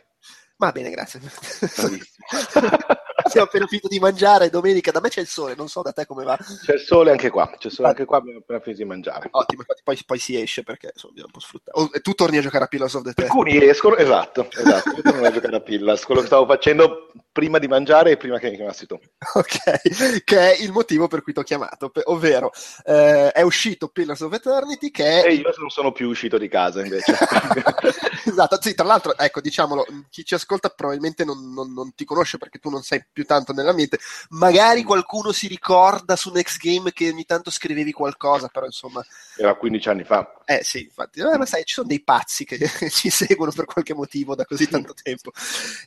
Va 0.55 0.71
bene, 0.71 0.89
grazie. 0.89 1.19
Abbiamo 3.27 3.47
appena 3.47 3.67
finito 3.67 3.87
di 3.87 3.99
mangiare 3.99 4.49
domenica, 4.49 4.91
da 4.91 4.99
me 4.99 5.09
c'è 5.09 5.21
il 5.21 5.27
sole, 5.27 5.55
non 5.55 5.67
so 5.67 5.81
da 5.81 5.91
te 5.91 6.05
come 6.05 6.23
va. 6.23 6.37
C'è 6.37 6.73
il 6.73 6.79
sole 6.79 7.11
anche 7.11 7.29
qua, 7.29 7.49
c'è 7.57 7.67
il 7.67 7.73
sole 7.73 7.89
anche 7.89 8.05
qua, 8.05 8.17
abbiamo 8.17 8.39
appena 8.39 8.59
finito 8.59 8.81
di 8.81 8.87
mangiare. 8.87 9.27
Ottimo, 9.31 9.63
poi, 9.83 9.99
poi 10.05 10.17
si 10.17 10.39
esce 10.39 10.63
perché 10.63 10.91
insomma, 10.93 11.13
bisogna 11.13 11.27
un 11.27 11.39
po' 11.39 11.39
sfruttare. 11.39 11.79
Oh, 11.79 11.89
tu 12.01 12.13
torni 12.13 12.37
a 12.37 12.41
giocare 12.41 12.63
a 12.63 12.67
Pillars 12.67 12.93
of 12.93 13.03
the 13.03 13.13
Test. 13.13 13.29
Alcuni 13.29 13.63
escono, 13.63 13.95
esatto, 13.95 14.47
esatto, 14.51 14.89
io 14.95 15.01
torno 15.01 15.25
a 15.25 15.31
giocare 15.31 15.55
a 15.55 15.61
Pillars, 15.61 16.03
quello 16.05 16.21
che 16.21 16.27
stavo 16.27 16.45
facendo 16.45 17.11
prima 17.37 17.59
di 17.59 17.67
mangiare 17.67 18.11
e 18.11 18.17
prima 18.17 18.39
che 18.39 18.49
mi 18.49 18.55
chiamassi 18.55 18.87
tu. 18.87 18.99
Ok, 19.35 20.23
che 20.23 20.53
è 20.53 20.61
il 20.61 20.71
motivo 20.71 21.07
per 21.07 21.21
cui 21.21 21.33
ti 21.33 21.39
ho 21.39 21.43
chiamato, 21.43 21.91
ovvero 22.05 22.51
eh, 22.83 23.31
è 23.31 23.41
uscito 23.41 23.89
Pillars 23.89 24.21
of 24.21 24.33
Eternity 24.33 24.89
che 24.89 25.21
è... 25.21 25.27
E 25.27 25.33
io 25.33 25.53
non 25.57 25.69
sono 25.69 25.91
più 25.91 26.09
uscito 26.09 26.39
di 26.39 26.47
casa 26.47 26.81
invece. 26.81 27.13
esatto, 28.25 28.59
sì, 28.59 28.73
tra 28.73 28.85
l'altro, 28.85 29.15
ecco, 29.15 29.41
diciamolo, 29.41 29.85
chi 30.09 30.25
ci 30.25 30.33
ascolta 30.33 30.69
probabilmente 30.69 31.23
non, 31.23 31.53
non, 31.53 31.73
non, 31.73 31.93
ti 31.93 32.05
conosce 32.05 32.37
perché 32.37 32.57
tu 32.57 32.69
non 32.69 32.81
sei 32.81 33.05
più 33.17 33.25
tanto 33.25 33.51
nell'ambiente, 33.51 33.97
magari 34.29 34.83
qualcuno 34.83 35.31
si 35.31 35.47
ricorda 35.47 36.15
su 36.15 36.31
Next 36.31 36.59
Game 36.59 36.91
che 36.93 37.09
ogni 37.09 37.25
tanto 37.25 37.49
scrivevi 37.49 37.91
qualcosa, 37.91 38.47
però 38.47 38.67
insomma... 38.67 39.03
Era 39.35 39.55
15 39.55 39.89
anni 39.89 40.03
fa. 40.03 40.37
Eh 40.45 40.63
sì, 40.63 40.83
infatti, 40.83 41.19
eh, 41.19 41.37
ma 41.37 41.45
sai, 41.47 41.65
ci 41.65 41.73
sono 41.73 41.87
dei 41.87 42.03
pazzi 42.03 42.45
che 42.45 42.57
ci 42.89 43.09
seguono 43.09 43.51
per 43.51 43.65
qualche 43.65 43.95
motivo 43.95 44.35
da 44.35 44.45
così 44.45 44.67
tanto 44.69 44.93
tempo. 44.93 45.31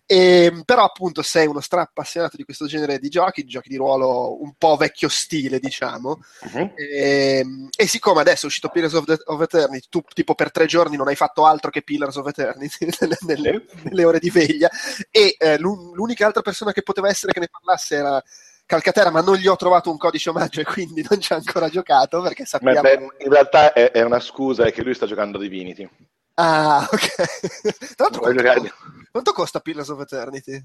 E, 0.04 0.46
ehm, 0.46 0.62
però 0.64 0.84
appunto 0.84 1.22
sei 1.22 1.46
uno 1.46 1.60
stra 1.60 1.82
appassionato 1.82 2.36
di 2.36 2.42
questo 2.42 2.66
genere 2.66 2.98
di 2.98 3.08
giochi, 3.08 3.42
di 3.42 3.48
giochi 3.48 3.68
di 3.68 3.76
ruolo 3.76 4.42
un 4.42 4.54
po' 4.58 4.76
vecchio 4.76 5.08
stile, 5.08 5.60
diciamo. 5.60 6.20
Uh-huh. 6.40 6.72
E, 6.74 7.38
ehm, 7.38 7.68
e, 7.76 7.86
siccome 7.86 8.20
adesso 8.20 8.44
è 8.44 8.48
uscito 8.48 8.68
Pillars 8.68 8.92
of, 8.94 9.04
the, 9.04 9.18
of, 9.24 9.40
Eternity, 9.40 9.86
tu 9.88 10.02
tipo 10.12 10.34
per 10.34 10.50
tre 10.50 10.66
giorni 10.66 10.96
non 10.96 11.06
hai 11.08 11.16
fatto 11.16 11.46
altro 11.46 11.70
che 11.70 11.82
Pillars 11.82 12.16
of 12.16 12.26
Eternity 12.26 12.88
nelle, 13.26 13.64
nelle 13.84 14.04
ore 14.04 14.18
di 14.18 14.30
veglia, 14.30 14.68
e 15.10 15.36
eh, 15.38 15.58
l'unica 15.58 16.26
altra 16.26 16.42
persona 16.42 16.72
che 16.72 16.82
poteva 16.82 17.08
essere 17.08 17.19
che 17.26 17.40
ne 17.40 17.48
parlasse 17.50 17.96
era 17.96 18.22
Calcaterra, 18.70 19.10
ma 19.10 19.20
non 19.20 19.34
gli 19.34 19.48
ho 19.48 19.56
trovato 19.56 19.90
un 19.90 19.96
codice 19.96 20.30
omaggio 20.30 20.60
e 20.60 20.64
quindi 20.64 21.04
non 21.08 21.20
ci 21.20 21.32
ha 21.32 21.36
ancora 21.36 21.68
giocato 21.68 22.22
perché 22.22 22.44
sappiamo... 22.44 22.80
Beh, 22.80 23.08
in 23.18 23.30
realtà 23.30 23.72
è, 23.72 23.90
è, 23.90 24.02
una 24.02 24.20
scusa, 24.20 24.64
è 24.64 24.72
che 24.72 24.82
lui 24.82 24.94
sta 24.94 25.06
giocando 25.06 25.38
Divinity. 25.38 25.88
Ah, 26.34 26.88
ok. 26.90 27.14
Tra 27.96 28.08
l'altro, 28.08 28.20
quanto, 28.20 28.74
quanto, 29.10 29.32
costa 29.32 29.58
Pillars 29.58 29.88
of 29.88 30.00
Eternity? 30.00 30.62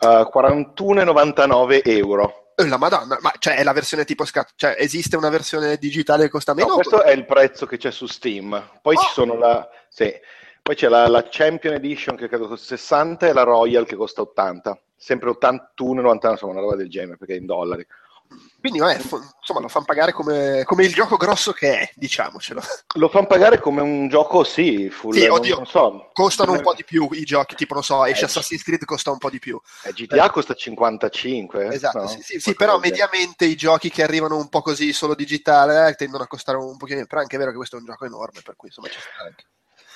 Uh, 0.00 0.28
41,99 0.32 1.80
euro. 1.84 2.52
Eh, 2.54 2.68
la 2.68 2.76
madonna, 2.76 3.16
ma 3.20 3.32
cioè 3.38 3.56
è 3.56 3.62
la 3.62 3.72
versione 3.72 4.04
tipo 4.04 4.24
scat- 4.24 4.52
cioè 4.56 4.74
esiste 4.76 5.16
una 5.16 5.28
versione 5.28 5.76
digitale 5.76 6.24
che 6.24 6.30
costa 6.30 6.54
meno? 6.54 6.68
No, 6.68 6.74
questo 6.74 7.02
è 7.02 7.12
il 7.12 7.24
prezzo 7.24 7.66
che 7.66 7.78
c'è 7.78 7.90
su 7.90 8.06
Steam. 8.06 8.78
Poi 8.82 8.94
oh. 8.94 9.00
ci 9.00 9.08
sono 9.12 9.36
la... 9.36 9.66
Sì. 9.88 10.12
Poi 10.60 10.74
c'è 10.74 10.88
la, 10.88 11.08
la, 11.08 11.26
Champion 11.30 11.74
Edition 11.74 12.14
che 12.14 12.28
credo 12.28 12.46
costa 12.46 12.76
60 12.76 13.28
e 13.28 13.32
la 13.32 13.42
Royal 13.42 13.86
che 13.86 13.96
costa 13.96 14.20
80. 14.20 14.78
Sempre 14.98 15.30
81,99, 15.30 16.30
insomma 16.30 16.52
una 16.52 16.60
roba 16.60 16.76
del 16.76 16.90
genere 16.90 17.16
perché 17.16 17.34
è 17.34 17.38
in 17.38 17.46
dollari. 17.46 17.86
Quindi 18.60 18.80
vabbè, 18.80 18.96
insomma 18.96 19.60
lo 19.60 19.68
fanno 19.68 19.84
pagare 19.84 20.12
come, 20.12 20.62
come, 20.64 20.84
il 20.84 20.92
gioco 20.92 21.16
grosso 21.16 21.52
che 21.52 21.78
è, 21.78 21.90
diciamocelo. 21.94 22.60
Lo 22.96 23.08
fanno 23.08 23.26
pagare 23.26 23.60
come 23.60 23.80
un 23.80 24.08
gioco, 24.08 24.42
sì, 24.42 24.90
full, 24.90 25.12
sì, 25.12 25.26
oddio, 25.26 25.56
non, 25.56 25.66
so. 25.66 26.10
Costano 26.12 26.52
un 26.52 26.60
po' 26.60 26.74
di 26.74 26.84
più 26.84 27.08
i 27.12 27.22
giochi, 27.22 27.54
tipo 27.54 27.74
non 27.74 27.84
so, 27.84 28.04
esce 28.04 28.22
eh, 28.22 28.26
Assassin's 28.26 28.64
Creed 28.64 28.84
costa 28.84 29.12
un 29.12 29.18
po' 29.18 29.30
di 29.30 29.38
più. 29.38 29.58
Eh, 29.84 29.92
GTA 29.92 30.26
eh. 30.26 30.30
costa 30.30 30.54
55. 30.54 31.72
Esatto, 31.72 31.98
no? 31.98 32.06
sì, 32.08 32.20
sì, 32.20 32.40
sì 32.40 32.54
però 32.54 32.78
mediamente 32.78 33.44
i 33.44 33.54
giochi 33.54 33.90
che 33.90 34.02
arrivano 34.02 34.36
un 34.36 34.48
po' 34.48 34.60
così 34.60 34.92
solo 34.92 35.14
digitale 35.14 35.88
eh, 35.88 35.94
tendono 35.94 36.24
a 36.24 36.26
costare 36.26 36.58
un 36.58 36.76
pochino, 36.76 37.06
però 37.06 37.20
è 37.20 37.22
anche 37.22 37.38
vero 37.38 37.50
che 37.50 37.56
questo 37.56 37.76
è 37.76 37.78
un 37.78 37.86
gioco 37.86 38.04
enorme, 38.04 38.40
per 38.42 38.56
cui 38.56 38.68
insomma 38.68 38.88
ci 38.88 38.98
sta 38.98 39.24
anche. 39.24 39.44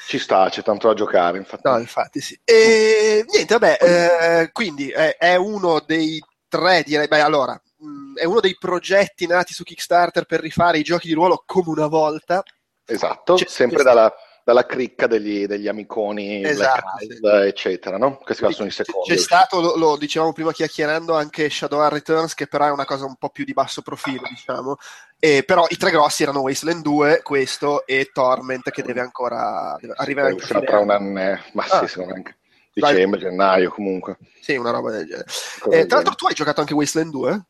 Ci 0.07 0.19
sta, 0.19 0.49
c'è 0.49 0.63
tanto 0.63 0.89
da 0.89 0.95
giocare, 0.95 1.39
infatti. 1.39 1.69
No, 1.69 1.79
infatti 1.79 2.21
sì. 2.21 2.39
E 2.45 3.25
niente, 3.29 3.59
vabbè, 3.59 3.79
eh, 3.81 4.53
quindi 4.53 4.91
è, 4.91 5.17
è, 5.17 5.37
uno 5.37 5.83
dei 5.87 6.23
tre, 6.49 6.83
direi, 6.85 7.09
beh, 7.09 7.21
allora, 7.21 7.61
mh, 7.79 7.87
mm, 7.87 8.17
è 8.17 8.25
uno 8.25 8.41
dei 8.41 8.57
progetti 8.59 9.27
nati 9.27 9.55
su 9.55 9.65
Kickstarter 9.65 10.25
per 10.25 10.41
rifare 10.41 10.79
i 10.79 10.83
giochi 10.83 11.07
di 11.09 11.15
ruolo 11.15 11.43
come 11.47 11.71
una 11.71 11.87
volta. 11.87 12.43
Esatto, 12.85 13.35
c'è 13.35 13.47
sempre 13.47 13.83
dalla, 13.83 14.13
dalla 14.45 14.67
cricca 14.67 15.07
degli, 15.07 15.47
degli 15.47 15.69
amiconi, 15.69 16.45
esatto, 16.45 16.99
Eyes, 17.01 17.19
sì. 17.19 17.47
eccetera, 17.47 17.97
no? 17.97 18.17
Questi 18.17 18.43
qua 18.43 18.53
sono 18.53 18.69
i 18.69 18.73
secondi. 18.73 19.11
C'è 19.11 19.17
stato, 19.17 19.61
lo, 19.61 19.77
lo, 19.77 19.97
dicevamo 19.97 20.33
prima 20.33 20.53
chiacchierando, 20.53 21.15
anche 21.15 21.49
Shadow 21.49 21.87
Returns, 21.89 22.35
che 22.35 22.47
però 22.47 22.67
è 22.67 22.71
una 22.71 22.85
cosa 22.85 23.05
un 23.05 23.17
po' 23.17 23.31
più 23.31 23.45
di 23.45 23.53
basso 23.53 23.83
profilo, 23.83 24.23
diciamo. 24.29 24.77
E, 25.19 25.45
però 25.45 25.67
i 25.69 25.77
tre 25.77 25.91
grossi 25.91 26.25
erano 26.25 26.41
Wasteland 26.41 26.83
2, 26.83 27.21
questo 27.23 27.87
e 27.87 28.11
Torment, 28.13 28.71
che 28.71 28.83
deve 28.83 29.01
ancora 29.01 29.77
deve 29.81 29.95
arrivare 29.97 30.29
anche 30.31 30.47
tra 30.47 30.79
un 30.79 30.91
anno, 30.91 31.39
ma 31.53 31.65
ah. 31.69 31.81
sì, 31.81 31.89
secondo 31.89 32.13
me 32.13 32.19
anche. 32.19 32.37
Dicembre, 32.75 33.21
gennaio 33.21 33.71
comunque. 33.71 34.17
Sì, 34.41 34.57
una 34.57 34.71
roba 34.71 34.91
del 34.91 35.07
genere. 35.07 35.27
Eh, 35.71 35.87
tra 35.87 35.97
l'altro 35.97 36.15
tu 36.15 36.27
hai 36.27 36.35
giocato 36.35 36.61
anche 36.61 36.73
Wasteland 36.73 37.11
2? 37.11 37.43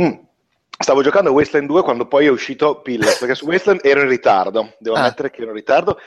Mm. 0.00 0.12
Stavo 0.78 1.02
giocando 1.02 1.30
a 1.30 1.32
Wasteland 1.32 1.68
2 1.68 1.82
quando 1.82 2.06
poi 2.06 2.26
è 2.26 2.30
uscito 2.30 2.80
Pillars, 2.80 3.18
perché 3.18 3.34
su 3.34 3.46
Wasteland 3.46 3.84
ero 3.84 4.00
in 4.00 4.08
ritardo, 4.08 4.74
devo 4.78 4.96
ah. 4.96 5.00
ammettere 5.00 5.30
che 5.30 5.42
ero 5.42 5.50
in 5.50 5.56
ritardo, 5.56 5.98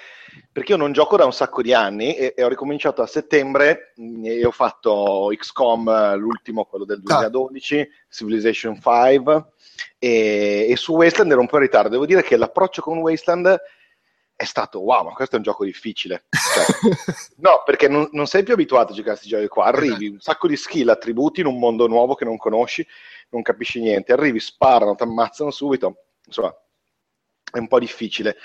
perché 0.52 0.74
io 0.74 0.78
non 0.78 0.92
gioco 0.92 1.16
da 1.16 1.26
un 1.26 1.34
sacco 1.34 1.62
di 1.62 1.74
anni 1.74 2.16
e, 2.16 2.34
e 2.36 2.44
ho 2.44 2.50
ricominciato 2.50 3.02
a 3.02 3.08
settembre 3.08 3.94
mm, 4.00 4.26
e 4.26 4.46
ho 4.46 4.52
fatto 4.52 5.30
XCOM, 5.36 6.16
l'ultimo, 6.18 6.66
quello 6.66 6.86
del 6.86 7.02
2012, 7.02 7.80
ah. 7.80 7.88
Civilization 8.10 8.80
5, 8.82 9.46
e, 9.98 10.68
e, 10.70 10.76
su 10.76 10.94
Wasteland 10.94 11.32
ero 11.32 11.42
un 11.42 11.48
po' 11.48 11.58
in 11.58 11.64
ritardo. 11.64 11.90
Devo 11.90 12.06
dire 12.06 12.24
che 12.24 12.36
l'approccio 12.36 12.82
con 12.82 12.98
Wasteland 12.98 13.58
è 14.38 14.44
stato 14.44 14.82
wow, 14.82 15.06
ma 15.06 15.14
questo 15.14 15.36
è 15.36 15.38
un 15.38 15.44
gioco 15.44 15.64
difficile. 15.64 16.26
Cioè, 16.30 16.92
no, 17.38 17.62
perché 17.64 17.88
non, 17.88 18.10
non, 18.12 18.28
sei 18.28 18.44
più 18.44 18.54
abituato 18.54 18.92
a 18.92 18.96
giocare 18.96 19.14
a 19.14 19.18
questi 19.18 19.30
giochi 19.30 19.48
qua. 19.48 19.66
Arrivi, 19.66 20.08
un 20.08 20.20
sacco 20.20 20.48
di 20.48 20.58
skill, 20.58 20.90
attributi 20.90 21.40
in 21.40 21.46
un 21.46 21.58
mondo 21.58 21.88
nuovo 21.88 22.16
che 22.16 22.26
non 22.26 22.36
conosci, 22.36 22.86
non 23.30 23.42
capisci 23.42 23.80
niente. 23.80 24.14
Arrivi, 24.14 24.40
sparano, 24.40 24.96
ti 24.96 25.04
ammazzano 25.04 25.52
subito. 25.52 26.06
Insomma, 26.26 26.56
è 27.52 27.58
un 27.58 27.68
po' 27.68 27.80
difficile. 27.80 28.38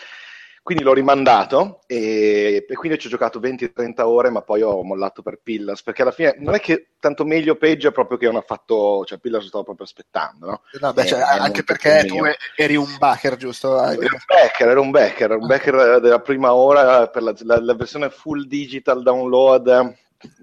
Quindi 0.62 0.84
l'ho 0.84 0.92
rimandato 0.92 1.81
e, 1.86 2.67
e 2.68 2.75
quindi 2.75 2.99
ci 2.99 3.07
ho 3.07 3.10
giocato 3.10 3.41
20-30 3.41 4.02
ore, 4.02 4.28
ma 4.28 4.42
poi 4.42 4.60
ho 4.60 4.83
mollato 4.84 5.23
per 5.23 5.41
Pillars, 5.42 5.83
perché 5.83 6.02
alla 6.02 6.10
fine 6.10 6.36
non 6.39 6.55
è 6.55 6.60
che 6.60 6.91
tanto 7.00 7.25
meglio 7.25 7.52
o 7.52 7.57
peggio, 7.57 7.89
è 7.89 7.92
proprio 7.92 8.18
che 8.18 8.26
non 8.26 8.36
ha 8.36 8.42
fatto, 8.42 9.02
cioè 9.07 9.18
Pillars 9.18 9.44
lo 9.44 9.49
stavo 9.49 9.65
proprio 9.65 9.86
aspettando, 9.86 10.47
no? 10.47 10.62
no 10.78 10.92
beh, 10.92 11.07
cioè, 11.07 11.20
anche 11.23 11.65
perché 11.65 12.05
tu 12.05 12.18
eri 12.57 12.76
un 12.76 12.94
backer, 12.99 13.36
giusto? 13.36 13.83
Ero 13.83 14.00
un 14.00 14.23
backer, 14.26 14.68
ero 14.68 14.81
un 14.83 14.91
backer, 14.91 15.31
un 15.33 15.47
backer 15.47 16.00
della 16.00 16.20
prima 16.20 16.52
ora 16.52 17.09
per 17.09 17.23
la, 17.23 17.34
la, 17.41 17.59
la 17.59 17.75
versione 17.75 18.10
full 18.10 18.44
digital 18.44 19.02
download 19.02 19.97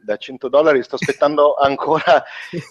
da 0.03 0.17
100 0.17 0.49
dollari. 0.49 0.83
Sto 0.83 0.95
aspettando 0.95 1.55
ancora. 1.55 2.23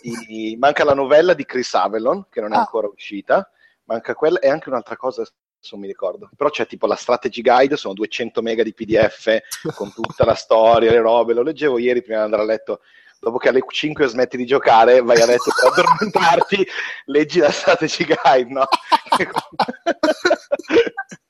I... 0.02 0.56
Manca 0.58 0.84
la 0.84 0.94
novella 0.94 1.34
di 1.34 1.44
Chris 1.44 1.72
Avalon, 1.74 2.26
che 2.30 2.40
non 2.40 2.52
è 2.52 2.56
ah. 2.56 2.60
ancora 2.60 2.88
uscita. 2.88 3.48
Manca 3.84 4.14
quella 4.14 4.40
e 4.40 4.48
anche 4.48 4.68
un'altra 4.68 4.96
cosa 4.96 5.24
non 5.70 5.80
mi 5.80 5.86
ricordo. 5.86 6.28
Però 6.36 6.50
c'è 6.50 6.66
tipo 6.66 6.86
la 6.86 6.94
strategy 6.94 7.42
guide, 7.42 7.76
sono 7.76 7.94
200 7.94 8.42
mega 8.42 8.62
di 8.62 8.72
PDF 8.72 9.38
con 9.74 9.92
tutta 9.92 10.24
la 10.24 10.34
storia, 10.34 10.90
le 10.90 11.00
robe. 11.00 11.34
Lo 11.34 11.42
leggevo 11.42 11.78
ieri 11.78 12.02
prima 12.02 12.18
di 12.18 12.24
andare 12.24 12.42
a 12.42 12.46
letto. 12.46 12.80
Dopo 13.18 13.38
che 13.38 13.48
alle 13.48 13.64
5 13.66 14.06
smetti 14.06 14.36
di 14.36 14.44
giocare, 14.44 15.00
vai 15.00 15.20
a 15.20 15.26
letto 15.26 15.50
per 15.50 15.72
addormentarti, 15.72 16.66
leggi 17.06 17.40
la 17.40 17.50
strategy 17.50 18.04
guide, 18.04 18.52
no? 18.52 18.66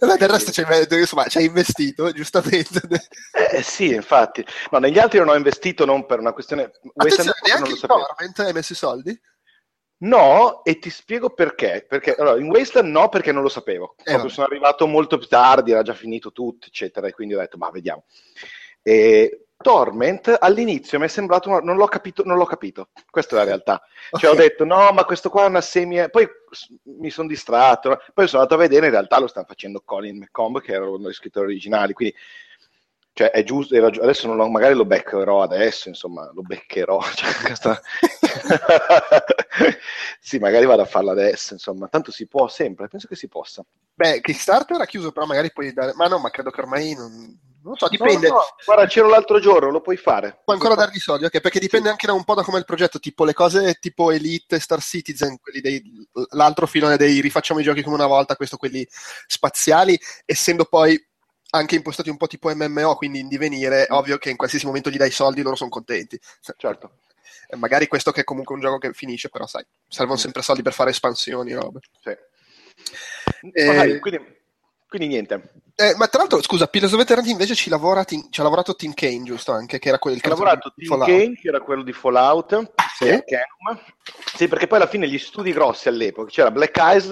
Beh, 0.00 0.16
del 0.16 0.28
resto 0.28 0.50
ci 0.52 0.62
hai 0.62 1.44
investito, 1.44 2.10
giustamente. 2.12 2.80
Eh, 3.52 3.62
sì, 3.62 3.94
infatti. 3.94 4.44
No, 4.70 4.78
negli 4.78 4.98
altri 4.98 5.18
non 5.18 5.28
ho 5.28 5.34
investito 5.36 5.84
non 5.84 6.06
per 6.06 6.18
una 6.18 6.32
questione... 6.32 6.70
Attenzione, 6.94 7.32
neanche 7.46 7.70
lo 7.70 7.76
sapevo. 7.76 8.06
hai 8.36 8.52
messo 8.52 8.72
i 8.72 8.76
soldi? 8.76 9.20
No, 10.00 10.62
e 10.62 10.78
ti 10.78 10.90
spiego 10.90 11.30
perché. 11.30 11.84
perché 11.88 12.14
allora, 12.14 12.38
in 12.38 12.48
Wasteland 12.48 12.92
no, 12.92 13.08
perché 13.08 13.32
non 13.32 13.42
lo 13.42 13.48
sapevo. 13.48 13.94
Eh, 14.04 14.28
sono 14.28 14.46
arrivato 14.46 14.86
molto 14.86 15.18
più 15.18 15.26
tardi, 15.26 15.72
era 15.72 15.82
già 15.82 15.94
finito 15.94 16.30
tutto, 16.30 16.66
eccetera, 16.66 17.08
e 17.08 17.12
quindi 17.12 17.34
ho 17.34 17.38
detto, 17.38 17.56
ma 17.56 17.70
vediamo. 17.70 18.04
E 18.82 19.47
Torment 19.60 20.36
all'inizio 20.38 21.00
mi 21.00 21.06
è 21.06 21.08
sembrato, 21.08 21.48
una... 21.48 21.58
non 21.58 21.76
l'ho 21.76 21.86
capito, 21.86 22.22
non 22.24 22.36
l'ho 22.36 22.44
capito. 22.44 22.90
Questa 23.10 23.34
è 23.34 23.38
la 23.38 23.44
realtà. 23.44 23.82
Cioè 24.12 24.30
okay. 24.30 24.30
ho 24.30 24.48
detto, 24.48 24.64
no, 24.64 24.92
ma 24.92 25.04
questo 25.04 25.30
qua 25.30 25.44
è 25.44 25.48
una 25.48 25.60
semi... 25.60 26.08
Poi 26.10 26.28
mi 26.98 27.10
sono 27.10 27.26
distratto, 27.26 28.00
poi 28.14 28.28
sono 28.28 28.42
andato 28.42 28.60
a 28.60 28.64
vedere, 28.64 28.86
in 28.86 28.92
realtà 28.92 29.18
lo 29.18 29.26
stanno 29.26 29.46
facendo 29.46 29.82
Colin 29.84 30.18
McComb, 30.18 30.60
che 30.60 30.72
era 30.72 30.88
uno 30.88 30.98
degli 30.98 31.12
scrittori 31.12 31.46
originali, 31.46 31.92
quindi 31.92 32.14
cioè 33.18 33.32
è 33.32 33.42
giusto, 33.42 33.74
adesso 33.74 34.32
lo, 34.32 34.48
magari 34.48 34.74
lo 34.74 34.84
beccherò 34.84 35.42
adesso, 35.42 35.88
insomma, 35.88 36.30
lo 36.32 36.42
beccherò. 36.42 37.00
Cioè, 37.16 37.32
questa... 37.42 37.80
sì, 40.20 40.38
magari 40.38 40.66
vado 40.66 40.82
a 40.82 40.86
farlo 40.86 41.10
adesso, 41.10 41.54
insomma, 41.54 41.88
tanto 41.88 42.12
si 42.12 42.28
può 42.28 42.46
sempre, 42.46 42.86
penso 42.86 43.08
che 43.08 43.16
si 43.16 43.26
possa. 43.26 43.64
Beh, 43.98 44.20
Kickstarter 44.20 44.76
era 44.76 44.86
chiuso, 44.86 45.10
però 45.10 45.26
magari 45.26 45.50
puoi 45.50 45.72
dare... 45.72 45.92
Ma 45.96 46.06
no, 46.06 46.20
ma 46.20 46.30
credo 46.30 46.50
che 46.50 46.60
ormai 46.60 46.94
non... 46.94 47.36
Non 47.60 47.76
so, 47.76 47.88
dipende. 47.88 48.28
No, 48.28 48.34
no, 48.34 48.42
guarda, 48.64 48.86
c'ero 48.86 49.08
l'altro 49.08 49.40
giorno, 49.40 49.70
lo 49.70 49.80
puoi 49.80 49.96
fare. 49.96 50.40
Puoi 50.44 50.56
ancora 50.56 50.76
dargli 50.76 51.00
soldi, 51.00 51.24
ok? 51.24 51.40
Perché 51.40 51.58
dipende 51.58 51.86
sì. 51.86 51.90
anche 51.90 52.06
da 52.06 52.12
un 52.12 52.22
po' 52.22 52.34
da 52.34 52.44
come 52.44 52.58
il 52.58 52.64
progetto, 52.64 53.00
tipo 53.00 53.24
le 53.24 53.34
cose 53.34 53.74
tipo 53.80 54.12
Elite, 54.12 54.60
Star 54.60 54.80
Citizen, 54.80 55.40
quelli 55.40 55.60
dei, 55.60 55.82
l'altro 56.30 56.68
filone 56.68 56.96
dei 56.96 57.20
rifacciamo 57.20 57.58
i 57.58 57.64
giochi 57.64 57.82
come 57.82 57.96
una 57.96 58.06
volta, 58.06 58.36
questo 58.36 58.56
quelli 58.56 58.86
spaziali, 59.26 60.00
essendo 60.24 60.64
poi 60.64 60.96
anche 61.50 61.74
impostati 61.74 62.08
un 62.08 62.16
po' 62.16 62.28
tipo 62.28 62.54
MMO, 62.54 62.94
quindi 62.94 63.18
in 63.18 63.26
divenire, 63.26 63.88
mm. 63.90 63.96
ovvio 63.96 64.16
che 64.18 64.30
in 64.30 64.36
qualsiasi 64.36 64.64
momento 64.64 64.90
gli 64.90 64.96
dai 64.96 65.10
soldi 65.10 65.42
loro 65.42 65.56
sono 65.56 65.70
contenti. 65.70 66.18
Certo. 66.56 67.00
E 67.48 67.56
magari 67.56 67.88
questo 67.88 68.12
che 68.12 68.20
è 68.20 68.24
comunque 68.24 68.54
un 68.54 68.60
gioco 68.60 68.78
che 68.78 68.92
finisce, 68.92 69.28
però 69.28 69.48
sai, 69.48 69.66
servono 69.88 70.16
mm. 70.16 70.22
sempre 70.22 70.42
soldi 70.42 70.62
per 70.62 70.72
fare 70.72 70.90
espansioni, 70.90 71.52
robe. 71.52 71.80
Sì. 72.00 72.16
E... 73.52 73.68
Oh, 73.68 73.98
quindi, 74.00 74.20
quindi, 74.88 75.08
niente. 75.08 75.52
Eh, 75.74 75.94
ma 75.96 76.08
tra 76.08 76.20
l'altro, 76.20 76.42
scusa, 76.42 76.66
Pillars 76.66 76.92
of 76.92 77.00
Eternity 77.00 77.30
invece 77.30 77.54
ci, 77.54 77.70
lavora, 77.70 78.04
ci 78.04 78.40
ha 78.40 78.42
lavorato 78.42 78.74
Tim 78.74 78.94
Kane, 78.94 79.22
giusto? 79.22 79.52
Anche, 79.52 79.78
che 79.78 79.88
era 79.88 79.98
quello, 79.98 80.18
ha 80.20 80.28
lavorato 80.28 80.72
Tim 80.74 80.86
Fallout. 80.86 81.08
Kane, 81.08 81.34
che 81.34 81.48
era 81.48 81.60
quello 81.60 81.82
di 81.82 81.92
Fallout. 81.92 82.72
Sì. 82.96 83.22
sì, 84.34 84.48
perché 84.48 84.66
poi 84.66 84.78
alla 84.78 84.88
fine 84.88 85.08
gli 85.08 85.18
studi 85.18 85.52
grossi 85.52 85.88
all'epoca, 85.88 86.30
c'era 86.30 86.50
Black 86.50 86.76
Eyes 86.78 87.08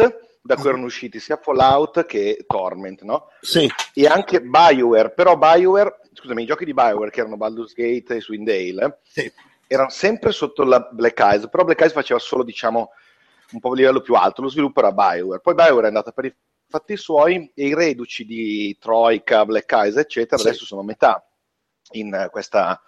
da 0.47 0.55
cui 0.55 0.69
erano 0.69 0.85
usciti 0.85 1.19
sia 1.19 1.37
Fallout 1.37 2.07
che 2.07 2.45
Torment, 2.47 3.03
no? 3.03 3.29
Sì. 3.41 3.71
E 3.93 4.07
anche 4.07 4.41
BioWare, 4.41 5.11
però 5.11 5.37
BioWare, 5.37 6.01
scusami, 6.13 6.45
i 6.45 6.47
giochi 6.47 6.65
di 6.65 6.73
BioWare 6.73 7.11
che 7.11 7.21
erano 7.21 7.37
Baldur's 7.37 7.75
Gate 7.75 8.17
e 8.17 8.21
Swindale, 8.21 9.01
sì. 9.03 9.31
erano 9.67 9.91
sempre 9.91 10.33
sotto 10.33 10.63
la 10.63 10.81
Black 10.91 11.19
Eyes, 11.19 11.49
però 11.49 11.65
Black 11.65 11.81
Eyes 11.81 11.93
faceva 11.93 12.19
solo, 12.21 12.45
diciamo, 12.45 12.93
un 13.53 13.61
po' 13.61 13.73
a 13.73 13.75
livello 13.75 14.01
più 14.01 14.15
alto, 14.15 14.43
lo 14.43 14.49
sviluppo 14.49 14.81
era 14.81 14.93
BioWare. 14.93 15.41
Poi 15.41 15.55
BioWare 15.55 15.85
è 15.85 15.89
andata 15.89 16.13
per 16.13 16.25
i 16.27 16.35
fatti 16.69 16.97
suoi 16.97 17.51
e 17.55 17.67
i 17.67 17.75
reduci 17.75 18.25
di 18.25 18.77
Troika, 18.81 19.45
Black 19.45 19.71
Eyes, 19.73 19.97
eccetera, 19.97 20.41
sì. 20.41 20.49
adesso 20.49 20.65
sono 20.65 20.81
a 20.81 20.85
metà 20.85 21.25
in 21.93 22.29
questa 22.31 22.81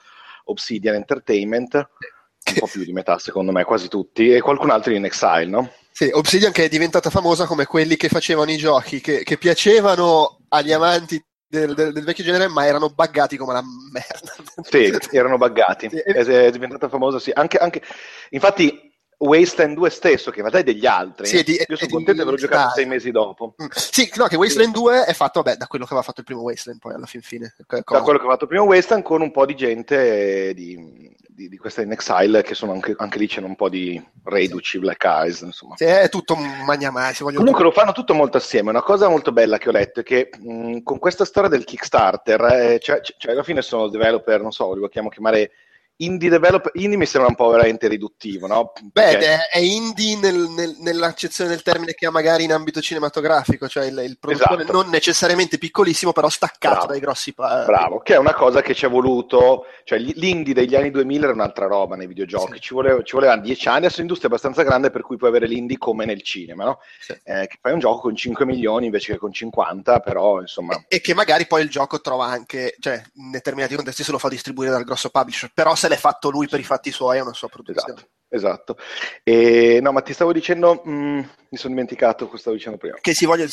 Obsidian 0.45 0.97
Entertainment, 0.97 1.75
un 1.75 2.55
po' 2.59 2.67
più 2.67 2.85
di 2.85 2.93
metà 2.93 3.19
secondo 3.19 3.53
me, 3.53 3.65
quasi 3.65 3.89
tutti, 3.89 4.33
e 4.33 4.41
qualcun 4.41 4.71
altro 4.71 4.93
in 4.93 5.05
Exile, 5.05 5.47
no? 5.47 5.73
Sì, 5.91 6.11
Obsidian 6.13 6.53
che 6.53 6.65
è 6.65 6.69
diventata 6.69 7.11
famosa 7.11 7.47
come 7.47 7.67
quelli 7.67 7.97
che 7.97 8.09
facevano 8.09 8.51
i 8.51 8.57
giochi 8.57 9.01
che, 9.01 9.25
che 9.25 9.37
piacevano 9.37 10.39
agli 10.49 10.73
amanti 10.73 11.23
del, 11.49 11.75
del, 11.75 11.93
del, 11.93 12.05
vecchio 12.05 12.25
genere, 12.25 12.47
ma 12.47 12.67
erano 12.67 12.91
buggati 12.91 13.37
come 13.37 13.55
la 13.55 13.63
merda. 13.91 14.63
Sì, 14.63 15.17
erano 15.17 15.39
buggati. 15.39 15.89
Sì. 15.89 15.97
È, 15.97 16.13
è, 16.13 16.51
diventata 16.51 16.89
famosa, 16.89 17.19
sì. 17.19 17.31
Anche, 17.35 17.57
anche... 17.57 17.83
Infatti, 18.31 18.88
Wasteland 19.19 19.75
2 19.75 19.91
stesso, 19.91 20.31
che 20.31 20.41
in 20.41 20.49
realtà 20.49 20.61
è 20.61 20.73
degli 20.73 20.87
altri. 20.87 21.27
Sì, 21.27 21.43
di, 21.43 21.53
Io 21.53 21.77
sono 21.77 21.91
contento 21.91 22.13
di 22.13 22.21
averlo 22.21 22.39
giocato 22.39 22.75
sei 22.75 22.87
mesi 22.87 23.11
dopo. 23.11 23.55
Mm. 23.61 23.67
Sì, 23.71 24.11
no, 24.15 24.27
che 24.27 24.37
Wasteland 24.37 24.73
2 24.73 25.05
è 25.05 25.13
fatto 25.13 25.43
vabbè, 25.43 25.57
da 25.57 25.67
quello 25.67 25.85
che 25.85 25.91
aveva 25.93 26.07
fatto 26.07 26.21
il 26.21 26.27
primo 26.27 26.43
Wasteland, 26.43 26.81
poi 26.81 26.95
alla 26.95 27.07
fin 27.07 27.21
fine. 27.21 27.55
Da 27.67 27.83
quello 27.83 28.03
che 28.03 28.25
aveva 28.25 28.33
fatto 28.33 28.45
il 28.45 28.51
primo 28.51 28.65
Wasteland, 28.65 29.05
con 29.05 29.21
un 29.21 29.33
po' 29.33 29.45
di 29.45 29.57
gente 29.57 30.55
di, 30.55 31.13
di, 31.27 31.49
di 31.49 31.57
questa 31.57 31.83
in 31.83 31.91
Exile, 31.91 32.43
che 32.43 32.55
sono 32.55 32.73
anche, 32.73 32.95
anche 32.97 33.19
lì 33.19 33.27
c'è 33.27 33.41
un 33.41 33.57
po' 33.57 33.69
di 33.69 34.01
reduci, 34.23 34.73
sì. 34.73 34.79
Black 34.79 35.03
Eyes, 35.03 35.41
insomma. 35.41 35.75
Sì, 35.77 35.85
è 35.85 36.09
tutto 36.09 36.37
magnamai. 36.37 37.13
Comunque 37.17 37.45
tutto. 37.45 37.63
lo 37.65 37.71
fanno 37.73 37.93
tutto 37.93 38.15
molto 38.15 38.37
assieme. 38.37 38.71
Una 38.71 38.83
cosa 38.83 39.09
molto 39.09 39.33
bella 39.33 39.59
che 39.59 39.69
ho 39.69 39.73
letto 39.73 39.99
è 40.01 40.03
che 40.05 40.31
mh, 40.39 40.83
con 40.83 41.01
questa 41.01 41.25
storia 41.25 41.51
del 41.51 41.65
Kickstarter, 41.65 42.41
eh, 42.53 42.79
cioè, 42.81 43.01
cioè, 43.01 43.33
alla 43.33 43.43
fine 43.43 43.63
sono 43.63 43.89
developer, 43.89 44.41
non 44.41 44.53
so, 44.53 44.73
li 44.75 44.81
vogliamo 44.81 45.09
chiamare 45.09 45.51
indie 45.99 46.29
developer, 46.29 46.71
indie 46.75 46.97
mi 46.97 47.07
sembra 47.07 47.31
un 47.31 47.37
po' 47.37 47.51
veramente 47.51 47.89
riduttivo, 47.89 48.47
no? 48.47 48.73
Beh, 48.81 49.19
è, 49.19 49.49
è 49.51 49.59
indie 49.59 50.17
nel, 50.17 50.49
nel, 50.51 50.77
nell'accezione 50.79 51.51
del 51.51 51.63
termine 51.63 51.95
che 51.95 52.07
ha 52.07 52.11
magari 52.11 52.45
in 52.45 52.53
ambito 52.53 52.81
cinematografico, 52.81 53.69
cioè 53.69 53.87
il, 53.87 53.99
il 53.99 54.19
produttore 54.19 54.63
esatto. 54.63 54.73
non 54.81 54.91
necessariamente 54.91 55.59
piccolissimo, 55.59 56.13
però 56.13 56.29
staccato 56.29 56.75
Bravo. 56.75 56.87
dai 56.87 57.01
grossi 57.01 57.33
pa- 57.33 57.65
Bravo, 57.65 57.99
che 58.01 58.15
è 58.15 58.19
una 58.19 58.35
cosa 58.35 58.63
che 58.63 58.75
ci 58.75 58.87
è 58.87 58.89
voluto, 58.89 59.67
cioè 59.85 59.99
l'indie 59.99 60.55
degli 60.55 60.75
anni 60.75 60.91
2000 60.91 61.25
era 61.25 61.33
un'altra 61.33 61.67
roba 61.67 61.97
nei 61.97 62.07
videogiochi, 62.07 62.55
sì. 62.55 62.61
ci, 62.61 62.75
voleva, 62.75 63.03
ci 63.03 63.15
volevano 63.15 63.41
dieci 63.41 63.69
anni, 63.69 63.79
adesso 63.79 63.99
l'industria 63.99 64.29
è 64.29 64.33
abbastanza 64.33 64.63
grande 64.63 64.91
per 64.91 65.03
cui 65.03 65.17
puoi 65.17 65.31
avere 65.31 65.47
l'indie 65.47 65.79
come 65.79 66.05
nel 66.05 66.23
cinema, 66.23 66.65
no? 66.65 66.81
Sì. 67.01 67.13
Eh, 67.25 67.47
che 67.49 67.59
fai 67.61 67.73
un 67.73 67.81
gioco 67.81 68.01
con 68.03 68.15
5 68.15 68.45
milioni 68.45 68.87
invece 68.87 69.13
che 69.13 69.19
con 69.19 69.33
50, 69.33 70.01
però 70.01 70.41
insomma... 70.41 70.75
E, 70.75 70.97
e 70.97 71.01
che 71.01 71.15
magari 71.15 71.47
poi 71.47 71.63
il 71.63 71.71
gioco 71.71 72.01
trova 72.01 72.27
anche, 72.27 72.77
cioè 72.79 73.03
in 73.15 73.31
determinati 73.31 73.75
contesti 73.75 74.05
se 74.05 74.13
lo 74.13 74.19
fa 74.19 74.29
distribuire 74.29 74.71
dal 74.71 74.85
grosso 74.85 75.11
publisher, 75.11 75.51
però 75.53 75.75
se 75.75 75.88
l'è 75.89 75.97
fatto 75.97 76.31
lui 76.31 76.49
per 76.49 76.61
i 76.61 76.65
fatti 76.65 76.91
suoi 76.91 77.19
è 77.19 77.23
una 77.23 77.33
sua 77.33 77.49
produzione. 77.49 77.93
Esatto. 77.93 78.17
Esatto. 78.31 78.77
E, 79.23 79.81
no, 79.81 79.91
ma 79.91 80.03
ti 80.03 80.13
stavo 80.13 80.33
dicendo, 80.33 80.83
mh, 80.85 80.91
mm, 80.91 81.19
mi 81.49 81.57
sono 81.57 81.73
dimenticato 81.73 82.27
cosa 82.27 82.39
stavo 82.39 82.57
dicendo 82.57 82.77
prima. 82.77 82.97
Che 83.01 83.15
si 83.15 83.25
voglia 83.25 83.47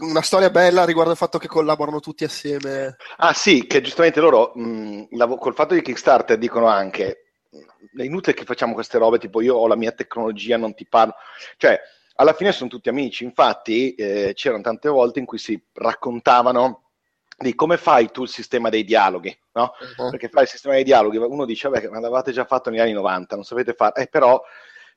una 0.00 0.22
storia 0.22 0.48
bella 0.48 0.84
riguardo 0.84 1.10
al 1.10 1.18
fatto 1.18 1.38
che 1.38 1.48
collaborano 1.48 2.00
tutti 2.00 2.24
assieme. 2.24 2.96
Ah, 3.18 3.34
sì, 3.34 3.66
che 3.66 3.82
giustamente 3.82 4.20
loro 4.20 4.52
mh, 4.54 4.62
mm, 4.62 5.02
lav- 5.10 5.38
col 5.38 5.54
fatto 5.54 5.74
di 5.74 5.82
Kickstarter 5.82 6.38
dicono 6.38 6.66
anche 6.66 7.34
mm, 7.54 8.00
è 8.00 8.04
inutile 8.04 8.34
che 8.34 8.44
facciamo 8.44 8.72
queste 8.72 8.96
robe, 8.96 9.18
tipo 9.18 9.42
io 9.42 9.56
ho 9.56 9.66
la 9.66 9.76
mia 9.76 9.92
tecnologia, 9.92 10.56
non 10.56 10.74
ti 10.74 10.86
parlo. 10.86 11.14
Cioè, 11.58 11.78
alla 12.14 12.32
fine 12.32 12.52
sono 12.52 12.70
tutti 12.70 12.88
amici. 12.88 13.24
Infatti, 13.24 13.94
eh, 13.94 14.32
c'erano 14.34 14.62
tante 14.62 14.88
volte 14.88 15.18
in 15.18 15.26
cui 15.26 15.38
si 15.38 15.62
raccontavano 15.74 16.91
di 17.42 17.54
come 17.54 17.76
fai 17.76 18.10
tu 18.10 18.22
il 18.22 18.28
sistema 18.28 18.68
dei 18.68 18.84
dialoghi, 18.84 19.36
no? 19.52 19.72
Uh-huh. 19.96 20.10
Perché 20.10 20.28
fai 20.28 20.44
il 20.44 20.48
sistema 20.48 20.74
dei 20.74 20.84
dialoghi, 20.84 21.18
uno 21.18 21.44
dice, 21.44 21.68
vabbè, 21.68 21.88
ma 21.88 22.00
l'avevate 22.00 22.32
già 22.32 22.44
fatto 22.44 22.70
negli 22.70 22.80
anni 22.80 22.92
90, 22.92 23.34
non 23.34 23.44
sapete 23.44 23.74
fare, 23.74 24.02
eh, 24.02 24.06
però 24.06 24.42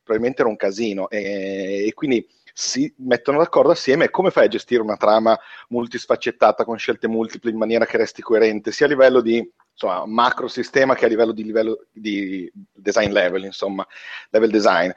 probabilmente 0.04 0.42
era 0.42 0.50
un 0.50 0.56
casino 0.56 1.10
e, 1.10 1.86
e 1.88 1.94
quindi 1.94 2.26
si 2.58 2.94
mettono 3.00 3.40
d'accordo 3.40 3.72
assieme 3.72 4.10
come 4.10 4.32
fai 4.32 4.46
a 4.46 4.48
gestire 4.48 4.82
una 4.82 4.96
trama 4.96 5.38
multisfaccettata 5.70 6.64
con 6.64 6.78
scelte 6.78 7.08
multiple 7.10 7.52
in 7.52 7.58
maniera 7.58 7.86
che 7.86 7.98
resti 7.98 8.22
coerente 8.22 8.72
sia 8.72 8.86
a 8.86 8.90
livello 8.90 9.20
di 9.20 9.46
insomma, 9.74 10.06
macro 10.06 10.48
sistema 10.48 10.96
che 10.96 11.04
a 11.04 11.10
livello 11.10 11.34
di, 11.34 11.44
livello 11.44 11.86
di 11.92 12.50
design 12.72 13.12
level, 13.12 13.44
insomma, 13.44 13.86
level 14.30 14.50
design. 14.50 14.90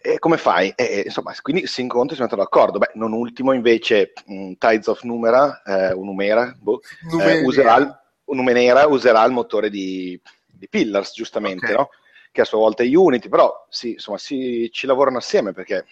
E 0.00 0.18
come 0.18 0.36
fai? 0.36 0.72
E, 0.76 1.02
insomma, 1.06 1.34
quindi 1.42 1.66
si 1.66 1.80
incontra 1.80 2.12
e 2.12 2.16
si 2.16 2.22
mettono 2.22 2.42
d'accordo. 2.42 2.78
Beh, 2.78 2.92
non 2.94 3.12
ultimo 3.12 3.52
invece 3.52 4.12
mh, 4.26 4.52
Tides 4.58 4.86
of 4.86 5.02
Numera, 5.02 5.62
eh, 5.62 5.94
Numera 5.94 6.54
boh, 6.58 6.80
eh, 7.20 7.42
userà, 7.42 8.02
Numenera 8.26 8.86
userà 8.86 9.24
il 9.24 9.32
motore 9.32 9.70
di, 9.70 10.20
di 10.46 10.68
Pillars, 10.68 11.12
giustamente, 11.14 11.66
okay. 11.66 11.76
no? 11.76 11.88
che 12.30 12.42
a 12.42 12.44
sua 12.44 12.58
volta 12.58 12.82
è 12.82 12.94
Unity, 12.94 13.28
però 13.28 13.66
sì, 13.68 13.92
insomma, 13.92 14.18
si, 14.18 14.68
ci 14.72 14.86
lavorano 14.86 15.18
assieme 15.18 15.52
perché 15.52 15.86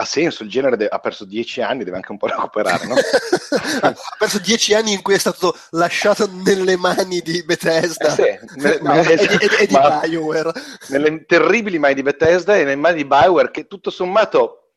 ha 0.00 0.04
senso, 0.04 0.44
il 0.44 0.48
genere 0.48 0.76
de- 0.76 0.86
ha 0.86 1.00
perso 1.00 1.24
dieci 1.24 1.60
anni, 1.60 1.82
deve 1.82 1.96
anche 1.96 2.12
un 2.12 2.18
po' 2.18 2.28
recuperare, 2.28 2.86
no? 2.86 2.94
ha 3.82 3.94
perso 4.16 4.38
dieci 4.38 4.72
anni 4.72 4.92
in 4.92 5.02
cui 5.02 5.14
è 5.14 5.18
stato 5.18 5.56
lasciato 5.70 6.28
nelle 6.30 6.76
mani 6.76 7.20
di 7.20 7.42
Bethesda 7.42 8.14
eh 8.14 8.38
sì, 8.46 8.60
ne, 8.60 8.78
no, 8.80 8.94
e, 8.94 9.12
e, 9.14 9.50
e, 9.58 9.66
di 9.66 9.74
Bioware. 10.08 10.52
Nelle 10.88 11.24
terribili 11.26 11.80
mani 11.80 11.94
di 11.94 12.02
Bethesda 12.02 12.54
e 12.54 12.62
nelle 12.62 12.76
mani 12.76 12.98
di 12.98 13.06
Bioware 13.06 13.50
che 13.50 13.66
tutto 13.66 13.90
sommato 13.90 14.67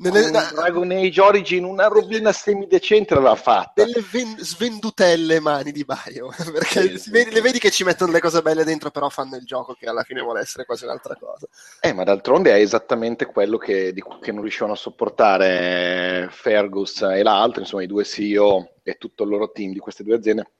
nelle, 0.00 0.30
Dragon 0.30 0.90
Age 0.90 1.20
Origin 1.20 1.64
una 1.64 1.86
rovina 1.86 2.32
semidecente 2.32 3.14
l'aveva 3.14 3.34
fatta. 3.34 3.84
Delle 3.84 4.02
ven- 4.10 4.38
svendutelle 4.38 5.40
mani 5.40 5.72
di 5.72 5.84
Bio, 5.84 6.30
perché 6.52 6.96
sì, 6.96 7.10
vedi, 7.10 7.30
le 7.32 7.40
vedi 7.42 7.58
che 7.58 7.70
ci 7.70 7.84
mettono 7.84 8.10
le 8.12 8.20
cose 8.20 8.40
belle 8.40 8.64
dentro, 8.64 8.90
però 8.90 9.10
fanno 9.10 9.36
il 9.36 9.44
gioco 9.44 9.74
che 9.74 9.86
alla 9.86 10.02
fine 10.02 10.22
vuole 10.22 10.40
essere 10.40 10.64
quasi 10.64 10.84
un'altra 10.84 11.16
cosa. 11.16 11.46
Eh, 11.80 11.92
ma 11.92 12.04
d'altronde 12.04 12.52
è 12.52 12.60
esattamente 12.60 13.26
quello 13.26 13.58
che, 13.58 13.92
di, 13.92 14.02
che 14.20 14.32
non 14.32 14.40
riuscivano 14.40 14.72
a 14.72 14.76
sopportare 14.76 16.28
Fergus 16.30 17.02
e 17.02 17.22
l'altro, 17.22 17.60
insomma 17.60 17.82
i 17.82 17.86
due 17.86 18.04
CEO 18.04 18.76
e 18.82 18.96
tutto 18.96 19.24
il 19.24 19.28
loro 19.28 19.52
team 19.52 19.72
di 19.72 19.78
queste 19.78 20.02
due 20.02 20.16
aziende. 20.16 20.50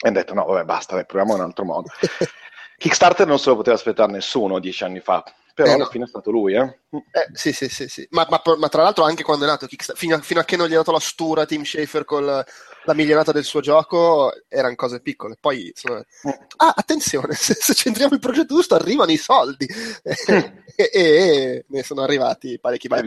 E 0.00 0.08
hanno 0.08 0.16
detto 0.16 0.32
no, 0.32 0.44
vabbè, 0.44 0.64
basta, 0.64 0.94
dai, 0.94 1.04
proviamo 1.04 1.34
in 1.34 1.40
un 1.40 1.46
altro 1.46 1.64
modo. 1.64 1.90
Kickstarter 2.78 3.26
non 3.26 3.38
se 3.38 3.50
lo 3.50 3.56
poteva 3.56 3.74
aspettare 3.74 4.12
nessuno 4.12 4.60
dieci 4.60 4.84
anni 4.84 5.00
fa, 5.00 5.24
però 5.52 5.70
eh, 5.70 5.74
alla 5.74 5.84
no. 5.84 5.90
fine 5.90 6.04
è 6.04 6.06
stato 6.06 6.30
lui, 6.30 6.54
eh? 6.54 6.78
Eh 6.90 7.28
sì, 7.34 7.52
sì, 7.52 7.68
sì, 7.68 7.86
sì. 7.86 8.06
Ma, 8.10 8.26
ma, 8.30 8.40
ma, 8.56 8.68
tra 8.68 8.82
l'altro 8.82 9.04
anche 9.04 9.22
quando 9.22 9.44
è 9.44 9.48
nato 9.48 9.66
Kickstarter, 9.66 10.00
fino 10.00 10.16
a, 10.16 10.20
fino 10.20 10.40
a 10.40 10.44
che 10.44 10.56
non 10.56 10.68
gli 10.68 10.72
ha 10.72 10.78
dato 10.78 10.92
la 10.92 11.00
stura 11.00 11.44
Tim 11.44 11.62
Schafer 11.62 12.04
con 12.04 12.24
la, 12.24 12.44
la 12.84 12.94
milionata 12.94 13.30
del 13.30 13.44
suo 13.44 13.60
gioco, 13.60 14.32
erano 14.48 14.74
cose 14.74 15.00
piccole. 15.00 15.36
Poi, 15.38 15.70
sono... 15.74 15.96
Mm. 15.96 16.30
ah, 16.56 16.72
attenzione, 16.74 17.34
se, 17.36 17.54
se, 17.54 17.74
centriamo 17.74 18.14
il 18.14 18.20
progetto 18.20 18.54
giusto 18.54 18.74
arrivano 18.74 19.10
i 19.10 19.18
soldi. 19.18 19.66
E, 20.78 20.90
e, 20.92 21.00
e, 21.00 21.64
ne 21.66 21.82
sono 21.82 22.02
arrivati 22.02 22.56
parecchi. 22.60 22.86
Poi, 22.86 23.02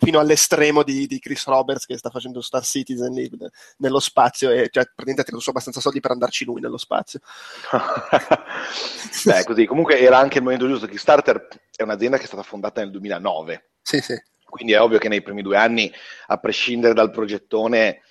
fino 0.00 0.18
all'estremo 0.18 0.82
di, 0.82 1.06
di, 1.06 1.20
Chris 1.20 1.46
Roberts 1.46 1.86
che 1.86 1.96
sta 1.96 2.10
facendo 2.10 2.40
Star 2.40 2.64
Citizen 2.64 3.12
lì, 3.12 3.30
nello 3.76 4.00
spazio 4.00 4.50
e 4.50 4.68
cioè, 4.72 4.82
praticamente 4.82 5.20
ha 5.20 5.24
tenuto 5.24 5.44
su 5.44 5.50
abbastanza 5.50 5.78
soldi 5.78 6.00
per 6.00 6.10
andarci 6.10 6.44
lui 6.44 6.60
nello 6.60 6.78
spazio. 6.78 7.20
Beh, 9.24 9.44
così. 9.44 9.66
Comunque 9.66 10.00
era 10.00 10.18
anche 10.18 10.38
il 10.38 10.42
momento 10.42 10.66
giusto. 10.66 10.88
Kickstarter 10.88 11.46
è 11.76 11.84
un'azienda 11.84 12.16
che 12.16 12.24
è 12.24 12.26
stata 12.26 12.42
fondata 12.42 12.80
nel 12.80 12.90
2009. 12.90 13.21
Sì, 13.80 14.00
sì. 14.00 14.20
Quindi 14.44 14.72
è 14.72 14.80
ovvio 14.80 14.98
che 14.98 15.08
nei 15.08 15.22
primi 15.22 15.40
due 15.40 15.56
anni, 15.56 15.90
a 16.26 16.36
prescindere 16.36 16.92
dal 16.92 17.10
progettone, 17.10 18.02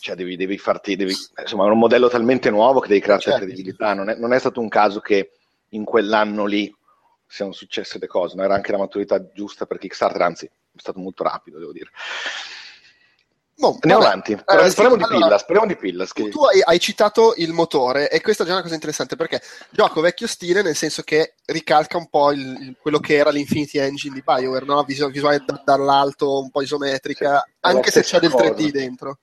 cioè 0.00 0.14
devi, 0.14 0.36
devi 0.36 0.58
farti, 0.58 0.96
devi, 0.96 1.14
insomma, 1.40 1.66
è 1.66 1.70
un 1.70 1.78
modello 1.78 2.08
talmente 2.08 2.50
nuovo 2.50 2.80
che 2.80 2.88
devi 2.88 3.00
creare 3.00 3.22
certo. 3.22 3.38
credibilità. 3.38 3.94
Non 3.94 4.10
è, 4.10 4.16
non 4.16 4.34
è 4.34 4.38
stato 4.38 4.60
un 4.60 4.68
caso 4.68 5.00
che 5.00 5.32
in 5.70 5.84
quell'anno 5.84 6.44
lì 6.44 6.74
siano 7.26 7.52
successe 7.52 7.98
le 7.98 8.06
cose, 8.06 8.36
no? 8.36 8.42
era 8.42 8.54
anche 8.54 8.72
la 8.72 8.78
maturità 8.78 9.30
giusta 9.32 9.66
per 9.66 9.78
Kickstarter, 9.78 10.22
anzi 10.22 10.46
è 10.46 10.50
stato 10.76 10.98
molto 10.98 11.22
rapido, 11.22 11.58
devo 11.58 11.72
dire. 11.72 11.90
Boh, 13.58 13.76
Andiamo 13.80 14.04
vabbè. 14.04 14.06
avanti, 14.06 14.38
allora, 14.44 14.70
speriamo, 14.70 14.96
di 14.96 15.02
allora, 15.02 15.18
Pillas, 15.18 15.40
speriamo 15.40 15.66
di 15.66 15.76
Pillas. 15.76 16.12
Che... 16.12 16.28
Tu 16.28 16.44
hai, 16.44 16.62
hai, 16.62 16.78
citato 16.78 17.34
il 17.38 17.50
motore 17.50 18.08
e 18.08 18.20
questa 18.20 18.44
è 18.44 18.46
già 18.46 18.52
una 18.52 18.62
cosa 18.62 18.74
interessante 18.74 19.16
perché 19.16 19.42
gioco 19.70 20.00
vecchio 20.00 20.28
stile 20.28 20.62
nel 20.62 20.76
senso 20.76 21.02
che 21.02 21.34
ricalca 21.46 21.96
un 21.96 22.08
po' 22.08 22.30
il, 22.30 22.38
il, 22.60 22.76
quello 22.80 23.00
che 23.00 23.16
era 23.16 23.30
l'Infinity 23.30 23.78
Engine 23.78 24.14
di 24.14 24.22
Bioware, 24.24 24.64
no? 24.64 24.84
visuale, 24.84 25.12
visuale 25.12 25.42
da, 25.44 25.60
dall'alto 25.64 26.38
un 26.38 26.50
po' 26.50 26.62
isometrica, 26.62 27.42
sì, 27.44 27.52
anche 27.62 27.90
se 27.90 28.02
c'è 28.02 28.20
del 28.20 28.30
3D 28.30 28.54
cosa. 28.54 28.70
dentro. 28.70 29.18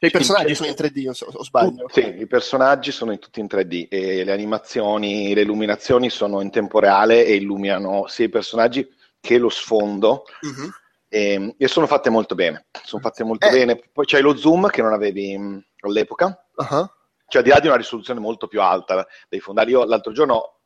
I 0.00 0.10
personaggi 0.10 0.56
sono 0.56 0.68
in 0.68 0.74
3D, 0.76 1.06
o, 1.06 1.38
o 1.38 1.44
sbaglio? 1.44 1.88
Sì, 1.92 2.16
i 2.18 2.26
personaggi 2.26 2.90
sono 2.90 3.12
in, 3.12 3.20
tutti 3.20 3.38
in 3.38 3.46
3D 3.48 3.86
e 3.88 4.24
le 4.24 4.32
animazioni, 4.32 5.32
le 5.32 5.42
illuminazioni 5.42 6.10
sono 6.10 6.40
in 6.40 6.50
tempo 6.50 6.80
reale 6.80 7.24
e 7.24 7.36
illuminano 7.36 8.08
sia 8.08 8.24
i 8.24 8.28
personaggi 8.28 8.84
che 9.20 9.38
lo 9.38 9.48
sfondo. 9.48 10.24
Uh-huh 10.40 10.68
e, 11.08 11.32
ehm, 11.32 11.54
e, 11.56 11.68
sono 11.68 11.86
fatte 11.86 12.10
molto 12.10 12.34
bene. 12.34 12.66
Sono 12.84 13.02
fatte 13.02 13.24
molto 13.24 13.46
eh. 13.48 13.50
bene. 13.50 13.80
Poi 13.92 14.06
c'hai 14.06 14.22
lo 14.22 14.36
zoom 14.36 14.68
che 14.68 14.82
non 14.82 14.92
avevi 14.92 15.36
mm, 15.36 15.58
all'epoca. 15.80 16.46
Uh-huh. 16.54 16.86
Cioè, 17.26 17.42
al 17.42 17.42
di 17.42 17.50
là 17.50 17.60
di 17.60 17.66
una 17.66 17.76
risoluzione 17.76 18.20
molto 18.20 18.46
più 18.46 18.60
alta 18.60 19.06
dei 19.28 19.40
fondali. 19.40 19.72
Io 19.72 19.84
l'altro 19.84 20.12
giorno 20.12 20.60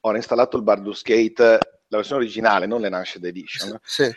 ho 0.00 0.14
installato 0.14 0.56
il 0.56 0.62
Baldur's 0.62 1.02
Gate, 1.02 1.42
la 1.88 1.96
versione 1.96 2.22
originale, 2.22 2.66
non 2.66 2.80
l'Enhanced 2.80 3.24
Edition. 3.24 3.78
Sì. 3.82 4.10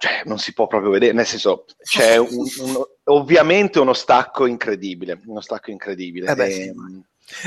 Cioè, 0.00 0.22
non 0.24 0.38
si 0.38 0.54
può 0.54 0.66
proprio 0.66 0.90
vedere, 0.90 1.12
nel 1.12 1.26
senso, 1.26 1.66
c'è 1.82 2.16
un, 2.18 2.28
un, 2.28 2.82
ovviamente 3.04 3.78
uno 3.80 3.92
stacco 3.92 4.46
incredibile, 4.46 5.20
uno 5.26 5.40
stacco 5.40 5.70
incredibile. 5.70 6.30
Eh 6.30 6.34
beh, 6.34 6.46
e, 6.46 6.50
sì. 6.50 6.72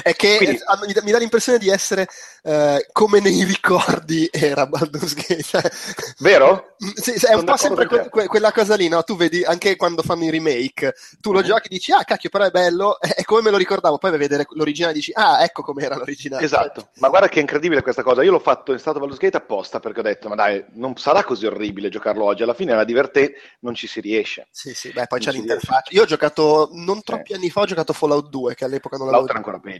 È 0.02 0.16
che 0.16 0.38
Quindi... 0.38 0.60
mi, 0.86 0.94
dà, 0.94 1.02
mi, 1.04 1.12
dà, 1.12 1.18
l'impressione 1.18 1.58
di 1.58 1.70
essere 1.70 2.08
eh, 2.44 2.88
come 2.92 3.20
nei 3.20 3.44
ricordi 3.44 4.28
era 4.32 4.66
Baldur's 4.66 5.14
Gate. 5.14 5.72
Vero? 6.20 6.76
Mm, 6.84 6.90
sì, 6.96 7.14
è 7.26 7.34
un 7.34 7.46
po' 7.46 7.58
sempre 7.58 7.88
que- 7.88 8.10
que- 8.10 8.28
quella 8.28 8.52
cosa 8.52 8.76
lì, 8.76 8.88
no? 8.88 9.04
Tu 9.04 9.16
vedi 9.16 9.44
anche 9.44 9.76
quando 9.76 10.02
fanno 10.02 10.26
i 10.26 10.30
remake, 10.30 10.94
tu 11.22 11.32
lo 11.32 11.40
mm-hmm. 11.40 11.48
giochi 11.48 11.68
e 11.68 11.70
dici, 11.70 11.92
ah 11.92 12.04
cacchio, 12.04 12.30
però 12.30 12.46
è 12.46 12.52
bello, 12.52 13.00
è 13.00 13.24
come 13.24 13.42
me 13.42 13.52
lo 13.52 13.58
ricordavo, 13.58 13.98
poi 13.98 14.12
vai 14.12 14.20
a 14.20 14.22
vedere 14.22 14.46
l'originale 14.52 14.94
e 14.94 14.96
dici, 14.96 15.12
ah 15.14 15.44
ecco 15.44 15.62
com'era 15.62 15.96
l'originale. 15.96 16.44
Esatto, 16.44 16.90
ma 16.96 17.10
guarda 17.10 17.30
che 17.30 17.40
incredibile 17.40 17.82
questa 17.82 18.04
cosa, 18.04 18.24
io 18.24 18.32
l'ho 18.32 18.40
fatto 18.40 18.72
in 18.72 18.80
stato 18.80 19.00
Baldur's 19.00 19.20
Gate 19.20 19.38
apposta 19.38 19.80
perché 19.80 20.00
ho 20.00 20.04
detto, 20.04 20.28
ma 20.28 20.36
dai, 20.36 20.64
non 20.74 20.96
sarà 20.98 21.24
così 21.24 21.46
orribile 21.46 21.90
giocarlo 21.90 22.26
oggi, 22.26 22.44
alla 22.44 22.54
fine 22.54 22.72
era 22.72 22.84
divertente, 22.84 23.40
non 23.60 23.76
ci 23.76 23.88
si 23.88 24.00
riesce. 24.02 24.48
Sì, 24.52 24.74
sì, 24.74 24.92
beh, 24.92 25.08
poi 25.08 25.20
non 25.20 25.28
c'è 25.30 25.38
l'interfaccia. 25.38 25.92
Io 25.94 26.04
ho 26.04 26.06
giocato, 26.06 26.70
non 26.74 27.02
troppi 27.04 27.32
sì. 27.32 27.34
anni 27.34 27.50
fa, 27.50 27.62
ho 27.62 27.66
giocato 27.66 27.94
Fallout 27.94 28.30
2, 28.30 28.56
che 28.56 28.66
all'epoca 28.66 28.98
non 28.98 29.08
l'avevo... 29.08 29.28
Fallout 29.28 29.30
era 29.30 29.38
ancora 29.38 29.60
peggio. 29.60 29.73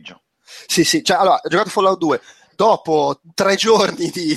Sì, 0.68 0.84
sì, 0.84 1.04
cioè, 1.04 1.18
allora, 1.18 1.40
ho 1.44 1.50
giocato 1.50 1.70
Fallout 1.70 1.98
2, 1.98 2.22
dopo 2.56 3.20
tre 3.34 3.56
giorni 3.56 4.10
di, 4.10 4.36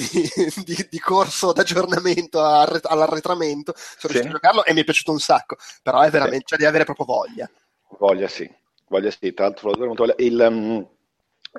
di, 0.64 0.86
di 0.90 0.98
corso 0.98 1.52
d'aggiornamento 1.52 2.42
all'arretramento, 2.42 3.74
sono 3.76 3.96
sì. 3.98 4.06
riuscito 4.08 4.28
a 4.28 4.32
giocarlo 4.32 4.64
e 4.64 4.72
mi 4.72 4.80
è 4.80 4.84
piaciuto 4.84 5.12
un 5.12 5.20
sacco, 5.20 5.56
però 5.82 6.00
è 6.00 6.10
veramente, 6.10 6.38
sì. 6.38 6.46
cioè 6.46 6.58
devi 6.58 6.70
avere 6.70 6.84
proprio 6.84 7.06
voglia. 7.06 7.50
Voglia 7.98 8.28
sì, 8.28 8.50
voglia 8.88 9.10
sì, 9.10 9.32
tra 9.32 9.46
l'altro 9.46 9.72
il, 10.16 10.46
um, 10.48 10.86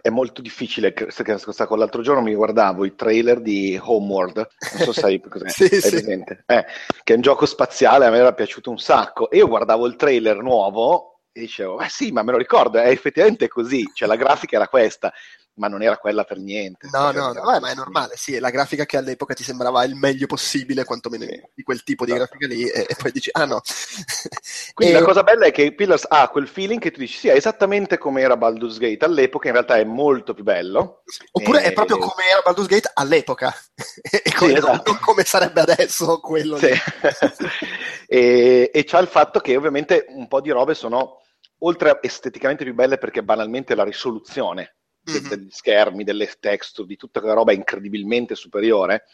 è 0.02 0.10
molto 0.10 0.42
difficile, 0.42 0.94
con 0.94 1.80
l'altro 1.80 2.02
giorno 2.02 2.22
mi 2.22 2.34
guardavo 2.34 2.86
i 2.86 2.96
trailer 2.96 3.42
di 3.42 3.80
Homeworld, 3.82 4.36
non 4.38 4.84
so 4.84 4.92
se 4.92 5.02
sai 5.02 5.22
cos'è, 5.28 5.50
sì, 5.50 5.68
sì. 5.82 6.24
Eh, 6.46 6.66
che 7.04 7.14
è 7.14 7.16
un 7.16 7.22
gioco 7.22 7.46
spaziale, 7.46 8.06
a 8.06 8.10
me 8.10 8.18
era 8.18 8.34
piaciuto 8.34 8.70
un 8.70 8.80
sacco, 8.80 9.30
e 9.30 9.38
io 9.38 9.48
guardavo 9.48 9.86
il 9.88 9.96
trailer 9.96 10.38
nuovo 10.38 11.17
e 11.38 11.42
dicevo, 11.42 11.80
eh 11.80 11.90
sì, 11.90 12.12
ma 12.12 12.24
me 12.24 12.32
lo 12.32 12.38
ricordo, 12.38 12.80
è 12.80 12.90
effettivamente 12.90 13.48
così, 13.48 13.90
cioè 13.94 14.08
la 14.08 14.16
grafica 14.16 14.56
era 14.56 14.68
questa, 14.68 15.14
ma 15.58 15.68
non 15.68 15.82
era 15.82 15.98
quella 15.98 16.24
per 16.24 16.38
niente. 16.38 16.88
No, 16.92 17.12
no, 17.12 17.32
no, 17.34 17.42
vabbè, 17.42 17.60
ma 17.60 17.72
è 17.72 17.76
normale, 17.76 18.16
sì, 18.16 18.36
è 18.36 18.40
la 18.40 18.50
grafica 18.50 18.86
che 18.86 18.98
all'epoca 18.98 19.34
ti 19.34 19.44
sembrava 19.44 19.84
il 19.84 19.96
meglio 19.96 20.26
possibile, 20.26 20.84
quantomeno 20.84 21.26
di 21.54 21.64
quel 21.64 21.84
tipo 21.84 22.06
di 22.06 22.12
esatto. 22.12 22.38
grafica 22.38 22.54
lì, 22.54 22.68
e, 22.68 22.86
e, 22.88 22.96
poi 22.96 23.12
dici, 23.12 23.30
ah 23.34 23.46
no. 23.46 23.62
Quindi 24.74 24.96
e... 24.96 25.00
la 25.00 25.06
cosa 25.06 25.24
bella 25.24 25.46
è 25.46 25.52
che 25.52 25.74
Pillars 25.74 26.06
ha 26.08 26.30
quel 26.30 26.48
feeling 26.48 26.80
che 26.80 26.92
tu 26.92 27.00
dici, 27.00 27.18
sì, 27.18 27.28
è 27.28 27.36
esattamente 27.36 27.98
come 27.98 28.22
era 28.22 28.38
Baldur's 28.38 28.78
Gate 28.78 29.06
all'epoca, 29.06 29.48
in 29.48 29.54
realtà 29.54 29.78
è 29.78 29.84
molto 29.84 30.34
più 30.34 30.44
bello. 30.44 31.04
Oppure 31.32 31.64
e... 31.64 31.68
è 31.68 31.74
proprio 31.74 31.98
come 31.98 32.28
era 32.30 32.42
Baldur's 32.44 32.68
Gate 32.68 32.92
all'epoca, 32.94 33.54
e 34.02 34.34
come, 34.34 34.52
sì, 34.52 34.58
esatto. 34.58 34.92
non 34.92 35.00
come 35.02 35.24
sarebbe 35.24 35.62
adesso 35.62 36.20
quello 36.20 36.58
sì. 36.58 36.70
e, 38.08 38.70
e 38.74 38.84
c'ha 38.84 39.00
il 39.00 39.08
fatto 39.08 39.40
che 39.40 39.56
ovviamente 39.56 40.06
un 40.10 40.28
po' 40.28 40.42
di 40.42 40.52
robe 40.52 40.76
sono 40.76 41.22
oltre 41.60 42.00
esteticamente 42.02 42.64
più 42.64 42.74
belle 42.74 42.98
perché 42.98 43.24
banalmente 43.24 43.76
la 43.76 43.84
risoluzione 43.84 44.76
mm-hmm. 45.10 45.28
degli 45.28 45.50
schermi, 45.50 46.04
delle 46.04 46.30
texture, 46.40 46.88
di 46.88 46.98
tutta 46.98 47.20
quella 47.20 47.36
roba 47.36 47.52
è 47.52 47.56
incredibilmente 47.56 48.36
superiore. 48.36 49.06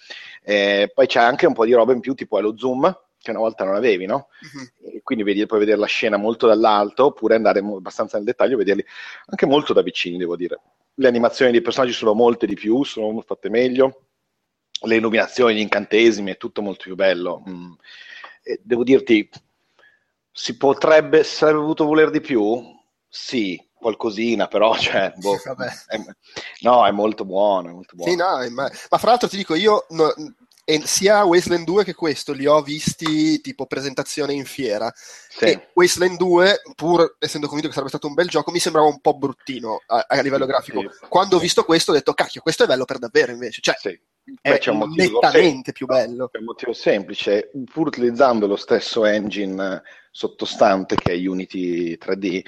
Eh, 0.44 0.92
poi 0.94 1.08
c'è 1.08 1.20
anche 1.20 1.46
un 1.46 1.54
po' 1.54 1.66
di 1.66 1.74
roba 1.74 1.94
in 1.94 2.00
più, 2.00 2.14
tipo 2.14 2.38
è 2.38 2.42
lo 2.42 2.58
zoom, 2.58 2.92
che 3.20 3.32
una 3.32 3.40
volta 3.40 3.64
non 3.64 3.76
avevi, 3.76 4.06
no? 4.06 4.28
Mm-hmm. 4.44 4.98
quindi 5.04 5.24
vedi, 5.24 5.46
puoi 5.46 5.60
vedere 5.60 5.78
la 5.78 5.86
scena 5.86 6.18
molto 6.18 6.48
dall'alto, 6.48 7.06
oppure 7.06 7.36
andare 7.36 7.60
abbastanza 7.60 8.18
nel 8.18 8.26
dettaglio 8.26 8.56
e 8.56 8.58
vederli 8.58 8.86
anche 9.28 9.46
molto 9.46 9.74
da 9.74 9.82
vicini, 9.82 10.18
devo 10.18 10.36
dire. 10.36 10.60
Le 10.96 11.08
animazioni 11.08 11.52
dei 11.52 11.62
personaggi 11.62 11.94
sono 11.94 12.14
molte 12.14 12.46
di 12.46 12.56
più, 12.56 12.84
sono 12.84 13.22
fatte 13.22 13.50
meglio. 13.50 14.08
Le 14.86 14.98
illuminazioni, 14.98 15.56
gli 15.56 15.60
incantesimi, 15.60 16.32
è 16.32 16.38
tutto 16.38 16.62
molto 16.62 16.84
più 16.84 16.96
bello. 16.96 17.44
Mm. 17.48 17.72
devo 18.62 18.84
dirti, 18.84 19.28
Si 20.36 20.58
potrebbe, 20.58 21.24
si 21.24 21.36
sarebbe 21.36 21.60
voluto 21.60 21.86
voler 21.86 22.10
di 22.10 22.20
più? 22.20 22.62
Sì, 23.08 23.64
qualcosina, 23.74 24.48
però, 24.48 24.76
cioè, 24.80 25.14
boh, 25.16 25.38
è, 25.88 26.02
no, 26.62 26.86
è 26.88 26.92
molto 26.92 27.26
buono, 27.26 27.70
è 27.70 27.72
molto 27.72 27.96
buono. 27.96 28.12
Sì, 28.12 28.18
no, 28.18 28.38
ma, 28.50 28.70
ma, 28.90 28.98
fra 28.98 29.10
l'altro 29.10 29.28
ti 29.28 29.38
dico, 29.38 29.54
io 29.54 29.86
no, 29.90 30.12
sia 30.86 31.26
Wasteland 31.26 31.66
2 31.66 31.84
che 31.84 31.94
questo 31.94 32.32
li 32.32 32.46
ho 32.46 32.62
visti 32.62 33.42
tipo 33.42 33.66
presentazione 33.66 34.34
in 34.34 34.46
fiera. 34.46 34.92
Sì. 34.96 35.46
E 35.46 35.70
Wasteland 35.74 36.18
2, 36.18 36.62
pur 36.76 37.18
essendo 37.20 37.48
convinto 37.48 37.68
che 37.68 37.74
sarebbe 37.74 37.94
stato 37.94 38.08
un 38.08 38.14
bel 38.14 38.30
gioco, 38.30 38.52
mi 38.52 38.60
sembrava 38.60 38.88
un 38.88 39.02
po' 39.02 39.16
bruttino 39.16 39.82
a, 39.86 40.06
a 40.08 40.22
livello 40.22 40.46
grafico. 40.46 40.80
Sì. 40.80 41.06
Quando 41.10 41.36
ho 41.36 41.40
visto 41.40 41.66
questo 41.66 41.92
ho 41.92 41.94
detto, 41.94 42.14
cacchio, 42.14 42.42
questo 42.42 42.64
è 42.64 42.68
bello 42.68 42.86
per 42.86 43.00
davvero 43.00 43.32
invece. 43.32 43.62
Cioè, 43.62 43.76
sì. 43.78 44.00
Beh, 44.42 44.58
c'è 44.58 44.72
un 44.72 44.78
motivo 44.78 45.20
nettamente 45.22 45.74
più 45.74 45.86
bello. 45.86 46.30
C'è 46.30 46.38
un 46.38 46.46
motivo 46.46 46.72
semplice, 46.72 47.52
pur 47.72 47.88
utilizzando 47.88 48.48
lo 48.48 48.56
stesso 48.56 49.04
engine 49.04 49.82
sottostante 50.14 50.96
che 50.96 51.14
è 51.14 51.28
Unity 51.28 51.98
3D, 51.98 52.46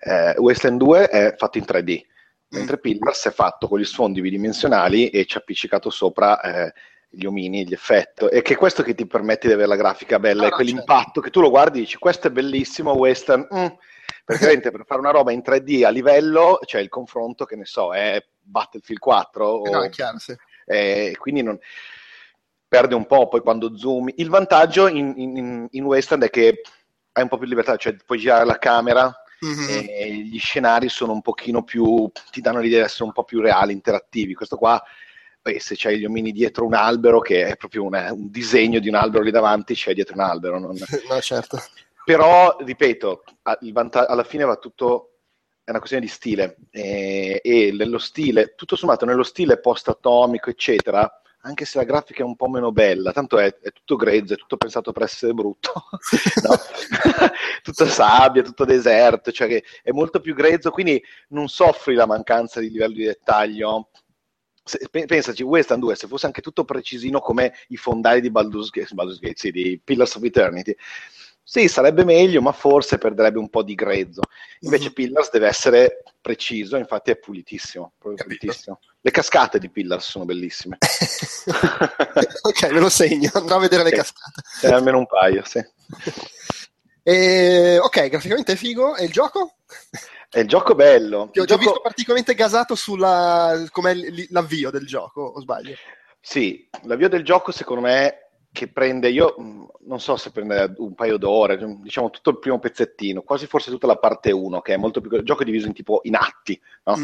eh, 0.00 0.34
Wasteland 0.36 0.78
2 0.78 1.08
è 1.08 1.34
fatto 1.34 1.56
in 1.56 1.64
3D, 1.66 2.02
mentre 2.50 2.76
mm. 2.76 2.80
Pillars 2.80 3.26
è 3.26 3.30
fatto 3.30 3.68
con 3.68 3.80
gli 3.80 3.84
sfondi 3.84 4.20
bidimensionali 4.20 5.08
e 5.08 5.24
ci 5.24 5.38
ha 5.38 5.40
appiccicato 5.40 5.88
sopra 5.88 6.38
eh, 6.42 6.72
gli 7.08 7.24
omini, 7.24 7.66
gli 7.66 7.72
effetti. 7.72 8.26
E 8.26 8.42
che 8.42 8.52
è 8.52 8.56
questo 8.56 8.82
che 8.82 8.94
ti 8.94 9.06
permette 9.06 9.46
di 9.48 9.54
avere 9.54 9.68
la 9.68 9.76
grafica 9.76 10.18
bella, 10.18 10.44
ah, 10.44 10.48
è 10.48 10.50
quell'impatto 10.50 11.04
certo. 11.04 11.20
che 11.22 11.30
tu 11.30 11.40
lo 11.40 11.48
guardi 11.48 11.78
e 11.78 11.80
dici 11.82 11.96
questo 11.96 12.28
è 12.28 12.30
bellissimo, 12.30 12.92
Western... 12.92 13.48
Mm. 13.52 13.66
Perché 14.26 14.70
per 14.70 14.82
fare 14.84 15.00
una 15.00 15.10
roba 15.10 15.30
in 15.30 15.40
3D 15.44 15.84
a 15.84 15.88
livello 15.88 16.58
c'è 16.64 16.80
il 16.80 16.88
confronto, 16.88 17.44
che 17.44 17.54
ne 17.54 17.64
so, 17.64 17.94
è 17.94 18.20
Battlefield 18.40 19.00
4 19.00 19.64
eh 19.64 19.70
no, 19.70 19.82
è 19.84 19.88
chiaro, 19.88 20.18
sì. 20.18 20.34
eh, 20.64 21.14
quindi 21.16 21.42
non, 21.42 21.56
perde 22.68 22.94
un 22.94 23.06
po' 23.06 23.28
poi 23.28 23.40
quando 23.40 23.76
zoom. 23.76 24.08
Il 24.16 24.28
vantaggio 24.28 24.88
in, 24.88 25.14
in, 25.16 25.66
in 25.70 25.84
Western 25.84 26.22
è 26.22 26.30
che 26.30 26.62
hai 27.16 27.22
un 27.22 27.28
po' 27.28 27.36
più 27.36 27.46
di 27.46 27.50
libertà, 27.50 27.76
cioè 27.76 27.96
puoi 28.04 28.18
girare 28.18 28.44
la 28.44 28.58
camera 28.58 29.10
mm-hmm. 29.44 29.86
e 29.88 30.12
gli 30.12 30.38
scenari 30.38 30.90
sono 30.90 31.12
un 31.12 31.22
pochino 31.22 31.64
più, 31.64 32.10
ti 32.30 32.42
danno 32.42 32.60
l'idea 32.60 32.80
di 32.80 32.84
essere 32.84 33.04
un 33.04 33.12
po' 33.12 33.24
più 33.24 33.40
reali, 33.40 33.72
interattivi. 33.72 34.34
Questo 34.34 34.56
qua, 34.56 34.82
beh, 35.40 35.58
se 35.58 35.74
c'hai 35.78 35.98
gli 35.98 36.04
omini 36.04 36.30
dietro 36.30 36.66
un 36.66 36.74
albero, 36.74 37.20
che 37.20 37.46
è 37.46 37.56
proprio 37.56 37.84
una, 37.84 38.12
un 38.12 38.30
disegno 38.30 38.80
di 38.80 38.88
un 38.88 38.96
albero 38.96 39.24
lì 39.24 39.30
davanti, 39.30 39.74
c'è 39.74 39.94
dietro 39.94 40.14
un 40.14 40.20
albero. 40.20 40.58
Non... 40.58 40.76
no, 41.08 41.20
certo. 41.20 41.58
Però, 42.04 42.54
ripeto, 42.60 43.24
vanta- 43.72 44.06
alla 44.06 44.22
fine 44.22 44.44
va 44.44 44.56
tutto 44.56 45.12
è 45.64 45.70
una 45.70 45.78
questione 45.80 46.04
di 46.04 46.12
stile 46.12 46.58
e, 46.70 47.40
e 47.42 47.72
nello 47.72 47.98
stile, 47.98 48.54
tutto 48.54 48.76
sommato 48.76 49.06
nello 49.06 49.24
stile 49.24 49.58
post-atomico, 49.58 50.50
eccetera, 50.50 51.10
anche 51.46 51.64
se 51.64 51.78
la 51.78 51.84
grafica 51.84 52.22
è 52.22 52.26
un 52.26 52.34
po' 52.34 52.48
meno 52.48 52.72
bella, 52.72 53.12
tanto 53.12 53.38
è, 53.38 53.56
è 53.60 53.70
tutto 53.72 53.94
grezzo, 53.94 54.34
è 54.34 54.36
tutto 54.36 54.56
pensato 54.56 54.90
per 54.90 55.04
essere 55.04 55.32
brutto, 55.32 55.72
no? 56.42 56.56
tutta 57.62 57.86
sabbia, 57.86 58.42
tutto 58.42 58.64
deserto, 58.64 59.30
cioè 59.30 59.46
che 59.46 59.64
è 59.82 59.92
molto 59.92 60.20
più 60.20 60.34
grezzo, 60.34 60.70
quindi 60.70 61.02
non 61.28 61.48
soffri 61.48 61.94
la 61.94 62.06
mancanza 62.06 62.58
di 62.58 62.70
livello 62.70 62.94
di 62.94 63.04
dettaglio. 63.04 63.90
Se, 64.64 64.88
pensaci, 64.90 65.44
Western 65.44 65.78
2, 65.78 65.94
se 65.94 66.08
fosse 66.08 66.26
anche 66.26 66.40
tutto 66.40 66.64
precisino 66.64 67.20
come 67.20 67.54
i 67.68 67.76
fondali 67.76 68.20
di 68.20 68.32
Baldur's 68.32 68.70
Gate, 68.70 68.94
Baldur's 68.94 69.20
Gate 69.20 69.36
sì, 69.36 69.52
di 69.52 69.80
Pillars 69.82 70.16
of 70.16 70.24
Eternity, 70.24 70.76
sì, 71.48 71.68
sarebbe 71.68 72.02
meglio, 72.02 72.42
ma 72.42 72.50
forse 72.50 72.98
perderebbe 72.98 73.38
un 73.38 73.48
po' 73.48 73.62
di 73.62 73.76
grezzo. 73.76 74.22
Invece 74.62 74.88
mm. 74.88 74.92
Pillars 74.92 75.30
deve 75.30 75.46
essere 75.46 76.02
preciso, 76.20 76.76
infatti 76.76 77.12
è 77.12 77.16
pulitissimo, 77.18 77.92
pulitissimo. 77.98 78.80
Le 79.00 79.10
cascate 79.12 79.60
di 79.60 79.70
Pillars 79.70 80.08
sono 80.08 80.24
bellissime. 80.24 80.78
ok, 82.42 82.62
me 82.72 82.80
lo 82.80 82.88
segno, 82.88 83.30
andrò 83.34 83.58
a 83.58 83.60
vedere 83.60 83.84
le 83.84 83.92
cascate. 83.92 84.42
C'è 84.58 84.72
almeno 84.72 84.98
un 84.98 85.06
paio, 85.06 85.44
sì. 85.44 85.60
E, 87.08 87.78
ok, 87.78 88.08
graficamente 88.08 88.54
è 88.54 88.56
figo. 88.56 88.96
E 88.96 89.04
il 89.04 89.12
gioco? 89.12 89.58
È 90.28 90.40
il 90.40 90.48
gioco 90.48 90.74
bello. 90.74 91.28
Ti 91.30 91.38
ho 91.38 91.44
già 91.44 91.54
gioco... 91.54 91.62
visto 91.62 91.80
particolarmente 91.80 92.34
gasato 92.34 92.74
sulla 92.74 93.64
com'è 93.70 93.94
l'avvio 94.30 94.70
del 94.72 94.84
gioco, 94.84 95.20
o 95.20 95.40
sbaglio? 95.40 95.76
Sì, 96.20 96.68
l'avvio 96.82 97.08
del 97.08 97.22
gioco 97.22 97.52
secondo 97.52 97.82
me 97.82 98.25
che 98.56 98.68
prende, 98.68 99.10
io 99.10 99.36
mm, 99.38 99.64
non 99.80 100.00
so 100.00 100.16
se 100.16 100.30
prende 100.30 100.72
un 100.78 100.94
paio 100.94 101.18
d'ore, 101.18 101.58
diciamo 101.82 102.08
tutto 102.08 102.30
il 102.30 102.38
primo 102.38 102.58
pezzettino, 102.58 103.20
quasi 103.20 103.46
forse 103.46 103.70
tutta 103.70 103.86
la 103.86 103.98
parte 103.98 104.32
1, 104.32 104.62
che 104.62 104.72
è 104.72 104.76
molto 104.78 105.02
più... 105.02 105.14
Il 105.14 105.24
gioco 105.24 105.42
è 105.42 105.44
diviso 105.44 105.66
in 105.66 105.74
tipo 105.74 106.00
in 106.04 106.14
atti, 106.14 106.58
no? 106.84 106.96
Mm. 106.96 107.02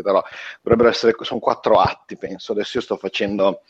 Però, 0.00 0.22
dovrebbero 0.62 0.88
essere, 0.88 1.16
sono 1.20 1.40
quattro 1.40 1.80
atti, 1.80 2.16
penso. 2.16 2.52
Adesso 2.52 2.78
io 2.78 2.84
sto 2.84 2.96
facendo 2.96 3.62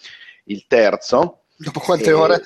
il 0.45 0.67
terzo. 0.67 1.45
Dopo 1.57 1.81
quante 1.81 2.11
e, 2.11 2.13
ore? 2.13 2.43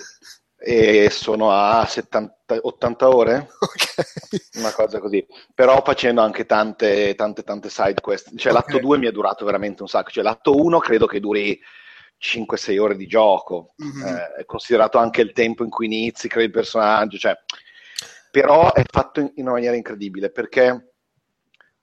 E 0.57 1.11
sono 1.11 1.51
a 1.51 1.85
70, 1.85 2.61
80 2.63 3.09
ore, 3.09 3.49
okay. 3.59 4.41
una 4.55 4.73
cosa 4.73 5.01
così. 5.01 5.27
Però 5.53 5.83
facendo 5.83 6.21
anche 6.21 6.47
tante, 6.47 7.17
tante, 7.17 7.43
tante 7.43 7.71
side 7.71 8.01
quest. 8.01 8.37
Cioè 8.37 8.53
okay. 8.53 8.65
l'atto 8.65 8.79
2 8.79 8.99
mi 8.99 9.09
è 9.09 9.13
durato 9.13 9.45
veramente 9.45 9.83
un 9.83 9.89
sacco. 9.89 10.11
Cioè 10.11 10.23
l'atto 10.23 10.55
1 10.55 10.79
credo 10.79 11.07
che 11.07 11.19
duri 11.19 11.61
5-6 12.21 12.79
ore 12.79 12.97
di 12.97 13.07
gioco, 13.07 13.75
mm-hmm. 13.83 14.17
eh, 14.39 14.45
considerato 14.45 14.99
anche 14.99 15.21
il 15.21 15.33
tempo 15.33 15.65
in 15.65 15.71
cui 15.71 15.87
inizi, 15.87 16.29
crei 16.29 16.47
il 16.47 16.51
personaggio, 16.51 17.19
cioè, 17.19 17.37
però 18.31 18.73
è 18.73 18.83
fatto 18.91 19.21
in, 19.21 19.33
in 19.37 19.45
una 19.45 19.53
maniera 19.53 19.77
incredibile 19.77 20.31
perché 20.31 20.93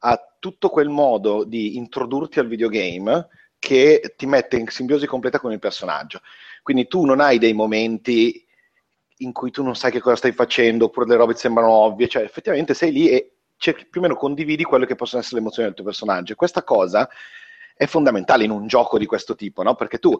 ha 0.05 0.35
tutto 0.39 0.69
quel 0.69 0.89
modo 0.89 1.43
di 1.45 1.77
introdurti 1.77 2.39
al 2.39 2.47
videogame 2.47 3.27
che 3.57 4.13
ti 4.17 4.25
mette 4.25 4.57
in 4.57 4.67
simbiosi 4.67 5.05
completa 5.05 5.39
con 5.39 5.53
il 5.53 5.59
personaggio. 5.59 6.19
Quindi 6.61 6.87
tu 6.87 7.05
non 7.05 7.21
hai 7.21 7.37
dei 7.37 7.53
momenti 7.53 8.45
in 9.17 9.31
cui 9.31 9.51
tu 9.51 9.63
non 9.63 9.75
sai 9.75 9.91
che 9.91 10.01
cosa 10.01 10.17
stai 10.17 10.33
facendo, 10.33 10.85
oppure 10.85 11.07
le 11.07 11.15
robe 11.15 11.33
ti 11.33 11.39
sembrano 11.39 11.69
ovvie, 11.71 12.09
cioè 12.09 12.23
effettivamente 12.23 12.73
sei 12.73 12.91
lì 12.91 13.09
e 13.09 13.35
più 13.57 13.99
o 13.99 14.01
meno 14.01 14.15
condividi 14.15 14.63
quelle 14.63 14.85
che 14.85 14.95
possono 14.95 15.21
essere 15.21 15.37
le 15.37 15.41
emozioni 15.41 15.69
del 15.69 15.77
tuo 15.77 15.85
personaggio. 15.85 16.35
Questa 16.35 16.63
cosa 16.63 17.07
è 17.75 17.85
fondamentale 17.85 18.43
in 18.43 18.51
un 18.51 18.67
gioco 18.67 18.97
di 18.97 19.05
questo 19.05 19.35
tipo, 19.35 19.63
no? 19.63 19.75
Perché 19.75 19.99
tu 19.99 20.17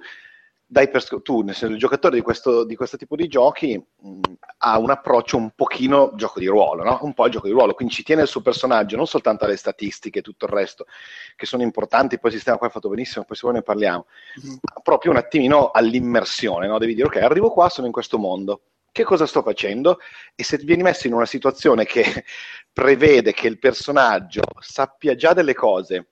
dai 0.74 0.90
per, 0.90 1.06
tu, 1.22 1.42
nel 1.42 1.54
senso, 1.54 1.74
il 1.74 1.80
giocatore 1.80 2.16
di 2.16 2.22
questo, 2.22 2.64
di 2.64 2.76
questo 2.76 2.98
tipo 2.98 3.16
di 3.16 3.28
giochi 3.28 3.78
mh, 3.78 4.20
ha 4.60 4.80
un 4.80 4.90
approccio 4.90 5.38
un 5.38 5.52
pochino 5.52 6.14
gioco 6.16 6.40
di 6.40 6.48
ruolo, 6.48 6.84
no? 6.84 6.98
un 7.04 7.14
po' 7.14 7.30
gioco 7.30 7.46
di 7.46 7.54
ruolo, 7.54 7.76
quindi 7.76 7.94
ci 7.94 8.02
tiene 8.02 8.24
il 8.24 8.28
suo 8.28 8.42
personaggio, 8.42 8.96
non 8.96 9.06
soltanto 9.06 9.46
alle 9.46 9.56
statistiche 9.56 10.20
e 10.20 10.22
tutto 10.24 10.46
il 10.46 10.52
resto, 10.52 10.88
che 11.36 11.46
sono 11.46 11.62
importanti, 11.62 12.18
poi 12.18 12.32
il 12.32 12.38
sistema 12.38 12.58
qua 12.58 12.68
è 12.68 12.72
fatto 12.72 12.90
benissimo, 12.90 13.24
poi 13.24 13.36
se 13.36 13.42
vuoi 13.44 13.56
ne 13.56 13.62
parliamo, 13.62 14.08
mm-hmm. 14.44 14.56
proprio 14.82 15.12
un 15.12 15.18
attimino 15.18 15.70
all'immersione, 15.70 16.66
no? 16.66 16.80
devi 16.80 16.96
dire 16.96 17.06
ok, 17.06 17.18
arrivo 17.18 17.52
qua, 17.52 17.70
sono 17.70 17.86
in 17.86 17.94
questo 17.94 18.18
mondo, 18.18 18.62
che 18.92 19.04
cosa 19.04 19.28
sto 19.28 19.44
facendo? 19.44 20.00
E 20.34 20.44
se 20.44 20.58
vieni 20.58 20.82
messo 20.82 21.06
in 21.06 21.14
una 21.14 21.26
situazione 21.28 21.86
che 21.86 22.04
prevede 22.74 23.32
che 23.34 23.48
il 23.48 23.60
personaggio 23.60 24.42
sappia 24.60 25.14
già 25.16 25.34
delle 25.34 25.54
cose 25.54 26.08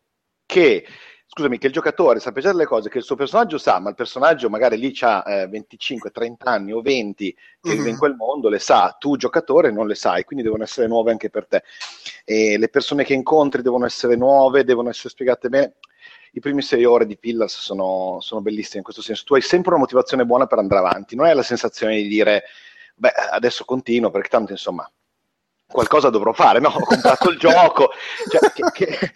che 0.46 0.86
scusami, 1.34 1.58
che 1.58 1.68
il 1.68 1.74
giocatore 1.74 2.20
sappia 2.20 2.42
già 2.42 2.52
delle 2.52 2.66
cose 2.66 2.90
che 2.90 2.98
il 2.98 3.06
suo 3.06 3.16
personaggio 3.16 3.58
sa, 3.58 3.80
ma 3.80 3.88
il 3.88 3.96
personaggio 3.96 4.50
magari 4.50 4.78
lì 4.78 4.94
ha 5.00 5.24
eh, 5.26 5.48
25, 5.48 6.12
30 6.12 6.52
anni 6.52 6.74
o 6.74 6.82
20 6.82 7.34
che 7.34 7.70
mm-hmm. 7.70 7.78
vive 7.78 7.90
in 7.90 7.98
quel 7.98 8.16
mondo, 8.16 8.50
le 8.50 8.60
sa, 8.60 8.98
tu 9.00 9.16
giocatore 9.16 9.72
non 9.72 9.88
le 9.88 9.96
sai, 9.96 10.26
quindi 10.26 10.44
devono 10.44 10.64
essere 10.64 10.88
nuove 10.88 11.12
anche 11.12 11.30
per 11.30 11.48
te. 11.48 11.64
E 12.26 12.58
le 12.58 12.68
persone 12.68 13.06
che 13.06 13.14
incontri 13.14 13.62
devono 13.62 13.86
essere 13.86 14.18
nuove, 14.18 14.66
devono 14.66 14.90
essere 14.90 15.08
spiegate 15.08 15.48
bene. 15.48 15.76
I 16.34 16.42
primi 16.42 16.62
sei 16.62 16.84
ore 16.84 17.06
di 17.06 17.18
Pillars 17.18 17.60
sono, 17.60 18.18
sono 18.20 18.42
bellissimi 18.42 18.80
in 18.80 18.84
questo 18.84 19.02
senso. 19.02 19.24
Tu 19.26 19.36
hai 19.36 19.42
sempre 19.42 19.72
una 19.72 19.80
motivazione 19.80 20.26
buona 20.26 20.48
per 20.48 20.58
andare 20.60 20.86
avanti, 20.86 21.16
non 21.16 21.28
hai 21.28 21.36
la 21.36 21.44
sensazione 21.44 21.96
di 21.96 22.10
dire, 22.10 22.44
beh, 22.96 23.14
adesso 23.32 23.64
continuo, 23.64 24.12
perché 24.12 24.28
tanto 24.28 24.52
insomma 24.52 24.90
qualcosa 25.72 26.10
dovrò 26.10 26.34
fare, 26.34 26.60
no? 26.60 26.70
Ho 26.70 26.84
comprato 26.84 27.30
il 27.30 27.40
gioco, 27.40 27.92
cioè, 28.30 28.52
che, 28.52 28.64
che, 28.72 29.14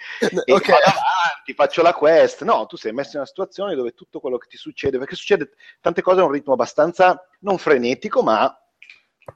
okay. 0.51 0.72
vado 0.72 0.85
avanti, 0.85 1.53
faccio 1.53 1.82
la 1.82 1.93
quest. 1.93 2.43
No, 2.43 2.66
tu 2.66 2.77
sei 2.77 2.93
messo 2.93 3.11
in 3.11 3.17
una 3.17 3.27
situazione 3.27 3.75
dove 3.75 3.93
tutto 3.93 4.19
quello 4.19 4.38
che 4.38 4.48
ti 4.48 4.58
succede, 4.58 4.98
perché 4.98 5.16
succede 5.16 5.51
tante 5.82 6.01
cose 6.01 6.22
a 6.22 6.24
un 6.24 6.32
ritmo 6.32 6.53
abbastanza 6.53 7.27
non 7.42 7.58
frenetico, 7.58 8.24
ma 8.24 8.51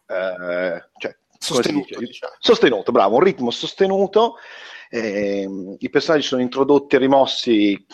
eh, 0.08 0.84
cioè, 0.98 1.18
sostenuto, 1.38 2.00
diciamo. 2.00 2.34
sostenuto, 2.40 2.92
bravo, 2.92 3.16
un 3.16 3.24
ritmo 3.24 3.52
sostenuto. 3.52 4.38
Eh, 4.90 5.76
I 5.78 5.90
personaggi 5.90 6.26
sono 6.26 6.42
introdotti 6.42 6.96
e 6.96 7.00
rimossi 7.00 7.86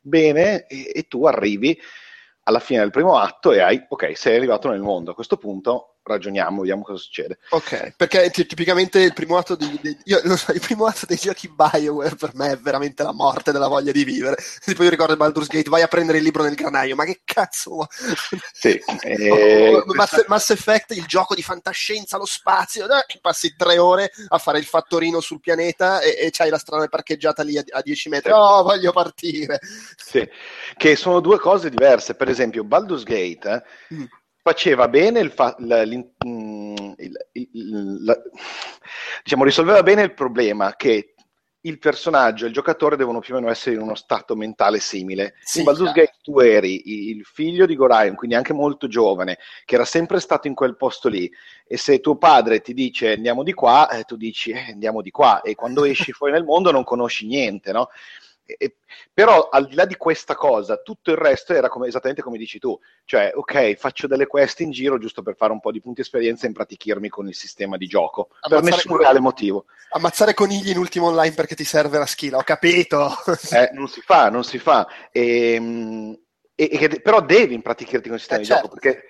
bene 0.00 0.66
e, 0.66 0.90
e 0.94 1.02
tu 1.06 1.26
arrivi 1.26 1.78
alla 2.44 2.58
fine 2.58 2.80
del 2.80 2.90
primo 2.90 3.16
atto 3.16 3.52
e 3.52 3.60
hai, 3.60 3.84
ok, 3.86 4.16
sei 4.16 4.36
arrivato 4.36 4.68
nel 4.68 4.80
mondo. 4.80 5.12
A 5.12 5.14
questo 5.14 5.36
punto 5.36 5.89
ragioniamo, 6.02 6.60
vediamo 6.60 6.82
cosa 6.82 6.98
succede. 6.98 7.38
Ok, 7.50 7.94
perché 7.96 8.30
tipicamente 8.30 9.00
il 9.00 9.12
primo 9.12 9.36
atto, 9.36 9.54
di, 9.54 9.78
di, 9.82 9.96
io, 10.04 10.36
so, 10.36 10.52
il 10.52 10.60
primo 10.60 10.86
atto 10.86 11.06
dei 11.06 11.16
giochi 11.16 11.48
Bioware 11.48 12.16
per 12.16 12.34
me 12.34 12.52
è 12.52 12.56
veramente 12.56 13.02
la 13.02 13.12
morte 13.12 13.52
della 13.52 13.68
voglia 13.68 13.92
di 13.92 14.04
vivere. 14.04 14.36
Tipo 14.64 14.82
io 14.82 14.90
ricordo 14.90 15.16
Baldur's 15.16 15.48
Gate, 15.48 15.68
vai 15.68 15.82
a 15.82 15.88
prendere 15.88 16.18
il 16.18 16.24
libro 16.24 16.42
nel 16.42 16.54
granaio, 16.54 16.94
ma 16.94 17.04
che 17.04 17.20
cazzo? 17.24 17.86
Sì, 18.52 18.80
eh, 19.02 19.74
oh, 19.74 19.84
Mass, 19.94 20.24
Mass, 20.26 20.50
Effect, 20.50 20.92
il 20.92 21.06
gioco 21.06 21.34
di 21.34 21.42
fantascienza, 21.42 22.16
lo 22.16 22.26
spazio, 22.26 22.84
eh, 22.86 23.18
passi 23.20 23.54
tre 23.56 23.78
ore 23.78 24.10
a 24.28 24.38
fare 24.38 24.58
il 24.58 24.64
fattorino 24.64 25.20
sul 25.20 25.40
pianeta 25.40 26.00
e, 26.00 26.16
e 26.18 26.30
c'hai 26.30 26.50
la 26.50 26.58
strada 26.58 26.86
parcheggiata 26.86 27.42
lì 27.42 27.58
a, 27.58 27.64
a 27.70 27.82
10 27.82 28.08
metri. 28.08 28.30
Sì. 28.30 28.36
Oh, 28.36 28.62
voglio 28.62 28.92
partire! 28.92 29.60
Sì, 29.96 30.28
che 30.76 30.96
sono 30.96 31.20
due 31.20 31.38
cose 31.38 31.70
diverse. 31.70 32.14
Per 32.14 32.28
esempio, 32.28 32.64
Baldur's 32.64 33.02
Gate... 33.02 33.64
Eh, 33.88 33.94
mm 33.94 34.04
faceva 34.42 34.88
bene 34.88 35.20
il, 35.20 35.30
fa- 35.30 35.56
mm, 35.58 36.74
il, 36.96 37.26
il, 37.32 38.04
la, 38.04 38.16
diciamo, 39.22 39.44
risolveva 39.44 39.82
bene 39.82 40.02
il 40.02 40.14
problema 40.14 40.74
che 40.76 41.14
il 41.64 41.78
personaggio 41.78 42.44
e 42.44 42.48
il 42.48 42.54
giocatore 42.54 42.96
devono 42.96 43.18
più 43.18 43.34
o 43.34 43.38
meno 43.38 43.50
essere 43.50 43.76
in 43.76 43.82
uno 43.82 43.94
stato 43.94 44.34
mentale 44.34 44.78
simile. 44.78 45.34
Sì, 45.42 45.58
in 45.58 45.64
Baldur's 45.64 45.92
Gate 45.92 46.16
tu 46.22 46.38
eri 46.38 47.10
il 47.10 47.24
figlio 47.24 47.66
di 47.66 47.76
Gorion, 47.76 48.14
quindi 48.14 48.34
anche 48.34 48.54
molto 48.54 48.86
giovane, 48.86 49.38
che 49.66 49.74
era 49.74 49.84
sempre 49.84 50.20
stato 50.20 50.48
in 50.48 50.54
quel 50.54 50.76
posto 50.76 51.08
lì. 51.08 51.30
E 51.66 51.76
se 51.76 52.00
tuo 52.00 52.16
padre 52.16 52.60
ti 52.60 52.72
dice 52.72 53.12
andiamo 53.12 53.42
di 53.42 53.52
qua, 53.52 53.90
eh, 53.90 54.04
tu 54.04 54.16
dici 54.16 54.52
eh, 54.52 54.70
andiamo 54.70 55.02
di 55.02 55.10
qua. 55.10 55.42
E 55.42 55.54
quando 55.54 55.84
esci 55.84 56.12
fuori 56.12 56.32
nel 56.32 56.44
mondo 56.44 56.70
non 56.70 56.84
conosci 56.84 57.26
niente, 57.26 57.72
no? 57.72 57.88
E, 58.56 58.76
però 59.12 59.48
al 59.48 59.66
di 59.66 59.74
là 59.74 59.84
di 59.84 59.96
questa 59.96 60.34
cosa, 60.34 60.78
tutto 60.78 61.10
il 61.10 61.16
resto 61.16 61.52
era 61.52 61.68
come, 61.68 61.88
esattamente 61.88 62.22
come 62.22 62.38
dici 62.38 62.58
tu, 62.58 62.78
cioè 63.04 63.32
ok, 63.34 63.74
faccio 63.74 64.06
delle 64.06 64.26
quest 64.26 64.60
in 64.60 64.70
giro 64.70 64.98
giusto 64.98 65.22
per 65.22 65.36
fare 65.36 65.52
un 65.52 65.60
po' 65.60 65.72
di 65.72 65.80
punti 65.80 66.00
esperienza 66.00 66.44
e 66.44 66.48
impratichirmi 66.48 67.08
con 67.08 67.28
il 67.28 67.34
sistema 67.34 67.76
di 67.76 67.86
gioco, 67.86 68.28
ammazzare 68.40 68.62
per 68.62 68.72
nessun 68.72 68.96
reale 68.96 69.20
motivo. 69.20 69.66
Ammazzare 69.92 70.34
conigli 70.34 70.70
in 70.70 70.78
ultimo 70.78 71.06
online 71.06 71.34
perché 71.34 71.54
ti 71.54 71.64
serve 71.64 71.98
la 71.98 72.06
skill, 72.06 72.34
ho 72.34 72.42
capito. 72.42 73.10
eh, 73.52 73.70
non 73.72 73.88
si 73.88 74.00
fa, 74.00 74.30
non 74.30 74.44
si 74.44 74.58
fa. 74.58 74.86
E, 75.10 76.16
e, 76.54 76.68
e, 76.70 77.00
però 77.00 77.20
devi 77.22 77.54
impratichirti 77.54 78.08
con 78.08 78.14
il 78.14 78.20
sistema 78.20 78.40
eh, 78.40 78.42
di 78.42 78.48
certo. 78.48 78.66
gioco, 78.68 78.78
perché 78.78 79.04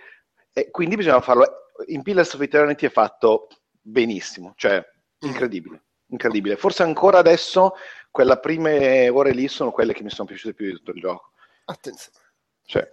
eh, 0.53 0.71
quindi 0.71 0.97
bisogna 0.97 1.21
farlo. 1.21 1.47
In 1.87 2.03
Pillars 2.03 2.35
of 2.35 2.41
Eternity 2.41 2.87
è 2.87 2.91
fatto 2.91 3.49
benissimo, 3.81 4.53
cioè 4.57 4.77
mm. 4.77 5.29
incredibile, 5.29 5.83
incredibile. 6.09 6.57
Forse 6.57 6.83
ancora 6.83 7.19
adesso 7.19 7.75
quelle 8.11 8.39
prime 8.39 9.09
ore 9.09 9.33
lì 9.33 9.49
sono 9.49 9.71
quelle 9.71 9.93
che 9.93 10.03
mi 10.03 10.11
sono 10.11 10.29
piaciute 10.29 10.55
più 10.55 10.67
di 10.67 10.73
tutto 10.73 10.91
il 10.93 11.01
gioco. 11.01 11.33
Attenzione. 11.65 12.19
Cioè, 12.65 12.93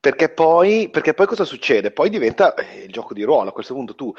perché 0.00 0.28
poi, 0.28 0.90
perché 0.90 1.14
poi 1.14 1.26
cosa 1.26 1.44
succede? 1.44 1.90
Poi 1.90 2.10
diventa 2.10 2.54
eh, 2.54 2.84
il 2.84 2.92
gioco 2.92 3.14
di 3.14 3.22
ruolo. 3.22 3.48
A 3.48 3.52
questo 3.52 3.72
punto 3.72 3.94
tu 3.94 4.12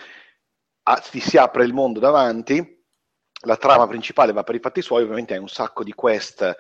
ah, 0.84 0.98
ti 0.98 1.19
si 1.19 1.38
apre 1.38 1.64
il 1.64 1.74
mondo 1.74 2.00
davanti, 2.00 2.84
la 3.42 3.58
trama 3.58 3.88
principale 3.88 4.34
va 4.34 4.44
per 4.44 4.56
i 4.56 4.60
fatti 4.60 4.82
suoi, 4.82 5.03
ovviamente 5.03 5.34
hai 5.34 5.40
un 5.40 5.48
sacco 5.48 5.84
di 5.84 5.94
quest 5.94 6.56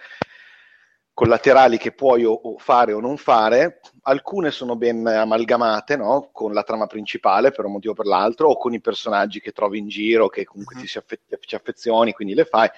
collaterali 1.15 1.77
che 1.77 1.93
puoi 1.93 2.25
o, 2.25 2.57
fare 2.57 2.91
o 2.91 2.99
non 2.99 3.15
fare, 3.15 3.79
alcune 4.03 4.51
sono 4.51 4.75
ben 4.75 5.07
amalgamate 5.07 5.95
no? 5.95 6.29
con 6.33 6.53
la 6.53 6.63
trama 6.63 6.87
principale 6.87 7.51
per 7.51 7.63
un 7.63 7.71
motivo 7.71 7.93
o 7.93 7.95
per 7.95 8.05
l'altro, 8.05 8.49
o 8.49 8.57
con 8.57 8.73
i 8.73 8.81
personaggi 8.81 9.39
che 9.39 9.53
trovi 9.53 9.79
in 9.79 9.87
giro, 9.87 10.27
che 10.27 10.43
comunque 10.43 10.75
mm-hmm. 10.75 10.83
ti 10.83 10.89
si 10.89 10.97
affe- 10.97 11.21
ci 11.39 11.55
affezioni, 11.55 12.11
quindi 12.11 12.33
le 12.33 12.43
fai 12.43 12.69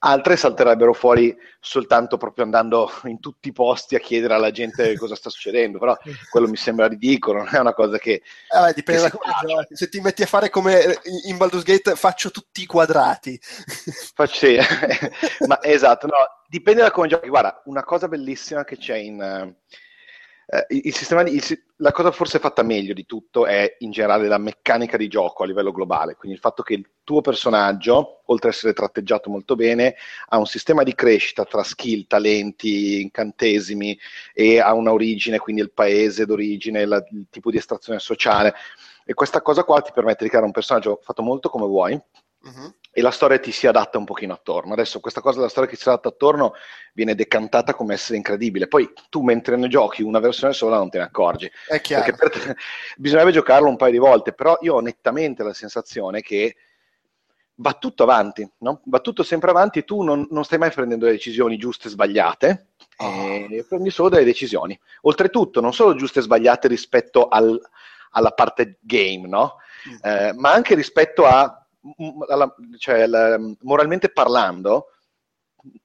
altre 0.00 0.36
salterebbero 0.36 0.92
fuori 0.92 1.36
soltanto 1.60 2.16
proprio 2.16 2.44
andando 2.44 2.90
in 3.04 3.20
tutti 3.20 3.48
i 3.48 3.52
posti 3.52 3.94
a 3.94 3.98
chiedere 3.98 4.34
alla 4.34 4.50
gente 4.50 4.96
cosa 4.98 5.14
sta 5.14 5.30
succedendo, 5.30 5.78
però 5.78 5.96
quello 6.30 6.48
mi 6.48 6.56
sembra 6.56 6.88
ridicolo, 6.88 7.38
non 7.38 7.48
è 7.52 7.58
una 7.58 7.74
cosa 7.74 7.98
che... 7.98 8.22
Beh, 8.50 8.72
dipende 8.74 9.02
da 9.02 9.10
come 9.10 9.32
giochi, 9.46 9.76
se 9.76 9.88
ti 9.88 10.00
metti 10.00 10.22
a 10.22 10.26
fare 10.26 10.50
come 10.50 10.98
in 11.26 11.36
Baldur's 11.36 11.64
Gate 11.64 11.94
faccio 11.96 12.30
tutti 12.30 12.62
i 12.62 12.66
quadrati. 12.66 13.38
Faccio, 14.14 14.46
ma 15.46 15.62
esatto, 15.62 16.06
no, 16.06 16.14
dipende 16.48 16.82
da 16.82 16.90
come 16.90 17.08
giochi, 17.08 17.28
guarda, 17.28 17.62
una 17.64 17.84
cosa 17.84 18.08
bellissima 18.08 18.64
che 18.64 18.76
c'è 18.76 18.96
in... 18.96 19.20
Uh, 19.20 19.74
eh, 20.48 20.66
il 20.68 20.94
sistema 20.94 21.24
di, 21.24 21.34
il, 21.34 21.64
la 21.78 21.90
cosa 21.90 22.12
forse 22.12 22.38
fatta 22.38 22.62
meglio 22.62 22.94
di 22.94 23.04
tutto 23.04 23.46
è 23.46 23.76
in 23.80 23.90
generale 23.90 24.28
la 24.28 24.38
meccanica 24.38 24.96
di 24.96 25.08
gioco 25.08 25.42
a 25.42 25.46
livello 25.46 25.72
globale, 25.72 26.14
quindi 26.14 26.36
il 26.36 26.42
fatto 26.42 26.62
che 26.62 26.74
il 26.74 26.88
tuo 27.02 27.20
personaggio, 27.20 28.22
oltre 28.26 28.48
ad 28.48 28.54
essere 28.54 28.72
tratteggiato 28.72 29.28
molto 29.28 29.56
bene, 29.56 29.96
ha 30.28 30.38
un 30.38 30.46
sistema 30.46 30.84
di 30.84 30.94
crescita 30.94 31.44
tra 31.44 31.64
skill, 31.64 32.06
talenti, 32.06 33.00
incantesimi 33.02 33.98
e 34.32 34.60
ha 34.60 34.72
un'origine, 34.72 35.38
quindi 35.38 35.62
il 35.62 35.72
paese 35.72 36.26
d'origine, 36.26 36.84
la, 36.84 37.04
il 37.10 37.26
tipo 37.28 37.50
di 37.50 37.56
estrazione 37.56 37.98
sociale. 37.98 38.54
E 39.04 39.14
questa 39.14 39.42
cosa 39.42 39.64
qua 39.64 39.80
ti 39.80 39.92
permette 39.92 40.22
di 40.22 40.28
creare 40.28 40.46
un 40.46 40.52
personaggio 40.52 41.00
fatto 41.02 41.22
molto 41.22 41.48
come 41.48 41.66
vuoi, 41.66 41.92
uh-huh 41.92 42.74
e 42.98 43.02
la 43.02 43.10
storia 43.10 43.38
ti 43.38 43.52
si 43.52 43.66
adatta 43.66 43.98
un 43.98 44.06
pochino 44.06 44.32
attorno. 44.32 44.72
Adesso 44.72 45.00
questa 45.00 45.20
cosa 45.20 45.36
della 45.36 45.50
storia 45.50 45.68
che 45.68 45.76
si 45.76 45.86
adatta 45.86 46.08
attorno 46.08 46.54
viene 46.94 47.14
decantata 47.14 47.74
come 47.74 47.92
essere 47.92 48.16
incredibile. 48.16 48.68
Poi 48.68 48.90
tu 49.10 49.20
mentre 49.20 49.56
ne 49.56 49.68
giochi 49.68 50.02
una 50.02 50.18
versione 50.18 50.54
sola 50.54 50.78
non 50.78 50.88
te 50.88 50.96
ne 50.96 51.04
accorgi. 51.04 51.50
È 51.68 51.78
chiaro. 51.82 52.16
Perché 52.16 52.40
te... 52.40 52.56
bisognerebbe 52.96 53.32
giocarlo 53.32 53.68
un 53.68 53.76
paio 53.76 53.92
di 53.92 53.98
volte, 53.98 54.32
però 54.32 54.56
io 54.62 54.76
ho 54.76 54.80
nettamente 54.80 55.42
la 55.42 55.52
sensazione 55.52 56.22
che 56.22 56.56
va 57.56 57.74
tutto 57.74 58.02
avanti, 58.02 58.50
no? 58.60 58.80
va 58.86 59.00
tutto 59.00 59.22
sempre 59.22 59.50
avanti 59.50 59.80
e 59.80 59.84
tu 59.84 60.00
non, 60.00 60.26
non 60.30 60.44
stai 60.46 60.56
mai 60.56 60.70
prendendo 60.70 61.04
le 61.04 61.12
decisioni 61.12 61.58
giuste 61.58 61.88
e 61.88 61.90
sbagliate, 61.90 62.68
oh. 62.96 63.46
e 63.50 63.62
prendi 63.68 63.90
solo 63.90 64.08
delle 64.08 64.24
decisioni. 64.24 64.78
Oltretutto, 65.02 65.60
non 65.60 65.74
solo 65.74 65.94
giuste 65.96 66.20
e 66.20 66.22
sbagliate 66.22 66.66
rispetto 66.66 67.28
al, 67.28 67.60
alla 68.12 68.30
parte 68.30 68.78
game, 68.80 69.28
no? 69.28 69.56
mm. 69.86 69.96
eh, 70.02 70.32
ma 70.32 70.54
anche 70.54 70.74
rispetto 70.74 71.26
a 71.26 71.60
alla, 72.28 72.54
cioè, 72.78 73.06
la, 73.06 73.38
moralmente 73.60 74.10
parlando, 74.10 74.92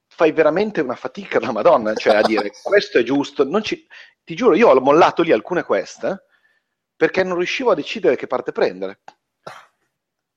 fai 0.06 0.32
veramente 0.32 0.80
una 0.80 0.94
fatica 0.94 1.38
da 1.38 1.52
Madonna, 1.52 1.94
cioè 1.94 2.16
a 2.16 2.22
dire 2.22 2.52
questo 2.62 2.98
è 2.98 3.02
giusto. 3.02 3.48
Ci, 3.60 3.86
ti 4.24 4.34
giuro, 4.34 4.54
io 4.54 4.68
ho 4.68 4.80
mollato 4.80 5.22
lì 5.22 5.32
alcune 5.32 5.62
queste 5.62 6.26
perché 6.94 7.24
non 7.24 7.36
riuscivo 7.36 7.72
a 7.72 7.74
decidere 7.74 8.16
che 8.16 8.26
parte 8.26 8.52
prendere. 8.52 9.00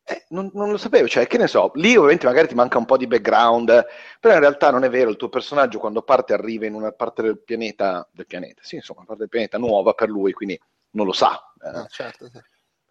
Eh, 0.08 0.26
non, 0.30 0.52
non, 0.54 0.70
lo 0.70 0.78
sapevo, 0.78 1.08
cioè, 1.08 1.26
che 1.26 1.40
ne 1.40 1.48
so, 1.48 1.72
lì 1.76 1.96
ovviamente 1.96 2.28
magari 2.28 2.48
ti 2.48 2.54
manca 2.54 2.78
un 2.78 2.86
po' 2.86 2.98
di 2.98 3.08
background, 3.08 3.86
però 4.20 4.36
in 4.36 4.40
realtà 4.40 4.70
non 4.70 4.84
è 4.84 4.90
vero, 4.90 5.10
il 5.10 5.16
tuo 5.16 5.30
personaggio 5.30 5.80
quando 5.80 6.04
parte 6.04 6.34
arriva 6.34 6.68
in 6.68 6.76
una 6.76 6.92
parte 6.92 7.24
del 7.24 7.42
pianeta, 7.44 8.08
del 8.12 8.28
pianeta, 8.28 8.62
sì, 8.64 8.76
insomma, 8.76 9.00
una 9.00 9.08
parte 9.08 9.24
del 9.24 9.32
pianeta 9.32 9.58
nuova 9.58 9.94
per 9.94 10.10
lui, 10.10 10.32
quindi 10.32 10.60
non 10.92 11.08
lo 11.08 11.12
sa. 11.12 11.40
Eh. 11.60 11.68
Ah, 11.68 11.88
certo, 11.88 12.30
sì. 12.30 12.40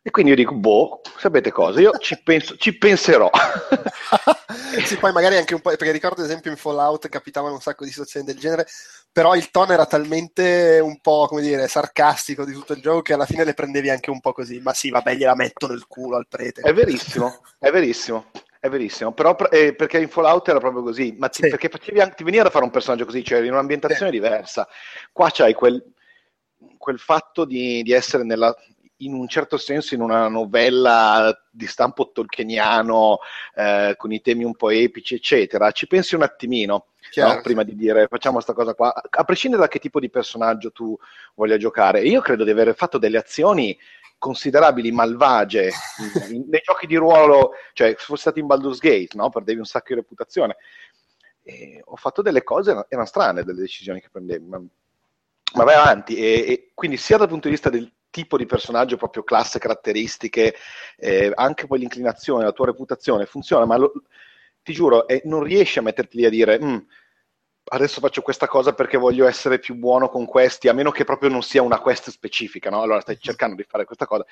E 0.06 0.10
quindi 0.10 0.32
io 0.32 0.36
dico, 0.36 0.54
boh, 0.54 1.00
sapete 1.16 1.50
cosa? 1.50 1.80
Io 1.80 1.96
ci, 1.96 2.20
penso, 2.22 2.58
ci 2.58 2.76
penserò. 2.76 3.30
sì, 4.84 4.98
poi 4.98 5.12
magari 5.12 5.36
anche 5.36 5.54
un 5.54 5.62
po', 5.62 5.70
perché 5.70 5.92
ricordo 5.92 6.20
ad 6.20 6.28
esempio 6.28 6.50
in 6.50 6.58
Fallout 6.58 7.08
capitavano 7.08 7.54
un 7.54 7.62
sacco 7.62 7.84
di 7.84 7.90
situazioni 7.90 8.26
del 8.26 8.38
genere, 8.38 8.66
però 9.10 9.34
il 9.34 9.50
tono 9.50 9.72
era 9.72 9.86
talmente 9.86 10.78
un 10.78 11.00
po', 11.00 11.24
come 11.26 11.40
dire, 11.40 11.68
sarcastico 11.68 12.44
di 12.44 12.52
tutto 12.52 12.74
il 12.74 12.82
gioco 12.82 13.00
che 13.00 13.14
alla 13.14 13.24
fine 13.24 13.44
le 13.44 13.54
prendevi 13.54 13.88
anche 13.88 14.10
un 14.10 14.20
po' 14.20 14.34
così. 14.34 14.60
Ma 14.60 14.74
sì, 14.74 14.90
vabbè, 14.90 15.14
gliela 15.14 15.34
metto 15.34 15.68
nel 15.68 15.86
culo 15.86 16.16
al 16.16 16.28
prete. 16.28 16.60
È 16.60 16.74
verissimo, 16.74 17.40
è 17.58 17.70
verissimo. 17.70 18.26
È 18.60 18.68
verissimo, 18.68 19.12
però 19.12 19.34
eh, 19.50 19.74
perché 19.74 19.98
in 19.98 20.08
Fallout 20.08 20.48
era 20.48 20.58
proprio 20.58 20.82
così, 20.82 21.14
ma 21.18 21.28
ti, 21.28 21.42
sì. 21.42 21.48
perché 21.48 21.70
anche, 21.98 22.14
ti 22.14 22.24
veniva 22.24 22.44
da 22.44 22.50
fare 22.50 22.64
un 22.64 22.70
personaggio 22.70 23.04
così, 23.06 23.22
cioè 23.24 23.40
in 23.40 23.52
un'ambientazione 23.52 24.10
sì. 24.10 24.18
diversa. 24.18 24.68
Qua 25.12 25.30
c'hai 25.30 25.52
quel, 25.52 25.82
quel 26.76 26.98
fatto 26.98 27.44
di, 27.44 27.82
di 27.82 27.92
essere 27.92 28.24
nella, 28.24 28.54
in 28.98 29.14
un 29.14 29.26
certo 29.28 29.56
senso 29.56 29.94
in 29.94 30.00
una 30.00 30.28
novella 30.28 31.36
di 31.50 31.66
stampo 31.66 32.10
tolkieniano 32.12 33.18
eh, 33.54 33.94
con 33.96 34.12
i 34.12 34.20
temi 34.20 34.44
un 34.44 34.54
po' 34.54 34.70
epici, 34.70 35.14
eccetera, 35.14 35.70
ci 35.72 35.86
pensi 35.86 36.14
un 36.14 36.22
attimino 36.22 36.86
no? 37.16 37.40
prima 37.42 37.62
di 37.62 37.74
dire 37.74 38.06
facciamo 38.08 38.34
questa 38.34 38.52
cosa 38.52 38.74
qua, 38.74 38.94
a 38.94 39.24
prescindere 39.24 39.62
da 39.62 39.68
che 39.68 39.78
tipo 39.78 40.00
di 40.00 40.10
personaggio 40.10 40.70
tu 40.72 40.96
voglia 41.34 41.56
giocare. 41.56 42.02
Io 42.02 42.20
credo 42.20 42.44
di 42.44 42.50
aver 42.50 42.74
fatto 42.74 42.98
delle 42.98 43.18
azioni 43.18 43.76
considerabili 44.18 44.90
malvagie 44.90 45.70
nei 46.30 46.60
giochi 46.62 46.86
di 46.86 46.96
ruolo, 46.96 47.52
cioè 47.72 47.88
se 47.90 48.04
fosse 48.04 48.22
stato 48.22 48.38
in 48.38 48.46
Baldur's 48.46 48.78
Gate, 48.78 49.16
no? 49.16 49.28
perdevi 49.28 49.58
un 49.58 49.66
sacco 49.66 49.88
di 49.88 49.94
reputazione. 49.96 50.56
E 51.42 51.82
ho 51.84 51.96
fatto 51.96 52.22
delle 52.22 52.42
cose, 52.42 52.86
erano 52.88 53.06
strane 53.06 53.44
delle 53.44 53.60
decisioni 53.60 54.00
che 54.00 54.08
prendevi, 54.10 54.46
ma, 54.46 54.62
ma 55.54 55.64
vai 55.64 55.74
avanti. 55.74 56.16
E, 56.16 56.44
e, 56.48 56.70
quindi 56.74 56.96
sia 56.96 57.16
dal 57.16 57.28
punto 57.28 57.48
di 57.48 57.54
vista 57.54 57.70
del 57.70 57.90
tipo 58.10 58.36
di 58.36 58.46
personaggio, 58.46 58.96
proprio 58.96 59.24
classe, 59.24 59.58
caratteristiche, 59.58 60.54
eh, 60.96 61.32
anche 61.34 61.66
poi 61.66 61.80
l'inclinazione, 61.80 62.44
la 62.44 62.52
tua 62.52 62.66
reputazione 62.66 63.26
funziona, 63.26 63.64
ma 63.64 63.76
lo, 63.76 63.92
ti 64.62 64.72
giuro, 64.72 65.08
eh, 65.08 65.22
non 65.24 65.42
riesci 65.42 65.78
a 65.78 65.82
metterti 65.82 66.18
lì 66.18 66.24
a 66.24 66.30
dire 66.30 66.62
mm, 66.62 66.76
adesso 67.66 68.00
faccio 68.00 68.22
questa 68.22 68.46
cosa 68.46 68.72
perché 68.72 68.96
voglio 68.96 69.26
essere 69.26 69.58
più 69.58 69.74
buono 69.74 70.08
con 70.08 70.26
questi, 70.26 70.68
a 70.68 70.72
meno 70.72 70.90
che 70.90 71.04
proprio 71.04 71.30
non 71.30 71.42
sia 71.42 71.62
una 71.62 71.80
quest 71.80 72.10
specifica, 72.10 72.70
no? 72.70 72.82
Allora 72.82 73.00
stai 73.00 73.18
cercando 73.18 73.56
di 73.56 73.64
fare 73.64 73.84
questa 73.84 74.06
cosa. 74.06 74.24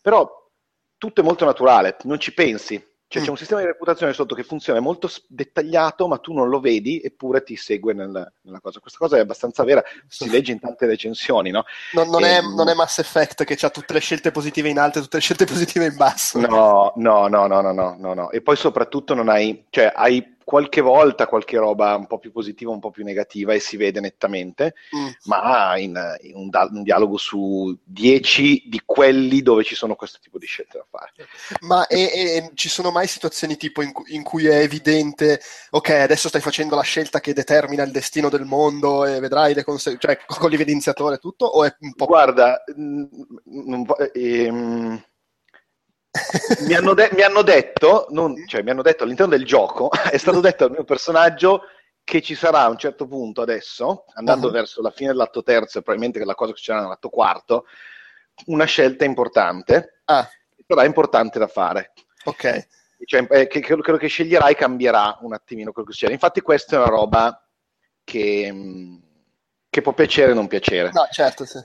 Però 0.00 0.50
tutto 0.98 1.20
è 1.20 1.24
molto 1.24 1.44
naturale, 1.44 1.96
non 2.02 2.18
ci 2.18 2.34
pensi. 2.34 2.82
Cioè 3.14 3.22
c'è 3.22 3.28
mm. 3.28 3.32
un 3.32 3.38
sistema 3.38 3.60
di 3.60 3.66
reputazione 3.66 4.12
sotto 4.12 4.34
che 4.34 4.42
funziona, 4.42 4.80
è 4.80 4.82
molto 4.82 5.08
dettagliato, 5.28 6.08
ma 6.08 6.18
tu 6.18 6.32
non 6.32 6.48
lo 6.48 6.58
vedi, 6.58 7.00
eppure 7.00 7.44
ti 7.44 7.54
segue 7.54 7.92
nel, 7.92 8.32
nella 8.40 8.60
cosa. 8.60 8.80
Questa 8.80 8.98
cosa 8.98 9.18
è 9.18 9.20
abbastanza 9.20 9.62
vera, 9.62 9.80
si 10.08 10.28
legge 10.28 10.50
in 10.50 10.58
tante 10.58 10.86
recensioni, 10.86 11.50
no? 11.50 11.64
Non, 11.92 12.08
non, 12.08 12.24
e, 12.24 12.28
è, 12.28 12.36
ehm, 12.38 12.54
non 12.56 12.68
è, 12.68 12.74
Mass 12.74 12.98
Effect 12.98 13.44
che 13.44 13.56
ha 13.64 13.70
tutte 13.70 13.92
le 13.92 14.00
scelte 14.00 14.32
positive 14.32 14.68
in 14.68 14.80
alto 14.80 14.98
e 14.98 15.02
tutte 15.02 15.18
le 15.18 15.22
scelte 15.22 15.44
positive 15.44 15.86
in 15.86 15.96
basso. 15.96 16.40
No, 16.40 16.92
no, 16.96 17.28
no, 17.28 17.46
no, 17.46 17.60
no, 17.60 17.72
no, 17.72 17.96
no, 17.96 18.14
no. 18.14 18.30
E 18.32 18.42
poi 18.42 18.56
soprattutto 18.56 19.14
non 19.14 19.28
hai, 19.28 19.64
cioè 19.70 19.92
hai 19.94 20.33
qualche 20.44 20.80
volta 20.80 21.26
qualche 21.26 21.56
roba 21.56 21.96
un 21.96 22.06
po' 22.06 22.18
più 22.18 22.30
positiva, 22.30 22.70
un 22.70 22.80
po' 22.80 22.90
più 22.90 23.04
negativa 23.04 23.52
e 23.52 23.60
si 23.60 23.76
vede 23.76 24.00
nettamente, 24.00 24.74
mm. 24.94 25.08
ma 25.24 25.76
in, 25.78 25.98
in 26.22 26.36
un, 26.36 26.50
un, 26.52 26.82
dialogo 26.82 27.16
su 27.16 27.76
dieci 27.82 28.62
di 28.66 28.82
quelli 28.84 29.42
dove 29.42 29.64
ci 29.64 29.74
sono 29.74 29.94
questo 29.94 30.18
tipo 30.20 30.38
di 30.38 30.46
scelte 30.46 30.78
da 30.78 30.86
fare. 30.88 31.12
Ma 31.60 31.86
e, 31.86 32.02
e, 32.02 32.50
ci 32.54 32.68
sono 32.68 32.90
mai 32.90 33.06
situazioni 33.06 33.56
tipo 33.56 33.82
in, 33.82 33.92
in, 34.08 34.22
cui 34.22 34.46
è 34.46 34.58
evidente, 34.58 35.40
ok, 35.70 35.90
adesso 35.90 36.28
stai 36.28 36.40
facendo 36.40 36.76
la 36.76 36.82
scelta 36.82 37.20
che 37.20 37.32
determina 37.32 37.82
il 37.82 37.90
destino 37.90 38.28
del 38.28 38.44
mondo 38.44 39.04
e 39.04 39.18
vedrai 39.20 39.54
le 39.54 39.64
conseguenze, 39.64 40.06
cioè 40.06 40.38
con 40.38 40.50
l'evidenziatore 40.50 41.16
e 41.16 41.18
tutto, 41.18 41.46
o 41.46 41.64
è 41.64 41.74
un 41.80 41.94
po'... 41.94 42.06
Guarda, 42.06 42.62
mh, 42.74 43.04
mh, 43.44 43.84
ehm 44.12 45.04
mi, 46.66 46.74
hanno 46.74 46.94
de- 46.94 47.10
mi, 47.12 47.22
hanno 47.22 47.42
detto, 47.42 48.06
non, 48.10 48.46
cioè 48.46 48.62
mi 48.62 48.70
hanno 48.70 48.82
detto 48.82 49.04
all'interno 49.04 49.36
del 49.36 49.44
gioco, 49.44 49.90
è 50.10 50.16
stato 50.16 50.40
detto 50.40 50.64
al 50.64 50.70
mio 50.70 50.84
personaggio 50.84 51.62
che 52.04 52.20
ci 52.20 52.34
sarà 52.34 52.60
a 52.60 52.68
un 52.68 52.76
certo 52.76 53.06
punto 53.06 53.42
adesso, 53.42 54.04
andando 54.14 54.46
uh-huh. 54.46 54.52
verso 54.52 54.82
la 54.82 54.90
fine 54.90 55.10
dell'atto 55.10 55.42
terzo 55.42 55.78
e 55.78 55.82
probabilmente 55.82 56.18
che 56.18 56.24
la 56.24 56.34
cosa 56.34 56.52
che 56.52 56.58
succederà 56.58 56.84
nell'atto 56.84 57.08
quarto, 57.08 57.66
una 58.46 58.64
scelta 58.64 59.04
importante, 59.04 60.02
ah. 60.04 60.28
sarà 60.66 60.84
importante 60.84 61.38
da 61.38 61.46
fare. 61.46 61.92
Ok. 62.24 62.66
Cioè, 63.04 63.26
eh, 63.30 63.46
che, 63.46 63.60
quello 63.60 63.98
che 63.98 64.06
sceglierai 64.06 64.54
cambierà 64.54 65.18
un 65.22 65.32
attimino 65.32 65.72
quello 65.72 65.88
che 65.88 65.94
succede. 65.94 66.12
Infatti 66.12 66.40
questa 66.40 66.76
è 66.76 66.78
una 66.78 66.88
roba 66.88 67.46
che, 68.02 69.00
che 69.68 69.82
può 69.82 69.92
piacere 69.92 70.32
o 70.32 70.34
non 70.34 70.46
piacere. 70.46 70.90
No, 70.92 71.06
certo, 71.10 71.44
sì 71.44 71.60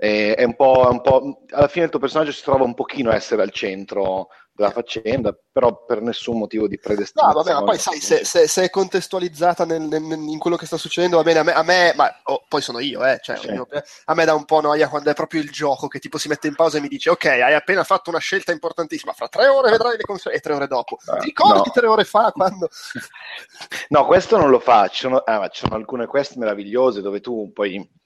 è 0.00 0.44
un, 0.44 0.54
un 0.56 1.00
po', 1.02 1.44
alla 1.50 1.68
fine 1.68 1.84
il 1.84 1.90
tuo 1.90 2.00
personaggio 2.00 2.32
si 2.32 2.42
trova 2.42 2.64
un 2.64 2.72
pochino 2.72 3.10
a 3.10 3.14
essere 3.14 3.42
al 3.42 3.50
centro 3.50 4.28
della 4.54 4.70
faccenda, 4.70 5.36
però 5.52 5.84
per 5.84 6.00
nessun 6.00 6.38
motivo 6.38 6.66
di 6.66 6.78
predestinazione. 6.78 7.34
No, 7.34 7.42
vabbè, 7.42 7.60
ma 7.60 7.70
poi 7.70 7.78
sai, 7.78 8.00
se, 8.00 8.24
se, 8.24 8.46
se 8.46 8.64
è 8.64 8.70
contestualizzata 8.70 9.66
nel, 9.66 9.82
nel, 9.82 10.02
in 10.02 10.38
quello 10.38 10.56
che 10.56 10.64
sta 10.64 10.78
succedendo, 10.78 11.16
va 11.16 11.22
bene, 11.22 11.40
a 11.40 11.42
me, 11.42 11.52
a 11.52 11.62
me 11.62 11.92
ma 11.94 12.10
oh, 12.24 12.44
poi 12.48 12.62
sono 12.62 12.78
io, 12.78 13.04
eh, 13.04 13.18
cioè, 13.22 13.36
sì. 13.36 13.48
a 13.48 14.14
me 14.14 14.24
dà 14.24 14.34
un 14.34 14.46
po' 14.46 14.62
noia 14.62 14.88
quando 14.88 15.10
è 15.10 15.14
proprio 15.14 15.42
il 15.42 15.50
gioco 15.50 15.86
che 15.86 15.98
tipo 15.98 16.16
si 16.16 16.28
mette 16.28 16.48
in 16.48 16.54
pausa 16.54 16.78
e 16.78 16.80
mi 16.80 16.88
dice, 16.88 17.10
ok, 17.10 17.24
hai 17.26 17.54
appena 17.54 17.84
fatto 17.84 18.08
una 18.08 18.18
scelta 18.20 18.52
importantissima, 18.52 19.12
fra 19.12 19.28
tre 19.28 19.48
ore 19.48 19.70
vedrai 19.70 19.98
le 19.98 20.04
conseguenze, 20.04 20.38
e 20.38 20.48
tre 20.48 20.54
ore 20.54 20.66
dopo. 20.66 20.96
Uh, 21.06 21.18
Ti 21.18 21.26
ricordi 21.26 21.62
no. 21.66 21.72
tre 21.72 21.86
ore 21.86 22.04
fa 22.04 22.32
quando... 22.32 22.68
no, 23.88 24.06
questo 24.06 24.38
non 24.38 24.48
lo 24.48 24.60
fa, 24.60 24.88
ci 24.88 25.00
sono, 25.00 25.18
ah, 25.18 25.48
ci 25.48 25.60
sono 25.60 25.74
alcune 25.74 26.06
quest 26.06 26.36
meravigliose 26.36 27.00
dove 27.02 27.20
tu 27.20 27.50
poi 27.52 27.98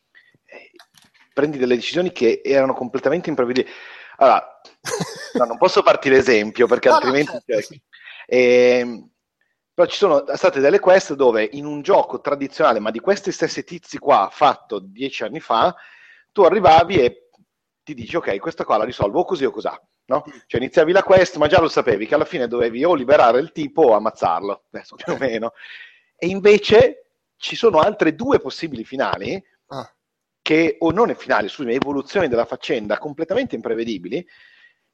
prendi 1.34 1.58
delle 1.58 1.74
decisioni 1.74 2.12
che 2.12 2.40
erano 2.42 2.72
completamente 2.72 3.28
imprevedibili. 3.28 3.70
Allora, 4.16 4.60
no, 5.34 5.44
non 5.44 5.58
posso 5.58 5.82
farti 5.82 6.08
l'esempio 6.08 6.66
perché 6.66 6.88
no, 6.88 6.94
altrimenti... 6.94 7.32
No, 7.32 7.42
certo, 7.44 7.66
sì. 7.66 7.82
eh, 8.26 9.08
però 9.74 9.88
ci 9.88 9.96
sono 9.96 10.24
state 10.34 10.60
delle 10.60 10.78
quest 10.78 11.14
dove 11.14 11.48
in 11.52 11.66
un 11.66 11.82
gioco 11.82 12.20
tradizionale, 12.20 12.78
ma 12.78 12.92
di 12.92 13.00
questi 13.00 13.32
stessi 13.32 13.64
tizi 13.64 13.98
qua, 13.98 14.28
fatto 14.30 14.78
dieci 14.78 15.24
anni 15.24 15.40
fa, 15.40 15.74
tu 16.30 16.42
arrivavi 16.42 17.00
e 17.00 17.28
ti 17.82 17.92
dici, 17.92 18.14
ok, 18.14 18.38
questa 18.38 18.64
qua 18.64 18.76
la 18.76 18.84
risolvo 18.84 19.20
o 19.20 19.24
così 19.24 19.44
o 19.44 19.50
così. 19.50 19.68
No? 20.06 20.22
Cioè 20.46 20.60
iniziavi 20.60 20.92
la 20.92 21.02
quest, 21.02 21.36
ma 21.36 21.48
già 21.48 21.60
lo 21.60 21.68
sapevi 21.68 22.06
che 22.06 22.14
alla 22.14 22.24
fine 22.24 22.46
dovevi 22.46 22.84
o 22.84 22.94
liberare 22.94 23.40
il 23.40 23.50
tipo 23.50 23.82
o 23.82 23.94
ammazzarlo, 23.94 24.66
adesso 24.70 24.94
più 24.94 25.12
o 25.12 25.18
meno. 25.18 25.52
E 26.16 26.28
invece 26.28 27.08
ci 27.36 27.56
sono 27.56 27.80
altre 27.80 28.14
due 28.14 28.38
possibili 28.38 28.84
finali 28.84 29.42
ah 29.66 29.94
che, 30.44 30.76
o 30.78 30.90
non 30.90 31.08
è 31.08 31.14
finale, 31.14 31.48
scusami, 31.48 31.74
evoluzioni 31.74 32.28
della 32.28 32.44
faccenda 32.44 32.98
completamente 32.98 33.54
imprevedibili 33.54 34.22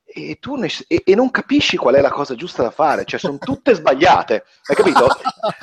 e 0.04 0.38
tu 0.38 0.54
ne, 0.54 0.68
e, 0.86 1.02
e, 1.04 1.14
non 1.16 1.32
capisci 1.32 1.76
qual 1.76 1.96
è 1.96 2.00
la 2.00 2.12
cosa 2.12 2.36
giusta 2.36 2.62
da 2.62 2.70
fare, 2.70 3.04
cioè 3.04 3.18
sono 3.18 3.38
tutte 3.38 3.74
sbagliate, 3.74 4.44
hai 4.66 4.76
capito? 4.76 5.08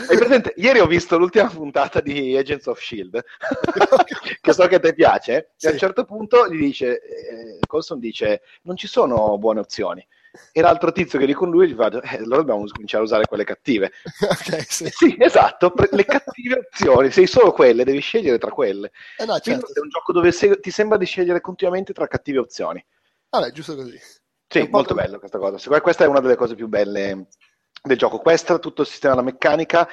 Hai 0.10 0.18
presente? 0.18 0.54
Ieri 0.58 0.80
ho 0.80 0.88
visto 0.88 1.18
l'ultima 1.18 1.48
puntata 1.48 2.02
di 2.02 2.36
Agents 2.36 2.66
of 2.66 2.82
Shield, 2.82 3.24
che 4.42 4.54
so 4.54 4.68
che 4.68 4.80
ti 4.82 4.94
piace, 4.94 5.54
sì. 5.56 5.68
e 5.68 5.70
a 5.70 5.72
un 5.72 5.78
certo 5.78 6.04
punto 6.04 6.50
gli 6.50 6.60
dice, 6.60 7.02
eh, 7.02 7.60
Colson 7.66 8.00
dice, 8.00 8.42
non 8.64 8.76
ci 8.76 8.88
sono 8.88 9.38
buone 9.38 9.62
opzioni 9.62 10.06
e 10.52 10.62
l'altro 10.62 10.92
tizio 10.92 11.20
che 11.20 11.26
lì 11.26 11.34
con 11.34 11.50
lui 11.50 11.70
gli 11.70 11.76
fa 11.76 11.88
eh, 11.90 12.18
allora 12.18 12.38
dobbiamo 12.38 12.66
cominciare 12.72 13.04
a 13.04 13.06
usare 13.06 13.26
quelle 13.26 13.44
cattive 13.44 13.92
okay, 14.30 14.64
sì. 14.68 14.90
sì. 14.94 15.16
esatto 15.20 15.74
le 15.92 16.06
cattive 16.06 16.60
opzioni 16.60 17.12
sei 17.12 17.28
solo 17.28 17.52
quelle 17.52 17.84
devi 17.84 18.00
scegliere 18.00 18.38
tra 18.38 18.52
quelle 18.52 18.92
eh 19.18 19.26
no, 19.26 19.38
certo. 19.40 19.74
è 19.74 19.80
un 19.80 19.90
gioco 19.90 20.12
dove 20.12 20.32
se- 20.32 20.60
ti 20.60 20.72
sembra 20.72 20.98
di 20.98 21.06
scegliere 21.06 21.42
continuamente 21.42 21.94
tra 21.94 22.08
cattive 22.08 22.40
opzioni 22.40 22.84
vabbè 23.30 23.52
giusto 23.52 23.76
così 23.76 24.00
sì 24.48 24.68
molto 24.72 24.94
bello 24.94 25.20
questa 25.20 25.38
cosa 25.38 25.82
questa 25.82 26.04
è 26.04 26.08
una 26.08 26.22
delle 26.22 26.36
cose 26.36 26.56
più 26.56 26.68
belle 26.68 27.28
del 27.88 27.98
gioco. 27.98 28.20
Questo 28.20 28.60
tutto 28.60 28.82
il 28.82 28.88
sistema 28.88 29.16
della 29.16 29.26
meccanica 29.26 29.88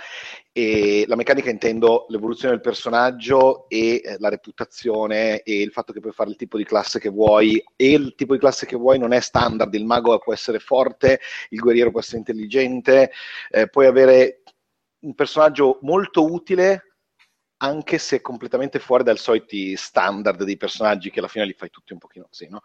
e 0.53 1.05
la 1.09 1.17
meccanica 1.17 1.51
intendo 1.51 2.07
l'evoluzione 2.09 2.55
del 2.55 2.63
personaggio 2.63 3.69
e 3.69 4.01
eh, 4.05 4.17
la 4.19 4.29
reputazione 4.29 5.43
e 5.43 5.61
il 5.61 5.73
fatto 5.73 5.93
che 5.93 6.01
puoi 6.01 6.13
fare 6.13 6.31
il 6.31 6.37
tipo 6.37 6.57
di 6.57 6.65
classe 6.65 7.01
che 7.01 7.09
vuoi 7.09 7.63
e 7.77 7.93
il 7.93 8.15
tipo 8.15 8.35
di 8.35 8.39
classe 8.39 8.67
che 8.67 8.77
vuoi 8.77 8.99
non 8.99 9.13
è 9.13 9.21
standard, 9.21 9.73
il 9.75 9.85
mago 9.85 10.19
può 10.19 10.33
essere 10.33 10.59
forte, 10.59 11.21
il 11.51 11.59
guerriero 11.59 11.91
può 11.91 12.01
essere 12.01 12.19
intelligente, 12.19 13.11
eh, 13.51 13.69
puoi 13.69 13.87
avere 13.87 14.43
un 15.01 15.15
personaggio 15.15 15.79
molto 15.83 16.31
utile 16.31 16.95
anche 17.59 17.99
se 17.99 18.21
completamente 18.21 18.79
fuori 18.79 19.05
dal 19.05 19.19
soliti 19.19 19.75
standard 19.77 20.43
dei 20.45 20.57
personaggi 20.57 21.11
che 21.11 21.19
alla 21.19 21.29
fine 21.29 21.47
li 21.47 21.55
fai 21.55 21.71
tutti 21.71 21.93
un 21.93 21.99
pochino 21.99 22.27
così, 22.29 22.49
no? 22.49 22.61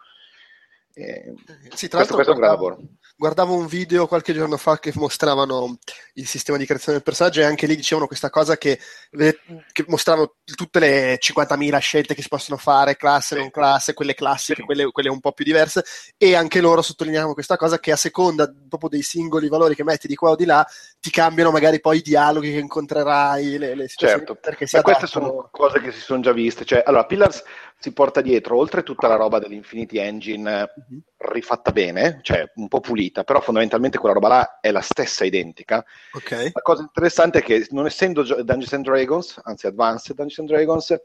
Eh, 0.92 1.32
sì, 1.74 1.88
tra 1.88 1.98
questo, 1.98 2.16
l'altro 2.16 2.34
guardavo, 2.34 2.78
guardavo, 3.16 3.54
un 3.54 3.66
video 3.66 4.08
qualche 4.08 4.32
giorno 4.32 4.56
fa 4.56 4.78
che 4.78 4.90
mostravano 4.96 5.78
il 6.14 6.26
sistema 6.26 6.58
di 6.58 6.66
creazione 6.66 6.94
del 6.94 7.04
personaggio 7.04 7.40
e 7.40 7.44
anche 7.44 7.66
lì 7.66 7.76
dicevano 7.76 8.08
questa 8.08 8.28
cosa 8.28 8.56
che, 8.58 8.78
che 9.10 9.84
mostravano 9.86 10.34
tutte 10.44 10.78
le 10.80 11.18
50.000 11.20 11.78
scelte 11.78 12.14
che 12.14 12.22
si 12.22 12.28
possono 12.28 12.58
fare, 12.58 12.96
classe, 12.96 13.36
non 13.36 13.50
classe, 13.50 13.94
quelle 13.94 14.14
classiche, 14.14 14.64
quelle, 14.64 14.90
quelle, 14.90 15.10
un 15.10 15.20
po' 15.20 15.32
più 15.32 15.44
diverse 15.44 15.84
e 16.16 16.34
anche 16.34 16.60
loro 16.60 16.82
sottolineavano 16.82 17.34
questa 17.34 17.56
cosa 17.56 17.78
che 17.78 17.92
a 17.92 17.96
seconda 17.96 18.52
proprio 18.68 18.90
dei 18.90 19.02
singoli 19.02 19.48
valori 19.48 19.76
che 19.76 19.84
metti 19.84 20.08
di 20.08 20.16
qua 20.16 20.30
o 20.30 20.36
di 20.36 20.44
là 20.44 20.66
ti 20.98 21.10
cambiano 21.10 21.52
magari 21.52 21.80
poi 21.80 21.98
i 21.98 22.02
dialoghi 22.02 22.50
che 22.52 22.58
incontrerai, 22.58 23.58
le, 23.58 23.74
le 23.74 23.88
certo. 23.88 24.34
perché 24.34 24.66
si 24.66 24.76
Ma 24.76 24.82
queste 24.82 25.06
sono 25.06 25.48
cose 25.50 25.80
che 25.80 25.92
si 25.92 26.00
sono 26.00 26.20
già 26.20 26.32
viste. 26.32 26.64
Cioè, 26.64 26.82
allora, 26.84 27.06
Pillars 27.06 27.42
si 27.78 27.92
porta 27.92 28.20
dietro, 28.20 28.56
oltre 28.56 28.82
tutta 28.82 29.08
la 29.08 29.16
roba 29.16 29.38
dell'Infinity 29.38 29.98
Engine. 29.98 30.68
Rifatta 31.16 31.70
bene, 31.72 32.20
cioè 32.22 32.50
un 32.56 32.68
po' 32.68 32.80
pulita, 32.80 33.24
però 33.24 33.40
fondamentalmente 33.40 33.98
quella 33.98 34.14
roba 34.14 34.28
là 34.28 34.58
è 34.60 34.70
la 34.70 34.80
stessa 34.80 35.24
identica. 35.24 35.84
Okay. 36.12 36.50
La 36.52 36.62
cosa 36.62 36.82
interessante 36.82 37.38
è 37.38 37.42
che 37.42 37.66
non 37.70 37.86
essendo 37.86 38.22
Dungeons 38.22 38.72
and 38.72 38.84
Dragons, 38.84 39.40
anzi 39.44 39.66
Advanced 39.66 40.16
Dungeons 40.16 40.38
and 40.38 40.48
Dragons, 40.48 41.00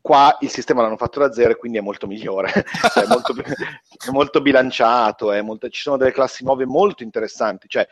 qua 0.00 0.36
il 0.40 0.50
sistema 0.50 0.82
l'hanno 0.82 0.96
fatto 0.96 1.18
da 1.20 1.32
zero 1.32 1.52
e 1.52 1.56
quindi 1.56 1.78
è 1.78 1.80
molto 1.80 2.06
migliore, 2.06 2.50
cioè, 2.92 3.04
è, 3.04 3.06
molto, 3.06 3.34
è, 3.34 4.10
molto, 4.10 4.42
bilanciato, 4.42 5.32
è 5.32 5.40
molto, 5.40 5.68
ci 5.70 5.80
sono 5.80 5.96
delle 5.96 6.12
classi 6.12 6.44
nuove 6.44 6.66
molto 6.66 7.02
interessanti, 7.02 7.68
cioè, 7.68 7.86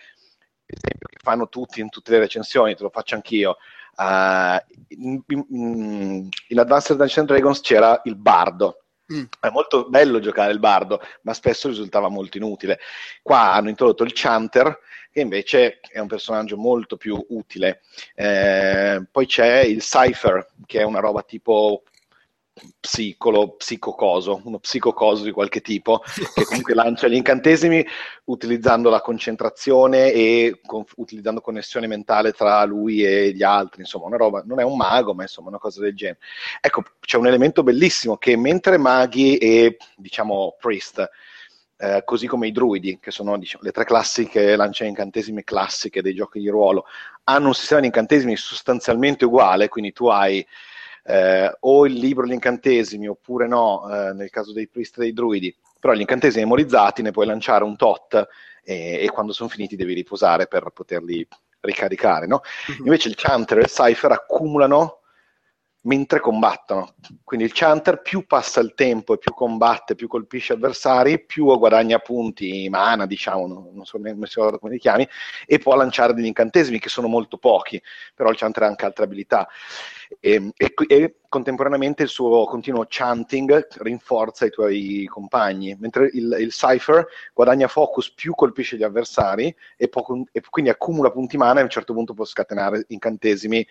esempio 0.67 1.09
che 1.09 1.19
fanno 1.23 1.49
tutti 1.49 1.81
in 1.81 1.89
tutte 1.89 2.12
le 2.12 2.19
recensioni, 2.19 2.75
te 2.75 2.83
lo 2.83 2.91
faccio 2.91 3.15
anch'io, 3.15 3.57
Uh, 3.94 4.57
in, 4.89 5.23
in, 5.27 6.28
in, 6.49 6.59
Advanced 6.59 6.97
Dungeons 6.97 7.28
Dragons 7.28 7.61
c'era 7.61 8.01
il 8.05 8.17
bardo. 8.17 8.82
Mm. 9.12 9.24
È 9.41 9.50
molto 9.50 9.89
bello 9.89 10.20
giocare 10.20 10.52
il 10.52 10.58
bardo, 10.58 11.00
ma 11.23 11.34
spesso 11.34 11.68
risultava 11.68 12.08
molto 12.08 12.36
inutile. 12.36 12.78
Qua 13.23 13.52
hanno 13.52 13.68
introdotto 13.68 14.05
il 14.05 14.12
Chanter, 14.15 14.78
che 15.10 15.20
invece 15.20 15.81
è 15.81 15.99
un 15.99 16.07
personaggio 16.07 16.57
molto 16.57 16.97
più 16.97 17.23
utile. 17.28 17.82
Eh, 18.15 19.05
poi 19.10 19.26
c'è 19.26 19.58
il 19.58 19.81
Cypher, 19.81 20.49
che 20.66 20.81
è 20.81 20.84
una 20.84 21.00
roba 21.00 21.23
tipo 21.23 21.82
psicolo, 22.78 23.55
psicocoso, 23.56 24.42
uno 24.44 24.58
psicocoso 24.58 25.24
di 25.24 25.31
qualche 25.31 25.60
tipo, 25.60 26.02
che 26.34 26.44
comunque 26.44 26.74
lancia 26.74 27.08
gli 27.08 27.14
incantesimi 27.14 27.84
utilizzando 28.24 28.90
la 28.90 29.00
concentrazione 29.00 30.12
e 30.12 30.60
con, 30.64 30.84
utilizzando 30.97 31.40
connessione 31.40 31.86
mentale 31.86 32.32
tra 32.32 32.62
lui 32.64 33.05
e 33.05 33.32
gli 33.32 33.42
altri, 33.42 33.81
insomma, 33.81 34.06
una 34.06 34.18
roba, 34.18 34.42
non 34.44 34.60
è 34.60 34.64
un 34.64 34.76
mago, 34.76 35.14
ma 35.14 35.22
insomma 35.22 35.48
una 35.48 35.58
cosa 35.58 35.81
del 35.81 35.94
genere. 35.97 36.18
Ecco, 36.60 36.82
c'è 37.00 37.16
un 37.16 37.26
elemento 37.26 37.62
bellissimo 37.62 38.16
che 38.16 38.36
mentre 38.36 38.76
maghi 38.76 39.39
e, 39.39 39.78
diciamo, 39.97 40.56
priest, 40.60 41.08
eh, 41.78 42.02
così 42.05 42.26
come 42.26 42.48
i 42.48 42.52
druidi, 42.52 42.98
che 43.00 43.10
sono 43.10 43.39
diciamo, 43.39 43.64
le 43.64 43.72
tre 43.72 43.84
classiche 43.84 44.56
lancia 44.56 44.84
incantesimi 44.84 45.42
classiche 45.42 46.02
dei 46.02 46.14
giochi 46.14 46.39
di 46.39 46.48
ruolo, 46.48 46.84
hanno 47.24 47.48
un 47.48 47.55
sistema 47.55 47.81
di 47.81 47.86
incantesimi 47.86 48.36
sostanzialmente 48.36 49.24
uguale, 49.24 49.68
quindi 49.68 49.92
tu 49.92 50.06
hai 50.08 50.47
eh, 51.05 51.56
o 51.60 51.86
il 51.86 51.94
libro 51.94 52.26
gli 52.26 52.32
incantesimi 52.32 53.08
oppure 53.08 53.47
no, 53.47 53.89
eh, 53.90 54.12
nel 54.12 54.31
caso 54.31 54.52
dei 54.52 54.68
priest 54.68 54.98
dei 54.98 55.12
druidi, 55.12 55.55
però 55.78 55.94
gli 55.94 56.00
incantesimi 56.00 56.42
memorizzati 56.42 57.02
ne 57.02 57.10
puoi 57.10 57.26
lanciare 57.26 57.64
un 57.64 57.76
tot 57.76 58.28
e, 58.62 59.02
e 59.02 59.10
quando 59.10 59.32
sono 59.32 59.48
finiti 59.48 59.76
devi 59.76 59.94
riposare 59.94 60.47
per 60.47 60.70
poterli 60.72 61.26
ricaricare, 61.60 62.26
no? 62.26 62.42
uh-huh. 62.68 62.84
Invece 62.84 63.08
il 63.08 63.14
Chanter 63.16 63.58
e 63.58 63.62
il 63.62 63.68
Cypher 63.68 64.12
accumulano 64.12 65.01
mentre 65.83 66.20
combattono. 66.20 66.94
Quindi 67.25 67.47
il 67.47 67.52
Chanter 67.52 68.02
più 68.02 68.27
passa 68.27 68.61
il 68.61 68.75
tempo 68.75 69.15
e 69.15 69.19
più 69.19 69.33
combatte, 69.33 69.94
più 69.94 70.07
colpisce 70.07 70.52
avversari, 70.52 71.25
più 71.25 71.57
guadagna 71.57 71.99
punti, 71.99 72.69
mana, 72.69 73.07
diciamo, 73.07 73.47
non, 73.47 73.70
non 73.73 73.85
so 73.85 73.99
neanche 73.99 74.59
come 74.59 74.73
li 74.73 74.78
chiami, 74.78 75.09
e 75.47 75.59
può 75.59 75.75
lanciare 75.75 76.15
degli 76.15 76.27
incantesimi 76.27 76.78
che 76.78 76.89
sono 76.89 77.09
molto 77.09 77.39
pochi, 77.39 77.83
però 78.15 78.31
il 78.31 78.36
Chanter 78.36 78.65
ha 78.65 78.67
anche 78.67 78.85
altre 78.85 79.05
abilità. 79.05 79.49
E, 80.20 80.52
e, 80.57 80.75
e, 80.89 81.17
contemporaneamente 81.28 82.02
il 82.02 82.11
suo 82.11 82.44
continuo 82.44 82.85
chanting 82.86 83.69
rinforza 83.78 84.44
i 84.44 84.51
tuoi 84.51 85.07
compagni, 85.07 85.75
mentre 85.81 86.11
il, 86.12 86.36
il 86.39 86.51
Cypher 86.51 87.07
guadagna 87.33 87.69
focus 87.69 88.12
più 88.12 88.35
colpisce 88.35 88.77
gli 88.77 88.83
avversari 88.83 89.55
e, 89.77 89.89
può, 89.89 90.05
e 90.31 90.43
quindi 90.51 90.70
accumula 90.70 91.11
punti 91.11 91.39
mana 91.39 91.59
e 91.59 91.61
a 91.61 91.65
un 91.65 91.70
certo 91.70 91.94
punto 91.94 92.12
può 92.12 92.27
scatenare 92.27 92.85
incantesimi 92.89 93.67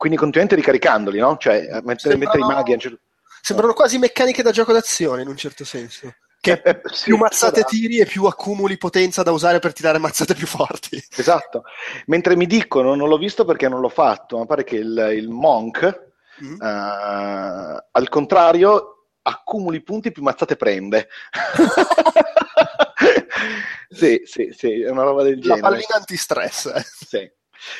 quindi 0.00 0.16
continuamente 0.16 0.56
ricaricandoli, 0.56 1.18
no? 1.18 1.36
Cioè, 1.36 1.82
mettere, 1.82 2.12
sembrano, 2.12 2.38
i 2.42 2.48
maghi. 2.48 2.78
Certo... 2.78 3.00
Sembrano 3.42 3.74
quasi 3.74 3.98
meccaniche 3.98 4.42
da 4.42 4.50
gioco 4.50 4.72
d'azione 4.72 5.20
in 5.20 5.28
un 5.28 5.36
certo 5.36 5.62
senso. 5.62 6.14
Che 6.40 6.52
eh, 6.52 6.70
eh, 6.70 6.80
sì, 6.84 7.04
più 7.04 7.18
mazzate 7.18 7.64
tiri 7.64 7.98
e 7.98 8.06
più 8.06 8.24
accumuli 8.24 8.78
potenza 8.78 9.22
da 9.22 9.30
usare 9.30 9.58
per 9.58 9.74
tirare 9.74 9.98
mazzate 9.98 10.32
più 10.32 10.46
forti. 10.46 11.04
Esatto. 11.14 11.64
Mentre 12.06 12.34
mi 12.34 12.46
dicono, 12.46 12.94
non 12.94 13.10
l'ho 13.10 13.18
visto 13.18 13.44
perché 13.44 13.68
non 13.68 13.80
l'ho 13.80 13.90
fatto, 13.90 14.38
ma 14.38 14.46
pare 14.46 14.64
che 14.64 14.76
il, 14.76 15.12
il 15.16 15.28
Monk, 15.28 16.12
mm-hmm. 16.42 16.54
uh, 16.54 17.78
al 17.90 18.08
contrario, 18.08 19.08
accumuli 19.20 19.82
punti 19.82 20.12
più 20.12 20.22
mazzate 20.22 20.56
prende. 20.56 21.08
sì, 23.90 24.22
sì, 24.24 24.48
sì, 24.56 24.80
è 24.80 24.88
una 24.88 25.02
roba 25.02 25.24
del 25.24 25.38
genere. 25.42 25.60
La 25.60 25.68
pallina 25.68 25.96
antistress. 25.96 26.72
Eh. 26.74 26.84
Sì. 27.06 27.38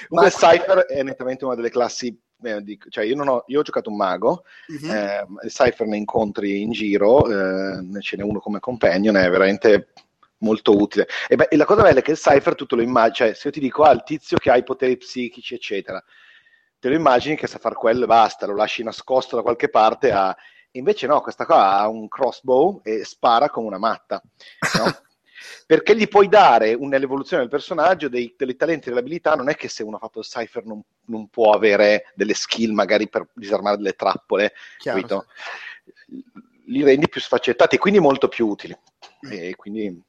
Comunque 0.09 0.33
Cypher 0.33 0.79
è 0.87 1.03
nettamente 1.03 1.45
una 1.45 1.55
delle 1.55 1.71
classi 1.71 2.17
eh, 2.43 2.79
cioè 2.89 3.05
io, 3.05 3.23
ho, 3.23 3.45
io, 3.47 3.59
ho, 3.59 3.63
giocato 3.63 3.91
un 3.91 3.97
mago, 3.97 4.45
uh-huh. 4.69 4.91
eh, 4.91 5.27
Cypher 5.47 5.87
ne 5.87 5.99
incontri 5.99 6.63
in 6.63 6.71
giro, 6.71 7.27
eh, 7.27 8.01
ce 8.01 8.17
n'è 8.17 8.23
uno 8.23 8.41
come 8.41 8.61
companion, 8.61 9.17
è 9.17 9.29
veramente 9.29 9.93
molto 10.39 10.77
utile. 10.77 11.07
E, 11.29 11.37
beh, 11.37 11.49
e 11.51 11.57
la 11.57 11.65
cosa 11.65 11.83
bella 11.83 12.01
è 12.01 12.03
che 12.03 12.13
il 12.13 12.19
Cypher 12.19 12.55
tu 12.55 12.67
te 12.67 12.77
lo 12.77 12.83
immagini, 12.83 13.15
cioè 13.15 13.35
se 13.35 13.49
io 13.49 13.53
ti 13.53 13.61
dico 13.61 13.83
ah, 13.83 13.93
il 13.93 14.03
tizio 14.05 14.39
che 14.39 14.51
ha 14.51 14.57
i 14.57 14.63
poteri 14.63 14.97
psichici, 14.97 15.55
eccetera, 15.55 16.03
te 16.79 16.89
lo 16.89 16.95
immagini 16.95 17.37
che 17.37 17.47
sa 17.47 17.59
far 17.59 17.75
quello 17.75 18.05
e 18.05 18.07
basta, 18.07 18.47
lo 18.47 18.55
lasci 18.55 18.83
nascosto 18.83 19.37
da 19.37 19.43
qualche 19.43 19.69
parte 19.69 20.13
a... 20.13 20.35
Invece 20.75 21.09
no, 21.09 21.21
questa 21.21 21.47
qua 21.47 21.79
ha 21.79 21.89
un 21.89 22.07
crossbow 22.07 22.81
e 22.85 23.05
spara 23.05 23.51
come 23.51 23.67
una 23.67 23.79
matta. 23.79 24.23
No? 24.79 24.85
perché 25.67 25.97
gli 25.97 26.09
puoi 26.09 26.29
dare 26.29 26.77
nell'evoluzione 26.77 27.43
del 27.43 27.51
personaggio 27.51 28.09
dei, 28.09 28.35
dei 28.37 28.57
talenti 28.57 28.87
e 28.87 28.89
delle 28.89 29.01
abilità. 29.01 29.35
Non 29.35 29.49
è 29.49 29.55
che 29.55 29.69
se 29.69 29.83
uno 29.83 29.97
ha 29.97 30.01
fatto 30.01 30.21
il 30.21 30.25
cipher 30.25 30.65
non, 30.65 30.83
non 31.07 31.29
può 31.29 31.53
avere 31.53 32.13
delle 32.15 32.35
skill 32.35 32.73
magari 32.73 33.09
per 33.09 33.29
disarmare 33.35 33.77
delle 33.77 33.95
trappole, 33.95 34.53
capito? 34.79 35.27
Li 36.67 36.83
rendi 36.83 37.09
più 37.09 37.21
sfaccettati 37.21 37.77
e 37.77 37.79
quindi 37.79 38.01
molto 38.01 38.29
più 38.29 38.47
utili. 38.47 38.77
Mm. 39.27 39.33
E 39.33 39.57
quindi... 39.57 40.03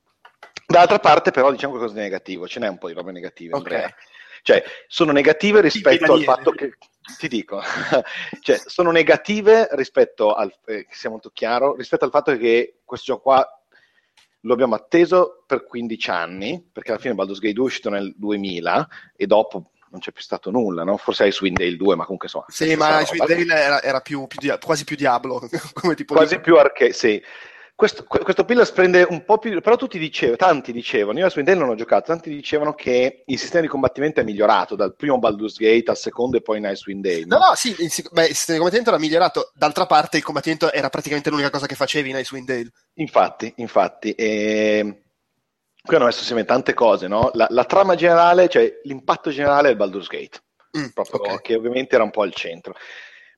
D'altra 0.65 0.99
parte, 0.99 1.31
però, 1.31 1.51
diciamo 1.51 1.73
qualcosa 1.73 1.95
di 1.95 2.01
negativo, 2.01 2.47
ce 2.47 2.59
n'è 2.59 2.67
un 2.69 2.77
po' 2.77 2.87
di 2.87 2.93
robe 2.93 3.11
negative, 3.11 3.55
okay. 3.55 3.73
Andrea. 3.73 3.95
Cioè, 4.41 4.63
sono 4.87 5.11
negative 5.11 5.61
rispetto 5.61 6.13
al 6.13 6.23
fatto 6.23 6.51
che 6.51 6.77
ti 7.17 7.27
dico, 7.27 7.61
cioè, 8.41 8.59
sono 8.65 8.91
negative 8.91 9.67
rispetto 9.71 10.33
al, 10.33 10.51
eh, 10.65 10.85
che 10.85 10.95
sia 10.95 11.09
molto 11.09 11.29
chiaro, 11.31 11.75
rispetto 11.75 12.05
al 12.05 12.11
fatto 12.11 12.35
che 12.37 12.79
questo 12.83 13.13
gioco 13.13 13.23
qua 13.23 13.60
lo 14.41 14.53
abbiamo 14.53 14.75
atteso 14.75 15.43
per 15.45 15.65
15 15.65 16.09
anni, 16.09 16.65
perché 16.71 16.91
alla 16.91 16.99
fine 16.99 17.13
Baldur's 17.13 17.39
Gate 17.39 17.53
2 17.53 17.63
è 17.63 17.67
uscito 17.67 17.89
nel 17.89 18.13
2000 18.17 18.87
e 19.15 19.27
dopo 19.27 19.71
non 19.91 19.99
c'è 19.99 20.11
più 20.11 20.21
stato 20.21 20.51
nulla, 20.51 20.83
no? 20.83 20.97
Forse 20.97 21.27
Icewind 21.27 21.57
Dale 21.57 21.75
2, 21.75 21.95
ma 21.95 22.03
comunque 22.03 22.27
insomma. 22.27 22.45
Sì, 22.47 22.75
ma 22.75 23.01
Icewind 23.01 23.27
Dale 23.27 23.61
era, 23.61 23.81
era 23.81 23.99
più, 23.99 24.25
più, 24.27 24.39
quasi 24.59 24.83
più 24.85 24.95
Diablo, 24.95 25.47
come 25.73 25.95
tipo 25.95 26.13
Quasi 26.13 26.35
di... 26.35 26.41
più 26.41 26.57
arcade, 26.57 26.93
sì. 26.93 27.21
Questo, 27.81 28.03
questo 28.03 28.45
Pillars 28.45 28.69
prende 28.73 29.07
un 29.09 29.25
po' 29.25 29.39
più, 29.39 29.59
però 29.59 29.75
tutti 29.75 29.97
dicevano, 29.97 30.37
tanti 30.37 30.71
dicevano, 30.71 31.17
io 31.17 31.25
a 31.25 31.31
Swindale 31.31 31.57
non 31.57 31.69
ho 31.69 31.73
giocato, 31.73 32.11
tanti 32.11 32.29
dicevano 32.29 32.75
che 32.75 33.23
il 33.25 33.39
sistema 33.39 33.61
di 33.61 33.67
combattimento 33.67 34.19
è 34.19 34.23
migliorato 34.23 34.75
dal 34.75 34.95
primo 34.95 35.17
Baldur's 35.17 35.57
Gate 35.57 35.89
al 35.89 35.97
secondo 35.97 36.37
e 36.37 36.43
poi 36.43 36.59
in 36.59 36.69
Icewind 36.71 37.03
Dale. 37.03 37.25
No, 37.25 37.39
no, 37.39 37.47
no 37.47 37.55
sì, 37.55 37.69
il, 37.69 37.91
beh, 38.11 38.27
il, 38.27 38.35
sistema 38.35 38.59
di 38.59 38.63
combattimento 38.63 38.91
era 38.91 38.99
migliorato, 38.99 39.49
d'altra 39.55 39.87
parte 39.87 40.17
il 40.17 40.23
combattimento 40.23 40.71
era 40.71 40.89
praticamente 40.89 41.31
l'unica 41.31 41.49
cosa 41.49 41.65
che 41.65 41.73
facevi 41.73 42.11
in 42.11 42.17
Icewind 42.17 42.47
Dale. 42.47 42.71
Infatti, 42.97 43.51
infatti, 43.55 44.11
e... 44.11 45.01
qui 45.81 45.95
hanno 45.95 46.05
messo 46.05 46.19
insieme 46.19 46.45
tante 46.45 46.75
cose, 46.75 47.07
no? 47.07 47.31
La, 47.33 47.47
la, 47.49 47.65
trama 47.65 47.95
generale, 47.95 48.47
cioè 48.47 48.71
l'impatto 48.83 49.31
generale 49.31 49.69
è 49.69 49.71
il 49.71 49.77
Baldur's 49.77 50.05
Gate, 50.05 50.39
mm, 50.77 50.89
proprio, 50.93 51.19
okay. 51.19 51.41
che 51.41 51.55
ovviamente 51.55 51.95
era 51.95 52.03
un 52.03 52.11
po' 52.11 52.21
al 52.21 52.33
centro 52.35 52.75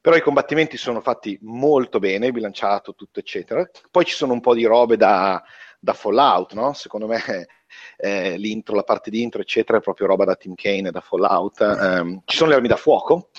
però 0.04 0.18
i 0.18 0.22
combattimenti 0.22 0.76
sono 0.76 1.00
fatti 1.00 1.40
molto 1.44 1.98
bene, 2.00 2.34
bilanciato, 2.34 2.94
tutto 2.94 3.22
eccetera. 3.22 3.66
Poi 3.90 4.04
ci 4.04 4.14
sono 4.14 4.34
un 4.34 4.42
po' 4.42 4.54
di 4.54 4.66
robe 4.66 4.98
da, 4.98 5.42
da 5.80 5.94
Fallout, 5.94 6.52
no? 6.52 6.74
Secondo 6.74 7.08
me 7.08 7.22
eh, 7.96 8.38
l'intro, 8.38 8.76
la 8.76 8.84
parte 8.84 9.10
di 9.10 9.22
intro, 9.22 9.40
eccetera, 9.40 9.78
è 9.78 9.82
proprio 9.82 10.08
roba 10.08 10.26
da 10.26 10.36
Team 10.36 10.56
Kane, 10.56 10.92
da 10.92 11.00
Fallout. 11.00 11.62
Um, 11.62 12.22
ci 12.26 12.36
sono 12.36 12.50
le 12.50 12.58
armi 12.58 12.68
da 12.68 12.76
fuoco, 12.76 13.30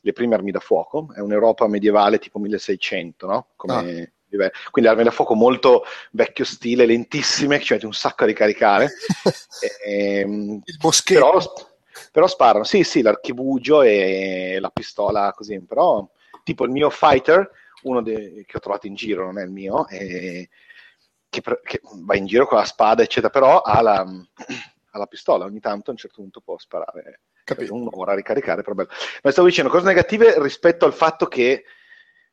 le 0.00 0.12
prime 0.14 0.34
armi 0.34 0.50
da 0.50 0.60
fuoco, 0.60 1.12
è 1.14 1.20
un'Europa 1.20 1.68
medievale 1.68 2.18
tipo 2.18 2.38
1600, 2.38 3.26
no? 3.26 3.46
Come... 3.54 3.74
Ah 3.74 4.08
quindi 4.70 4.90
armi 4.90 5.04
da 5.04 5.10
fuoco 5.10 5.34
molto 5.34 5.84
vecchio 6.10 6.44
stile, 6.44 6.84
lentissime, 6.84 7.56
che 7.56 7.64
ci 7.64 7.72
mette 7.72 7.86
un 7.86 7.94
sacco 7.94 8.24
a 8.24 8.26
ricaricare. 8.26 8.90
e, 9.82 10.20
ehm, 10.20 10.60
il 10.62 10.76
boschetto. 10.76 11.24
Però, 11.24 11.67
però 12.12 12.26
sparano, 12.26 12.64
sì, 12.64 12.82
sì, 12.84 13.02
l'archibugio 13.02 13.82
e 13.82 14.58
la 14.60 14.70
pistola 14.70 15.32
così, 15.32 15.60
però 15.60 16.06
tipo 16.42 16.64
il 16.64 16.70
mio 16.70 16.90
fighter, 16.90 17.50
uno 17.82 18.02
de- 18.02 18.44
che 18.46 18.56
ho 18.56 18.60
trovato 18.60 18.86
in 18.86 18.94
giro, 18.94 19.24
non 19.24 19.38
è 19.38 19.42
il 19.42 19.50
mio, 19.50 19.86
e... 19.88 20.48
che, 21.28 21.40
pre- 21.40 21.60
che, 21.62 21.80
va 21.82 22.16
in 22.16 22.26
giro 22.26 22.46
con 22.46 22.58
la 22.58 22.64
spada, 22.64 23.02
eccetera, 23.02 23.30
però 23.30 23.60
ha 23.60 23.80
la, 23.82 24.00
ha 24.90 24.98
la 24.98 25.06
pistola, 25.06 25.44
ogni 25.44 25.60
tanto 25.60 25.90
a 25.90 25.92
un 25.92 25.98
certo 25.98 26.22
punto 26.22 26.40
può 26.40 26.58
sparare. 26.58 27.20
Capito. 27.44 27.74
Un'ora 27.74 28.12
a 28.12 28.16
ricaricare, 28.16 28.62
però 28.62 28.74
bello. 28.74 28.90
Ma 29.22 29.30
stavo 29.30 29.48
dicendo 29.48 29.70
cose 29.70 29.86
negative 29.86 30.34
rispetto 30.42 30.84
al 30.84 30.92
fatto 30.92 31.26
che 31.26 31.64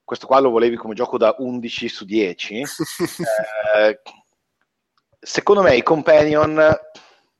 questo 0.03 0.27
qua 0.27 0.39
lo 0.39 0.49
volevi 0.49 0.75
come 0.75 0.93
gioco 0.93 1.17
da 1.17 1.35
11 1.37 1.87
su 1.87 2.05
10. 2.05 2.61
eh, 3.77 4.01
secondo 5.19 5.61
me 5.61 5.75
i 5.75 5.83
companion 5.83 6.61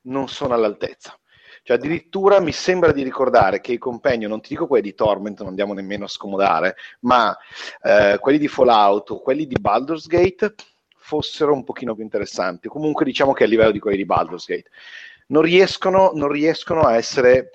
non 0.01 0.27
sono 0.27 0.53
all'altezza. 0.53 1.17
Cioè, 1.65 1.77
addirittura 1.77 2.39
mi 2.39 2.51
sembra 2.51 2.91
di 2.91 3.01
ricordare 3.01 3.59
che 3.59 3.71
i 3.71 3.79
compagni, 3.79 4.27
non 4.27 4.39
ti 4.39 4.49
dico 4.49 4.67
quelli 4.67 4.83
di 4.83 4.93
Torment, 4.93 5.39
non 5.39 5.47
andiamo 5.47 5.73
nemmeno 5.73 6.05
a 6.05 6.07
scomodare, 6.07 6.75
ma 6.99 7.35
eh, 7.81 8.19
quelli 8.19 8.37
di 8.37 8.47
Fallout 8.47 9.09
o 9.09 9.19
quelli 9.19 9.47
di 9.47 9.55
Baldur's 9.59 10.05
Gate 10.05 10.53
fossero 10.95 11.53
un 11.53 11.63
pochino 11.63 11.95
più 11.95 12.03
interessanti. 12.03 12.67
Comunque 12.67 13.03
diciamo 13.03 13.33
che 13.33 13.45
a 13.45 13.47
livello 13.47 13.71
di 13.71 13.79
quelli 13.79 13.97
di 13.97 14.05
Baldur's 14.05 14.45
Gate. 14.45 14.69
Non 15.29 15.41
riescono, 15.41 16.11
non 16.13 16.29
riescono 16.29 16.81
a 16.81 16.97
essere 16.97 17.49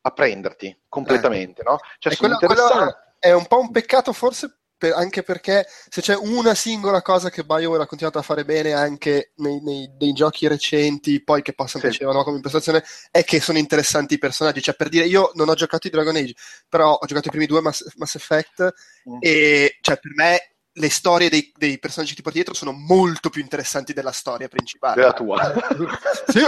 a 0.00 0.10
prenderti 0.10 0.76
completamente, 0.88 1.60
eh. 1.60 1.64
no? 1.64 1.78
Cioè, 2.00 2.16
quello. 2.16 2.36
Quello 2.38 2.96
è 3.20 3.30
un 3.30 3.46
po' 3.46 3.60
un 3.60 3.70
peccato 3.70 4.12
forse 4.12 4.61
per, 4.82 4.94
anche 4.94 5.22
perché 5.22 5.64
se 5.88 6.00
c'è 6.00 6.16
una 6.16 6.56
singola 6.56 7.02
cosa 7.02 7.30
che 7.30 7.44
BioWare 7.44 7.84
ha 7.84 7.86
continuato 7.86 8.18
a 8.18 8.22
fare 8.22 8.44
bene 8.44 8.72
anche 8.72 9.30
nei, 9.36 9.60
nei, 9.62 9.88
nei 9.96 10.12
giochi 10.12 10.48
recenti, 10.48 11.22
poi 11.22 11.40
che 11.40 11.52
possono 11.52 11.84
sì. 11.84 11.88
piacere 11.90 12.12
no, 12.12 12.24
come 12.24 12.36
impostazione, 12.36 12.82
è 13.12 13.22
che 13.22 13.40
sono 13.40 13.58
interessanti 13.58 14.14
i 14.14 14.18
personaggi. 14.18 14.60
Cioè, 14.60 14.74
per 14.74 14.88
dire, 14.88 15.04
io 15.04 15.30
non 15.34 15.48
ho 15.48 15.54
giocato 15.54 15.86
i 15.86 15.90
Dragon 15.90 16.16
Age, 16.16 16.34
però 16.68 16.94
ho 16.94 17.06
giocato 17.06 17.28
i 17.28 17.30
primi 17.30 17.46
due 17.46 17.60
Mass, 17.60 17.84
Mass 17.94 18.16
Effect 18.16 18.74
mm. 19.08 19.18
e 19.20 19.78
cioè, 19.80 19.98
per 20.00 20.12
me 20.16 20.54
le 20.76 20.90
storie 20.90 21.28
dei, 21.28 21.52
dei, 21.54 21.78
personaggi 21.78 22.14
tipo 22.14 22.30
dietro 22.30 22.54
sono 22.54 22.72
molto 22.72 23.28
più 23.28 23.40
interessanti 23.40 23.92
della 23.92 24.10
storia 24.10 24.48
principale. 24.48 25.00
Della 25.00 25.12
tua. 25.12 25.38
sì, 26.26 26.40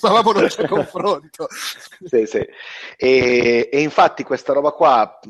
ma 0.00 0.20
non 0.20 0.46
c'è 0.48 0.66
confronto. 0.66 1.46
sì, 2.04 2.26
sì. 2.26 2.44
E, 2.96 3.68
e, 3.70 3.80
infatti 3.82 4.24
questa 4.24 4.52
roba 4.52 4.72
qua 4.72 5.20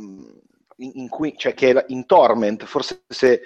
in 0.94 1.08
cui, 1.08 1.34
cioè 1.36 1.54
che 1.54 1.84
in 1.88 2.06
Torment, 2.06 2.64
forse 2.64 3.04
se 3.08 3.42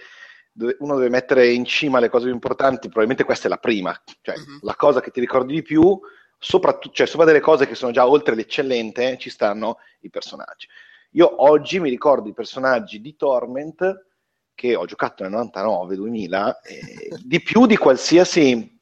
uno 0.78 0.97
deve 0.97 1.10
mettere 1.10 1.52
in 1.52 1.65
cima 1.65 2.00
le 2.00 2.08
cose 2.08 2.24
più 2.24 2.34
importanti, 2.34 2.89
probabilmente 2.89 3.24
questa 3.24 3.47
è 3.47 3.50
la 3.50 3.58
prima, 3.58 3.98
cioè 4.23 4.36
uh-huh. 4.36 4.58
la 4.62 4.74
cosa 4.74 5.00
che 5.00 5.10
ti 5.10 5.20
ricordi 5.20 5.55
di 5.55 5.62
più, 5.62 5.98
soprattutto, 6.39 6.94
cioè 6.94 7.06
sopra 7.06 7.26
delle 7.26 7.40
cose 7.40 7.66
che 7.66 7.74
sono 7.74 7.92
già 7.92 8.08
oltre 8.08 8.34
l'eccellente, 8.34 9.18
ci 9.18 9.31
stanno 9.31 9.78
i 10.00 10.10
personaggi. 10.10 10.66
Io 11.12 11.42
oggi 11.44 11.81
mi 11.81 11.90
ricordo 11.90 12.28
i 12.28 12.34
personaggi 12.34 13.00
di 13.00 13.16
Torment 13.16 14.06
che 14.55 14.74
ho 14.74 14.86
giocato 14.86 15.26
nel 15.26 15.50
99-2000, 15.52 16.55
eh, 16.62 17.16
di 17.23 17.42
più 17.42 17.66
di 17.66 17.76
qualsiasi 17.76 18.74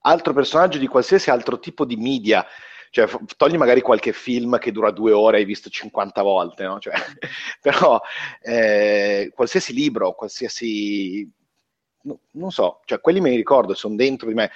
altro 0.00 0.32
personaggio, 0.34 0.78
di 0.78 0.86
qualsiasi 0.86 1.30
altro 1.30 1.58
tipo 1.58 1.84
di 1.84 1.96
media 1.96 2.44
cioè, 2.94 3.08
togli 3.36 3.56
magari 3.56 3.80
qualche 3.80 4.12
film 4.12 4.56
che 4.58 4.70
dura 4.70 4.92
due 4.92 5.10
ore 5.10 5.38
e 5.38 5.40
hai 5.40 5.46
visto 5.46 5.68
50 5.68 6.22
volte, 6.22 6.62
no? 6.62 6.78
Cioè, 6.78 6.94
però 7.60 8.00
eh, 8.40 9.32
qualsiasi 9.34 9.72
libro, 9.72 10.12
qualsiasi... 10.12 11.28
No, 12.02 12.20
non 12.32 12.52
so, 12.52 12.82
cioè 12.84 13.00
quelli 13.00 13.20
me 13.20 13.30
li 13.30 13.36
ricordo, 13.36 13.74
sono 13.74 13.96
dentro 13.96 14.28
di 14.28 14.34
me. 14.34 14.52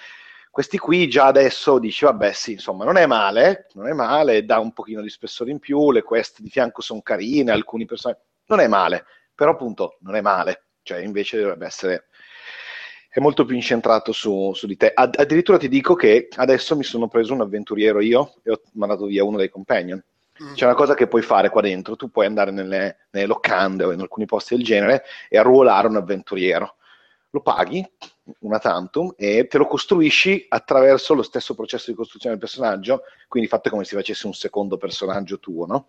Questi 0.52 0.78
qui 0.78 1.08
già 1.08 1.26
adesso 1.26 1.81
dici, 1.81 2.05
vabbè 2.05 2.31
sì, 2.31 2.52
insomma, 2.52 2.84
non 2.84 2.97
è 2.97 3.07
male, 3.07 3.67
non 3.73 3.89
è 3.89 3.92
male, 3.92 4.44
dà 4.44 4.60
un 4.60 4.73
pochino 4.73 5.02
di 5.02 5.10
spessore 5.10 5.50
in 5.50 5.58
più, 5.58 5.91
le 5.91 6.02
quest 6.02 6.41
di 6.41 6.49
fianco 6.49 6.81
sono 6.81 7.02
carine, 7.02 7.50
alcuni 7.50 7.86
personaggi... 7.86 8.20
Non 8.47 8.60
è 8.60 8.68
male, 8.68 9.05
però 9.34 9.50
appunto 9.50 9.97
non 10.02 10.15
è 10.15 10.20
male, 10.20 10.67
cioè 10.83 10.99
invece 10.99 11.41
dovrebbe 11.41 11.67
essere 11.67 12.07
è 13.18 13.20
molto 13.20 13.44
più 13.44 13.56
incentrato 13.56 14.12
su, 14.12 14.52
su 14.55 14.66
di 14.66 14.76
te. 14.76 14.92
Ad, 14.94 15.16
addirittura 15.18 15.58
ti 15.58 15.68
dico 15.68 15.94
che 15.94 16.28
adesso 16.36 16.76
mi 16.76 16.84
sono 16.84 17.08
preso 17.08 17.34
un 17.34 17.40
avventuriero 17.40 18.00
io 18.00 18.34
e 18.44 18.52
ho 18.52 18.60
mandato 18.74 19.06
via 19.06 19.24
uno 19.24 19.36
dei 19.36 19.50
companion. 19.50 20.02
Mm. 20.42 20.55
C'è 20.55 20.64
una 20.64 20.74
cosa 20.74 20.94
che 20.94 21.08
puoi 21.08 21.22
fare 21.22 21.50
qua 21.50 21.60
dentro, 21.60 21.97
tu 21.97 22.10
puoi 22.10 22.26
andare 22.26 22.52
nelle, 22.52 23.08
nelle 23.10 23.26
locande 23.26 23.82
o 23.84 23.92
in 23.92 24.00
alcuni 24.00 24.24
posti 24.24 24.55
del 24.55 24.64
genere 24.64 25.02
e 25.28 25.36
arruolare 25.36 25.88
un 25.88 25.97
avventuriero. 25.97 26.76
Lo 27.30 27.42
paghi 27.42 27.84
una 28.40 28.58
tantum 28.58 29.12
e 29.16 29.47
te 29.48 29.58
lo 29.58 29.66
costruisci 29.66 30.47
attraverso 30.48 31.12
lo 31.14 31.22
stesso 31.22 31.55
processo 31.55 31.90
di 31.90 31.97
costruzione 31.97 32.36
del 32.36 32.44
personaggio, 32.44 33.02
quindi 33.26 33.48
fatto 33.48 33.68
come 33.68 33.84
se 33.84 33.97
facesse 33.97 34.26
un 34.26 34.34
secondo 34.34 34.76
personaggio 34.76 35.40
tuo, 35.40 35.66
no? 35.66 35.88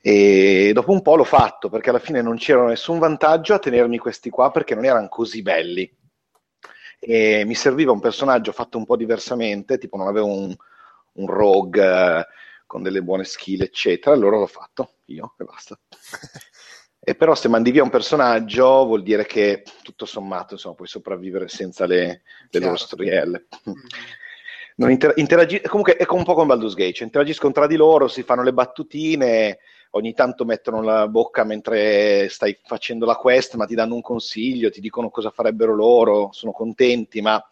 E 0.00 0.70
dopo 0.72 0.92
un 0.92 1.02
po' 1.02 1.16
l'ho 1.16 1.24
fatto 1.24 1.68
perché 1.68 1.90
alla 1.90 1.98
fine 1.98 2.22
non 2.22 2.36
c'era 2.36 2.64
nessun 2.66 2.98
vantaggio 2.98 3.52
a 3.52 3.58
tenermi 3.58 3.98
questi 3.98 4.30
qua 4.30 4.50
perché 4.50 4.74
non 4.74 4.86
erano 4.86 5.08
così 5.08 5.42
belli 5.42 5.98
e 7.02 7.44
mi 7.46 7.54
serviva 7.54 7.92
un 7.92 7.98
personaggio 7.98 8.52
fatto 8.52 8.76
un 8.76 8.84
po' 8.84 8.96
diversamente, 8.96 9.78
tipo 9.78 9.96
non 9.96 10.06
avevo 10.06 10.26
un, 10.26 10.54
un 11.12 11.26
rogue 11.26 11.82
eh, 11.82 12.26
con 12.66 12.82
delle 12.82 13.02
buone 13.02 13.24
skill, 13.24 13.62
eccetera, 13.62 14.14
allora 14.14 14.36
l'ho 14.36 14.46
fatto 14.46 14.96
io 15.06 15.34
e 15.38 15.44
basta. 15.44 15.78
e 17.00 17.14
però 17.14 17.34
se 17.34 17.48
mandi 17.48 17.70
via 17.70 17.82
un 17.82 17.90
personaggio 17.90 18.84
vuol 18.84 19.02
dire 19.02 19.24
che 19.24 19.64
tutto 19.82 20.04
sommato 20.04 20.54
insomma, 20.54 20.74
puoi 20.74 20.88
sopravvivere 20.88 21.48
senza 21.48 21.86
le, 21.86 22.22
le 22.50 22.60
loro 22.60 22.76
storielle. 22.76 23.46
Mm-hmm. 23.68 24.90
Inter- 24.90 25.12
interagi- 25.16 25.62
comunque 25.62 25.96
è 25.96 26.06
un 26.10 26.24
po' 26.24 26.34
come 26.34 26.46
Baldur's 26.46 26.74
Gate, 26.74 26.92
cioè 26.92 27.06
interagiscono 27.06 27.52
tra 27.52 27.66
di 27.66 27.76
loro, 27.76 28.08
si 28.08 28.22
fanno 28.22 28.42
le 28.42 28.52
battutine, 28.52 29.58
ogni 29.90 30.14
tanto 30.14 30.44
mettono 30.44 30.82
la 30.82 31.08
bocca 31.08 31.44
mentre 31.44 32.28
stai 32.28 32.58
facendo 32.62 33.06
la 33.06 33.16
quest, 33.16 33.54
ma 33.54 33.66
ti 33.66 33.74
danno 33.74 33.94
un 33.94 34.02
consiglio, 34.02 34.70
ti 34.70 34.80
dicono 34.80 35.10
cosa 35.10 35.30
farebbero 35.30 35.74
loro, 35.74 36.28
sono 36.32 36.52
contenti, 36.52 37.20
ma 37.20 37.42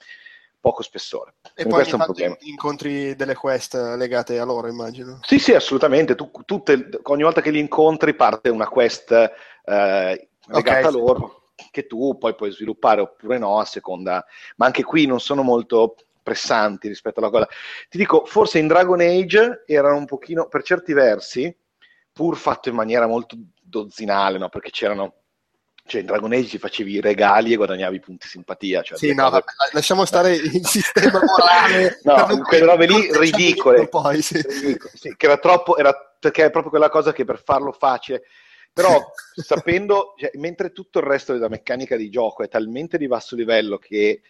poco 0.60 0.83
spessore. 0.83 1.34
E 1.55 1.65
poi 1.65 1.75
questo 1.75 1.97
è 1.97 1.99
un 1.99 2.05
problema. 2.05 2.36
incontri 2.41 3.15
delle 3.17 3.34
quest 3.34 3.75
legate 3.97 4.39
a 4.39 4.44
loro, 4.44 4.68
immagino. 4.68 5.18
Sì, 5.23 5.39
sì, 5.39 5.55
assolutamente. 5.55 6.15
Tu, 6.15 6.31
tutte, 6.44 6.89
ogni 7.05 7.23
volta 7.23 7.41
che 7.41 7.50
li 7.50 7.60
incontri 7.60 8.15
parte 8.15 8.49
una 8.49 8.68
quest 8.68 9.10
eh, 9.10 9.31
legata 9.65 10.78
okay, 10.78 10.83
a 10.84 10.91
loro, 10.91 11.50
che 11.70 11.86
tu 11.86 12.17
poi 12.18 12.34
puoi 12.34 12.52
sviluppare 12.52 13.00
oppure 13.00 13.39
no, 13.39 13.58
a 13.58 13.65
seconda. 13.65 14.25
Ma 14.57 14.67
anche 14.67 14.84
qui 14.84 15.07
non 15.07 15.20
sono 15.20 15.42
molto 15.42 15.97
pressanti 16.23 16.89
rispetto 16.89 17.20
alla 17.20 17.31
cosa. 17.31 17.49
Ti 17.89 17.97
dico, 17.97 18.25
forse 18.26 18.58
in 18.58 18.67
Dragon 18.67 19.00
Age 19.00 19.65
erano 19.67 19.97
un 19.97 20.05
pochino, 20.05 20.49
per 20.49 20.62
certi 20.62 20.92
versi, 20.92 21.57
pur 22.18 22.36
fatto 22.36 22.68
in 22.68 22.74
maniera 22.74 23.06
molto 23.06 23.36
dozzinale, 23.62 24.38
no? 24.38 24.48
perché 24.48 24.70
c'erano 24.70 25.14
cioè 25.86 26.00
in 26.00 26.06
Dragon 26.08 26.32
Age 26.32 26.48
ti 26.48 26.58
facevi 26.58 26.94
i 26.94 27.00
regali 27.00 27.52
e 27.52 27.56
guadagnavi 27.56 28.00
punti 28.00 28.26
simpatia. 28.26 28.82
Cioè 28.82 28.98
sì, 28.98 29.14
no, 29.14 29.30
cose... 29.30 29.44
lasciamo 29.70 30.05
stare 30.05 30.34
il 30.34 30.60
sistema 30.66 31.20
morale. 31.22 32.00
no, 32.02 32.42
quelle 32.42 32.64
robe 32.64 32.86
lì 32.86 33.08
ridicole. 33.16 33.86
Poi, 33.86 34.20
sì. 34.20 34.42
ridicole 34.42 34.90
sì, 34.94 35.14
che 35.16 35.26
era 35.26 35.38
troppo, 35.38 35.76
era, 35.76 35.94
perché 36.18 36.47
è 36.47 36.50
proprio 36.50 36.70
quella 36.70 36.90
cosa 36.90 37.12
che 37.12 37.24
per 37.24 37.40
farlo 37.40 37.70
facile. 37.70 38.24
Però 38.72 39.00
sapendo, 39.40 40.14
cioè, 40.18 40.32
mentre 40.34 40.72
tutto 40.72 40.98
il 40.98 41.06
resto 41.06 41.34
della 41.34 41.48
meccanica 41.48 41.94
di 41.94 42.10
gioco 42.10 42.42
è 42.42 42.48
talmente 42.48 42.98
di 42.98 43.06
basso 43.06 43.36
livello 43.36 43.78
che 43.78 44.22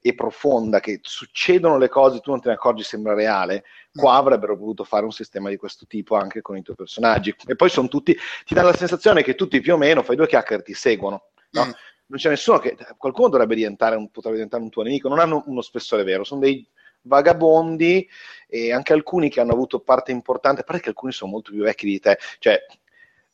e 0.00 0.14
profonda, 0.14 0.80
che 0.80 1.00
succedono 1.02 1.78
le 1.78 1.88
cose, 1.88 2.20
tu 2.20 2.30
non 2.30 2.40
te 2.40 2.48
ne 2.48 2.54
accorgi, 2.54 2.82
sembra 2.82 3.14
reale, 3.14 3.64
qua 3.92 4.14
mm. 4.14 4.16
avrebbero 4.16 4.56
voluto 4.56 4.84
fare 4.84 5.04
un 5.04 5.12
sistema 5.12 5.48
di 5.48 5.56
questo 5.56 5.86
tipo 5.86 6.16
anche 6.16 6.40
con 6.40 6.56
i 6.56 6.62
tuoi 6.62 6.76
personaggi. 6.76 7.34
E 7.46 7.56
poi 7.56 7.68
sono 7.68 7.88
tutti, 7.88 8.16
ti 8.44 8.54
danno 8.54 8.68
la 8.68 8.76
sensazione 8.76 9.22
che 9.22 9.34
tutti 9.34 9.60
più 9.60 9.74
o 9.74 9.76
meno, 9.76 10.02
fai 10.02 10.16
due 10.16 10.26
chiacchiere, 10.26 10.62
ti 10.62 10.74
seguono, 10.74 11.28
no? 11.50 11.66
Mm. 11.66 11.70
Non 12.06 12.18
c'è 12.18 12.28
nessuno 12.28 12.58
che, 12.58 12.76
qualcuno 12.98 13.28
dovrebbe 13.28 13.54
diventare 13.54 13.96
un, 13.96 14.10
potrebbe 14.10 14.36
diventare 14.36 14.62
un 14.62 14.68
tuo 14.68 14.82
nemico, 14.82 15.08
non 15.08 15.20
hanno 15.20 15.42
uno 15.46 15.62
spessore 15.62 16.04
vero, 16.04 16.22
sono 16.22 16.40
dei 16.40 16.66
vagabondi 17.02 18.06
e 18.46 18.72
anche 18.72 18.92
alcuni 18.92 19.30
che 19.30 19.40
hanno 19.40 19.52
avuto 19.52 19.80
parte 19.80 20.12
importante, 20.12 20.64
pare 20.64 20.80
che 20.80 20.90
alcuni 20.90 21.12
sono 21.12 21.30
molto 21.30 21.50
più 21.50 21.62
vecchi 21.62 21.86
di 21.86 21.98
te, 22.00 22.18
cioè 22.38 22.60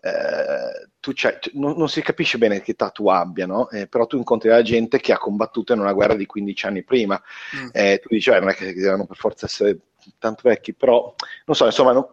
eh, 0.02 0.88
tu 0.98 1.12
non, 1.52 1.76
non, 1.76 1.88
si 1.88 2.00
capisce 2.00 2.38
bene 2.38 2.60
che 2.60 2.72
età 2.72 2.90
tu 2.90 3.08
abbia, 3.08 3.46
no? 3.46 3.68
eh, 3.68 3.86
però 3.86 4.06
tu 4.06 4.16
incontri 4.16 4.48
la 4.48 4.62
gente 4.62 4.98
che 4.98 5.12
ha 5.12 5.18
combattuto 5.18 5.72
in 5.72 5.80
una 5.80 5.92
guerra 5.92 6.14
di 6.14 6.26
15 6.26 6.66
anni 6.66 6.82
prima. 6.82 7.20
Mm. 7.56 7.68
Eh, 7.72 7.98
tu 8.02 8.08
dici, 8.08 8.30
non 8.30 8.48
è 8.48 8.54
che 8.54 8.72
devono 8.72 9.06
per 9.06 9.16
forza 9.16 9.46
essere 9.46 9.78
tanto 10.18 10.42
vecchi, 10.44 10.74
però 10.74 11.14
non 11.44 11.56
so, 11.56 11.66
insomma, 11.66 11.92
un 11.92 12.06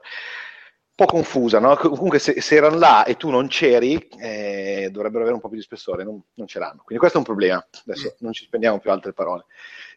po' 0.96 1.06
confusa, 1.06 1.60
no? 1.60 1.76
Comunque 1.78 2.20
se, 2.20 2.42
se, 2.42 2.56
erano 2.56 2.78
là 2.78 3.06
e 3.06 3.16
tu 3.16 3.30
non 3.30 3.48
c'eri, 3.48 3.98
eh, 4.20 4.90
dovrebbero 4.92 5.22
avere 5.22 5.36
un 5.36 5.42
po' 5.42 5.48
più 5.48 5.58
di 5.58 5.64
spessore, 5.64 6.04
non, 6.04 6.22
non 6.34 6.48
ce 6.48 6.60
l'hanno. 6.60 6.82
Quindi 6.84 6.98
questo 6.98 7.18
è 7.18 7.20
un 7.20 7.26
problema. 7.26 7.66
Adesso 7.86 8.08
mm. 8.16 8.16
non 8.20 8.34
ci 8.34 8.44
spendiamo 8.44 8.80
più 8.80 8.92
altre 8.92 9.14
parole. 9.14 9.46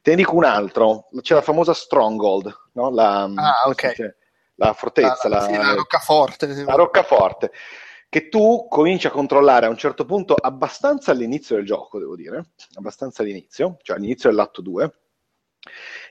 Te 0.03 0.11
ne 0.11 0.17
dico 0.17 0.37
un 0.37 0.45
altro, 0.45 1.09
c'è 1.21 1.35
la 1.35 1.43
famosa 1.43 1.75
Stronghold, 1.75 2.55
no? 2.73 2.91
La, 2.91 3.23
ah, 3.23 3.69
ok 3.69 4.19
la 4.67 4.75
fortezza, 4.75 5.29
la, 5.29 5.49
la, 5.49 5.59
la 5.59 5.75
roccaforte. 5.75 6.47
La 6.65 6.75
roccaforte, 6.75 7.53
che 8.09 8.29
tu 8.29 8.67
cominci 8.69 9.07
a 9.07 9.11
controllare 9.11 9.67
a 9.67 9.71
un 9.71 9.77
certo 9.77 10.05
punto, 10.05 10.35
abbastanza 10.35 11.13
all'inizio 11.13 11.57
del 11.57 11.65
gioco, 11.65 11.99
devo 11.99 12.15
dire, 12.15 12.51
abbastanza 12.75 13.23
all'inizio, 13.23 13.79
cioè 13.83 13.97
all'inizio 13.97 14.29
dell'atto 14.29 14.61
2, 14.61 14.93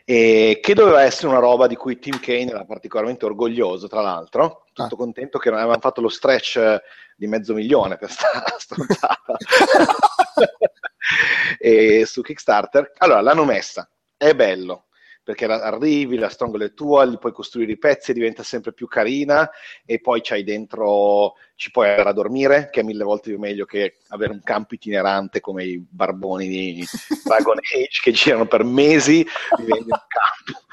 e 0.04 0.60
che 0.62 0.74
doveva 0.74 1.04
essere 1.04 1.28
una 1.28 1.40
roba 1.40 1.68
di 1.68 1.76
cui 1.76 2.00
Tim 2.00 2.20
Kane 2.20 2.50
era 2.50 2.66
particolarmente 2.66 3.26
orgoglioso, 3.26 3.88
tra 3.88 4.02
l'altro, 4.02 4.66
tutto 4.74 4.96
ah. 4.96 4.98
contento 4.98 5.38
che 5.38 5.50
non 5.50 5.60
avevano 5.60 5.82
fatto 5.82 6.02
lo 6.02 6.10
stretch 6.10 6.82
di 7.16 7.28
mezzo 7.28 7.54
milione 7.54 7.98
per 7.98 8.10
sta 8.10 8.44
stronzata 8.58 9.38
su 12.06 12.22
Kickstarter. 12.22 12.94
Allora, 12.98 13.22
l'hanno 13.22 13.46
messa, 13.46 13.88
è 14.18 14.34
bello, 14.34 14.88
perché 15.30 15.46
arrivi, 15.46 16.18
la 16.18 16.28
Stronghold 16.28 16.64
è 16.64 16.74
tua, 16.74 17.06
gli 17.06 17.20
puoi 17.20 17.32
costruire 17.32 17.74
i 17.74 17.78
pezzi 17.78 18.10
e 18.10 18.14
diventa 18.16 18.42
sempre 18.42 18.74
più 18.74 18.88
carina 18.88 19.48
e 19.86 20.00
poi 20.00 20.22
c'hai 20.24 20.44
dentro, 20.44 21.36
ci 21.54 21.70
puoi 21.70 21.88
andare 21.88 22.10
a 22.10 22.14
dormire, 22.14 22.70
che 22.72 22.80
è 22.80 22.84
mille 22.84 23.04
volte 23.04 23.30
più 23.30 23.38
meglio 23.38 23.66
che 23.66 23.98
avere 24.08 24.32
un 24.32 24.42
campo 24.42 24.74
itinerante 24.74 25.40
come 25.40 25.66
i 25.66 25.78
barboni 25.88 26.48
di 26.48 26.84
Dragon 27.24 27.60
Age 27.62 28.00
che 28.02 28.12
girano 28.12 28.48
per 28.48 28.64
mesi 28.64 29.24
vivendo 29.56 29.84
in 29.84 30.02
campo. 30.08 30.66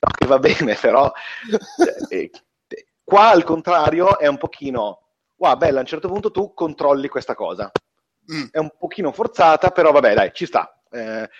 No, 0.00 0.10
che 0.14 0.26
va 0.26 0.38
bene, 0.38 0.74
però 0.74 1.10
eh, 2.10 2.30
eh, 2.68 2.86
qua 3.02 3.30
al 3.30 3.44
contrario 3.44 4.18
è 4.18 4.26
un 4.26 4.36
pochino, 4.36 5.06
wow, 5.36 5.56
bella, 5.56 5.78
a 5.78 5.80
un 5.80 5.86
certo 5.86 6.08
punto 6.08 6.30
tu 6.30 6.52
controlli 6.52 7.08
questa 7.08 7.34
cosa. 7.34 7.72
Mm. 8.30 8.48
È 8.50 8.58
un 8.58 8.74
pochino 8.78 9.10
forzata, 9.10 9.70
però 9.70 9.90
vabbè, 9.90 10.12
dai, 10.12 10.30
ci 10.34 10.44
sta. 10.44 10.78
Eh, 10.90 11.30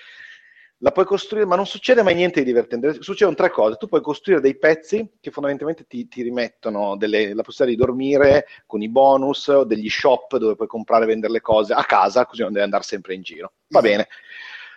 la 0.83 0.91
puoi 0.91 1.05
costruire, 1.05 1.47
ma 1.47 1.55
non 1.55 1.67
succede 1.67 2.03
mai 2.03 2.15
niente 2.15 2.41
di 2.41 2.47
divertente. 2.47 3.03
Succedono 3.03 3.37
tre 3.37 3.51
cose. 3.51 3.77
Tu 3.77 3.87
puoi 3.87 4.01
costruire 4.01 4.41
dei 4.41 4.59
pezzi 4.59 5.13
che 5.21 5.31
fondamentalmente 5.31 5.87
ti, 5.87 6.09
ti 6.09 6.23
rimettono 6.23 6.97
delle, 6.97 7.35
la 7.35 7.43
possibilità 7.43 7.81
di 7.81 7.87
dormire 7.87 8.47
con 8.67 8.83
i 8.83 8.89
bonus 8.89 9.47
o 9.47 9.65
degli 9.65 9.89
shop 9.89 10.37
dove 10.39 10.57
puoi 10.57 10.67
comprare 10.67 11.05
e 11.05 11.07
vendere 11.07 11.33
le 11.33 11.41
cose 11.41 11.73
a 11.73 11.85
casa, 11.85 12.27
così 12.27 12.43
non 12.43 12.53
devi 12.53 12.65
andare 12.65 12.83
sempre 12.83 13.15
in 13.15 13.23
giro. 13.23 13.53
Va 13.69 13.79
mm. 13.79 13.83
bene. 13.83 14.09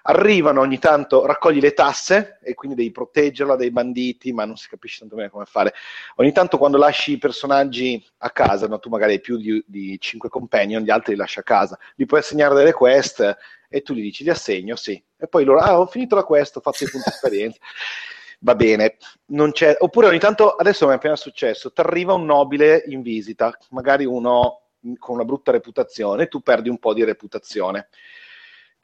Arrivano 0.08 0.61
ogni 0.61 0.77
tanto, 0.77 1.25
raccogli 1.25 1.59
le 1.59 1.74
tasse 1.74 2.38
e 2.43 2.53
quindi 2.53 2.77
devi 2.77 2.92
proteggerla 2.92 3.56
dai 3.56 3.72
banditi, 3.72 4.32
ma 4.32 4.45
non 4.45 4.58
si 4.58 4.69
capisce 4.69 5.00
tanto 5.00 5.16
bene 5.16 5.32
come 5.32 5.45
fare. 5.45 5.74
Ogni 6.17 6.32
tanto 6.32 6.59
quando 6.59 6.77
lasci 6.77 7.14
i 7.14 7.17
personaggi 7.17 8.06
a 8.19 8.30
casa, 8.30 8.67
no, 8.67 8.77
tu 8.77 8.90
magari 8.90 9.14
hai 9.14 9.22
più 9.22 9.38
di, 9.38 9.64
di 9.66 9.98
5 10.00 10.30
companion, 10.30 10.84
gli 10.84 10.92
altri 10.92 11.14
li 11.14 11.17
lasci 11.17 11.40
a 11.40 11.43
casa, 11.43 11.75
li 11.95 12.06
puoi 12.06 12.19
assegnare 12.19 12.53
delle 12.53 12.74
quest 12.74 13.35
e 13.69 13.82
tu 13.82 13.94
gli 13.94 14.02
dici 14.02 14.24
li 14.24 14.30
assegno, 14.30 14.76
sì. 14.76 15.02
E 15.18 15.27
poi 15.27 15.44
loro, 15.44 15.60
ah, 15.60 15.80
ho 15.80 15.85
finito 15.88 16.16
la 16.16 16.24
quest, 16.24 16.58
ho 16.58 16.61
fatto 16.61 16.84
i 16.84 16.90
punti 16.90 17.10
esperienza. 17.10 17.60
Va 18.40 18.56
bene, 18.56 18.98
non 19.27 19.52
c'è. 19.52 19.76
Oppure 19.80 20.08
ogni 20.08 20.19
tanto, 20.19 20.52
adesso 20.52 20.85
mi 20.85 20.92
è 20.92 20.95
appena 20.95 21.16
successo, 21.16 21.72
ti 21.72 21.82
arriva 21.82 22.14
un 22.14 22.26
nobile 22.26 22.84
in 22.88 23.02
visita, 23.02 23.58
magari 23.69 24.06
uno 24.06 24.61
con 25.00 25.16
una 25.16 25.26
brutta 25.26 25.52
reputazione, 25.52 26.27
tu 26.27 26.42
perdi 26.42 26.69
un 26.69 26.77
po' 26.77 26.94
di 26.94 27.03
reputazione 27.03 27.88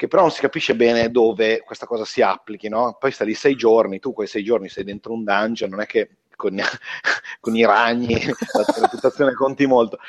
che 0.02 0.08
però 0.08 0.24
non 0.24 0.32
si 0.32 0.42
capisce 0.42 0.76
bene 0.76 1.12
dove 1.12 1.62
questa 1.62 1.86
cosa 1.86 2.06
si 2.06 2.24
applichi, 2.24 2.70
no? 2.70 2.98
Poi 3.00 3.12
stai 3.12 3.28
lì 3.28 3.36
sei 3.36 3.54
giorni, 3.54 4.00
tu 4.00 4.14
quei 4.14 4.26
sei 4.26 4.44
giorni 4.44 4.68
sei 4.68 4.84
dentro 4.84 5.14
un 5.14 5.24
dungeon, 5.24 5.70
non 5.70 5.82
è 5.82 5.86
che 5.86 6.22
con, 6.36 6.60
con 7.40 7.56
i 7.56 7.64
ragni 7.64 8.16
la 8.26 8.64
tua 8.64 8.82
reputazione 8.82 9.36
conti 9.36 9.68
molto. 9.68 10.00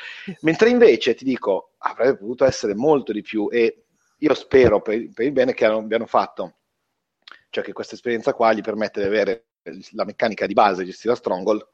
Mentre 0.41 0.69
invece 0.69 1.13
ti 1.13 1.23
dico, 1.23 1.73
avrebbe 1.77 2.17
potuto 2.17 2.43
essere 2.43 2.73
molto 2.73 3.11
di 3.11 3.21
più 3.21 3.49
e 3.51 3.82
io 4.23 4.33
spero 4.33 4.81
per, 4.81 5.09
per 5.13 5.25
il 5.25 5.31
bene 5.33 5.53
che 5.53 5.65
abbiano 5.65 6.05
fatto, 6.05 6.53
cioè 7.49 7.63
che 7.63 7.73
questa 7.73 7.95
esperienza 7.95 8.33
qua 8.33 8.53
gli 8.53 8.61
permette 8.61 9.01
di 9.01 9.05
avere 9.05 9.47
la 9.91 10.05
meccanica 10.05 10.45
di 10.45 10.53
base 10.53 10.85
gestire 10.85 11.13
la 11.13 11.19
Stronghold, 11.19 11.67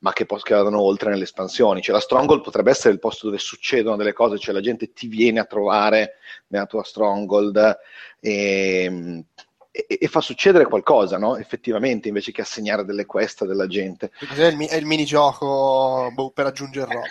ma 0.00 0.12
che 0.12 0.26
poi 0.26 0.40
vadano 0.48 0.80
oltre 0.80 1.10
nelle 1.10 1.24
espansioni. 1.24 1.82
Cioè 1.82 1.94
la 1.94 2.00
Stronghold 2.00 2.42
potrebbe 2.42 2.70
essere 2.70 2.94
il 2.94 3.00
posto 3.00 3.26
dove 3.26 3.38
succedono 3.38 3.96
delle 3.96 4.12
cose, 4.14 4.38
cioè 4.38 4.54
la 4.54 4.60
gente 4.60 4.92
ti 4.92 5.06
viene 5.06 5.40
a 5.40 5.44
trovare 5.44 6.14
nella 6.48 6.66
tua 6.66 6.82
Stronghold 6.82 7.78
e, 8.18 9.24
e, 9.70 9.86
e 9.86 10.08
fa 10.08 10.20
succedere 10.20 10.64
qualcosa, 10.64 11.18
no? 11.18 11.36
Effettivamente, 11.36 12.08
invece 12.08 12.32
che 12.32 12.40
assegnare 12.40 12.84
delle 12.84 13.06
quest 13.06 13.44
della 13.44 13.66
gente. 13.66 14.10
È 14.34 14.46
il, 14.46 14.58
è 14.68 14.76
il 14.76 14.86
minigioco 14.86 16.10
boh, 16.14 16.30
per 16.30 16.46
aggiungere 16.46 16.92
roba. 16.92 17.06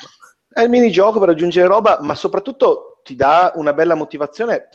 È 0.49 0.61
il 0.61 0.69
minigioco 0.69 1.19
per 1.19 1.29
aggiungere 1.29 1.67
roba, 1.67 1.99
ma 2.01 2.13
soprattutto 2.13 2.92
ti 3.03 3.15
dà 3.15 3.51
una 3.55 3.73
bella 3.73 3.95
motivazione. 3.95 4.69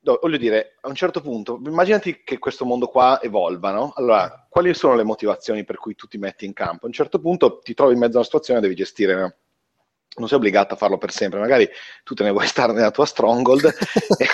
No, 0.00 0.18
voglio 0.22 0.36
dire, 0.36 0.76
a 0.80 0.88
un 0.88 0.94
certo 0.94 1.20
punto, 1.20 1.60
immaginati 1.64 2.22
che 2.22 2.38
questo 2.38 2.64
mondo 2.64 2.86
qua 2.86 3.20
evolva, 3.20 3.72
no? 3.72 3.92
Allora, 3.96 4.46
quali 4.48 4.72
sono 4.72 4.94
le 4.94 5.02
motivazioni 5.02 5.64
per 5.64 5.76
cui 5.78 5.96
tu 5.96 6.06
ti 6.06 6.16
metti 6.16 6.44
in 6.44 6.52
campo? 6.52 6.84
A 6.84 6.88
un 6.88 6.92
certo 6.92 7.18
punto 7.18 7.58
ti 7.58 7.74
trovi 7.74 7.94
in 7.94 7.98
mezzo 7.98 8.14
a 8.14 8.16
una 8.18 8.24
situazione 8.24 8.60
e 8.60 8.62
devi 8.62 8.76
gestire 8.76 9.14
no? 9.14 9.34
non 10.18 10.28
sei 10.28 10.38
obbligato 10.38 10.74
a 10.74 10.76
farlo 10.76 10.98
per 10.98 11.12
sempre, 11.12 11.38
magari 11.38 11.68
tu 12.02 12.14
te 12.14 12.22
ne 12.22 12.30
vuoi 12.30 12.46
stare 12.46 12.72
nella 12.72 12.90
tua 12.90 13.06
stronghold 13.06 13.64
e, 14.16 14.26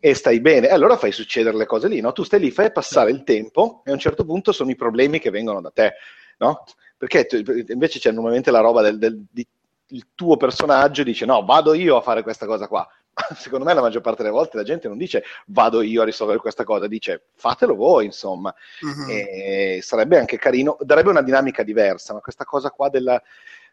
e, 0.00 0.14
stai 0.14 0.40
bene, 0.40 0.68
e 0.68 0.72
allora 0.72 0.96
fai 0.96 1.12
succedere 1.12 1.56
le 1.56 1.66
cose 1.66 1.88
lì, 1.88 2.00
no? 2.00 2.12
Tu 2.12 2.22
stai 2.22 2.40
lì, 2.40 2.50
fai 2.50 2.70
passare 2.72 3.10
il 3.10 3.22
tempo 3.22 3.82
e 3.84 3.90
a 3.90 3.94
un 3.94 3.98
certo 3.98 4.24
punto 4.24 4.52
sono 4.52 4.70
i 4.70 4.76
problemi 4.76 5.18
che 5.18 5.30
vengono 5.30 5.60
da 5.60 5.70
te, 5.70 5.94
no? 6.38 6.64
Perché 6.96 7.26
tu, 7.26 7.36
invece 7.68 7.98
c'è 7.98 8.10
normalmente 8.10 8.50
la 8.50 8.60
roba 8.60 8.82
del, 8.82 8.98
del 8.98 9.24
di, 9.30 9.46
il 9.88 10.08
tuo 10.14 10.36
personaggio 10.36 11.02
dice 11.02 11.24
no, 11.26 11.44
vado 11.44 11.74
io 11.74 11.96
a 11.96 12.00
fare 12.00 12.22
questa 12.22 12.46
cosa 12.46 12.68
qua. 12.68 12.86
Secondo 13.34 13.64
me 13.64 13.72
la 13.72 13.80
maggior 13.80 14.02
parte 14.02 14.22
delle 14.22 14.34
volte 14.34 14.58
la 14.58 14.62
gente 14.62 14.88
non 14.88 14.98
dice 14.98 15.24
vado 15.46 15.80
io 15.80 16.02
a 16.02 16.04
risolvere 16.04 16.38
questa 16.38 16.64
cosa, 16.64 16.86
dice 16.86 17.28
fatelo 17.34 17.74
voi, 17.74 18.06
insomma. 18.06 18.54
E 19.08 19.80
sarebbe 19.82 20.18
anche 20.18 20.38
carino, 20.38 20.76
darebbe 20.80 21.10
una 21.10 21.22
dinamica 21.22 21.62
diversa, 21.62 22.12
ma 22.12 22.20
questa 22.20 22.44
cosa 22.44 22.70
qua 22.70 22.88
della 22.88 23.20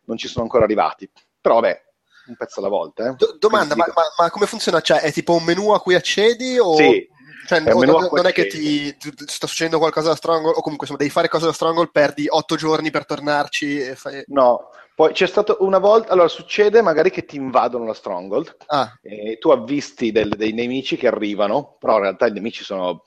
non 0.06 0.18
ci 0.18 0.28
sono 0.28 0.44
ancora 0.44 0.64
arrivati. 0.64 1.10
Però 1.40 1.56
vabbè, 1.56 1.82
un 2.28 2.36
pezzo 2.36 2.60
alla 2.60 2.70
volta. 2.70 3.10
Eh. 3.10 3.16
Do- 3.16 3.36
domanda, 3.40 3.76
ma, 3.76 3.86
ma, 3.94 4.04
ma, 4.18 4.30
come 4.30 4.46
funziona? 4.46 4.82
Cioè, 4.82 5.00
è 5.00 5.12
tipo 5.12 5.36
un 5.36 5.44
menu 5.44 5.72
a 5.72 5.82
cui 5.82 5.96
accedi 5.96 6.58
o... 6.58 6.76
Sì. 6.76 7.10
Cioè, 7.46 7.62
è 7.62 7.74
non, 7.74 8.08
non 8.10 8.26
è 8.26 8.32
che 8.32 8.48
ti, 8.48 8.96
ti, 8.96 9.14
sta 9.26 9.48
succedendo 9.48 9.78
qualcosa 9.78 10.10
da 10.10 10.16
Stronghold, 10.16 10.56
o 10.56 10.62
comunque 10.62 10.88
insomma, 10.88 11.00
devi 11.00 11.10
fare 11.10 11.28
cosa 11.28 11.48
da 11.48 11.52
Stronghold, 11.52 11.92
perdi 11.92 12.26
otto 12.30 12.56
giorni 12.56 12.90
per 12.90 13.06
tornarci. 13.06 13.82
E 13.82 13.96
fai... 13.96 14.24
No, 14.28 14.70
poi 14.96 15.14
c'è 15.14 15.28
stato 15.28 15.58
una 15.62 15.80
volta, 15.80 16.12
allora 16.14 16.28
succede 16.28 16.82
magari 16.82 17.10
che 17.10 17.26
ti 17.26 17.36
invadono 17.36 17.86
la 17.86 17.94
Stronghold 17.94 18.56
ah. 18.68 19.00
e 19.02 19.38
tu 19.40 19.50
avvisti 19.50 20.12
del, 20.12 20.30
dei 20.30 20.54
nemici 20.54 20.98
che 20.98 21.08
arrivano, 21.08 21.78
però 21.80 21.96
in 21.96 22.02
realtà 22.04 22.28
i 22.28 22.32
nemici 22.32 22.64
sono 22.64 23.06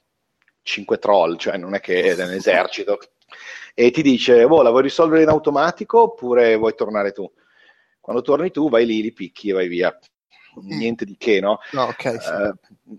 cinque 0.62 0.98
troll, 0.98 1.36
cioè 1.36 1.56
non 1.56 1.74
è 1.74 1.80
che 1.80 2.14
è 2.14 2.24
un 2.24 2.32
esercito, 2.32 2.98
e 3.74 3.90
ti 3.90 4.02
dice, 4.02 4.42
oh, 4.42 4.62
la 4.62 4.70
vuoi 4.70 4.82
risolvere 4.82 5.22
in 5.22 5.28
automatico 5.28 6.00
oppure 6.00 6.56
vuoi 6.56 6.74
tornare 6.74 7.12
tu? 7.12 7.30
Quando 8.00 8.22
torni 8.22 8.50
tu 8.50 8.68
vai 8.68 8.86
lì, 8.86 9.02
li 9.02 9.12
picchi 9.12 9.50
e 9.50 9.52
vai 9.52 9.68
via. 9.68 9.96
Mm. 10.58 10.78
Niente 10.78 11.04
di 11.04 11.16
che, 11.18 11.40
no? 11.40 11.58
no 11.72 11.82
okay, 11.84 12.18
sì. 12.18 12.30
uh, 12.30 12.98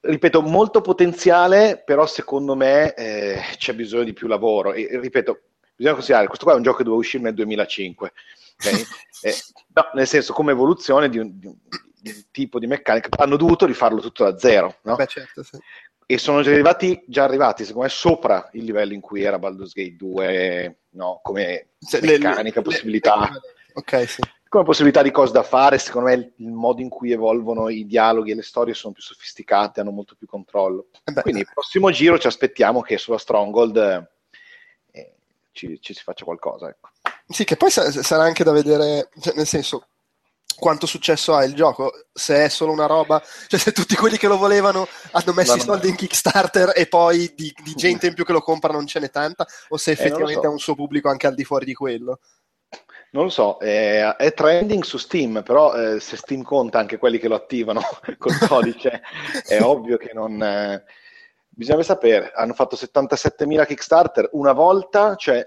ripeto, 0.00 0.42
molto 0.42 0.80
potenziale, 0.80 1.82
però 1.84 2.06
secondo 2.06 2.54
me 2.54 2.94
eh, 2.94 3.40
c'è 3.56 3.74
bisogno 3.74 4.04
di 4.04 4.12
più 4.12 4.28
lavoro. 4.28 4.72
E, 4.72 4.88
ripeto, 5.00 5.40
bisogna 5.80 5.94
considerare, 5.94 6.26
questo 6.26 6.44
qua 6.44 6.52
è 6.52 6.56
un 6.56 6.62
gioco 6.62 6.76
che 6.76 6.84
doveva 6.84 7.00
uscire 7.00 7.22
nel 7.22 7.34
2005. 7.34 8.12
Okay? 8.58 8.84
eh, 9.22 9.34
no, 9.74 9.90
nel 9.94 10.06
senso, 10.06 10.34
come 10.34 10.52
evoluzione 10.52 11.08
di 11.08 11.18
un, 11.18 11.38
di, 11.38 11.46
un, 11.46 11.56
di 12.00 12.10
un, 12.10 12.22
tipo 12.30 12.58
di 12.58 12.66
meccanica, 12.66 13.08
hanno 13.16 13.36
dovuto 13.36 13.64
rifarlo 13.64 14.00
tutto 14.00 14.24
da 14.24 14.38
zero. 14.38 14.76
No? 14.82 14.96
Beh, 14.96 15.06
certo, 15.06 15.42
sì. 15.42 15.58
E 16.04 16.18
sono 16.18 16.42
già 16.42 16.50
arrivati, 16.50 17.02
già 17.06 17.24
arrivati, 17.24 17.64
secondo 17.64 17.86
me, 17.86 17.92
sopra 17.92 18.48
il 18.52 18.64
livello 18.64 18.92
in 18.92 19.00
cui 19.00 19.22
era 19.22 19.38
Baldur's 19.38 19.72
Gate 19.72 19.96
2, 19.96 20.78
no? 20.90 21.20
come 21.22 21.68
meccanica, 22.00 22.58
le, 22.58 22.64
possibilità. 22.64 23.30
Le, 23.32 23.40
Ok, 23.74 24.08
sì. 24.08 24.20
Come 24.48 24.64
possibilità 24.64 25.00
di 25.02 25.12
cose 25.12 25.32
da 25.32 25.44
fare, 25.44 25.78
secondo 25.78 26.08
me 26.08 26.14
il, 26.14 26.32
il, 26.38 26.50
modo 26.50 26.82
in 26.82 26.88
cui 26.88 27.12
evolvono 27.12 27.68
i 27.68 27.86
dialoghi 27.86 28.32
e 28.32 28.34
le 28.34 28.42
storie 28.42 28.74
sono 28.74 28.92
più 28.92 29.00
sofisticate, 29.00 29.80
hanno 29.80 29.92
molto 29.92 30.16
più 30.16 30.26
controllo. 30.26 30.88
Eh 31.04 31.22
Quindi 31.22 31.42
il 31.42 31.48
prossimo 31.54 31.90
giro 31.92 32.18
ci 32.18 32.26
aspettiamo 32.26 32.80
che 32.80 32.98
sulla 32.98 33.18
Stronghold 33.18 33.76
eh, 33.76 34.08
ci, 35.52 35.78
ci, 35.80 35.94
si 35.94 36.02
faccia 36.02 36.24
qualcosa. 36.24 36.68
Ecco. 36.68 36.90
Sì, 37.28 37.44
che 37.44 37.56
poi 37.56 37.70
sarà 37.70 38.22
anche 38.22 38.44
da 38.44 38.52
vedere, 38.52 39.08
cioè, 39.20 39.34
nel 39.34 39.46
senso, 39.46 39.86
quanto 40.60 40.86
successo 40.86 41.34
ha 41.34 41.44
il 41.44 41.54
gioco, 41.54 41.92
se 42.12 42.44
è 42.44 42.48
solo 42.48 42.72
una 42.72 42.86
roba, 42.86 43.22
cioè 43.48 43.58
se 43.58 43.72
tutti 43.72 43.96
quelli 43.96 44.18
che 44.18 44.28
lo 44.28 44.36
volevano 44.36 44.86
hanno 45.12 45.32
messo 45.32 45.56
i 45.56 45.60
soldi 45.60 45.88
in 45.88 45.96
Kickstarter 45.96 46.72
e 46.74 46.86
poi 46.86 47.32
di, 47.34 47.52
di, 47.64 47.74
gente 47.74 48.06
in 48.06 48.14
più 48.14 48.24
che 48.24 48.32
lo 48.32 48.42
compra 48.42 48.72
non 48.72 48.86
ce 48.86 49.00
n'è 49.00 49.10
tanta, 49.10 49.46
o 49.68 49.76
se 49.76 49.92
effettivamente 49.92 50.40
eh, 50.40 50.42
so. 50.42 50.48
ha 50.48 50.52
un 50.52 50.58
suo 50.58 50.74
pubblico 50.74 51.08
anche 51.08 51.26
al 51.26 51.34
di 51.34 51.44
fuori 51.44 51.64
di 51.64 51.74
quello. 51.74 52.20
Non 53.12 53.24
lo 53.24 53.30
so, 53.30 53.58
è, 53.58 54.14
è 54.16 54.32
trending 54.32 54.84
su 54.84 54.96
Steam, 54.96 55.42
però 55.42 55.74
eh, 55.74 55.98
se 55.98 56.16
Steam 56.16 56.42
conta 56.42 56.78
anche 56.78 56.98
quelli 56.98 57.18
che 57.18 57.26
lo 57.26 57.34
attivano 57.34 57.80
col 58.18 58.38
codice, 58.46 59.02
è 59.46 59.60
ovvio 59.60 59.96
che 59.96 60.12
non... 60.12 60.40
Eh, 60.40 60.84
bisogna 61.60 61.82
sapere, 61.82 62.32
hanno 62.34 62.54
fatto 62.54 62.74
77.000 62.74 63.66
Kickstarter 63.66 64.30
una 64.32 64.52
volta, 64.52 65.14
cioè 65.16 65.46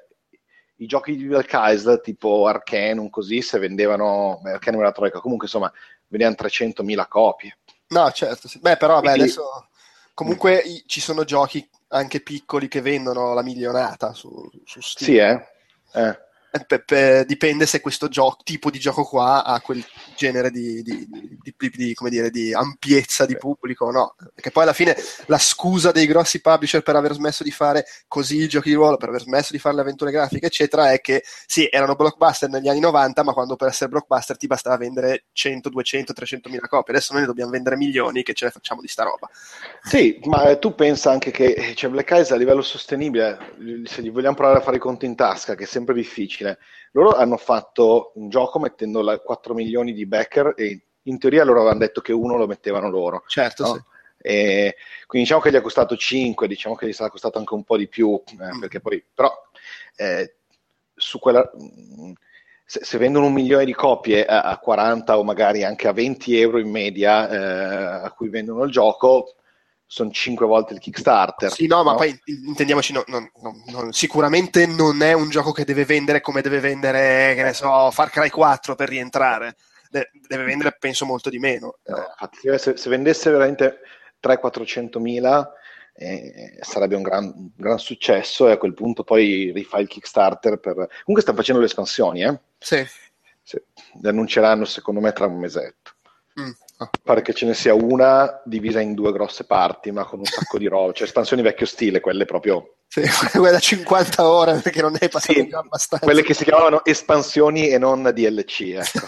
i 0.75 0.85
giochi 0.85 1.15
di 1.15 1.25
Valkyrie 1.25 2.01
tipo 2.01 2.45
Arcanum 2.45 3.09
così, 3.09 3.41
se 3.41 3.57
vendevano, 3.57 4.39
beh, 4.43 4.51
Arcanum 4.51 4.81
era 4.81 4.91
Troika, 4.91 5.19
comunque 5.19 5.47
insomma, 5.47 5.73
vendevano 6.07 6.37
300.000 6.39 7.07
copie. 7.07 7.57
No, 7.87 8.11
certo, 8.11 8.47
sì. 8.47 8.59
beh 8.59 8.77
però 8.77 8.99
Quindi... 8.99 9.21
adesso 9.21 9.69
comunque 10.13 10.59
i, 10.59 10.83
ci 10.85 11.01
sono 11.01 11.23
giochi 11.23 11.67
anche 11.87 12.21
piccoli 12.21 12.67
che 12.67 12.81
vendono 12.81 13.33
la 13.33 13.41
milionata 13.41 14.13
su, 14.13 14.29
su 14.65 14.81
Steam. 14.81 15.09
Sì, 15.09 15.17
eh. 15.17 15.99
eh. 15.99 16.19
Pe, 16.67 16.83
pe, 16.83 17.25
dipende 17.25 17.65
se 17.65 17.81
questo 17.81 18.07
gio- 18.09 18.37
tipo 18.43 18.69
di 18.69 18.77
gioco 18.77 19.03
qua 19.05 19.43
ha 19.43 19.59
quel 19.59 19.83
genere 20.15 20.51
di, 20.51 20.83
di, 20.83 21.07
di, 21.41 21.69
di, 21.71 21.93
come 21.95 22.11
dire, 22.11 22.29
di 22.29 22.53
ampiezza 22.53 23.25
di 23.25 23.35
pubblico 23.35 23.85
o 23.85 23.91
no. 23.91 24.15
Perché 24.35 24.51
poi 24.51 24.61
alla 24.61 24.73
fine 24.73 24.95
la 25.25 25.39
scusa 25.39 25.91
dei 25.91 26.05
grossi 26.05 26.41
publisher 26.41 26.83
per 26.83 26.95
aver 26.95 27.13
smesso 27.13 27.43
di 27.43 27.49
fare 27.49 27.85
così 28.07 28.43
i 28.43 28.47
giochi 28.47 28.69
di 28.69 28.75
ruolo, 28.75 28.97
per 28.97 29.09
aver 29.09 29.21
smesso 29.21 29.51
di 29.51 29.57
fare 29.57 29.73
le 29.73 29.81
avventure 29.81 30.11
grafiche, 30.11 30.45
eccetera, 30.45 30.91
è 30.91 31.01
che 31.01 31.23
sì, 31.47 31.67
erano 31.71 31.95
blockbuster 31.95 32.47
negli 32.49 32.67
anni 32.67 32.81
90, 32.81 33.23
ma 33.23 33.33
quando 33.33 33.55
per 33.55 33.69
essere 33.69 33.89
blockbuster 33.89 34.37
ti 34.37 34.45
bastava 34.45 34.77
vendere 34.77 35.25
100, 35.31 35.69
200, 35.69 36.13
300 36.13 36.49
mila 36.49 36.67
copie. 36.67 36.93
Adesso 36.93 37.13
noi 37.13 37.21
ne 37.23 37.27
dobbiamo 37.27 37.49
vendere 37.49 37.77
milioni 37.77 38.21
che 38.21 38.33
ce 38.33 38.45
ne 38.45 38.51
facciamo 38.51 38.81
di 38.81 38.87
sta 38.87 39.01
roba. 39.03 39.27
Sì, 39.81 40.19
ma 40.25 40.55
tu 40.57 40.75
pensa 40.75 41.11
anche 41.11 41.31
che 41.31 41.73
cioè, 41.75 41.89
Black 41.89 42.09
Eyes 42.11 42.31
a 42.31 42.35
livello 42.35 42.61
sostenibile, 42.61 43.37
se 43.85 44.01
gli 44.01 44.11
vogliamo 44.11 44.35
provare 44.35 44.59
a 44.59 44.61
fare 44.61 44.77
i 44.77 44.79
conti 44.79 45.05
in 45.05 45.15
tasca, 45.15 45.55
che 45.55 45.63
è 45.63 45.67
sempre 45.67 45.93
difficile, 45.93 46.42
difficile. 46.43 46.59
Loro 46.91 47.11
hanno 47.13 47.37
fatto 47.37 48.11
un 48.15 48.29
gioco 48.29 48.59
mettendo 48.59 49.01
la, 49.01 49.19
4 49.19 49.53
milioni 49.53 49.93
di 49.93 50.05
backer 50.05 50.53
e 50.55 50.81
in 51.03 51.17
teoria 51.17 51.43
loro 51.43 51.59
avevano 51.59 51.79
detto 51.79 52.01
che 52.01 52.13
uno 52.13 52.37
lo 52.37 52.47
mettevano 52.47 52.89
loro. 52.89 53.23
Certo, 53.27 53.63
no? 53.63 53.73
sì. 53.73 53.81
E 54.25 54.75
quindi 55.05 55.27
diciamo 55.27 55.41
che 55.41 55.51
gli 55.51 55.55
ha 55.55 55.61
costato 55.61 55.97
5, 55.97 56.47
diciamo 56.47 56.75
che 56.75 56.87
gli 56.87 56.93
sarà 56.93 57.09
costato 57.09 57.39
anche 57.39 57.53
un 57.53 57.63
po' 57.63 57.77
di 57.77 57.87
più, 57.87 58.21
eh, 58.39 58.55
mm. 58.55 58.59
perché 58.59 58.79
poi, 58.79 59.03
però 59.13 59.29
eh, 59.97 60.35
su 60.95 61.19
quella, 61.19 61.49
se, 62.63 62.85
se, 62.85 62.97
vendono 62.97 63.25
un 63.25 63.33
milione 63.33 63.65
di 63.65 63.73
copie 63.73 64.25
a, 64.25 64.43
a, 64.43 64.57
40 64.59 65.17
o 65.17 65.23
magari 65.25 65.65
anche 65.65 65.89
a 65.89 65.91
20 65.91 66.39
euro 66.39 66.59
in 66.59 66.69
media 66.69 67.29
eh, 67.29 68.05
a 68.05 68.11
cui 68.13 68.29
vendono 68.29 68.63
il 68.63 68.71
gioco, 68.71 69.35
sono 69.85 70.11
cinque 70.11 70.45
volte 70.45 70.73
il 70.73 70.79
Kickstarter. 70.79 71.51
Sì, 71.51 71.67
no, 71.67 71.77
no? 71.77 71.83
ma 71.83 71.95
poi 71.95 72.17
intendiamoci, 72.25 72.93
no, 72.93 73.03
no, 73.07 73.91
sicuramente 73.91 74.65
non 74.65 75.01
è 75.01 75.13
un 75.13 75.29
gioco 75.29 75.51
che 75.51 75.65
deve 75.65 75.85
vendere 75.85 76.21
come 76.21 76.41
deve 76.41 76.59
vendere, 76.59 77.33
che 77.35 77.43
ne 77.43 77.53
so, 77.53 77.91
Far 77.91 78.09
Cry 78.09 78.29
4 78.29 78.75
per 78.75 78.89
rientrare. 78.89 79.55
De- 79.89 80.09
deve 80.27 80.43
vendere, 80.43 80.75
penso, 80.79 81.05
molto 81.05 81.29
di 81.29 81.37
meno. 81.37 81.77
Infatti, 81.85 82.57
se, 82.57 82.77
se, 82.77 82.89
vendesse 82.89 83.29
veramente 83.29 83.81
300-400 84.19 84.99
mila 84.99 85.53
eh, 85.93 86.57
sarebbe 86.61 86.95
un 86.95 87.03
gran, 87.03 87.25
un 87.25 87.51
gran, 87.55 87.77
successo 87.77 88.47
e 88.47 88.53
a 88.53 88.57
quel 88.57 88.73
punto 88.73 89.03
poi 89.03 89.51
rifà 89.53 89.77
il 89.77 89.87
Kickstarter 89.87 90.57
per... 90.57 90.73
Comunque 90.73 91.21
stanno 91.21 91.37
facendo 91.37 91.61
le 91.61 91.67
espansioni, 91.67 92.23
eh? 92.23 92.39
Sì. 92.57 92.83
sì. 93.43 93.61
Le 94.01 94.09
annunceranno 94.09 94.65
secondo 94.65 94.99
me 94.99 95.11
tra 95.13 95.27
un 95.27 95.37
mesetto. 95.37 95.91
Mm. 96.39 96.51
Pare 97.03 97.21
che 97.21 97.33
ce 97.33 97.45
ne 97.45 97.53
sia 97.53 97.73
una 97.73 98.41
divisa 98.45 98.79
in 98.79 98.93
due 98.93 99.11
grosse 99.11 99.45
parti, 99.45 99.91
ma 99.91 100.05
con 100.05 100.19
un 100.19 100.25
sacco 100.25 100.57
di 100.57 100.67
roba, 100.67 100.93
cioè 100.93 101.07
espansioni 101.07 101.41
vecchio 101.41 101.65
stile, 101.65 101.99
quelle 101.99 102.25
proprio... 102.25 102.75
Sì, 102.87 103.01
quelle 103.31 103.51
da 103.51 103.59
50 103.59 104.27
ore 104.27 104.59
perché 104.59 104.81
non 104.81 104.95
è 104.99 105.09
passato 105.09 105.33
sì, 105.33 105.49
abbastanza. 105.51 106.05
Quelle 106.05 106.21
che 106.21 106.33
si 106.33 106.43
chiamavano 106.43 106.85
espansioni 106.85 107.69
e 107.69 107.77
non 107.79 108.11
DLC. 108.13 108.61
Ecco. 108.61 108.99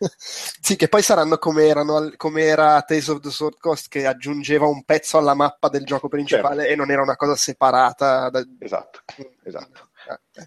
sì, 0.60 0.76
che 0.76 0.88
poi 0.88 1.02
saranno 1.02 1.38
come, 1.38 1.66
erano, 1.66 2.12
come 2.16 2.42
era 2.42 2.82
Tales 2.82 3.08
of 3.08 3.20
the 3.20 3.30
Sword 3.30 3.58
Coast 3.58 3.88
che 3.88 4.06
aggiungeva 4.06 4.66
un 4.66 4.84
pezzo 4.84 5.16
alla 5.16 5.34
mappa 5.34 5.68
del 5.68 5.84
gioco 5.84 6.08
principale 6.08 6.62
certo. 6.62 6.72
e 6.72 6.76
non 6.76 6.90
era 6.90 7.02
una 7.02 7.16
cosa 7.16 7.36
separata. 7.36 8.30
Da... 8.30 8.44
Esatto, 8.58 9.02
esatto. 9.44 9.89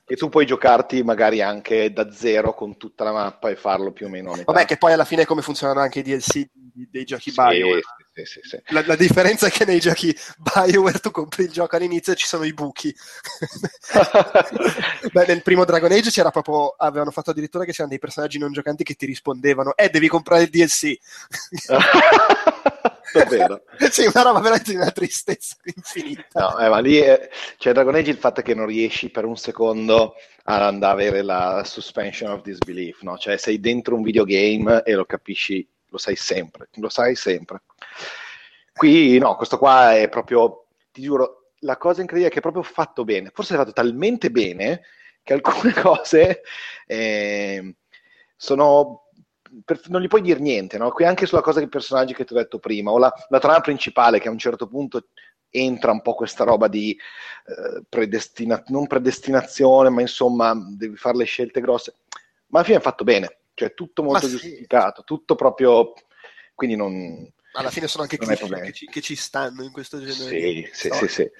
E 0.05 0.15
tu 0.15 0.29
puoi 0.29 0.45
giocarti 0.45 1.03
magari 1.03 1.41
anche 1.41 1.91
da 1.91 2.11
zero 2.11 2.53
con 2.53 2.77
tutta 2.77 3.03
la 3.03 3.11
mappa 3.11 3.49
e 3.49 3.55
farlo 3.55 3.91
più 3.91 4.07
o 4.07 4.09
meno 4.09 4.31
a 4.31 4.37
metà. 4.37 4.51
Vabbè, 4.51 4.65
che 4.65 4.77
poi 4.77 4.93
alla 4.93 5.05
fine 5.05 5.25
come 5.25 5.41
funzionano 5.41 5.79
anche 5.79 5.99
i 5.99 6.03
DLC 6.03 6.47
dei 6.53 7.03
giochi 7.03 7.31
sì, 7.31 7.41
BioWare. 7.41 7.81
Sì, 8.13 8.25
sì, 8.25 8.39
sì. 8.43 8.61
La, 8.67 8.83
la, 8.85 8.95
differenza 8.95 9.47
è 9.47 9.49
che 9.49 9.65
nei 9.65 9.79
giochi 9.79 10.15
BioWare 10.37 10.99
tu 10.99 11.11
compri 11.11 11.45
il 11.45 11.51
gioco 11.51 11.75
all'inizio 11.75 12.13
e 12.13 12.15
ci 12.15 12.27
sono 12.27 12.43
i 12.43 12.53
buchi. 12.53 12.93
Beh, 15.11 15.25
nel 15.27 15.41
primo 15.41 15.65
Dragon 15.65 15.91
Age 15.91 16.11
c'era 16.11 16.29
proprio, 16.29 16.75
avevano 16.77 17.11
fatto 17.11 17.31
addirittura 17.31 17.65
che 17.65 17.71
c'erano 17.71 17.89
dei 17.89 17.99
personaggi 17.99 18.37
non 18.37 18.51
giocanti 18.51 18.83
che 18.83 18.95
ti 18.95 19.05
rispondevano, 19.05 19.75
eh, 19.75 19.89
devi 19.89 20.07
comprare 20.07 20.43
il 20.43 20.49
DLC. 20.49 20.95
Davvero. 23.11 23.63
sì, 23.91 24.05
una 24.05 24.23
roba 24.23 24.39
veramente 24.39 24.71
di 24.71 24.77
una 24.77 24.91
tristezza 24.91 25.55
infinita. 25.63 26.39
No, 26.39 26.59
eh, 26.59 26.69
ma 26.69 26.79
lì 26.79 26.97
è, 26.97 27.29
cioè 27.57 27.73
Dragon 27.73 27.95
Age 27.95 28.11
il 28.11 28.17
fatto 28.17 28.39
è 28.39 28.43
che 28.43 28.53
non 28.53 28.65
riesci 28.65 29.09
per 29.09 29.25
un 29.25 29.35
secondo 29.35 30.15
ad 30.45 30.83
avere 30.83 31.21
la 31.21 31.63
suspension 31.65 32.31
of 32.31 32.41
disbelief, 32.41 33.01
no? 33.01 33.17
Cioè 33.17 33.37
sei 33.37 33.59
dentro 33.59 33.95
un 33.95 34.03
videogame 34.03 34.83
e 34.83 34.93
lo 34.93 35.05
capisci, 35.05 35.67
lo 35.87 35.97
sai 35.97 36.15
sempre, 36.15 36.69
lo 36.75 36.89
sai 36.89 37.15
sempre. 37.15 37.61
Qui 38.73 39.17
no, 39.19 39.35
questo 39.35 39.57
qua 39.57 39.95
è 39.95 40.09
proprio, 40.09 40.65
ti 40.91 41.01
giuro, 41.01 41.51
la 41.59 41.77
cosa 41.77 42.01
incredibile 42.01 42.29
è 42.29 42.33
che 42.33 42.39
è 42.39 42.41
proprio 42.41 42.63
fatto 42.63 43.03
bene. 43.03 43.31
Forse 43.33 43.53
è 43.53 43.57
fatto 43.57 43.73
talmente 43.73 44.31
bene 44.31 44.81
che 45.23 45.33
alcune 45.33 45.73
cose 45.79 46.41
eh, 46.85 47.75
sono 48.35 49.02
per, 49.63 49.81
non 49.87 50.01
gli 50.01 50.07
puoi 50.07 50.21
dire 50.21 50.39
niente, 50.39 50.77
no? 50.77 50.91
Qui 50.91 51.05
anche 51.05 51.25
sulla 51.25 51.41
cosa 51.41 51.59
dei 51.59 51.69
personaggi 51.69 52.13
che 52.13 52.25
ti 52.25 52.33
ho 52.33 52.37
detto 52.37 52.59
prima, 52.59 52.91
o 52.91 52.97
la, 52.97 53.13
la 53.29 53.39
trama 53.39 53.59
principale 53.59 54.19
che 54.19 54.27
a 54.27 54.31
un 54.31 54.37
certo 54.37 54.67
punto 54.67 55.07
entra 55.49 55.91
un 55.91 56.01
po' 56.01 56.15
questa 56.15 56.43
roba 56.43 56.67
di 56.67 56.91
eh, 56.91 57.83
predestina- 57.87 58.63
non 58.67 58.87
predestinazione, 58.87 59.89
ma 59.89 60.01
insomma 60.01 60.55
devi 60.75 60.95
fare 60.95 61.17
le 61.17 61.25
scelte 61.25 61.61
grosse. 61.61 61.95
Ma 62.47 62.59
alla 62.59 62.67
fine 62.67 62.77
è 62.79 62.81
fatto 62.81 63.03
bene, 63.03 63.39
cioè 63.53 63.73
tutto 63.73 64.03
molto 64.03 64.25
Ma 64.25 64.31
sì. 64.31 64.37
giustificato, 64.37 65.03
tutto 65.03 65.35
proprio... 65.35 65.93
Quindi 66.55 66.75
non... 66.75 67.31
Alla 67.53 67.69
fine 67.69 67.87
sono 67.87 68.03
anche 68.03 68.17
cliché 68.17 68.35
problemi. 68.37 68.65
che 68.67 68.73
ci, 68.73 68.85
che 68.87 69.01
ci 69.01 69.15
stanno 69.15 69.63
in 69.63 69.71
questo 69.71 69.99
genere 69.99 70.13
Sì, 70.13 70.69
sì, 70.71 70.89
sì, 70.91 71.07
sì. 71.07 71.31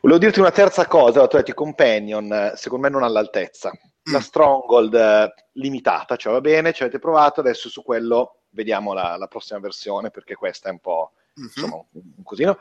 Volevo 0.00 0.18
dirti 0.18 0.40
una 0.40 0.50
terza 0.50 0.86
cosa, 0.86 1.20
detto 1.20 1.38
i 1.38 1.54
Companion, 1.54 2.52
secondo 2.56 2.84
me 2.86 2.92
non 2.92 3.02
all'altezza. 3.02 3.70
La 4.10 4.18
Mm. 4.18 4.20
Stronghold 4.20 4.94
eh, 4.94 5.34
limitata, 5.52 6.16
cioè 6.16 6.32
va 6.32 6.40
bene, 6.42 6.72
ci 6.74 6.82
avete 6.82 6.98
provato, 6.98 7.40
adesso 7.40 7.68
su 7.70 7.82
quello 7.82 8.40
vediamo 8.50 8.92
la, 8.92 9.16
la 9.16 9.28
prossima 9.28 9.58
versione, 9.60 10.10
perché 10.10 10.34
questa 10.34 10.68
è 10.68 10.72
un 10.72 10.80
po', 10.80 11.12
Mhm. 11.34 11.44
insomma, 11.44 11.74
un, 11.76 12.02
un 12.16 12.22
cosino. 12.22 12.58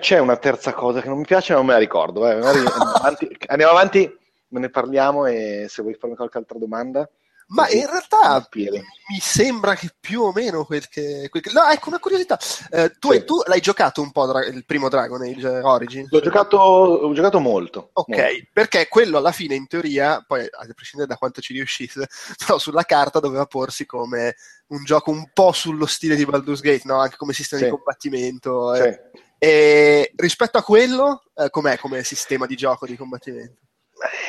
C'è 0.00 0.18
una 0.18 0.36
terza 0.36 0.72
cosa 0.72 1.00
che 1.00 1.08
non 1.08 1.18
mi 1.18 1.24
piace, 1.24 1.52
ma 1.52 1.58
non 1.58 1.66
me 1.68 1.72
la 1.74 1.78
ricordo. 1.78 2.26
eh. 2.28 2.32
Andiamo, 2.44 2.92
avanti, 2.94 3.36
andiamo 3.46 3.72
avanti, 3.72 4.18
me 4.48 4.60
ne 4.60 4.70
parliamo 4.70 5.24
e 5.26 5.66
se 5.68 5.82
vuoi 5.82 5.94
farmi 5.94 6.16
qualche 6.16 6.38
altra 6.38 6.58
domanda. 6.58 7.08
Ma 7.50 7.66
in 7.70 7.86
realtà 7.86 8.46
mi 8.52 9.18
sembra 9.20 9.74
che 9.74 9.88
più 9.98 10.20
o 10.20 10.32
meno 10.32 10.64
quel 10.66 10.86
che... 10.88 11.28
quel 11.30 11.42
che- 11.42 11.50
No, 11.52 11.64
ecco 11.64 11.88
una 11.88 11.98
curiosità. 11.98 12.38
Eh, 12.70 12.90
tu, 12.98 13.12
Sì. 13.12 13.24
tu 13.24 13.40
l'hai 13.46 13.60
giocato 13.60 14.02
un 14.02 14.10
po' 14.12 14.26
Dra- 14.26 14.44
il 14.44 14.66
primo 14.66 14.90
Dragon 14.90 15.22
Age 15.22 15.46
eh, 15.48 15.60
Origins? 15.60 16.10
L'ho 16.10 16.20
giocato, 16.20 16.58
ho 16.58 17.12
giocato 17.14 17.40
molto. 17.40 17.88
Ok, 17.94 18.08
molto. 18.16 18.46
perché 18.52 18.86
quello 18.88 19.16
alla 19.16 19.32
fine 19.32 19.54
in 19.54 19.66
teoria, 19.66 20.22
poi 20.26 20.40
a 20.42 20.66
prescindere 20.74 21.10
da 21.10 21.16
quanto 21.16 21.40
ci 21.40 21.54
riuscisse, 21.54 22.06
però 22.46 22.58
sulla 22.58 22.82
carta 22.84 23.18
doveva 23.18 23.46
porsi 23.46 23.86
come 23.86 24.34
un 24.68 24.84
gioco 24.84 25.10
un 25.10 25.30
po' 25.32 25.52
sullo 25.52 25.86
stile 25.86 26.16
di 26.16 26.26
Baldur's 26.26 26.60
Gate, 26.60 26.82
no? 26.84 26.98
anche 27.00 27.16
come 27.16 27.32
sistema 27.32 27.62
Sì. 27.62 27.68
di 27.68 27.74
combattimento. 27.74 28.74
Sì. 28.74 28.82
eh. 28.82 29.10
E 29.38 30.12
rispetto 30.16 30.58
a 30.58 30.62
quello, 30.62 31.22
eh, 31.34 31.48
com'è 31.48 31.78
come 31.78 32.02
sistema 32.04 32.44
di 32.44 32.56
gioco 32.56 32.84
di 32.84 32.96
combattimento? 32.96 33.60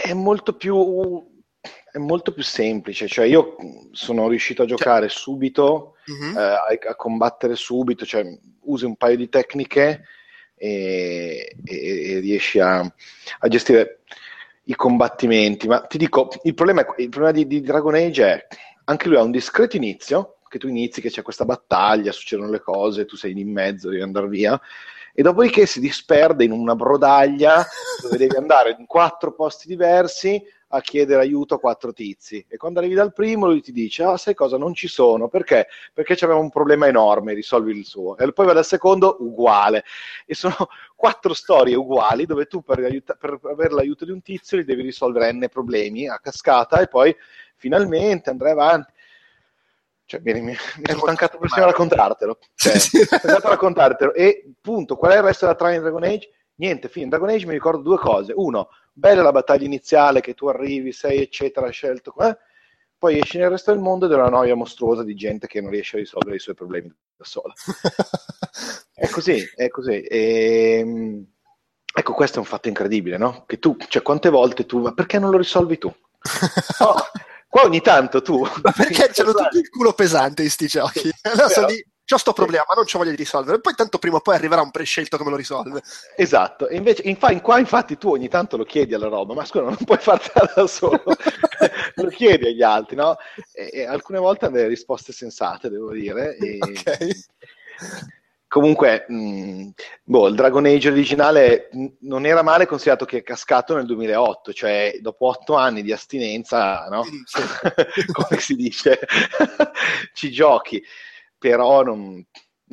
è 0.02 0.14
molto 0.14 0.54
più 0.56 1.29
è 1.92 1.98
molto 1.98 2.32
più 2.34 2.44
semplice 2.44 3.08
cioè 3.08 3.26
io 3.26 3.56
sono 3.92 4.28
riuscito 4.30 4.64
a 4.64 4.66
giocare 4.66 5.10
subito 5.10 5.96
Mhm. 6.10 6.38
eh, 6.38 6.42
a, 6.42 6.66
a 6.90 6.96
combattere 6.96 7.56
subito 7.56 8.06
cioè 8.06 8.26
usi 8.62 8.86
un 8.86 8.96
paio 8.96 9.16
di 9.18 9.30
tecniche 9.30 10.04
e, 10.56 11.56
e- 11.64 12.12
e 12.16 12.20
riesci 12.20 12.60
a, 12.60 12.80
a 12.80 13.48
gestire 13.48 14.00
i 14.64 14.76
combattimenti 14.76 15.68
ma 15.68 15.82
ti 15.82 15.98
dico 15.98 16.30
il 16.44 16.54
problema, 16.54 16.82
è- 16.82 17.02
il 17.02 17.10
problema 17.10 17.32
di, 17.34 17.48
di 17.48 17.62
Dragon 17.62 17.94
Age 17.96 18.24
è 18.26 18.48
anche 18.86 19.08
lui 19.08 19.18
ha 19.18 19.22
un 19.22 19.32
discreto 19.32 19.76
inizio 19.76 20.38
che 20.48 20.58
tu 20.58 20.68
inizi 20.68 21.00
che 21.02 21.10
c'è 21.10 21.22
questa 21.22 21.46
battaglia 21.46 22.12
succedono 22.12 22.50
le 22.50 22.60
cose 22.62 23.06
tu 23.06 23.16
sei 23.16 23.34
lì 23.34 23.42
in 23.42 23.52
mezzo 23.52 23.90
devi 23.90 24.02
andare 24.02 24.28
via 24.28 24.60
e 25.14 25.22
dopodiché 25.22 25.66
si 25.66 25.80
disperde 25.80 26.44
in 26.44 26.52
una 26.52 26.76
brodaglia 26.76 27.66
dove 28.02 28.18
devi 28.18 28.36
andare 28.36 28.76
in 28.78 28.86
quattro 28.86 29.34
posti 29.34 29.68
diversi 29.68 30.42
a 30.72 30.82
chiedere 30.82 31.22
aiuto 31.22 31.56
a 31.56 31.60
quattro 31.60 31.94
tizi. 31.94 32.46
E 32.48 32.58
quando 32.58 32.80
arrivi 32.80 32.96
dal 32.96 33.14
primo 33.14 33.48
lui 33.48 33.62
ti 33.62 33.72
dice 33.72 34.04
ah 34.04 34.18
sai 34.18 34.34
cosa? 34.36 34.58
Non 34.58 34.74
ci 34.74 34.88
sono. 34.88 35.28
Perché? 35.28 35.68
perché 35.94 36.16
c'aveva 36.16 36.40
un 36.40 36.50
problema 36.50 36.88
enorme 36.88 37.34
risolvi 37.34 37.78
il 37.78 37.86
suo. 37.86 38.18
E 38.18 38.32
poi 38.32 38.46
va 38.46 38.54
dal 38.54 38.66
secondo 38.66 39.18
uguale. 39.20 39.84
E 40.26 40.36
sono 40.36 40.56
quattro 40.96 41.34
storie 41.34 41.76
uguali 41.76 42.26
dove 42.26 42.46
tu 42.46 42.62
per, 42.62 42.80
aiuta- 42.80 43.16
per 43.16 43.40
avere 43.44 43.74
l'aiuto 43.74 44.06
di 44.06 44.12
un 44.12 44.22
tizio 44.22 44.58
li 44.58 44.66
devi 44.66 44.82
risolvere 44.82 45.32
n 45.32 45.48
problemi 45.52 46.08
a 46.08 46.20
cascata 46.20 46.80
e 46.80 46.88
poi 46.88 47.16
finalmente 47.56 48.30
andrai 48.30 48.52
avanti. 48.52 48.92
Cioè, 50.06 50.22
mi, 50.24 50.42
mi, 50.42 50.56
sono 50.56 51.00
stancato 51.02 51.38
persino 51.38 51.66
a 51.66 51.68
raccontartelo. 51.68 52.40
Cioè, 52.56 52.80
Sì, 52.80 52.98
sì. 52.98 53.04
stancato 53.04 53.48
a 53.48 53.52
raccontartelo. 53.52 54.14
E 54.14 54.54
punto 54.60 54.96
qual 54.96 55.12
è 55.12 55.18
il 55.18 55.24
resto 55.24 55.46
della 55.46 55.58
trama 55.58 55.74
di 55.74 55.80
Dragon 55.80 56.04
Age? 56.04 56.32
Niente. 56.60 56.90
In 56.96 57.10
Dragon 57.10 57.30
Age 57.30 57.46
mi 57.46 57.54
ricordo 57.54 57.82
due 57.82 57.98
cose. 57.98 58.32
Uno, 58.36 58.70
bella 58.94 59.24
la 59.24 59.32
battaglia 59.32 59.66
iniziale 59.66 60.22
che 60.22 60.36
tu 60.36 60.48
arrivi, 60.48 60.92
sei 60.92 61.22
eccetera, 61.22 61.70
scelto, 61.70 62.16
eh? 62.20 62.38
poi 63.00 63.18
esci 63.18 63.38
nel 63.38 63.50
resto 63.50 63.72
del 63.72 63.80
mondo 63.80 64.06
ed 64.06 64.12
è 64.12 64.16
una 64.16 64.28
noia 64.28 64.56
mostruosa 64.56 65.04
di 65.04 65.16
gente 65.16 65.48
che 65.48 65.62
non 65.62 65.72
riesce 65.72 65.96
a 65.96 66.00
risolvere 66.00 66.36
i 66.36 66.40
suoi 66.40 66.54
problemi 66.54 66.94
da 67.16 67.24
sola. 67.24 67.54
È 69.00 69.08
così, 69.08 69.42
è 69.56 69.70
così. 69.70 70.02
E, 70.02 71.26
ecco, 71.94 72.14
questo 72.14 72.36
è 72.36 72.40
un 72.40 72.46
fatto 72.46 72.68
incredibile, 72.68 73.18
no? 73.18 73.46
Che 73.48 73.58
tu, 73.58 73.78
cioè, 73.88 74.02
quante 74.02 74.30
volte 74.30 74.66
tu, 74.66 74.80
ma 74.80 74.92
perché 74.92 75.20
non 75.20 75.30
lo 75.30 75.38
risolvi 75.38 75.78
tu? 75.78 75.88
No, 75.88 76.96
qua 77.48 77.64
ogni 77.64 77.80
tanto 77.80 78.22
tu... 78.22 78.42
Ma 78.42 78.74
perché 78.74 79.10
c'hanno 79.14 79.32
tutti 79.32 79.60
il 79.60 79.70
culo 79.70 79.94
pesante 79.94 80.44
in 80.44 80.50
sti 80.50 80.68
giochi? 80.68 81.10
Allora 81.22 81.48
sono 81.48 81.68
lì, 81.68 81.82
c'ho 82.10 82.18
sto 82.18 82.34
problema, 82.34 82.66
ma 82.68 82.74
non 82.74 82.86
c'ho 82.86 82.98
voglia 82.98 83.12
di 83.12 83.18
risolvere. 83.18 83.60
Poi 83.60 83.76
tanto 83.76 84.00
prima 84.00 84.16
o 84.16 84.20
poi 84.20 84.34
arriverà 84.34 84.62
un 84.62 84.72
prescelto 84.72 85.16
che 85.16 85.24
me 85.24 85.30
lo 85.30 85.36
risolve. 85.36 85.84
Esatto, 86.16 86.68
e 86.68 86.76
invece 86.76 87.04
infa- 87.06 87.30
in 87.30 87.40
qua 87.40 87.60
infatti 87.60 88.00
tu 88.00 88.10
ogni 88.10 88.28
tanto 88.28 88.58
lo 88.58 88.64
chiedi 88.64 88.96
alla 88.96 89.10
roba, 89.10 89.36
ma 89.36 89.46
scusa, 89.46 89.66
non 89.66 89.78
puoi 89.86 90.00
fartela 90.00 90.52
da 90.56 90.66
solo, 90.66 91.04
lo 91.94 92.08
chiedi 92.08 92.48
agli 92.48 92.64
altri, 92.64 92.96
no? 92.96 93.16
E, 93.54 93.70
e 93.72 93.86
alcune 93.86 94.18
volte 94.18 94.46
hanno 94.46 94.56
delle 94.56 94.70
risposte 94.70 95.14
sensate, 95.14 95.70
devo 95.70 95.92
dire. 95.92 96.36
E... 96.38 96.58
Ok. 96.70 96.98
Comunque, 98.48 99.06
mh, 99.08 99.70
boh, 100.04 100.28
il 100.28 100.34
Dragon 100.34 100.66
Age 100.66 100.90
originale 100.90 101.70
mh, 101.72 101.86
non 102.02 102.26
era 102.26 102.42
male 102.42 102.66
considerato 102.66 103.06
che 103.06 103.20
è 103.20 103.24
cascato 103.24 103.76
nel 103.76 103.86
2008, 103.86 104.54
cioè 104.54 104.98
dopo 105.02 105.28
otto 105.28 105.54
anni 105.54 105.84
di 105.84 105.92
astinenza, 105.92 106.88
no? 106.90 107.04
Mm. 107.06 107.22
Come 108.12 108.40
si 108.40 108.56
dice, 108.56 109.00
ci 110.14 110.32
giochi, 110.32 110.84
però 111.40 111.82
non, 111.82 112.24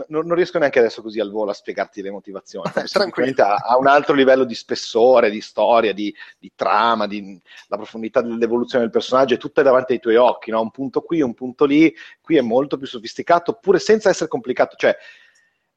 non- 0.09 0.27
non 0.27 0.35
riesco 0.35 0.59
neanche 0.59 0.79
adesso 0.79 1.01
così 1.01 1.21
al 1.21 1.31
volo 1.31 1.51
a 1.51 1.55
spiegarti 1.55 2.03
le 2.03 2.11
motivazioni. 2.11 2.71
Semplicemente 2.85 3.43
ha, 3.43 3.77
un 3.79 3.87
altro 3.87 4.15
livello 4.15 4.45
di 4.45 4.55
spessore, 4.55 5.31
di 5.31 5.41
storia, 5.41 5.93
di, 5.93 6.15
di 6.39 6.53
trama, 6.55 7.07
di, 7.07 7.41
la 7.69 7.77
profondità 7.77 8.21
dell'evoluzione 8.21 8.85
del 8.85 8.93
personaggio, 8.93 9.35
è 9.35 9.39
tutto 9.39 9.63
davanti 9.63 9.93
ai 9.93 10.01
tuoi 10.01 10.17
occhi, 10.17 10.51
no? 10.51 10.61
un 10.61 10.71
punto 10.71 11.01
qui, 11.01 11.23
un 11.23 11.35
punto 11.35 11.65
lì, 11.65 11.95
qui 12.21 12.37
è 12.37 12.43
molto 12.43 12.77
più 12.77 12.87
sofisticato, 12.87 13.55
pure 13.55 13.79
senza 13.79 14.11
essere 14.11 14.29
complicato, 14.29 14.77
cioè 14.77 14.95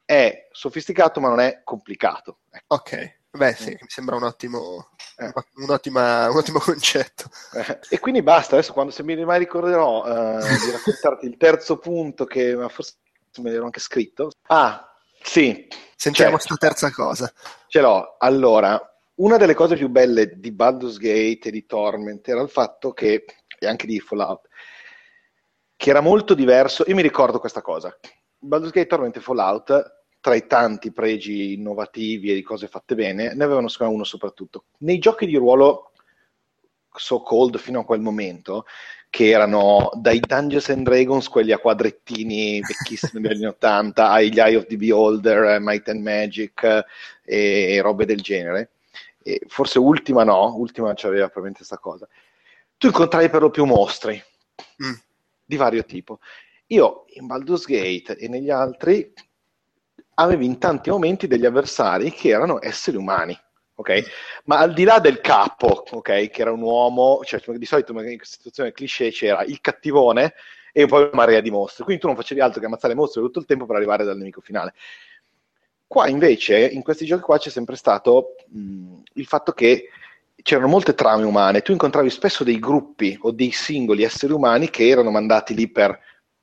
è 0.04 0.48
sofisticato 0.50 1.20
ma 1.20 1.28
non 1.28 1.40
è 1.40 1.62
complicato. 1.64 2.40
Ecco. 2.50 2.74
Ok, 2.74 3.19
beh 3.30 3.54
sì, 3.54 3.70
mi 3.70 3.86
sembra 3.88 4.16
un 4.16 4.24
ottimo, 4.24 4.90
Eh. 5.16 5.32
un, 5.56 5.70
ottima- 5.70 6.28
un 6.30 6.36
ottimo 6.36 6.58
concetto. 6.64 7.24
Eh, 7.54 7.78
E 7.90 7.98
quindi 7.98 8.22
basta, 8.22 8.54
adesso 8.56 8.72
quando 8.72 8.92
se 8.92 9.02
mi 9.02 9.22
mai 9.24 9.38
ricorderò 9.38 10.04
eh, 10.06 10.40
di 10.64 10.70
raccontarti 10.72 11.26
il 11.26 11.36
terzo 11.36 11.78
punto 11.78 12.24
che 12.24 12.56
forse 12.68 12.94
me 13.38 13.50
l'ero 13.50 13.64
anche 13.64 13.80
scritto. 13.80 14.30
Ah, 14.48 14.84
sì, 15.22 15.66
Sentiamo 15.96 16.38
Certo. 16.38 16.54
sta 16.54 16.66
terza 16.68 16.90
cosa. 16.90 17.30
ce 17.68 17.80
l'ho. 17.80 18.16
Allora, 18.18 18.80
una 19.16 19.36
delle 19.36 19.52
cose 19.54 19.76
più 19.76 19.88
belle 19.90 20.38
di 20.40 20.50
Baldur's 20.50 20.96
Gate 20.96 21.48
e 21.48 21.50
di 21.50 21.66
Torment 21.66 22.26
era 22.26 22.40
il 22.40 22.48
fatto 22.48 22.92
che, 22.92 23.26
e 23.58 23.66
anche 23.66 23.86
di 23.86 24.00
Fallout, 24.00 24.48
che 25.76 25.90
era 25.90 26.00
molto 26.00 26.32
diverso. 26.34 26.84
Io 26.86 26.94
mi 26.94 27.02
ricordo 27.02 27.38
questa 27.38 27.60
cosa. 27.60 27.94
Baldur's 28.38 28.72
Gate, 28.72 28.86
Torment 28.88 29.16
e 29.16 29.20
Fallout, 29.20 29.99
tra 30.20 30.34
i 30.34 30.46
tanti 30.46 30.92
pregi 30.92 31.54
innovativi 31.54 32.30
e 32.30 32.34
di 32.34 32.42
cose 32.42 32.68
fatte 32.68 32.94
bene, 32.94 33.34
ne 33.34 33.44
avevano 33.44 33.68
secondo 33.68 33.92
me 33.92 33.98
uno 33.98 34.08
soprattutto. 34.08 34.64
Nei 34.78 34.98
giochi 34.98 35.26
di 35.26 35.36
ruolo 35.36 35.92
so 36.94 37.22
called 37.22 37.56
fino 37.58 37.80
a 37.80 37.84
quel 37.84 38.00
momento, 38.00 38.64
che 39.08 39.28
erano 39.28 39.90
dai 39.94 40.20
Dungeons 40.20 40.68
and 40.70 40.84
Dragons, 40.84 41.28
quelli 41.28 41.52
a 41.52 41.58
quadrettini 41.58 42.60
vecchissimi 42.60 43.22
degli 43.22 43.36
anni 43.36 43.46
80, 43.46 44.10
agli 44.10 44.38
Eye 44.38 44.56
of 44.56 44.66
the 44.66 44.76
Beholder, 44.76 45.44
eh, 45.44 45.58
Might 45.60 45.88
and 45.88 46.02
Magic 46.02 46.62
eh, 46.62 46.84
e, 47.24 47.74
e 47.74 47.80
robe 47.80 48.04
del 48.04 48.20
genere. 48.20 48.72
E 49.22 49.40
forse 49.46 49.78
Ultima 49.78 50.24
no, 50.24 50.54
Ultima 50.56 50.92
c'aveva 50.94 51.26
probabilmente 51.26 51.58
questa 51.58 51.78
cosa. 51.78 52.08
Tu 52.76 52.86
incontravi 52.86 53.28
per 53.28 53.42
lo 53.42 53.50
più 53.50 53.64
mostri 53.64 54.22
Mm. 54.82 54.94
di 55.44 55.56
vario 55.56 55.84
tipo. 55.84 56.20
Io 56.68 57.04
in 57.14 57.26
Baldur's 57.26 57.64
Gate 57.64 58.16
e 58.16 58.28
negli 58.28 58.50
altri 58.50 59.12
avevi 60.14 60.44
in 60.44 60.58
tanti 60.58 60.90
momenti 60.90 61.26
degli 61.26 61.46
avversari 61.46 62.10
che 62.10 62.28
erano 62.28 62.58
esseri 62.60 62.96
umani, 62.96 63.38
ok? 63.74 64.02
Ma 64.44 64.58
al 64.58 64.72
di 64.72 64.84
là 64.84 64.98
del 64.98 65.20
capo, 65.20 65.84
ok, 65.90 66.30
che 66.30 66.40
era 66.40 66.52
un 66.52 66.62
uomo, 66.62 67.20
cioè 67.24 67.40
di 67.56 67.66
solito 67.66 67.92
in 67.92 68.16
questa 68.16 68.36
situazione 68.36 68.72
cliché 68.72 69.10
c'era 69.10 69.42
il 69.44 69.60
cattivone 69.60 70.34
e 70.72 70.86
poi 70.86 71.02
una 71.02 71.10
marea 71.14 71.40
di 71.40 71.50
mostri, 71.50 71.84
quindi 71.84 72.02
tu 72.02 72.08
non 72.08 72.16
facevi 72.16 72.40
altro 72.40 72.60
che 72.60 72.66
ammazzare 72.66 72.94
mostri 72.94 73.22
tutto 73.22 73.38
il 73.38 73.46
tempo 73.46 73.66
per 73.66 73.76
arrivare 73.76 74.04
dal 74.04 74.16
nemico 74.16 74.40
finale. 74.40 74.74
Qua 75.86 76.06
invece, 76.06 76.68
in 76.68 76.82
questi 76.82 77.04
giochi 77.04 77.22
qua 77.22 77.38
c'è 77.38 77.50
sempre 77.50 77.74
stato 77.74 78.36
mh, 78.46 79.00
il 79.14 79.26
fatto 79.26 79.52
che 79.52 79.88
c'erano 80.42 80.68
molte 80.68 80.94
trame 80.94 81.24
umane, 81.24 81.62
tu 81.62 81.72
incontravi 81.72 82.08
spesso 82.10 82.44
dei 82.44 82.58
gruppi 82.58 83.18
o 83.22 83.30
dei 83.32 83.50
singoli 83.50 84.04
esseri 84.04 84.32
umani 84.32 84.70
che 84.70 84.86
erano 84.86 85.10
mandati 85.10 85.54
lì 85.54 85.68
per 85.68 85.98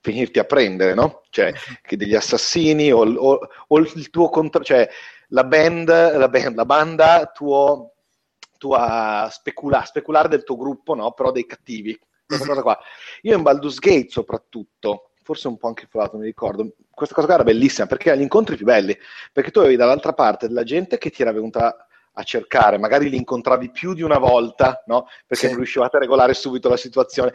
finirti 0.08 0.40
a 0.40 0.45
prendere, 0.45 0.94
no? 0.94 1.24
Cioè, 1.30 1.53
che 1.82 1.98
degli 1.98 2.16
assassini 2.16 2.92
o, 2.92 3.00
o, 3.00 3.40
o 3.68 3.77
il 3.77 4.10
tuo 4.10 4.30
contro... 4.30 4.64
cioè 4.64 4.88
la 5.30 5.44
band, 5.44 5.90
la, 5.90 6.30
band, 6.30 6.56
la 6.56 6.66
banda 6.66 7.32
tuo, 7.34 7.95
tua 8.58 9.27
specula, 9.30 9.84
speculare 9.84 10.30
del 10.30 10.44
tuo 10.44 10.56
gruppo, 10.56 10.95
no? 10.95 11.11
Però 11.11 11.32
dei 11.32 11.45
cattivi. 11.45 12.00
Questa 12.26 12.45
cosa 12.45 12.61
qua. 12.61 12.80
Io 13.24 13.36
in 13.36 13.42
Baldur's 13.42 13.80
Gate 13.80 14.10
soprattutto, 14.10 15.11
forse 15.24 15.48
un 15.48 15.58
po' 15.58 15.68
anche 15.68 15.88
Fallout, 15.90 16.11
non 16.11 16.22
mi 16.22 16.27
ricordo, 16.27 16.76
questa 16.90 17.14
cosa 17.14 17.27
qua 17.27 17.36
era 17.36 17.44
bellissima 17.44 17.88
perché 17.88 18.08
erano 18.08 18.22
gli 18.22 18.26
incontri 18.26 18.56
più 18.56 18.66
belli, 18.66 18.98
perché 19.32 19.52
tu 19.52 19.60
avevi 19.60 19.76
dall'altra 19.76 20.14
parte 20.14 20.48
della 20.48 20.64
gente 20.64 20.98
che 20.98 21.10
ti 21.10 21.22
era 21.22 21.32
venuta 21.32 21.88
a 22.19 22.24
cercare, 22.24 22.80
magari 22.80 23.10
li 23.10 23.18
incontravi 23.18 23.69
più 23.69 23.94
di 23.94 24.02
una 24.02 24.18
volta, 24.18 24.84
no? 24.88 25.08
Perché 25.26 25.44
sì. 25.44 25.48
non 25.48 25.58
riuscivate 25.58 25.98
a 25.98 26.00
regolare 26.00 26.34
subito 26.34 26.68
la 26.68 26.77
situazione 26.77 27.34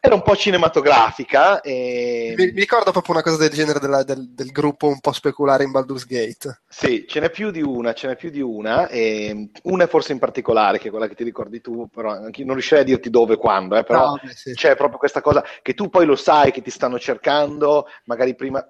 era 0.00 0.14
un 0.14 0.22
po' 0.22 0.36
cinematografica. 0.36 1.60
E... 1.60 2.34
Mi, 2.36 2.46
mi, 2.46 2.60
ricordo 2.60 2.90
proprio 2.92 3.14
una 3.14 3.22
cosa 3.22 3.36
del 3.36 3.50
genere 3.50 3.78
della, 3.78 4.02
del, 4.02 4.28
del, 4.30 4.50
gruppo 4.50 4.88
un 4.88 5.00
po' 5.00 5.12
speculare 5.12 5.64
in 5.64 5.70
Baldur's 5.70 6.06
Gate. 6.06 6.62
Sì, 6.68 7.04
ce 7.08 7.20
n'è 7.20 7.30
più 7.30 7.50
di 7.50 7.62
una, 7.62 7.92
ce 7.92 8.08
n'è 8.08 8.16
più 8.16 8.30
di 8.30 8.40
una, 8.40 8.88
e 8.88 9.50
una 9.64 9.86
forse 9.86 10.12
in 10.12 10.18
particolare, 10.18 10.78
che 10.78 10.88
è 10.88 10.90
quella 10.90 11.08
che 11.08 11.14
ti 11.14 11.24
ricordi 11.24 11.60
tu, 11.60 11.88
però 11.88 12.10
anche 12.10 12.44
non 12.44 12.54
riuscirei 12.54 12.82
a 12.82 12.86
dirti 12.86 13.10
dove 13.10 13.34
e 13.34 13.36
quando, 13.38 13.76
eh, 13.76 13.84
però 13.84 14.06
no, 14.06 14.20
beh, 14.22 14.32
sì. 14.34 14.54
c'è 14.54 14.76
proprio 14.76 14.98
questa 14.98 15.20
cosa 15.20 15.44
che 15.62 15.74
tu 15.74 15.88
poi 15.88 16.06
lo 16.06 16.16
sai 16.16 16.52
che 16.52 16.62
ti 16.62 16.70
stanno 16.70 16.98
cercando, 16.98 17.86
magari 18.04 18.34
prima... 18.34 18.64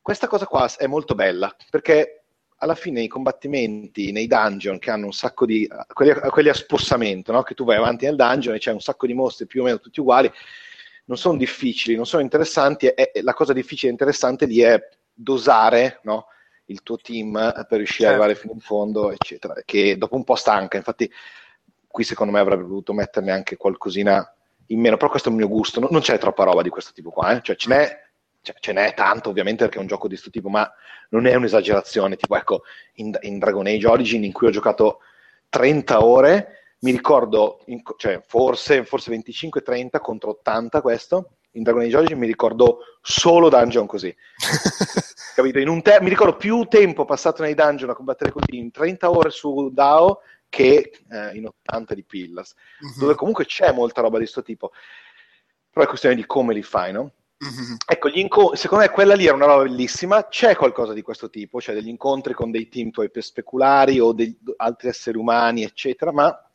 Questa 0.00 0.26
cosa 0.26 0.44
qua 0.44 0.68
è 0.76 0.86
molto 0.86 1.14
bella, 1.14 1.54
perché 1.70 2.23
alla 2.64 2.74
fine 2.74 3.02
i 3.02 3.08
combattimenti 3.08 4.10
nei 4.10 4.26
dungeon 4.26 4.78
che 4.78 4.90
hanno 4.90 5.06
un 5.06 5.12
sacco 5.12 5.44
di 5.44 5.68
quelli, 5.92 6.14
quelli 6.30 6.48
a 6.48 6.54
spossamento, 6.54 7.30
no? 7.30 7.42
che 7.42 7.54
tu 7.54 7.64
vai 7.64 7.76
avanti 7.76 8.06
nel 8.06 8.16
dungeon 8.16 8.54
e 8.54 8.58
c'è 8.58 8.72
un 8.72 8.80
sacco 8.80 9.06
di 9.06 9.12
mostri 9.12 9.46
più 9.46 9.60
o 9.60 9.64
meno 9.64 9.78
tutti 9.78 10.00
uguali, 10.00 10.30
non 11.04 11.18
sono 11.18 11.36
difficili, 11.36 11.94
non 11.94 12.06
sono 12.06 12.22
interessanti, 12.22 12.86
e, 12.86 13.10
e 13.12 13.22
la 13.22 13.34
cosa 13.34 13.52
difficile 13.52 13.90
e 13.90 13.92
interessante 13.92 14.46
lì 14.46 14.60
è 14.60 14.80
dosare 15.12 16.00
no? 16.04 16.26
il 16.66 16.82
tuo 16.82 16.96
team 16.96 17.32
per 17.32 17.76
riuscire 17.76 18.08
certo. 18.08 18.14
ad 18.14 18.14
arrivare 18.14 18.34
fino 18.34 18.54
in 18.54 18.60
fondo, 18.60 19.12
eccetera, 19.12 19.54
che 19.64 19.98
dopo 19.98 20.16
un 20.16 20.24
po' 20.24 20.34
stanca, 20.34 20.78
infatti 20.78 21.10
qui 21.86 22.02
secondo 22.02 22.32
me 22.32 22.40
avrebbe 22.40 22.62
voluto 22.62 22.94
metterne 22.94 23.30
anche 23.30 23.56
qualcosina 23.56 24.26
in 24.68 24.80
meno, 24.80 24.96
però 24.96 25.10
questo 25.10 25.28
è 25.28 25.32
il 25.32 25.36
mio 25.36 25.48
gusto, 25.48 25.80
non, 25.80 25.90
non 25.92 26.00
c'è 26.00 26.16
troppa 26.16 26.44
roba 26.44 26.62
di 26.62 26.70
questo 26.70 26.92
tipo 26.94 27.10
qua, 27.10 27.36
eh? 27.36 27.42
cioè 27.42 27.56
ce 27.56 27.68
n'è 27.68 28.03
cioè, 28.44 28.54
ce 28.60 28.72
n'è 28.72 28.92
tanto 28.92 29.30
ovviamente 29.30 29.64
perché 29.64 29.78
è 29.78 29.80
un 29.80 29.86
gioco 29.86 30.06
di 30.06 30.12
questo 30.12 30.30
tipo, 30.30 30.50
ma 30.50 30.70
non 31.08 31.26
è 31.26 31.34
un'esagerazione. 31.34 32.16
Tipo, 32.16 32.36
ecco, 32.36 32.62
in, 32.96 33.16
in 33.22 33.38
Dragon 33.38 33.66
Age 33.66 33.86
Origin, 33.86 34.22
in 34.22 34.32
cui 34.32 34.48
ho 34.48 34.50
giocato 34.50 35.00
30 35.48 36.04
ore, 36.04 36.74
mi 36.80 36.90
ricordo, 36.90 37.62
in, 37.66 37.80
cioè, 37.96 38.20
forse, 38.26 38.84
forse 38.84 39.10
25-30 39.10 39.98
contro 40.00 40.30
80 40.30 40.82
questo, 40.82 41.30
in 41.52 41.62
Dragon 41.62 41.82
Age 41.82 41.96
Origin 41.96 42.18
mi 42.18 42.26
ricordo 42.26 42.80
solo 43.00 43.48
dungeon 43.48 43.86
così. 43.86 44.14
Capito? 45.34 45.58
In 45.58 45.68
un 45.68 45.80
te- 45.80 46.00
mi 46.02 46.10
ricordo 46.10 46.36
più 46.36 46.64
tempo 46.64 47.06
passato 47.06 47.42
nei 47.42 47.54
dungeon 47.54 47.90
a 47.90 47.94
combattere 47.94 48.30
così 48.30 48.58
in 48.58 48.70
30 48.70 49.10
ore 49.10 49.30
su 49.30 49.70
DAO 49.72 50.20
che 50.50 50.92
eh, 51.10 51.34
in 51.34 51.46
80 51.46 51.94
di 51.94 52.04
Pillars, 52.04 52.54
mm-hmm. 52.54 52.98
dove 52.98 53.14
comunque 53.14 53.46
c'è 53.46 53.72
molta 53.72 54.02
roba 54.02 54.18
di 54.18 54.24
questo 54.24 54.42
tipo. 54.42 54.70
Però 55.70 55.84
è 55.84 55.88
questione 55.88 56.14
di 56.14 56.26
come 56.26 56.52
li 56.52 56.62
fai, 56.62 56.92
no? 56.92 57.10
Mm-hmm. 57.42 57.74
Ecco, 57.86 58.08
inco- 58.08 58.54
secondo 58.54 58.84
me 58.84 58.90
quella 58.90 59.14
lì 59.14 59.26
era 59.26 59.34
una 59.34 59.46
roba 59.46 59.62
bellissima. 59.64 60.28
C'è 60.28 60.54
qualcosa 60.54 60.92
di 60.92 61.02
questo 61.02 61.28
tipo, 61.28 61.60
cioè 61.60 61.74
degli 61.74 61.88
incontri 61.88 62.32
con 62.32 62.50
dei 62.50 62.68
team 62.68 62.90
tuoi 62.90 63.10
speculari 63.12 63.98
o 63.98 64.12
degli 64.12 64.36
altri 64.56 64.88
esseri 64.88 65.18
umani, 65.18 65.62
eccetera, 65.62 66.12
ma 66.12 66.50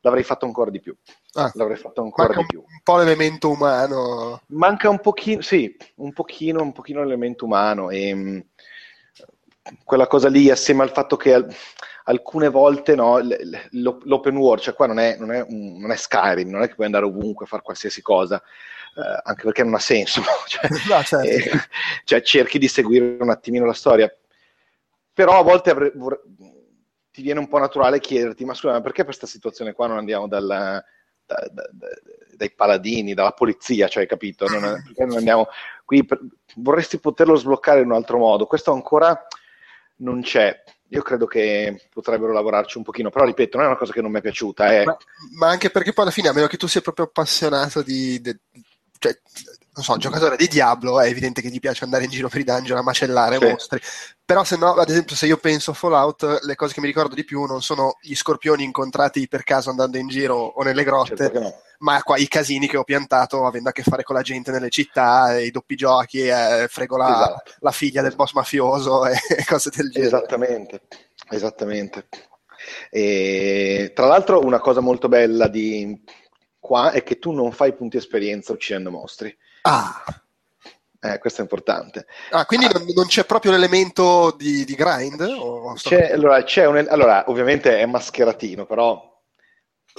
l'avrei 0.00 0.22
fatto 0.22 0.46
ancora 0.46 0.70
di 0.70 0.80
più. 0.80 0.96
Ah, 1.34 1.50
l'avrei 1.54 1.76
fatto 1.76 2.02
ancora 2.02 2.34
di 2.34 2.46
più. 2.46 2.60
Un 2.60 2.80
po' 2.82 2.96
l'elemento 2.96 3.50
umano. 3.50 4.42
Manca 4.46 4.88
un 4.88 5.00
pochino, 5.00 5.40
sì, 5.42 5.76
un 5.96 6.12
pochino, 6.12 6.62
un 6.62 6.72
pochino 6.72 7.02
l'elemento 7.02 7.44
umano. 7.44 7.90
E, 7.90 8.14
mh, 8.14 8.46
quella 9.84 10.06
cosa 10.06 10.28
lì, 10.28 10.50
assieme 10.50 10.82
al 10.82 10.90
fatto 10.90 11.16
che 11.16 11.44
alcune 12.04 12.48
volte 12.48 12.94
no, 12.94 13.20
l'open 13.70 14.36
world, 14.36 14.62
cioè 14.62 14.74
qua 14.74 14.86
non 14.86 14.98
è, 14.98 15.16
non, 15.18 15.30
è 15.30 15.44
un, 15.46 15.78
non 15.78 15.90
è 15.90 15.96
Skyrim, 15.96 16.48
non 16.48 16.62
è 16.62 16.68
che 16.68 16.74
puoi 16.74 16.86
andare 16.86 17.04
ovunque 17.04 17.44
a 17.44 17.48
fare 17.48 17.62
qualsiasi 17.62 18.00
cosa 18.00 18.42
eh, 18.96 19.20
anche 19.22 19.42
perché 19.44 19.62
non 19.64 19.74
ha 19.74 19.78
senso, 19.78 20.22
cioè, 20.46 20.68
no, 20.88 21.02
certo. 21.02 21.26
eh, 21.26 21.60
cioè, 22.04 22.22
cerchi 22.22 22.58
di 22.58 22.68
seguire 22.68 23.16
un 23.20 23.30
attimino 23.30 23.66
la 23.66 23.72
storia, 23.72 24.14
però 25.12 25.38
a 25.38 25.42
volte 25.42 25.70
avre- 25.70 25.92
vor- 25.94 26.22
ti 27.10 27.22
viene 27.22 27.40
un 27.40 27.48
po' 27.48 27.58
naturale 27.58 27.98
chiederti, 28.00 28.44
ma 28.44 28.54
scusa, 28.54 28.74
ma 28.74 28.80
perché 28.80 28.98
per 28.98 29.06
questa 29.06 29.26
situazione 29.26 29.72
qua 29.72 29.88
non 29.88 29.98
andiamo 29.98 30.28
dal, 30.28 30.46
da, 30.46 30.84
da, 31.26 31.68
da, 31.72 31.88
dai 32.36 32.52
paladini, 32.52 33.14
dalla 33.14 33.32
polizia, 33.32 33.88
cioè, 33.88 34.06
capito? 34.06 34.46
Non, 34.46 34.80
perché 34.84 35.04
non 35.04 35.16
andiamo 35.16 35.48
qui? 35.84 36.04
Per, 36.04 36.20
vorresti 36.56 36.98
poterlo 36.98 37.34
sbloccare 37.34 37.80
in 37.80 37.86
un 37.86 37.94
altro 37.94 38.18
modo, 38.18 38.46
questo 38.46 38.72
ancora 38.72 39.26
non 39.96 40.22
c'è. 40.22 40.62
Io 40.90 41.02
credo 41.02 41.26
che 41.26 41.88
potrebbero 41.92 42.32
lavorarci 42.32 42.78
un 42.78 42.84
pochino, 42.84 43.10
però 43.10 43.24
ripeto, 43.24 43.56
non 43.56 43.66
è 43.66 43.68
una 43.68 43.78
cosa 43.78 43.92
che 43.92 44.00
non 44.00 44.10
mi 44.10 44.18
è 44.18 44.22
piaciuta. 44.22 44.72
Eh. 44.72 44.84
Ma, 44.84 44.96
ma, 45.36 45.48
anche 45.48 45.70
perché 45.70 45.92
poi 45.92 46.04
alla 46.04 46.12
fine, 46.12 46.28
a 46.28 46.32
meno 46.32 46.46
che 46.46 46.56
tu 46.56 46.66
sia 46.66 46.80
proprio 46.80 47.06
appassionato 47.06 47.82
di, 47.82 48.20
di, 48.20 48.34
cioè, 48.98 49.18
non 49.78 49.84
so, 49.84 49.96
giocatore 49.96 50.36
di 50.36 50.48
Diablo 50.48 51.00
è 51.00 51.06
evidente 51.06 51.40
che 51.40 51.50
gli 51.50 51.60
piace 51.60 51.84
andare 51.84 52.02
in 52.02 52.10
giro 52.10 52.28
per 52.28 52.40
i 52.40 52.44
dungeon 52.44 52.78
a 52.78 52.82
macellare 52.82 53.38
sì. 53.38 53.44
mostri. 53.46 53.80
Però 54.24 54.42
se 54.42 54.56
no, 54.56 54.74
ad 54.74 54.88
esempio, 54.90 55.14
se 55.14 55.26
io 55.26 55.36
penso 55.36 55.70
a 55.70 55.74
Fallout, 55.74 56.40
le 56.42 56.54
cose 56.56 56.74
che 56.74 56.80
mi 56.80 56.88
ricordo 56.88 57.14
di 57.14 57.24
più 57.24 57.44
non 57.44 57.62
sono 57.62 57.96
gli 58.00 58.14
scorpioni 58.14 58.64
incontrati 58.64 59.28
per 59.28 59.44
caso 59.44 59.70
andando 59.70 59.96
in 59.96 60.08
giro 60.08 60.34
o 60.34 60.62
nelle 60.64 60.82
grotte, 60.82 61.16
certo 61.16 61.40
no. 61.40 61.54
ma 61.78 62.02
qua 62.02 62.16
i 62.16 62.26
casini 62.26 62.66
che 62.66 62.76
ho 62.76 62.82
piantato 62.82 63.46
avendo 63.46 63.68
a 63.68 63.72
che 63.72 63.84
fare 63.84 64.02
con 64.02 64.16
la 64.16 64.22
gente 64.22 64.50
nelle 64.50 64.68
città, 64.68 65.38
i 65.38 65.52
doppi 65.52 65.76
giochi, 65.76 66.26
eh, 66.26 66.66
frego 66.68 66.96
la, 66.96 67.06
esatto. 67.06 67.52
la, 67.60 67.70
figlia 67.70 68.02
del 68.02 68.16
boss 68.16 68.32
mafioso 68.32 69.06
e 69.06 69.16
cose 69.46 69.70
del 69.72 69.90
genere. 69.90 70.16
Esattamente, 70.16 70.80
esattamente. 71.30 72.08
E, 72.90 73.92
tra 73.94 74.06
l'altro 74.06 74.44
una 74.44 74.58
cosa 74.58 74.80
molto 74.80 75.08
bella 75.08 75.46
di 75.46 76.02
qua 76.58 76.90
è 76.90 77.02
che 77.02 77.18
tu 77.18 77.32
non 77.32 77.52
fai 77.52 77.74
punti 77.74 77.96
esperienza 77.96 78.52
uccidendo 78.52 78.90
mostri. 78.90 79.36
Ah. 79.62 80.02
Eh, 81.00 81.18
questo 81.18 81.40
è 81.40 81.42
importante. 81.42 82.06
Ah, 82.30 82.44
quindi 82.44 82.66
ah. 82.66 82.82
non, 82.94 83.06
c'è 83.06 83.24
proprio 83.24 83.52
l'elemento 83.52 84.34
di, 84.36 84.64
di 84.64 84.74
grind? 84.74 85.24
C'è, 85.74 86.12
allora, 86.12 86.42
c'è 86.42 86.66
un, 86.66 86.84
allora, 86.88 87.24
ovviamente 87.28 87.78
è 87.78 87.86
mascheratino, 87.86 88.66
però 88.66 89.06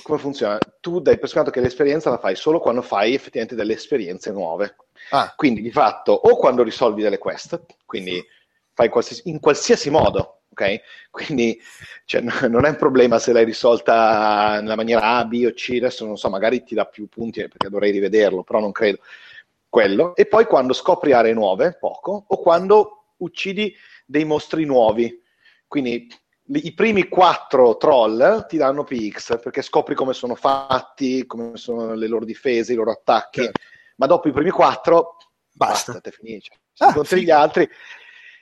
come 0.02 0.18
funziona? 0.18 0.58
Tu 0.80 1.00
dai 1.00 1.18
per 1.18 1.30
scontato 1.30 1.52
che 1.52 1.62
l'esperienza 1.62 2.10
la 2.10 2.18
fai 2.18 2.36
solo 2.36 2.60
quando 2.60 2.82
fai 2.82 3.14
effettivamente 3.14 3.56
delle 3.56 3.74
esperienze 3.74 4.32
nuove. 4.32 4.76
Ah. 5.12 5.34
Quindi 5.36 5.62
di 5.62 5.72
fatto 5.72 6.12
o 6.12 6.36
quando 6.38 6.64
risolvi 6.64 7.02
delle 7.02 7.18
quest, 7.18 7.62
quindi 7.86 8.24
fai 8.74 8.90
qualsiasi, 8.90 9.30
in 9.30 9.40
qualsiasi 9.40 9.90
modo, 9.90 10.39
ok? 10.52 10.82
Quindi 11.10 11.60
cioè, 12.06 12.22
non 12.48 12.66
è 12.66 12.70
un 12.70 12.76
problema 12.76 13.20
se 13.20 13.32
l'hai 13.32 13.46
risolta 13.46 14.60
nella 14.62 14.76
maniera 14.76 15.18
A, 15.18 15.26
B 15.26 15.44
o 15.48 15.54
C, 15.54 15.76
adesso 15.78 16.06
non 16.06 16.18
so, 16.18 16.30
magari 16.30 16.64
ti 16.64 16.76
dà 16.76 16.86
più 16.86 17.08
punti 17.08 17.42
perché 17.42 17.70
dovrei 17.70 17.92
rivederlo, 17.92 18.44
però 18.44 18.60
non 18.60 18.72
credo. 18.72 19.00
Quello. 19.68 20.16
E 20.16 20.26
poi 20.26 20.46
quando 20.46 20.74
scopri 20.74 21.14
aree 21.14 21.34
nuove, 21.34 21.78
poco, 21.80 22.26
o 22.28 22.38
quando 22.42 23.14
uccidi 23.18 23.76
dei 24.06 24.26
mostri 24.26 24.66
nuovi. 24.66 25.22
Quindi 25.68 26.08
i 26.52 26.74
primi 26.74 27.08
quattro 27.08 27.78
troll 27.78 28.48
ti 28.48 28.58
danno 28.58 28.84
PX 28.84 29.40
perché 29.40 29.62
scopri 29.62 29.94
come 29.94 30.14
sono 30.14 30.34
fatti, 30.34 31.28
come 31.28 31.58
sono 31.58 31.94
le 31.94 32.08
loro 32.08 32.26
difese, 32.26 32.74
i 32.74 32.76
loro 32.76 32.90
attacchi, 32.90 33.44
certo. 33.44 33.62
ma 33.98 34.08
dopo 34.08 34.28
i 34.28 34.32
primi 34.32 34.50
quattro 34.50 35.18
basta, 35.54 35.92
basta 35.92 36.10
te 36.10 36.12
finisce. 36.12 36.54
Se 36.74 36.86
ah, 36.86 36.88
incontri 36.88 37.22
gli 37.22 37.30
altri 37.30 37.70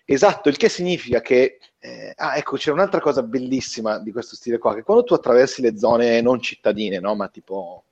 Esatto, 0.09 0.47
il 0.47 0.55
che 0.55 0.69
significa 0.69 1.19
che, 1.19 1.59
eh, 1.79 2.13
ah, 2.15 2.37
ecco, 2.37 2.57
c'è 2.57 2.71
un'altra 2.71 2.99
cosa 2.99 3.21
bellissima 3.23 3.99
di 3.99 4.11
questo 4.11 4.35
stile 4.35 4.57
qua, 4.57 4.73
che 4.73 4.83
quando 4.83 5.03
tu 5.03 5.13
attraversi 5.13 5.61
le 5.61 5.77
zone 5.77 6.21
non 6.21 6.41
cittadine, 6.41 6.99
no? 6.99 7.15
ma 7.15 7.27
tipo 7.27 7.85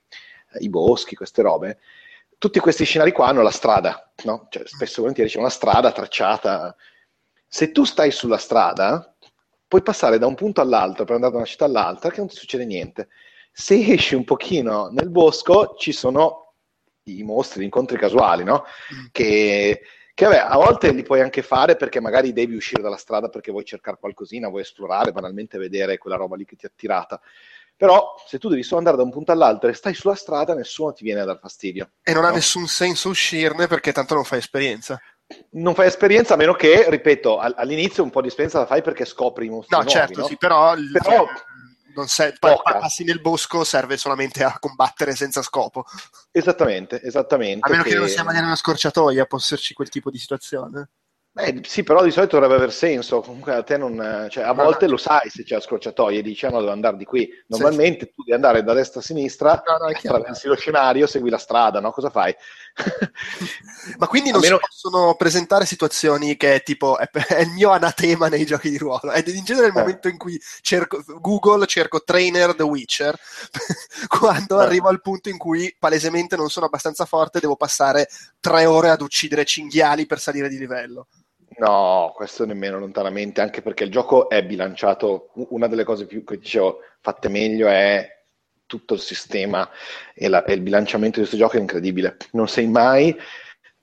eh, 0.53 0.63
i 0.63 0.69
boschi, 0.69 1.15
queste 1.15 1.41
robe, 1.41 1.79
tutti 2.37 2.59
questi 2.59 2.83
scenari 2.85 3.11
qua 3.11 3.27
hanno 3.27 3.41
la 3.41 3.51
strada, 3.51 4.11
no? 4.23 4.47
Cioè, 4.49 4.63
spesso 4.65 4.97
e 4.97 5.01
volentieri 5.01 5.29
c'è 5.29 5.39
una 5.39 5.49
strada 5.49 5.91
tracciata. 5.91 6.75
Se 7.47 7.71
tu 7.71 7.85
stai 7.85 8.11
sulla 8.11 8.37
strada, 8.37 9.15
puoi 9.67 9.81
passare 9.81 10.17
da 10.17 10.27
un 10.27 10.35
punto 10.35 10.61
all'altro 10.61 11.05
per 11.05 11.15
andare 11.15 11.31
da 11.31 11.37
una 11.39 11.47
città 11.47 11.65
all'altra 11.65 12.09
che 12.09 12.19
non 12.19 12.27
ti 12.27 12.35
succede 12.35 12.65
niente. 12.65 13.07
Se 13.51 13.75
esci 13.75 14.15
un 14.15 14.25
pochino 14.25 14.89
nel 14.89 15.09
bosco, 15.09 15.75
ci 15.77 15.91
sono 15.93 16.53
i 17.03 17.23
mostri, 17.23 17.61
gli 17.61 17.65
incontri 17.65 17.97
casuali, 17.97 18.43
no? 18.43 18.65
Mm. 18.93 19.05
Che 19.11 19.81
che 20.15 20.25
vabbè, 20.25 20.45
a 20.47 20.55
volte 20.55 20.91
li 20.93 21.03
puoi 21.03 21.19
anche 21.19 21.41
fare 21.41 21.75
perché 21.75 21.99
magari 21.99 22.31
devi 22.31 22.55
uscire 22.55 22.81
dalla 22.81 22.95
strada 22.95 23.27
perché 23.27 23.51
vuoi 23.51 23.65
cercare 23.65 23.97
qualcosina, 23.99 24.47
vuoi 24.47 24.61
esplorare, 24.61 25.11
banalmente 25.11 25.57
vedere 25.57 25.97
quella 25.97 26.15
roba 26.15 26.37
lì 26.37 26.45
che 26.45 26.55
ti 26.55 26.65
ha 26.65 26.69
attirata. 26.71 27.19
Però 27.75 28.15
se 28.25 28.39
tu 28.39 28.47
devi 28.47 28.63
solo 28.63 28.77
andare 28.77 28.95
da 28.95 29.03
un 29.03 29.11
punto 29.11 29.33
all'altro 29.33 29.69
e 29.69 29.73
stai 29.73 29.93
sulla 29.93 30.15
strada, 30.15 30.53
nessuno 30.53 30.93
ti 30.93 31.03
viene 31.03 31.19
a 31.19 31.25
dar 31.25 31.37
fastidio. 31.37 31.89
E 32.01 32.13
non 32.13 32.21
no? 32.21 32.29
ha 32.29 32.31
nessun 32.31 32.65
senso 32.67 33.09
uscirne 33.09 33.67
perché 33.67 33.91
tanto 33.91 34.13
non 34.13 34.23
fai 34.23 34.39
esperienza. 34.39 34.97
Non 35.51 35.73
fai 35.73 35.87
esperienza 35.87 36.35
a 36.35 36.37
meno 36.37 36.53
che, 36.53 36.89
ripeto, 36.89 37.37
all'inizio 37.37 38.01
un 38.01 38.11
po' 38.11 38.21
di 38.21 38.27
esperienza 38.29 38.59
la 38.59 38.67
fai 38.67 38.81
perché 38.81 39.03
scopri 39.03 39.47
i 39.47 39.49
mostri 39.49 39.75
no, 39.75 39.83
nuovi, 39.83 39.99
certo, 39.99 40.21
no? 40.21 40.27
sì, 40.27 40.37
però, 40.37 40.75
però 40.93 41.25
non 41.25 41.27
se- 42.05 42.35
passi 42.39 43.03
nel 43.03 43.21
bosco 43.21 43.63
serve 43.63 43.97
solamente 43.97 44.43
a 44.43 44.57
combattere 44.59 45.15
senza 45.15 45.41
scopo. 45.41 45.85
Esattamente, 46.31 47.01
esattamente. 47.01 47.67
A 47.67 47.71
meno 47.71 47.83
che, 47.83 47.89
che 47.89 47.95
non 47.95 48.07
sia 48.07 48.23
magari 48.23 48.45
una 48.45 48.55
scorciatoia, 48.55 49.25
può 49.25 49.37
esserci 49.37 49.73
quel 49.73 49.89
tipo 49.89 50.09
di 50.09 50.17
situazione. 50.17 50.89
Eh, 51.37 51.59
sì, 51.65 51.83
però 51.83 52.01
di 52.01 52.11
solito 52.11 52.39
dovrebbe 52.39 52.55
aver 52.55 52.71
senso. 52.71 53.19
Comunque 53.19 53.53
a 53.53 53.61
te 53.61 53.75
non. 53.75 54.27
Cioè, 54.29 54.45
a 54.45 54.53
volte 54.53 54.87
lo 54.87 54.95
sai 54.95 55.29
se 55.29 55.43
c'è 55.43 55.55
la 55.55 55.61
scorciatoia 55.61 56.19
e 56.19 56.21
dici: 56.21 56.45
ah, 56.45 56.49
no, 56.49 56.59
devo 56.59 56.71
andare 56.71 56.95
di 56.95 57.03
qui. 57.03 57.29
Normalmente 57.47 58.05
sì. 58.05 58.13
tu 58.15 58.23
devi 58.23 58.33
andare 58.33 58.63
da 58.63 58.73
destra 58.73 59.01
a 59.01 59.03
sinistra, 59.03 59.61
no, 59.65 59.77
no, 59.77 59.85
attraversi 59.87 60.47
lo 60.47 60.55
scenario, 60.55 61.07
segui 61.07 61.29
la 61.29 61.37
strada, 61.37 61.81
no? 61.81 61.91
Cosa 61.91 62.09
fai? 62.09 62.33
Ma 63.97 64.07
quindi 64.07 64.31
non 64.31 64.41
meno... 64.41 64.57
si 64.61 64.67
possono 64.67 65.15
presentare 65.15 65.65
situazioni 65.65 66.35
che 66.35 66.61
tipo 66.63 66.97
è, 66.97 67.09
è, 67.09 67.41
il 67.41 67.51
mio 67.51 67.69
anatema 67.71 68.27
nei 68.27 68.45
giochi 68.45 68.69
di 68.69 68.77
ruolo. 68.77 69.11
Ed 69.11 69.27
in 69.27 69.43
genere 69.43 69.67
il 69.67 69.75
eh. 69.75 69.79
momento 69.79 70.07
in 70.07 70.17
cui 70.17 70.39
cerco 70.61 71.03
Google 71.19 71.65
cerco 71.67 72.03
trainer 72.03 72.55
The 72.55 72.63
Witcher, 72.63 73.17
quando 74.07 74.59
eh. 74.59 74.65
arrivo 74.65 74.89
al 74.89 75.01
punto 75.01 75.29
in 75.29 75.37
cui 75.37 75.73
palesemente 75.77 76.35
non 76.35 76.49
sono 76.49 76.65
abbastanza 76.65 77.05
forte, 77.05 77.39
devo 77.39 77.55
passare 77.55 78.07
tre 78.39 78.65
ore 78.65 78.89
ad 78.89 79.01
uccidere 79.01 79.45
cinghiali 79.45 80.05
per 80.05 80.19
salire 80.19 80.49
di 80.49 80.57
livello. 80.57 81.07
No, 81.57 82.11
questo 82.13 82.45
nemmeno 82.45 82.79
lontanamente, 82.79 83.39
anche 83.39 83.61
perché 83.61 83.85
il 83.85 83.91
gioco 83.91 84.27
è 84.27 84.43
bilanciato. 84.43 85.29
Una 85.49 85.67
delle 85.67 85.85
cose 85.85 86.05
più 86.05 86.25
che 86.25 86.37
dicevo 86.37 86.79
fatte 86.99 87.29
meglio 87.29 87.69
è 87.69 88.14
tutto 88.65 88.93
il 88.93 88.99
sistema 88.99 89.69
e, 90.13 90.27
la, 90.27 90.43
e 90.43 90.53
il 90.53 90.61
bilanciamento 90.61 91.19
di 91.19 91.27
questo 91.27 91.37
gioco 91.37 91.57
è 91.57 91.59
incredibile. 91.59 92.17
Non 92.31 92.47
sei 92.47 92.67
mai 92.67 93.15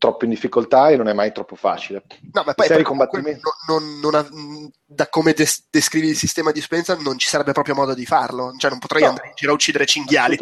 troppo 0.03 0.25
in 0.25 0.31
difficoltà 0.31 0.89
e 0.89 0.97
non 0.97 1.09
è 1.09 1.13
mai 1.13 1.33
troppo 1.33 1.55
facile. 1.55 2.03
No, 2.33 2.43
ma 2.45 2.55
poi, 2.55 2.67
poi 2.67 2.83
combattimenti... 2.83 3.41
non, 3.69 4.01
non, 4.01 4.11
non, 4.11 4.71
da 4.85 5.09
come 5.09 5.33
des- 5.33 5.67
descrivi 5.71 6.09
il 6.09 6.17
sistema 6.17 6.51
di 6.51 6.59
esperienza 6.59 6.97
non 6.97 7.19
ci 7.19 7.29
sarebbe 7.29 7.53
proprio 7.53 7.77
modo 7.77 7.95
di 7.95 8.05
farlo, 8.05 8.53
cioè 8.59 8.71
non 8.71 8.81
potrei 8.81 9.03
no, 9.03 9.09
andare 9.11 9.29
in 9.29 9.35
giro 9.37 9.53
a 9.53 9.55
uccidere 9.55 9.87
cinghiali. 9.87 10.37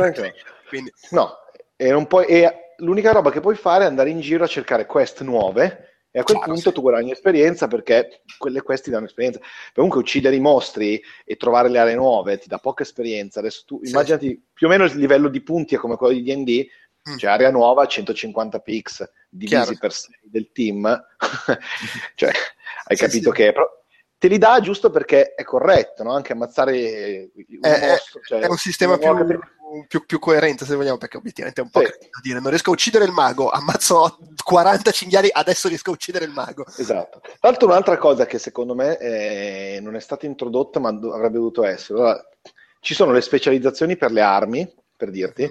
Quindi... 0.66 0.90
No, 1.10 1.34
e, 1.76 2.06
puoi, 2.06 2.24
e 2.24 2.74
l'unica 2.78 3.12
roba 3.12 3.30
che 3.30 3.40
puoi 3.40 3.54
fare 3.54 3.84
è 3.84 3.86
andare 3.86 4.08
in 4.08 4.20
giro 4.20 4.44
a 4.44 4.48
cercare 4.48 4.86
quest 4.86 5.20
nuove 5.20 5.89
e 6.12 6.18
a 6.18 6.22
quel 6.24 6.38
Chiaro, 6.38 6.52
punto 6.52 6.68
sì. 6.70 6.74
tu 6.74 6.80
guadagni 6.80 7.12
esperienza 7.12 7.68
perché 7.68 8.22
quelle 8.36 8.62
queste 8.62 8.86
ti 8.86 8.90
danno 8.90 9.06
esperienza. 9.06 9.40
Comunque 9.72 10.00
uccidere 10.00 10.34
i 10.34 10.40
mostri 10.40 11.00
e 11.24 11.36
trovare 11.36 11.68
le 11.68 11.78
aree 11.78 11.94
nuove 11.94 12.38
ti 12.38 12.48
dà 12.48 12.58
poca 12.58 12.82
esperienza. 12.82 13.38
Adesso 13.38 13.62
tu 13.64 13.80
sì. 13.82 13.90
immaginati 13.90 14.42
più 14.52 14.66
o 14.66 14.70
meno 14.70 14.84
il 14.84 14.96
livello 14.96 15.28
di 15.28 15.40
punti 15.42 15.76
è 15.76 15.78
come 15.78 15.96
quello 15.96 16.18
di 16.18 16.22
D&D, 16.22 16.66
mm. 17.10 17.16
cioè 17.16 17.30
area 17.30 17.50
nuova 17.50 17.86
150 17.86 18.58
pix 18.58 19.08
divisi 19.28 19.54
Chiaro. 19.54 19.76
per 19.78 19.92
6 19.92 20.18
del 20.22 20.50
team. 20.52 20.82
cioè, 22.16 22.30
hai 22.84 22.96
sì, 22.96 23.04
capito 23.04 23.30
che 23.30 23.52
te 24.20 24.28
li 24.28 24.36
dà 24.36 24.60
giusto 24.60 24.90
perché 24.90 25.34
è 25.34 25.42
corretto, 25.44 26.02
no? 26.02 26.12
Anche 26.12 26.32
ammazzare 26.32 27.30
un 27.34 27.58
è, 27.62 27.88
mostro, 27.88 28.20
cioè, 28.22 28.40
è 28.40 28.48
un 28.48 28.58
sistema 28.58 28.98
più 28.98 29.08
più, 29.86 30.04
più, 30.04 30.18
coerente 30.18 30.64
se 30.64 30.74
vogliamo 30.74 30.98
perché 30.98 31.16
obiettivamente 31.16 31.60
è 31.60 31.64
un 31.64 31.70
po' 31.70 31.78
sì. 31.78 31.86
da 31.86 32.20
dire 32.20 32.40
non 32.40 32.48
riesco 32.48 32.70
a 32.70 32.72
uccidere 32.72 33.04
il 33.04 33.12
mago 33.12 33.50
ammazzo 33.50 34.18
40 34.42 34.90
cinghiali 34.90 35.28
adesso 35.30 35.68
riesco 35.68 35.90
a 35.90 35.92
uccidere 35.92 36.24
il 36.24 36.32
mago 36.32 36.66
esatto 36.76 37.20
tra 37.20 37.36
l'altro 37.42 37.68
un'altra 37.68 37.96
cosa 37.96 38.26
che 38.26 38.40
secondo 38.40 38.74
me 38.74 38.98
eh, 38.98 39.78
non 39.80 39.94
è 39.94 40.00
stata 40.00 40.26
introdotta 40.26 40.80
ma 40.80 40.90
do- 40.90 41.12
avrebbe 41.12 41.36
dovuto 41.36 41.64
essere 41.64 42.00
allora, 42.00 42.28
ci 42.80 42.94
sono 42.94 43.12
le 43.12 43.20
specializzazioni 43.20 43.96
per 43.96 44.10
le 44.10 44.22
armi 44.22 44.74
per 45.00 45.10
dirti 45.10 45.48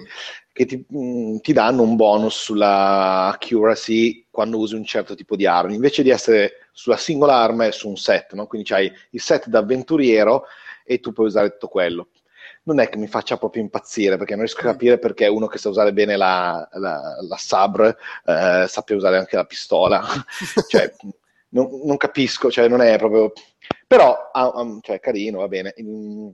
che 0.52 0.64
ti, 0.64 0.84
mh, 0.88 0.98
mm, 0.98 1.36
ti, 1.38 1.52
danno 1.52 1.82
un 1.82 1.96
bonus 1.96 2.36
sulla 2.36 3.26
accuracy 3.32 4.26
quando 4.30 4.58
usi 4.58 4.76
un 4.76 4.84
certo 4.84 5.16
tipo 5.16 5.34
di 5.34 5.46
armi 5.46 5.74
invece 5.74 6.04
di 6.04 6.10
essere 6.10 6.68
sulla 6.70 6.96
singola 6.96 7.34
arma 7.34 7.66
è 7.66 7.72
su 7.72 7.88
un 7.88 7.96
set 7.96 8.34
no? 8.34 8.46
quindi 8.46 8.68
c'hai 8.68 8.90
il 9.10 9.20
set 9.20 9.48
d'avventuriero 9.48 10.44
e 10.84 11.00
tu 11.00 11.12
puoi 11.12 11.26
usare 11.26 11.50
tutto 11.50 11.66
quello 11.68 12.08
non 12.62 12.78
è 12.78 12.88
che 12.88 12.98
mi 12.98 13.08
faccia 13.08 13.36
proprio 13.36 13.62
impazzire 13.62 14.16
perché 14.16 14.34
non 14.34 14.44
riesco 14.44 14.60
a 14.60 14.70
capire 14.70 14.98
perché 14.98 15.26
uno 15.26 15.46
che 15.46 15.58
sa 15.58 15.68
usare 15.70 15.92
bene 15.92 16.16
la, 16.16 16.68
la, 16.72 17.16
la 17.26 17.36
sabre 17.36 17.96
eh, 18.24 18.66
sappia 18.68 18.96
usare 18.96 19.16
anche 19.16 19.36
la 19.36 19.44
pistola. 19.44 20.02
cioè, 20.68 20.94
non, 21.50 21.80
non, 21.84 21.96
capisco, 21.96 22.50
cioè, 22.50 22.68
non 22.68 22.80
è 22.80 22.98
proprio... 22.98 23.32
Però, 23.86 24.30
um, 24.54 24.80
cioè, 24.82 25.00
carino, 25.00 25.38
va 25.38 25.48
bene. 25.48 25.74
Mm, 25.80 26.28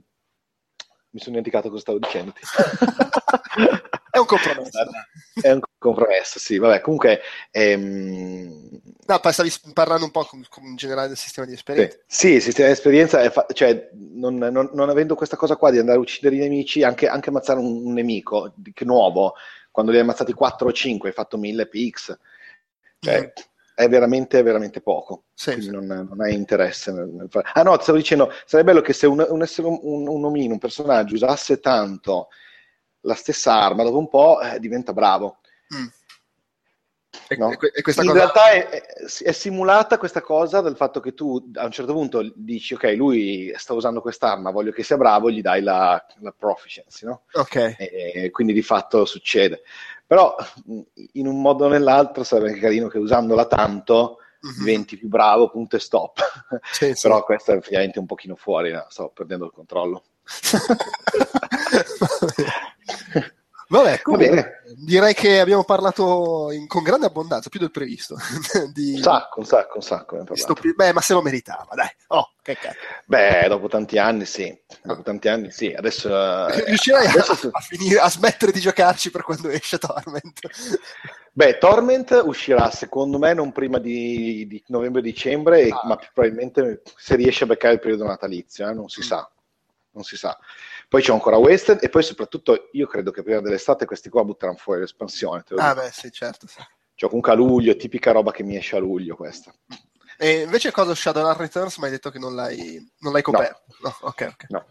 mi 1.11 1.19
sono 1.19 1.35
dimenticato 1.35 1.69
cosa 1.69 1.81
stavo 1.81 1.99
dicendo. 1.99 2.33
è 4.11 4.17
un 4.17 4.25
compromesso. 4.25 4.79
È 5.41 5.51
un 5.51 5.61
compromesso, 5.77 6.39
sì. 6.39 6.57
Vabbè, 6.57 6.81
comunque... 6.81 7.21
Ehm... 7.51 8.79
No, 9.05 9.21
stavi 9.31 9.51
parlando 9.73 10.05
un 10.05 10.11
po' 10.11 10.25
con, 10.25 10.45
con 10.49 10.65
in 10.65 10.75
generale 10.75 11.07
del 11.07 11.17
sistema 11.17 11.47
di 11.47 11.53
esperienza. 11.53 11.97
Sì, 12.05 12.27
sì 12.27 12.33
il 12.33 12.41
sistema 12.41 12.67
di 12.67 12.73
esperienza, 12.73 13.29
fa- 13.29 13.45
cioè 13.53 13.89
non, 13.93 14.35
non, 14.35 14.69
non, 14.73 14.89
avendo 14.89 15.15
questa 15.15 15.37
cosa 15.37 15.55
qua 15.55 15.71
di 15.71 15.77
andare 15.77 15.97
a 15.97 16.01
uccidere 16.01 16.35
i 16.35 16.39
nemici, 16.39 16.83
anche, 16.83 17.07
anche 17.07 17.29
ammazzare 17.29 17.59
un, 17.59 17.85
un 17.85 17.93
nemico 17.93 18.53
nuovo, 18.79 19.35
quando 19.71 19.91
li 19.91 19.97
hai 19.97 20.03
ammazzati 20.03 20.33
4 20.33 20.67
o 20.67 20.71
5 20.71 21.09
hai 21.09 21.15
fatto 21.15 21.37
1000 21.37 21.67
px. 21.67 22.17
Cioè, 22.99 23.21
mm 23.21 23.55
è 23.77 23.87
veramente, 23.87 24.41
veramente 24.41 24.81
poco. 24.81 25.25
Sì, 25.35 25.51
quindi 25.51 25.65
sì. 25.65 25.71
Non, 25.71 25.85
non, 25.85 26.19
hai 26.19 26.33
interesse 26.33 26.91
nel, 26.91 27.09
nel 27.09 27.27
fare. 27.29 27.47
Ah 27.53 27.61
no, 27.61 27.79
stavo 27.79 27.99
dicendo, 27.99 28.33
sarebbe 28.43 28.71
bello 28.71 28.83
che 28.83 28.91
se 28.91 29.05
un, 29.05 29.23
un 29.29 29.43
essere 29.43 29.67
un, 29.67 30.07
un, 30.07 30.25
omino, 30.25 30.53
un 30.53 30.59
personaggio, 30.59 31.13
usasse 31.13 31.59
tanto 31.59 32.29
la 33.01 33.13
stessa 33.13 33.53
arma, 33.53 33.83
dopo 33.83 33.99
un 33.99 34.09
po' 34.09 34.41
eh, 34.41 34.59
diventa 34.59 34.93
bravo. 34.93 35.41
Mm. 35.75 35.85
No? 37.37 37.51
E, 37.51 37.57
e 37.61 37.71
in 37.75 37.83
cosa... 37.83 38.13
realtà 38.13 38.49
è, 38.49 38.81
è, 39.23 39.31
simulata 39.31 39.99
questa 39.99 40.21
cosa 40.21 40.61
del 40.61 40.75
fatto 40.75 40.99
che 40.99 41.13
tu 41.13 41.51
a 41.55 41.65
un 41.65 41.71
certo 41.71 41.93
punto 41.93 42.31
dici 42.35 42.73
ok 42.73 42.93
lui 42.95 43.51
sta 43.57 43.73
usando 43.73 44.01
quest'arma 44.01 44.51
voglio 44.51 44.71
che 44.71 44.83
sia 44.83 44.97
bravo 44.97 45.29
gli 45.29 45.41
dai 45.41 45.61
la, 45.61 46.01
la 46.19 46.33
proficiency 46.37 47.05
no? 47.05 47.23
ok 47.33 47.75
e 47.77 48.29
quindi 48.31 48.53
di 48.53 48.61
fatto 48.61 49.03
succede 49.03 49.63
però 50.07 50.35
in 51.13 51.27
un 51.27 51.41
modo 51.41 51.65
o 51.65 51.67
nell'altro 51.67 52.23
sarebbe 52.23 52.59
carino 52.59 52.87
che 52.87 52.97
usandola 52.97 53.45
tanto 53.45 54.19
mm-hmm. 54.45 54.57
diventi 54.57 54.97
più 54.97 55.09
bravo, 55.09 55.49
punto 55.49 55.75
e 55.75 55.79
stop. 55.79 56.19
Sì, 56.71 56.95
Però 57.01 57.17
sì. 57.17 57.23
questo 57.23 57.51
è 57.51 57.57
effettivamente 57.57 57.99
un 57.99 58.05
pochino 58.05 58.35
fuori, 58.35 58.71
no? 58.71 58.85
sto 58.87 59.11
perdendo 59.13 59.45
il 59.45 59.51
controllo. 59.51 60.03
Vabbè, 63.69 64.01
comunque, 64.01 64.61
direi 64.77 65.13
che 65.13 65.41
abbiamo 65.41 65.65
parlato 65.65 66.51
in, 66.51 66.67
con 66.67 66.83
grande 66.83 67.07
abbondanza, 67.07 67.49
più 67.49 67.59
del 67.59 67.71
previsto. 67.71 68.15
di... 68.73 68.93
Un 68.93 69.01
sacco, 69.01 69.39
un 69.39 69.45
sacco, 69.45 69.75
un 69.75 69.81
sacco. 69.81 70.53
Pi... 70.53 70.73
Beh, 70.73 70.93
ma 70.93 71.01
se 71.01 71.13
lo 71.13 71.21
meritava, 71.21 71.67
dai. 71.75 71.89
Oh, 72.07 72.31
che 72.41 72.55
cazzo. 72.55 72.77
Beh, 73.05 73.47
dopo 73.49 73.67
tanti 73.67 73.97
anni 73.97 74.25
sì. 74.25 74.57
Dopo 74.81 75.01
tanti 75.01 75.27
anni 75.27 75.51
sì. 75.51 75.73
Adesso... 75.73 76.47
Eh, 76.47 76.63
Riuscirai 76.65 77.07
adesso... 77.07 77.33
A, 77.33 77.49
a, 77.51 77.59
finire, 77.59 77.99
a 77.99 78.09
smettere 78.09 78.53
di 78.53 78.61
giocarci 78.61 79.11
per 79.11 79.23
quando 79.23 79.49
esce 79.49 79.77
Torment? 79.77 80.39
Beh, 81.33 81.57
Torment 81.57 82.21
uscirà 82.25 82.71
secondo 82.71 83.17
me 83.17 83.33
non 83.33 83.51
prima 83.51 83.79
di, 83.79 84.47
di 84.47 84.63
novembre-dicembre, 84.67 85.67
ah. 85.69 85.81
ma 85.83 85.99
probabilmente 86.13 86.83
se 86.95 87.15
riesce 87.15 87.43
a 87.43 87.47
beccare 87.47 87.73
il 87.73 87.79
periodo 87.79 88.05
natalizio, 88.05 88.67
eh, 88.67 88.73
non 88.73 88.87
si 88.87 89.01
mm. 89.01 89.03
sa. 89.03 89.29
Non 89.91 90.03
si 90.03 90.15
sa. 90.15 90.37
Poi 90.89 91.01
c'è 91.01 91.11
ancora 91.11 91.37
Wasted 91.37 91.83
e 91.83 91.89
poi 91.89 92.01
soprattutto 92.01 92.69
io 92.71 92.87
credo 92.87 93.11
che 93.11 93.21
prima 93.21 93.41
dell'estate 93.41 93.85
questi 93.85 94.09
qua 94.09 94.23
butteranno 94.23 94.57
fuori 94.57 94.79
l'espansione. 94.79 95.43
Ah 95.57 95.73
beh 95.73 95.91
sì, 95.91 96.09
certo. 96.11 96.47
Sì. 96.47 96.61
Cioè 96.95 97.09
comunque 97.09 97.33
a 97.33 97.35
luglio, 97.35 97.75
tipica 97.75 98.11
roba 98.11 98.31
che 98.31 98.43
mi 98.43 98.55
esce 98.55 98.77
a 98.77 98.79
luglio 98.79 99.15
questa. 99.15 99.53
E 100.17 100.41
invece 100.41 100.71
cosa 100.71 100.95
Shadowrun 100.95 101.37
Returns 101.37 101.77
mi 101.77 101.85
hai 101.85 101.91
detto 101.91 102.09
che 102.09 102.17
non 102.17 102.33
l'hai, 102.33 102.83
non 102.99 103.11
l'hai 103.11 103.21
coperto? 103.21 103.63
No. 103.81 103.89
no. 104.01 104.07
ok, 104.07 104.29
ok. 104.33 104.45
No. 104.49 104.65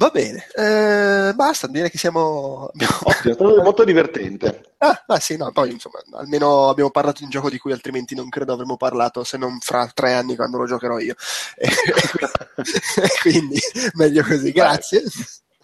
Va 0.00 0.08
bene, 0.08 0.46
eh, 0.54 1.34
basta, 1.34 1.66
direi 1.66 1.90
che 1.90 1.98
siamo... 1.98 2.70
Ottimo, 2.72 2.88
è 3.04 3.34
stato 3.34 3.62
molto 3.62 3.84
divertente. 3.84 4.72
Ah, 4.78 5.04
ah, 5.06 5.20
sì, 5.20 5.36
no, 5.36 5.52
poi 5.52 5.72
insomma, 5.72 5.98
almeno 6.12 6.70
abbiamo 6.70 6.88
parlato 6.88 7.18
di 7.18 7.24
un 7.24 7.30
gioco 7.30 7.50
di 7.50 7.58
cui 7.58 7.72
altrimenti 7.72 8.14
non 8.14 8.30
credo 8.30 8.54
avremmo 8.54 8.78
parlato, 8.78 9.24
se 9.24 9.36
non 9.36 9.58
fra 9.60 9.90
tre 9.92 10.14
anni 10.14 10.36
quando 10.36 10.56
lo 10.56 10.64
giocherò 10.64 10.98
io. 11.00 11.14
quindi, 13.20 13.60
meglio 13.92 14.22
così, 14.22 14.52
grazie. 14.52 15.02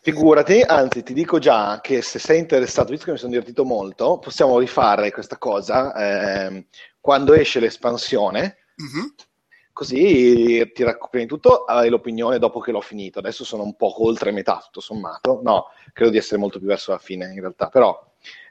Figurati, 0.03 0.61
anzi 0.61 1.03
ti 1.03 1.15
dico 1.15 1.39
già 1.39 1.81
che 1.81 2.03
se 2.03 2.19
sei 2.19 2.39
interessato, 2.39 2.91
visto 2.91 3.07
che 3.07 3.13
mi 3.13 3.19
sono 3.19 3.31
divertito 3.31 3.65
molto, 3.65 4.19
possiamo 4.19 4.59
rifare 4.59 5.13
questa 5.13 5.39
cosa 5.39 5.95
eh, 5.95 6.67
quando 7.01 7.33
esce 7.33 7.59
l'espansione. 7.59 8.59
Mm-hmm 8.83 9.07
così 9.77 10.73
ti 10.73 10.83
raccomando 10.85 11.35
tutto, 11.35 11.65
hai 11.65 11.91
l'opinione 11.91 12.39
dopo 12.39 12.61
che 12.61 12.73
l'ho 12.73 12.81
finito. 12.81 13.19
Adesso 13.19 13.45
sono 13.45 13.63
un 13.63 13.77
po' 13.77 14.07
oltre 14.07 14.31
metà, 14.31 14.59
tutto 14.65 14.81
sommato. 14.81 15.41
No, 15.43 15.67
credo 15.93 16.13
di 16.13 16.17
essere 16.17 16.41
molto 16.41 16.59
più 16.59 16.67
verso 16.67 16.93
la 16.93 16.99
fine 16.99 17.27
in 17.27 17.41
realtà, 17.41 17.69
però 17.69 18.03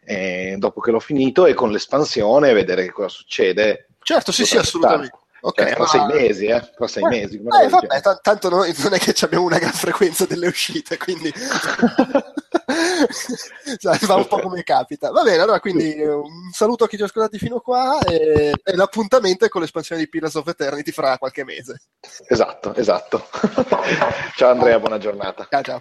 eh, 0.03 0.53
dopo 0.59 0.81
che 0.81 0.91
l'ho 0.91 0.99
finito 0.99 1.47
e 1.47 1.55
con 1.55 1.71
l'espansione 1.71 2.53
vedere 2.53 2.83
che 2.83 2.91
cosa 2.91 3.07
succede. 3.07 3.87
Certo, 4.03 4.31
sì, 4.31 4.45
sì, 4.45 4.57
assolutamente. 4.57 5.17
Ok, 5.45 5.61
Cioè, 5.61 5.77
ma- 5.77 5.85
sei 5.85 6.05
mesi, 6.07 6.45
eh? 6.47 6.71
Tra 6.75 6.87
sei 6.87 7.03
Eh, 7.03 7.07
mesi. 7.07 7.35
eh, 7.35 7.69
vabbè, 7.69 8.01
t- 8.01 8.19
tanto 8.21 8.49
noi 8.49 8.73
non 8.79 8.93
è 8.93 8.97
che 8.97 9.13
abbiamo 9.23 9.45
una 9.45 9.59
gran 9.59 9.73
frequenza 9.73 10.25
delle 10.25 10.47
uscite, 10.47 10.97
quindi 10.97 11.31
va 14.07 14.15
un 14.15 14.25
po' 14.27 14.39
come 14.39 14.63
capita. 14.63 15.11
Va 15.11 15.21
bene, 15.21 15.43
allora 15.43 15.59
quindi 15.59 16.01
un 16.01 16.49
saluto 16.51 16.85
a 16.85 16.87
chi 16.87 16.95
ci 16.95 17.03
ha 17.03 17.05
ascoltati 17.05 17.37
fino 17.37 17.59
qua 17.59 17.99
e, 18.05 18.53
e 18.63 18.75
l'appuntamento 18.75 19.45
è 19.45 19.49
con 19.49 19.61
l'espansione 19.61 20.01
di 20.01 20.09
Pillars 20.09 20.33
of 20.33 20.47
Eternity 20.47 20.91
fra 20.91 21.15
qualche 21.19 21.43
mese. 21.43 21.79
Esatto, 22.27 22.73
esatto. 22.73 23.27
ciao 24.35 24.49
Andrea, 24.49 24.79
buona 24.79 24.97
giornata. 24.97 25.45
Ciao 25.47 25.61
ciao. 25.61 25.79